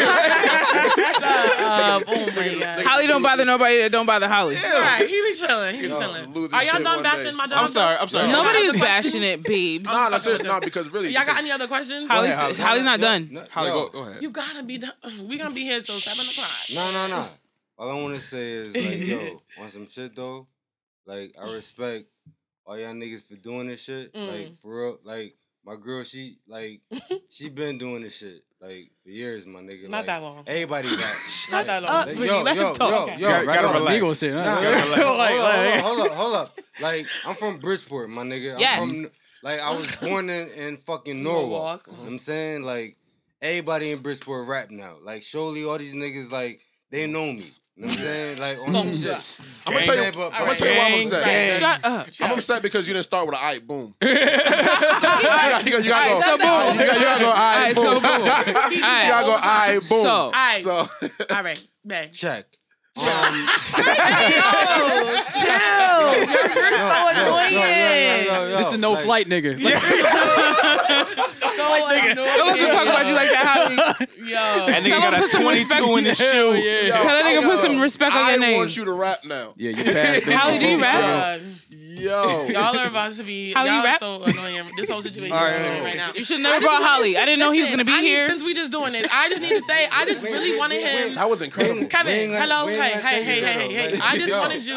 up. 1.23 2.03
Oh 2.07 2.25
my 2.35 2.57
god. 2.59 2.85
Holly 2.85 3.07
don't 3.07 3.21
bother 3.21 3.45
nobody 3.45 3.79
that 3.79 3.91
don't 3.91 4.05
bother 4.05 4.27
Holly. 4.27 4.55
Right, 4.55 5.07
he 5.07 5.21
be 5.21 5.33
chilling. 5.33 5.75
He 5.75 5.81
be 5.83 5.87
Yo, 5.87 5.99
chilling. 6.19 6.33
losing 6.33 6.55
Are 6.57 6.63
y'all 6.63 6.73
shit 6.73 6.83
done 6.83 6.95
one 6.95 7.03
bashing 7.03 7.23
day. 7.25 7.31
my 7.31 7.47
job? 7.47 7.57
I'm 7.59 7.67
sorry. 7.67 7.97
I'm 7.97 8.07
sorry. 8.07 8.31
Nobody 8.31 8.57
is 8.59 8.79
bashing 8.81 9.23
it, 9.23 9.43
babes. 9.45 9.85
Nah, 9.85 10.09
no, 10.09 10.17
seriously, 10.17 10.47
no, 10.47 10.59
because 10.59 10.89
really, 10.89 11.09
Y'all 11.09 11.19
got 11.25 11.27
because- 11.27 11.39
any 11.39 11.51
other 11.51 11.67
questions? 11.67 12.07
Holly's, 12.09 12.35
Holly. 12.35 12.53
Holly's 12.55 12.83
not 12.83 12.99
done. 12.99 13.29
No, 13.31 13.43
Holly, 13.51 13.69
yo, 13.69 13.73
go, 13.73 13.89
go 13.89 14.09
ahead. 14.09 14.21
You 14.23 14.29
gotta 14.31 14.63
be 14.63 14.77
done. 14.77 14.91
We 15.27 15.37
gonna 15.37 15.53
be 15.53 15.63
here 15.63 15.81
till 15.81 15.95
seven 15.95 16.25
o'clock. 16.25 16.93
No, 16.93 17.07
no, 17.07 17.15
no. 17.23 17.29
All 17.79 17.91
I 17.91 18.01
want 18.01 18.15
to 18.15 18.21
say 18.21 18.53
is 18.53 18.73
like, 18.75 19.07
yo, 19.07 19.41
on 19.61 19.69
some 19.69 19.87
shit 19.89 20.15
though, 20.15 20.47
like 21.05 21.35
I 21.39 21.51
respect 21.53 22.05
all 22.65 22.77
y'all 22.77 22.93
niggas 22.93 23.21
for 23.21 23.35
doing 23.35 23.67
this 23.67 23.81
shit. 23.81 24.13
Mm. 24.13 24.31
Like 24.31 24.55
for 24.61 24.81
real, 24.81 24.99
like 25.03 25.35
my 25.63 25.75
girl, 25.75 26.03
she 26.03 26.39
like 26.47 26.81
she 27.29 27.49
been 27.49 27.77
doing 27.77 28.01
this 28.01 28.17
shit 28.17 28.43
like 28.61 28.91
for 29.03 29.09
years, 29.09 29.45
my 29.45 29.59
nigga. 29.61 29.83
Not 29.89 29.97
like, 29.97 30.05
that 30.07 30.21
long. 30.23 30.43
Everybody 30.47 30.87
got. 30.89 30.97
Not 31.51 31.65
that 31.65 31.83
long. 31.83 31.91
Uh, 31.91 31.95
Like, 32.07 32.15
Brittany, 32.17 32.27
yo, 32.27 32.43
yo, 32.45 32.53
yo, 32.53 33.03
Okay. 33.03 33.17
yo, 33.19 33.27
Gotta- 33.29 33.45
right 33.47 33.55
gotta 33.55 33.67
on. 33.67 33.73
relax. 33.75 33.95
Ego 33.97 34.13
shit. 34.13 34.33
huh? 34.33 34.43
Nah, 34.43 34.61
Gotta 34.61 34.85
relax. 34.85 35.01
hold, 35.03 35.17
Like, 35.17 35.31
up, 35.31 35.39
hold 35.41 35.67
up, 35.77 35.81
hold 35.83 35.99
up, 36.07 36.11
hold 36.17 36.35
up. 36.35 36.59
Like 36.81 37.05
I'm 37.25 37.35
from 37.35 37.57
Bridgeport, 37.59 38.09
my 38.09 38.23
nigga. 38.23 38.53
I'm 38.55 38.59
Yes. 38.59 38.79
From, 38.79 39.09
like 39.43 39.59
I 39.59 39.71
was 39.71 39.95
born 39.97 40.29
in, 40.29 40.47
in 40.49 40.77
fucking 40.77 41.21
Norwalk. 41.23 41.49
Norwalk. 41.51 41.83
You 41.87 41.93
know 41.93 41.99
what 42.03 42.07
I'm 42.11 42.19
saying 42.19 42.63
like 42.63 42.97
everybody 43.41 43.91
in 43.91 43.99
Bridgeport 43.99 44.47
rap 44.47 44.69
now. 44.71 44.95
Like 45.03 45.21
surely 45.23 45.63
all 45.63 45.77
these 45.77 45.93
niggas 45.93 46.31
like 46.31 46.59
they 46.89 47.05
know 47.07 47.31
me. 47.31 47.51
You 47.77 47.83
know 47.83 47.89
what 47.89 47.97
I'm 47.99 48.03
saying? 48.03 48.37
Like 48.39 48.57
on 48.59 48.73
some 48.73 48.91
shit. 48.95 49.41
I'm 49.67 49.73
gonna 49.73 49.85
tell 49.85 49.95
you, 49.95 50.01
Gang, 50.01 50.13
but- 50.15 50.33
I'm 50.33 50.45
gonna 50.45 50.55
tell 50.57 50.67
you 50.67 50.77
why 50.77 50.85
I'm 50.87 50.99
upset. 50.99 51.23
Gang. 51.25 51.59
Shut 51.59 51.85
up. 51.85 52.07
I'm 52.21 52.31
upset 52.31 52.61
because 52.63 52.87
you 52.87 52.93
didn't 52.95 53.05
start 53.05 53.27
with 53.27 53.35
an 53.35 53.41
"I 53.43 53.59
boom." 53.59 53.93
you 54.01 54.07
gotta, 54.15 55.65
you 55.65 55.71
gotta 55.71 55.83
go. 55.83 55.93
Alright, 55.93 56.17
so 56.23 56.37
boom. 56.37 56.79
You 56.79 56.85
gotta, 56.87 56.99
you 56.99 57.05
gotta 57.05 57.23
go. 57.23 57.29
I 57.29 57.39
Alright, 57.53 57.75
boom. 57.75 57.83
so 57.83 57.91
boom. 57.93 58.01
you 58.73 58.81
gotta 58.81 59.25
go. 59.27 59.35
I 59.39 59.73
boom. 59.73 60.01
So- 60.01 60.09
Alright. 60.09 60.57
so 60.57 60.71
All 61.35 61.43
right, 61.43 61.67
bang. 61.85 62.09
Check. 62.11 62.45
Um, 62.97 63.03
Yo, 63.05 63.13
chill. 65.29 66.17
You're, 66.17 66.49
you're 66.57 66.81
so 66.81 66.99
annoying. 67.13 68.57
This 68.57 68.67
the 68.69 68.77
no 68.79 68.95
flight 68.95 69.27
nigga. 69.27 69.53
So 70.87 71.73
annoying. 71.73 72.15
Don't 72.15 72.47
let 72.47 72.59
them 72.59 72.71
talk 72.71 72.87
about 72.87 73.07
you 73.07 73.13
like 73.13 73.29
that, 73.29 73.45
Holly. 73.45 73.75
Yo. 74.27 74.35
That 74.35 74.83
nigga 74.83 74.89
Tell 74.89 74.99
got 75.01 75.13
him 75.13 75.19
a 75.19 75.21
put 75.23 75.31
some 75.31 75.41
22 75.43 75.63
respect- 75.63 75.97
in 75.97 76.05
his 76.05 76.17
shoe. 76.31 76.53
Yo, 76.55 76.91
Tell 76.91 77.03
that 77.05 77.25
nigga 77.25 77.43
put 77.43 77.59
some 77.59 77.79
respect 77.79 78.15
on 78.15 78.23
I 78.25 78.31
your 78.31 78.39
name. 78.39 78.57
want 78.57 78.77
you 78.77 78.85
to 78.85 78.93
rap 78.93 79.19
now. 79.25 79.53
Yeah, 79.57 79.71
you 79.71 79.83
passed. 79.83 80.23
Holly, 80.25 80.59
do 80.59 80.65
you 80.69 80.81
rap? 80.81 81.01
God. 81.01 81.41
Yo, 81.99 82.45
Y'all 82.49 82.77
are 82.77 82.85
about 82.85 83.11
to 83.13 83.23
be. 83.23 83.51
How 83.53 83.63
you 83.63 83.71
y'all 83.71 83.79
are 83.79 83.83
rap? 83.83 83.99
so 83.99 84.21
annoying. 84.21 84.69
This 84.77 84.87
whole 84.87 85.01
situation 85.01 85.35
All 85.35 85.43
right, 85.43 85.55
is 85.55 85.61
annoying 85.61 85.73
right. 85.77 85.83
right 85.83 85.95
now. 85.97 86.13
You 86.13 86.23
should 86.23 86.41
never 86.41 86.59
brought 86.63 86.83
Holly. 86.83 87.17
I 87.17 87.25
didn't 87.25 87.39
know 87.39 87.49
he 87.49 87.61
was 87.63 87.71
gonna 87.71 87.85
be 87.85 87.91
I 87.91 88.01
need- 88.01 88.07
here. 88.07 88.29
Since 88.29 88.43
we 88.43 88.53
just 88.53 88.71
doing 88.71 88.93
this, 88.93 89.07
I 89.11 89.29
just 89.29 89.41
need 89.41 89.49
to 89.49 89.61
say, 89.63 89.87
I 89.91 90.05
just 90.05 90.23
really 90.23 90.55
wanted 90.59 90.79
him. 90.79 91.15
that 91.15 91.27
was 91.27 91.41
incredible. 91.41 91.87
Kevin, 91.87 92.13
ain't 92.13 92.33
hello, 92.35 92.67
we 92.67 92.73
hey, 92.73 92.83
ain't 92.83 92.93
gonna 93.01 93.07
hey, 93.07 93.23
take 93.25 93.43
hey, 93.43 93.73
hey, 93.73 93.89
hey, 93.89 93.99
I 94.03 94.15
just 94.15 94.27
yo, 94.29 94.39
wanted 94.39 94.63
you. 94.63 94.75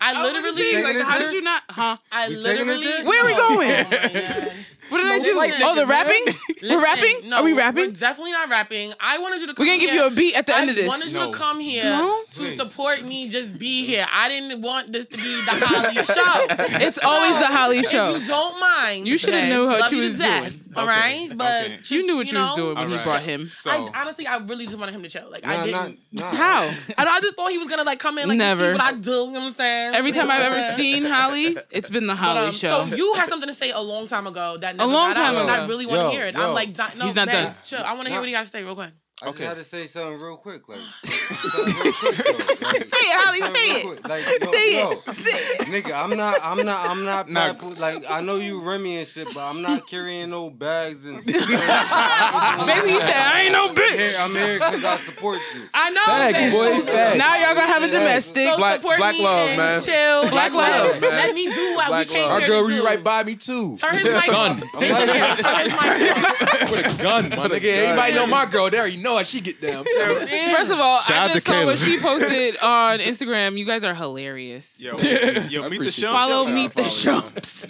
I 0.00 0.22
literally, 0.22 0.82
like, 0.84 0.96
how 1.04 1.18
did 1.18 1.32
you 1.32 1.40
not? 1.40 1.62
Huh? 1.68 1.96
I 2.12 2.28
We 2.28 2.36
taking 2.36 2.50
it 2.50 2.66
literally. 2.66 2.86
there? 2.86 3.04
Where 3.04 3.24
we 3.24 3.34
going? 3.34 3.70
Oh 3.70 3.90
my 3.90 4.08
God. 4.12 4.52
What 4.90 5.02
did 5.02 5.10
I 5.12 5.18
do? 5.18 5.34
Listen, 5.38 5.60
Oh, 5.62 5.74
the 5.74 5.86
rapping? 5.86 6.24
We're 6.62 6.82
rapping? 6.82 7.28
No, 7.28 7.36
Are 7.38 7.42
we 7.42 7.52
rapping? 7.52 7.86
We're 7.86 7.92
definitely 7.92 8.32
not 8.32 8.48
rapping. 8.48 8.92
I 9.00 9.18
wanted 9.18 9.40
you 9.40 9.46
to. 9.48 9.54
Come 9.54 9.66
We're 9.66 9.72
gonna 9.74 9.84
give 9.86 9.94
you 9.94 10.06
a 10.06 10.10
beat 10.10 10.36
at 10.36 10.46
the 10.46 10.56
end 10.56 10.70
of 10.70 10.76
this. 10.76 10.84
I 10.86 10.88
wanted 10.88 11.08
you 11.08 11.14
No. 11.18 11.30
to 11.30 11.36
come 11.36 11.60
here 11.60 11.84
No? 11.84 12.22
to 12.32 12.36
Please. 12.36 12.56
support 12.56 13.02
me. 13.04 13.28
Just 13.28 13.58
be 13.58 13.84
here. 13.84 14.06
I 14.10 14.28
didn't 14.28 14.60
want 14.62 14.92
this 14.92 15.06
to 15.06 15.16
be 15.16 15.22
the 15.22 15.50
Holly 15.66 15.94
show. 16.02 16.80
It's 16.84 16.98
always 16.98 17.38
the 17.38 17.46
Holly 17.46 17.82
show. 17.82 17.84
If 17.84 17.90
show. 17.90 18.16
you 18.22 18.26
don't 18.28 18.60
mind, 18.60 19.06
You 19.08 19.18
shoulda 19.18 19.38
babe, 19.38 19.48
knew 19.52 19.66
what 19.66 19.80
love 19.80 19.92
you 19.92 20.00
to 20.02 20.08
was 20.08 20.18
death, 20.18 20.50
doing. 20.50 20.60
All 20.76 20.82
Okay, 20.84 20.90
right, 21.28 21.28
but 21.36 21.64
okay. 21.66 21.76
just, 21.76 21.90
You 21.92 22.06
knew 22.06 22.16
what 22.16 22.30
you 22.32 22.38
was 22.38 22.54
doing 22.56 22.74
when 22.76 22.88
you 22.90 22.96
brought 23.04 23.22
him. 23.22 23.48
So 23.48 23.70
I 23.70 23.90
honestly, 24.00 24.26
I 24.26 24.38
really 24.38 24.64
just 24.66 24.78
wanted 24.78 24.94
him 24.94 25.02
to 25.02 25.08
chill. 25.08 25.30
Like 25.30 25.46
I 25.46 25.64
didn't. 25.64 25.98
nah, 26.12 26.22
nah. 26.30 26.30
How? 26.36 26.62
I, 26.62 27.04
I 27.04 27.20
just 27.20 27.36
thought 27.36 27.50
he 27.50 27.58
was 27.58 27.68
gonna 27.68 27.84
like 27.84 27.98
come 28.00 28.18
in 28.18 28.28
like 28.28 28.38
Never. 28.38 28.66
see 28.66 28.72
what 28.72 28.82
I 28.82 28.92
do. 28.92 29.10
You 29.10 29.26
know 29.32 29.40
what 29.40 29.42
I'm 29.48 29.54
saying? 29.54 29.94
Every 29.94 30.12
time 30.12 30.30
I've 30.30 30.40
ever 30.52 30.76
seen 30.76 31.04
Holly, 31.04 31.56
it's 31.70 31.90
been 31.90 32.06
the 32.06 32.14
But, 32.14 32.18
Holly 32.18 32.46
um, 32.48 32.52
show. 32.52 32.86
So 32.88 32.94
you 32.96 33.14
had 33.14 33.28
something 33.28 33.48
to 33.48 33.54
say 33.54 33.70
a 33.70 33.80
long 33.80 34.08
time 34.08 34.26
ago 34.26 34.56
that 34.58 34.73
never 34.76 34.92
long 34.92 35.10
got 35.10 35.16
time 35.16 35.36
out, 35.36 35.42
and 35.42 35.50
I 35.50 35.66
really 35.66 35.86
want 35.86 36.00
to 36.02 36.10
hear 36.10 36.26
it. 36.26 36.34
yo. 36.34 36.40
I'm 36.40 36.54
like, 36.54 36.72
di- 36.74 36.92
no, 36.96 37.04
He's 37.06 37.14
not 37.14 37.26
man, 37.26 37.44
done. 37.46 37.54
Chill. 37.64 37.82
I 37.82 37.92
want 37.94 38.06
to 38.06 38.10
hear 38.10 38.20
what 38.20 38.28
he 38.28 38.32
got 38.34 38.44
to 38.44 38.50
say 38.50 38.62
real 38.62 38.74
quick. 38.74 38.90
I 39.22 39.26
just 39.26 39.38
Okay. 39.38 39.46
had 39.48 39.56
to 39.58 39.64
say 39.64 39.86
something 39.86 40.20
real 40.20 40.36
quick, 40.36 40.68
like 40.68 40.80
something 41.04 41.74
real 41.84 41.92
quick, 41.92 42.16
though. 42.16 42.32
Like, 42.64 42.82
Say 42.84 43.06
it, 43.06 43.20
Holly, 43.20 43.38
something 43.40 43.54
say 43.62 43.70
it. 43.80 43.86
quick. 43.86 44.08
Like, 44.08 44.24
yo, 44.26 44.50
Say 44.52 44.80
yo, 44.80 44.90
it. 45.06 45.14
Say 45.14 45.30
it. 45.54 45.60
nigga, 45.84 45.92
I'm 46.02 46.16
not, 46.16 46.38
I'm 46.42 46.64
not, 46.66 46.90
I'm 46.90 47.04
not, 47.04 47.28
Nah. 47.34 47.54
papu- 47.54 47.78
like 47.78 48.02
I 48.10 48.20
know 48.22 48.36
you 48.36 48.60
Remy 48.60 48.96
and 48.98 49.06
shit, 49.06 49.28
but 49.32 49.38
I'm 49.48 49.62
not 49.62 49.86
carrying 49.86 50.30
no 50.30 50.50
bags 50.50 51.06
and. 51.06 51.24
Basically, 51.26 51.52
you 51.54 53.00
said, 53.00 53.14
I 53.16 53.42
ain't 53.44 53.52
no 53.52 53.68
I'm 53.68 53.76
here, 53.76 53.84
bitch. 53.86 54.16
I'm 54.24 54.30
here 54.32 54.54
because 54.54 54.84
I 54.84 54.96
support 54.98 55.38
you. 55.54 55.62
I 55.74 55.90
know. 55.90 56.04
Facts, 56.04 56.32
man. 56.34 56.52
boy, 56.52 56.80
facts. 56.90 57.16
Now 57.18 57.36
y'all 57.36 57.54
gonna 57.54 57.66
have 57.68 57.82
a 57.84 57.86
domestic. 57.88 58.48
So 58.48 58.56
Black- 58.56 58.76
support 58.76 58.98
black 58.98 59.14
me 59.14 59.22
love, 59.22 59.48
and 59.48 59.56
man. 59.58 59.80
Chill. 59.82 60.28
Black 60.30 60.52
love, 60.52 61.00
man. 61.00 61.10
Let 61.10 61.34
me 61.34 61.54
do 61.54 61.74
what 61.76 61.88
Black 61.88 62.08
we 62.08 62.14
came 62.14 62.28
love. 62.28 62.42
here 62.42 62.54
Our 62.56 62.62
to 62.68 62.74
do. 62.76 62.84
right 62.84 63.04
by 63.04 63.22
me 63.22 63.36
too. 63.36 63.76
Turn 63.76 63.94
his 63.94 64.04
mic 64.12 64.26
Gun. 64.26 64.52
off. 64.62 64.72
Bitch, 64.72 65.00
in 65.02 65.08
here. 65.08 65.36
Turn 65.36 66.00
his 66.00 66.16
mic. 66.22 66.70
With 66.70 67.00
a 67.00 67.02
gun, 67.02 67.28
my 67.30 67.48
nigga. 67.48 67.64
Anybody 67.86 68.14
know 68.14 68.26
my 68.26 68.46
girl? 68.46 68.70
There, 68.70 68.86
you 68.88 69.02
know 69.04 69.16
how 69.16 69.22
she 69.22 69.40
get 69.40 69.60
down. 69.60 69.84
I'm. 70.00 70.54
First 70.56 70.72
of 70.72 70.80
all, 70.80 71.00
Shout 71.02 71.30
I 71.30 71.32
just 71.32 71.46
to 71.46 71.52
saw 71.52 71.64
what 71.64 71.78
she 71.78 71.98
posted 72.00 72.56
on 72.62 72.98
Instagram. 72.98 73.56
You 73.56 73.64
guys 73.64 73.84
are 73.84 73.94
hilarious. 73.94 74.74
Yes. 74.78 75.02
Yo, 75.04 75.62
yo, 75.62 75.68
meet 75.68 75.76
the 75.76 75.76
appreciate 75.76 76.08
shumps. 76.08 76.12
Follow 76.12 76.46
I 76.46 76.52
Meet 76.52 76.70
the 76.74 76.82
gotta 76.82 76.94
Shumps. 76.94 77.66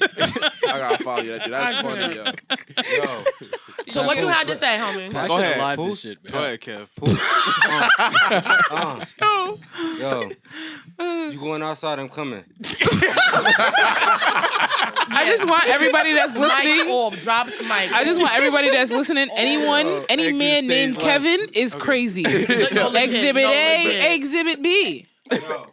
I 0.69 0.79
gotta 0.79 1.05
follow 1.05 1.23
you. 1.23 1.33
That 1.33 1.43
dude. 1.45 1.53
That's 1.53 1.75
funny, 1.77 2.15
yo. 2.15 2.25
Yo, 3.05 3.25
So 3.93 4.03
what 4.07 4.19
you 4.19 4.29
had 4.29 4.47
to 4.49 4.55
say, 4.55 4.77
homie? 4.79 5.15
I 5.15 5.27
Go 5.29 5.37
should 5.37 5.45
ahead, 5.45 5.57
have 5.57 5.59
live 5.59 5.77
Pooh. 5.79 5.89
this 5.89 6.01
shit, 6.01 6.25
man. 6.25 6.33
Go 6.33 6.39
ahead, 6.39 6.61
Kev. 6.61 6.89
uh, 8.71 9.05
yo, 10.01 10.31
you 11.33 11.39
going 11.41 11.63
outside? 11.63 11.99
I'm 11.99 12.09
coming. 12.09 12.45
I 15.17 15.25
just 15.27 15.47
want 15.47 15.67
everybody 15.69 16.13
that's 16.13 16.35
Mike 16.35 16.65
listening. 16.65 16.93
off, 16.93 17.19
drops 17.21 17.61
mic. 17.63 17.93
I 17.93 18.05
just 18.05 18.21
want 18.21 18.35
everybody 18.35 18.71
that's 18.71 18.91
listening. 18.91 19.29
Anyone, 19.37 19.87
Oh, 19.87 20.05
any 20.09 20.33
man 20.33 20.67
named 20.67 20.95
left. 20.95 21.05
Kevin 21.07 21.49
is 21.55 21.75
crazy. 21.75 22.23
No, 22.23 22.31
Exhibit 22.95 23.43
no, 23.43 23.51
A, 23.53 23.85
legit. 23.87 24.13
Exhibit 24.13 24.63
B. 24.63 25.07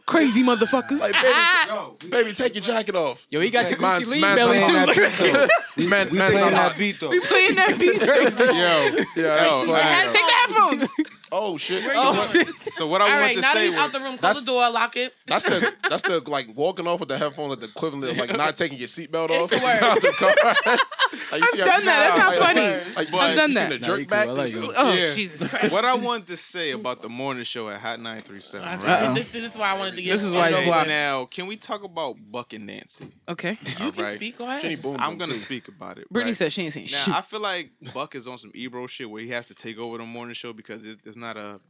Crazy 0.05 0.43
motherfuckers. 0.43 0.99
Like, 0.99 1.13
baby, 1.13 2.09
baby, 2.09 2.31
take 2.33 2.55
your 2.55 2.61
jacket 2.63 2.95
off. 2.95 3.27
Yo, 3.29 3.39
he 3.41 3.49
got 3.49 3.69
the 3.69 3.75
Gucci 3.75 3.81
Mane's- 3.81 4.09
Lee 4.09 4.21
man's 4.21 4.35
belly 4.39 4.59
not 4.59 4.67
too. 4.67 4.77
hot. 4.77 4.87
Look 4.87 4.97
at 4.97 5.17
though. 5.19 5.33
Man, 5.33 5.47
We 5.77 5.87
man's 5.87 6.09
playing 6.09 6.17
not 6.17 6.31
that 6.51 6.53
hot. 6.71 6.77
beat 6.77 6.99
though. 6.99 7.09
We 7.09 7.19
playing 7.19 7.55
that 7.55 7.77
beat 7.79 7.99
crazy. 7.99 8.43
Yo, 8.43 8.51
Yeah, 8.53 9.05
that's 9.15 9.15
Yo, 9.15 9.49
funny. 9.59 9.71
man. 9.73 10.13
Take 10.13 10.25
the 10.25 10.31
headphones. 10.31 10.89
Oh 11.31 11.57
shit. 11.57 11.83
Oh, 11.95 12.13
So- 12.15 12.27
shit. 12.29 12.47
so 12.73 12.87
what 12.87 13.01
I 13.01 13.05
All 13.05 13.09
wanted 13.11 13.21
right, 13.23 13.35
to 13.35 13.41
now 13.41 13.53
that 13.53 13.53
say 13.53 13.61
he's 13.63 13.71
was, 13.71 13.79
out 13.79 13.91
the 13.93 13.99
room, 13.99 14.07
close 14.17 14.21
That's- 14.21 14.39
the 14.41 14.45
door, 14.47 14.69
lock 14.71 14.97
it. 14.97 15.13
That's 15.27 15.45
the 15.45 15.73
that's 15.89 16.03
the 16.03 16.19
like 16.29 16.47
walking 16.55 16.87
off 16.87 16.99
with 16.99 17.09
the 17.09 17.17
headphone 17.17 17.51
at 17.51 17.59
the 17.59 17.67
equivalent 17.67 18.11
of 18.11 18.17
like 18.17 18.35
not 18.35 18.55
taking 18.57 18.77
your 18.77 18.87
seatbelt 18.87 19.29
off. 19.29 19.49
the 19.49 19.57
word. 19.63 19.81
Out 19.83 20.01
the 20.01 20.11
car. 20.11 20.33
Like, 21.31 21.41
you 21.41 21.47
see 21.47 21.59
how- 21.59 21.65
done 21.65 21.75
you 21.75 21.81
see 21.81 21.85
that. 21.85 22.15
That's 22.15 22.17
how- 22.17 22.29
not 22.31 22.35
funny. 22.37 22.61
Like, 22.61 22.95
like, 22.95 23.13
I've 23.21 23.29
you 23.29 23.35
done 23.35 23.51
that. 23.53 23.69
the 23.69 23.79
Nah, 23.79 23.87
jerk 23.87 23.99
you 23.99 24.05
back. 24.07 24.25
cool. 24.27 24.35
I 24.35 24.37
like 24.43 24.51
This. 24.51 24.71
Oh, 24.77 24.93
Yeah. 24.93 25.13
Jesus 25.13 25.47
Christ. 25.47 25.71
what 25.71 25.85
I 25.85 25.95
wanted 25.95 26.27
to 26.27 26.37
say 26.37 26.71
about 26.71 27.01
the 27.01 27.09
morning 27.09 27.43
show 27.43 27.69
at 27.69 27.79
Hot 27.79 27.99
937, 27.99 28.67
right? 28.67 29.03
Uh-oh. 29.03 29.13
This, 29.13 29.31
this 29.31 29.51
is 29.53 29.57
why 29.57 29.71
I 29.71 29.77
wanted 29.77 29.95
to 29.95 30.01
get. 30.01 30.11
This 30.11 30.23
is 30.23 30.33
why 30.33 30.49
it's 30.49 30.57
Okay, 30.57 30.65
blocked. 30.65 30.87
Now, 30.89 31.25
can 31.25 31.47
we 31.47 31.55
talk 31.55 31.83
about 31.83 32.17
Buck 32.31 32.53
and 32.53 32.65
Nancy? 32.67 33.07
Okay. 33.29 33.57
You 33.79 33.91
can 33.91 34.03
right. 34.03 34.15
speak. 34.15 34.37
Go 34.37 34.45
ahead. 34.49 34.81
Boom. 34.81 34.97
I'm 34.99 35.11
Boom, 35.11 35.19
gonna 35.19 35.33
too. 35.33 35.37
speak 35.39 35.67
about 35.67 35.97
it. 35.97 36.09
Brittany 36.09 36.31
right? 36.31 36.35
said 36.37 36.51
she 36.51 36.63
ain't 36.63 36.73
seen 36.73 36.83
Now, 36.83 36.87
shit. 36.97 37.13
I 37.15 37.21
feel 37.21 37.39
like 37.39 37.71
Buck 37.93 38.15
is 38.15 38.27
on 38.27 38.37
some 38.37 38.51
Ebro 38.53 38.87
shit 38.87 39.09
where 39.09 39.21
he 39.21 39.29
has 39.29 39.47
to 39.47 39.55
take 39.55 39.77
over 39.77 39.97
the 39.97 40.05
morning 40.05 40.33
show 40.33 40.53
because 40.53 40.83
there's, 40.83 40.97
there's 40.97 41.17
not 41.21 41.37
a 41.37 41.61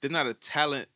there's 0.00 0.12
not 0.12 0.26
a 0.26 0.34
talent 0.34 0.88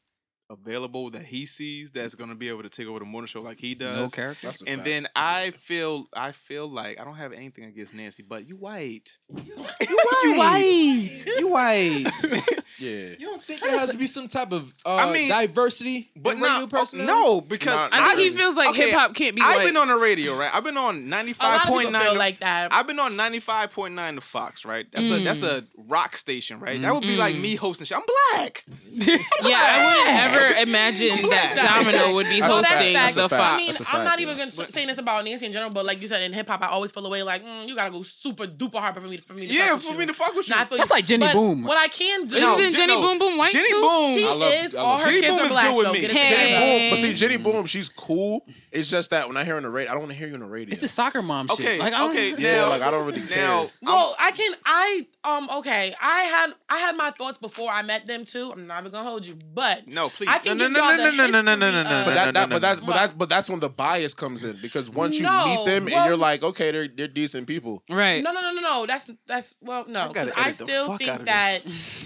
available 0.52 1.10
that 1.10 1.22
he 1.24 1.46
sees 1.46 1.90
that's 1.90 2.14
gonna 2.14 2.34
be 2.34 2.48
able 2.48 2.62
to 2.62 2.68
take 2.68 2.86
over 2.86 2.98
the 2.98 3.04
morning 3.04 3.26
show 3.26 3.40
like 3.42 3.58
he 3.58 3.74
does. 3.74 3.96
No 3.96 4.08
character. 4.08 4.48
And 4.48 4.56
fact. 4.80 4.84
then 4.84 5.06
I 5.16 5.50
feel 5.52 6.06
I 6.14 6.32
feel 6.32 6.68
like 6.68 7.00
I 7.00 7.04
don't 7.04 7.16
have 7.16 7.32
anything 7.32 7.64
against 7.64 7.94
Nancy, 7.94 8.22
but 8.22 8.46
you 8.46 8.56
white. 8.56 9.18
You 9.44 9.54
white. 10.36 11.24
You 11.38 11.48
white. 11.48 12.04
yeah. 12.78 13.08
You 13.18 13.26
don't 13.26 13.42
think 13.42 13.60
there 13.60 13.70
has 13.70 13.90
to 13.90 13.98
be 13.98 14.06
some 14.06 14.28
type 14.28 14.52
of 14.52 14.72
uh, 14.86 14.96
I 14.96 15.12
mean- 15.12 15.28
diversity 15.28 16.10
But 16.16 16.34
in 16.34 16.40
no, 16.40 16.46
radio 16.54 16.66
personality? 16.66 17.12
no, 17.12 17.40
because 17.40 17.72
Nah, 17.72 17.88
I 17.92 18.14
think 18.14 18.30
he 18.32 18.36
feels 18.36 18.56
like 18.56 18.70
okay, 18.70 18.90
hip 18.90 18.98
hop 18.98 19.14
can't 19.14 19.34
be 19.34 19.42
I've 19.42 19.56
white. 19.56 19.66
been 19.66 19.76
on 19.76 19.88
the 19.88 19.96
radio, 19.96 20.36
right? 20.36 20.54
I've 20.54 20.64
been 20.64 20.76
on 20.76 20.96
A 20.96 20.98
lot 20.98 21.06
ninety 21.06 21.30
of 21.32 21.36
five 21.38 21.60
people 21.62 21.74
point 21.76 21.92
nine. 21.92 22.02
feel 22.02 22.16
like 22.18 22.40
that. 22.40 22.72
I've 22.72 22.86
been 22.86 22.98
on 22.98 23.16
ninety 23.16 23.40
five 23.40 23.70
point 23.70 23.94
nine 23.94 24.14
to 24.16 24.20
Fox, 24.20 24.64
right? 24.64 24.86
That's 24.92 25.06
a 25.06 25.22
that's 25.24 25.42
a 25.42 25.64
rock 25.76 26.16
station, 26.16 26.60
right? 26.60 26.80
That 26.80 26.92
would 26.94 27.02
be 27.02 27.16
like 27.16 27.36
me 27.36 27.54
hosting 27.56 27.86
shit. 27.86 27.96
I'm 27.98 28.04
black. 28.36 28.64
yeah, 28.90 29.16
I 29.42 29.96
wouldn't 29.96 30.18
ever 30.34 30.41
imagine 30.59 31.28
that 31.28 31.55
Domino 31.56 32.14
would 32.14 32.27
be 32.27 32.40
That's 32.40 32.52
a 32.55 32.56
that's 32.62 32.69
fact. 32.69 32.78
hosting 32.78 32.93
That's 32.94 33.14
the 33.14 33.24
a 33.24 33.28
fact. 33.28 33.43
I 33.43 33.56
mean, 33.56 33.66
That's 33.69 33.81
a 33.81 33.82
I'm 33.82 33.86
fact, 33.93 34.05
not 34.05 34.19
yeah. 34.19 34.24
even 34.24 34.36
gonna 34.39 34.48
s- 34.48 34.74
saying 34.74 34.86
this 34.89 34.98
about 34.98 35.24
Nancy 35.24 35.47
in 35.47 35.52
general, 35.52 35.70
but 35.70 35.85
like 35.85 36.01
you 36.02 36.09
said, 36.09 36.23
in 36.23 36.32
hip 36.32 36.48
hop, 36.48 36.62
I 36.62 36.66
always 36.69 36.90
feel 36.93 37.06
away 37.06 37.23
like 37.23 37.44
mm, 37.44 37.66
you 37.66 37.74
gotta 37.77 37.90
go 37.90 38.02
super 38.02 38.47
duper 38.47 38.78
hard 38.81 38.94
for 38.94 39.01
me 39.01 39.16
to 39.16 39.23
for 39.23 39.35
me 39.35 39.47
to 39.47 39.52
Yeah, 39.52 39.66
fuck 39.66 39.74
with 39.74 39.82
for 39.85 39.93
you. 39.93 39.98
me 39.98 40.06
to 40.06 40.14
fuck 40.14 40.35
with 40.35 40.48
you. 40.48 40.55
Nah, 40.56 40.64
That's 40.64 40.90
you. 40.90 40.97
like 40.97 41.05
Jenny 41.05 41.27
But 41.27 41.32
Boom. 41.35 41.64
What 41.64 41.78
I 41.78 41.89
can 41.89 42.27
do, 42.27 42.40
No, 42.40 42.59
Isn't 42.59 42.73
Jenny 42.74 42.94
no. 42.94 43.01
Boom 43.02 43.19
Boom 43.19 43.36
white 43.36 43.52
Jenny 43.52 43.69
too? 43.69 43.81
Boom. 43.81 44.14
she 44.14 44.24
I 44.27 44.32
love- 44.32 44.52
is. 44.64 44.74
I 44.74 44.78
all 44.78 44.98
her 44.98 45.05
Jenny 45.05 45.20
kids 45.20 45.32
Boom 45.32 45.40
are 45.40 45.47
is 45.47 45.52
black 45.52 45.69
good 45.69 45.77
with 45.77 45.86
though. 45.86 45.93
me. 45.93 46.01
Hey. 46.01 46.31
Jenny 46.31 46.81
Boom, 46.81 46.90
but 46.90 46.98
see. 46.98 47.14
Jenny 47.14 47.36
Boom, 47.39 47.66
she's 47.66 47.89
cool. 47.89 48.47
It's 48.70 48.89
just 48.90 49.10
that 49.10 49.28
when 49.28 49.36
I 49.36 49.44
hear 49.44 49.52
her 49.55 49.56
on 49.59 49.62
the 49.64 49.70
radio, 49.70 49.90
I 49.90 49.94
don't 49.94 50.02
want 50.02 50.12
to 50.12 50.19
hear 50.19 50.28
you 50.28 50.35
on 50.35 50.40
the 50.40 50.47
radio. 50.47 50.73
It's 50.73 50.81
the 50.81 50.89
soccer 50.89 51.23
mom 51.23 51.48
shit. 51.48 51.60
Okay, 51.60 51.78
Like, 51.78 51.93
I 51.94 51.98
don't, 51.98 52.10
okay, 52.10 52.35
yeah, 52.39 52.66
like 52.66 52.82
I 52.82 52.90
don't 52.90 53.06
really 53.06 53.20
care. 53.20 53.36
now, 53.47 53.69
Well, 53.82 54.16
I 54.19 54.31
can. 54.32 54.55
I 54.64 55.06
um. 55.24 55.48
Okay, 55.59 55.94
I 56.01 56.20
had 56.23 56.55
I 56.69 56.78
had 56.78 56.97
my 56.97 57.10
thoughts 57.10 57.39
before 57.39 57.70
I 57.70 57.82
met 57.82 58.06
them 58.06 58.24
too. 58.24 58.51
I'm 58.52 58.66
not 58.66 58.81
even 58.81 58.93
gonna 58.93 59.09
hold 59.09 59.27
you, 59.27 59.35
but 59.55 59.86
no, 59.86 60.09
please. 60.09 60.28
I 60.34 60.38
can 60.38 60.56
no, 60.59 60.64
give 60.64 60.72
no, 60.72 60.78
y'all 60.80 60.96
no, 60.96 61.10
the 61.10 61.16
no, 61.16 61.26
no, 61.26 61.42
no, 61.42 61.54
no, 61.54 61.70
no, 61.70 61.78
history 61.78 61.82
no, 61.98 62.04
But 62.04 62.10
no, 62.10 62.14
that, 62.14 62.26
no, 62.26 62.32
that 62.32 62.48
no, 62.48 62.54
but 62.56 62.62
that's 62.62 62.80
but 62.80 62.94
that's 62.94 63.12
but 63.12 63.28
that's 63.28 63.50
when 63.50 63.60
the 63.60 63.68
bias 63.68 64.14
comes 64.14 64.44
in 64.44 64.56
because 64.62 64.88
once 64.90 65.16
you 65.16 65.22
No, 65.22 65.44
meet 65.46 65.64
them 65.66 65.84
and 65.86 65.92
well- 65.94 66.06
you're 66.09 66.16
like, 66.16 66.42
okay, 66.42 66.70
they're 66.70 66.88
they're 66.88 67.09
decent 67.09 67.46
people. 67.46 67.82
Right. 67.90 68.22
No, 68.22 68.32
no, 68.32 68.40
no, 68.40 68.52
no, 68.52 68.60
no. 68.60 68.86
That's 68.86 69.10
that's 69.26 69.54
well, 69.60 69.84
no. 69.88 70.00
I 70.10 70.12
gotta 70.12 70.30
'cause 70.30 70.32
I, 70.36 70.48
edit 70.48 70.59
the 70.59 70.64
still 70.64 70.84
fuck 70.86 70.92
out 70.92 70.98
think 70.98 71.20
of 71.20 71.26
that. 71.26 71.60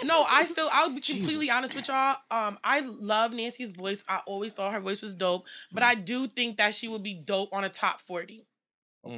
no, 0.04 0.24
I 0.28 0.44
still. 0.44 0.68
I'll 0.72 0.90
be 0.94 1.00
completely 1.12 1.50
honest 1.50 1.74
with 1.74 1.88
y'all. 1.88 2.16
Um, 2.30 2.58
I 2.64 2.80
love 2.80 3.32
Nancy's 3.32 3.74
voice. 3.74 4.02
I 4.08 4.20
always 4.26 4.52
thought 4.52 4.72
her 4.72 4.80
voice 4.80 5.00
was 5.02 5.14
dope, 5.14 5.46
but 5.72 5.82
I 5.82 5.94
do 5.94 6.26
think 6.26 6.56
that 6.58 6.74
she 6.74 6.88
would 6.88 7.02
be 7.02 7.14
dope 7.14 7.50
on 7.52 7.64
a 7.64 7.68
top 7.68 8.00
forty. 8.00 8.46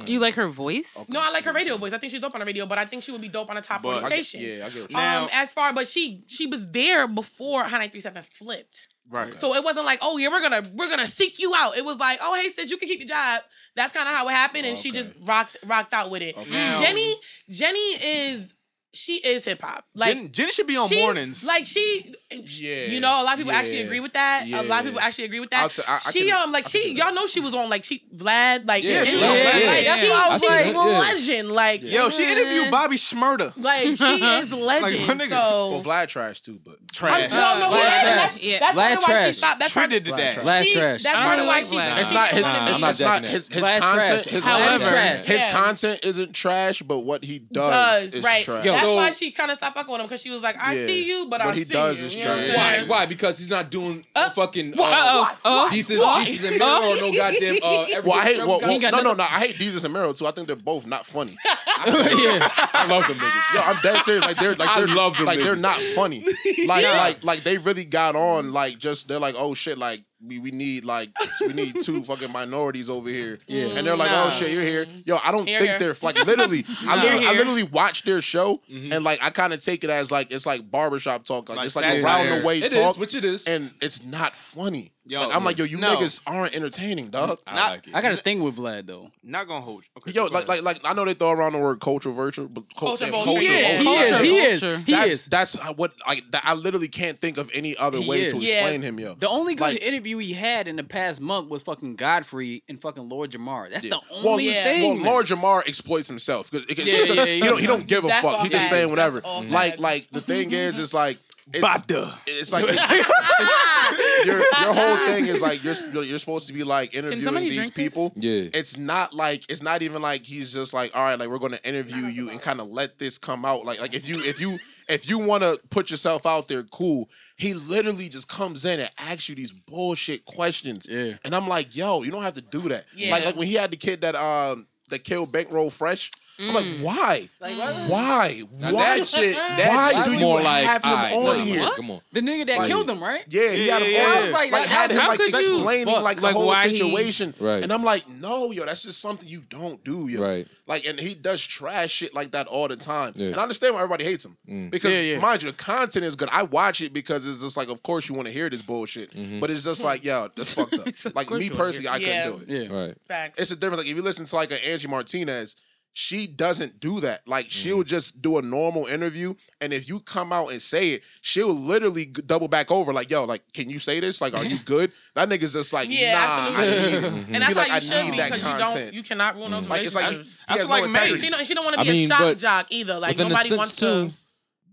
You 0.05 0.19
like 0.19 0.35
her 0.35 0.47
voice? 0.47 0.95
No, 1.09 1.19
I 1.19 1.31
like 1.31 1.45
her 1.45 1.51
radio 1.51 1.75
voice. 1.75 1.93
I 1.93 1.97
think 1.97 2.11
she's 2.11 2.21
dope 2.21 2.35
on 2.35 2.41
the 2.41 2.45
radio, 2.45 2.67
but 2.67 2.77
I 2.77 2.85
think 2.85 3.01
she 3.01 3.11
would 3.11 3.21
be 3.21 3.27
dope 3.27 3.49
on 3.49 3.57
a 3.57 3.61
top 3.61 3.81
But- 3.81 4.01
forty 4.01 4.05
I 4.05 4.17
get- 4.17 4.25
station. 4.27 4.41
yeah, 4.59 4.65
I 4.67 4.69
get 4.69 4.81
what 4.83 4.91
you 4.91 4.97
Now- 4.97 5.23
um, 5.23 5.29
as 5.33 5.51
far, 5.51 5.73
but 5.73 5.87
she 5.87 6.23
she 6.27 6.45
was 6.45 6.69
there 6.69 7.07
before 7.07 7.63
High 7.63 7.79
Nine 7.79 7.89
Three 7.89 7.99
Seven 7.99 8.21
flipped. 8.21 8.87
Right. 9.09 9.37
So 9.39 9.55
it 9.55 9.63
wasn't 9.63 9.85
like, 9.85 9.99
oh 10.01 10.17
yeah, 10.17 10.27
we're 10.29 10.41
gonna 10.41 10.61
we're 10.75 10.89
gonna 10.89 11.07
seek 11.07 11.39
you 11.39 11.53
out. 11.57 11.75
It 11.77 11.83
was 11.85 11.97
like, 11.97 12.19
oh 12.21 12.35
hey 12.35 12.49
sis, 12.49 12.69
you 12.69 12.77
can 12.77 12.87
keep 12.87 12.99
your 12.99 13.07
job. 13.07 13.41
That's 13.75 13.91
kind 13.93 14.07
of 14.07 14.13
how 14.13 14.27
it 14.27 14.31
happened, 14.31 14.65
and 14.65 14.77
she 14.77 14.91
just 14.91 15.13
rocked 15.25 15.57
rocked 15.65 15.93
out 15.93 16.09
with 16.11 16.21
it. 16.21 16.35
Now- 16.51 16.79
Jenny 16.79 17.15
Jenny 17.49 17.79
is 17.79 18.53
she 18.93 19.15
is 19.17 19.45
hip 19.45 19.61
hop. 19.61 19.85
Like 19.95 20.15
Jen, 20.15 20.31
Jenny 20.31 20.51
should 20.51 20.67
be 20.67 20.75
on 20.77 20.87
she- 20.89 21.01
mornings. 21.01 21.45
Like 21.45 21.65
she, 21.65 22.13
Yeah, 22.31 22.85
you 22.85 22.99
know, 22.99 23.21
a 23.21 23.23
lot 23.23 23.33
of 23.33 23.37
people 23.39 23.51
actually 23.53 23.81
agree 23.81 23.99
with 23.99 24.13
that. 24.13 24.45
A 24.47 24.61
lot 24.63 24.79
of 24.79 24.85
people 24.87 24.99
actually 24.99 25.25
agree 25.25 25.39
with 25.39 25.51
that. 25.51 25.71
t- 25.71 25.81
I- 25.87 25.95
I 25.95 26.11
she 26.11 26.27
can- 26.27 26.35
um 26.43 26.51
like 26.51 26.67
she 26.67 26.93
y'all 26.95 27.13
know 27.13 27.27
she 27.27 27.39
was 27.39 27.53
on 27.53 27.69
like 27.69 27.83
she 27.83 28.03
Vlad 28.15 28.67
like 28.67 28.83
Yeah, 28.83 29.03
she 29.03 29.13
and- 29.13 29.21
was 29.21 29.29
on 29.29 29.29
like, 29.45 29.53
Vlad. 29.53 29.67
like, 29.67 29.85
Yeah, 29.85 29.95
she, 29.95 30.07
yeah. 30.07 30.15
I 30.25 30.29
she's 30.37 30.39
seen 30.41 30.51
it, 30.51 30.61
a 30.61 30.73
yeah. 30.73 30.99
legend. 30.99 31.51
Like 31.51 31.83
Yo, 31.83 32.09
she 32.09 32.31
interviewed 32.31 32.71
Bobby 32.71 32.95
Shmurda. 32.95 33.53
Like 33.57 33.79
she 33.97 34.23
is 34.39 34.51
legend. 34.53 35.07
my 35.07 35.13
nigga. 35.13 35.29
so 35.29 35.69
Well, 35.71 35.83
Vlad 35.83 36.07
trash 36.07 36.41
too, 36.41 36.59
but 36.63 36.75
Trash. 36.91 37.31
no, 37.31 37.59
no, 37.59 37.69
Vlad 37.69 37.71
that's, 37.83 38.01
trash. 38.01 38.15
that's, 38.15 38.43
Yeah. 38.43 38.59
that's 38.59 38.75
Vlad 38.75 38.95
part 38.95 39.07
why 39.09 39.25
she 39.27 39.31
stopped. 39.33 39.59
That's 39.59 39.73
Trey 39.73 39.81
part 39.81 39.89
did 39.91 40.05
Vlad 40.05 40.17
that. 40.17 40.33
trash. 40.33 40.45
Vlad 40.45 40.71
trash. 40.73 41.03
That's 41.03 41.17
I 41.17 41.23
part 41.23 41.37
don't 41.37 41.39
of 41.41 41.47
why 41.47 41.53
like 41.55 41.63
she. 41.65 41.75
Vlad. 41.75 41.95
she 41.95 42.01
it's 42.01 42.11
not 42.11 42.29
his. 42.29 42.37
It's, 42.39 42.79
not 42.79 42.89
it's 42.89 42.99
not 42.99 43.23
his 43.23 43.47
his 43.47 43.63
content. 43.63 43.81
trash. 43.93 44.23
His 44.25 44.43
content, 44.45 44.81
trash. 44.83 45.23
his 45.25 45.37
Yeah. 45.41 45.51
content 45.51 45.99
isn't 46.03 46.33
trash, 46.33 46.81
but 46.81 46.99
what 46.99 47.23
he 47.23 47.39
does, 47.39 48.07
does 48.07 48.13
is 48.15 48.23
trash. 48.23 48.45
That's 48.79 48.87
So- 48.87 48.95
why 48.95 49.09
she 49.11 49.31
kind 49.31 49.51
of 49.51 49.57
stopped 49.57 49.75
fucking 49.75 49.91
with 49.91 50.01
him 50.01 50.07
because 50.07 50.21
she 50.21 50.29
was 50.29 50.41
like, 50.41 50.57
"I 50.59 50.73
Yeah. 50.73 50.85
see 50.87 51.03
you, 51.03 51.27
but 51.29 51.39
What 51.41 51.53
I 51.53 51.57
he 51.57 51.65
see 51.65 51.73
does 51.73 51.99
you." 51.99 52.05
is 52.07 52.15
You 52.15 52.23
know 52.23 52.37
what 52.37 52.49
I'm. 52.49 52.55
Why? 52.55 52.83
Why? 52.87 53.05
Because 53.05 53.37
he's 53.39 53.49
not 53.49 53.69
doing 53.69 54.05
uh, 54.15 54.29
fucking 54.31 54.79
uh, 54.79 54.83
Uh-oh. 54.83 55.37
Oh. 55.45 55.69
Jesus, 55.69 55.99
Desus 55.99 56.47
and 56.49 56.59
Mero 56.59 56.89
or 56.89 56.95
no 57.01 57.11
goddamn. 57.17 57.55
Uh, 57.61 57.85
Well, 58.03 58.13
I 58.19 58.23
hate. 58.23 58.37
Well, 58.39 58.59
well, 58.61 58.79
no, 58.79 59.01
no, 59.01 59.13
no. 59.13 59.23
I 59.23 59.39
hate 59.39 59.55
Desus 59.55 59.83
and 59.83 59.93
Mero 59.93 60.13
too. 60.13 60.27
I 60.27 60.31
think 60.31 60.47
they're 60.47 60.55
both 60.55 60.85
not 60.87 61.05
funny. 61.05 61.35
yeah. 61.85 62.49
I 62.73 62.85
love 62.89 63.07
them 63.07 63.17
niggas. 63.17 63.53
Yo, 63.53 63.59
I'm 63.61 63.75
dead 63.81 64.01
serious. 64.03 64.23
Like 64.23 64.37
they're 64.37 64.55
like 64.55 64.75
they're 64.77 64.87
love 64.95 65.17
them 65.17 65.25
like 65.25 65.39
they're 65.39 65.55
not 65.55 65.77
funny. 65.95 66.25
Like 66.65 66.83
like 66.85 67.23
like 67.23 67.43
they 67.43 67.57
really 67.57 67.85
got 67.85 68.15
on. 68.15 68.51
Like 68.53 68.77
just 68.79 69.07
they're 69.07 69.19
like 69.19 69.35
oh 69.37 69.53
shit. 69.53 69.77
Like 69.77 70.01
we, 70.25 70.39
we 70.39 70.51
need 70.51 70.83
like 70.83 71.09
we 71.47 71.53
need 71.53 71.75
two 71.81 72.03
fucking 72.09 72.31
minorities 72.31 72.89
over 72.89 73.09
here. 73.09 73.39
Yeah. 73.47 73.67
And 73.67 73.87
they're 73.87 73.95
like 73.95 74.11
Nah. 74.11 74.25
oh 74.27 74.29
shit 74.29 74.51
you're 74.51 74.63
here. 74.63 74.85
Yo, 75.05 75.17
I 75.23 75.31
don't 75.31 75.47
Here, 75.47 75.59
think 75.59 75.69
here. 75.71 75.79
they're 75.79 75.95
like 76.01 76.25
literally. 76.25 76.65
I 76.87 77.01
literally, 77.01 77.25
I 77.25 77.31
literally 77.33 77.63
watched 77.63 78.05
their 78.05 78.21
show 78.21 78.61
Mhm. 78.69 78.93
and 78.93 79.03
like 79.05 79.19
I 79.23 79.29
kind 79.29 79.53
of 79.53 79.63
take 79.63 79.83
it 79.83 79.89
as 79.89 80.11
like 80.11 80.31
it's 80.31 80.45
like 80.45 80.69
barbershop 80.69 81.23
talk. 81.25 81.47
Like, 81.49 81.57
Like 81.57 81.65
it's 81.67 81.75
like 81.75 81.85
a 81.85 81.99
satire. 82.01 82.29
round 82.29 82.41
the 82.41 82.45
way 82.45 82.59
It 82.59 82.71
talk. 82.71 82.91
is, 82.91 82.97
which 82.97 83.15
it 83.15 83.23
is. 83.23 83.47
and 83.47 83.71
it's 83.81 84.03
not 84.03 84.35
funny. 84.35 84.91
Yo, 85.09 85.21
like, 85.21 85.35
I'm 85.35 85.43
like, 85.43 85.57
yo, 85.57 85.65
you 85.65 85.77
no. 85.77 85.95
niggas 85.97 86.21
aren't 86.27 86.55
entertaining, 86.55 87.07
dog. 87.07 87.39
I 87.47 87.55
Not- 87.55 87.71
like 87.71 87.87
it. 87.87 87.95
I 87.95 88.01
got 88.01 88.11
a 88.11 88.17
thing 88.17 88.43
with 88.43 88.57
Vlad 88.57 88.85
though. 88.85 89.09
Not 89.23 89.47
gonna 89.47 89.61
hold 89.61 89.83
you. 89.83 89.89
Okay, 89.97 90.11
Yo, 90.11 90.27
go 90.27 90.33
like, 90.35 90.47
ahead. 90.47 90.63
like, 90.63 90.83
like, 90.83 90.91
I 90.91 90.93
know 90.93 91.03
they 91.03 91.15
throw 91.15 91.31
around 91.31 91.53
the 91.53 91.57
word 91.59 91.79
cultural 91.79 92.13
vulture, 92.13 92.43
but 92.43 92.63
cul- 92.77 92.89
Culture 92.89 93.05
yeah, 93.05 93.11
vulture. 93.11 93.25
culture 93.25 93.41
He 93.41 93.47
is. 93.47 93.83
vulture. 93.83 94.23
He 94.23 94.37
is. 94.37 94.59
Culture, 94.61 94.77
He 94.77 94.83
is. 94.83 94.85
He 94.85 94.91
that's 94.93 95.11
is. 95.11 95.25
that's 95.25 95.55
what 95.77 95.93
like 96.07 96.29
that, 96.31 96.43
I 96.45 96.53
literally 96.53 96.87
can't 96.89 97.19
think 97.19 97.37
of 97.39 97.49
any 97.55 97.75
other 97.75 97.97
He 97.99 98.07
way 98.07 98.25
is. 98.25 98.33
to 98.33 98.37
Yeah. 98.37 98.53
explain 98.59 98.83
him, 98.83 98.99
yo. 98.99 99.15
The 99.15 99.27
only 99.27 99.55
good 99.55 99.63
Like- 99.73 99.81
interview 99.81 100.19
he 100.19 100.33
had 100.33 100.67
in 100.67 100.75
the 100.75 100.83
past 100.83 101.21
month 101.21 101.49
was 101.49 101.63
fucking 101.63 101.95
Godfrey 101.95 102.61
and 102.69 102.79
fucking 102.79 103.09
Lord 103.09 103.31
Jamar. 103.31 103.71
That's 103.71 103.83
Yeah. 103.85 103.95
the 103.95 104.01
well, 104.23 104.29
only 104.33 104.49
Yeah. 104.51 104.63
thing. 104.63 105.01
well. 105.01 105.13
Lord 105.13 105.25
Jamar 105.25 105.67
exploits 105.67 106.07
himself. 106.07 106.51
'Cause 106.51 106.65
it- 106.69 106.77
it- 106.77 106.85
Yeah, 106.85 106.93
it's 106.97 107.07
the- 107.09 107.15
yeah, 107.15 107.25
he 107.25 107.37
yeah. 107.39 107.45
don't 107.45 107.59
he 107.59 107.65
don't 107.67 107.87
give 107.87 108.05
a 108.05 108.09
fuck. 108.09 108.23
all 108.25 108.43
He 108.43 108.49
just 108.49 108.69
saying 108.69 108.89
whatever. 108.91 109.21
Like 109.49 109.79
like 109.79 110.07
the 110.11 110.21
thing 110.21 110.51
is, 110.51 110.77
is 110.77 110.93
like 110.93 111.17
it's, 111.53 111.65
Bada. 111.65 112.17
it's 112.27 112.51
like 112.51 112.65
your 114.25 114.37
your 114.37 114.73
whole 114.73 114.97
thing 115.07 115.25
is 115.27 115.41
like 115.41 115.63
you're 115.63 116.03
you're 116.03 116.19
supposed 116.19 116.47
to 116.47 116.53
be 116.53 116.63
like 116.63 116.93
interviewing 116.93 117.43
these 117.43 117.55
drink 117.55 117.73
this? 117.73 117.83
people. 117.83 118.13
Yeah. 118.15 118.49
It's 118.53 118.77
not 118.77 119.13
like 119.13 119.43
it's 119.49 119.61
not 119.61 119.81
even 119.81 120.01
like 120.01 120.25
he's 120.25 120.53
just 120.53 120.73
like 120.73 120.95
all 120.95 121.03
right, 121.03 121.19
like 121.19 121.29
we're 121.29 121.39
going 121.39 121.53
to 121.53 121.67
interview 121.67 122.05
you 122.05 122.29
and 122.29 122.39
kind 122.39 122.59
of 122.61 122.67
let 122.69 122.97
this 122.97 123.17
come 123.17 123.45
out. 123.45 123.65
Like 123.65 123.79
like 123.79 123.93
if 123.93 124.07
you 124.07 124.15
if 124.23 124.39
you 124.39 124.59
if 124.87 125.09
you 125.09 125.19
want 125.19 125.43
to 125.43 125.59
put 125.69 125.89
yourself 125.91 126.25
out 126.25 126.47
there, 126.47 126.63
cool. 126.63 127.09
He 127.37 127.53
literally 127.53 128.09
just 128.09 128.27
comes 128.27 128.65
in 128.65 128.79
and 128.79 128.89
asks 128.97 129.29
you 129.29 129.35
these 129.35 129.51
bullshit 129.51 130.25
questions. 130.25 130.87
Yeah. 130.89 131.13
And 131.23 131.35
I'm 131.35 131.47
like, 131.47 131.75
yo, 131.75 132.03
you 132.03 132.11
don't 132.11 132.23
have 132.23 132.35
to 132.35 132.41
do 132.41 132.69
that. 132.69 132.85
Yeah. 132.95 133.11
Like 133.11 133.25
like 133.25 133.35
when 133.35 133.47
he 133.47 133.55
had 133.55 133.71
the 133.71 133.77
kid 133.77 134.01
that 134.01 134.15
um 134.15 134.67
that 134.89 135.03
killed 135.03 135.31
Bankroll 135.31 135.69
Fresh. 135.69 136.11
I'm 136.39 136.53
like, 136.53 136.65
mm. 136.65 136.81
why? 136.81 137.29
Like, 137.41 137.57
why? 137.57 138.39
Why? 138.39 138.97
that 138.97 139.05
shit, 139.05 139.35
that 139.35 139.93
why 139.95 140.05
do 140.05 140.13
you 140.13 140.19
more 140.19 140.41
like, 140.41 140.63
have 140.63 140.83
him 140.83 141.17
on 141.19 141.39
here? 141.41 141.69
Come 141.75 141.91
on. 141.91 142.01
The 142.11 142.21
nigga 142.21 142.47
that 142.47 142.59
Like- 142.59 142.67
killed 142.67 142.89
him, 142.89 143.03
right? 143.03 143.25
Yeah, 143.27 143.51
he 143.51 143.67
had 143.67 143.81
him 143.81 143.91
yeah, 143.91 143.99
on. 143.99 144.11
yeah. 144.11 144.17
I 144.17 144.21
was 144.21 144.31
like, 144.31 144.51
like, 144.51 144.67
how- 144.67 144.87
him 144.87 144.97
how 144.97 145.07
like 145.09 145.19
could 145.19 145.29
explaining 145.29 146.01
like 146.01 146.17
the 146.17 146.23
like, 146.23 146.35
whole 146.35 146.53
he- 146.53 146.77
situation, 146.77 147.33
Right. 147.39 147.63
and 147.63 147.73
I'm 147.73 147.83
like, 147.83 148.09
no, 148.09 148.51
yo, 148.51 148.65
that's 148.65 148.83
just 148.83 149.01
something 149.01 149.27
you 149.27 149.41
don't 149.41 149.83
do, 149.83 150.07
yo. 150.07 150.21
Right. 150.21 150.47
Like, 150.65 150.85
and 150.85 150.99
he 150.99 151.15
does 151.15 151.43
trash 151.43 151.91
shit 151.91 152.13
like 152.13 152.31
that 152.31 152.47
all 152.47 152.67
the 152.67 152.77
time, 152.77 153.13
Yeah. 153.15 153.27
and 153.27 153.35
I 153.37 153.41
understand 153.41 153.75
why 153.75 153.81
everybody 153.81 154.05
hates 154.05 154.25
him 154.25 154.37
mm. 154.47 154.71
because, 154.71 154.93
Yeah, 154.93 155.01
yeah. 155.01 155.19
mind 155.19 155.43
you, 155.43 155.51
the 155.51 155.57
content 155.57 156.05
is 156.05 156.15
good. 156.15 156.29
I 156.31 156.43
watch 156.43 156.81
it 156.81 156.93
because 156.93 157.27
it's 157.27 157.41
just 157.41 157.57
like, 157.57 157.69
of 157.69 157.83
course, 157.83 158.07
you 158.07 158.15
want 158.15 158.27
to 158.27 158.33
hear 158.33 158.49
this 158.49 158.61
bullshit, 158.61 159.13
mm-hmm. 159.13 159.39
but 159.39 159.49
it's 159.49 159.65
just 159.65 159.83
like, 159.83 160.03
yo, 160.03 160.29
that's 160.35 160.53
fucked 160.53 160.73
up. 160.73 160.87
Like 161.15 161.29
me 161.31 161.49
personally, 161.49 161.89
I 161.89 161.99
couldn't 161.99 162.45
do 162.47 162.53
it. 162.53 162.69
Yeah. 162.69 162.75
Right. 162.75 162.95
Facts. 163.07 163.39
It's 163.39 163.51
a 163.51 163.55
difference. 163.55 163.79
Like 163.79 163.87
if 163.91 163.95
you 163.95 164.01
listen 164.01 164.25
to 164.25 164.35
like 164.35 164.51
an 164.51 164.59
Angie 164.65 164.87
Martinez, 164.87 165.55
she 165.93 166.27
doesn't 166.27 166.79
do 166.79 166.99
that. 167.01 167.27
Like 167.27 167.47
mm. 167.47 167.51
she'll 167.51 167.83
just 167.83 168.21
do 168.21 168.37
a 168.37 168.41
normal 168.41 168.85
interview, 168.85 169.35
and 169.59 169.73
if 169.73 169.89
you 169.89 169.99
come 169.99 170.31
out 170.31 170.51
and 170.51 170.61
say 170.61 170.91
it, 170.91 171.03
she'll 171.21 171.53
literally 171.53 172.05
double 172.05 172.47
back 172.47 172.71
over. 172.71 172.93
Like, 172.93 173.09
yo, 173.09 173.25
like, 173.25 173.41
can 173.53 173.69
you 173.69 173.79
say 173.79 173.99
this? 173.99 174.21
Like, 174.21 174.33
are 174.33 174.45
you 174.45 174.57
good? 174.65 174.91
that 175.15 175.29
nigga's 175.29 175.53
just 175.53 175.73
like, 175.73 175.89
yeah, 175.91 176.13
nah, 176.13 176.19
absolutely. 176.19 176.63
I 176.63 176.69
need 176.69 176.93
it. 176.93 177.03
Mm-hmm. 177.03 177.33
And 177.35 177.43
that's 177.43 177.55
like, 177.55 177.67
how 177.67 177.73
you 177.73 177.75
I 177.75 177.79
should 177.79 178.11
be 178.11 178.23
because 178.23 178.43
you 178.43 178.57
don't, 178.57 178.93
you 178.93 179.03
cannot 179.03 179.35
ruin 179.35 179.51
those 179.51 179.65
mm. 179.65 179.69
Like, 179.69 179.83
it's 179.83 179.95
like 179.95 180.11
he, 180.11 180.17
like 180.57 181.17
she 181.17 181.29
don't, 181.29 181.45
she 181.45 181.53
don't 181.53 181.65
want 181.65 181.77
to 181.77 181.83
be 181.83 181.89
I 181.89 181.93
mean, 181.93 182.11
a 182.11 182.15
shock 182.15 182.37
jock 182.37 182.67
either. 182.69 182.99
Like 182.99 183.17
nobody 183.17 183.55
wants 183.55 183.75
to. 183.77 184.11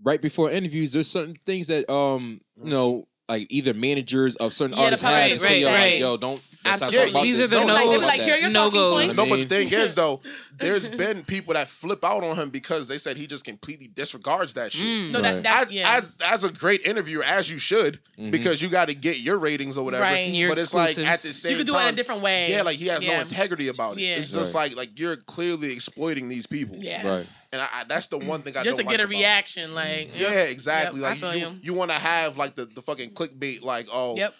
Right 0.03 0.21
before 0.21 0.51
interviews, 0.51 0.93
there's 0.93 1.11
certain 1.11 1.35
things 1.47 1.69
that 1.69 1.91
um, 1.91 2.41
you 2.57 2.65
mm. 2.65 2.71
know, 2.71 3.09
like 3.29 3.47
either 3.51 3.75
managers 3.75 4.37
of 4.37 4.53
certain 4.53 4.77
yeah, 4.77 4.85
artists 4.85 5.05
have 5.05 5.29
to 5.31 5.37
say, 5.37 5.63
yo, 5.63 5.69
right. 5.69 5.93
like, 5.93 6.01
yo, 6.01 6.17
don't 6.17 6.39
Absolutely. 6.67 7.23
These 7.23 7.41
are 7.41 7.47
the 7.47 7.57
Don't 7.57 7.67
no, 7.67 7.75
Like, 7.75 7.91
they 7.91 7.99
like, 7.99 8.21
here 8.21 8.35
are 8.35 8.39
your 8.39 8.51
no 8.51 8.71
talking 8.71 9.17
No, 9.17 9.27
but 9.29 9.37
the 9.37 9.45
thing 9.45 9.73
is 9.73 9.95
though, 9.95 10.21
there's 10.59 10.89
been 11.05 11.25
people 11.25 11.55
that 11.55 11.69
flip 11.69 12.05
out 12.05 12.23
on 12.25 12.37
him 12.37 12.51
because 12.51 12.89
they 12.89 12.99
said 12.99 13.17
he 13.17 13.27
just 13.27 13.45
completely 13.45 13.87
disregards 13.89 14.55
that 14.55 14.73
shit. 14.73 14.87
Mm. 14.87 15.11
No, 15.13 15.21
Right. 15.21 15.43
that, 15.43 15.67
as, 15.69 15.73
yeah. 15.73 15.95
as 15.97 16.13
as 16.25 16.45
a 16.45 16.53
great 16.53 16.83
interviewer 16.87 17.25
as 17.25 17.51
you 17.51 17.59
should 17.59 17.99
because 18.31 18.61
you 18.63 18.69
got 18.69 18.89
to 18.89 18.95
get 18.95 19.19
your 19.19 19.39
ratings 19.39 19.77
or 19.79 19.85
whatever. 19.85 20.03
Right. 20.05 20.31
Your 20.33 20.49
but 20.51 20.59
it's 20.59 20.75
like 20.75 20.99
at 20.99 21.19
the 21.21 21.33
same 21.33 21.51
time, 21.51 21.59
you 21.59 21.65
could 21.65 21.73
do 21.73 21.79
it 21.79 21.83
in 21.83 21.89
a 21.89 21.97
different 21.97 22.23
way. 22.23 22.51
Yeah, 22.51 22.63
like 22.63 22.77
he 22.79 22.87
has 22.87 23.03
no 23.03 23.21
integrity 23.21 23.69
about 23.69 23.99
it. 23.99 24.01
Yeah. 24.01 24.17
It's 24.17 24.33
just 24.33 24.55
Right. 24.55 24.71
like 24.71 24.77
like 24.77 24.99
you're 24.99 25.17
clearly 25.17 25.73
exploiting 25.73 26.29
these 26.29 26.47
people. 26.47 26.77
Yeah. 26.79 27.07
Right. 27.07 27.27
and 27.53 27.61
I, 27.63 27.69
I, 27.73 27.85
that's 27.85 28.09
the 28.09 28.19
one 28.19 28.43
thing 28.43 28.57
I 28.57 28.63
Just 28.63 28.79
to 28.79 28.85
don't 28.85 28.91
get 28.91 29.01
like 29.01 29.01
a 29.01 29.05
about 29.05 29.11
reaction, 29.19 29.75
like 29.75 30.11
yeah. 30.19 30.43
Exactly. 30.43 31.01
Yep, 31.01 31.07
I 31.07 31.11
like 31.11 31.19
feel 31.21 31.35
you, 31.35 31.47
you. 31.47 31.59
you 31.63 31.75
want 31.75 31.91
to 31.91 31.97
have 31.97 32.37
like 32.37 32.55
the, 32.55 32.65
the 32.67 32.83
fucking 32.83 33.11
clickbait, 33.11 33.63
like 33.63 33.89
oh, 33.93 34.17
Yep 34.17 34.35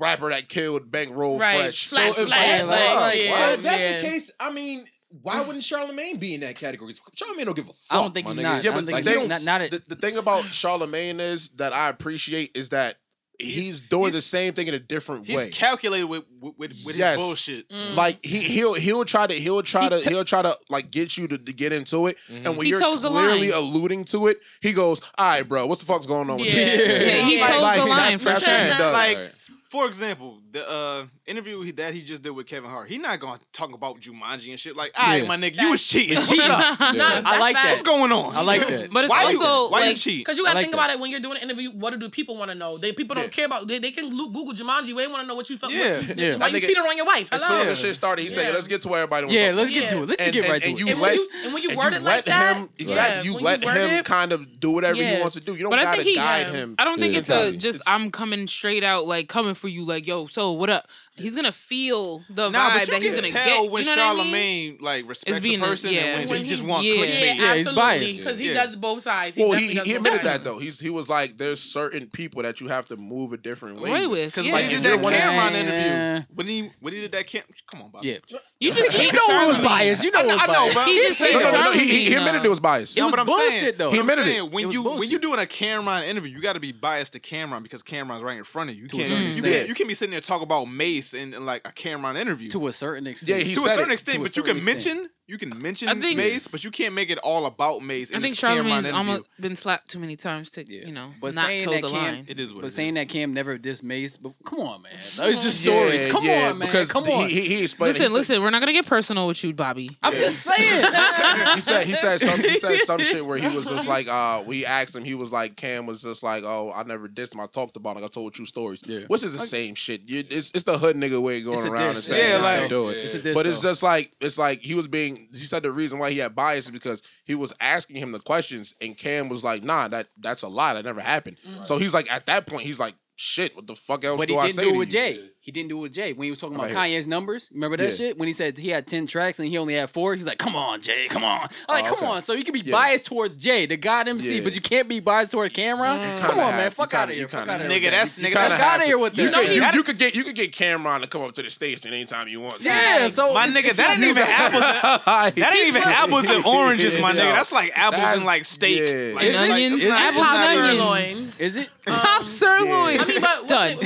rapper 0.00 0.30
that 0.30 0.48
killed 0.48 0.90
Bankroll 0.90 1.38
right. 1.38 1.62
Fresh. 1.62 1.88
Flash, 1.88 2.16
so, 2.16 2.26
flash, 2.26 2.62
flash, 2.62 3.14
oh, 3.14 3.16
yeah. 3.16 3.30
so 3.30 3.52
if 3.52 3.62
that's 3.62 3.82
yeah. 3.82 3.96
the 3.96 4.02
case, 4.02 4.32
I 4.40 4.50
mean, 4.50 4.84
why 5.22 5.40
wouldn't 5.40 5.62
Charlamagne 5.62 6.18
be 6.18 6.34
in 6.34 6.40
that 6.40 6.56
category? 6.56 6.92
Charlamagne 6.92 7.44
don't 7.44 7.56
give 7.56 7.68
a 7.68 7.72
fuck. 7.72 7.98
I 7.98 8.02
don't 8.02 8.14
think 8.14 8.28
he's 8.28 8.36
not. 8.38 8.64
Yeah, 8.64 8.72
but 8.72 8.86
the, 8.86 9.02
thing, 9.02 9.28
not, 9.28 9.44
not 9.44 9.62
a... 9.62 9.68
the, 9.68 9.82
the 9.88 9.96
thing 9.96 10.16
about 10.16 10.44
Charlamagne 10.44 11.18
is 11.20 11.50
that 11.50 11.72
I 11.72 11.88
appreciate 11.88 12.52
is 12.54 12.70
that 12.70 12.96
he's 13.40 13.80
doing 13.80 14.06
he's, 14.06 14.14
the 14.14 14.22
same 14.22 14.52
thing 14.52 14.68
in 14.68 14.74
a 14.74 14.78
different 14.78 15.26
he's 15.26 15.36
way. 15.36 15.46
He's 15.46 15.56
calculated 15.56 16.06
with 16.06 16.24
with, 16.40 16.74
with 16.84 16.96
yes. 16.96 17.18
his 17.18 17.26
bullshit. 17.26 17.68
Mm. 17.70 17.96
Like 17.96 18.24
he 18.24 18.38
mm. 18.38 18.46
he'll 18.46 18.74
he'll 18.74 19.04
try 19.04 19.26
to 19.26 19.34
he'll 19.34 19.62
try 19.62 19.84
he 19.84 19.88
to 19.88 20.00
t- 20.00 20.10
he'll 20.10 20.24
try 20.24 20.42
to 20.42 20.56
like 20.68 20.90
get 20.90 21.16
you 21.16 21.26
to, 21.28 21.38
to 21.38 21.52
get 21.52 21.72
into 21.72 22.06
it. 22.06 22.16
Mm-hmm. 22.28 22.46
And 22.46 22.56
when 22.56 22.66
he 22.66 22.70
you're 22.70 22.78
clearly 22.78 23.50
alluding 23.50 24.04
to 24.06 24.28
it, 24.28 24.38
he 24.60 24.72
goes, 24.72 25.00
"All 25.18 25.26
right, 25.26 25.48
bro, 25.48 25.66
what 25.66 25.78
the 25.78 25.86
fuck's 25.86 26.06
going 26.06 26.30
on 26.30 26.38
yeah. 26.38 26.44
with 26.44 26.54
this?" 26.54 26.80
Yeah, 26.80 27.16
yeah. 27.16 27.24
he 27.24 27.40
like, 27.40 27.50
toes 27.50 27.62
like, 27.62 27.80
the 27.80 27.86
line 27.86 27.98
that's, 27.98 28.22
for 28.22 28.28
that's 28.28 28.44
sure. 28.44 28.92
Like, 28.92 29.34
for 29.70 29.86
example, 29.86 30.39
the 30.52 30.68
uh, 30.68 31.06
interview 31.26 31.70
that 31.72 31.94
he 31.94 32.02
just 32.02 32.22
did 32.22 32.30
with 32.30 32.46
Kevin 32.46 32.70
Hart, 32.70 32.88
he 32.88 32.98
not 32.98 33.20
gonna 33.20 33.40
talk 33.52 33.72
about 33.72 34.00
Jumanji 34.00 34.50
and 34.50 34.58
shit. 34.58 34.76
Like, 34.76 34.92
all 34.98 35.06
right, 35.06 35.22
yeah. 35.22 35.28
my 35.28 35.36
nigga, 35.36 35.60
you 35.60 35.70
was 35.70 35.86
cheating. 35.86 36.16
What's 36.16 36.30
up? 36.32 36.78
Yeah. 36.94 37.22
I 37.24 37.38
like 37.38 37.54
that. 37.54 37.70
What's 37.70 37.82
going 37.82 38.12
on? 38.12 38.34
I 38.34 38.40
like 38.40 38.66
that. 38.66 38.90
But 38.90 39.04
it's 39.04 39.10
why 39.10 39.24
also 39.24 39.66
you, 39.66 39.70
why 39.70 39.80
like, 39.80 39.90
you 39.90 39.96
cheat? 39.96 40.18
Because 40.24 40.36
you 40.36 40.44
gotta 40.44 40.56
like 40.56 40.64
think 40.64 40.72
that. 40.74 40.78
about 40.78 40.90
it 40.90 41.00
when 41.00 41.10
you're 41.10 41.20
doing 41.20 41.36
an 41.36 41.42
interview. 41.44 41.70
What 41.70 41.98
do 41.98 42.08
people 42.08 42.36
want 42.36 42.50
to 42.50 42.54
know? 42.54 42.78
They 42.78 42.92
people 42.92 43.14
don't 43.14 43.24
yeah. 43.24 43.30
care 43.30 43.46
about. 43.46 43.68
They, 43.68 43.78
they 43.78 43.90
can 43.90 44.10
Google 44.10 44.52
Jumanji. 44.52 44.96
They 44.96 45.06
want 45.06 45.22
to 45.22 45.26
know 45.26 45.34
what 45.34 45.48
you 45.50 45.58
felt. 45.58 45.72
Yeah, 45.72 45.98
what 45.98 46.18
you, 46.18 46.26
yeah. 46.26 46.36
Why 46.36 46.48
you 46.48 46.60
cheated 46.60 46.78
on 46.78 46.96
your 46.96 47.06
wife? 47.06 47.28
Hello. 47.30 47.42
As 47.42 47.46
soon 47.46 47.68
as 47.68 47.80
shit 47.80 47.94
started, 47.94 48.22
he 48.22 48.30
said, 48.30 48.52
"Let's 48.54 48.66
get 48.66 48.82
to 48.82 48.88
where 48.88 49.02
everybody." 49.02 49.26
Wants 49.26 49.40
yeah, 49.40 49.52
let's 49.52 49.70
get 49.70 49.90
to 49.90 50.02
it. 50.02 50.08
Let's 50.08 50.24
and, 50.24 50.32
get 50.32 50.48
right 50.48 50.62
to 50.62 50.68
it. 50.68 51.44
And 51.44 51.54
when 51.54 51.62
you 51.62 51.76
word 51.76 51.94
it 51.94 52.02
like 52.02 52.24
that, 52.24 52.68
exactly, 52.78 53.30
you 53.30 53.38
let 53.38 53.62
him 53.62 54.02
kind 54.04 54.32
of 54.32 54.58
do 54.58 54.70
whatever 54.72 54.96
he 54.96 55.20
wants 55.20 55.34
to 55.36 55.40
do. 55.40 55.54
You 55.54 55.70
don't 55.70 55.72
gotta 55.72 56.02
guide 56.14 56.48
him. 56.48 56.74
I 56.78 56.84
don't 56.84 56.98
think 56.98 57.14
it's 57.14 57.30
a 57.30 57.56
just 57.56 57.82
I'm 57.86 58.10
coming 58.10 58.46
straight 58.46 58.82
out 58.82 59.06
like 59.06 59.28
coming 59.28 59.54
for 59.54 59.68
you 59.68 59.84
like 59.84 60.06
yo. 60.06 60.26
So 60.26 60.39
so 60.40 60.52
what 60.52 60.70
up? 60.70 60.88
he's 61.20 61.34
gonna 61.34 61.52
feel 61.52 62.22
the 62.28 62.50
nah, 62.50 62.70
vibe 62.70 62.86
that 62.86 63.02
he's 63.02 63.14
gonna 63.14 63.28
tell 63.28 63.62
get. 63.62 63.72
When 63.72 63.84
you 63.84 63.96
know 63.96 64.02
Charlamagne 64.02 64.28
I 64.28 64.32
mean? 64.32 64.78
like 64.80 65.08
respects 65.08 65.46
a 65.46 65.58
person, 65.58 65.92
yeah. 65.92 66.00
and 66.00 66.18
when, 66.20 66.28
when 66.28 66.40
he, 66.42 66.48
just 66.48 66.62
wants 66.62 66.86
yeah. 66.86 66.94
clickbait, 66.94 67.36
yeah, 67.36 67.62
yeah, 67.62 68.18
because 68.18 68.38
he 68.38 68.52
does 68.52 68.76
both 68.76 69.02
sides. 69.02 69.36
He 69.36 69.42
well, 69.42 69.52
he, 69.52 69.74
he 69.74 69.94
admitted 69.94 70.22
that 70.22 70.44
though. 70.44 70.58
He's 70.58 70.80
he 70.80 70.90
was 70.90 71.08
like, 71.08 71.36
there's 71.36 71.60
certain 71.60 72.06
people 72.06 72.42
that 72.42 72.60
you 72.60 72.68
have 72.68 72.86
to 72.86 72.96
move 72.96 73.32
a 73.32 73.36
different 73.36 73.80
way, 73.80 73.90
way 73.90 74.06
with. 74.06 74.34
Because 74.34 74.48
like 74.48 74.70
in 74.70 74.82
that 74.82 75.00
Cam'ron 75.00 75.52
interview 75.52 76.26
when 76.34 76.46
he 76.46 76.70
when 76.80 76.92
he 76.92 77.00
did 77.00 77.12
that 77.12 77.26
Cam, 77.26 77.42
come 77.70 77.82
on, 77.82 77.90
Bob. 77.90 78.04
Yeah, 78.04 78.18
you 78.58 78.72
just 78.72 78.92
he 78.92 79.10
know 79.10 79.44
it 79.44 79.48
was 79.48 79.64
biased. 79.64 80.04
You 80.04 80.10
know, 80.10 80.20
I 80.20 80.46
know, 80.46 80.70
but 80.74 80.86
he 80.86 80.96
just 81.08 81.22
he 81.22 82.14
admitted 82.14 82.44
it 82.44 82.48
was 82.48 82.60
biased. 82.60 82.96
It 82.96 83.02
was 83.02 83.14
bullshit 83.26 83.78
though. 83.78 83.90
He 83.90 83.98
admitted 83.98 84.26
it 84.26 84.50
when 84.50 84.70
you 84.70 84.82
when 84.82 85.08
you're 85.08 85.20
doing 85.20 85.38
a 85.38 85.46
Cam'ron 85.46 86.06
interview, 86.06 86.34
you 86.34 86.42
got 86.42 86.54
to 86.54 86.60
be 86.60 86.72
biased 86.72 87.12
to 87.14 87.20
Cam'ron 87.20 87.62
because 87.62 87.82
Cam'ron's 87.82 88.22
right 88.22 88.36
in 88.36 88.44
front 88.44 88.70
of 88.70 88.76
you. 88.76 88.82
You 88.82 88.88
can't 88.88 89.68
you 89.68 89.74
can 89.74 89.88
be 89.88 89.94
sitting 89.94 90.12
there 90.12 90.20
talking 90.20 90.44
about 90.44 90.66
Mase 90.66 91.09
in, 91.14 91.34
in 91.34 91.46
like 91.46 91.66
a 91.66 91.72
Cam'ron 91.72 92.18
interview. 92.18 92.50
To 92.50 92.66
a 92.66 92.72
certain 92.72 93.06
extent. 93.06 93.46
Yeah, 93.46 93.54
to 93.54 93.66
a 93.66 93.70
certain 93.70 93.92
extent, 93.92 94.22
but 94.22 94.36
you 94.36 94.42
can 94.42 94.58
extent. 94.58 94.84
mention 94.86 95.10
you 95.30 95.38
can 95.38 95.56
mention 95.62 96.00
think, 96.00 96.16
Mase, 96.16 96.48
but 96.48 96.64
you 96.64 96.72
can't 96.72 96.92
make 96.92 97.08
it 97.08 97.18
all 97.18 97.46
about 97.46 97.82
Mase. 97.82 98.12
I 98.12 98.18
think 98.20 98.34
Charlamagne's 98.34 98.90
almost 98.90 99.28
been 99.40 99.54
slapped 99.54 99.88
too 99.88 100.00
many 100.00 100.16
times 100.16 100.50
to 100.50 100.64
yeah. 100.66 100.86
you 100.86 100.92
know 100.92 101.12
but 101.20 101.36
not 101.36 101.46
saying 101.46 101.70
that 101.70 101.82
the 101.82 101.88
Cam, 101.88 102.04
line. 102.04 102.24
It 102.26 102.40
is 102.40 102.52
what. 102.52 102.62
But 102.62 102.66
it 102.66 102.70
saying 102.72 102.90
is. 102.90 102.94
that 102.96 103.08
Cam 103.08 103.32
never 103.32 103.56
dissed 103.56 103.84
Mase, 103.84 104.16
but 104.16 104.32
come 104.44 104.60
on, 104.60 104.82
man, 104.82 104.92
those 105.16 105.42
just 105.42 105.64
yeah, 105.64 105.72
stories. 105.72 106.06
Come 106.08 106.24
yeah, 106.24 106.50
on, 106.50 106.58
man, 106.58 106.68
because 106.68 106.90
come 106.90 107.04
on. 107.04 107.28
He, 107.28 107.42
he 107.42 107.62
explained. 107.62 107.98
Listen, 107.98 108.12
listen, 108.12 108.36
like, 108.36 108.44
we're 108.44 108.50
not 108.50 108.60
gonna 108.60 108.72
get 108.72 108.86
personal 108.86 109.28
with 109.28 109.42
you, 109.44 109.54
Bobby. 109.54 109.90
I'm 110.02 110.14
just 110.14 110.42
saying. 110.42 110.58
he 111.54 111.60
said 111.60 111.86
he 111.86 111.94
said 111.94 112.20
some 112.20 112.40
he 112.40 112.58
said 112.58 112.80
some 112.80 113.00
shit 113.00 113.24
where 113.24 113.38
he 113.38 113.54
was 113.56 113.68
just 113.68 113.86
like 113.86 114.08
uh 114.08 114.42
we 114.44 114.66
asked 114.66 114.96
him 114.96 115.04
he 115.04 115.14
was 115.14 115.32
like 115.32 115.54
Cam 115.54 115.86
was 115.86 116.02
just 116.02 116.24
like 116.24 116.42
oh 116.44 116.72
I 116.74 116.82
never 116.82 117.08
dissed 117.08 117.34
him 117.34 117.40
I 117.40 117.46
talked 117.46 117.76
about 117.76 117.96
it 117.96 118.02
I 118.02 118.08
told 118.08 118.34
true 118.34 118.46
stories 118.46 118.82
yeah. 118.86 119.00
which 119.06 119.22
is 119.22 119.34
the 119.34 119.38
like, 119.38 119.48
same 119.48 119.74
shit 119.74 120.08
you, 120.08 120.24
it's 120.28 120.50
it's 120.54 120.64
the 120.64 120.78
hood 120.78 120.96
nigga 120.96 121.22
way 121.22 121.40
going 121.40 121.66
around 121.66 121.88
and 121.88 121.96
saying 121.96 122.42
yeah, 122.42 122.60
like, 122.60 122.68
do 122.68 122.88
it. 122.88 123.34
But 123.34 123.46
it's 123.46 123.62
just 123.62 123.82
like 123.82 124.12
it's 124.20 124.38
like 124.38 124.60
he 124.62 124.74
was 124.74 124.88
being 124.88 125.19
he 125.32 125.44
said 125.46 125.62
the 125.62 125.72
reason 125.72 125.98
why 125.98 126.10
he 126.10 126.18
had 126.18 126.34
bias 126.34 126.66
is 126.66 126.70
because 126.70 127.02
he 127.24 127.34
was 127.34 127.52
asking 127.60 127.96
him 127.96 128.12
the 128.12 128.20
questions, 128.20 128.74
and 128.80 128.96
Cam 128.96 129.28
was 129.28 129.44
like, 129.44 129.62
"Nah, 129.62 129.88
that 129.88 130.08
that's 130.18 130.42
a 130.42 130.48
lie. 130.48 130.74
That 130.74 130.84
never 130.84 131.00
happened." 131.00 131.36
Right. 131.56 131.66
So 131.66 131.78
he's 131.78 131.94
like, 131.94 132.10
at 132.10 132.26
that 132.26 132.46
point, 132.46 132.62
he's 132.62 132.80
like, 132.80 132.94
"Shit, 133.16 133.54
what 133.56 133.66
the 133.66 133.74
fuck 133.74 134.04
else 134.04 134.18
but 134.18 134.28
do 134.28 134.38
I 134.38 134.48
say?" 134.48 134.62
He 134.62 134.68
didn't 134.70 134.72
do 134.72 134.74
it 134.74 134.78
with 134.78 134.88
you? 134.88 135.00
Jay. 135.00 135.30
He 135.42 135.50
didn't 135.52 135.70
do 135.70 135.78
it 135.78 135.80
with 135.80 135.94
Jay. 135.94 136.12
When 136.12 136.24
he 136.24 136.30
was 136.30 136.38
talking 136.38 136.54
about 136.54 136.70
right. 136.70 136.90
Kanye's 136.90 137.06
numbers, 137.06 137.50
remember 137.50 137.78
that 137.78 137.84
yeah. 137.84 137.90
shit? 137.90 138.18
When 138.18 138.26
he 138.26 138.34
said 138.34 138.58
he 138.58 138.68
had 138.68 138.86
10 138.86 139.06
tracks 139.06 139.38
and 139.38 139.48
he 139.48 139.56
only 139.56 139.72
had 139.72 139.88
four, 139.88 140.14
he's 140.14 140.26
like, 140.26 140.36
come 140.36 140.54
on, 140.54 140.82
Jay, 140.82 141.06
come 141.08 141.24
on. 141.24 141.48
I'm 141.66 141.82
like, 141.82 141.86
oh, 141.86 141.94
come 141.94 142.04
okay. 142.04 142.16
on. 142.16 142.22
So 142.22 142.34
you 142.34 142.44
can 142.44 142.52
be 142.52 142.60
yeah. 142.60 142.72
biased 142.72 143.06
towards 143.06 143.36
Jay, 143.36 143.64
the 143.64 143.78
god 143.78 144.06
MC, 144.06 144.36
yeah. 144.36 144.44
but 144.44 144.54
you 144.54 144.60
can't 144.60 144.86
be 144.86 145.00
biased 145.00 145.32
towards 145.32 145.54
Cam'ron. 145.54 145.78
Mm. 145.78 146.02
Mm-hmm. 146.02 146.26
Come 146.26 146.40
on, 146.40 146.50
man. 146.52 146.70
Fuck 146.70 146.92
out 146.92 147.08
of 147.08 147.14
here. 147.14 147.26
Nigga, 147.26 147.90
that's 147.90 148.18
nigga. 148.18 148.34
Fuck 148.34 148.60
out 148.60 148.80
of 148.80 148.86
here 148.86 148.98
with 148.98 149.14
that. 149.14 149.46
You, 149.46 149.54
you, 149.54 149.66
you 149.72 149.82
could 149.82 149.96
get 149.96 150.14
you 150.14 150.24
could 150.24 150.34
get 150.34 150.52
Cam'ron 150.52 151.00
to 151.00 151.06
come 151.06 151.22
up 151.22 151.32
to 151.32 151.42
the 151.42 151.48
stage 151.48 151.86
at 151.86 151.90
any 151.90 152.04
time 152.04 152.28
you 152.28 152.42
want. 152.42 152.60
Yeah, 152.60 153.08
so 153.08 153.32
my 153.32 153.46
nigga, 153.46 153.72
that 153.76 153.92
ain't 153.92 154.02
even 154.02 154.22
apples. 154.22 155.34
That 155.36 155.56
ain't 155.56 155.68
even 155.68 155.82
apples 155.82 156.28
and 156.28 156.44
oranges, 156.44 157.00
my 157.00 157.12
nigga. 157.12 157.32
That's 157.32 157.52
like 157.52 157.72
apples 157.74 158.02
and 158.04 158.26
like 158.26 158.44
steak. 158.44 159.14
Like 159.14 159.34
onions. 159.36 159.82
Apples 159.84 160.26
and 160.26 160.78
loin. 160.78 161.10
Is 161.38 161.56
it? 161.56 161.70
Top 161.86 162.26
sirloin. 162.26 163.00
I 163.00 163.04
mean, 163.06 163.20
but 163.22 163.48
done 163.48 163.78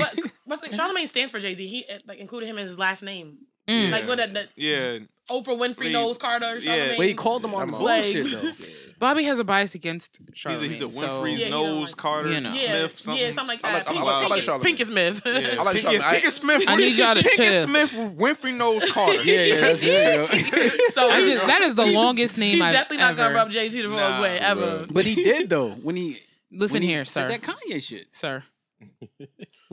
what's 0.45 0.63
the? 0.63 0.69
Mm-hmm. 0.69 0.81
Charlamagne 0.81 1.09
stands 1.09 1.33
for 1.33 1.39
Jay 1.39 1.55
Z. 1.55 1.67
He 1.67 1.85
eh, 1.89 1.99
like 2.07 2.19
included 2.19 2.49
him 2.49 2.59
in 2.59 2.65
his 2.65 2.79
last 2.79 3.03
name. 3.03 3.39
Mm. 3.69 3.91
Like 3.91 4.07
what? 4.07 4.19
That, 4.19 4.49
yeah. 4.57 4.99
Oprah 5.31 5.59
Winfrey 5.59 5.91
knows 5.91 6.19
Carter. 6.19 6.59
Yeah, 6.59 6.95
but 6.99 7.07
he 7.07 7.15
called 7.15 7.43
them 7.43 7.55
on 7.55 7.71
the 7.71 7.79
bullshit 7.79 8.27
though. 8.31 8.53
Bobby 8.99 9.25
has 9.25 9.39
a 9.39 9.45
bias 9.45 9.75
against 9.75 10.25
Charlamagne. 10.33 10.69
He's 10.69 10.83
a, 10.83 10.87
he's 10.87 10.97
a 10.97 11.01
Winfrey's 11.01 11.41
so, 11.41 11.79
yeah, 11.79 11.87
Carter, 11.97 12.33
you 12.33 12.41
know. 12.41 12.51
Smith, 12.51 12.99
something. 12.99 13.23
Yeah, 13.23 13.33
something 13.33 13.47
like 13.49 13.61
that. 13.61 13.89
I 13.89 13.93
like, 13.93 14.49
I 14.49 14.53
like, 14.53 14.63
Pinky 14.63 14.85
Smith. 14.85 15.23
I 15.25 15.63
like 15.63 15.77
Pinky 15.83 16.31
Smith. 16.31 16.65
I 16.69 16.77
need 16.77 16.97
y'all 16.97 17.15
to 17.15 17.23
Pinky 17.23 17.37
chill. 17.37 17.63
Smith, 17.63 17.93
Winfrey 17.93 18.55
knows 18.55 18.91
Carter. 18.93 19.23
yeah, 19.25 19.45
yeah, 19.45 19.61
that's 19.61 19.81
it. 19.83 20.93
so 20.93 21.11
just, 21.11 21.47
that 21.47 21.63
is 21.63 21.75
the 21.75 21.87
longest 21.87 22.37
name. 22.39 22.57
He's 22.57 22.63
I've 22.63 22.73
definitely 22.73 22.99
not 22.99 23.17
gonna 23.17 23.35
rub 23.35 23.51
Jay 23.51 23.69
Z 23.69 23.81
the 23.81 23.89
wrong 23.89 23.99
nah, 23.99 24.23
way 24.23 24.39
ever. 24.39 24.87
But 24.91 25.07
he 25.07 25.15
did 25.15 25.49
though 25.49 25.71
when 25.71 25.97
he 25.97 26.21
listen 26.53 26.77
when 26.77 26.83
he 26.83 26.89
here, 26.89 27.05
sir. 27.05 27.29
That 27.29 27.41
Kanye 27.41 27.83
shit, 27.83 28.15
sir. 28.15 28.43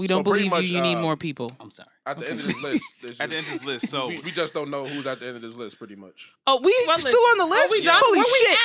We 0.01 0.07
don't 0.07 0.19
So 0.19 0.23
believe 0.23 0.49
much, 0.49 0.63
you. 0.65 0.77
You 0.77 0.81
need 0.81 0.95
uh, 0.95 1.01
more 1.01 1.15
people. 1.15 1.51
I'm 1.59 1.69
sorry. 1.69 1.87
At 2.07 2.17
the 2.17 2.27
end 2.31 2.39
of 2.39 2.47
this 2.47 2.63
list, 2.63 2.83
At 3.21 3.29
the 3.29 3.35
end 3.37 3.45
of 3.45 3.51
this 3.51 3.63
list, 3.63 3.87
so 3.89 4.07
we, 4.07 4.17
we 4.21 4.31
just 4.31 4.53
don't 4.55 4.71
know 4.71 4.85
who's 4.87 5.05
at 5.05 5.19
the 5.19 5.27
end 5.27 5.35
of 5.35 5.43
this 5.43 5.55
list, 5.55 5.77
pretty 5.77 5.95
much. 5.95 6.31
Oh, 6.47 6.59
we 6.63 6.75
Well, 6.87 6.97
still 6.97 7.13
on 7.13 7.37
the 7.37 7.45
list. 7.45 7.71
we 7.71 7.83
done? 7.83 8.01
Holy 8.03 8.17
Where 8.17 8.25
shit! 8.25 8.57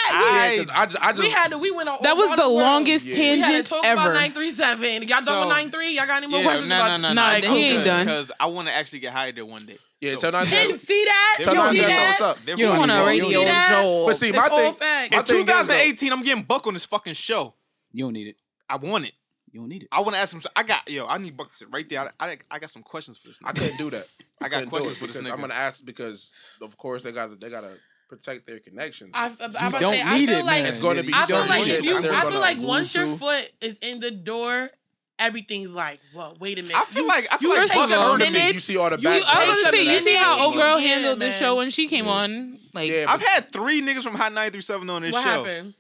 I, 0.72 0.80
I 0.80 0.86
just, 1.12 1.22
We 1.22 1.28
had 1.30 1.50
to. 1.50 1.58
We 1.58 1.70
went 1.70 1.90
on. 1.90 1.98
that 2.00 2.16
was 2.16 2.34
the 2.34 2.48
longest 2.48 3.04
Yeah. 3.04 3.14
We 3.18 3.20
had 3.20 3.36
to 3.36 3.42
tangent 3.42 3.66
talk 3.66 3.84
about 3.84 4.06
ever. 4.06 4.14
nine 4.14 4.32
three 4.32 4.50
seven. 4.50 5.02
Y'all 5.02 5.20
done 5.22 5.40
with 5.46 5.54
nine 5.54 5.70
three? 5.70 5.94
Y'all 5.96 6.06
got 6.06 6.22
any 6.22 6.28
more 6.28 6.40
yeah, 6.40 6.46
questions 6.46 6.68
no, 6.70 6.78
no, 6.78 6.84
about? 6.86 7.00
no, 7.02 7.12
Nah, 7.12 7.32
he 7.34 7.64
ain't 7.64 7.84
done. 7.84 8.06
Because 8.06 8.32
I 8.40 8.46
want 8.46 8.68
to 8.68 8.74
actually 8.74 9.00
get 9.00 9.12
hired 9.12 9.36
there 9.36 9.44
one 9.44 9.66
day. 9.66 9.76
yeah, 10.00 10.14
So- 10.14 10.30
tell 10.30 10.32
nine 10.32 10.46
Didn't 10.46 10.78
see 10.78 11.04
that. 11.04 11.38
tell 11.42 11.54
You 11.54 11.60
nine 11.60 11.72
see 11.74 11.80
that? 11.82 12.16
what's 12.18 12.38
up. 12.38 12.48
You 12.48 12.56
don't 12.66 12.78
want 12.78 12.90
to 12.90 13.02
a 13.02 13.06
radio 13.06 13.40
need? 13.44 13.52
Joel. 13.68 14.06
But 14.06 14.16
see, 14.16 14.32
my 14.32 14.48
thing, 14.48 14.72
fact. 14.72 15.12
In 15.14 15.24
2018, 15.24 16.10
I'm 16.12 16.22
getting 16.22 16.42
Buck 16.44 16.66
on 16.66 16.72
this 16.72 16.86
fucking 16.86 17.12
show. 17.14 17.54
You 17.92 18.04
don't 18.06 18.14
need 18.14 18.28
it. 18.28 18.36
I 18.68 18.76
want 18.76 19.04
it. 19.04 19.12
You 19.52 19.60
don't 19.60 19.68
need 19.68 19.84
it. 19.84 19.88
I 19.92 20.00
want 20.00 20.14
to 20.14 20.18
ask 20.18 20.34
him. 20.34 20.42
I 20.54 20.62
got 20.62 20.88
yo. 20.90 21.06
I 21.06 21.18
need 21.18 21.36
buckets 21.36 21.62
right 21.70 21.88
there. 21.88 22.12
I, 22.20 22.26
I, 22.28 22.38
I 22.50 22.58
got 22.58 22.70
some 22.70 22.82
questions 22.82 23.16
for 23.16 23.28
this. 23.28 23.38
Nigga. 23.38 23.48
I 23.48 23.52
can't 23.52 23.78
do 23.78 23.90
that. 23.90 24.06
I 24.42 24.48
got 24.48 24.68
questions 24.68 24.96
for 24.96 25.06
this 25.06 25.18
nigga. 25.18 25.32
I'm 25.32 25.40
gonna 25.40 25.54
ask 25.54 25.84
because 25.84 26.32
of 26.60 26.76
course 26.76 27.02
they 27.02 27.12
got 27.12 27.38
they 27.40 27.48
gotta 27.48 27.74
protect 28.08 28.46
their 28.46 28.58
connections. 28.58 29.12
I, 29.14 29.26
I, 29.26 29.66
I 29.66 29.80
don't 29.80 29.94
say, 29.94 30.04
need 30.14 30.28
I 30.28 30.32
feel 30.32 30.38
it. 30.38 30.44
Like, 30.44 30.62
man. 30.62 30.66
It's 30.66 30.80
gonna 30.80 31.02
be. 31.02 31.12
I 31.14 31.26
feel 31.26 31.38
like 31.38 31.66
if 31.68 31.84
you. 31.84 31.96
I 31.96 32.24
feel 32.24 32.40
like 32.40 32.58
once 32.58 32.94
your 32.94 33.06
to. 33.06 33.16
foot 33.16 33.52
is 33.60 33.78
in 33.78 34.00
the 34.00 34.10
door, 34.10 34.70
everything's 35.18 35.72
like, 35.72 35.98
well, 36.14 36.36
wait 36.40 36.58
a 36.58 36.62
minute. 36.62 36.76
I 36.76 36.84
feel 36.84 37.02
you, 37.02 37.08
like 37.08 37.28
I 37.32 37.38
feel 37.38 37.50
like 37.50 37.68
fucking 37.68 37.94
her 37.94 38.18
me. 38.18 38.52
You 38.52 38.60
see 38.60 38.76
all 38.76 38.90
the 38.90 38.98
back. 38.98 39.22
I 39.26 39.48
was 39.48 39.62
gonna 39.62 39.76
say, 39.76 39.92
you 39.92 40.00
see 40.00 40.16
how 40.16 40.44
old 40.44 40.54
girl 40.54 40.78
handled 40.78 41.20
yeah, 41.20 41.28
the 41.28 41.32
show 41.32 41.56
when 41.56 41.70
she 41.70 41.88
came 41.88 42.06
yeah. 42.06 42.10
on. 42.10 42.58
Like, 42.74 42.90
yeah, 42.90 43.06
I've 43.08 43.22
had 43.22 43.52
three 43.52 43.80
niggas 43.80 44.02
from 44.02 44.14
Hot 44.14 44.32
937 44.32 44.90
on 44.90 45.02
this 45.02 45.12
what 45.12 45.24
show. 45.24 45.44
Happened? 45.44 45.74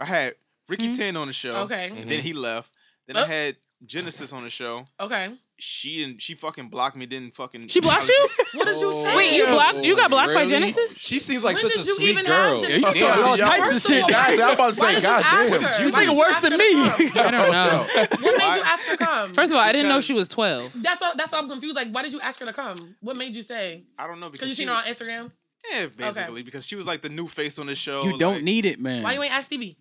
I 0.00 0.04
had 0.04 0.34
Ricky 0.68 0.84
mm-hmm. 0.84 0.92
Ten 0.94 1.16
on 1.16 1.26
the 1.26 1.32
show. 1.32 1.52
Okay, 1.62 1.88
and 1.88 1.98
mm-hmm. 1.98 2.08
then 2.08 2.20
he 2.20 2.32
left. 2.32 2.72
Then 3.10 3.16
oh. 3.16 3.20
I 3.20 3.24
uh. 3.24 3.26
had 3.26 3.56
Genesis 3.84 4.32
on 4.32 4.44
the 4.44 4.50
show. 4.50 4.84
Okay. 5.00 5.30
She 5.58 5.98
didn't. 5.98 6.22
She 6.22 6.36
fucking 6.36 6.68
blocked 6.68 6.94
me. 6.96 7.06
Didn't 7.06 7.34
fucking. 7.34 7.66
She 7.66 7.80
blocked 7.80 8.06
you. 8.06 8.28
what 8.54 8.66
did 8.66 8.78
you 8.80 8.90
oh. 8.92 9.02
say? 9.02 9.16
Wait, 9.16 9.32
you 9.32 9.46
blocked? 9.46 9.78
You 9.78 9.96
got 9.96 10.10
blocked 10.10 10.28
really? 10.28 10.44
by 10.44 10.48
Genesis? 10.48 10.96
She 10.96 11.18
seems 11.18 11.42
like 11.42 11.56
when 11.56 11.72
such 11.72 11.76
a 11.76 11.82
sweet 11.82 12.24
girl. 12.24 12.62
Yeah, 12.62 12.76
you 12.76 12.82
talking 12.82 13.24
all 13.24 13.36
types 13.36 13.72
of 13.72 13.80
shit. 13.82 14.04
I'm 14.14 14.52
about 14.52 14.68
to 14.68 14.74
say, 14.74 15.00
goddamn, 15.00 15.84
you 15.84 15.90
think 15.90 16.16
worse 16.16 16.40
than 16.40 16.56
me? 16.56 16.64
I 16.64 17.30
don't 17.32 17.50
know. 17.50 17.86
what 17.94 18.38
made 18.38 18.54
you 18.54 18.62
ask 18.62 18.90
her 18.90 18.96
to 18.96 19.04
come? 19.04 19.32
First 19.32 19.50
of 19.50 19.56
all, 19.56 19.62
I 19.64 19.72
didn't 19.72 19.88
know 19.88 20.00
she 20.00 20.12
was 20.12 20.28
twelve. 20.28 20.72
That's 20.80 21.02
all. 21.02 21.12
That's 21.16 21.32
why 21.32 21.38
I'm 21.38 21.48
confused. 21.48 21.74
Like, 21.74 21.90
why 21.90 22.02
did 22.02 22.12
you 22.12 22.20
ask 22.20 22.38
her 22.38 22.46
to 22.46 22.52
come? 22.52 22.94
What 23.00 23.16
made 23.16 23.34
you 23.34 23.42
say? 23.42 23.82
I 23.98 24.06
don't 24.06 24.20
know 24.20 24.30
because 24.30 24.48
you 24.50 24.54
seen 24.54 24.68
her 24.68 24.74
on 24.74 24.84
Instagram. 24.84 25.32
Yeah, 25.68 25.86
basically, 25.86 26.34
okay. 26.34 26.42
because 26.42 26.64
she 26.64 26.76
was 26.76 26.86
like 26.86 27.02
the 27.02 27.10
new 27.10 27.26
face 27.26 27.58
on 27.58 27.66
the 27.66 27.74
show. 27.74 28.04
You 28.04 28.18
don't 28.18 28.44
need 28.44 28.66
it, 28.66 28.78
man. 28.78 29.02
Why 29.02 29.14
you 29.14 29.22
ain't 29.22 29.34
ask 29.34 29.46
Stevie? 29.46 29.76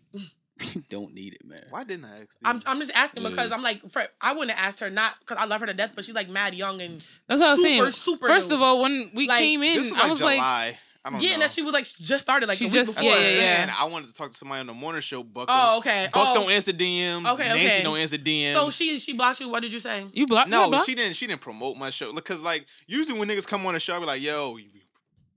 You 0.62 0.84
don't 0.90 1.14
need 1.14 1.34
it, 1.34 1.46
man. 1.46 1.64
Why 1.70 1.84
didn't 1.84 2.06
I 2.06 2.22
ask? 2.22 2.38
I'm 2.44 2.62
I'm 2.66 2.80
just 2.80 2.92
asking 2.96 3.24
yeah. 3.24 3.30
because 3.30 3.52
I'm 3.52 3.62
like, 3.62 3.90
for, 3.90 4.04
I 4.22 4.34
wouldn't 4.34 4.62
ask 4.62 4.80
her 4.80 4.90
not 4.90 5.16
because 5.20 5.38
I 5.38 5.46
love 5.46 5.62
her 5.62 5.68
to 5.68 5.74
death, 5.74 5.92
but 5.96 6.06
she's 6.06 6.16
like 6.16 6.30
mad 6.30 6.54
young 6.54 6.82
and 6.82 7.04
that's 7.28 7.42
what 7.42 7.48
I 7.48 7.52
was 7.52 7.62
super, 7.62 7.68
saying. 7.70 7.92
Super. 7.92 8.28
First 8.28 8.50
new. 8.50 8.56
of 8.56 8.62
all, 8.62 8.82
when 8.82 9.12
we 9.14 9.28
like, 9.28 9.40
came 9.40 9.64
in, 9.64 9.90
like 9.90 10.04
I 10.04 10.10
was 10.10 10.20
July. 10.20 10.36
like. 10.38 10.78
I 11.04 11.12
don't 11.12 11.22
yeah, 11.22 11.30
know. 11.30 11.34
and 11.36 11.42
that 11.44 11.52
she 11.52 11.62
was 11.62 11.72
like 11.72 11.86
just 11.86 12.20
started 12.22 12.50
like 12.50 12.58
she 12.58 12.68
just 12.68 13.02
yeah, 13.02 13.18
yeah, 13.18 13.66
yeah. 13.66 13.76
I 13.78 13.86
wanted 13.86 14.10
to 14.10 14.14
talk 14.14 14.32
to 14.32 14.38
somebody 14.38 14.60
on 14.60 14.68
the 14.68 14.74
morning 14.74 15.00
show. 15.00 15.24
Buck. 15.24 15.48
Oh, 15.50 15.78
okay. 15.78 16.10
Buck 16.12 16.28
oh. 16.30 16.34
don't 16.34 16.52
answer 16.52 16.74
DMs. 16.74 17.26
Okay, 17.32 17.48
Nancy 17.48 17.66
okay. 17.68 17.84
don't 17.84 17.98
answer 17.98 18.18
DMs. 18.18 18.54
So 18.54 18.70
she 18.70 19.00
she 19.00 19.14
blocked 19.14 19.40
you. 19.40 19.48
What 19.48 19.62
did 19.62 19.72
you 19.72 19.80
say? 19.80 20.06
You 20.12 20.28
blocked? 20.28 20.50
No, 20.50 20.70
you 20.70 20.84
she 20.84 20.96
didn't. 20.96 21.16
She 21.16 21.26
didn't 21.26 21.40
promote 21.40 21.78
my 21.78 21.90
show 21.90 22.12
because 22.12 22.44
like 22.44 22.66
usually 22.86 23.18
when 23.18 23.30
niggas 23.30 23.48
come 23.48 23.66
on 23.66 23.76
the 23.76 23.80
show, 23.80 23.96
I 23.96 24.00
be 24.00 24.06
like, 24.06 24.22
yo, 24.22 24.58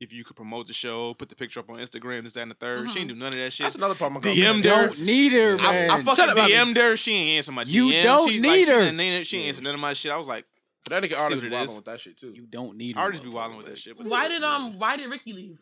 if 0.02 0.12
you 0.12 0.24
could 0.24 0.34
promote 0.34 0.66
the 0.66 0.72
show, 0.72 1.14
put 1.14 1.28
the 1.28 1.36
picture 1.36 1.60
up 1.60 1.70
on 1.70 1.76
Instagram, 1.78 2.24
this, 2.24 2.32
that, 2.32 2.42
and 2.42 2.50
the 2.50 2.56
3rd 2.56 2.78
mm-hmm. 2.78 2.86
She 2.88 2.94
didn't 2.98 3.08
do 3.08 3.14
uh-huh. 3.14 3.20
none 3.20 3.28
of 3.28 3.34
that 3.34 3.52
shit. 3.52 3.64
That's 3.64 3.76
another 3.76 3.94
problem. 3.94 4.20
DM 4.20 4.64
her. 4.64 5.04
Need 5.04 5.32
her, 5.32 5.56
man. 5.56 5.90
I, 5.90 5.96
I 5.96 6.02
fucking 6.02 6.34
DM'd 6.34 6.76
her. 6.76 6.96
She 6.96 7.12
ain't 7.12 7.36
answer 7.36 7.52
my 7.52 7.64
DM. 7.64 7.68
You 7.68 8.02
don't 8.02 8.28
she, 8.28 8.40
need 8.40 8.68
like, 8.68 8.68
her. 8.68 9.24
She, 9.24 9.38
ain't 9.38 9.48
answer 9.48 9.62
none 9.62 9.74
of 9.74 9.80
my 9.80 9.92
shit. 9.92 10.10
I 10.10 10.16
was 10.16 10.26
like, 10.26 10.44
but 10.84 10.90
that 10.90 11.04
nigga 11.04 11.18
artists 11.18 11.42
be 11.42 11.50
wilding 11.50 11.76
with 11.76 11.84
that 11.84 12.00
shit 12.00 12.18
too. 12.18 12.32
You 12.34 12.46
don't 12.46 12.76
need. 12.76 12.96
Artists 12.96 13.24
be 13.24 13.30
wilding 13.30 13.56
with 13.56 13.66
that 13.66 13.78
shit. 13.78 13.96
Why 14.04 14.26
did 14.26 14.42
um? 14.42 14.78
Why 14.78 14.96
did 14.96 15.08
Ricky 15.08 15.32
leave? 15.32 15.58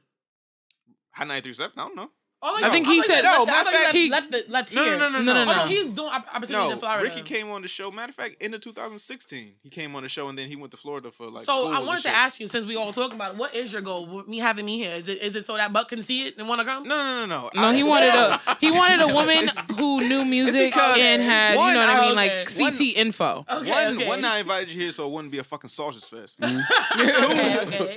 High 1.11 1.25
nine 1.25 1.43
three 1.43 1.53
seven. 1.53 1.73
I 1.77 1.83
don't 1.83 1.97
know. 1.97 2.09
Oh, 2.43 2.59
I 2.63 2.71
think 2.71 2.89
oh, 2.89 2.91
he 2.91 3.03
said 3.03 3.23
no. 3.23 3.41
Oh, 3.41 3.47
matter 3.47 3.69
of 3.69 3.75
fact, 3.75 3.95
he 3.95 4.11
left 4.11 4.31
the, 4.31 4.45
left 4.49 4.75
no, 4.75 4.83
here. 4.83 4.97
No, 4.97 5.11
no, 5.11 5.21
no, 5.21 5.33
no, 5.33 5.45
no. 5.45 5.57
no. 5.57 5.67
He's 5.67 5.85
doing 5.93 6.09
opportunities 6.09 6.51
no, 6.51 6.71
in 6.71 6.79
Florida. 6.79 7.05
Ricky 7.05 7.21
came 7.21 7.51
on 7.51 7.61
the 7.61 7.69
show. 7.69 7.91
Matter 7.91 8.11
of 8.11 8.15
fact, 8.15 8.37
in 8.41 8.53
the 8.53 8.59
2016, 8.59 9.53
he 9.63 9.69
came 9.69 9.95
on 9.95 10.05
the 10.05 10.09
show, 10.09 10.27
and 10.29 10.39
then 10.39 10.49
he 10.49 10.57
went 10.57 10.71
to 10.71 10.79
Florida 10.79 11.11
for 11.11 11.29
like. 11.29 11.45
So 11.45 11.69
I 11.69 11.81
wanted 11.81 12.03
to 12.05 12.09
ask 12.11 12.41
you, 12.41 12.49
since 12.49 12.65
we 12.65 12.77
all 12.77 12.95
talk 12.95 13.13
about 13.13 13.33
it, 13.33 13.37
what 13.37 13.55
is 13.55 13.75
your 13.75 13.83
goal? 13.83 14.25
Me 14.27 14.39
having 14.39 14.65
me 14.65 14.79
here 14.79 14.93
is 14.93 15.07
it 15.07 15.21
is 15.21 15.37
it 15.37 15.45
so 15.45 15.57
that 15.57 15.71
Buck 15.71 15.91
can 15.91 16.01
see 16.01 16.29
it 16.29 16.39
and 16.39 16.49
want 16.49 16.63
to 16.63 16.65
come? 16.65 16.89
No, 16.89 16.97
no, 16.97 17.27
no, 17.27 17.51
no. 17.55 17.61
No, 17.61 17.77
he 17.77 17.83
wanted 17.91 18.09
a 18.09 18.41
he 18.59 18.71
wanted 18.71 19.03
a 19.03 19.09
woman 19.09 19.47
who 19.77 20.01
knew 20.01 20.25
music 20.25 20.75
and 20.77 21.21
had 21.21 21.53
you 21.53 21.75
know 21.75 21.81
what 21.81 21.91
I 21.91 22.07
mean, 22.07 22.17
like 22.17 22.49
CT 22.57 22.97
info. 22.97 23.45
One 23.49 24.07
one 24.07 24.25
I 24.25 24.39
invited 24.39 24.73
you 24.73 24.81
here 24.81 24.93
so 24.93 25.07
it 25.07 25.13
wouldn't 25.13 25.33
be 25.33 25.39
a 25.39 25.45
fucking 25.45 25.69
sausage 25.69 26.05
fest. 26.05 26.41
Mm. 26.41 26.63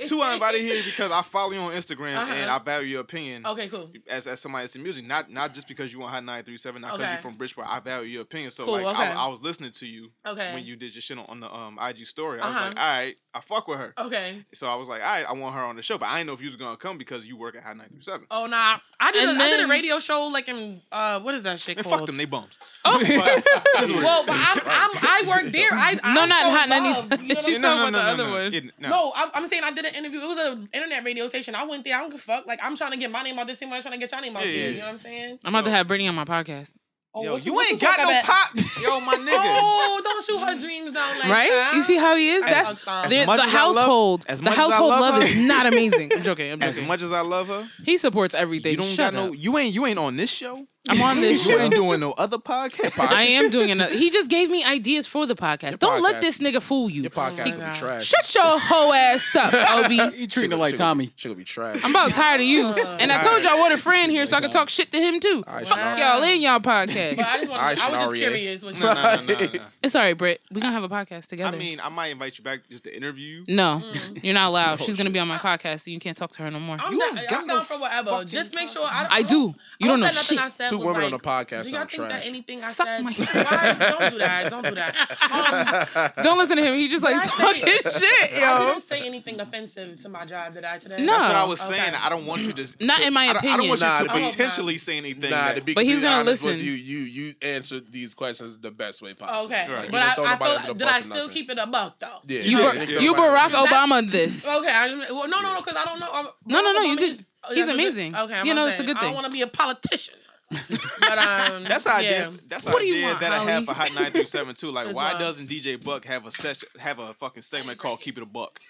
Two 0.00 0.06
two 0.06 0.20
I 0.20 0.34
invited 0.34 0.60
here 0.60 0.82
because 0.84 1.10
I 1.10 1.22
follow 1.22 1.52
you 1.52 1.60
on 1.60 1.72
Instagram 1.72 2.16
uh-huh. 2.16 2.34
and 2.34 2.50
I 2.50 2.58
value 2.58 2.88
your 2.88 3.00
opinion. 3.00 3.46
Okay, 3.46 3.68
cool. 3.68 3.90
As 4.06 4.33
somebody 4.38 4.62
that's 4.62 4.76
in 4.76 4.82
music, 4.82 5.06
not 5.06 5.30
not 5.30 5.54
just 5.54 5.68
because 5.68 5.92
you 5.92 6.00
want 6.00 6.12
Hot 6.12 6.24
937, 6.24 6.80
not 6.80 6.92
because 6.92 7.00
okay. 7.00 7.12
you're 7.12 7.22
from 7.22 7.34
Bridgeport. 7.34 7.66
I 7.68 7.80
value 7.80 8.08
your 8.08 8.22
opinion. 8.22 8.50
So 8.50 8.64
cool, 8.64 8.74
like 8.74 8.86
okay. 8.86 9.10
I, 9.10 9.24
I, 9.24 9.28
was 9.28 9.42
listening 9.42 9.72
to 9.72 9.86
you 9.86 10.10
okay. 10.26 10.54
when 10.54 10.64
you 10.64 10.76
did 10.76 10.94
your 10.94 11.02
shit 11.02 11.18
on, 11.18 11.24
on 11.28 11.40
the 11.40 11.52
um, 11.52 11.78
IG 11.80 12.06
story. 12.06 12.40
I 12.40 12.44
uh-huh. 12.44 12.58
was 12.58 12.66
like, 12.68 12.76
all 12.76 12.88
right, 12.90 13.16
I 13.34 13.40
fuck 13.40 13.66
with 13.66 13.78
her. 13.78 13.92
Okay. 13.98 14.44
So 14.54 14.68
I 14.68 14.76
was 14.76 14.88
like, 14.88 15.02
all 15.02 15.08
right, 15.08 15.26
I 15.28 15.32
want 15.32 15.56
her 15.56 15.62
on 15.62 15.74
the 15.74 15.82
show, 15.82 15.98
but 15.98 16.06
I 16.06 16.18
didn't 16.18 16.28
know 16.28 16.34
if 16.34 16.40
you 16.40 16.46
was 16.46 16.54
gonna 16.54 16.76
come 16.76 16.98
because 16.98 17.26
you 17.26 17.36
work 17.36 17.56
at 17.56 17.64
Hot 17.64 17.76
937. 17.76 18.28
Oh 18.30 18.46
nah, 18.46 18.78
I 19.00 19.10
did. 19.10 19.24
A, 19.24 19.26
then, 19.26 19.40
I 19.40 19.50
did 19.50 19.64
a 19.64 19.68
radio 19.68 19.98
show 19.98 20.30
like 20.32 20.48
in 20.48 20.80
uh, 20.92 21.18
what 21.18 21.34
is 21.34 21.42
that 21.42 21.58
shit 21.58 21.76
called? 21.82 21.98
Fuck 21.98 22.06
them, 22.06 22.16
they 22.16 22.26
bums. 22.26 22.60
Oh, 22.84 22.98
but, 23.00 23.08
well, 23.90 24.24
but 24.24 24.36
I'm, 24.36 24.58
I'm, 24.64 24.90
i 25.02 25.24
work 25.26 25.50
there. 25.50 25.70
I, 25.72 25.94
no, 25.94 26.22
I'm 26.22 26.28
not 26.28 26.42
so 26.42 26.50
Hot 26.50 26.68
937. 26.68 27.28
You 27.28 27.34
know 27.34 27.40
She's 27.42 27.60
no, 27.60 27.76
no, 27.76 27.82
no, 27.82 27.88
about 27.88 28.16
the 28.16 28.22
other 28.22 28.30
one. 28.30 28.52
Yeah, 28.52 28.60
no, 28.78 28.88
no 28.88 29.12
I'm, 29.16 29.30
I'm, 29.34 29.46
saying 29.48 29.64
I 29.64 29.72
did 29.72 29.84
an 29.84 29.94
interview. 29.96 30.20
It 30.20 30.28
was 30.28 30.38
an 30.38 30.68
internet 30.72 31.04
radio 31.04 31.26
station. 31.26 31.56
I 31.56 31.64
went 31.64 31.82
there. 31.82 31.96
I 31.96 32.00
don't 32.02 32.10
give 32.10 32.20
a 32.20 32.22
fuck. 32.22 32.46
Like 32.46 32.60
I'm 32.62 32.76
trying 32.76 32.92
to 32.92 32.98
get 32.98 33.10
my 33.10 33.24
name 33.24 33.36
out 33.38 33.48
this 33.48 33.58
same 33.58 33.70
way 33.70 33.76
I'm 33.76 33.82
trying 33.82 33.94
to 33.94 33.98
get 33.98 34.12
your 34.12 34.20
name 34.20 34.36
out 34.36 34.46
yeah, 34.46 34.52
there. 34.52 34.70
You 34.70 34.78
know 34.78 34.84
what 34.84 34.92
I'm 34.92 34.98
saying? 34.98 35.38
I'm 35.44 35.52
about 35.52 35.64
so, 35.64 35.70
to 35.70 35.76
have 35.76 35.88
Brittany 35.88 36.08
on 36.08 36.14
my 36.14 36.24
podcast. 36.24 36.76
Oh, 37.16 37.22
Yo, 37.22 37.36
you, 37.36 37.52
you 37.52 37.60
ain't 37.60 37.80
got 37.80 37.96
no 37.98 38.20
pop. 38.24 38.50
Yo, 38.82 38.98
my 39.00 39.14
nigga. 39.14 39.36
oh, 39.36 40.00
don't 40.02 40.24
shoot 40.24 40.38
her 40.38 40.58
dreams 40.58 40.92
down 40.92 41.16
like 41.20 41.28
right? 41.28 41.48
that. 41.48 41.68
Right? 41.68 41.76
You 41.76 41.82
see 41.84 41.96
how 41.96 42.16
he 42.16 42.28
is? 42.28 42.42
That's 42.42 42.84
as 42.88 43.08
the, 43.08 43.24
the 43.24 43.42
household. 43.42 44.24
Love, 44.28 44.40
the 44.42 44.50
household 44.50 44.90
love, 44.90 45.14
love 45.14 45.22
is 45.22 45.36
not 45.46 45.66
amazing. 45.66 46.12
I'm 46.12 46.22
joking. 46.22 46.50
I'm 46.50 46.58
joking. 46.58 46.68
As 46.68 46.80
much 46.80 47.02
as 47.02 47.12
I 47.12 47.20
love 47.20 47.46
her, 47.48 47.68
he 47.84 47.98
supports 47.98 48.34
everything. 48.34 48.72
You 48.72 48.78
don't 48.78 48.86
Shut 48.86 49.14
got 49.14 49.20
up. 49.20 49.26
no. 49.28 49.32
You 49.32 49.56
ain't. 49.58 49.72
You 49.72 49.86
ain't 49.86 49.98
on 49.98 50.16
this 50.16 50.30
show. 50.30 50.66
I'm 50.86 51.00
on 51.00 51.16
this 51.20 51.46
you 51.46 51.58
ain't 51.58 51.74
doing 51.74 52.00
no 52.00 52.12
other 52.12 52.36
podcast. 52.36 52.98
I 53.10 53.22
am 53.22 53.48
doing 53.48 53.70
another. 53.70 53.96
He 53.96 54.10
just 54.10 54.28
gave 54.28 54.50
me 54.50 54.62
ideas 54.64 55.06
for 55.06 55.26
the 55.26 55.34
podcast. 55.34 55.70
Your 55.70 55.78
Don't 55.78 56.02
let 56.02 56.20
this 56.20 56.38
nigga 56.38 56.60
fool 56.60 56.90
you. 56.90 57.02
Your 57.02 57.10
podcast 57.10 57.56
will 57.56 57.66
be 57.66 57.78
trash. 57.78 58.04
Shut 58.04 58.34
your 58.34 58.58
hoe 58.58 58.92
ass 58.92 59.34
up, 59.34 59.54
Obi. 59.84 60.16
He 60.16 60.26
treating 60.26 60.50
her 60.50 60.56
like 60.58 60.76
Tommy. 60.76 61.10
She 61.16 61.28
gonna 61.28 61.38
be 61.38 61.44
trash. 61.44 61.80
I'm 61.82 61.90
about 61.90 62.10
tired 62.10 62.40
of 62.40 62.46
you. 62.46 62.74
And 63.04 63.10
I 63.10 63.20
told 63.20 63.42
you 63.42 63.48
I 63.48 63.58
want 63.58 63.74
a 63.74 63.78
friend 63.78 64.10
here 64.10 64.24
so 64.24 64.36
I 64.36 64.40
can 64.40 64.50
talk 64.50 64.68
shit 64.68 64.92
to 64.92 64.98
him 64.98 65.18
too. 65.20 65.42
All 65.46 65.54
right, 65.54 65.66
Fuck 65.66 65.98
y'all 65.98 66.22
in 66.22 66.40
y'all 66.40 66.60
But 66.60 66.88
podcast. 66.88 67.18
I 67.18 67.38
just 67.38 67.50
want. 67.50 67.62
I 67.62 67.90
was 67.90 68.00
just 68.00 68.14
curious. 68.14 68.62
What 68.62 68.74
you 68.74 68.80
No, 68.80 68.94
no, 68.94 69.16
no, 69.24 69.34
no. 69.34 69.60
It's 69.82 69.94
all 69.94 70.02
right, 70.02 70.16
Britt. 70.16 70.40
We 70.52 70.60
gonna 70.60 70.72
have 70.72 70.84
a 70.84 70.88
podcast 70.88 71.26
together. 71.26 71.54
I 71.54 71.58
mean, 71.58 71.80
I 71.80 71.88
might 71.88 72.08
invite 72.08 72.38
you 72.38 72.44
back 72.44 72.68
just 72.68 72.84
to 72.84 72.94
interview. 72.96 73.44
No, 73.48 73.82
mm. 73.84 74.24
you're 74.24 74.34
not 74.34 74.48
allowed. 74.48 74.80
She's 74.80 74.96
gonna 74.96 75.10
be 75.10 75.18
on 75.18 75.28
my 75.28 75.38
podcast, 75.38 75.80
so 75.80 75.90
you 75.90 75.98
can't 75.98 76.16
talk 76.16 76.30
to 76.32 76.42
her 76.42 76.50
no 76.50 76.60
more. 76.60 76.76
I'm, 76.78 76.92
You 76.92 76.98
not, 76.98 77.18
ain't 77.18 77.28
got 77.28 77.40
I'm 77.40 77.46
no 77.46 77.56
down 77.56 77.64
for 77.64 77.78
whatever. 77.78 78.24
Just 78.24 78.54
make 78.54 78.68
sure 78.68 78.86
I. 78.86 79.04
do. 79.04 79.08
I 79.10 79.22
do. 79.22 79.54
You 79.78 79.88
don't 79.88 80.00
know 80.00 80.10
shit 80.10 80.38
two 80.78 80.84
women 80.86 81.02
like, 81.02 81.04
on 81.04 81.10
the 81.12 81.18
podcast. 81.18 81.64
Do 81.64 81.70
y'all 81.70 81.80
I'm 81.80 81.88
think 81.88 82.08
trash. 82.08 82.22
that 82.24 82.28
anything 82.28 82.58
I 82.58 82.60
Suck 82.60 82.86
said? 82.86 83.04
My- 83.04 83.12
why? 83.12 83.76
Don't 83.78 84.10
do 84.12 84.18
that. 84.18 84.50
Don't 84.50 84.64
do 84.64 84.74
that. 84.74 84.94
Um, 85.34 86.22
don't 86.22 86.38
listen 86.38 86.56
to 86.56 86.62
him. 86.62 86.74
He 86.74 86.88
just 86.88 87.02
like 87.02 87.22
talking 87.24 87.62
shit, 87.64 88.38
yo. 88.38 88.46
I 88.46 88.70
didn't 88.72 88.82
say 88.82 89.04
anything 89.04 89.40
offensive 89.40 90.00
to 90.02 90.08
my 90.08 90.24
job, 90.24 90.54
that 90.54 90.64
I? 90.64 90.78
Today? 90.78 91.02
No. 91.02 91.12
That's 91.12 91.24
what 91.24 91.36
I 91.36 91.44
was 91.44 91.60
saying. 91.60 91.94
Okay. 91.94 91.96
I 92.02 92.08
don't 92.08 92.26
want 92.26 92.42
you 92.42 92.52
to. 92.52 92.76
Not 92.84 93.02
in 93.02 93.12
my 93.12 93.26
opinion. 93.26 93.52
I 93.52 93.56
don't, 93.56 93.68
want 93.68 93.80
nah, 93.80 94.00
you 94.00 94.08
to 94.08 94.14
be, 94.14 94.22
potentially 94.24 94.78
say 94.78 94.96
anything. 94.96 95.30
Nah, 95.30 95.52
to 95.52 95.60
be, 95.60 95.74
but 95.74 95.84
he's 95.84 96.00
gonna 96.00 96.24
listen. 96.24 96.58
you 96.58 96.72
you 96.72 96.98
you 96.98 97.34
answered 97.42 97.90
these 97.90 98.14
questions 98.14 98.58
the 98.58 98.70
best 98.70 99.02
way 99.02 99.14
possible. 99.14 99.46
Okay, 99.46 99.72
right. 99.72 99.90
but 99.90 100.02
I, 100.02 100.34
I 100.34 100.36
feel, 100.36 100.74
did 100.74 100.88
I 100.88 101.00
still 101.00 101.28
keep 101.28 101.50
it 101.50 101.58
a 101.58 101.66
buck 101.66 101.98
though? 101.98 102.18
Yeah, 102.26 102.40
you 102.40 102.58
you 103.00 103.14
Barack 103.14 103.50
Obama 103.50 104.08
this. 104.08 104.46
Okay, 104.46 105.06
no 105.10 105.26
no 105.26 105.40
no 105.40 105.60
because 105.60 105.76
I 105.76 105.84
don't 105.84 106.00
know. 106.00 106.30
No 106.46 106.60
no 106.60 106.72
no 106.72 106.82
you 106.82 106.96
did. 106.96 107.26
He's 107.52 107.68
amazing. 107.68 108.14
Okay, 108.14 108.34
I'm 108.34 108.46
you 108.46 108.54
know 108.54 108.66
it's 108.66 108.80
a 108.80 108.84
good 108.84 108.96
thing. 108.98 109.08
I 109.08 109.12
don't 109.12 109.14
want 109.14 109.26
to 109.26 109.32
be 109.32 109.42
a 109.42 109.46
politician 109.46 110.18
but 110.50 111.18
um, 111.18 111.64
that's 111.68 111.86
how 111.86 112.00
yeah. 112.00 112.28
I 112.28 112.30
did. 112.30 112.48
That's 112.48 112.64
how 112.66 112.72
what 112.72 112.82
I 112.82 112.86
did 112.86 113.04
want, 113.04 113.20
that. 113.20 113.32
Holly? 113.32 113.50
I 113.50 113.54
had 113.54 113.64
for 113.64 113.72
Hot 113.72 113.94
Nine 113.94 114.10
Three 114.10 114.24
Seven 114.24 114.54
Two. 114.54 114.70
Like, 114.70 114.94
why 114.94 115.18
doesn't 115.18 115.48
DJ 115.48 115.82
Buck 115.82 116.04
have 116.04 116.26
a 116.26 116.30
session, 116.30 116.68
have 116.78 116.98
a 116.98 117.14
fucking 117.14 117.42
segment 117.42 117.78
called 117.78 118.00
"Keep 118.00 118.18
It 118.18 118.22
a 118.22 118.26
Buck"? 118.26 118.60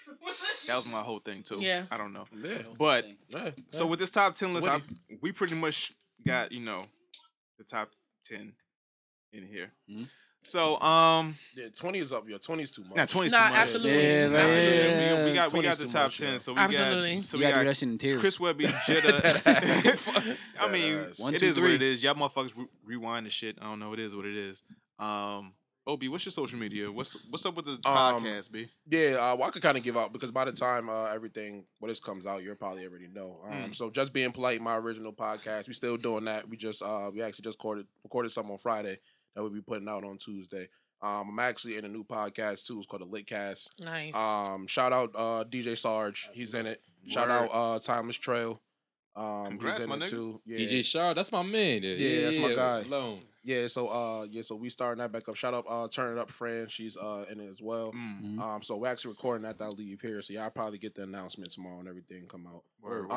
That 0.67 0.75
was 0.75 0.87
my 0.87 1.01
whole 1.01 1.19
thing 1.19 1.43
too. 1.43 1.57
Yeah, 1.59 1.85
I 1.91 1.97
don't 1.97 2.13
know. 2.13 2.25
Yeah. 2.41 2.59
But 2.77 3.05
so 3.69 3.85
with 3.85 3.99
this 3.99 4.11
top 4.11 4.35
ten 4.35 4.53
list, 4.53 4.67
I, 4.67 4.81
we 5.21 5.31
pretty 5.31 5.55
much 5.55 5.93
got 6.25 6.51
you 6.51 6.61
know 6.61 6.85
the 7.57 7.63
top 7.63 7.89
ten 8.23 8.53
in 9.33 9.45
here. 9.45 9.71
Mm-hmm. 9.89 10.03
So 10.45 10.79
um, 10.79 11.33
Yeah, 11.55 11.69
twenty 11.75 11.99
is 11.99 12.13
up. 12.13 12.23
Yeah, 12.29 12.37
twenty 12.37 12.63
is 12.63 12.71
too 12.71 12.83
much. 12.83 12.97
yeah, 12.97 13.05
twenty 13.05 13.27
is 13.27 13.31
Nah, 13.31 13.45
too 13.47 13.49
much. 13.53 13.59
absolutely. 13.61 13.93
Yeah, 14.03 14.09
Absolutely. 14.09 14.77
yeah, 14.77 15.23
We, 15.23 15.29
we 15.31 15.35
got 15.35 15.53
we 15.53 15.61
got 15.63 15.77
the 15.79 15.85
top 15.87 16.03
much, 16.03 16.17
ten. 16.19 16.31
yeah. 16.33 16.37
So 16.37 16.53
we 16.53 16.59
Absolutely. 16.59 17.15
got 17.21 17.29
so 17.29 17.37
You 17.37 17.39
we 17.39 17.43
gotta 17.49 17.55
do 17.55 17.63
got 17.63 17.69
that 17.69 17.77
shit 17.77 17.89
in 17.89 17.97
tears. 17.97 18.19
Chris 18.21 18.39
Webby, 18.39 18.63
Jitta. 18.87 20.37
I 20.59 20.71
mean, 20.71 20.93
Deadass. 20.99 21.19
One, 21.19 21.33
it 21.35 21.39
two, 21.39 21.45
is 21.47 21.59
what 21.59 21.71
it 21.71 21.81
is. 21.81 22.03
Y'all 22.03 22.13
motherfuckers 22.13 22.55
re- 22.55 22.67
rewind 22.85 23.25
the 23.25 23.29
shit. 23.31 23.57
I 23.59 23.65
don't 23.65 23.79
know. 23.79 23.93
It 23.93 23.99
is 23.99 24.15
what 24.15 24.25
it 24.25 24.37
is. 24.37 24.61
Um, 24.99 25.53
Obi, 25.87 26.09
what's 26.09 26.25
your 26.25 26.31
social 26.31 26.57
media? 26.57 26.91
What's 26.91 27.15
what's 27.29 27.45
up 27.45 27.55
with 27.55 27.65
the 27.65 27.73
Um, 27.87 28.23
podcast, 28.23 28.51
B? 28.51 28.67
Yeah, 28.89 29.17
uh, 29.19 29.35
well, 29.35 29.43
I 29.43 29.49
could 29.51 29.61
kind 29.61 29.77
of 29.77 29.83
give 29.83 29.95
out 29.97 30.11
because 30.13 30.31
by 30.31 30.45
the 30.45 30.51
time 30.51 30.89
uh, 30.89 31.05
everything 31.13 31.65
when 31.79 31.89
this 31.89 31.99
comes 31.99 32.25
out, 32.25 32.41
you'll 32.43 32.55
probably 32.55 32.85
already 32.87 33.07
know. 33.07 33.39
Um, 33.45 33.51
Mm. 33.69 33.75
So 33.75 33.89
just 33.91 34.11
being 34.11 34.31
polite, 34.31 34.61
my 34.61 34.77
original 34.77 35.13
podcast, 35.13 35.67
we 35.67 35.73
still 35.73 35.97
doing 35.97 36.25
that. 36.25 36.49
We 36.49 36.57
just 36.57 36.81
uh, 36.81 37.11
we 37.13 37.21
actually 37.21 37.43
just 37.43 37.59
recorded 37.59 37.85
recorded 38.03 38.31
something 38.31 38.53
on 38.53 38.57
Friday 38.57 38.97
that 39.35 39.41
we'll 39.43 39.51
be 39.51 39.61
putting 39.61 39.87
out 39.89 40.03
on 40.03 40.17
Tuesday. 40.17 40.67
Um, 41.01 41.29
I'm 41.29 41.39
actually 41.39 41.77
in 41.77 41.85
a 41.85 41.89
new 41.89 42.03
podcast 42.03 42.65
too. 42.65 42.77
It's 42.79 42.87
called 42.87 43.01
the 43.01 43.05
Litcast. 43.05 43.69
Nice. 43.79 44.15
Um, 44.15 44.65
shout 44.65 44.93
out 44.93 45.11
uh, 45.15 45.43
DJ 45.43 45.77
Sarge. 45.77 46.29
He's 46.33 46.53
in 46.53 46.65
it. 46.65 46.81
Shout 47.07 47.29
out 47.29 47.53
Word. 47.53 47.75
uh, 47.75 47.79
Timeless 47.79 48.17
Trail. 48.17 48.61
Um, 49.15 49.47
Congrats, 49.49 49.77
he's 49.77 49.83
in 49.83 49.89
my 49.89 49.95
it 49.95 50.01
nigga. 50.01 50.09
too. 50.09 50.41
Yeah. 50.45 50.57
DJ 50.59 50.83
Shaw, 50.83 51.13
that's 51.13 51.31
my 51.31 51.43
man. 51.43 51.83
Yeah, 51.83 51.91
Yeah, 51.93 52.25
that's 52.25 52.37
my 52.39 52.53
guy. 52.53 52.79
Alone. 52.81 53.19
Yeah, 53.43 53.67
so 53.67 53.87
uh 53.89 54.25
yeah, 54.29 54.41
so 54.41 54.55
we 54.55 54.69
starting 54.69 54.99
that 55.03 55.11
back 55.11 55.29
up. 55.29 55.35
Shout 55.35 55.53
out 55.53 55.65
uh 55.69 55.87
Turn 55.87 56.17
It 56.17 56.19
Up 56.19 56.31
friend. 56.31 56.69
She's 56.69 56.97
uh 56.97 57.25
in 57.31 57.39
it 57.39 57.47
as 57.47 57.61
well. 57.61 57.91
Mm. 57.93 58.39
Um 58.41 58.61
so 58.63 58.75
we're 58.75 58.87
actually 58.87 59.11
recording 59.11 59.43
that 59.43 59.59
that'll 59.59 59.75
leave 59.75 60.01
here. 60.01 60.19
So 60.23 60.33
y'all 60.33 60.49
probably 60.49 60.79
get 60.79 60.95
the 60.95 61.03
announcement 61.03 61.51
tomorrow 61.51 61.77
and 61.79 61.87
everything 61.87 62.25
come 62.27 62.47
out. 62.47 62.63
Word, 62.81 63.03
word. 63.07 63.11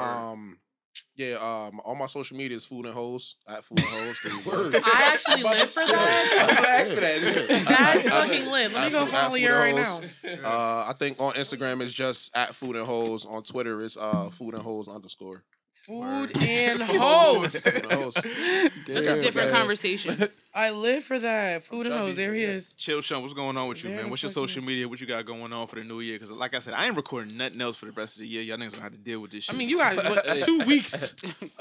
Yeah, 1.18 1.34
um 1.42 1.80
all 1.84 1.96
my 1.96 2.06
social 2.06 2.36
media 2.36 2.56
is 2.56 2.64
food 2.64 2.86
and 2.86 2.94
hoes 2.94 3.34
at 3.48 3.64
food 3.64 3.80
and 3.80 3.88
hoes. 3.88 4.74
I 4.84 5.10
actually 5.12 5.42
live 5.42 5.68
for 5.68 5.84
that. 5.84 6.64
Ask 6.80 6.94
for 6.94 7.00
that. 7.00 7.64
That's 7.68 8.08
fucking 8.08 8.46
lit. 8.46 8.72
Let 8.72 8.84
me 8.86 8.90
go 8.92 9.04
follow 9.06 9.34
you 9.34 9.50
right 9.52 9.74
now. 9.74 10.00
Uh, 10.44 10.86
I 10.88 10.92
think 10.96 11.20
on 11.20 11.32
Instagram 11.32 11.82
it's 11.82 11.92
just 11.92 12.36
at 12.36 12.54
food 12.54 12.76
and 12.76 12.86
hoes. 12.86 13.26
On 13.26 13.42
Twitter 13.42 13.82
it's 13.82 13.96
uh 13.96 14.30
food 14.30 14.54
and 14.54 14.62
hoes 14.62 14.86
underscore. 14.86 15.42
Food 15.88 16.32
and 16.46 16.82
hoes. 16.82 17.60
Food 17.60 17.74
and 17.74 17.92
hoes. 17.92 18.14
That's 18.86 19.08
a 19.08 19.18
different 19.18 19.50
conversation. 19.50 20.16
I 20.54 20.70
live 20.70 21.04
for 21.04 21.18
that. 21.18 21.64
Food 21.64 21.86
and 21.86 21.94
hoes. 21.94 22.16
There 22.16 22.34
he 22.34 22.42
is. 22.42 22.74
Chill, 22.74 23.00
Sean. 23.00 23.22
What's 23.22 23.32
going 23.32 23.56
on 23.56 23.68
with 23.68 23.84
you, 23.84 23.90
Very 23.90 24.02
man? 24.02 24.10
What's 24.10 24.22
your 24.22 24.30
social 24.30 24.62
media? 24.62 24.88
What 24.88 25.00
you 25.00 25.06
got 25.06 25.24
going 25.24 25.52
on 25.52 25.66
for 25.66 25.76
the 25.76 25.84
new 25.84 26.00
year? 26.00 26.16
Because, 26.16 26.30
like 26.30 26.54
I 26.54 26.58
said, 26.58 26.74
I 26.74 26.86
ain't 26.86 26.96
recording 26.96 27.36
nothing 27.36 27.60
else 27.60 27.76
for 27.76 27.86
the 27.86 27.92
rest 27.92 28.16
of 28.16 28.22
the 28.22 28.28
year. 28.28 28.42
Y'all 28.42 28.56
niggas 28.56 28.72
gonna 28.72 28.82
have 28.82 28.92
to 28.92 28.98
deal 28.98 29.20
with 29.20 29.30
this 29.30 29.44
shit. 29.44 29.54
I 29.54 29.58
mean, 29.58 29.68
you 29.68 29.78
got 29.78 29.96
what, 29.96 30.24
two 30.44 30.58
weeks. 30.66 31.14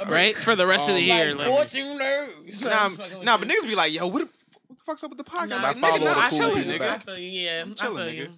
right? 0.07 0.35
For 0.35 0.55
the 0.55 0.65
rest 0.67 0.89
of 0.89 0.95
the 0.95 1.11
um, 1.11 1.17
year. 1.17 1.33
Like, 1.35 1.47
like- 1.47 1.69
14 1.69 1.97
days. 1.99 2.61
Nah, 2.63 2.89
nah, 3.23 3.37
but 3.37 3.47
niggas 3.47 3.63
be 3.67 3.75
like, 3.75 3.93
yo, 3.93 4.07
what 4.07 4.19
the, 4.19 4.25
what 4.25 4.77
the 4.79 4.83
fuck's 4.85 5.03
up 5.03 5.11
with 5.11 5.19
the 5.19 5.23
podcast? 5.23 5.49
Nah, 5.49 5.57
like, 5.61 5.77
I 5.77 5.79
follow 5.79 5.97
nigga, 5.97 6.03
nah, 6.03 6.13
the 6.13 6.19
I 6.19 6.29
cool 6.29 6.37
chill, 6.39 6.55
people 6.55 6.71
nigga. 6.73 6.79
back. 6.79 6.95
I 6.95 7.03
feel 7.03 7.17
you. 7.19 7.29
Yeah, 7.41 7.65
I 7.65 7.73
chilling, 7.73 8.15
feel 8.15 8.25
nigga. 8.27 8.31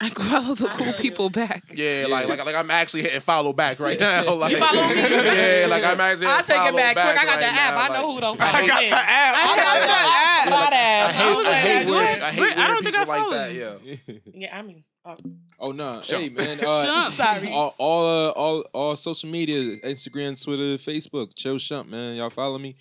You. 0.00 0.06
I 0.06 0.10
follow 0.10 0.54
the 0.54 0.68
cool 0.68 0.92
people 0.94 1.30
back. 1.30 1.64
Yeah, 1.74 2.06
like 2.08 2.28
like 2.28 2.44
like 2.44 2.54
I'm 2.54 2.70
actually 2.70 3.02
hitting 3.02 3.20
follow 3.20 3.52
back 3.52 3.78
right 3.80 3.98
now. 4.00 4.22
Like, 4.34 4.56
follow 4.56 4.88
me? 4.88 4.94
Yeah, 4.96 5.66
like 5.68 5.84
I'm 5.84 6.00
actually. 6.00 6.26
I'll 6.28 6.42
take 6.42 6.56
it 6.56 6.58
follow 6.58 6.76
back 6.76 6.94
quick. 6.96 7.06
I 7.06 7.24
got 7.24 7.26
right 7.26 7.40
the 7.40 7.46
app. 7.46 7.74
now, 7.74 7.80
I 7.80 7.88
know 7.88 8.06
like- 8.08 8.14
who 8.14 8.20
don't 8.20 8.40
I 8.40 8.66
got 8.66 8.82
me. 8.82 8.88
the 8.88 8.96
app. 8.96 9.34
I 9.36 9.56
got 9.56 9.80
the 9.80 9.92
app. 9.92 10.48
Hot 10.52 10.72
ass. 10.72 11.08
I 11.08 11.12
hate, 11.12 11.46
I 11.46 11.52
hate 11.54 11.86
do 11.86 11.92
weird, 11.92 12.02
it. 12.18 12.22
I 12.22 12.30
hate 12.30 12.38
Britt, 12.40 12.52
I 12.52 12.56
weird 12.56 12.68
don't 12.68 12.84
think 12.84 12.96
I 12.96 13.00
people 13.00 13.14
like 13.14 13.22
follow 13.22 13.34
that. 13.34 13.52
Yeah. 13.54 14.14
Yeah, 14.34 14.58
I 14.58 14.62
mean, 14.62 14.84
uh, 15.04 15.16
Oh 15.62 15.72
no, 15.72 16.00
Sure. 16.00 16.18
hey 16.18 16.28
man, 16.30 16.58
uh, 16.60 16.62
Shump. 16.62 17.10
Sorry. 17.10 17.52
all 17.52 17.74
all, 17.78 18.06
uh, 18.06 18.30
all 18.30 18.60
all 18.72 18.96
social 18.96 19.28
media, 19.30 19.76
Instagram, 19.80 20.42
Twitter, 20.42 20.78
Facebook, 20.78 21.34
Chill 21.36 21.56
Shump, 21.56 21.88
man. 21.88 22.16
Y'all 22.16 22.30
follow 22.30 22.58
me. 22.58 22.76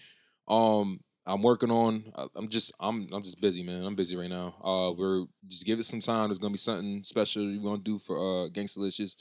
Um, 0.48 1.00
I'm 1.30 1.42
working 1.44 1.72
on. 1.72 2.04
I- 2.16 2.28
I'm 2.36 2.50
just 2.50 2.72
I'm 2.80 3.08
I'm 3.14 3.24
just 3.24 3.40
busy, 3.40 3.64
man. 3.64 3.84
I'm 3.84 3.96
busy 3.96 4.16
right 4.16 4.30
now. 4.30 4.56
Uh, 4.64 4.92
we're 4.98 5.26
just 5.48 5.66
give 5.66 5.80
it 5.80 5.84
some 5.84 6.00
time. 6.02 6.30
There's 6.30 6.40
gonna 6.40 6.52
be 6.52 6.58
something 6.58 7.04
special 7.04 7.44
we're 7.46 7.62
gonna 7.64 7.82
do 7.82 8.00
for 8.00 8.18
uh 8.18 8.50
Gangstalicious. 8.50 9.16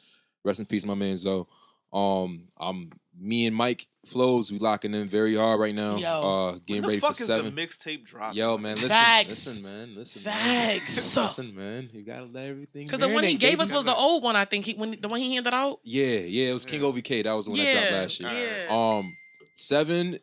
Rest 0.45 0.61
in 0.61 0.67
peace, 0.67 0.85
my 0.87 0.95
man 0.95 1.17
Zoe. 1.17 1.45
Um, 1.93 2.49
I'm 2.59 2.91
me 3.19 3.47
and 3.47 3.57
Mike 3.57 3.89
Flows. 4.07 4.53
We 4.53 4.59
locking 4.59 4.93
in 4.95 5.09
very 5.09 5.35
hard 5.35 5.59
right 5.59 5.75
now. 5.75 5.97
Yo. 5.97 6.09
Uh, 6.09 6.51
When 6.53 6.61
getting 6.67 6.83
the 6.83 6.89
ready 6.89 7.01
fuck 7.01 7.17
for 7.17 7.23
is 7.23 7.27
seven. 7.27 7.45
the 7.47 7.51
fuck 7.63 7.71
is 7.71 7.79
the 7.79 7.91
mixtape 7.99 8.05
drop? 8.05 8.35
Yo, 8.35 8.59
man, 8.59 8.75
listen, 8.75 8.91
Facts. 8.91 9.29
listen, 9.47 9.63
man, 9.63 9.95
listen, 9.95 10.23
Facts. 10.23 11.17
man. 11.17 11.25
listen, 11.25 11.57
man. 11.57 11.91
You 11.93 12.05
gotta 12.05 12.27
let 12.27 12.47
everything. 12.47 12.85
Because 12.87 13.01
the 13.01 13.09
one 13.09 13.25
he 13.25 13.37
gave 13.37 13.59
us 13.59 13.73
was 13.73 13.85
the 13.85 13.95
old 13.95 14.23
one, 14.23 14.37
I 14.37 14.45
think. 14.45 14.67
He 14.67 14.75
when 14.75 14.99
the 15.01 15.09
one 15.09 15.19
he 15.21 15.35
handed 15.35 15.55
out. 15.55 15.79
Yeah, 15.83 16.19
yeah, 16.19 16.51
it 16.51 16.53
was 16.53 16.67
King 16.67 16.83
OVK. 16.83 17.25
That 17.25 17.33
was 17.33 17.47
the 17.47 17.53
one 17.53 17.61
that 17.61 17.73
dropped 17.73 17.93
last 17.93 18.21
year. 18.21 18.67
yeah. 18.69 18.69
Um, 18.99 19.17
seven 19.57 20.19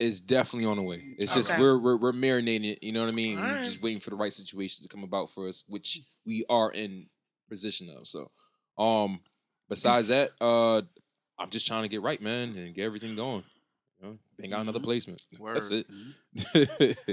is 0.00 0.20
definitely 0.20 0.66
on 0.68 0.76
the 0.76 0.82
way. 0.82 1.14
It's 1.18 1.34
just 1.34 1.50
Okay. 1.50 1.60
we're, 1.60 1.78
we're 1.78 1.96
we're 1.96 2.12
marinating 2.12 2.72
it. 2.72 2.82
You 2.82 2.92
know 2.92 3.00
what 3.00 3.08
I 3.08 3.12
mean? 3.12 3.38
We're 3.38 3.62
just 3.64 3.82
waiting 3.82 4.00
for 4.00 4.10
the 4.10 4.16
right 4.16 4.32
situation 4.32 4.82
to 4.82 4.88
come 4.88 5.04
about 5.04 5.30
for 5.30 5.46
us, 5.48 5.64
which 5.68 6.00
we 6.26 6.44
are 6.48 6.70
in 6.72 7.06
position 7.48 7.88
of. 7.90 8.08
So, 8.08 8.30
um, 8.78 9.20
besides 9.68 10.08
that, 10.08 10.30
uh, 10.40 10.82
I'm 11.38 11.50
just 11.50 11.66
trying 11.66 11.82
to 11.82 11.88
get 11.88 12.02
right, 12.02 12.20
man, 12.20 12.56
and 12.56 12.74
get 12.74 12.84
everything 12.84 13.14
going. 13.16 13.44
You 14.00 14.06
know, 14.08 14.18
bang 14.38 14.52
out 14.54 14.60
another 14.62 14.80
placement. 14.80 15.22
That's 15.32 15.70
Word. 15.70 15.80
it. 15.80 15.86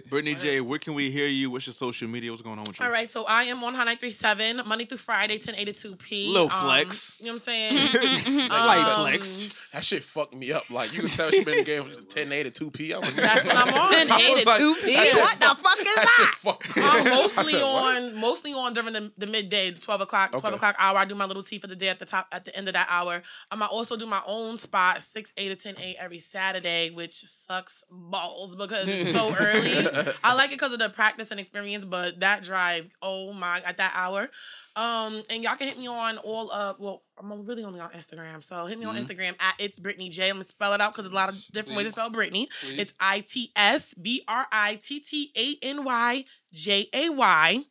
Brittany 0.10 0.36
J, 0.36 0.62
where 0.62 0.78
can 0.78 0.94
we 0.94 1.10
hear 1.10 1.26
you? 1.26 1.50
What's 1.50 1.66
your 1.66 1.74
social 1.74 2.08
media? 2.08 2.30
What's 2.32 2.44
going 2.44 2.60
on 2.60 2.66
with 2.66 2.80
you? 2.80 2.86
All 2.86 2.92
right, 2.92 3.10
so 3.10 3.24
I 3.26 3.44
am 3.46 3.64
on 3.64 3.74
Hot 3.74 3.86
937 3.88 4.62
Monday 4.68 4.86
through 4.86 5.00
Friday, 5.00 5.40
10 5.40 5.56
a 5.56 5.66
to 5.66 5.74
2 5.74 5.96
p. 5.96 6.28
Lil 6.32 6.44
Um, 6.44 6.50
flex. 6.50 7.18
You 7.20 7.26
know 7.28 7.32
what 7.34 7.36
I'm 7.36 7.40
saying? 7.40 7.76
Light 8.50 8.80
Um, 8.80 9.02
flex. 9.08 9.50
That 9.74 9.84
shit 9.84 10.04
fucked 10.04 10.36
me 10.36 10.52
up. 10.52 10.70
Like 10.70 10.94
you 10.94 11.00
can 11.02 11.10
tell 11.10 11.32
she 11.32 11.44
been 11.44 11.54
in 11.60 11.60
the 11.62 11.66
game 11.66 11.84
from 11.84 12.06
10 12.06 12.32
a 12.32 12.44
to 12.44 12.52
2 12.52 12.72
p. 12.72 12.94
I 12.94 13.00
was 13.00 13.16
That's 13.16 13.46
what 13.46 13.56
I'm 13.58 13.74
on. 13.74 13.92
10 14.08 14.12
I 14.12 14.16
a 14.20 14.36
to 14.36 14.58
2 14.58 14.76
p. 14.84 14.96
that 14.96 15.16
What 15.16 15.40
the 15.40 15.46
fuck- 15.46 15.58
fuck 15.58 15.80
is 15.80 15.96
that 15.96 16.08
shit 16.16 16.76
that? 16.76 16.98
I'm 16.98 17.10
mostly 17.10 17.44
said, 17.54 17.62
on 17.64 18.16
mostly 18.20 18.54
on 18.54 18.74
during 18.74 18.94
the, 18.94 19.12
the 19.18 19.26
midday, 19.28 19.72
the 19.72 19.80
12 19.82 20.02
o'clock, 20.02 20.30
12 20.32 20.46
Okay. 20.46 20.56
o'clock 20.56 20.76
hour. 20.78 20.98
I 21.00 21.06
do 21.06 21.16
my 21.16 21.26
little 21.26 21.44
tea 21.44 21.58
for 21.60 21.68
the 21.68 21.76
day 21.76 21.90
at 21.90 21.98
the 22.00 22.06
top 22.06 22.28
at 22.32 22.46
the 22.46 22.56
end 22.56 22.68
of 22.68 22.76
that 22.76 22.88
hour. 22.90 23.22
Um, 23.52 23.64
I 23.64 23.66
also 23.66 23.98
do 23.98 24.06
my 24.06 24.22
own 24.28 24.58
spot, 24.58 25.02
6 25.02 25.34
a 25.38 25.48
to 25.50 25.56
10 25.56 25.76
a 25.82 25.96
every 26.00 26.20
Saturday, 26.20 26.92
which 26.92 27.14
sucks 27.14 27.84
balls 27.90 28.56
because 28.56 28.88
it's 28.88 29.07
so 29.14 29.36
early. 29.40 29.88
I 30.24 30.34
like 30.36 30.50
it 30.52 30.56
because 30.56 30.74
of 30.74 30.80
the 30.80 30.90
practice 30.90 31.32
and 31.32 31.40
experience, 31.40 31.86
but 31.86 32.20
that 32.20 32.44
drive, 32.44 32.90
oh 33.02 33.34
my, 33.34 33.62
at 33.66 33.78
that 33.78 33.92
hour. 33.96 34.30
Um, 34.76 35.24
and 35.32 35.42
y'all 35.44 35.56
can 35.56 35.68
hit 35.68 35.80
me 35.80 35.88
on 35.88 36.18
all 36.20 36.52
of 36.52 36.80
well, 36.80 37.02
I'm 37.20 37.46
really 37.46 37.64
only 37.64 37.80
on 37.80 37.90
Instagram, 37.92 38.44
so 38.44 38.66
hit 38.68 38.78
me 38.78 38.86
on 38.86 38.96
Mm-hmm. 38.96 39.06
Instagram 39.12 39.36
at 39.40 39.56
it's 39.60 39.80
Brittany 39.80 40.10
J. 40.10 40.30
I'm 40.30 40.36
gonna 40.36 40.44
spell 40.44 40.74
it 40.74 40.82
out 40.82 40.94
because 40.94 41.06
there's 41.06 41.14
a 41.14 41.16
lot 41.16 41.30
of 41.30 41.44
different 41.52 41.78
ways 41.78 41.88
to 41.88 41.92
spell 41.94 42.10
Brittany. 42.12 42.48
Please. 42.62 42.80
It's 42.80 42.94
I 43.00 43.22
T 43.22 43.52
S 43.56 43.94
B 43.96 44.22
R 44.28 44.46
I 44.52 44.76
T 44.76 45.00
T 45.00 45.32
A 45.36 45.66
N 45.66 45.84
Y 45.84 46.26
J 46.54 46.88
A 46.94 47.10
Y. 47.10 47.64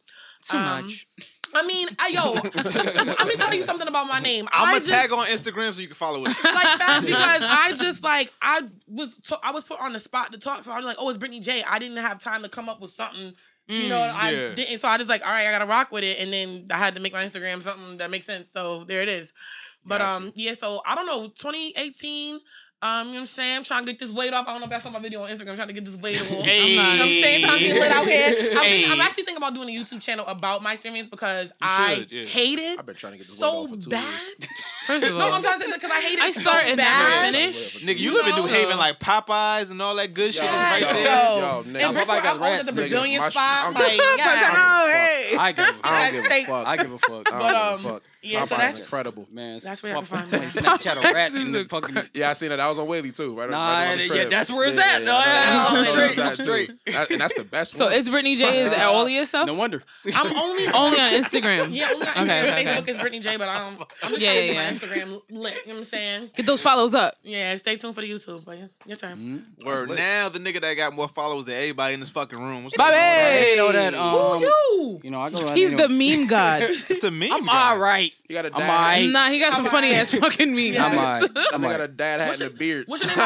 Too 0.42 0.56
Um, 0.56 0.82
much. 0.82 1.06
I 1.56 1.66
mean, 1.66 1.88
I 1.98 2.08
yo, 2.08 2.32
let 3.14 3.26
me 3.26 3.34
tell 3.36 3.52
you 3.54 3.62
something 3.62 3.88
about 3.88 4.06
my 4.06 4.20
name. 4.20 4.48
I'm 4.52 4.68
I 4.68 4.70
gonna 4.72 4.78
just- 4.80 4.90
tag 4.90 5.12
on 5.12 5.26
Instagram 5.26 5.74
so 5.74 5.80
you 5.80 5.88
can 5.88 5.96
follow 5.96 6.20
it. 6.20 6.28
like 6.44 6.78
that 6.78 7.00
because 7.04 7.42
I 7.42 7.72
just 7.74 8.02
like 8.04 8.32
I 8.40 8.62
was 8.86 9.16
to, 9.18 9.38
I 9.42 9.52
was 9.52 9.64
put 9.64 9.80
on 9.80 9.92
the 9.92 9.98
spot 9.98 10.32
to 10.32 10.38
talk, 10.38 10.64
so 10.64 10.72
I 10.72 10.76
was 10.76 10.86
like, 10.86 10.96
oh, 10.98 11.08
it's 11.08 11.18
Brittany 11.18 11.40
J. 11.40 11.62
I 11.68 11.78
didn't 11.78 11.98
have 11.98 12.18
time 12.18 12.42
to 12.42 12.48
come 12.48 12.68
up 12.68 12.80
with 12.80 12.90
something. 12.90 13.32
You 13.68 13.88
know, 13.88 13.98
I 13.98 14.30
yeah. 14.30 14.54
didn't. 14.54 14.78
So 14.78 14.86
I 14.86 14.96
just 14.96 15.10
like, 15.10 15.26
all 15.26 15.32
right, 15.32 15.46
I 15.48 15.50
gotta 15.50 15.66
rock 15.66 15.90
with 15.90 16.04
it, 16.04 16.20
and 16.20 16.32
then 16.32 16.66
I 16.70 16.76
had 16.76 16.94
to 16.94 17.00
make 17.00 17.12
my 17.12 17.24
Instagram 17.24 17.62
something 17.62 17.96
that 17.96 18.10
makes 18.10 18.24
sense. 18.26 18.50
So 18.50 18.84
there 18.84 19.02
it 19.02 19.08
is. 19.08 19.32
But 19.84 19.98
Gotcha. 19.98 20.26
um, 20.26 20.32
yeah. 20.36 20.54
So 20.54 20.82
I 20.86 20.94
don't 20.94 21.06
know, 21.06 21.28
2018. 21.28 22.40
Um, 22.82 23.06
you 23.08 23.12
know 23.14 23.14
what 23.14 23.20
I'm 23.20 23.26
saying? 23.26 23.56
I'm 23.56 23.64
trying 23.64 23.86
to 23.86 23.92
get 23.92 23.98
this 23.98 24.12
weight 24.12 24.34
off. 24.34 24.46
I 24.46 24.50
don't 24.52 24.60
know 24.60 24.64
if 24.66 24.70
that's 24.70 24.84
on 24.84 24.92
my 24.92 24.98
video 24.98 25.22
on 25.22 25.30
Instagram. 25.30 25.48
I'm 25.50 25.56
trying 25.56 25.68
to 25.68 25.74
get 25.74 25.86
this 25.86 25.96
weight 25.96 26.20
off. 26.20 26.26
Hey. 26.44 26.66
You 26.76 26.76
know 26.76 26.82
what 26.82 26.90
I'm 27.00 27.08
saying? 27.08 27.40
Trying 27.40 27.58
to 27.58 27.64
get 27.64 27.74
lit 27.80 27.90
out 27.90 28.06
here. 28.06 28.28
I'm, 28.28 28.36
thinking- 28.36 28.90
I'm 28.92 29.00
actually 29.00 29.22
thinking 29.24 29.36
about 29.38 29.54
doing 29.54 29.68
a 29.70 29.80
YouTube 29.82 30.02
channel 30.02 30.26
about 30.26 30.62
my 30.62 30.74
experience 30.74 31.06
because 31.08 31.46
You 31.46 31.52
I 31.62 31.94
should, 31.94 32.12
yeah. 32.12 32.24
hated 32.26 32.78
I've 32.78 32.84
been 32.86 32.94
trying 32.94 33.12
to 33.14 33.18
get 33.18 33.26
this 33.26 33.38
so 33.38 33.50
weight 33.62 33.64
off 33.64 33.70
for 33.70 33.76
two 33.82 33.90
bad. 33.90 34.02
years. 34.04 34.50
First 34.86 35.04
of 35.06 35.12
all, 35.14 35.18
No, 35.18 35.32
I'm 35.32 35.42
trying 35.42 35.58
to 35.58 35.64
say 35.64 35.72
because 35.72 35.90
I 35.90 36.00
hated 36.00 36.20
I 36.22 36.28
it 36.28 36.34
start 36.34 36.62
so 36.64 36.68
and 36.68 36.76
bad. 36.76 37.32
never 37.32 37.36
finish. 37.38 37.82
Nigga, 37.82 37.98
you 37.98 38.12
live 38.14 38.26
in 38.26 38.36
New 38.36 38.46
Haven 38.46 38.76
like 38.76 39.00
Popeyes 39.00 39.70
and 39.70 39.80
all 39.82 39.96
that 39.96 40.12
good 40.14 40.34
shit 40.34 40.44
is 40.44 40.50
right 40.50 40.80
Yes, 40.82 40.92
there. 40.94 41.04
yo. 41.04 41.38
Yo, 41.38 41.60
And 41.64 41.74
nigga. 41.76 41.92
Bristol, 41.94 42.14
Popeye 42.14 42.22
got 42.22 42.26
I'm 42.36 42.42
over 42.42 42.44
rats, 42.44 42.66
the. 42.68 42.72
Brazilian 42.74 43.20
My- 43.22 43.28
spot. 43.30 43.64
I'm- 43.64 43.74
Like, 43.74 43.96
yeah. 43.96 44.54
Oh, 44.54 44.92
hey. 44.92 45.36
I 45.38 45.52
give 45.52 45.64
a 45.64 45.68
I 45.82 46.10
fuck. 46.10 46.12
don't 46.12 46.12
give 46.12 46.24
a 46.26 46.46
fuck. 46.46 46.66
I 46.66 46.76
give 46.76 46.92
a 46.92 46.98
fuck. 46.98 47.32
I 47.32 47.38
don't 47.50 47.54
um, 47.56 47.76
give 47.82 47.86
a 47.86 47.92
fuck. 47.94 48.02
yeah, 48.22 48.44
so 48.44 48.54
Popeye's 48.54 48.58
that's- 48.60 48.78
incredible. 48.80 49.26
Man, 49.32 49.58
That's 49.62 49.82
where 49.82 49.92
y'all 49.92 50.02
can 50.02 50.16
find. 50.18 50.28
Snapchat 50.52 50.96
a 51.10 51.12
rat 51.14 51.34
in 51.34 51.52
the 51.52 51.64
fucking. 51.64 51.96
Yeah, 52.14 52.30
I 52.30 52.32
seen 52.34 52.52
it. 52.52 52.60
That 52.66 52.70
was 52.70 52.78
on 52.80 52.88
Whalley 52.88 53.12
too. 53.12 53.32
Right, 53.38 53.48
Nah, 53.48 53.72
right 53.78 53.92
on 53.92 53.98
the 53.98 54.06
yeah, 54.16 54.24
that's 54.24 54.50
where 54.50 54.66
it's 54.66 54.74
Yeah, 54.76 54.82
at. 54.82 55.00
yeah, 55.02 55.06
No, 55.06 55.16
I 55.16 55.24
know. 55.24 55.32
yeah, 55.32 55.36
I 55.36 55.66
I'm 55.68 55.74
know 55.74 55.82
straight, 55.84 56.16
that 56.16 56.26
I'm 56.26 56.36
straight. 56.36 56.70
That- 56.86 57.10
and 57.12 57.20
that's 57.20 57.34
the 57.34 57.44
best 57.44 57.76
So 57.76 57.84
one. 57.84 57.94
it's 57.94 58.08
Brittany 58.08 58.34
J. 58.34 58.62
Is 58.62 58.70
that 58.70 58.86
all 58.86 59.08
your 59.08 59.24
stuff? 59.24 59.46
No 59.46 59.54
wonder. 59.54 59.84
I'm 60.16 60.36
only 60.36 60.66
Only 60.74 60.98
on 61.00 61.12
Instagram. 61.12 61.68
Yeah, 61.70 61.90
only 61.92 62.06
on 62.08 62.12
Okay, 62.12 62.22
Instagram. 62.26 62.42
okay, 62.52 62.64
Facebook 62.64 62.78
okay. 62.78 62.90
is 62.90 62.98
Brittany 62.98 63.20
J, 63.20 63.36
but 63.36 63.48
I'm 63.48 63.78
I'm 64.02 64.10
just 64.10 64.20
Yeah, 64.20 64.32
trying 64.32 64.40
to 64.40 64.46
yeah, 64.46 64.46
get 64.46 64.56
my 64.56 64.62
yeah. 64.62 64.72
Instagram 64.72 65.22
lit. 65.30 65.54
You 65.54 65.68
know 65.68 65.74
what 65.74 65.78
I'm 65.78 65.84
saying? 65.84 66.30
Get 66.34 66.46
those 66.46 66.60
follows 66.62 66.94
up. 66.94 67.14
Yeah, 67.22 67.54
stay 67.54 67.76
tuned 67.76 67.94
for 67.94 68.00
the 68.00 68.10
YouTube. 68.10 68.44
But 68.44 68.58
yeah, 68.58 68.66
your 68.84 68.96
turn. 68.96 69.46
Word 69.64 69.90
now, 69.90 70.28
the 70.28 70.40
nigga 70.40 70.60
that 70.60 70.74
got 70.74 70.92
more 70.92 71.08
followers 71.08 71.44
than 71.44 71.54
everybody 71.56 71.94
in 71.94 72.00
this 72.00 72.10
fucking 72.10 72.38
room. 72.38 72.64
What's 72.64 72.76
Bobby! 72.76 72.96
going 72.96 73.60
on? 73.60 73.66
Know 73.66 73.72
that. 73.72 73.94
Who 73.94 74.00
Um, 74.00 74.40
you? 74.42 75.00
you 75.04 75.10
know, 75.10 75.20
I 75.20 75.30
go. 75.30 75.46
He's 75.54 75.70
the 75.70 75.88
meme 75.88 76.26
god. 76.26 76.62
It's 76.62 77.04
a 77.04 77.10
meme. 77.12 77.32
I'm 77.32 77.48
all 77.48 77.78
right. 77.78 78.12
You 78.28 78.34
got 78.34 78.46
a 78.46 78.52
I'm 78.54 78.60
dad. 78.60 79.12
Nah, 79.12 79.30
he 79.30 79.38
got 79.38 79.52
some 79.52 79.66
funny 79.66 79.92
ass 79.94 80.10
fucking 80.12 80.54
memes. 80.54 80.76
I'm 80.76 80.98
all 80.98 81.04
right. 81.04 81.22
I'm 81.52 81.62
nigga 81.62 81.64
all 81.64 81.70
got 81.70 81.80
a 81.80 81.88
dad 81.88 82.20
hat 82.20 82.28
What's 82.30 82.40
and 82.40 82.50
a 82.50 82.55
beard. 82.58 82.84
What's 82.88 83.04
your 83.04 83.14
name? 83.16 83.18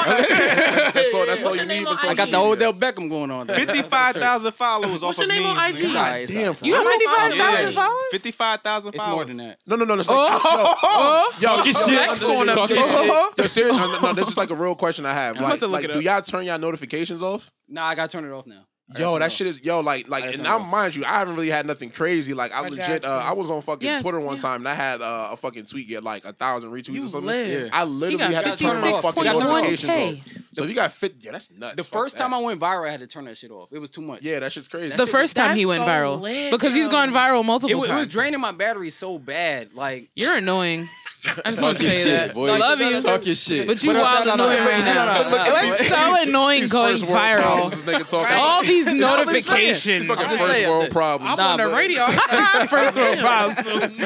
That's 0.94 1.14
all. 1.14 1.26
That's 1.30 1.44
all 1.44 1.56
you 1.56 1.64
need 1.66 1.86
I 1.86 2.14
got 2.14 2.30
the 2.30 2.38
Odell 2.38 2.72
Beckham 2.74 3.08
going 3.08 3.30
on. 3.30 3.46
there. 3.46 3.58
55,000 3.58 4.52
followers 4.54 5.02
What's 5.02 5.02
off 5.02 5.16
your 5.18 5.24
of 5.24 5.28
name 5.28 5.46
on 5.46 5.56
memes. 5.56 5.78
IG? 5.78 5.84
It's 5.84 5.94
all 5.94 6.02
right, 6.02 6.22
it's 6.22 6.36
all 6.36 6.42
right, 6.42 6.56
Damn, 6.60 6.68
You 6.68 6.74
have 6.74 6.86
55,000 6.86 7.72
followers? 7.74 8.04
55,000 8.10 8.94
It's 8.94 9.02
followers. 9.04 9.16
more 9.16 9.24
than 9.24 9.36
that. 9.38 9.58
No, 9.66 9.76
no, 9.76 9.84
no, 9.84 9.94
oh. 9.94 9.96
no. 9.96 10.74
Oh, 10.82 11.32
Yo, 11.40 11.48
Talking 11.48 11.72
yo, 11.72 11.80
shit. 11.80 12.22
yo, 12.22 12.28
yo, 12.28 12.44
yo, 12.44 12.52
Talking 12.54 12.76
yo, 12.76 12.86
shit. 12.86 13.38
Yo, 13.38 13.46
serious. 13.46 13.76
No, 13.76 13.92
no, 13.92 14.00
no, 14.00 14.12
this 14.14 14.28
is 14.28 14.36
like 14.36 14.50
a 14.50 14.54
real 14.54 14.74
question 14.74 15.06
I 15.06 15.12
have. 15.14 15.36
Like, 15.40 15.60
to 15.60 15.66
look 15.66 15.72
like 15.82 15.84
it 15.84 15.92
do 15.92 15.98
up. 16.00 16.04
y'all 16.04 16.22
turn 16.22 16.44
y'all 16.46 16.58
notifications 16.58 17.22
off? 17.22 17.50
Nah, 17.68 17.86
I 17.86 17.94
gotta 17.94 18.08
turn 18.10 18.24
it 18.24 18.32
off 18.32 18.46
now. 18.46 18.64
Yo, 18.98 19.18
that 19.18 19.30
shit 19.30 19.46
is 19.46 19.62
yo 19.62 19.80
like 19.80 20.08
like 20.08 20.24
and 20.24 20.32
turn 20.36 20.40
it 20.40 20.48
now 20.48 20.58
mind 20.58 20.96
you, 20.96 21.04
I 21.04 21.18
haven't 21.20 21.34
really 21.36 21.50
had 21.50 21.64
nothing 21.66 21.90
crazy. 21.90 22.34
Like 22.34 22.52
I, 22.52 22.58
I 22.58 22.66
legit, 22.66 23.04
uh. 23.04 23.22
I 23.24 23.34
was 23.34 23.48
on 23.50 23.62
fucking 23.62 23.86
Yeah, 23.86 23.98
Twitter 23.98 24.18
one 24.18 24.36
yeah. 24.36 24.42
time 24.42 24.60
and 24.62 24.68
I 24.68 24.74
had 24.74 25.00
uh, 25.00 25.28
a 25.32 25.36
fucking 25.36 25.66
tweet 25.66 25.88
get 25.88 26.02
like 26.02 26.24
a 26.24 26.32
thousand 26.32 26.70
retweets 26.72 26.88
You 26.94 27.04
or 27.04 27.08
something. 27.08 27.26
lit. 27.28 27.64
Yeah. 27.64 27.68
I 27.72 27.84
literally 27.84 28.18
got 28.34 28.44
had 28.44 28.56
to 28.56 28.64
turn 28.64 28.80
my 28.80 29.00
fucking 29.00 29.22
56.1K. 29.22 29.40
notifications 29.40 29.90
on. 30.28 30.42
So 30.52 30.64
if 30.64 30.70
you 30.70 30.74
got 30.74 30.92
fit, 30.92 31.14
yeah, 31.20 31.30
that's 31.32 31.52
nuts. 31.52 31.76
The 31.76 31.84
Fuck 31.84 31.92
first 32.00 32.16
that. 32.18 32.24
time 32.24 32.34
I 32.34 32.38
went 32.38 32.60
viral, 32.60 32.88
I 32.88 32.90
had 32.90 33.00
to 33.00 33.06
turn 33.06 33.26
that 33.26 33.38
shit 33.38 33.52
off. 33.52 33.68
It 33.72 33.78
was 33.78 33.90
too 33.90 34.02
much. 34.02 34.22
yeah, 34.22 34.40
that 34.40 34.50
shit's 34.50 34.66
crazy. 34.66 34.96
The 34.96 35.06
first 35.06 35.36
time 35.36 35.56
he 35.56 35.64
That's 35.64 35.78
went 35.78 35.82
so 35.82 35.86
viral 35.88 36.20
lit, 36.20 36.50
because 36.50 36.74
he's 36.74 36.86
yo. 36.86 36.90
gone 36.90 37.10
viral 37.12 37.40
It, 37.40 37.44
multiple 37.44 37.78
was, 37.80 37.88
it 37.88 37.92
was 37.92 38.00
times. 38.02 38.12
draining 38.12 38.40
my 38.40 38.50
battery 38.50 38.90
so 38.90 39.18
bad. 39.20 39.72
Like 39.74 40.10
You're 40.16 40.36
annoying. 40.36 40.88
I 41.44 41.50
just 41.50 41.62
want 41.62 41.78
to 41.78 41.84
say 41.84 42.02
shit, 42.02 42.26
that. 42.28 42.34
boy. 42.34 42.50
I 42.50 42.56
love 42.56 42.80
you. 42.80 43.00
Talk 43.00 43.26
your 43.26 43.34
shit. 43.34 43.66
But 43.66 43.82
you 43.82 43.94
wild 43.94 44.26
no, 44.26 44.32
and 44.32 44.38
no, 44.38 44.48
moving 44.48 44.64
right 44.64 44.84
now. 44.84 45.22
no, 45.22 45.30
no, 45.30 45.36
no. 45.36 45.44
It 45.44 45.52
was 45.52 45.88
so 45.88 46.28
annoying 46.28 46.68
going 46.68 46.92
first 46.96 47.04
world 47.06 47.18
problems, 47.18 47.44
viral. 47.46 47.70
this 47.70 47.82
nigga 47.82 48.08
talking. 48.08 48.36
All 48.36 48.62
these 48.62 48.88
I'm 48.88 48.98
just 48.98 49.08
saying. 49.08 49.26
notifications. 49.26 50.06
Fucking 50.06 50.26
I'm 50.26 50.38
first 50.38 50.62
world 50.62 50.90
problems. 50.90 51.38
I'm 51.40 51.60
on 51.60 51.70
the 51.70 51.74
radio. 51.76 52.06
First 52.66 52.96
world 52.96 53.18
problem. 53.20 53.96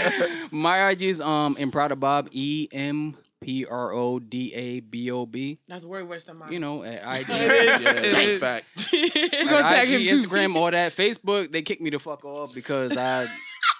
my 0.51 0.91
IG 0.91 1.03
is 1.03 1.20
um 1.20 1.55
Imprada 1.57 1.99
Bob 1.99 2.28
E 2.32 2.69
M 2.73 3.16
P 3.41 3.66
R 3.66 3.93
O 3.93 4.19
D 4.19 4.53
A 4.55 4.81
B 4.81 5.11
O 5.11 5.27
B. 5.27 5.59
That's 5.69 5.85
way 5.85 6.03
worse 6.03 6.24
than 6.24 6.39
mine. 6.39 6.53
You 6.53 6.59
know 6.59 6.82
at 6.82 7.20
IG. 7.20 7.28
yeah, 7.28 7.78
that's 7.78 8.16
a 8.16 8.39
fact. 8.39 8.89
We're 8.93 9.45
gonna 9.45 9.62
tag 9.62 9.91
IG, 9.91 10.11
him 10.11 10.23
too. 10.23 10.28
Instagram, 10.28 10.57
all 10.57 10.70
that. 10.70 10.93
Facebook, 10.93 11.53
they 11.53 11.62
kicked 11.62 11.82
me 11.82 11.91
the 11.91 11.99
fuck 11.99 12.24
off 12.24 12.55
because 12.55 12.97
I 12.97 13.27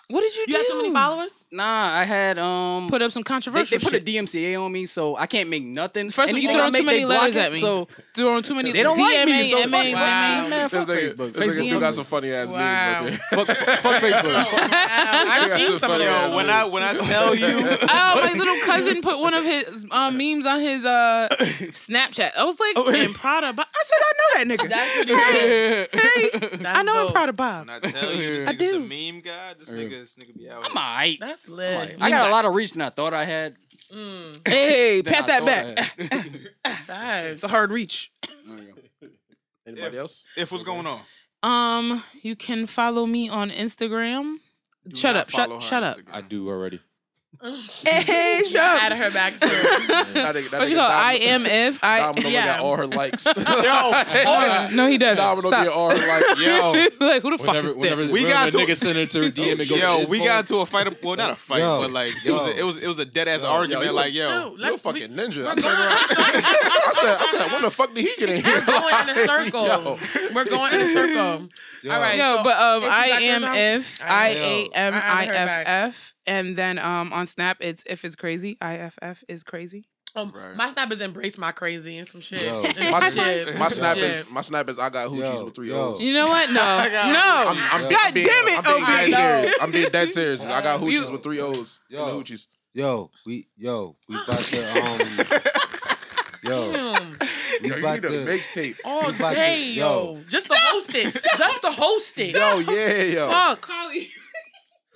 What 0.09 0.21
did 0.21 0.35
you, 0.35 0.41
you 0.43 0.47
do? 0.49 0.53
got 0.53 0.67
too 0.67 0.77
many 0.83 0.93
followers? 0.93 1.33
nah 1.51 1.97
I 1.97 2.05
had 2.05 2.37
um 2.39 2.89
Put 2.91 3.01
up 3.01 3.11
some 3.13 3.21
they, 3.23 3.29
controversial 3.29 3.79
they 3.79 3.85
put 3.85 3.93
a 3.95 3.97
shit. 3.99 4.05
DMCA 4.07 4.61
on 4.63 4.71
me, 4.73 4.87
so 4.87 5.17
I 5.17 5.27
can't 5.27 5.49
make 5.49 5.63
nothing. 5.65 6.11
First 6.11 6.33
of 6.33 6.37
all, 6.37 6.43
you 6.43 6.49
Anything 6.51 6.57
I 6.61 6.71
throwing 6.71 6.73
make, 6.73 6.81
too 6.83 6.87
many 6.87 7.05
letters 7.07 7.37
at 7.37 7.53
me. 7.53 7.59
So 7.59 7.89
Throwing 8.15 8.43
too 8.43 8.55
many. 8.55 8.73
they 8.73 8.83
don't 8.83 8.99
like 8.99 9.27
me. 9.27 9.43
DMA, 9.43 9.51
So 9.51 9.59
fuck, 9.63 9.71
MA, 9.71 9.79
fuck, 9.79 9.93
wow. 9.95 10.49
man, 10.49 10.51
This 10.51 10.73
fuck 10.73 10.89
nigga, 10.89 11.15
Facebook. 11.15 11.33
this 11.33 11.55
nigga 11.55 11.71
do 11.71 11.81
got 11.81 11.95
some 11.95 12.05
funny 12.05 12.33
ass 12.33 12.49
Wow. 12.51 13.03
memes. 13.05 13.17
Fuck, 13.31 13.47
fuck 13.47 14.03
Facebook. 14.03 14.35
I've 14.59 15.51
seen 15.53 15.79
some 15.79 15.91
of 15.93 15.99
Yo, 16.01 16.05
those. 16.07 16.31
Yo, 16.31 16.37
when 16.37 16.51
I 16.51 16.65
when 16.65 16.83
I 16.83 16.95
tell 16.95 17.35
you, 17.35 17.47
Oh, 17.83 18.21
my 18.23 18.33
little 18.37 18.57
cousin 18.65 19.01
put 19.01 19.19
one 19.21 19.33
of 19.35 19.45
his 19.45 19.87
uh, 19.91 20.11
memes 20.11 20.45
on 20.45 20.61
his 20.61 20.85
uh, 20.85 21.29
Snapchat. 21.41 22.33
I 22.37 22.45
was 22.45 22.59
like, 22.61 22.77
man, 22.93 23.13
Prada. 23.15 23.53
But 23.53 23.69
I 23.75 23.83
said, 23.85 23.99
I 24.01 24.13
know 24.19 24.57
that 24.59 24.59
nigga. 24.59 24.69
That's 24.69 24.95
pretty 24.97 26.44
good. 26.73 26.79
I 26.79 26.83
know 26.83 27.07
I'm 27.07 27.13
proud 27.13 27.29
of 27.29 27.37
Bob. 27.37 27.67
when 27.67 27.77
I 27.77 27.81
tell 27.81 28.13
you, 28.13 28.35
this 28.35 28.45
I 28.45 28.53
nigga's 28.53 28.59
do. 28.59 28.73
the 28.87 29.13
meme 29.13 29.21
guy. 29.23 29.55
This 29.59 29.71
nigga, 29.71 29.91
this 29.91 30.17
nigga 30.17 30.37
be 30.37 30.49
out. 30.51 30.65
I'm 30.65 30.77
alright. 30.77 31.19
That's 31.21 31.49
lit. 31.49 31.97
I 32.01 32.11
got 32.11 32.29
a 32.29 32.33
lot 32.33 32.45
of 32.45 32.55
reach 32.55 32.73
than 32.73 32.83
I 32.83 32.91
thought 32.91 33.15
I 33.15 33.25
had. 33.25 33.57
Hey, 34.47 35.03
than 35.03 35.13
pat 35.13 35.25
I 35.25 35.41
that 35.41 35.77
thought 35.77 35.77
back. 35.77 36.11
I 36.11 36.15
had. 36.15 36.77
Facts. 36.79 37.33
It's 37.33 37.45
a 37.45 37.49
hard 37.49 37.71
reach. 37.71 38.11
Anybody 39.67 39.99
else? 39.99 40.25
If 40.37 40.51
what's 40.53 40.65
going 40.65 40.87
on? 40.87 41.01
Um, 41.43 42.03
you 42.23 42.35
can 42.37 42.67
follow 42.67 43.07
me 43.07 43.29
on 43.29 43.51
Instagram. 43.51 44.37
Do 44.89 44.95
shut 44.99 45.15
not 45.15 45.23
up! 45.23 45.31
Shut 45.31 45.49
follow 45.49 45.61
her 45.61 45.67
shut 45.67 45.83
up! 45.83 45.97
Instagram. 45.99 46.15
I 46.15 46.21
do 46.23 46.49
already. 46.49 46.81
Hey, 47.85 48.43
shut 48.47 48.61
up! 48.61 48.83
Added 48.85 48.99
her 48.99 49.11
back 49.11 49.33
too. 49.35 49.39
That 49.47 50.35
nigga, 50.35 50.51
that 50.51 50.61
What 50.61 50.69
you 50.71 50.77
nigga 50.77 50.79
call? 50.81 50.89
Dom- 50.89 51.03
I 51.05 51.15
am 51.15 51.47
if 51.47 51.83
I. 51.85 52.01
Domino 52.01 52.29
Yeah. 52.29 52.47
got 52.47 52.61
all 52.61 52.77
her 52.77 52.87
likes. 52.87 53.27
Oh, 53.37 54.69
no, 54.73 54.87
he 54.89 54.99
doesn't. 54.99 55.23
Domino 55.23 55.49
Stop. 55.49 55.65
get 55.65 55.73
all 55.73 55.91
her 55.91 55.97
likes. 55.97 56.45
Yo, 56.47 57.07
like 57.07 57.23
who 57.23 57.37
the 57.37 57.43
fuck 57.45 57.57
is 57.57 57.77
this? 57.77 57.97
We 58.11 58.25
whenever 58.25 58.29
got 58.33 58.49
a 58.49 58.51
to- 58.53 58.59
nigga 58.59 58.77
send 58.77 58.99
it 58.99 59.11
to 59.11 59.23
her 59.25 59.31
DM 59.31 59.51
and 59.61 59.69
goes 59.69 59.71
yo, 59.81 60.05
to 60.05 60.11
we 60.11 60.19
got 60.25 60.41
into 60.41 60.57
a 60.59 60.67
fight. 60.67 60.89
Well, 61.03 61.17
not 61.17 61.31
a 61.31 61.37
fight, 61.37 61.61
Yo, 61.61 61.81
but 61.83 61.91
like 61.91 62.13
it 62.25 62.31
was 62.33 62.47
a, 62.47 62.59
it 62.59 62.63
was 62.65 62.77
it 62.79 62.87
was 62.87 62.99
a 62.99 63.05
dead 63.05 63.29
ass 63.29 63.43
Yo, 63.43 63.49
argument. 63.51 63.85
yo, 63.85 63.91
you 63.91 63.97
like 63.97 64.15
yo, 64.15 64.25
Chill. 64.25 64.59
You're 64.59 64.69
a 64.69 64.71
Let's- 64.71 64.83
fucking 64.83 65.11
we- 65.11 65.17
ninja. 65.23 65.45
we're 65.45 65.51
I, 65.51 65.55
turned 65.55 65.65
around- 65.65 65.99
I 65.99 66.91
said, 66.95 67.17
I 67.21 67.27
said, 67.27 67.53
when 67.53 67.63
the 67.63 67.71
fuck 67.71 67.95
did 67.95 68.05
he 68.07 68.11
get 68.19 68.31
in 68.31 68.45
here? 68.45 68.55
We're 68.55 68.65
going 68.67 69.09
in 69.09 69.19
a 69.19 69.27
circle. 69.27 69.67
Yo. 69.67 69.99
We're 70.35 70.45
going 70.45 70.75
in 70.75 70.81
a 70.81 70.93
circle. 70.93 71.49
All 71.93 72.01
right. 72.01 72.17
Yo, 72.17 72.37
so 72.39 72.45
but 72.45 72.57
um, 72.57 72.77
if 72.79 72.85
you 72.85 72.91
I 72.91 73.09
got 73.09 73.23
yours 73.23 73.43
am 73.43 73.45
on- 73.51 73.57
if 73.57 74.03
I 74.03 74.07
I 74.31 74.35
know. 74.35 74.41
A 74.41 74.69
M 74.75 74.95
I 74.95 74.99
I 74.99 75.27
her 75.27 75.33
back. 75.33 75.67
F 75.67 75.89
F, 75.95 76.14
and 76.27 76.57
then 76.57 76.79
um 76.79 77.13
on 77.13 77.27
Snap 77.27 77.59
it's 77.61 77.85
if 77.87 78.05
it's 78.05 78.17
crazy. 78.17 78.57
I 78.61 78.77
F 78.77 78.99
F 79.03 79.25
is 79.29 79.45
crazy. 79.45 79.87
Um, 80.17 80.31
Right. 80.33 80.55
My 80.55 80.69
snap 80.69 80.93
is 80.93 81.01
embrace 81.01 81.37
my 81.37 81.51
crazy 81.51 81.99
and 81.99 82.07
some 82.07 82.21
shit. 82.21 82.45
Yo. 82.45 82.63
And 82.65 82.77
some 82.77 82.91
My, 82.93 83.01
shit. 83.11 83.47
my 83.59 83.69
Some 83.69 83.71
snap 83.71 83.97
shit. 83.97 84.11
is 84.11 84.31
my 84.31 84.41
snap 84.43 84.71
is 84.71 84.79
I 84.79 84.89
got 84.89 85.09
hoochies 85.09 85.39
Yo, 85.39 85.45
with 85.45 85.55
three. 85.57 85.73
O's. 85.73 86.01
You 86.05 86.15
know 86.15 86.29
what? 86.29 86.49
No, 86.51 86.55
got- 86.61 87.13
no. 87.13 87.51
I'm, 87.51 87.83
I'm, 87.85 87.91
God 87.91 88.01
I'm 88.07 88.15
being, 88.15 88.27
damn 88.27 88.47
it, 88.47 88.61
I'm 88.65 88.75
being 88.77 89.11
dead 89.11 89.11
serious. 89.43 89.55
I'm 89.61 89.71
being 89.73 89.89
dead 89.91 90.11
serious. 90.13 90.47
I 90.47 90.63
got 90.63 90.81
hoochies 90.81 90.93
You- 91.07 91.11
with 91.13 91.23
three 91.25 91.41
O's. 91.41 91.81
Yo. 91.91 92.09
In 92.09 92.15
the 92.17 92.23
hoochies. 92.23 92.47
Yo, 92.75 93.11
we 93.27 93.49
yo, 93.57 93.97
we 94.09 94.15
about 94.17 94.39
to 94.41 94.63
um 94.83 95.41
Yo, 96.45 96.73
Damn. 96.73 97.19
we 97.63 97.69
Yo, 97.71 97.77
you 97.77 97.83
about 97.83 97.95
need 98.03 98.05
a 98.05 98.25
to 98.25 98.31
mixtape. 98.31 98.79
All 98.85 99.09
about 99.09 99.31
to- 99.31 99.35
day, 99.35 99.73
yo. 99.75 100.15
yo. 100.15 100.23
Just 100.29 100.47
to 100.49 100.55
host 100.57 100.95
it. 100.95 101.13
Just 101.39 101.63
to 101.63 101.71
host 101.73 102.19
it. 102.19 102.35
Yo, 102.35 102.59
yeah, 102.61 103.03
yo. 103.03 103.29
Fuck. 103.31 103.69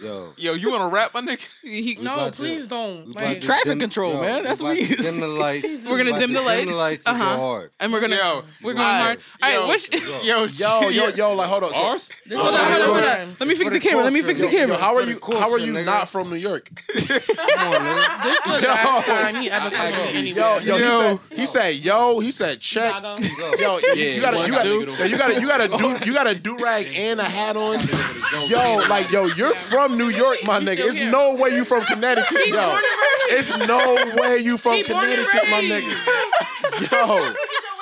Yo. 0.01 0.33
yo, 0.37 0.53
you 0.55 0.70
want 0.70 0.83
to 0.83 0.89
rap, 0.89 1.12
my 1.15 1.20
nigga? 1.20 1.47
He- 1.62 1.97
No, 2.01 2.15
about 2.15 2.33
to- 2.33 2.37
please 2.39 2.66
don't. 2.66 3.15
Like, 3.15 3.41
Traffic 3.41 3.66
dim- 3.66 3.81
control, 3.81 4.15
yo, 4.15 4.20
man. 4.20 4.43
That's 4.45 4.61
we 4.62 4.69
what 4.69 4.79
about 4.79 4.89
we 4.91 4.97
is. 4.97 5.11
Dim 5.12 5.20
the 5.20 5.29
lights. 5.29 5.65
We're 5.89 5.99
gonna 5.99 6.12
We 6.12 6.19
dim 6.19 6.33
the 6.33 6.41
lights. 6.43 6.61
Dim 6.61 6.69
the 6.70 6.77
lights 6.77 7.07
Uh-huh. 7.07 7.37
go 7.37 7.41
hard. 7.41 7.70
and 7.81 7.93
we're 7.93 8.01
gonna 8.01 8.16
Yo, 8.16 8.43
we're 8.62 8.75
going 8.75 8.87
alright, 8.87 9.20
hard. 9.41 9.43
All 9.43 9.51
yo, 9.53 9.61
right, 9.61 9.69
which, 9.93 10.25
Yo, 10.25 10.45
Yo, 10.45 10.89
yo, 10.89 11.09
yo, 11.09 11.35
like 11.35 11.49
hold 11.49 11.65
on. 11.65 11.75
So, 11.75 11.83
Ours? 11.83 12.11
This 12.27 12.39
hold 12.39 12.55
on, 12.55 12.61
hold 12.61 12.83
on, 12.83 12.89
hold 12.89 13.05
on. 13.29 13.37
Let 13.41 13.49
me 13.49 13.55
fix 13.55 13.73
the 13.73 13.81
camera. 13.81 14.05
Let 14.05 14.12
me 14.12 14.23
fix 14.23 14.41
the 14.41 14.49
camera. 14.49 14.77
how 14.77 14.95
are 14.97 15.03
you? 15.03 15.19
How 15.23 15.51
are 15.53 15.59
you 15.59 15.73
not 15.85 16.09
from 16.09 16.31
New 16.31 16.37
York? 16.37 16.69
Come 16.75 17.73
on, 17.75 17.81
nigga. 17.81 18.23
this 18.23 18.41
the 18.43 18.61
Yo. 18.62 18.69
last 18.69 19.07
time 19.07 19.35
he 19.43 19.51
ever 19.51 19.70
come 19.70 19.93
to 19.93 19.99
Yo, 20.12 20.19
anywhere. 20.19 20.61
yo, 20.62 20.77
he 20.77 20.83
Yo. 20.83 20.91
said, 21.01 21.20
he 21.39 21.47
said, 21.47 21.75
yo, 21.77 22.20
he 22.20 22.31
said, 22.33 22.61
check. 22.61 22.95
Chicago. 22.95 23.16
Yo, 23.59 23.79
you 23.95 24.20
gotta, 24.20 24.37
one, 24.39 24.47
you 24.47 24.53
gotta, 24.53 24.69
two. 24.69 24.81
you 25.09 25.16
gotta, 25.19 25.41
you 25.41 25.47
gotta 25.49 25.69
do, 25.69 26.07
you 26.07 26.12
gotta 26.15 26.35
do 26.35 26.59
rag 26.59 26.87
and 26.95 27.20
a 27.20 27.25
hat 27.25 27.57
on. 27.57 27.79
Yo, 28.49 28.87
like, 28.89 29.11
yo, 29.11 29.25
you're 29.27 29.55
from 29.55 29.88
New 29.97 30.09
York, 30.09 30.39
my 30.44 30.60
nigga. 30.60 30.78
It's 30.81 30.97
here. 30.97 31.10
no 31.10 31.35
way 31.35 31.51
you 31.51 31.65
from 31.65 31.85
Connecticut, 31.85 32.47
yo. 32.47 32.56
born 32.56 32.82
and 32.85 33.36
raised. 33.36 33.51
It's 33.51 33.69
no 33.69 34.23
way 34.23 34.39
you 34.39 34.59
from 34.59 34.74
He 34.74 34.82
born 34.85 35.05
and 35.06 35.27
Connecticut, 35.27 35.51
my 35.51 35.62
nigga. 35.62 36.93
Yo. 36.93 37.35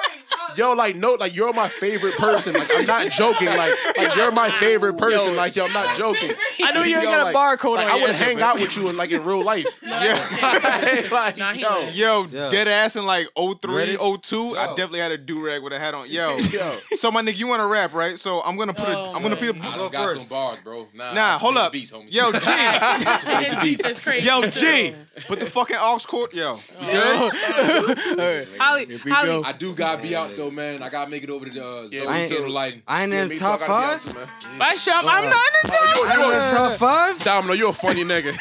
Yo, 0.57 0.73
like 0.73 0.97
no, 0.97 1.15
like 1.15 1.35
you're 1.37 1.53
my 1.53 1.69
favorite 1.69 2.15
person. 2.17 2.55
Like 2.55 2.71
I'm 2.77 2.87
not 2.87 3.11
joking. 3.13 3.49
Like, 3.49 3.73
like 3.97 4.17
you're 4.17 4.33
my 4.33 4.51
favorite 4.51 4.97
person. 4.99 5.37
Like 5.37 5.55
yo, 5.57 5.67
I'm 5.67 5.73
not 5.73 5.97
joking. 5.97 6.31
I 6.63 6.73
know 6.73 6.83
you 6.83 6.95
ain't 6.97 7.05
Yo, 7.05 7.11
got 7.11 7.21
a 7.21 7.25
like- 7.33 7.61
barcode 7.61 7.77
Like, 7.77 7.87
on 7.87 7.93
I 7.93 7.97
your 7.99 8.07
would 8.09 8.17
hang 8.17 8.33
answer, 8.35 8.45
out 8.45 8.61
with 8.61 8.77
you 8.77 8.89
in 8.89 8.97
like 8.97 9.11
in 9.13 9.25
real 9.25 9.45
life. 9.45 9.83
like, 9.87 11.11
like, 11.13 11.39
Nah, 11.39 11.53
he 11.53 11.63
yo. 11.97 12.27
Yo, 12.27 12.51
dead 12.51 12.69
ass 12.69 12.97
in 12.97 13.05
like 13.07 13.29
03, 13.37 13.75
Ready? 13.75 13.97
02, 13.97 14.57
I 14.57 14.67
definitely 14.69 15.01
had 15.01 15.13
a 15.13 15.19
do 15.19 15.45
rag 15.45 15.63
with 15.63 15.73
a 15.73 15.79
hat 15.79 15.95
on. 15.95 16.09
Yo, 16.11 16.37
yo. 16.51 16.59
so 16.93 17.11
my 17.11 17.23
nigga, 17.23 17.39
you 17.39 17.47
want 17.47 17.61
to 17.61 17.67
rap, 17.67 17.93
right? 17.95 18.19
So 18.19 18.41
I'm 18.43 18.57
gonna 18.57 18.75
put 18.75 18.89
a, 18.89 18.97
Oh, 18.99 19.15
I'm 19.15 19.23
gonna 19.23 19.37
put 19.37 19.45
I 19.47 19.51
a, 19.51 19.77
don't 19.77 19.77
Go 19.77 19.89
got 19.91 20.05
first. 20.07 20.21
them 20.21 20.29
bars, 20.29 20.61
bro. 20.61 20.89
Nah, 20.95 21.11
I 21.11 21.15
nah, 21.15 21.39
hold 21.39 21.55
make 21.55 21.65
up, 21.65 21.73
Beats, 21.73 21.93
homie. 21.93 22.13
yo, 22.13 22.33
G, 22.33 23.45
His 23.45 23.59
beats 23.63 23.87
is 23.89 24.03
crazy. 24.03 24.27
yo, 24.27 24.43
G, 24.43 24.95
put 25.27 25.41
the 25.41 25.47
fucking 25.47 25.77
aux 25.79 25.99
cord, 26.07 26.33
yo. 26.33 26.59
You 26.81 26.87
good? 26.87 28.49
Holly, 28.59 28.97
Holly, 29.09 29.43
I 29.45 29.53
do 29.53 29.75
gotta 29.75 30.01
be 30.03 30.15
out 30.17 30.35
though, 30.37 30.46
man. 30.51 30.83
I 30.83 30.89
gotta 30.89 31.11
make 31.11 31.23
it 31.23 31.31
over 31.31 31.45
to 31.47 31.53
the 31.53 31.65
uh, 31.67 31.87
Zoe 31.89 32.07
I 32.07 32.21
ain't- 32.21 32.31
Tunnel 32.31 32.51
Lighting. 32.51 32.83
I 32.87 33.03
ain't 33.05 33.13
Yeah, 33.13 33.23
in 33.23 33.29
the 33.29 33.39
top 33.39 33.61
gotta 33.61 33.73
be 33.73 33.75
out 33.75 34.03
five. 34.03 34.13
too, 34.13 34.19
man. 34.19 34.29
bye, 34.59 34.75
shop. 34.77 35.05
I'm 35.07 35.25
not 35.25 35.35
in 35.35 35.41
the 35.63 35.69
top. 35.69 35.81
I 35.81 35.83
ain't 36.13 36.23
in 36.23 36.29
the 36.29 36.51
top 36.57 36.73
five. 36.79 37.19
Domino, 37.25 37.53
you 37.55 37.69
a 37.69 37.73
funny 37.73 38.05
nigga. 38.05 38.33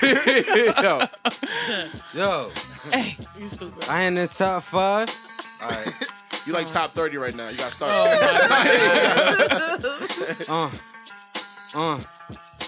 yo, 2.14 2.20
Yo, 2.20 2.50
Hey, 2.92 3.16
You 3.40 3.48
stupid. 3.48 3.90
I 3.90 4.04
ain't 4.04 4.18
in 4.18 4.24
the 4.26 4.28
top 4.28 4.62
five. 4.64 5.10
All 5.64 5.70
right. 5.72 5.92
you 6.46 6.54
like 6.54 6.68
top 6.68 6.92
thirty 6.92 7.18
right 7.18 7.34
now. 7.36 7.50
You 7.50 7.58
gotta 7.58 7.72
start. 7.72 7.96
Uh, 10.48 10.70
uh. 11.76 12.00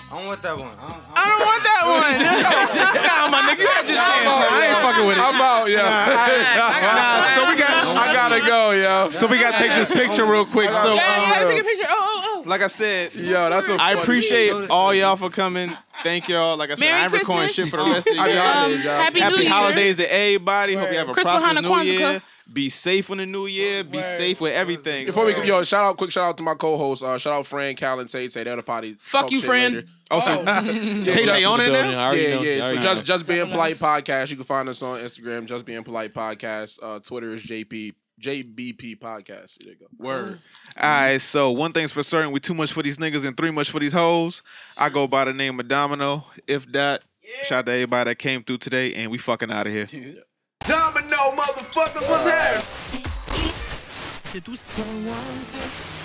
I 0.08 0.16
don't 0.16 0.26
want 0.26 0.42
that 0.42 0.56
one. 0.56 0.72
I 0.72 0.88
don't, 0.88 1.04
I 1.12 1.24
don't 1.28 1.44
want 1.44 1.64
that 1.68 1.84
one. 1.84 2.16
nah, 3.04 3.28
my 3.28 3.42
nigga, 3.44 3.60
you 3.60 3.68
had 3.68 3.90
your 3.90 3.98
chance, 4.00 4.24
man. 4.24 4.48
I 4.48 4.68
ain't 4.72 4.80
fucking 4.80 5.06
with 5.06 5.18
it. 5.18 5.24
I'm 5.24 5.42
out, 5.42 5.68
yo. 5.68 5.84
Nah, 5.84 7.36
so 7.36 7.52
we 7.52 7.60
got, 7.60 7.98
I 7.98 8.14
gotta 8.14 8.40
go, 8.48 8.72
yo. 8.72 9.10
so 9.10 9.28
we 9.28 9.38
gotta 9.38 9.58
take 9.58 9.72
this 9.72 9.98
picture 9.98 10.26
real 10.26 10.46
quick. 10.46 10.70
So, 10.70 10.94
yeah, 10.94 11.28
you 11.28 11.34
gotta 11.34 11.46
um, 11.46 11.52
take 11.52 11.62
a 11.62 11.66
picture. 11.66 11.86
Oh, 11.90 12.22
oh, 12.24 12.44
oh. 12.46 12.50
like 12.50 12.62
I 12.62 12.68
said, 12.68 13.14
Yo, 13.16 13.50
that's 13.50 13.68
a. 13.68 13.74
I 13.74 13.94
appreciate 13.94 14.70
all 14.70 14.94
y'all 14.94 15.18
for 15.18 15.30
coming. 15.30 15.76
Thank 16.04 16.30
y'all. 16.30 16.56
Like 16.56 16.72
I 16.72 16.76
said, 16.76 16.86
Merry 16.86 17.02
I 17.02 17.04
ain't 17.04 17.12
recording 17.12 17.48
Christmas. 17.48 17.68
shit 17.68 17.80
for 17.80 17.84
the 17.84 17.92
rest 17.92 18.08
of 18.08 18.16
the 18.16 18.22
Happy 18.22 18.32
year. 18.32 18.42
holidays, 18.42 18.86
y'all. 18.86 18.94
Happy, 18.94 19.20
Happy 19.20 19.36
New 19.36 19.42
Year. 19.42 19.52
holidays 19.52 19.96
to 19.98 20.14
everybody. 20.14 20.76
Hope 20.76 20.92
you 20.92 20.98
have 21.00 21.10
a 21.10 21.12
Christmas, 21.12 21.42
prosperous 21.42 21.66
Hanukkah, 21.66 21.84
new 21.84 21.92
year. 21.92 22.22
Be 22.54 22.70
safe 22.70 23.10
in 23.10 23.18
the 23.18 23.26
new 23.26 23.46
year. 23.46 23.84
Be 23.84 24.02
safe 24.02 24.40
with 24.40 24.54
everything. 24.54 25.08
Before 25.08 25.26
we, 25.26 25.36
yo, 25.44 25.64
shout 25.64 25.84
out, 25.84 25.98
quick 25.98 26.12
shout 26.12 26.24
out 26.24 26.38
to 26.38 26.44
my 26.44 26.54
co-host. 26.54 27.04
Uh, 27.04 27.18
shout 27.18 27.34
out 27.34 27.46
Fran, 27.46 27.76
Cal, 27.76 28.00
and 28.00 28.10
Tay. 28.10 28.28
Tay, 28.30 28.44
they're 28.44 28.56
the 28.56 28.64
potty. 28.64 28.94
Fuck 29.00 29.24
Talk 29.24 29.32
you, 29.32 29.40
shit 29.40 29.48
Fran. 29.48 29.74
later. 29.74 29.88
Oh, 30.10 30.20
so 30.22 30.44
Tay 30.46 31.24
Tay 31.24 31.44
on 31.44 31.60
it 31.60 31.66
Building, 31.66 31.86
I 31.86 31.92
now? 31.92 32.06
already 32.08 32.24
Yeah, 32.24 32.36
know. 32.36 32.42
yeah. 32.42 32.52
I 32.52 32.58
So 32.58 32.64
already 32.64 32.80
just 32.82 33.02
know. 33.02 33.06
just 33.06 33.28
being 33.28 33.48
polite 33.50 33.76
podcast. 33.78 34.30
You 34.30 34.36
can 34.38 34.46
find 34.46 34.70
us 34.70 34.82
on 34.82 35.00
Instagram. 35.00 35.46
Just 35.46 35.66
being 35.66 35.84
polite 35.84 36.14
podcast. 36.14 36.80
Uh, 36.82 37.00
Twitter 37.00 37.34
is 37.34 37.44
JP 37.44 37.94
JBP 38.22 39.00
podcast. 39.00 39.58
There 39.64 39.74
you 39.74 39.80
go. 39.80 39.86
Word. 39.98 40.40
All 40.80 40.90
right, 40.90 41.18
so 41.22 41.52
one 41.52 41.74
thing's 41.74 41.92
for 41.92 42.04
certain: 42.04 42.32
we 42.32 42.40
too 42.40 42.54
much 42.54 42.72
for 42.72 42.82
these 42.84 42.98
niggas 42.98 43.26
and 43.28 43.36
three 43.36 43.52
much 43.52 43.70
for 43.70 43.80
these 43.80 43.94
hoes. 43.94 44.42
I 44.78 44.90
go 44.90 45.08
by 45.08 45.26
the 45.26 45.34
name 45.34 45.60
of 45.60 45.68
Domino. 45.68 46.26
If 46.48 46.72
that, 46.72 47.04
shout 47.44 47.60
out 47.60 47.66
to 47.68 47.72
everybody 47.74 48.12
that 48.12 48.16
came 48.16 48.44
through 48.44 48.60
today, 48.60 48.94
and 48.96 49.12
we 49.12 49.18
fucking 49.18 49.52
out 49.52 49.68
of 49.68 49.74
here. 49.74 49.88
Domino, 50.66 51.18
motherfuckers, 51.36 52.10
was 52.10 52.32
happening? 52.32 53.04
C'est 54.24 54.42
tout. 54.44 55.97